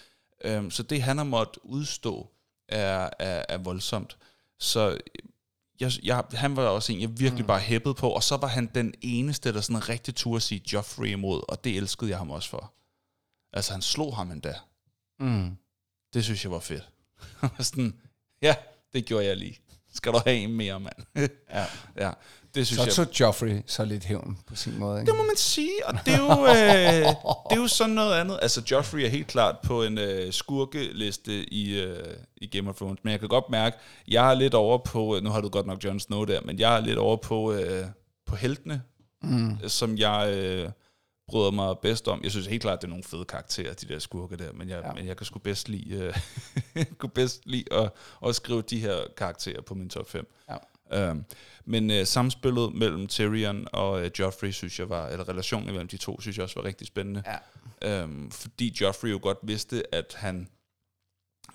Øhm, 0.44 0.72
så 0.72 0.84
det, 0.84 1.02
han 1.02 1.18
har 1.18 1.26
måttet 1.26 1.58
udstå, 1.64 2.32
er, 2.70 3.10
er, 3.20 3.46
er 3.50 3.58
voldsomt. 3.58 4.18
Så 4.60 4.98
jeg, 5.80 5.92
jeg, 6.04 6.24
han 6.34 6.56
var 6.56 6.64
også 6.68 6.94
en, 6.94 7.02
jeg 7.02 7.20
virkelig 7.20 7.44
Mm. 7.44 7.48
bare 7.48 7.60
hæppede 7.60 7.94
på, 7.94 8.10
og 8.10 8.24
så 8.24 8.38
var 8.38 8.48
han 8.48 8.70
den 8.76 8.94
eneste, 9.02 9.54
der 9.54 9.62
sådan 9.62 9.90
rigtig 9.90 10.16
turde 10.16 10.42
sige 10.42 10.62
Joffrey 10.74 11.08
imod, 11.08 11.42
og 11.48 11.64
det 11.64 11.78
elskede 11.78 12.10
jeg 12.10 12.18
ham 12.18 12.32
også 12.32 12.50
for. 12.50 12.74
Altså, 13.54 13.72
han 13.72 13.82
slog 13.82 14.16
ham 14.16 14.32
endda. 14.32 14.54
Mm. 15.20 15.58
Det 16.14 16.24
synes 16.24 16.44
jeg 16.44 16.52
var 16.52 16.60
fedt. 16.60 16.90
Sådan, 17.60 18.00
ja, 18.42 18.56
det 18.94 19.06
gjorde 19.06 19.26
jeg 19.26 19.38
lige. 19.38 19.60
Skal 19.94 20.12
du 20.14 20.20
have 20.26 20.38
en 20.38 20.54
mere, 20.54 20.80
mand? 20.80 20.96
Ja. 21.50 21.66
ja, 21.96 22.12
det 22.58 22.68
synes 22.68 22.94
Så 22.94 23.02
jeg. 23.02 23.08
tog 23.08 23.20
Joffrey 23.20 23.62
så 23.66 23.86
lidt 23.86 24.04
hævn 24.06 24.38
på 24.48 24.56
sin 24.56 24.80
måde. 24.80 25.00
Ikke? 25.00 25.12
Det 25.12 25.18
må 25.18 25.24
man 25.24 25.36
sige, 25.38 25.72
og 25.86 25.94
det 26.06 26.14
er 26.14 26.18
jo, 26.18 26.46
øh, 26.46 27.06
det 27.50 27.58
er 27.58 27.62
jo 27.62 27.68
sådan 27.68 27.96
noget 27.96 28.14
andet. 28.20 28.40
Altså, 28.42 28.62
Joffrey 28.72 29.00
er 29.00 29.08
helt 29.10 29.28
klart 29.28 29.56
på 29.64 29.84
en 29.84 29.98
øh, 29.98 30.34
skurkeliste 30.34 31.54
i, 31.54 31.80
øh, 31.80 32.14
i 32.38 32.48
Game 32.48 32.70
of 32.70 32.76
Thrones, 32.76 33.00
men 33.04 33.12
jeg 33.12 33.20
kan 33.20 33.30
godt 33.30 33.50
mærke, 33.50 33.78
jeg 34.08 34.30
er 34.32 34.36
lidt 34.36 34.54
over 34.54 34.78
på, 34.78 35.16
øh, 35.16 35.24
nu 35.24 35.30
har 35.30 35.42
du 35.42 35.50
godt 35.50 35.66
nok 35.66 35.84
Jon 35.84 36.00
Snow 36.00 36.26
der, 36.26 36.42
men 36.42 36.60
jeg 36.60 36.76
er 36.76 36.80
lidt 36.80 36.98
over 36.98 37.16
på, 37.18 37.54
øh, 37.54 37.86
på 38.26 38.36
heltene, 38.36 38.82
Mm. 39.24 39.58
som 39.68 39.98
jeg 39.98 40.34
øh, 40.34 40.70
bryder 41.28 41.52
mig 41.52 41.76
bedst 41.82 42.08
om. 42.08 42.20
Jeg 42.24 42.32
synes 42.32 42.48
helt 42.48 42.62
klart, 42.62 42.82
det 42.82 42.88
er 42.88 42.90
nogle 42.90 43.04
fede 43.04 43.26
karakterer, 43.26 43.74
de 43.74 43.88
der 43.88 44.00
skurke 44.00 44.38
der, 44.38 44.52
men 44.54 44.70
jeg, 44.70 44.82
ja. 44.86 44.94
Men 44.94 45.08
jeg 45.08 45.18
kan 45.18 45.26
sgu 45.26 45.40
bedst 45.40 45.70
lide, 45.70 46.14
øh, 46.76 46.86
kunne 46.98 47.10
bedst 47.10 47.42
lide 47.46 47.64
at, 47.74 47.90
at 48.28 48.36
skrive 48.36 48.62
de 48.62 48.80
her 48.80 48.96
karakterer 49.18 49.62
på 49.62 49.76
min 49.76 49.90
top 49.90 50.10
5. 50.10 50.34
Ja. 50.50 50.56
Øhm, 50.94 51.26
men 51.66 51.92
øh, 51.92 52.06
samspillet 52.06 52.74
mellem 52.74 53.08
Tyrion 53.08 53.68
og 53.74 54.06
øh, 54.06 54.12
Joffrey, 54.20 54.52
synes 54.52 54.80
jeg 54.80 54.90
var, 54.90 55.08
eller 55.08 55.30
relationen 55.30 55.72
mellem 55.72 55.88
de 55.88 55.98
to, 55.98 56.22
synes 56.22 56.38
jeg 56.38 56.44
også 56.44 56.60
var 56.60 56.66
rigtig 56.66 56.88
spændende. 56.88 57.24
Ja. 57.82 58.02
Øhm, 58.02 58.32
fordi 58.32 58.76
Joffrey 58.82 59.12
jo 59.12 59.20
godt 59.22 59.38
vidste, 59.44 59.96
at 59.96 60.16
han 60.18 60.48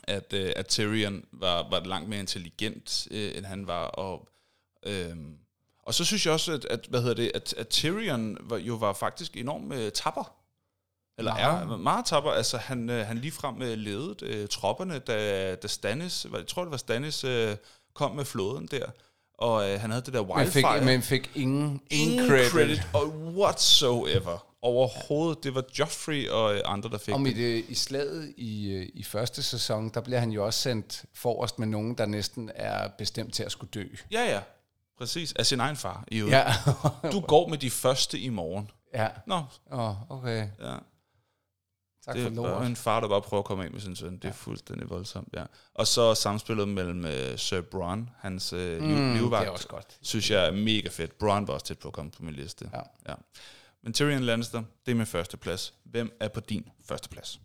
at, 0.02 0.32
øh, 0.32 0.52
at 0.56 0.66
Tyrion 0.66 1.24
var, 1.32 1.70
var 1.70 1.80
langt 1.80 2.08
mere 2.08 2.20
intelligent, 2.20 3.08
øh, 3.10 3.36
end 3.36 3.44
han 3.44 3.66
var, 3.66 3.84
og 3.84 4.28
øhm, 4.86 5.36
og 5.82 5.94
så 5.94 6.04
synes 6.04 6.26
jeg 6.26 6.32
også, 6.32 6.52
at, 6.52 6.64
at 6.64 6.86
hvad 6.90 7.00
hedder 7.00 7.14
det, 7.14 7.30
at, 7.34 7.54
at 7.54 7.68
Tyrion 7.68 8.36
var, 8.40 8.56
jo 8.56 8.74
var 8.74 8.92
faktisk 8.92 9.36
enormt 9.36 9.74
øh, 9.74 9.92
tapper. 9.92 10.34
Eller 11.18 11.34
Meget. 11.34 11.62
er 11.62 11.76
meget 11.76 12.04
tapper. 12.06 12.30
Altså, 12.30 12.56
han, 12.56 12.90
øh, 12.90 13.06
han 13.06 13.18
ligefrem 13.18 13.62
øh, 13.62 13.78
ledede 13.78 14.16
øh, 14.22 14.48
tropperne, 14.48 14.98
da, 14.98 15.54
da 15.54 15.68
Stannis, 15.68 16.26
jeg 16.32 16.46
tror 16.46 16.62
det 16.62 16.70
var 16.70 16.76
Stannis, 16.76 17.24
øh, 17.24 17.56
kom 17.94 18.16
med 18.16 18.24
flåden 18.24 18.66
der. 18.66 18.86
Og 19.38 19.70
øh, 19.70 19.80
han 19.80 19.90
havde 19.90 20.02
det 20.04 20.14
der 20.14 20.36
Men 20.36 20.46
fik, 20.46 20.64
wildfire. 20.64 20.84
men 20.84 21.02
fik 21.02 21.30
ingen, 21.34 21.80
ingen 21.90 22.12
Ingen 22.12 22.28
credit. 22.28 22.50
credit 22.50 22.82
og 22.92 23.08
whatsoever. 23.36 24.46
Overhovedet. 24.62 25.44
Det 25.44 25.54
var 25.54 25.64
Joffrey 25.78 26.28
og 26.28 26.54
øh, 26.54 26.60
andre, 26.64 26.90
der 26.90 26.98
fik 26.98 27.14
Om 27.14 27.26
i, 27.26 27.28
det. 27.28 27.36
det, 27.36 27.64
i 27.68 27.74
slaget 27.74 28.34
i, 28.36 28.70
øh, 28.72 28.88
i 28.94 29.02
første 29.02 29.42
sæson, 29.42 29.88
der 29.94 30.00
bliver 30.00 30.18
han 30.20 30.30
jo 30.30 30.46
også 30.46 30.60
sendt 30.60 31.04
forrest 31.14 31.58
med 31.58 31.66
nogen, 31.66 31.98
der 31.98 32.06
næsten 32.06 32.50
er 32.54 32.88
bestemt 32.98 33.34
til 33.34 33.42
at 33.42 33.52
skulle 33.52 33.70
dø. 33.70 33.84
Ja, 34.12 34.24
ja. 34.32 34.40
Præcis. 34.98 35.32
Af 35.32 35.46
sin 35.46 35.60
egen 35.60 35.76
far. 35.76 36.04
I 36.08 36.20
Ja. 36.22 36.44
Du 37.12 37.20
går 37.20 37.48
med 37.48 37.58
de 37.58 37.70
første 37.70 38.18
i 38.18 38.28
morgen. 38.28 38.70
ja. 38.94 39.08
Nå, 39.26 39.42
Åh, 39.72 39.78
oh, 39.88 39.94
okay. 40.18 40.46
ja. 40.60 40.74
Tak 42.06 42.14
det 42.14 42.22
for 42.22 42.30
er 42.30 42.34
lort. 42.34 42.50
bare 42.50 42.66
en 42.66 42.76
far, 42.76 43.00
der 43.00 43.08
bare 43.08 43.22
prøver 43.22 43.38
at 43.42 43.44
komme 43.44 43.64
af 43.64 43.70
med 43.70 43.80
sin 43.80 43.96
søn. 43.96 44.16
Det 44.16 44.24
er 44.28 44.32
fuldstændig 44.32 44.90
voldsomt, 44.90 45.28
ja. 45.34 45.44
Og 45.74 45.86
så 45.86 46.14
samspillet 46.14 46.68
mellem 46.68 47.04
uh, 47.04 47.36
Sir 47.36 47.60
Bronn, 47.60 48.10
hans 48.18 48.52
uh, 48.52 48.58
mm, 48.58 49.12
livvagt, 49.14 49.40
det 49.40 49.48
er 49.48 49.50
også 49.52 49.68
godt. 49.68 49.98
synes 50.02 50.30
jeg 50.30 50.46
er 50.46 50.52
mega 50.52 50.88
fedt. 50.88 51.18
Bronn 51.18 51.46
var 51.48 51.54
også 51.54 51.66
tæt 51.66 51.78
på 51.78 51.88
at 51.88 51.94
komme 51.94 52.10
på 52.10 52.22
min 52.22 52.34
liste. 52.34 52.70
Ja. 52.72 52.80
ja. 53.08 53.14
Men 53.82 53.92
Tyrion 53.92 54.22
Lannister, 54.22 54.62
det 54.86 54.92
er 54.92 54.96
min 54.96 55.06
første 55.06 55.36
plads. 55.36 55.74
Hvem 55.84 56.16
er 56.20 56.28
på 56.28 56.40
din 56.40 56.68
første 56.88 57.08
plads? 57.08 57.40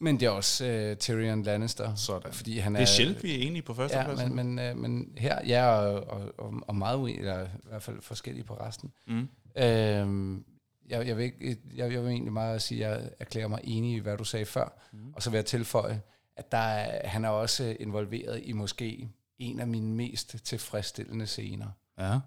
Men 0.00 0.20
det 0.20 0.26
er 0.26 0.30
også 0.30 0.88
uh, 0.92 0.96
Tyrion 0.98 1.42
Lannister. 1.42 1.94
Sådan. 1.94 2.32
Fordi 2.32 2.58
han 2.58 2.72
Det 2.72 2.78
er, 2.78 2.82
er 2.82 2.86
sjældent, 2.86 3.22
vi 3.22 3.34
er 3.34 3.46
enige 3.46 3.62
på 3.62 3.74
første 3.74 3.98
Ja, 3.98 4.04
plads. 4.04 4.18
men, 4.30 4.34
men, 4.54 4.58
øh, 4.58 4.76
men 4.76 5.12
her, 5.18 5.38
jeg 5.46 5.64
er 5.68 5.76
og, 5.76 6.34
og, 6.38 6.54
og 6.68 6.76
meget 6.76 6.96
uenig, 6.98 7.18
eller 7.20 7.44
i 7.44 7.48
hvert 7.68 7.82
fald 7.82 8.02
forskellige 8.02 8.44
på 8.44 8.54
resten. 8.54 8.92
Mm. 9.06 9.28
Øhm, 9.56 10.44
jeg, 10.88 11.06
jeg, 11.06 11.16
vil 11.16 11.24
ikke, 11.24 11.56
jeg, 11.74 11.92
jeg 11.92 12.02
vil 12.02 12.10
egentlig 12.10 12.32
meget 12.32 12.62
sige, 12.62 12.86
at 12.86 13.00
jeg 13.00 13.10
erklærer 13.20 13.48
mig 13.48 13.60
enig 13.64 13.96
i, 13.96 13.98
hvad 13.98 14.16
du 14.16 14.24
sagde 14.24 14.46
før. 14.46 14.78
Mm. 14.92 15.12
Og 15.12 15.22
så 15.22 15.30
vil 15.30 15.36
jeg 15.38 15.46
tilføje, 15.46 16.02
at 16.36 16.52
der 16.52 16.58
er, 16.58 17.08
han 17.08 17.24
er 17.24 17.28
også 17.28 17.76
involveret 17.80 18.40
i 18.44 18.52
måske 18.52 19.08
en 19.38 19.60
af 19.60 19.66
mine 19.66 19.94
mest 19.94 20.36
tilfredsstillende 20.44 21.26
scener. 21.26 21.68
Ja. 21.98 22.18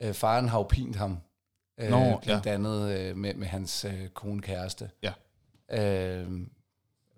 Øh, 0.00 0.14
faren 0.14 0.48
har 0.48 0.58
jo 0.58 0.62
pint 0.62 0.96
ham. 0.96 1.18
Øh, 1.78 1.90
Nå, 1.90 2.20
blandt 2.22 2.46
andet 2.46 2.98
øh, 2.98 3.16
med, 3.16 3.34
med 3.34 3.46
hans 3.46 3.84
øh, 3.84 4.08
kone 4.08 4.42
kæreste. 4.42 4.90
Ja. 5.02 5.12
Øh, 5.70 6.40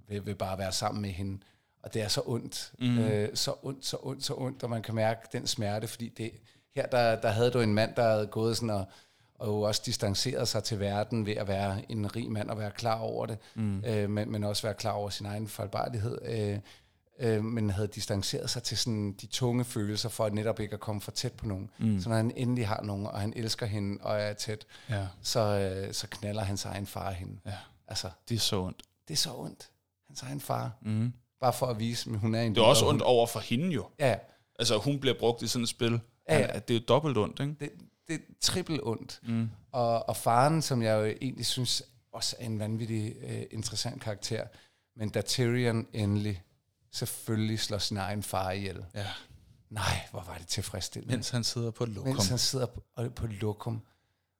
vil, 0.08 0.26
vil 0.26 0.34
bare 0.34 0.58
være 0.58 0.72
sammen 0.72 1.02
med 1.02 1.10
hende. 1.10 1.42
Og 1.82 1.94
det 1.94 2.02
er 2.02 2.08
så 2.08 2.22
ondt. 2.26 2.72
Mm. 2.78 2.98
Øh, 2.98 3.36
så 3.36 3.54
ondt, 3.62 3.86
så 3.86 3.96
ondt, 4.02 4.24
så 4.24 4.34
ondt, 4.36 4.62
og 4.62 4.70
man 4.70 4.82
kan 4.82 4.94
mærke 4.94 5.28
den 5.32 5.46
smerte, 5.46 5.86
fordi 5.86 6.08
det, 6.08 6.32
her 6.76 6.86
der, 6.86 7.20
der 7.20 7.28
havde 7.28 7.50
du 7.50 7.60
en 7.60 7.74
mand, 7.74 7.94
der 7.94 8.02
havde 8.02 8.26
gået 8.26 8.56
sådan 8.56 8.70
og, 8.70 8.86
og 9.38 9.46
jo 9.46 9.60
også 9.60 9.82
distanceret 9.86 10.48
sig 10.48 10.64
til 10.64 10.80
verden 10.80 11.26
ved 11.26 11.34
at 11.36 11.48
være 11.48 11.92
en 11.92 12.16
rig 12.16 12.30
mand 12.30 12.50
og 12.50 12.58
være 12.58 12.70
klar 12.70 12.98
over 12.98 13.26
det, 13.26 13.38
mm. 13.54 13.84
øh, 13.84 14.10
men, 14.10 14.32
men 14.32 14.44
også 14.44 14.62
være 14.62 14.74
klar 14.74 14.92
over 14.92 15.10
sin 15.10 15.26
egen 15.26 15.48
fejlbarlighed. 15.48 16.18
Øh, 16.24 16.58
øh, 17.18 17.44
men 17.44 17.70
havde 17.70 17.88
distanceret 17.88 18.50
sig 18.50 18.62
til 18.62 18.78
sådan 18.78 19.12
de 19.12 19.26
tunge 19.26 19.64
følelser 19.64 20.08
for 20.08 20.24
at 20.24 20.34
netop 20.34 20.60
ikke 20.60 20.74
at 20.74 20.80
komme 20.80 21.00
for 21.00 21.10
tæt 21.10 21.32
på 21.32 21.46
nogen. 21.46 21.70
Mm. 21.78 22.00
Så 22.00 22.08
når 22.08 22.16
han 22.16 22.32
endelig 22.36 22.68
har 22.68 22.82
nogen, 22.82 23.06
og 23.06 23.20
han 23.20 23.32
elsker 23.36 23.66
hende 23.66 23.98
og 24.02 24.16
er 24.20 24.32
tæt, 24.32 24.66
ja. 24.90 25.06
så, 25.22 25.40
øh, 25.40 25.94
så 25.94 26.06
knaller 26.10 26.42
hans 26.42 26.64
egen 26.64 26.86
far 26.86 27.10
hende. 27.10 27.40
Ja. 27.46 27.52
Altså, 27.88 28.10
Det 28.28 28.34
er 28.34 28.38
så 28.38 28.60
ondt. 28.62 28.82
det 29.08 29.14
er 29.14 29.18
så 29.18 29.30
ondt. 29.36 29.70
Hans 30.08 30.22
egen 30.22 30.40
far. 30.40 30.72
Mm. 30.82 31.12
Bare 31.40 31.52
for 31.52 31.66
at 31.66 31.78
vise, 31.78 32.10
at 32.10 32.18
hun 32.18 32.34
er 32.34 32.42
en 32.42 32.54
Det 32.54 32.60
er 32.60 32.64
også 32.64 32.84
og 32.84 32.90
ondt 32.90 33.02
over 33.02 33.26
for 33.26 33.40
hende 33.40 33.68
jo. 33.70 33.86
Ja, 33.98 34.16
Altså, 34.58 34.78
hun 34.78 35.00
bliver 35.00 35.18
brugt 35.18 35.42
i 35.42 35.46
sådan 35.48 35.62
et 35.62 35.68
spil. 35.68 36.00
Ja, 36.28 36.38
ja. 36.38 36.46
Ja, 36.54 36.58
Det 36.58 36.76
er 36.76 36.78
jo 36.80 36.84
dobbelt 36.88 37.18
ondt, 37.18 37.40
ikke? 37.40 37.54
det, 37.60 37.70
det 38.08 38.14
er 38.14 38.18
trippelt 38.40 38.80
ondt. 38.82 39.20
Mm. 39.22 39.50
Og, 39.72 40.08
og 40.08 40.16
faren, 40.16 40.62
som 40.62 40.82
jeg 40.82 40.92
jo 40.98 41.04
egentlig 41.20 41.46
synes 41.46 41.82
også 42.12 42.36
er 42.38 42.44
en 42.46 42.58
vanvittig 42.58 43.16
uh, 43.24 43.42
interessant 43.50 44.02
karakter, 44.02 44.46
men 44.96 45.08
da 45.08 45.20
Tyrion 45.20 45.86
endelig 45.92 46.42
selvfølgelig 46.92 47.60
slår 47.60 47.78
sin 47.78 47.96
egen 47.96 48.22
far 48.22 48.50
ihjel. 48.50 48.84
Ja. 48.94 49.06
Nej, 49.70 50.06
hvor 50.10 50.20
var 50.20 50.38
det 50.38 50.46
tilfredsstillende. 50.46 51.14
Mens 51.14 51.30
han 51.30 51.44
sidder 51.44 51.70
på 51.70 51.84
lokum. 51.84 52.08
Mens 52.08 52.28
han 52.28 52.38
sidder 52.38 52.66
på, 52.66 52.82
på 53.16 53.26
lokum, 53.26 53.82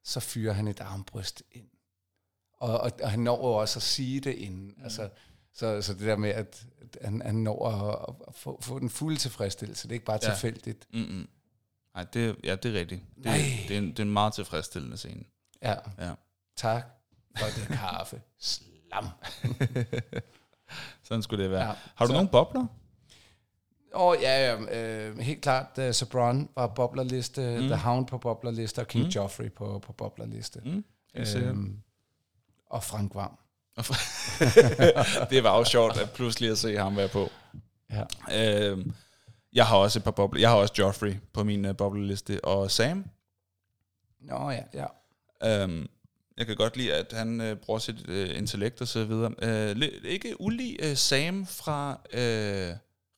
så 0.05 0.21
fyrer 0.21 0.53
han 0.53 0.69
et 0.69 0.81
armbryst 0.81 1.43
ind. 1.53 1.69
Og, 2.59 2.81
og, 2.81 2.93
og 3.03 3.11
han 3.11 3.21
når 3.21 3.37
jo 3.49 3.53
også 3.55 3.79
at 3.79 3.83
sige 3.83 4.21
det 4.21 4.35
inden. 4.35 4.75
Mm. 4.77 4.83
Altså, 4.83 5.09
så, 5.55 5.83
så 5.83 5.93
det 5.95 6.01
der 6.03 6.17
med, 6.17 6.31
at, 6.31 6.67
at 6.81 7.05
han, 7.05 7.23
han 7.25 7.35
når 7.35 7.69
at, 7.69 8.15
at 8.29 8.35
få, 8.35 8.59
få 8.63 8.79
den 8.79 8.91
fulde 8.91 9.17
tilfredsstillelse, 9.17 9.83
det 9.89 9.93
er 9.93 9.95
ikke 9.95 10.05
bare 10.07 10.19
Ja. 10.23 10.31
tilfældigt. 10.31 10.87
Mm-mm. 10.93 11.29
Nej, 11.97 12.05
det, 12.15 12.37
ja, 12.45 12.55
det 12.57 12.77
er 12.77 12.81
rigtigt. 12.81 13.03
Det, 13.17 13.25
Nej. 13.25 13.37
det, 13.69 13.75
er 13.75 13.79
en, 13.79 13.91
det 13.91 13.99
er 13.99 14.03
en 14.03 14.13
meget 14.13 14.33
tilfredsstillende 14.35 14.97
scene. 14.97 15.25
Ja, 15.63 15.75
Ja. 15.99 16.11
tak 16.57 16.85
for 17.39 17.47
det 17.47 17.79
kaffe. 17.79 18.21
Slam. 18.41 19.07
Sådan 21.03 21.23
skulle 21.23 21.43
det 21.45 21.51
være. 21.53 21.67
Ja, 21.69 21.75
Har 21.95 22.05
du 22.05 22.09
så- 22.09 22.13
nogle 22.13 22.29
bobler? 22.29 22.67
Og 23.95 24.17
ja, 24.21 24.47
ja 24.47 24.57
øh, 25.09 25.19
helt 25.19 25.43
klart, 25.43 25.67
uh, 25.79 25.91
Sabron 25.93 26.49
var 26.55 26.67
boblerliste, 26.67 27.59
mm. 27.61 27.67
The 27.67 27.77
Hound 27.77 28.07
på 28.07 28.19
boblerliste, 28.19 28.79
og 28.81 28.87
King 28.89 29.05
Mm. 29.05 29.11
Joffrey 29.11 29.53
på, 29.53 29.79
på 29.79 29.93
boblerliste. 29.93 30.61
Mm. 30.65 30.85
Øhm, 31.15 31.79
og 32.71 32.85
Frank 32.85 33.15
Vam. 33.15 33.39
det 35.31 35.45
var 35.45 35.59
jo 35.59 35.65
sjovt 35.65 35.97
at 36.01 36.11
pludselig 36.11 36.51
at 36.51 36.59
se 36.59 36.77
ham 36.77 36.97
være 36.97 37.09
på. 37.09 37.31
Ja. 37.91 38.03
Øhm, 38.71 38.93
jeg 39.57 39.67
har 39.67 39.77
også 39.77 39.99
et 39.99 40.05
par 40.05 40.11
bobler. 40.11 40.41
Jeg 40.41 40.49
har 40.51 40.57
også 40.57 40.75
Joffrey 40.79 41.15
på 41.33 41.45
min 41.45 41.65
uh, 41.65 41.77
bobleliste. 41.77 42.45
Og 42.45 42.71
Sam, 42.71 43.05
Nå 44.21 44.51
ja, 44.51 44.63
ja. 44.75 45.63
øhm, 45.63 45.87
jeg 46.37 46.47
kan 46.47 46.57
godt 46.57 46.77
lide, 46.77 46.95
at 46.95 47.13
han 47.13 47.41
øh, 47.41 47.57
bruger 47.57 47.79
sit 47.79 48.09
øh, 48.09 48.39
intellekt 48.39 48.81
og 48.81 48.89
så 48.89 49.05
videre. 49.05 49.33
Øh, 49.43 49.83
ikke 50.05 50.41
ulig 50.41 50.77
øh, 50.83 50.97
Sam 50.97 51.47
fra 51.47 52.01
øh, 52.13 52.73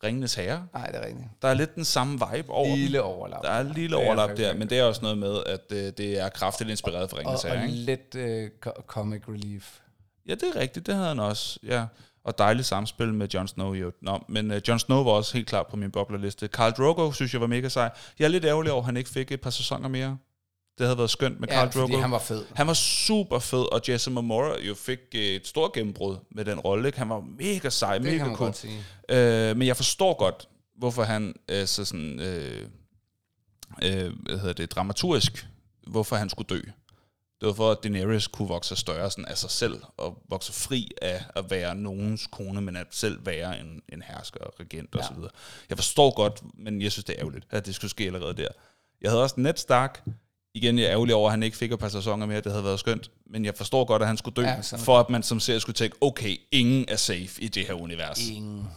Ringenes 0.05 0.35
Herre. 0.35 0.66
Nej, 0.74 0.86
det 0.86 0.97
er 0.97 1.06
rigtigt. 1.06 1.28
Der 1.43 1.48
er 1.48 1.55
lidt 1.55 1.74
den 1.74 1.85
samme 1.85 2.12
vibe 2.32 2.51
over. 2.52 2.77
Lille 2.77 3.02
overlap. 3.02 3.43
Der 3.43 3.51
er 3.51 3.60
et 3.60 3.74
lille 3.74 3.97
overlap 3.97 4.36
der, 4.36 4.55
men 4.55 4.70
det 4.70 4.78
er 4.78 4.85
også 4.85 5.02
noget 5.02 5.19
med, 5.19 5.44
at 5.47 5.73
øh, 5.73 5.93
det 5.97 6.19
er 6.19 6.28
kraftigt 6.28 6.70
inspireret 6.70 7.10
fra 7.10 7.16
og, 7.16 7.20
Ringenes 7.20 7.44
og 7.44 7.51
Herre. 7.51 7.65
ikke? 7.65 7.77
lidt 7.77 8.15
øh, 8.15 8.51
co- 8.66 8.82
comic 8.86 9.23
relief. 9.28 9.78
Ja, 10.28 10.35
det 10.35 10.43
er 10.43 10.56
rigtigt. 10.60 10.86
Det 10.86 10.94
havde 10.94 11.09
han 11.09 11.20
også. 11.20 11.59
Ja. 11.62 11.86
Og 12.29 12.39
dejligt 12.39 12.67
samspil 12.67 13.15
med 13.15 13.29
Jon 13.35 13.49
Snow. 13.49 13.75
Jo. 13.75 13.93
Nå, 14.03 14.25
men 14.29 14.51
uh, 14.51 14.57
Jon 14.69 14.79
Snow 14.79 15.05
var 15.05 15.11
også 15.11 15.35
helt 15.35 15.49
klart 15.49 15.67
på 15.67 15.77
min 15.77 15.91
boblerliste. 15.91 16.47
Carl 16.47 16.73
Drogo 16.73 17.13
synes 17.13 17.33
jeg 17.33 17.41
var 17.41 17.47
mega 17.47 17.69
sej. 17.69 17.91
Jeg 18.19 18.25
er 18.25 18.29
lidt 18.29 18.45
ærgerlig 18.45 18.73
over, 18.73 18.81
at 18.83 18.87
han 18.87 18.97
ikke 18.97 19.11
fik 19.11 19.33
et 19.33 19.41
par 19.41 19.51
sæsoner 19.51 19.89
mere. 19.89 20.19
Det 20.79 20.87
havde 20.87 20.99
været 20.99 21.11
skønt 21.11 21.41
med 21.41 21.49
Ja, 21.49 21.55
Carl 21.55 21.71
Drogo. 21.71 22.01
han 22.01 22.11
var 22.11 22.19
fed. 22.19 22.45
Han 22.55 22.67
var 22.67 22.75
super 22.75 23.39
fed, 23.39 23.73
og 23.73 23.81
Jason 23.89 24.15
Momoa 24.15 24.61
jo 24.61 24.75
fik 24.75 24.99
et 25.13 25.47
stort 25.47 25.73
gennembrud 25.73 26.17
med 26.31 26.45
den 26.45 26.59
rolle. 26.61 26.93
Han 26.97 27.09
var 27.09 27.21
mega 27.39 27.71
sej, 27.71 27.99
Det 27.99 28.03
mega 28.03 28.35
cool. 28.35 28.55
Øh, 29.09 29.57
men 29.57 29.67
jeg 29.69 29.77
forstår 29.77 30.19
godt, 30.19 30.49
hvorfor 30.77 31.03
han 31.03 31.35
øh, 31.49 31.67
så 31.67 31.85
sådan, 31.85 32.21
øh, 32.21 32.63
øh, 33.83 34.13
hvad 34.27 34.39
hedder 34.39 34.53
det, 34.53 34.71
dramaturgisk, 34.71 35.47
hvorfor 35.87 36.17
han 36.17 36.29
skulle 36.31 36.47
dø. 36.47 36.61
Det 37.40 37.47
var 37.47 37.52
for, 37.52 37.70
at 37.70 37.78
Daenerys 37.82 38.27
kunne 38.27 38.48
vokse 38.48 38.77
større 38.77 39.10
sådan 39.10 39.24
af 39.24 39.39
sig 39.39 39.51
selv, 39.51 39.82
og 39.97 40.23
vokse 40.28 40.52
fri 40.52 40.90
af 41.02 41.24
at 41.35 41.51
være 41.51 41.74
nogens 41.74 42.27
kone, 42.27 42.60
men 42.60 42.77
at 42.77 42.86
selv 42.90 43.27
være 43.27 43.60
en, 43.60 43.82
en 43.93 44.02
hersker 44.02 44.40
og 44.40 44.52
regent 44.60 44.94
ja. 44.94 44.98
og 44.98 45.05
så 45.05 45.15
videre. 45.15 45.31
Jeg 45.69 45.78
forstår 45.78 46.15
godt, 46.15 46.43
men 46.55 46.82
jeg 46.82 46.93
synes, 46.93 47.05
det 47.05 47.15
er 47.15 47.20
ærgerligt, 47.20 47.47
at 47.51 47.66
det 47.66 47.74
skulle 47.74 47.90
ske 47.90 48.05
allerede 48.05 48.35
der. 48.35 48.48
Jeg 49.01 49.10
havde 49.10 49.23
også 49.23 49.35
Ned 49.39 49.56
Stark. 49.56 50.05
Igen, 50.55 50.78
jeg 50.78 50.85
er 50.85 50.90
ærgerlig 50.93 51.15
over, 51.15 51.28
at 51.28 51.32
han 51.32 51.43
ikke 51.43 51.56
fik 51.56 51.73
et 51.73 51.78
par 51.78 51.89
sæsoner 51.89 52.27
mere. 52.27 52.40
Det 52.40 52.52
havde 52.52 52.65
været 52.65 52.81
skønt. 52.81 53.10
Men 53.27 53.44
jeg 53.44 53.55
forstår 53.55 53.85
godt, 53.85 54.02
at 54.02 54.09
han 54.09 54.16
skulle 54.16 54.35
dø, 54.35 54.43
Ja, 54.43 54.60
for 54.60 55.01
at 55.01 55.10
man 55.10 55.23
som 55.23 55.40
serie 55.40 55.60
skulle 55.60 55.74
tænke, 55.74 55.97
okay, 56.01 56.36
ingen 56.52 56.85
er 56.89 56.97
safe 56.97 57.43
i 57.43 57.48
det 57.48 57.66
her 57.66 57.74
univers. 57.74 58.28
Ingen. 58.28 58.69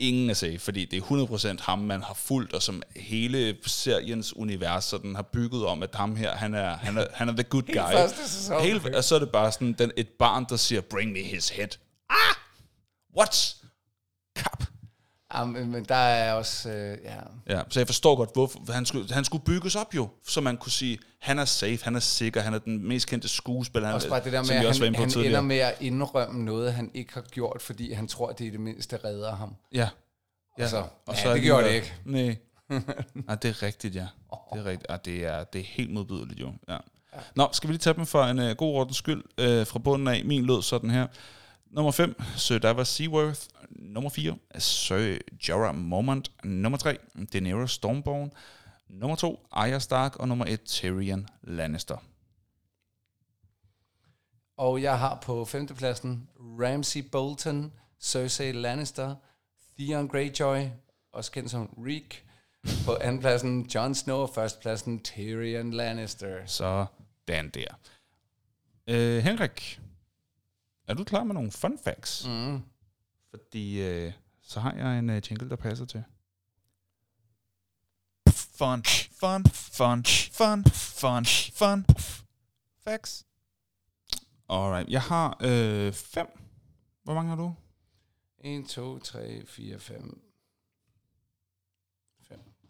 Ingen 0.00 0.30
er 0.30 0.34
safe, 0.34 0.58
fordi 0.58 0.84
det 0.84 0.96
er 0.96 1.56
100% 1.58 1.64
ham, 1.64 1.78
man 1.78 2.02
har 2.02 2.14
fulgt, 2.14 2.52
og 2.54 2.62
som 2.62 2.82
hele 2.96 3.56
seriens 3.66 4.36
univers 4.36 4.84
sådan 4.84 5.14
har 5.14 5.22
bygget 5.22 5.66
om, 5.66 5.82
at 5.82 5.94
ham 5.94 6.16
her, 6.16 6.36
han 6.36 6.54
er, 6.54 6.76
han 6.76 6.96
er, 6.98 7.06
han 7.14 7.28
er 7.28 7.32
the 7.32 7.42
good 7.42 7.62
guy. 7.62 7.92
første 7.92 8.28
sæson. 8.28 8.62
Helt, 8.62 8.86
og 8.94 9.04
så 9.04 9.14
er 9.14 9.18
det 9.18 9.30
bare 9.30 9.52
sådan 9.52 9.72
den, 9.72 9.92
et 9.96 10.08
barn, 10.08 10.46
der 10.48 10.56
siger, 10.56 10.80
bring 10.80 11.12
me 11.12 11.22
his 11.22 11.48
head. 11.48 11.68
Ah! 12.10 12.34
What? 13.16 13.56
Kap. 14.36 14.64
Ja, 15.34 15.44
men, 15.44 15.70
men 15.72 15.84
der 15.84 15.94
er 15.94 16.32
også... 16.32 16.70
Øh, 16.70 16.98
ja. 17.04 17.16
Ja, 17.56 17.62
så 17.68 17.80
jeg 17.80 17.86
forstår 17.86 18.16
godt, 18.16 18.30
hvorfor 18.32 18.72
han 18.72 18.86
skulle, 18.86 19.14
han 19.14 19.24
skulle 19.24 19.44
bygges 19.44 19.76
op 19.76 19.94
jo, 19.94 20.08
så 20.26 20.40
man 20.40 20.56
kunne 20.56 20.72
sige, 20.72 20.98
han 21.20 21.38
er 21.38 21.44
safe, 21.44 21.78
han 21.82 21.96
er 21.96 22.00
sikker, 22.00 22.40
han 22.40 22.54
er 22.54 22.58
den 22.58 22.88
mest 22.88 23.08
kendte 23.08 23.28
skuespiller, 23.28 23.92
Også 23.92 24.08
bare 24.08 24.24
det 24.24 24.32
der 24.32 24.42
med, 24.42 24.50
at 24.50 24.78
han, 24.78 24.94
han 24.94 25.10
tidligere. 25.10 25.26
ender 25.26 25.40
med 25.40 25.58
at 25.58 25.74
indrømme 25.80 26.44
noget, 26.44 26.72
han 26.72 26.90
ikke 26.94 27.14
har 27.14 27.20
gjort, 27.20 27.62
fordi 27.62 27.92
han 27.92 28.08
tror, 28.08 28.32
det 28.32 28.44
i 28.44 28.50
det 28.50 28.60
mindste 28.60 28.98
redder 29.04 29.36
ham. 29.36 29.54
Ja. 29.72 29.88
Og 30.58 30.68
så, 30.68 30.76
og 31.06 31.14
ja, 31.14 31.22
så 31.22 31.28
er 31.28 31.34
det 31.34 31.42
gjorde 31.42 31.68
det 31.68 31.74
ikke. 31.74 31.94
Nej. 32.04 32.36
Nej, 33.26 33.34
det 33.34 33.48
er 33.48 33.62
rigtigt, 33.62 33.94
ja. 33.94 34.06
Det 34.54 34.60
er 34.60 34.64
rigtigt. 34.64 34.90
Ja, 34.90 34.96
det, 35.04 35.26
er, 35.26 35.44
det 35.44 35.60
er 35.60 35.64
helt 35.64 35.92
modbydeligt, 35.92 36.40
jo. 36.40 36.52
Ja. 36.68 36.76
Nå, 37.34 37.48
skal 37.52 37.68
vi 37.68 37.72
lige 37.72 37.78
tage 37.80 37.94
dem 37.94 38.06
for 38.06 38.24
en 38.24 38.38
uh, 38.38 38.50
god 38.50 38.74
ordens 38.74 38.96
skyld 38.96 39.18
uh, 39.18 39.66
fra 39.66 39.78
bunden 39.78 40.08
af. 40.08 40.24
Min 40.24 40.46
lød 40.46 40.62
sådan 40.62 40.90
her. 40.90 41.06
Nummer 41.70 41.90
5, 41.90 42.16
Sir 42.36 42.58
Davos 42.58 42.88
Seaworth. 42.88 43.48
Nummer 43.70 44.10
4, 44.10 44.38
Sir 44.58 45.18
Jorah 45.40 45.74
Mormont. 45.74 46.30
Nummer 46.44 46.78
3, 46.78 46.98
Daenerys 47.32 47.70
Stormborn. 47.70 48.32
Nummer 48.88 49.16
2, 49.16 49.46
Arya 49.50 49.78
Stark. 49.78 50.16
Og 50.16 50.28
nummer 50.28 50.44
1, 50.44 50.64
Tyrion 50.64 51.28
Lannister. 51.42 51.96
Og 54.56 54.82
jeg 54.82 54.98
har 54.98 55.18
på 55.22 55.44
femtepladsen 55.44 56.28
Ramsey 56.36 57.00
Bolton, 57.12 57.72
Cersei 58.00 58.52
Lannister, 58.52 59.14
Theon 59.78 60.08
Greyjoy, 60.08 60.68
også 61.12 61.32
kendt 61.32 61.50
som 61.50 61.74
Reek. 61.86 62.24
På 62.86 62.96
andenpladsen 63.00 63.66
Jon 63.74 63.94
Snow, 63.94 64.16
og 64.16 64.30
førstepladsen 64.34 65.00
Tyrion 65.00 65.70
Lannister. 65.70 66.46
Så 66.46 66.86
den 67.28 67.48
der. 67.48 67.74
Uh, 68.90 69.24
Henrik, 69.24 69.80
er 70.88 70.94
du 70.94 71.04
klar 71.04 71.24
med 71.24 71.34
nogle 71.34 71.50
fun 71.50 71.78
facts? 71.84 72.26
Mm. 72.26 72.62
Fordi 73.30 73.88
uh, 74.06 74.12
så 74.42 74.60
har 74.60 74.72
jeg 74.72 74.98
en 74.98 75.10
uh, 75.10 75.16
jingle, 75.30 75.50
der 75.50 75.56
passer 75.56 75.84
til. 75.84 76.04
Fun, 78.28 78.84
fun, 79.20 79.44
fun, 79.46 80.04
fun, 80.32 80.64
fun, 80.64 81.24
fun. 81.54 81.84
Facts. 82.84 83.26
Alright, 84.48 84.88
jeg 84.88 85.02
har 85.02 85.36
øh, 85.40 85.92
fem. 85.92 86.26
Hvor 87.04 87.14
mange 87.14 87.28
har 87.28 87.36
du? 87.36 87.54
1, 88.38 88.66
2, 88.66 88.98
3, 88.98 89.42
4, 89.46 89.78
5. 89.78 90.20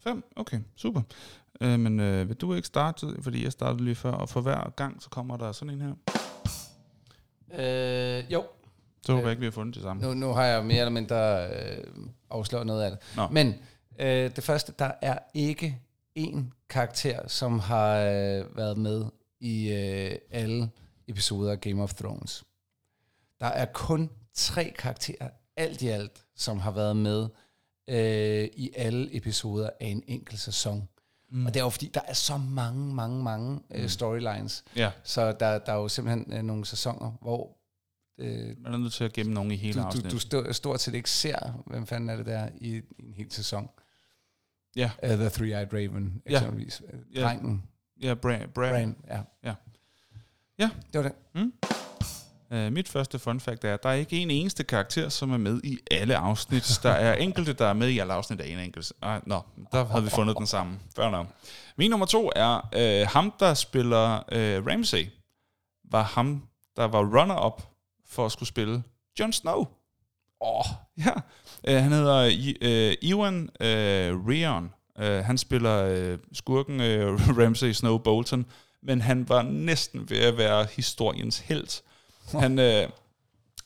Fem? 0.00 0.24
Okay, 0.36 0.60
super. 0.76 1.02
Øh, 1.60 1.80
men 1.80 2.00
øh, 2.00 2.28
vil 2.28 2.36
du 2.36 2.54
ikke 2.54 2.66
starte, 2.66 3.22
fordi 3.22 3.44
jeg 3.44 3.52
startede 3.52 3.84
lige 3.84 3.94
før, 3.94 4.12
og 4.12 4.28
for 4.28 4.40
hver 4.40 4.70
gang, 4.70 5.02
så 5.02 5.10
kommer 5.10 5.36
der 5.36 5.52
sådan 5.52 5.74
en 5.74 5.80
her. 5.80 5.94
Øh, 7.54 8.32
jo, 8.32 8.44
Så 9.06 9.12
håber 9.12 9.18
Øh, 9.18 9.24
jeg 9.24 9.30
ikke, 9.30 9.40
vi 9.40 9.46
har 9.46 9.50
fundet 9.50 9.74
det 9.74 9.82
samme. 9.82 10.02
nu, 10.02 10.14
nu 10.14 10.32
har 10.32 10.44
jeg 10.44 10.64
mere 10.64 10.78
eller 10.78 10.90
mindre 10.90 11.48
øh, 11.50 11.84
afsløret 12.30 12.66
noget 12.66 12.82
af 12.84 12.90
det. 12.90 12.98
Nå. 13.16 13.28
Men 13.28 13.54
øh, 13.98 14.36
det 14.36 14.44
første, 14.44 14.72
der 14.78 14.90
er 15.02 15.18
ikke 15.34 15.78
én 16.18 16.38
karakter, 16.68 17.28
som 17.28 17.58
har 17.58 17.96
øh, 17.98 18.56
været 18.56 18.78
med 18.78 19.04
i 19.40 19.68
øh, 19.72 20.18
alle 20.30 20.70
episoder 21.08 21.52
af 21.52 21.60
Game 21.60 21.82
of 21.82 21.94
Thrones. 21.94 22.44
Der 23.40 23.46
er 23.46 23.64
kun 23.64 24.10
tre 24.34 24.74
karakterer, 24.78 25.28
alt 25.56 25.82
i 25.82 25.88
alt, 25.88 26.24
som 26.36 26.58
har 26.58 26.70
været 26.70 26.96
med 26.96 27.28
øh, 27.88 28.48
i 28.56 28.70
alle 28.76 29.16
episoder 29.16 29.70
af 29.80 29.86
en 29.86 30.02
enkelt 30.06 30.40
sæson. 30.40 30.88
Mm. 31.30 31.46
Og 31.46 31.54
det 31.54 31.60
er 31.60 31.64
jo 31.64 31.70
fordi, 31.70 31.90
der 31.94 32.00
er 32.08 32.12
så 32.12 32.36
mange, 32.36 32.94
mange, 32.94 33.22
mange 33.22 33.60
øh, 33.70 33.88
storylines. 33.88 34.64
Ja, 34.76 34.90
Så 35.02 35.32
der, 35.32 35.58
der 35.58 35.72
er 35.72 35.76
jo 35.76 35.88
simpelthen 35.88 36.32
øh, 36.32 36.42
nogle 36.42 36.64
sæsoner, 36.66 37.12
hvor 37.20 37.56
øh, 38.18 38.56
man 38.62 38.72
er 38.74 38.76
nødt 38.78 38.92
til 38.92 39.04
at 39.04 39.12
gemme 39.12 39.32
nogen 39.34 39.50
i 39.50 39.56
hele 39.56 39.74
du, 39.74 39.80
du, 39.80 39.86
afsnittet. 39.86 40.12
du 40.12 40.18
stå, 40.18 40.52
stort 40.52 40.80
set 40.80 40.94
ikke 40.94 41.10
ser, 41.10 41.62
hvem 41.66 41.86
fanden 41.86 42.08
er 42.10 42.16
det 42.16 42.26
der 42.26 42.48
i, 42.60 42.76
i 42.76 42.82
en 43.06 43.14
hel 43.14 43.32
sæson. 43.32 43.68
Ja, 44.76 44.90
Uh, 45.02 45.08
The 45.08 45.26
Three-Eyed 45.28 45.72
Raven, 45.72 46.22
Ja. 46.30 46.36
eksempelvis. 46.36 46.82
Ja. 47.14 47.20
Ja. 47.20 47.26
Drengen, 47.26 47.62
ja, 48.02 48.14
Bra- 48.14 48.44
Bra- 48.44 48.46
Bran, 48.46 48.96
ja. 49.08 49.20
Ja. 50.58 50.70
Det 50.92 51.02
var 51.02 51.02
det. 51.02 51.12
Øh, 52.52 52.72
mit 52.72 52.88
første 52.88 53.18
fun 53.18 53.40
fact 53.40 53.64
er, 53.64 53.74
at 53.74 53.82
der 53.82 53.88
er 53.88 53.94
ikke 53.94 54.18
en 54.18 54.30
eneste 54.30 54.64
karakter, 54.64 55.08
som 55.08 55.32
er 55.32 55.36
med 55.36 55.60
i 55.64 55.78
alle 55.90 56.16
afsnit. 56.16 56.80
Der 56.82 56.90
er 56.90 57.14
enkelte, 57.14 57.52
der 57.52 57.66
er 57.66 57.72
med 57.72 57.88
i 57.88 57.98
alle 57.98 58.12
afsnit 58.12 58.40
af 58.40 58.48
en 58.48 58.58
enkelt. 58.58 58.92
Ah, 59.02 59.20
nå, 59.26 59.40
der 59.72 59.84
havde 59.84 60.04
vi 60.04 60.10
fundet 60.10 60.36
den 60.38 60.46
samme. 60.46 60.78
Før 60.96 61.10
nok. 61.10 61.26
Min 61.76 61.90
nummer 61.90 62.06
to 62.06 62.30
er, 62.36 62.68
øh, 62.74 63.06
ham 63.08 63.32
der 63.40 63.54
spiller 63.54 64.14
øh, 64.32 64.66
Ramsay, 64.66 65.06
var 65.90 66.02
ham, 66.02 66.42
der 66.76 66.84
var 66.84 67.20
runner-up 67.20 67.62
for 68.06 68.26
at 68.26 68.32
skulle 68.32 68.48
spille 68.48 68.82
Jon 69.20 69.32
Snow. 69.32 69.66
Åh, 70.40 70.58
oh, 70.60 70.64
ja. 70.98 71.12
Øh, 71.68 71.82
han 71.82 71.92
hedder 71.92 72.26
uh, 72.62 73.10
Ewan 73.10 73.50
øh, 73.60 74.26
Rion. 74.28 74.72
Øh, 74.98 75.24
han 75.24 75.38
spiller 75.38 75.84
øh, 75.84 76.18
skurken 76.32 76.80
øh, 76.80 77.28
Ramsay 77.38 77.72
Snow 77.72 77.98
Bolton, 77.98 78.46
men 78.82 79.00
han 79.00 79.28
var 79.28 79.42
næsten 79.42 80.10
ved 80.10 80.18
at 80.18 80.38
være 80.38 80.66
historiens 80.76 81.38
helt. 81.38 81.82
Han, 82.42 82.58
øh, 82.58 82.88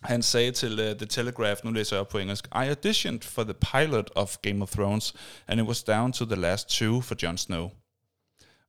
han 0.02 0.22
sagde 0.22 0.52
til 0.52 0.72
uh, 0.72 0.96
The 0.96 1.06
Telegraph, 1.06 1.60
nu 1.64 1.70
læser 1.70 1.96
jeg 1.96 2.00
op 2.00 2.08
på 2.08 2.18
engelsk, 2.18 2.46
I 2.46 2.50
auditioned 2.68 3.20
for 3.20 3.44
the 3.44 3.54
pilot 3.54 4.10
of 4.14 4.36
Game 4.42 4.62
of 4.62 4.70
Thrones, 4.70 5.14
and 5.48 5.60
it 5.60 5.66
was 5.66 5.82
down 5.82 6.12
to 6.12 6.24
the 6.24 6.36
last 6.36 6.68
two 6.68 7.00
for 7.00 7.14
Jon 7.22 7.38
Snow. 7.38 7.70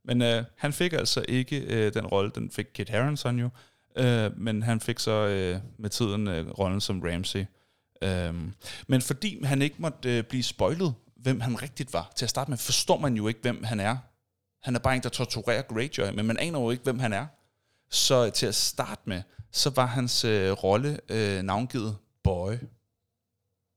Men 0.05 0.21
øh, 0.21 0.43
han 0.57 0.73
fik 0.73 0.93
altså 0.93 1.25
ikke 1.27 1.59
øh, 1.59 1.93
den 1.93 2.05
rolle, 2.05 2.31
den 2.35 2.51
fik 2.51 2.65
Kit 2.73 2.89
Harington 2.89 3.39
jo, 3.39 3.49
øh, 3.97 4.37
men 4.37 4.63
han 4.63 4.79
fik 4.79 4.99
så 4.99 5.11
øh, 5.11 5.59
med 5.77 5.89
tiden 5.89 6.27
øh, 6.27 6.49
rollen 6.49 6.81
som 6.81 7.01
Ramsay. 7.01 7.45
Øhm, 8.01 8.53
men 8.87 9.01
fordi 9.01 9.43
han 9.43 9.61
ikke 9.61 9.75
måtte 9.79 10.17
øh, 10.17 10.23
blive 10.23 10.43
spoilet, 10.43 10.93
hvem 11.15 11.39
han 11.39 11.61
rigtigt 11.61 11.93
var, 11.93 12.11
til 12.15 12.25
at 12.25 12.29
starte 12.29 12.51
med, 12.51 12.57
forstår 12.57 12.99
man 12.99 13.15
jo 13.15 13.27
ikke, 13.27 13.39
hvem 13.41 13.63
han 13.63 13.79
er. 13.79 13.97
Han 14.63 14.75
er 14.75 14.79
bare 14.79 14.95
en, 14.95 15.03
der 15.03 15.09
torturerer 15.09 15.61
Greyjoy, 15.61 16.13
men 16.13 16.25
man 16.25 16.37
aner 16.37 16.59
jo 16.59 16.71
ikke, 16.71 16.83
hvem 16.83 16.99
han 16.99 17.13
er. 17.13 17.25
Så 17.89 18.29
til 18.29 18.45
at 18.45 18.55
starte 18.55 19.01
med, 19.05 19.21
så 19.51 19.69
var 19.69 19.85
hans 19.85 20.25
øh, 20.25 20.51
rolle 20.51 20.99
øh, 21.09 21.41
navngivet 21.41 21.97
Boy. 22.23 22.53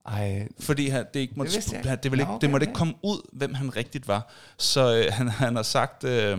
Ej, 0.06 0.48
Fordi 0.60 0.88
han, 0.88 1.06
det, 1.14 1.20
ikke 1.20 1.34
måtte, 1.36 1.52
Det 1.52 1.72
jeg 1.72 1.78
ikke. 1.78 1.96
det, 2.02 2.10
ville 2.10 2.22
ikke, 2.22 2.32
Nå, 2.32 2.38
det 2.40 2.50
måtte 2.50 2.66
ikke 2.66 2.76
komme 2.76 2.94
ud, 3.02 3.28
hvem 3.32 3.54
han 3.54 3.76
rigtigt 3.76 4.08
var. 4.08 4.32
Så 4.58 4.96
øh, 4.96 5.12
han, 5.18 5.28
han 5.28 5.56
har 5.56 5.62
sagt, 5.62 6.04
øh, 6.04 6.38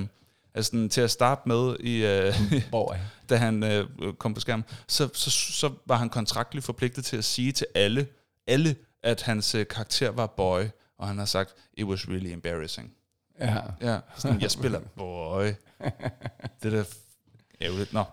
altså, 0.53 0.87
til 0.91 1.01
at 1.01 1.11
starte 1.11 1.41
med, 1.45 1.75
i, 1.79 2.05
øh, 2.05 2.33
boy. 2.71 2.95
da 3.29 3.35
han 3.35 3.63
øh, 3.63 3.87
kom 4.13 4.33
på 4.33 4.39
skærmen, 4.39 4.65
så, 4.87 5.09
så, 5.13 5.29
så 5.31 5.73
var 5.85 5.95
han 5.95 6.09
kontraktligt 6.09 6.65
forpligtet 6.65 7.05
til 7.05 7.17
at 7.17 7.25
sige 7.25 7.51
til 7.51 7.67
alle, 7.75 8.07
alle 8.47 8.75
at 9.03 9.21
hans 9.21 9.55
øh, 9.55 9.67
karakter 9.67 10.09
var 10.09 10.27
boy, 10.27 10.61
og 10.97 11.07
han 11.07 11.17
har 11.17 11.25
sagt, 11.25 11.55
it 11.73 11.85
was 11.85 12.09
really 12.09 12.31
embarrassing. 12.31 12.91
Ja. 13.39 13.57
Ja, 13.81 13.99
sådan, 14.17 14.41
jeg 14.41 14.51
spiller 14.51 14.79
boy. 14.95 15.45
Det 16.63 16.73
er 16.73 16.83
ærgerligt. 17.61 17.93
Nå. 17.93 18.03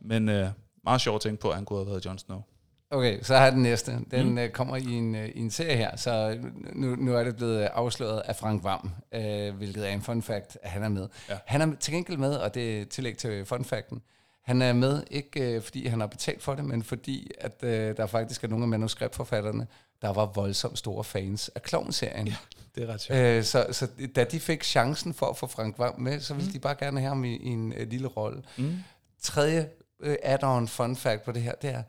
Men 0.00 0.28
øh, 0.28 0.48
meget 0.84 1.00
sjovt 1.00 1.16
at 1.16 1.20
tænke 1.20 1.40
på, 1.40 1.48
at 1.48 1.54
han 1.54 1.64
kunne 1.64 1.78
have 1.78 1.86
været 1.86 2.06
Jon 2.06 2.18
Snow. 2.18 2.42
Okay, 2.90 3.22
så 3.22 3.36
har 3.36 3.42
jeg 3.42 3.52
den 3.52 3.62
næste. 3.62 3.98
Den 4.10 4.30
mm. 4.30 4.38
uh, 4.38 4.48
kommer 4.48 4.76
i 4.76 4.84
en, 4.84 5.14
uh, 5.14 5.24
i 5.24 5.38
en 5.38 5.50
serie 5.50 5.76
her, 5.76 5.96
så 5.96 6.38
nu, 6.72 6.96
nu 6.96 7.14
er 7.14 7.24
det 7.24 7.36
blevet 7.36 7.62
afsløret 7.62 8.22
af 8.24 8.36
Frank 8.36 8.64
Vam, 8.64 8.90
uh, 9.16 9.56
hvilket 9.56 9.88
er 9.88 9.92
en 9.92 10.02
fun 10.02 10.22
fact, 10.22 10.58
at 10.62 10.70
han 10.70 10.82
er 10.82 10.88
med. 10.88 11.08
Ja. 11.28 11.34
Han 11.46 11.60
er 11.60 11.76
til 11.76 11.94
gengæld 11.94 12.18
med, 12.18 12.34
og 12.34 12.54
det 12.54 12.80
er 12.80 12.84
tillæg 12.84 13.18
til 13.18 13.44
fun 13.44 13.64
facten, 13.64 14.02
han 14.42 14.62
er 14.62 14.72
med 14.72 15.02
ikke 15.10 15.56
uh, 15.56 15.62
fordi 15.62 15.86
han 15.86 16.00
har 16.00 16.06
betalt 16.06 16.42
for 16.42 16.54
det, 16.54 16.64
men 16.64 16.82
fordi 16.82 17.30
at 17.38 17.54
uh, 17.62 17.68
der 17.68 18.06
faktisk 18.06 18.44
er 18.44 18.48
nogle 18.48 18.64
af 18.64 18.68
manuskriptforfatterne, 18.68 19.66
der 20.02 20.12
var 20.12 20.26
voldsomt 20.26 20.78
store 20.78 21.04
fans 21.04 21.50
af 21.54 21.62
Klovn-serien. 21.62 22.26
Ja. 22.26 22.36
Det 22.74 22.82
er 22.82 22.86
ret 22.86 23.00
sjovt. 23.00 23.38
Uh, 23.38 23.44
så, 23.44 23.66
så 23.72 23.88
da 24.16 24.24
de 24.24 24.40
fik 24.40 24.64
chancen 24.64 25.14
for 25.14 25.26
at 25.26 25.36
få 25.36 25.46
Frank 25.46 25.78
Vam 25.78 26.00
med, 26.00 26.20
så 26.20 26.34
ville 26.34 26.46
mm. 26.48 26.52
de 26.52 26.58
bare 26.58 26.74
gerne 26.74 27.00
have 27.00 27.08
ham 27.08 27.24
i, 27.24 27.36
i 27.36 27.46
en 27.48 27.72
uh, 27.72 27.88
lille 27.88 28.08
rolle. 28.08 28.42
Mm. 28.58 28.74
Tredje 29.22 29.68
uh, 30.06 30.14
add-on 30.22 30.68
fun 30.68 30.96
fact 30.96 31.22
på 31.22 31.32
det 31.32 31.42
her, 31.42 31.52
det 31.62 31.70
er, 31.70 31.82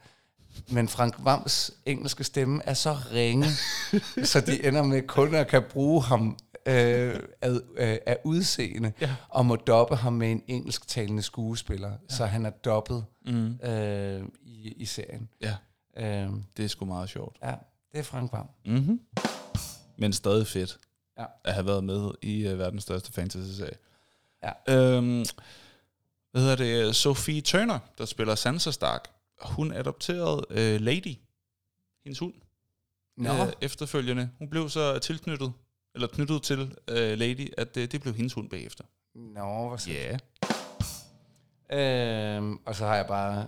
men 0.69 0.87
Frank 0.87 1.15
Vams 1.19 1.71
engelske 1.85 2.23
stemme 2.23 2.61
er 2.65 2.73
så 2.73 2.93
ringe, 3.11 3.45
så 4.31 4.41
de 4.41 4.67
ender 4.67 4.83
med 4.83 5.01
kun 5.07 5.35
at 5.35 5.47
kan 5.47 5.63
bruge 5.69 6.03
ham 6.03 6.37
øh, 6.65 7.19
ad, 7.41 7.61
øh, 7.77 7.97
af 8.05 8.17
udseende, 8.23 8.91
Ja. 9.01 9.15
og 9.29 9.45
må 9.45 9.55
doppe 9.55 9.95
ham 9.95 10.13
med 10.13 10.31
en 10.31 10.41
engelsktalende 10.47 11.21
skuespiller, 11.23 11.89
ja. 11.89 12.15
så 12.15 12.25
han 12.25 12.45
er 12.45 12.49
dobbet 12.49 13.05
Mm. 13.27 13.53
øh, 13.63 14.23
i, 14.43 14.73
i 14.77 14.85
serien. 14.85 15.29
Ja, 15.41 15.55
Øh, 15.97 16.29
det 16.57 16.65
er 16.65 16.69
sgu 16.69 16.85
meget 16.85 17.09
sjovt. 17.09 17.37
ja, 17.43 17.53
det 17.91 17.99
er 17.99 18.03
Frank 18.03 18.31
Vam. 18.31 18.47
Mm-hmm. 18.65 18.99
Men 19.97 20.13
stadig 20.13 20.47
fedt 20.47 20.77
Ja. 21.19 21.25
at 21.43 21.53
have 21.53 21.65
været 21.65 21.83
med 21.83 22.11
i 22.21 22.47
uh, 22.51 22.59
verdens 22.59 22.83
største 22.83 23.13
fantasy-serie. 23.13 23.77
Ja. 24.43 24.51
Øhm, 24.75 25.25
hvad 26.31 26.41
hedder 26.41 26.55
det? 26.55 26.95
Sophie 26.95 27.41
Turner, 27.41 27.79
der 27.97 28.05
spiller 28.05 28.35
Sansa 28.35 28.71
Stark, 28.71 29.07
hun 29.41 29.71
adopterede 29.71 30.45
uh, 30.49 30.81
Lady, 30.81 31.15
hendes 32.03 32.19
hund, 32.19 32.33
Nå, 33.17 33.29
øh, 33.33 33.53
efterfølgende. 33.61 34.29
Hun 34.39 34.49
blev 34.49 34.69
så 34.69 34.99
tilknyttet, 34.99 35.53
eller 35.95 36.07
knyttet 36.07 36.43
til 36.43 36.61
uh, 36.61 36.95
Lady, 36.95 37.53
at 37.57 37.77
uh, 37.77 37.83
det 37.83 38.01
blev 38.01 38.13
hendes 38.13 38.33
hund 38.33 38.49
bagefter. 38.49 38.83
Nå 39.15 39.67
hvor 39.67 39.89
Ja. 39.89 40.17
yeah. 41.71 42.37
øhm, 42.37 42.59
Og 42.65 42.75
så 42.75 42.85
har 42.85 42.95
jeg 42.95 43.05
bare... 43.07 43.47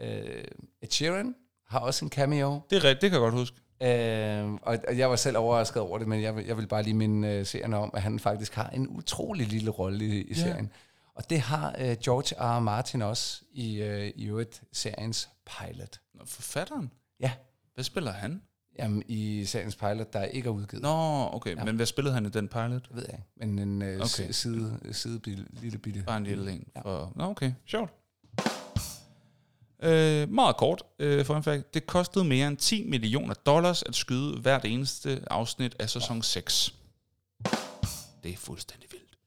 Øh, 0.00 0.44
Ed 0.82 0.90
Sheeran 0.90 1.34
har 1.66 1.78
også 1.78 2.04
en 2.04 2.10
cameo. 2.10 2.60
Det 2.70 2.76
er 2.76 2.84
rigtigt, 2.84 3.00
det 3.02 3.10
kan 3.10 3.12
jeg 3.20 3.30
godt 3.30 3.34
huske. 3.34 3.56
Øh, 3.82 4.52
og, 4.52 4.78
og 4.88 4.98
jeg 4.98 5.10
var 5.10 5.16
selv 5.16 5.36
overrasket 5.38 5.82
over 5.82 5.98
det, 5.98 6.08
men 6.08 6.22
jeg, 6.22 6.36
vil- 6.36 6.44
jeg 6.46 6.56
vil 6.56 6.66
bare 6.66 6.82
lige 6.82 6.94
minde 6.94 7.28
øh, 7.28 7.46
seerne 7.46 7.76
om, 7.76 7.90
at 7.94 8.02
han 8.02 8.18
faktisk 8.18 8.54
har 8.54 8.68
en 8.68 8.88
utrolig 8.88 9.46
lille 9.46 9.70
rolle 9.70 10.04
i, 10.04 10.22
i 10.22 10.28
Ja. 10.28 10.34
serien. 10.34 10.72
Og 11.14 11.30
det 11.30 11.40
har 11.40 11.74
øh, 11.78 11.96
George 12.04 12.34
R. 12.40 12.56
R. 12.56 12.60
Martin 12.60 13.02
også 13.02 13.42
i, 13.52 13.82
øh, 13.82 14.12
i 14.16 14.26
øvrigt 14.26 14.62
seriens 14.72 15.28
pilot. 15.46 16.00
Nå, 16.14 16.24
forfatteren? 16.26 16.90
Ja, 17.20 17.32
Hvad 17.74 17.84
spiller 17.84 18.12
han? 18.12 18.42
jamen, 18.78 19.02
i 19.08 19.44
seriens 19.44 19.76
pilot, 19.76 20.12
der 20.12 20.24
ikke 20.24 20.46
er 20.46 20.50
udgivet. 20.52 20.82
Nå, 20.82 21.28
okay. 21.32 21.56
Ja. 21.56 21.64
Men 21.64 21.76
hvad 21.76 21.86
spillede 21.86 22.14
han 22.14 22.26
i 22.26 22.28
den 22.28 22.48
pilot? 22.48 22.88
Det 22.88 22.96
ved 22.96 23.02
jeg 23.08 23.14
ikke. 23.14 23.52
Men 23.54 23.58
en 23.68 23.82
øh, 23.82 23.96
okay. 24.00 24.30
side, 24.30 24.78
side 24.92 25.20
lille 25.60 25.78
bitte. 25.78 26.02
Bare 26.06 26.16
en 26.16 26.24
lille 26.24 26.52
en. 26.52 26.66
Ja. 26.76 26.80
For, 26.80 27.12
nå, 27.16 27.24
okay. 27.24 27.52
Sjovt. 27.66 27.90
Øh, 29.82 30.30
meget 30.30 30.56
kort, 30.56 30.82
øh, 30.98 31.24
fun 31.24 31.42
fact. 31.42 31.74
Det 31.74 31.86
kostede 31.86 32.24
mere 32.24 32.48
end 32.48 32.56
10 32.56 32.88
millioner 32.88 33.34
dollars 33.34 33.82
at 33.82 33.94
skyde 33.94 34.40
hvert 34.40 34.64
eneste 34.64 35.22
afsnit 35.30 35.76
af 35.78 35.90
sæson 35.90 36.22
6. 36.22 36.74
Det 38.22 38.32
er 38.32 38.36
fuldstændig 38.36 38.88
vildt. 38.92 39.18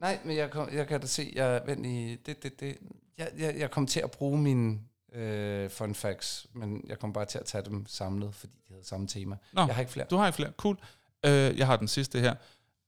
Nej, 0.00 0.18
men 0.24 0.36
jeg, 0.36 0.50
kom, 0.50 0.68
jeg 0.72 0.86
kan 0.86 1.00
da 1.00 1.06
se, 1.06 1.32
jeg, 1.34 1.62
vent 1.66 1.86
i, 1.86 2.16
det, 2.26 2.42
det, 2.42 2.60
det, 2.60 2.76
jeg, 3.18 3.30
jeg, 3.38 3.56
jeg 3.58 3.70
kom 3.70 3.86
til 3.86 4.00
at 4.00 4.10
bruge 4.10 4.38
mine 4.38 4.78
øh, 5.12 5.70
fun 5.70 5.94
facts, 5.94 6.46
men 6.52 6.84
jeg 6.88 6.98
kom 6.98 7.12
bare 7.12 7.24
til 7.24 7.38
at 7.38 7.44
tage 7.44 7.64
dem 7.64 7.86
samlet, 7.86 8.34
fordi 8.34 8.52
de 8.68 8.72
havde 8.72 8.86
samme 8.86 9.06
tema. 9.06 9.36
Nå. 9.52 9.60
Jeg 9.60 9.74
har 9.74 9.80
ikke 9.80 9.92
flere. 9.92 10.06
Du 10.10 10.16
har 10.16 10.26
ikke 10.26 10.36
flere. 10.36 10.52
Cool. 10.56 10.78
Øh, 11.26 11.58
jeg 11.58 11.66
har 11.66 11.76
den 11.76 11.88
sidste 11.88 12.20
her. 12.20 12.34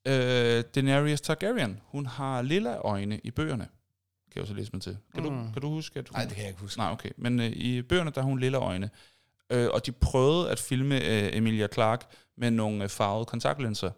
Øh, 0.06 0.64
Daenerys 0.74 1.20
Targaryen, 1.20 1.80
hun 1.84 2.06
har 2.06 2.42
lilla 2.42 2.76
øjne 2.76 3.20
i 3.24 3.30
bøgerne. 3.30 3.68
Kan 4.30 4.36
jeg 4.36 4.42
også 4.42 4.54
læse 4.54 4.70
mig 4.72 4.82
til. 4.82 4.96
Kan, 5.14 5.22
mm. 5.22 5.28
du, 5.28 5.34
Mm. 5.34 5.52
kan 5.52 5.62
du 5.62 5.68
huske, 5.68 5.98
at 5.98 6.08
hun... 6.08 6.14
Nej, 6.16 6.24
det 6.24 6.34
kan 6.34 6.42
jeg 6.42 6.48
ikke 6.50 6.60
huske. 6.60 6.78
Nej, 6.78 6.92
okay. 6.92 7.10
Men 7.16 7.40
øh, 7.40 7.46
i 7.46 7.82
bøgerne, 7.82 8.10
der 8.10 8.20
har 8.20 8.28
hun 8.28 8.38
lille 8.38 8.58
øjne. 8.58 8.90
Øh, 9.52 9.68
og 9.72 9.86
de 9.86 9.92
prøvede 9.92 10.50
at 10.50 10.58
filme 10.58 10.94
øh, 10.94 11.36
Emilia 11.36 11.66
Clarke 11.74 12.04
med 12.36 12.50
nogle 12.50 12.84
øh, 12.84 12.90
farvede 12.90 13.24
kontaktlinser. 13.26 13.90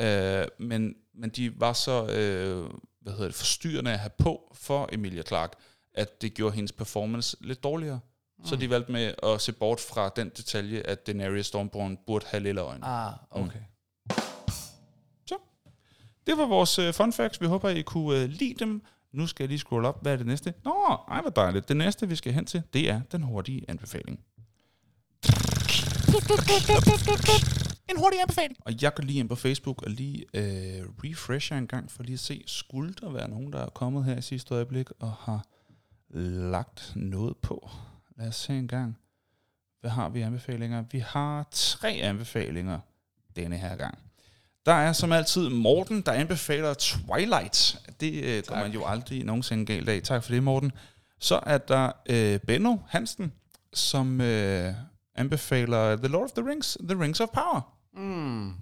Øh, 0.00 0.44
men, 0.58 0.94
men 1.14 1.30
de 1.30 1.60
var 1.60 1.72
så 1.72 2.06
øh, 2.06 2.70
hvad 3.00 3.12
hedder 3.12 3.26
det, 3.28 3.34
forstyrrende 3.34 3.92
at 3.92 3.98
have 3.98 4.10
på 4.18 4.56
for 4.62 4.88
Emilia 4.92 5.22
Clarke, 5.22 5.56
at 5.94 6.22
det 6.22 6.34
gjorde 6.34 6.54
hendes 6.54 6.72
performance 6.72 7.36
lidt 7.40 7.62
dårligere. 7.62 8.00
Mm. 8.38 8.44
Så 8.46 8.56
de 8.56 8.70
valgte 8.70 8.92
med 8.92 9.14
at 9.22 9.40
se 9.40 9.52
bort 9.52 9.80
fra 9.80 10.08
den 10.16 10.28
detalje, 10.28 10.80
at 10.80 11.06
Daenerys 11.06 11.46
Stormborn 11.46 11.98
burde 12.06 12.26
have 12.28 12.42
lille 12.42 12.60
øjne. 12.60 12.84
Ah, 12.86 13.12
okay. 13.30 13.60
Det 16.26 16.38
var 16.38 16.46
vores 16.46 16.78
øh, 16.78 16.94
fun 16.94 17.12
facts. 17.12 17.40
Vi 17.40 17.46
håber, 17.46 17.68
I 17.68 17.82
kunne 17.82 18.22
øh, 18.22 18.28
lide 18.28 18.54
dem. 18.58 18.82
Nu 19.12 19.26
skal 19.26 19.44
jeg 19.44 19.48
lige 19.48 19.58
scrolle 19.58 19.88
op. 19.88 20.02
Hvad 20.02 20.12
er 20.12 20.16
det 20.16 20.26
næste? 20.26 20.54
Nå, 20.64 20.98
ej, 21.08 21.20
hvor 21.20 21.30
dejligt. 21.30 21.68
Det 21.68 21.76
næste, 21.76 22.08
vi 22.08 22.16
skal 22.16 22.32
hen 22.32 22.46
til, 22.46 22.62
det 22.72 22.90
er 22.90 23.00
den 23.12 23.22
hurtige 23.22 23.64
anbefaling. 23.68 24.20
En 27.90 27.96
hurtig 27.98 28.20
anbefaling. 28.20 28.56
Og 28.60 28.82
jeg 28.82 28.94
går 28.94 29.02
lige 29.02 29.18
ind 29.18 29.28
på 29.28 29.34
Facebook 29.34 29.82
og 29.82 29.90
lige 29.90 30.24
øh, 30.34 30.84
refresher 31.04 31.58
en 31.58 31.66
gang, 31.66 31.90
for 31.90 32.02
lige 32.02 32.14
at 32.14 32.20
se, 32.20 32.42
skulle 32.46 32.94
der 33.00 33.10
være 33.10 33.28
nogen, 33.28 33.52
der 33.52 33.58
er 33.58 33.68
kommet 33.68 34.04
her 34.04 34.16
i 34.18 34.22
sidste 34.22 34.54
øjeblik 34.54 34.90
og 34.98 35.12
har 35.12 35.46
lagt 36.50 36.92
noget 36.96 37.36
på. 37.36 37.70
Lad 38.16 38.28
os 38.28 38.36
se 38.36 38.52
en 38.52 38.68
gang. 38.68 38.98
Hvad 39.80 39.90
har 39.90 40.08
vi 40.08 40.20
anbefalinger? 40.20 40.84
Vi 40.90 40.98
har 40.98 41.48
tre 41.50 41.90
anbefalinger 41.90 42.78
denne 43.36 43.56
her 43.56 43.76
gang. 43.76 43.98
Der 44.66 44.72
er 44.72 44.92
som 44.92 45.12
altid 45.12 45.48
Morten, 45.48 46.00
der 46.00 46.12
anbefaler 46.12 46.74
Twilight. 46.74 47.76
Det 48.00 48.24
øh, 48.24 48.42
går 48.46 48.56
man 48.56 48.72
jo 48.72 48.84
aldrig 48.86 49.24
nogensinde 49.24 49.66
galt 49.66 49.88
af. 49.88 50.00
Tak 50.02 50.24
for 50.24 50.32
det, 50.32 50.42
Morten. 50.42 50.72
Så 51.20 51.40
er 51.46 51.58
der 51.58 51.92
øh, 52.08 52.38
Benno 52.40 52.76
Hansen, 52.88 53.32
som 53.74 54.20
øh, 54.20 54.72
anbefaler 55.14 55.96
The 55.96 56.08
Lord 56.08 56.24
of 56.24 56.30
the 56.30 56.50
Rings, 56.50 56.78
The 56.88 57.00
Rings 57.00 57.20
of 57.20 57.28
Power. 57.28 57.74
Mm. 57.94 58.54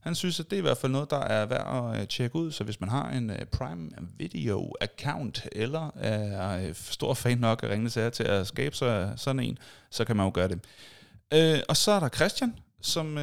Han 0.00 0.14
synes, 0.14 0.40
at 0.40 0.50
det 0.50 0.56
er 0.56 0.58
i 0.58 0.62
hvert 0.62 0.78
fald 0.78 0.92
noget, 0.92 1.10
der 1.10 1.18
er 1.20 1.46
værd 1.46 1.94
at 1.94 2.00
øh, 2.00 2.08
tjekke 2.08 2.36
ud. 2.36 2.52
Så 2.52 2.64
hvis 2.64 2.80
man 2.80 2.88
har 2.88 3.10
en 3.10 3.30
øh, 3.30 3.46
Prime 3.46 3.90
Video 4.18 4.74
account, 4.80 5.46
eller 5.52 5.90
er 5.96 6.66
øh, 6.66 6.74
stor 6.74 7.14
fan 7.14 7.38
nok 7.38 7.62
af 7.62 7.68
Ringende 7.68 7.90
Sager 7.90 8.10
til 8.10 8.24
at 8.24 8.46
skabe 8.46 8.76
sig 8.76 9.12
sådan 9.16 9.40
en, 9.40 9.58
så 9.90 10.04
kan 10.04 10.16
man 10.16 10.26
jo 10.26 10.32
gøre 10.34 10.48
det. 10.48 10.60
Øh, 11.34 11.60
og 11.68 11.76
så 11.76 11.92
er 11.92 12.00
der 12.00 12.08
Christian, 12.08 12.54
som, 12.80 13.18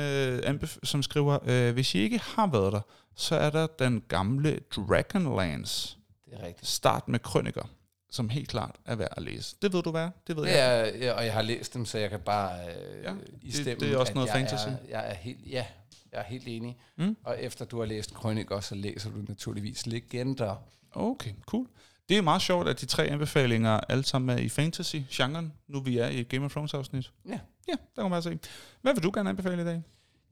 anbef- 0.45 0.80
som 0.84 1.03
skriver, 1.03 1.39
øh, 1.45 1.73
hvis 1.73 1.95
I 1.95 1.99
ikke 1.99 2.19
har 2.19 2.47
været 2.47 2.73
der, 2.73 2.81
så 3.18 3.35
er 3.35 3.49
der 3.49 3.68
den 3.68 4.02
gamle 4.07 4.60
Dragonlance. 4.76 5.98
Det 6.26 6.34
er 6.34 6.45
rigtigt. 6.45 6.68
Start 6.69 7.07
med 7.07 7.19
krøniker, 7.19 7.64
som 8.11 8.30
helt 8.30 8.49
klart 8.49 8.76
er 8.85 8.95
værd 8.95 9.14
at 9.18 9.23
læse. 9.23 9.56
Det 9.61 9.73
ved 9.73 9.84
du 9.84 9.91
hvad? 9.91 10.10
Det 10.27 10.35
ved 10.35 10.44
Det 10.44 10.49
jeg. 10.52 10.94
ja, 10.99 11.11
og 11.14 11.26
jeg 11.26 11.34
har 11.34 11.41
læst 11.41 11.73
dem, 11.73 11.85
så 11.85 11.98
jeg 11.98 12.10
kan 12.10 12.19
bare 12.19 12.60
øh, 12.68 13.03
Ja, 13.03 13.10
det- 13.11 13.30
i 13.41 13.52
stemmen, 13.52 13.80
det 13.80 13.94
er 13.94 13.98
også 13.98 14.14
noget 14.14 14.27
jeg 14.27 14.35
fantasy. 14.35 14.68
Er, 14.68 14.76
jeg 14.89 15.10
er 15.10 15.14
helt, 15.14 15.39
ja, 15.45 15.65
jeg 16.11 16.19
er 16.19 16.23
helt 16.23 16.44
enig. 16.48 16.77
Mm. 16.95 17.18
Og 17.23 17.41
efter 17.44 17.65
du 17.65 17.80
har 17.80 17.85
læst 17.85 18.14
Krøniker, 18.14 18.60
så 18.60 18.76
læser 18.76 19.10
du 19.10 19.18
naturligvis 19.27 19.85
Legender. 19.88 20.56
Okay, 20.91 21.31
cool. 21.45 21.68
Det 22.10 22.18
er 22.18 22.22
meget 22.22 22.41
sjovt, 22.41 22.68
at 22.68 22.81
de 22.81 22.85
tre 22.85 23.03
anbefalinger 23.06 23.80
alle 23.89 24.03
sammen 24.03 24.38
er 24.38 24.41
i 24.41 24.49
fantasy-genren, 24.49 25.53
nu 25.68 25.80
vi 25.80 25.98
er 25.98 26.07
i 26.07 26.23
Game 26.23 26.45
of 26.45 26.52
Thrones-afsnit. 26.52 27.11
Ja. 27.30 27.39
Ja, 27.68 27.73
der 27.95 28.02
kan 28.02 28.11
man 28.11 28.22
se. 28.22 28.39
Hvad 28.81 28.94
vil 28.94 29.03
du 29.03 29.11
gerne 29.14 29.30
anbefale 29.30 29.61
i 29.61 29.65
dag? 29.65 29.81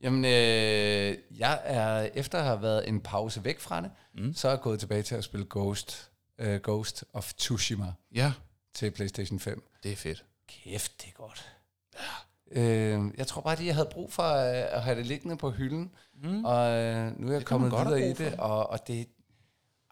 Jamen, 0.06 0.26
øh, 0.26 1.18
jeg 1.40 1.61
er, 1.64 2.10
efter 2.14 2.38
at 2.40 2.44
have 2.45 2.61
været 2.61 2.88
en 2.88 2.99
pause 3.02 3.44
væk 3.44 3.60
fra 3.60 3.82
det, 3.82 3.91
Mm. 4.18 4.34
så 4.34 4.48
er 4.48 4.52
jeg 4.52 4.61
gået 4.61 4.80
tilbage 4.80 5.03
til 5.03 5.15
at 5.15 5.23
spille 5.23 5.45
Ghost, 5.49 6.11
uh, 6.44 6.56
Ghost 6.64 7.03
of 7.14 7.34
Tsushima 7.34 7.94
Ja, 8.15 8.34
til 8.73 8.91
PlayStation 8.91 9.40
5. 9.40 9.64
det 9.84 9.91
er 9.91 9.95
fedt. 9.95 10.26
Kæft, 10.48 11.02
det 11.02 11.07
er 11.07 11.14
godt. 11.14 11.52
Ja. 11.95 12.61
Øh, 12.61 13.02
jeg 13.18 13.27
tror 13.27 13.41
bare, 13.41 13.53
at 13.53 13.65
jeg 13.65 13.76
havde 13.76 13.90
brug 13.91 14.14
for 14.14 14.23
øh, 14.23 14.76
at 14.76 14.82
have 14.84 14.98
det 14.98 15.06
liggende 15.06 15.38
på 15.38 15.52
hylden, 15.52 15.91
Mm. 16.23 16.45
og 16.45 16.72
øh, 16.72 17.19
nu 17.19 17.27
er 17.27 17.32
jeg 17.32 17.40
kan 17.41 17.45
kommet 17.45 17.72
videre 17.72 18.10
i 18.10 18.14
det, 18.14 18.34
og, 18.40 18.69
og 18.69 18.88
det, 18.88 19.07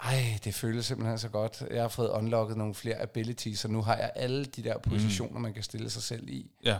ej, 0.04 0.40
det 0.44 0.54
føles 0.56 0.86
simpelthen 0.86 1.18
så 1.18 1.30
godt. 1.30 1.64
Jeg 1.72 1.82
har 1.82 1.88
fået 1.88 2.10
unlocket 2.10 2.58
nogle 2.58 2.74
flere 2.76 2.96
abilities, 2.96 3.60
så 3.60 3.68
nu 3.68 3.82
har 3.82 3.98
jeg 3.98 4.12
alle 4.16 4.46
de 4.46 4.64
der 4.64 4.78
positioner, 4.78 5.36
mm. 5.36 5.42
man 5.42 5.54
kan 5.54 5.64
stille 5.64 5.90
sig 5.90 6.04
selv 6.04 6.30
i. 6.30 6.52
Ja, 6.64 6.78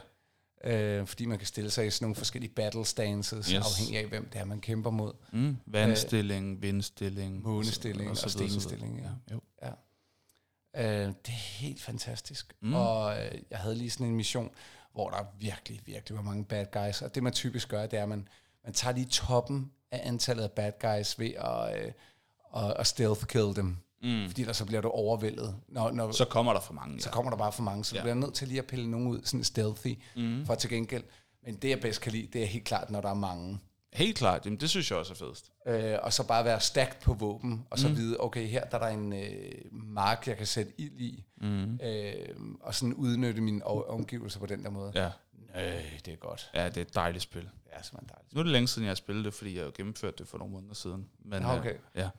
Øh, 0.64 1.08
fordi 1.08 1.26
man 1.26 1.38
kan 1.38 1.48
stille 1.48 1.70
sig 1.70 1.88
i 1.88 1.90
sådan 1.90 2.04
nogle 2.06 2.16
forskellige 2.16 2.54
battle 2.54 2.86
stances, 2.86 3.48
Yes. 3.48 3.66
afhængig 3.66 3.98
af, 4.00 4.06
hvem 4.08 4.30
det 4.30 4.42
er, 4.42 4.46
man 4.46 4.62
kæmper 4.62 4.90
mod. 4.90 5.14
mm. 5.32 5.58
vandstilling, 5.66 6.62
vindstilling. 6.62 7.44
månestilling 7.44 8.10
og 8.10 8.16
videre. 8.16 8.30
stenstilling, 8.30 9.00
ja. 9.00 9.10
Ja, 9.62 9.68
jo. 9.68 9.74
Øh, 10.76 11.08
det 11.08 11.28
er 11.28 11.32
helt 11.32 11.82
fantastisk. 11.82 12.54
Mm. 12.62 12.74
Og 12.74 13.26
øh, 13.26 13.32
jeg 13.50 13.60
havde 13.60 13.76
lige 13.76 13.90
sådan 13.90 14.08
en 14.08 14.16
mission, 14.16 14.52
hvor 14.94 15.10
der 15.10 15.26
virkelig, 15.40 15.82
virkelig 15.86 16.18
var 16.18 16.24
mange 16.24 16.46
bad 16.46 16.66
guys. 16.72 17.02
Og 17.02 17.16
det 17.16 17.24
man 17.24 17.34
typisk 17.34 17.70
gør, 17.70 17.86
det 17.86 18.00
er, 18.00 18.04
at 18.04 18.10
man, 18.10 18.28
man 18.64 18.74
tager 18.74 18.94
lige 18.96 19.06
toppen 19.06 19.72
af 19.92 20.02
antallet 20.04 20.44
af 20.44 20.52
bad 20.52 20.72
guys 20.82 21.20
ved 21.20 21.32
at, 21.34 21.78
øh, 21.86 21.92
at, 22.56 22.74
at 22.80 22.88
stealth 22.88 23.26
kill 23.26 23.56
dem. 23.56 23.78
Mm. 24.04 24.28
Fordi 24.30 24.44
der 24.44 24.54
så 24.54 24.66
bliver 24.66 24.82
du 24.82 24.88
overvældet. 24.90 25.56
Når, 25.68 25.92
når, 25.92 26.12
Så 26.12 26.26
kommer 26.26 26.54
der 26.54 26.60
for 26.60 26.74
mange, 26.74 27.02
så 27.02 27.10
ja. 27.10 27.14
kommer 27.14 27.30
der 27.30 27.38
bare 27.38 27.52
for 27.52 27.64
mange, 27.64 27.86
så 27.86 27.96
Ja. 27.96 28.00
du 28.02 28.04
bliver 28.04 28.16
nødt 28.16 28.34
til 28.34 28.48
lige 28.48 28.60
at 28.60 28.66
pille 28.68 28.92
nogen 28.92 29.08
ud, 29.08 29.22
sådan 29.24 29.44
stealthy, 29.44 29.98
Mm. 30.16 30.46
for 30.46 30.56
til 30.56 30.70
gengæld. 30.70 31.04
Men 31.46 31.56
det, 31.56 31.70
jeg 31.70 31.80
bedst 31.82 32.02
kan 32.02 32.12
lide, 32.12 32.28
det 32.34 32.42
er 32.42 32.46
helt 32.46 32.66
klart, 32.66 32.90
når 32.92 33.02
der 33.02 33.10
er 33.10 33.14
mange. 33.14 33.60
Helt 33.94 34.18
klart, 34.18 34.46
jamen, 34.46 34.60
det 34.60 34.70
synes 34.70 34.92
jeg 34.92 35.00
også 35.00 35.14
er 35.14 35.18
fedest. 35.18 35.52
Øh, 35.68 35.98
og 36.04 36.14
så 36.14 36.28
bare 36.28 36.46
være 36.46 36.60
stærkt 36.62 37.00
på 37.00 37.14
våben, 37.14 37.66
og 37.70 37.80
så 37.80 37.88
mm. 37.90 37.96
vide, 37.98 38.18
okay, 38.20 38.48
her 38.48 38.66
der 38.66 38.78
er 38.78 38.82
der 38.82 38.88
en 38.88 39.14
øh, 39.14 39.52
mark, 39.72 40.28
jeg 40.28 40.38
kan 40.38 40.48
sætte 40.48 40.72
ild 40.78 41.00
i, 41.02 41.24
Mm. 41.42 41.80
øh, 41.84 42.14
og 42.62 42.76
sådan 42.76 42.94
udnytte 42.94 43.42
mine 43.42 43.64
o- 43.66 43.90
omgivelser 43.90 44.40
på 44.40 44.46
den 44.46 44.64
der 44.64 44.70
måde. 44.70 44.92
Ja. 44.96 45.06
Øh, 45.56 46.00
det 46.06 46.14
er 46.14 46.18
godt. 46.18 46.50
ja, 46.56 46.66
det 46.70 46.78
er 46.78 46.82
et 46.82 46.96
dejligt 46.96 47.24
spil. 47.24 47.42
Det 47.42 47.50
er 47.72 47.82
simpelthen 47.82 48.10
dejligt. 48.10 48.34
Nu 48.34 48.40
er 48.40 48.44
det 48.44 48.52
længe 48.52 48.68
siden, 48.68 48.86
jeg 48.86 48.90
har 48.90 48.96
spillet 48.96 49.26
det, 49.26 49.34
fordi 49.34 49.56
jeg 49.58 49.64
har 49.64 49.72
gennemført 49.72 50.20
det 50.20 50.28
for 50.28 50.38
nogle 50.38 50.54
måneder 50.54 50.74
siden. 50.74 51.10
Men, 51.26 51.42
Nå, 51.42 51.48
okay. 51.48 51.70
øh, 51.74 51.80
ja. 51.96 52.10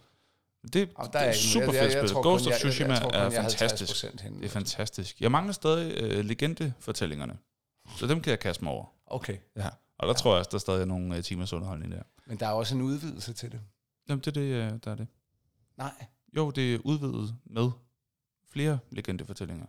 Det, 0.72 0.90
Og 0.94 1.12
det 1.12 1.22
er 1.22 1.30
et 1.30 1.36
super 1.36 1.72
fedt 1.72 1.92
spil. 1.92 2.14
Ghost 2.14 2.46
of 2.46 2.52
Tsushima 2.52 2.94
jeg, 2.94 3.02
jeg, 3.02 3.12
jeg 3.12 3.32
tror, 3.32 3.38
er 3.38 3.42
fantastisk. 3.42 4.04
50% 4.04 4.22
henne. 4.22 4.38
Det 4.38 4.44
er 4.44 4.48
fantastisk. 4.48 5.20
Jeg 5.20 5.30
mangler 5.30 5.52
stadig 5.52 6.02
øh, 6.02 6.24
legendefortællingerne. 6.24 7.38
Så 7.96 8.06
dem 8.06 8.20
kan 8.20 8.30
jeg 8.30 8.40
kaste 8.40 8.64
mig 8.64 8.72
over. 8.72 8.86
Okay. 9.06 9.38
Ja. 9.56 9.68
Og 9.98 10.06
der 10.06 10.08
ja. 10.08 10.12
tror 10.12 10.30
jeg 10.32 10.38
også, 10.38 10.48
der 10.50 10.56
er 10.56 10.60
stadig 10.60 10.86
nogle 10.86 11.16
øh, 11.16 11.22
timers 11.22 11.52
underholdning 11.52 11.92
der. 11.92 12.02
Men 12.26 12.40
der 12.40 12.46
er 12.46 12.50
også 12.52 12.74
en 12.74 12.82
udvidelse 12.82 13.32
til 13.32 13.52
det. 13.52 13.60
Jamen, 14.08 14.20
det 14.20 14.26
er 14.26 14.30
det, 14.32 14.40
øh, 14.40 14.78
der 14.84 14.90
er 14.90 14.94
det. 14.94 15.06
Nej. 15.76 16.06
Jo, 16.36 16.50
det 16.50 16.74
er 16.74 16.78
udvidet 16.84 17.34
med 17.44 17.70
flere 18.48 18.78
legendefortællinger. 18.90 19.66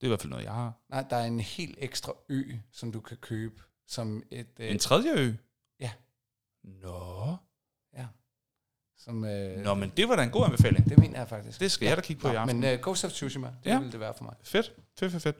Det 0.00 0.02
er 0.02 0.06
i 0.06 0.08
hvert 0.08 0.20
fald 0.20 0.30
noget, 0.30 0.44
jeg 0.44 0.52
har. 0.54 0.72
Nej, 0.88 1.06
der 1.10 1.16
er 1.16 1.24
en 1.24 1.40
helt 1.40 1.74
ekstra 1.78 2.12
ø, 2.28 2.42
som 2.72 2.92
du 2.92 3.00
kan 3.00 3.16
købe 3.16 3.62
som 3.86 4.22
et... 4.30 4.46
Øh, 4.60 4.70
En 4.70 4.78
tredje 4.78 5.12
ø? 5.12 5.32
Ja. 5.80 5.90
Nå. 6.64 7.36
ja. 7.94 8.06
Som, 9.04 9.24
øh, 9.24 9.64
Nå, 9.64 9.74
men 9.74 9.92
det 9.96 10.08
var 10.08 10.16
da 10.16 10.22
en 10.22 10.30
god 10.30 10.44
anbefaling. 10.44 10.88
Det 10.90 10.98
mener 10.98 11.18
jeg 11.18 11.28
faktisk. 11.28 11.60
Det 11.60 11.70
skal 11.70 11.86
jeg 11.88 11.96
da 11.96 12.02
kigge 12.02 12.22
på 12.22 12.28
i 12.28 12.32
Nå, 12.32 12.38
aften. 12.38 12.60
Men 12.60 12.74
uh, 12.74 12.80
Ghost 12.80 13.04
of 13.04 13.10
Tsushima, 13.10 13.46
det 13.46 13.54
Ja. 13.66 13.70
ja. 13.70 13.78
ville 13.78 13.92
det 13.92 14.00
være 14.00 14.12
for 14.16 14.24
mig. 14.24 14.34
Fedt, 14.44 14.72
fedt, 14.98 15.12
fedt, 15.12 15.22
fedt. 15.22 15.36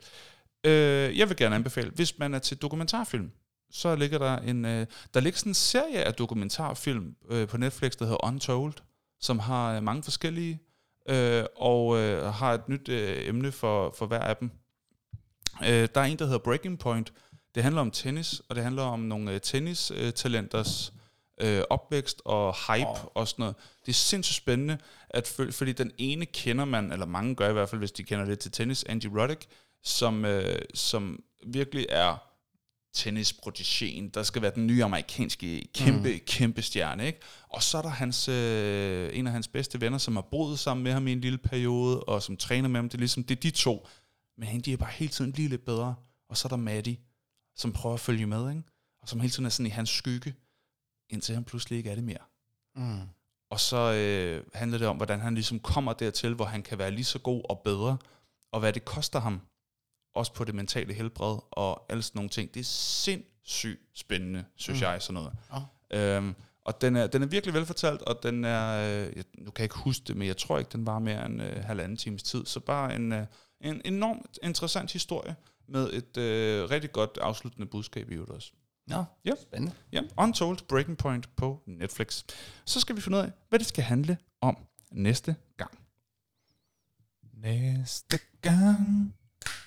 Øh, 0.65 1.19
jeg 1.19 1.29
vil 1.29 1.37
gerne 1.37 1.55
anbefale, 1.55 1.91
hvis 1.91 2.19
man 2.19 2.35
er 2.35 2.39
til 2.39 2.57
dokumentarfilm, 2.57 3.31
så 3.71 3.95
ligger 3.97 4.19
der 4.19 4.37
en, 4.39 4.65
øh, 4.65 4.87
der 5.15 5.21
ligger 5.21 5.39
sådan 5.39 5.51
en 5.51 5.55
serie 5.55 6.05
af 6.05 6.15
dokumentarfilm 6.15 7.17
øh, 7.31 7.49
på 7.49 7.57
Netflix, 7.57 7.93
der 7.93 8.05
hedder 8.05 8.25
Untold, 8.25 8.73
som 9.21 9.39
har 9.39 9.77
øh, 9.77 9.83
mange 9.83 10.03
forskellige, 10.03 10.61
øh, 11.09 11.45
og 11.57 11.99
øh, 11.99 12.25
har 12.35 12.53
et 12.55 12.69
nyt 12.69 12.89
øh, 12.89 13.29
emne 13.29 13.53
for, 13.53 13.95
for 13.99 14.07
hver 14.07 14.19
af 14.21 14.37
dem. 14.37 14.51
Øh, 15.63 15.89
der 15.95 16.01
er 16.01 16.05
en, 16.05 16.19
der 16.19 16.25
hedder 16.25 16.39
Breaking 16.39 16.79
Point. 16.79 17.13
Det 17.55 17.63
handler 17.63 17.81
om 17.81 17.91
tennis, 17.91 18.43
og 18.49 18.55
det 18.57 18.65
handler 18.65 18.83
om 18.83 19.01
nogle 19.01 19.33
øh, 19.33 19.41
tennis-talenters 19.41 20.93
øh, 21.41 21.63
opvækst 21.71 22.23
og 22.25 22.55
hype 22.67 22.89
Åh. 22.89 23.05
og 23.15 23.29
sådan 23.29 23.43
noget. 23.43 23.57
Det 23.87 23.89
er 23.89 23.95
sindssygt 23.95 24.37
spændende, 24.37 24.79
at 25.11 25.27
føl- 25.27 25.53
fordi 25.53 25.73
den 25.73 25.93
ene 25.99 26.27
kender 26.27 26.65
man, 26.65 26.93
eller 26.93 27.07
mange 27.07 27.35
gør 27.35 27.51
i 27.51 27.53
hvert 27.53 27.69
fald, 27.69 27.79
hvis 27.79 27.93
de 27.93 28.03
kender 28.03 28.25
lidt 28.25 28.41
til 28.41 28.53
tennis, 28.53 28.85
Andy 28.85 29.07
Roddick, 29.07 29.47
som, 29.83 30.25
øh, 30.25 30.63
som 30.75 31.23
virkelig 31.47 31.87
er 31.89 32.17
tennisprotegeen, 32.93 34.09
der 34.09 34.23
skal 34.23 34.43
være 34.43 34.53
den 34.55 34.67
nye 34.67 34.85
amerikanske 34.85 35.69
kæmpe, 35.75 36.13
mm. 36.13 36.21
kæmpe 36.27 36.63
stjerne, 36.63 37.07
ikke? 37.07 37.21
Og 37.49 37.63
så 37.63 37.79
er 37.79 37.83
der 37.83 37.89
hans, 37.89 38.29
øh, 38.29 39.11
en 39.19 39.27
af 39.27 39.33
hans 39.33 39.49
bedste 39.49 39.81
venner, 39.81 39.99
som 39.99 40.17
har 40.17 40.27
boet 40.31 40.59
sammen 40.59 40.85
med 40.85 40.93
ham 40.93 41.07
i 41.07 41.13
en 41.13 41.21
lille 41.21 41.39
periode, 41.39 42.01
og 42.01 42.23
som 42.23 42.37
træner 42.37 42.69
med 42.69 42.81
ham. 42.81 42.89
Det 42.89 42.95
er 42.95 42.99
ligesom, 42.99 43.25
det 43.25 43.37
er 43.37 43.41
de 43.41 43.51
to. 43.51 43.89
Men 44.39 44.49
han, 44.49 44.61
de 44.61 44.73
er 44.73 44.77
bare 44.77 44.91
hele 44.93 45.11
tiden 45.11 45.33
blive 45.33 45.49
lidt 45.49 45.65
bedre. 45.65 45.95
Og 46.29 46.37
så 46.37 46.49
er 46.49 46.51
der 46.51 46.57
Maddie, 46.57 46.97
som 47.57 47.73
prøver 47.73 47.95
at 47.95 48.01
følge 48.01 48.27
med, 48.27 48.51
ikke? 48.51 48.63
Og 49.03 49.09
som 49.09 49.21
hele 49.21 49.31
tiden 49.31 49.47
er 49.47 49.51
sådan 49.51 49.67
i 49.67 49.71
hans 49.71 49.91
skygge, 49.91 50.35
indtil 51.11 51.35
han 51.35 51.45
pludselig 51.45 51.77
ikke 51.77 51.91
er 51.91 51.95
det 51.95 52.05
mere. 52.05 52.25
Mm. 52.77 53.09
Og 53.51 53.61
så 53.61 53.93
øh, 53.93 54.45
handler 54.55 54.79
det 54.79 54.87
om, 54.87 54.97
hvordan 54.97 55.21
han 55.21 55.35
ligesom 55.35 55.61
kommer 55.61 55.93
dertil, 55.93 56.35
hvor 56.35 56.45
han 56.45 56.63
kan 56.63 56.79
være 56.79 56.91
lige 56.91 57.05
så 57.05 57.19
god 57.19 57.43
og 57.49 57.61
bedre, 57.65 57.99
og 58.53 58.61
hvad 58.61 58.73
det 58.73 58.85
koster 58.85 59.21
ham, 59.21 59.41
også 60.15 60.33
på 60.33 60.45
det 60.45 60.55
mentale 60.55 60.95
helbred 60.95 61.39
og 61.51 61.87
alle 61.89 62.03
sådan 62.03 62.19
nogle 62.19 62.29
ting. 62.29 62.55
Det 62.55 62.61
er 62.61 62.65
sindssygt 62.65 63.81
spændende, 63.95 64.45
synes 64.57 64.81
mm. 64.81 64.87
jeg, 64.87 65.03
sådan 65.03 65.15
noget. 65.15 65.33
Ja. 65.93 66.17
Øhm, 66.17 66.35
og 66.65 66.81
den 66.81 66.97
er, 66.97 67.07
den 67.07 67.23
er 67.23 67.27
virkelig 67.27 67.55
velfortalt, 67.55 68.03
og 68.03 68.23
den 68.23 68.45
er, 68.45 68.69
øh, 68.77 69.17
jeg, 69.17 69.25
nu 69.39 69.51
kan 69.51 69.63
jeg 69.63 69.65
ikke 69.65 69.79
huske 69.79 70.05
det, 70.07 70.17
men 70.17 70.29
jeg 70.29 70.37
tror 70.37 70.59
ikke, 70.59 70.73
den 70.73 70.87
var 70.87 70.99
mere 70.99 71.27
end 71.27 71.43
øh, 71.43 71.65
halvanden 71.65 71.97
times 71.97 72.23
tid. 72.23 72.47
Så 72.47 72.61
bare 72.61 72.95
en, 72.95 73.13
øh, 73.13 73.27
en 73.61 73.83
enormt 73.85 74.39
interessant 74.43 74.93
historie 74.93 75.37
med 75.69 75.93
et 75.93 76.17
øh, 76.17 76.71
rigtig 76.71 76.93
godt 76.93 77.19
afsluttende 77.21 77.67
budskab 77.67 78.11
i 78.11 78.15
øvrigt 78.15 78.31
også. 78.31 78.53
Nå, 78.91 79.05
Ja. 79.25 79.33
spændende. 79.43 79.75
Ja, 79.93 80.01
Untold 80.19 80.59
Breaking 80.69 80.99
Point 80.99 81.37
på 81.37 81.63
Netflix. 81.67 82.25
Så 82.65 82.81
skal 82.81 82.97
vi 82.97 83.01
finde 83.01 83.19
ud 83.19 83.23
af, 83.23 83.33
hvad 83.49 83.59
det 83.59 83.67
skal 83.67 83.85
handle 83.85 84.19
om 84.41 84.57
næste 84.93 85.37
gang. 85.57 85.71
Næste 87.35 88.19
gang, 88.43 89.15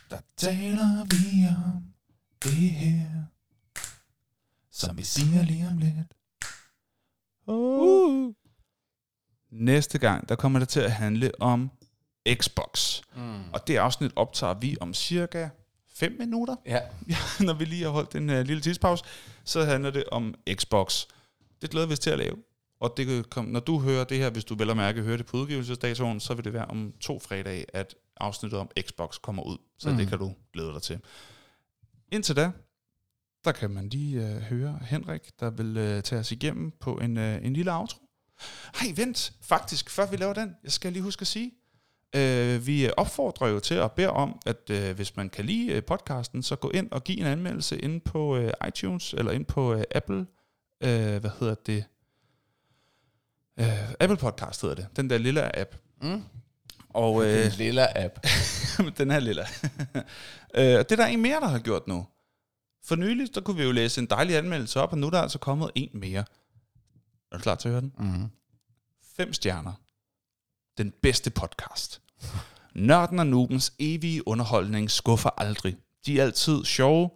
der 0.10 0.20
taler 0.38 1.04
vi 1.06 1.48
om 1.66 1.84
det 2.44 2.52
her, 2.72 3.24
som 4.72 4.98
vi 4.98 5.04
siger 5.04 5.44
lige 5.44 5.68
om 5.68 5.78
lidt. 5.78 6.14
Uh. 7.48 8.34
Næste 9.52 9.98
gang, 10.00 10.30
der 10.30 10.36
kommer 10.36 10.60
det 10.60 10.70
til 10.70 10.80
at 10.80 10.92
handle 10.92 11.32
om 11.40 11.72
Xbox. 12.34 13.02
Mm. 13.16 13.52
Og 13.54 13.68
det 13.68 13.78
afsnit 13.78 14.12
optager 14.16 14.54
vi 14.54 14.78
om 14.82 14.94
cirka 14.94 15.50
5 15.96 16.16
minutter. 16.20 16.56
Ja, 16.66 16.80
Ja, 17.10 17.46
når 17.46 17.54
vi 17.54 17.66
lige 17.66 17.84
har 17.84 17.90
holdt 17.90 18.16
en 18.16 18.30
uh, 18.30 18.40
lille 18.42 18.62
tidspause, 18.62 19.04
så 19.44 19.64
handler 19.64 19.92
det 19.92 20.04
om 20.12 20.36
Xbox. 20.54 21.06
Det 21.62 21.70
glæder 21.70 21.88
vi 21.88 21.94
os 21.94 22.00
til 22.00 22.10
at 22.10 22.18
lave. 22.18 22.36
Og 22.80 22.94
det 22.98 23.06
kan 23.06 23.24
komme, 23.24 23.52
når 23.52 23.60
du 23.60 23.80
hører 23.80 24.04
det 24.04 24.18
her, 24.18 24.30
hvis 24.30 24.46
du 24.46 24.56
vel 24.56 24.70
og 24.70 24.78
mærke 24.78 25.02
hører 25.02 25.18
det 25.18 25.26
på 25.26 25.38
udgivelsesdatoen, 25.38 26.20
så 26.20 26.34
vil 26.34 26.46
det 26.46 26.54
være 26.54 26.66
om 26.66 26.94
to 27.00 27.20
fredage, 27.20 27.76
at 27.76 27.96
afsnittet 28.18 28.60
om 28.60 28.70
Xbox 28.82 29.18
kommer 29.22 29.44
ud. 29.44 29.58
Så 29.78 29.90
mm. 29.90 29.94
Mhm. 29.94 30.00
det 30.02 30.10
kan 30.10 30.20
du 30.20 30.34
glæde 30.54 30.74
dig 30.74 30.82
til. 30.82 31.00
Indtil 32.12 32.36
da, 32.36 32.52
der 33.46 33.52
kan 33.52 33.72
man 33.72 33.90
lige 33.90 34.22
uh, 34.22 34.42
høre 34.42 34.80
Henrik, 34.82 35.22
der 35.40 35.50
vil 35.50 35.78
uh, 35.78 36.02
tage 36.02 36.20
os 36.20 36.32
igennem 36.32 36.72
på 36.80 36.98
en, 36.98 37.18
uh, 37.18 37.24
en 37.46 37.54
lille 37.54 37.74
outro. 37.74 38.00
Hej, 38.80 38.94
vent, 38.96 39.34
faktisk, 39.42 39.90
før 39.90 40.06
vi 40.12 40.16
laver 40.18 40.34
den, 40.34 40.56
jeg 40.64 40.72
skal 40.72 40.94
lige 40.94 41.04
huske 41.04 41.22
at 41.22 41.28
sige, 41.28 41.52
Øh, 42.16 42.68
vi 42.68 42.90
opfordrer 42.98 43.48
jo 43.48 43.60
til 43.60 43.76
at 43.76 43.92
bede 43.92 44.10
om, 44.10 44.40
at 44.46 44.70
øh, 44.70 44.96
hvis 44.96 45.16
man 45.16 45.30
kan 45.30 45.46
lide 45.46 45.72
øh, 45.72 45.84
podcasten, 45.84 46.44
så 46.44 46.56
gå 46.56 46.70
ind 46.70 46.92
og 46.92 47.04
give 47.04 47.20
en 47.20 47.26
anmeldelse 47.26 47.80
ind 47.80 48.02
på 48.02 48.38
øh, 48.38 48.52
iTunes 48.68 49.14
eller 49.14 49.32
ind 49.32 49.46
på 49.46 49.74
øh, 49.74 49.84
Apple. 49.96 50.26
Øh, 50.84 51.18
hvad 51.18 51.32
hedder 51.40 51.56
det? 51.56 51.86
Øh, 53.60 53.92
Apple 54.00 54.18
Podcast 54.18 54.62
hedder 54.62 54.76
det. 54.76 54.88
Den 54.96 55.10
der 55.10 55.18
lille 55.18 55.60
app. 55.60 55.76
mm. 56.02 56.24
Og 56.90 57.26
øh, 57.26 57.46
en 57.46 57.52
lille 57.52 57.98
app. 57.98 58.20
den 58.98 59.12
her 59.12 59.20
lille. 59.20 59.42
øh, 60.56 60.64
det 60.64 60.92
er 60.92 60.96
der 60.96 61.06
en 61.06 61.22
mere, 61.22 61.40
der 61.40 61.48
har 61.48 61.60
gjort 61.60 61.88
nu. 61.88 62.08
For 62.86 62.96
nylig, 62.96 63.36
der 63.36 63.42
kunne 63.42 63.58
vi 63.58 63.64
jo 63.64 63.72
læse 63.72 64.02
en 64.02 64.08
dejlig 64.08 64.38
anmeldelse 64.38 64.82
op, 64.82 64.92
og 64.92 64.98
nu 64.98 65.08
er 65.08 65.12
der 65.12 65.22
altså 65.22 65.40
kommet 65.40 65.72
en 65.76 65.90
mere. 65.94 66.24
Er 67.32 67.38
du 67.38 67.42
klar 67.42 67.56
til 67.56 67.68
at 67.68 67.72
høre 67.72 67.82
den? 67.82 67.94
Mm. 67.98 68.30
Fem 69.18 69.34
stjerner. 69.34 69.74
Den 70.78 70.94
bedste 71.02 71.30
podcast. 71.30 72.03
Nørden 72.76 73.20
og 73.20 73.28
Nubens 73.28 73.74
evige 73.80 74.28
underholdning 74.28 74.92
skuffer 74.92 75.30
aldrig. 75.38 75.76
De 76.06 76.20
er 76.20 76.24
altid 76.24 76.66
sjove, 76.66 77.10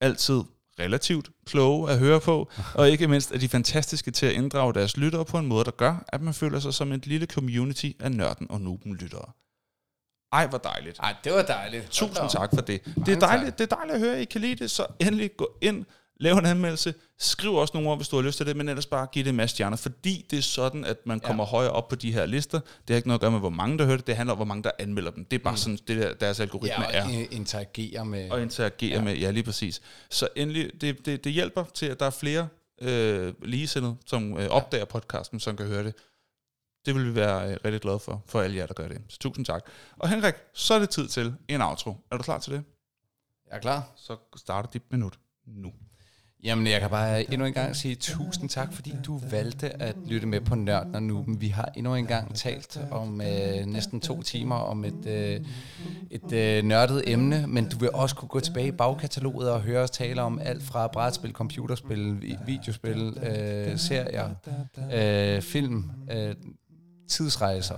altid 0.00 0.42
relativt 0.78 1.30
kloge 1.46 1.90
at 1.90 1.98
høre 1.98 2.20
på, 2.20 2.50
og 2.74 2.90
ikke 2.90 3.08
mindst 3.08 3.32
er 3.32 3.38
de 3.38 3.48
fantastiske 3.48 4.10
til 4.10 4.26
at 4.26 4.32
inddrage 4.32 4.74
deres 4.74 4.96
lyttere 4.96 5.24
på 5.24 5.38
en 5.38 5.46
måde, 5.46 5.64
der 5.64 5.70
gør, 5.70 6.04
at 6.08 6.20
man 6.20 6.34
føler 6.34 6.60
sig 6.60 6.74
som 6.74 6.92
et 6.92 7.06
lille 7.06 7.26
community 7.26 7.90
af 8.00 8.12
Nørden 8.12 8.50
og 8.50 8.60
Nuben 8.60 8.94
lyttere. 8.94 9.32
Ej, 10.32 10.46
hvor 10.46 10.58
dejligt. 10.58 10.98
Ej, 10.98 11.14
det 11.24 11.32
var 11.32 11.42
dejligt. 11.42 11.90
Tusind 11.90 12.30
tak 12.30 12.50
for 12.54 12.60
det. 12.60 12.84
Det 13.06 13.08
er, 13.08 13.18
dejligt, 13.18 13.58
det 13.58 13.72
er 13.72 13.76
dejligt 13.76 13.94
at 13.94 14.00
høre, 14.00 14.14
at 14.14 14.22
I 14.22 14.24
kan 14.24 14.40
lide 14.40 14.54
det, 14.54 14.70
så 14.70 14.86
endelig 15.00 15.36
gå 15.36 15.50
ind, 15.60 15.84
lav 16.20 16.36
en 16.36 16.46
anmeldelse, 16.46 16.94
skriv 17.18 17.54
også 17.54 17.70
nogle 17.74 17.90
ord, 17.90 17.98
hvis 17.98 18.08
du 18.08 18.16
har 18.16 18.22
lyst 18.22 18.36
til 18.36 18.46
det, 18.46 18.56
men 18.56 18.68
ellers 18.68 18.86
bare 18.86 19.06
giv 19.12 19.24
det 19.24 19.30
en 19.30 19.36
masse 19.36 19.54
stjerner, 19.56 19.76
fordi 19.76 20.26
det 20.30 20.38
er 20.38 20.42
sådan, 20.42 20.84
at 20.84 20.96
man 21.06 21.20
kommer 21.20 21.44
Ja. 21.44 21.50
højere 21.50 21.70
op 21.70 21.88
på 21.88 21.94
de 21.96 22.12
her 22.12 22.26
lister. 22.26 22.60
Det 22.60 22.70
har 22.88 22.96
ikke 22.96 23.08
noget 23.08 23.18
at 23.18 23.20
gøre 23.20 23.30
med, 23.30 23.38
hvor 23.40 23.48
mange 23.50 23.78
der 23.78 23.84
hører 23.84 23.96
det, 23.96 24.06
det 24.06 24.16
handler 24.16 24.32
om, 24.32 24.38
hvor 24.38 24.44
mange 24.44 24.62
der 24.62 24.70
anmelder 24.78 25.10
dem. 25.10 25.24
Det 25.24 25.38
er 25.38 25.42
bare 25.44 25.52
mm. 25.52 25.56
sådan, 25.56 25.78
det 25.88 25.96
der, 25.96 26.14
deres 26.14 26.40
algoritme 26.40 26.84
Ja, 26.90 26.98
er. 26.98 27.04
og 27.04 27.10
i- 27.12 27.24
interagere 27.24 28.04
med... 28.04 28.30
Og 28.30 28.42
interagere 28.42 28.90
ja. 28.90 28.96
Ja. 28.96 29.02
med, 29.04 29.16
ja 29.16 29.30
lige 29.30 29.44
præcis. 29.44 29.80
Så 30.10 30.28
endelig, 30.36 30.80
det, 30.80 31.06
det, 31.06 31.24
det 31.24 31.32
hjælper 31.32 31.64
til, 31.64 31.86
at 31.86 32.00
der 32.00 32.06
er 32.06 32.10
flere 32.10 32.48
øh, 32.82 33.34
ligesindede, 33.44 33.96
som 34.06 34.36
øh, 34.38 34.48
opdager 34.48 34.84
podcasten, 34.84 35.40
som 35.40 35.56
kan 35.56 35.66
høre 35.66 35.84
det. 35.84 35.94
Det 36.86 36.94
vil 36.94 37.04
vi 37.06 37.14
være 37.14 37.50
øh, 37.50 37.56
rigtig 37.64 37.80
glade 37.80 37.98
for, 37.98 38.22
for 38.26 38.40
alle 38.40 38.56
jer, 38.56 38.66
der 38.66 38.74
gør 38.74 38.88
det. 38.88 38.98
Så 39.08 39.18
tusind 39.18 39.46
tak. 39.46 39.62
Og 39.98 40.08
Henrik, 40.08 40.34
så 40.54 40.74
er 40.74 40.78
det 40.78 40.90
tid 40.90 41.08
til 41.08 41.34
en 41.48 41.62
outro. 41.62 41.96
Er 42.12 42.16
du 42.16 42.22
klar 42.22 42.38
til 42.38 42.52
det? 42.52 42.62
Jeg 43.50 43.56
er 43.56 43.60
klar. 43.60 43.88
Så 43.96 44.16
starter 44.36 44.68
dit 44.70 44.82
minut 44.90 45.18
nu. 45.46 45.72
Jamen, 46.44 46.66
jeg 46.66 46.80
kan 46.80 46.90
bare 46.90 47.32
endnu 47.32 47.46
en 47.46 47.52
gang 47.52 47.76
sige 47.76 47.94
tusind 47.94 48.48
tak, 48.48 48.72
fordi 48.72 48.94
du 49.06 49.20
valgte 49.30 49.82
at 49.82 49.96
lytte 50.06 50.26
med 50.26 50.40
på 50.40 50.54
Nørden 50.54 50.94
og 50.94 51.02
Nuben. 51.02 51.40
Vi 51.40 51.48
har 51.48 51.72
endnu 51.76 51.94
en 51.94 52.06
gang 52.06 52.34
talt 52.34 52.80
om 52.90 53.20
øh, 53.20 53.66
næsten 53.66 54.00
to 54.00 54.22
timer 54.22 54.54
om 54.56 54.84
et, 54.84 55.06
øh, 55.06 55.40
et 56.10 56.32
øh, 56.32 56.62
nørdet 56.64 57.02
emne, 57.06 57.46
men 57.46 57.68
du 57.68 57.78
vil 57.78 57.90
også 57.92 58.16
kunne 58.16 58.28
gå 58.28 58.40
tilbage 58.40 58.68
i 58.68 58.72
bagkataloget 58.72 59.50
og 59.50 59.60
høre 59.60 59.82
os 59.82 59.90
tale 59.90 60.22
om 60.22 60.38
alt 60.42 60.62
fra 60.62 60.86
brætspil, 60.86 61.32
computerspil, 61.32 62.22
vi- 62.22 62.36
videospil, 62.46 63.16
øh, 63.22 63.78
serier, 63.78 64.28
øh, 65.36 65.42
film, 65.42 65.90
øh, 66.12 66.34
tidsrejser. 67.10 67.74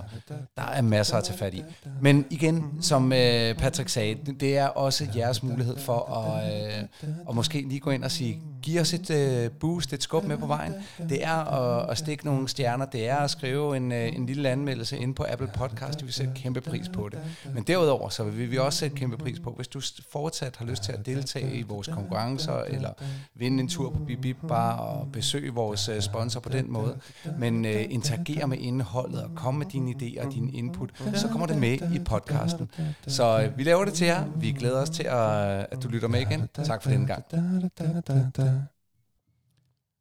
Der 0.57 0.63
er 0.63 0.81
masser 0.81 1.17
at 1.17 1.23
tage 1.23 1.37
fat 1.37 1.53
i. 1.53 1.63
Men 2.01 2.25
igen, 2.29 2.77
som 2.81 3.13
øh, 3.13 3.55
Patrick 3.55 3.89
sagde, 3.89 4.15
det- 4.39 4.53
er 4.57 4.67
også 4.67 5.07
jeres 5.15 5.43
mulighed 5.43 5.77
for 5.77 6.13
at, 6.17 6.65
øh, 6.67 6.83
at 7.29 7.35
måske 7.35 7.61
lige 7.67 7.79
gå 7.79 7.89
ind 7.89 8.03
og 8.03 8.11
sige, 8.11 8.41
giv 8.61 8.81
os 8.81 8.93
et 8.93 9.09
øh, 9.09 9.51
boost, 9.51 9.93
et 9.93 10.03
skub 10.03 10.23
med 10.23 10.37
på 10.37 10.45
vejen. 10.45 10.73
Det 11.09 11.25
er 11.25 11.33
at, 11.33 11.89
at 11.91 11.97
stikke 11.97 12.25
nogle 12.25 12.47
stjerner, 12.47 12.85
det 12.85 13.09
er 13.09 13.15
at 13.17 13.29
skrive 13.29 13.77
en, 13.77 13.91
øh, 13.91 14.15
en 14.15 14.25
lille 14.25 14.49
anmeldelse 14.49 14.97
ind 14.97 15.15
på 15.15 15.25
Apple 15.29 15.49
Podcast, 15.55 15.93
det 15.99 16.05
vil 16.05 16.13
sætte 16.13 16.31
kæmpe 16.35 16.61
pris 16.61 16.89
på 16.93 17.09
det. 17.09 17.19
Men 17.53 17.63
derudover, 17.63 18.09
så 18.09 18.23
vil 18.23 18.51
vi 18.51 18.57
også 18.57 18.79
sætte 18.79 18.95
kæmpe 18.97 19.17
pris 19.17 19.39
på, 19.39 19.53
hvis 19.55 19.67
du 19.67 19.81
fortsat 20.11 20.55
har 20.57 20.65
lyst 20.65 20.83
til 20.83 20.91
at 20.91 21.05
deltage 21.05 21.53
i 21.55 21.61
vores 21.61 21.87
konkurrencer, 21.87 22.53
eller 22.67 22.89
vinde 23.35 23.59
en 23.59 23.67
tur 23.69 23.89
på 23.89 23.99
Bibib 24.07 24.37
Bar 24.47 24.77
og 24.77 25.07
besøge 25.13 25.53
vores 25.53 25.89
øh, 25.89 26.01
sponsor 26.01 26.39
på 26.39 26.49
den 26.49 26.71
måde, 26.71 26.97
men 27.39 27.65
øh, 27.65 27.85
interagere 27.89 28.47
med 28.47 28.57
indholdet 28.57 29.22
og 29.23 29.29
komme 29.35 29.57
med 29.57 29.67
dine 29.67 29.91
idéer 29.91 30.25
og 30.25 30.33
din 30.33 30.53
input, 30.55 30.89
så 31.15 31.27
kommer 31.27 31.47
det 31.47 31.57
med 31.57 31.73
i 31.95 31.99
podcasten. 32.05 32.71
Så 33.07 33.41
øh, 33.41 33.57
vi 33.57 33.63
laver 33.63 33.85
det 33.85 33.93
til 33.93 34.07
jer. 34.07 34.25
Vi 34.35 34.51
glæder 34.51 34.81
os 34.81 34.89
til, 34.89 35.03
at, 35.03 35.67
at 35.71 35.83
du 35.83 35.87
lytter 35.87 36.07
med 36.07 36.21
igen. 36.21 36.49
Tak 36.53 36.83
for 36.83 36.89
denne 36.89 37.07
gang. 37.07 37.25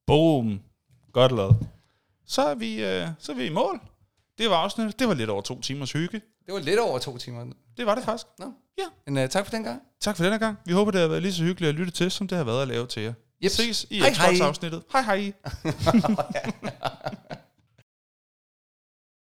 Boom. 0.06 0.60
Godt 1.12 1.32
lavet. 1.32 1.56
Så 2.26 2.42
er 2.42 2.54
vi, 2.54 2.84
øh, 2.84 3.08
så 3.18 3.32
er 3.32 3.36
vi 3.36 3.46
i 3.46 3.50
mål. 3.52 3.80
Det 4.38 4.50
var 4.50 4.56
afsnittet. 4.56 4.98
Det 4.98 5.08
var 5.08 5.14
lidt 5.14 5.30
over 5.30 5.42
to 5.42 5.60
timers 5.60 5.92
hygge. 5.92 6.20
Det 6.46 6.54
var 6.54 6.60
lidt 6.60 6.78
over 6.80 6.98
to 6.98 7.18
timer. 7.18 7.44
Det 7.76 7.86
var 7.86 7.94
det 7.94 8.04
faktisk. 8.04 8.26
Nå. 8.38 8.46
Ja. 8.78 8.84
Men 9.06 9.24
uh, 9.24 9.28
tak 9.30 9.44
for 9.46 9.50
den 9.50 9.64
gang. 9.64 9.80
Tak 10.00 10.16
for 10.16 10.24
denne 10.24 10.38
gang. 10.38 10.58
Vi 10.64 10.72
håber, 10.72 10.90
det 10.90 11.00
har 11.00 11.08
været 11.08 11.22
lige 11.22 11.32
så 11.32 11.42
hyggeligt 11.42 11.68
at 11.68 11.74
lytte 11.74 11.92
til, 11.92 12.10
som 12.10 12.28
det 12.28 12.38
har 12.38 12.44
været 12.44 12.62
at 12.62 12.68
lave 12.68 12.86
til 12.86 13.02
jer. 13.02 13.12
Vi 13.40 13.46
Yep. 13.46 13.50
ses 13.52 13.86
i 13.90 13.98
Hej, 13.98 14.08
hej. 14.10 14.34
Xbox-afsnittet. 14.34 14.82
Hej 14.92 15.02
hej. 15.02 15.32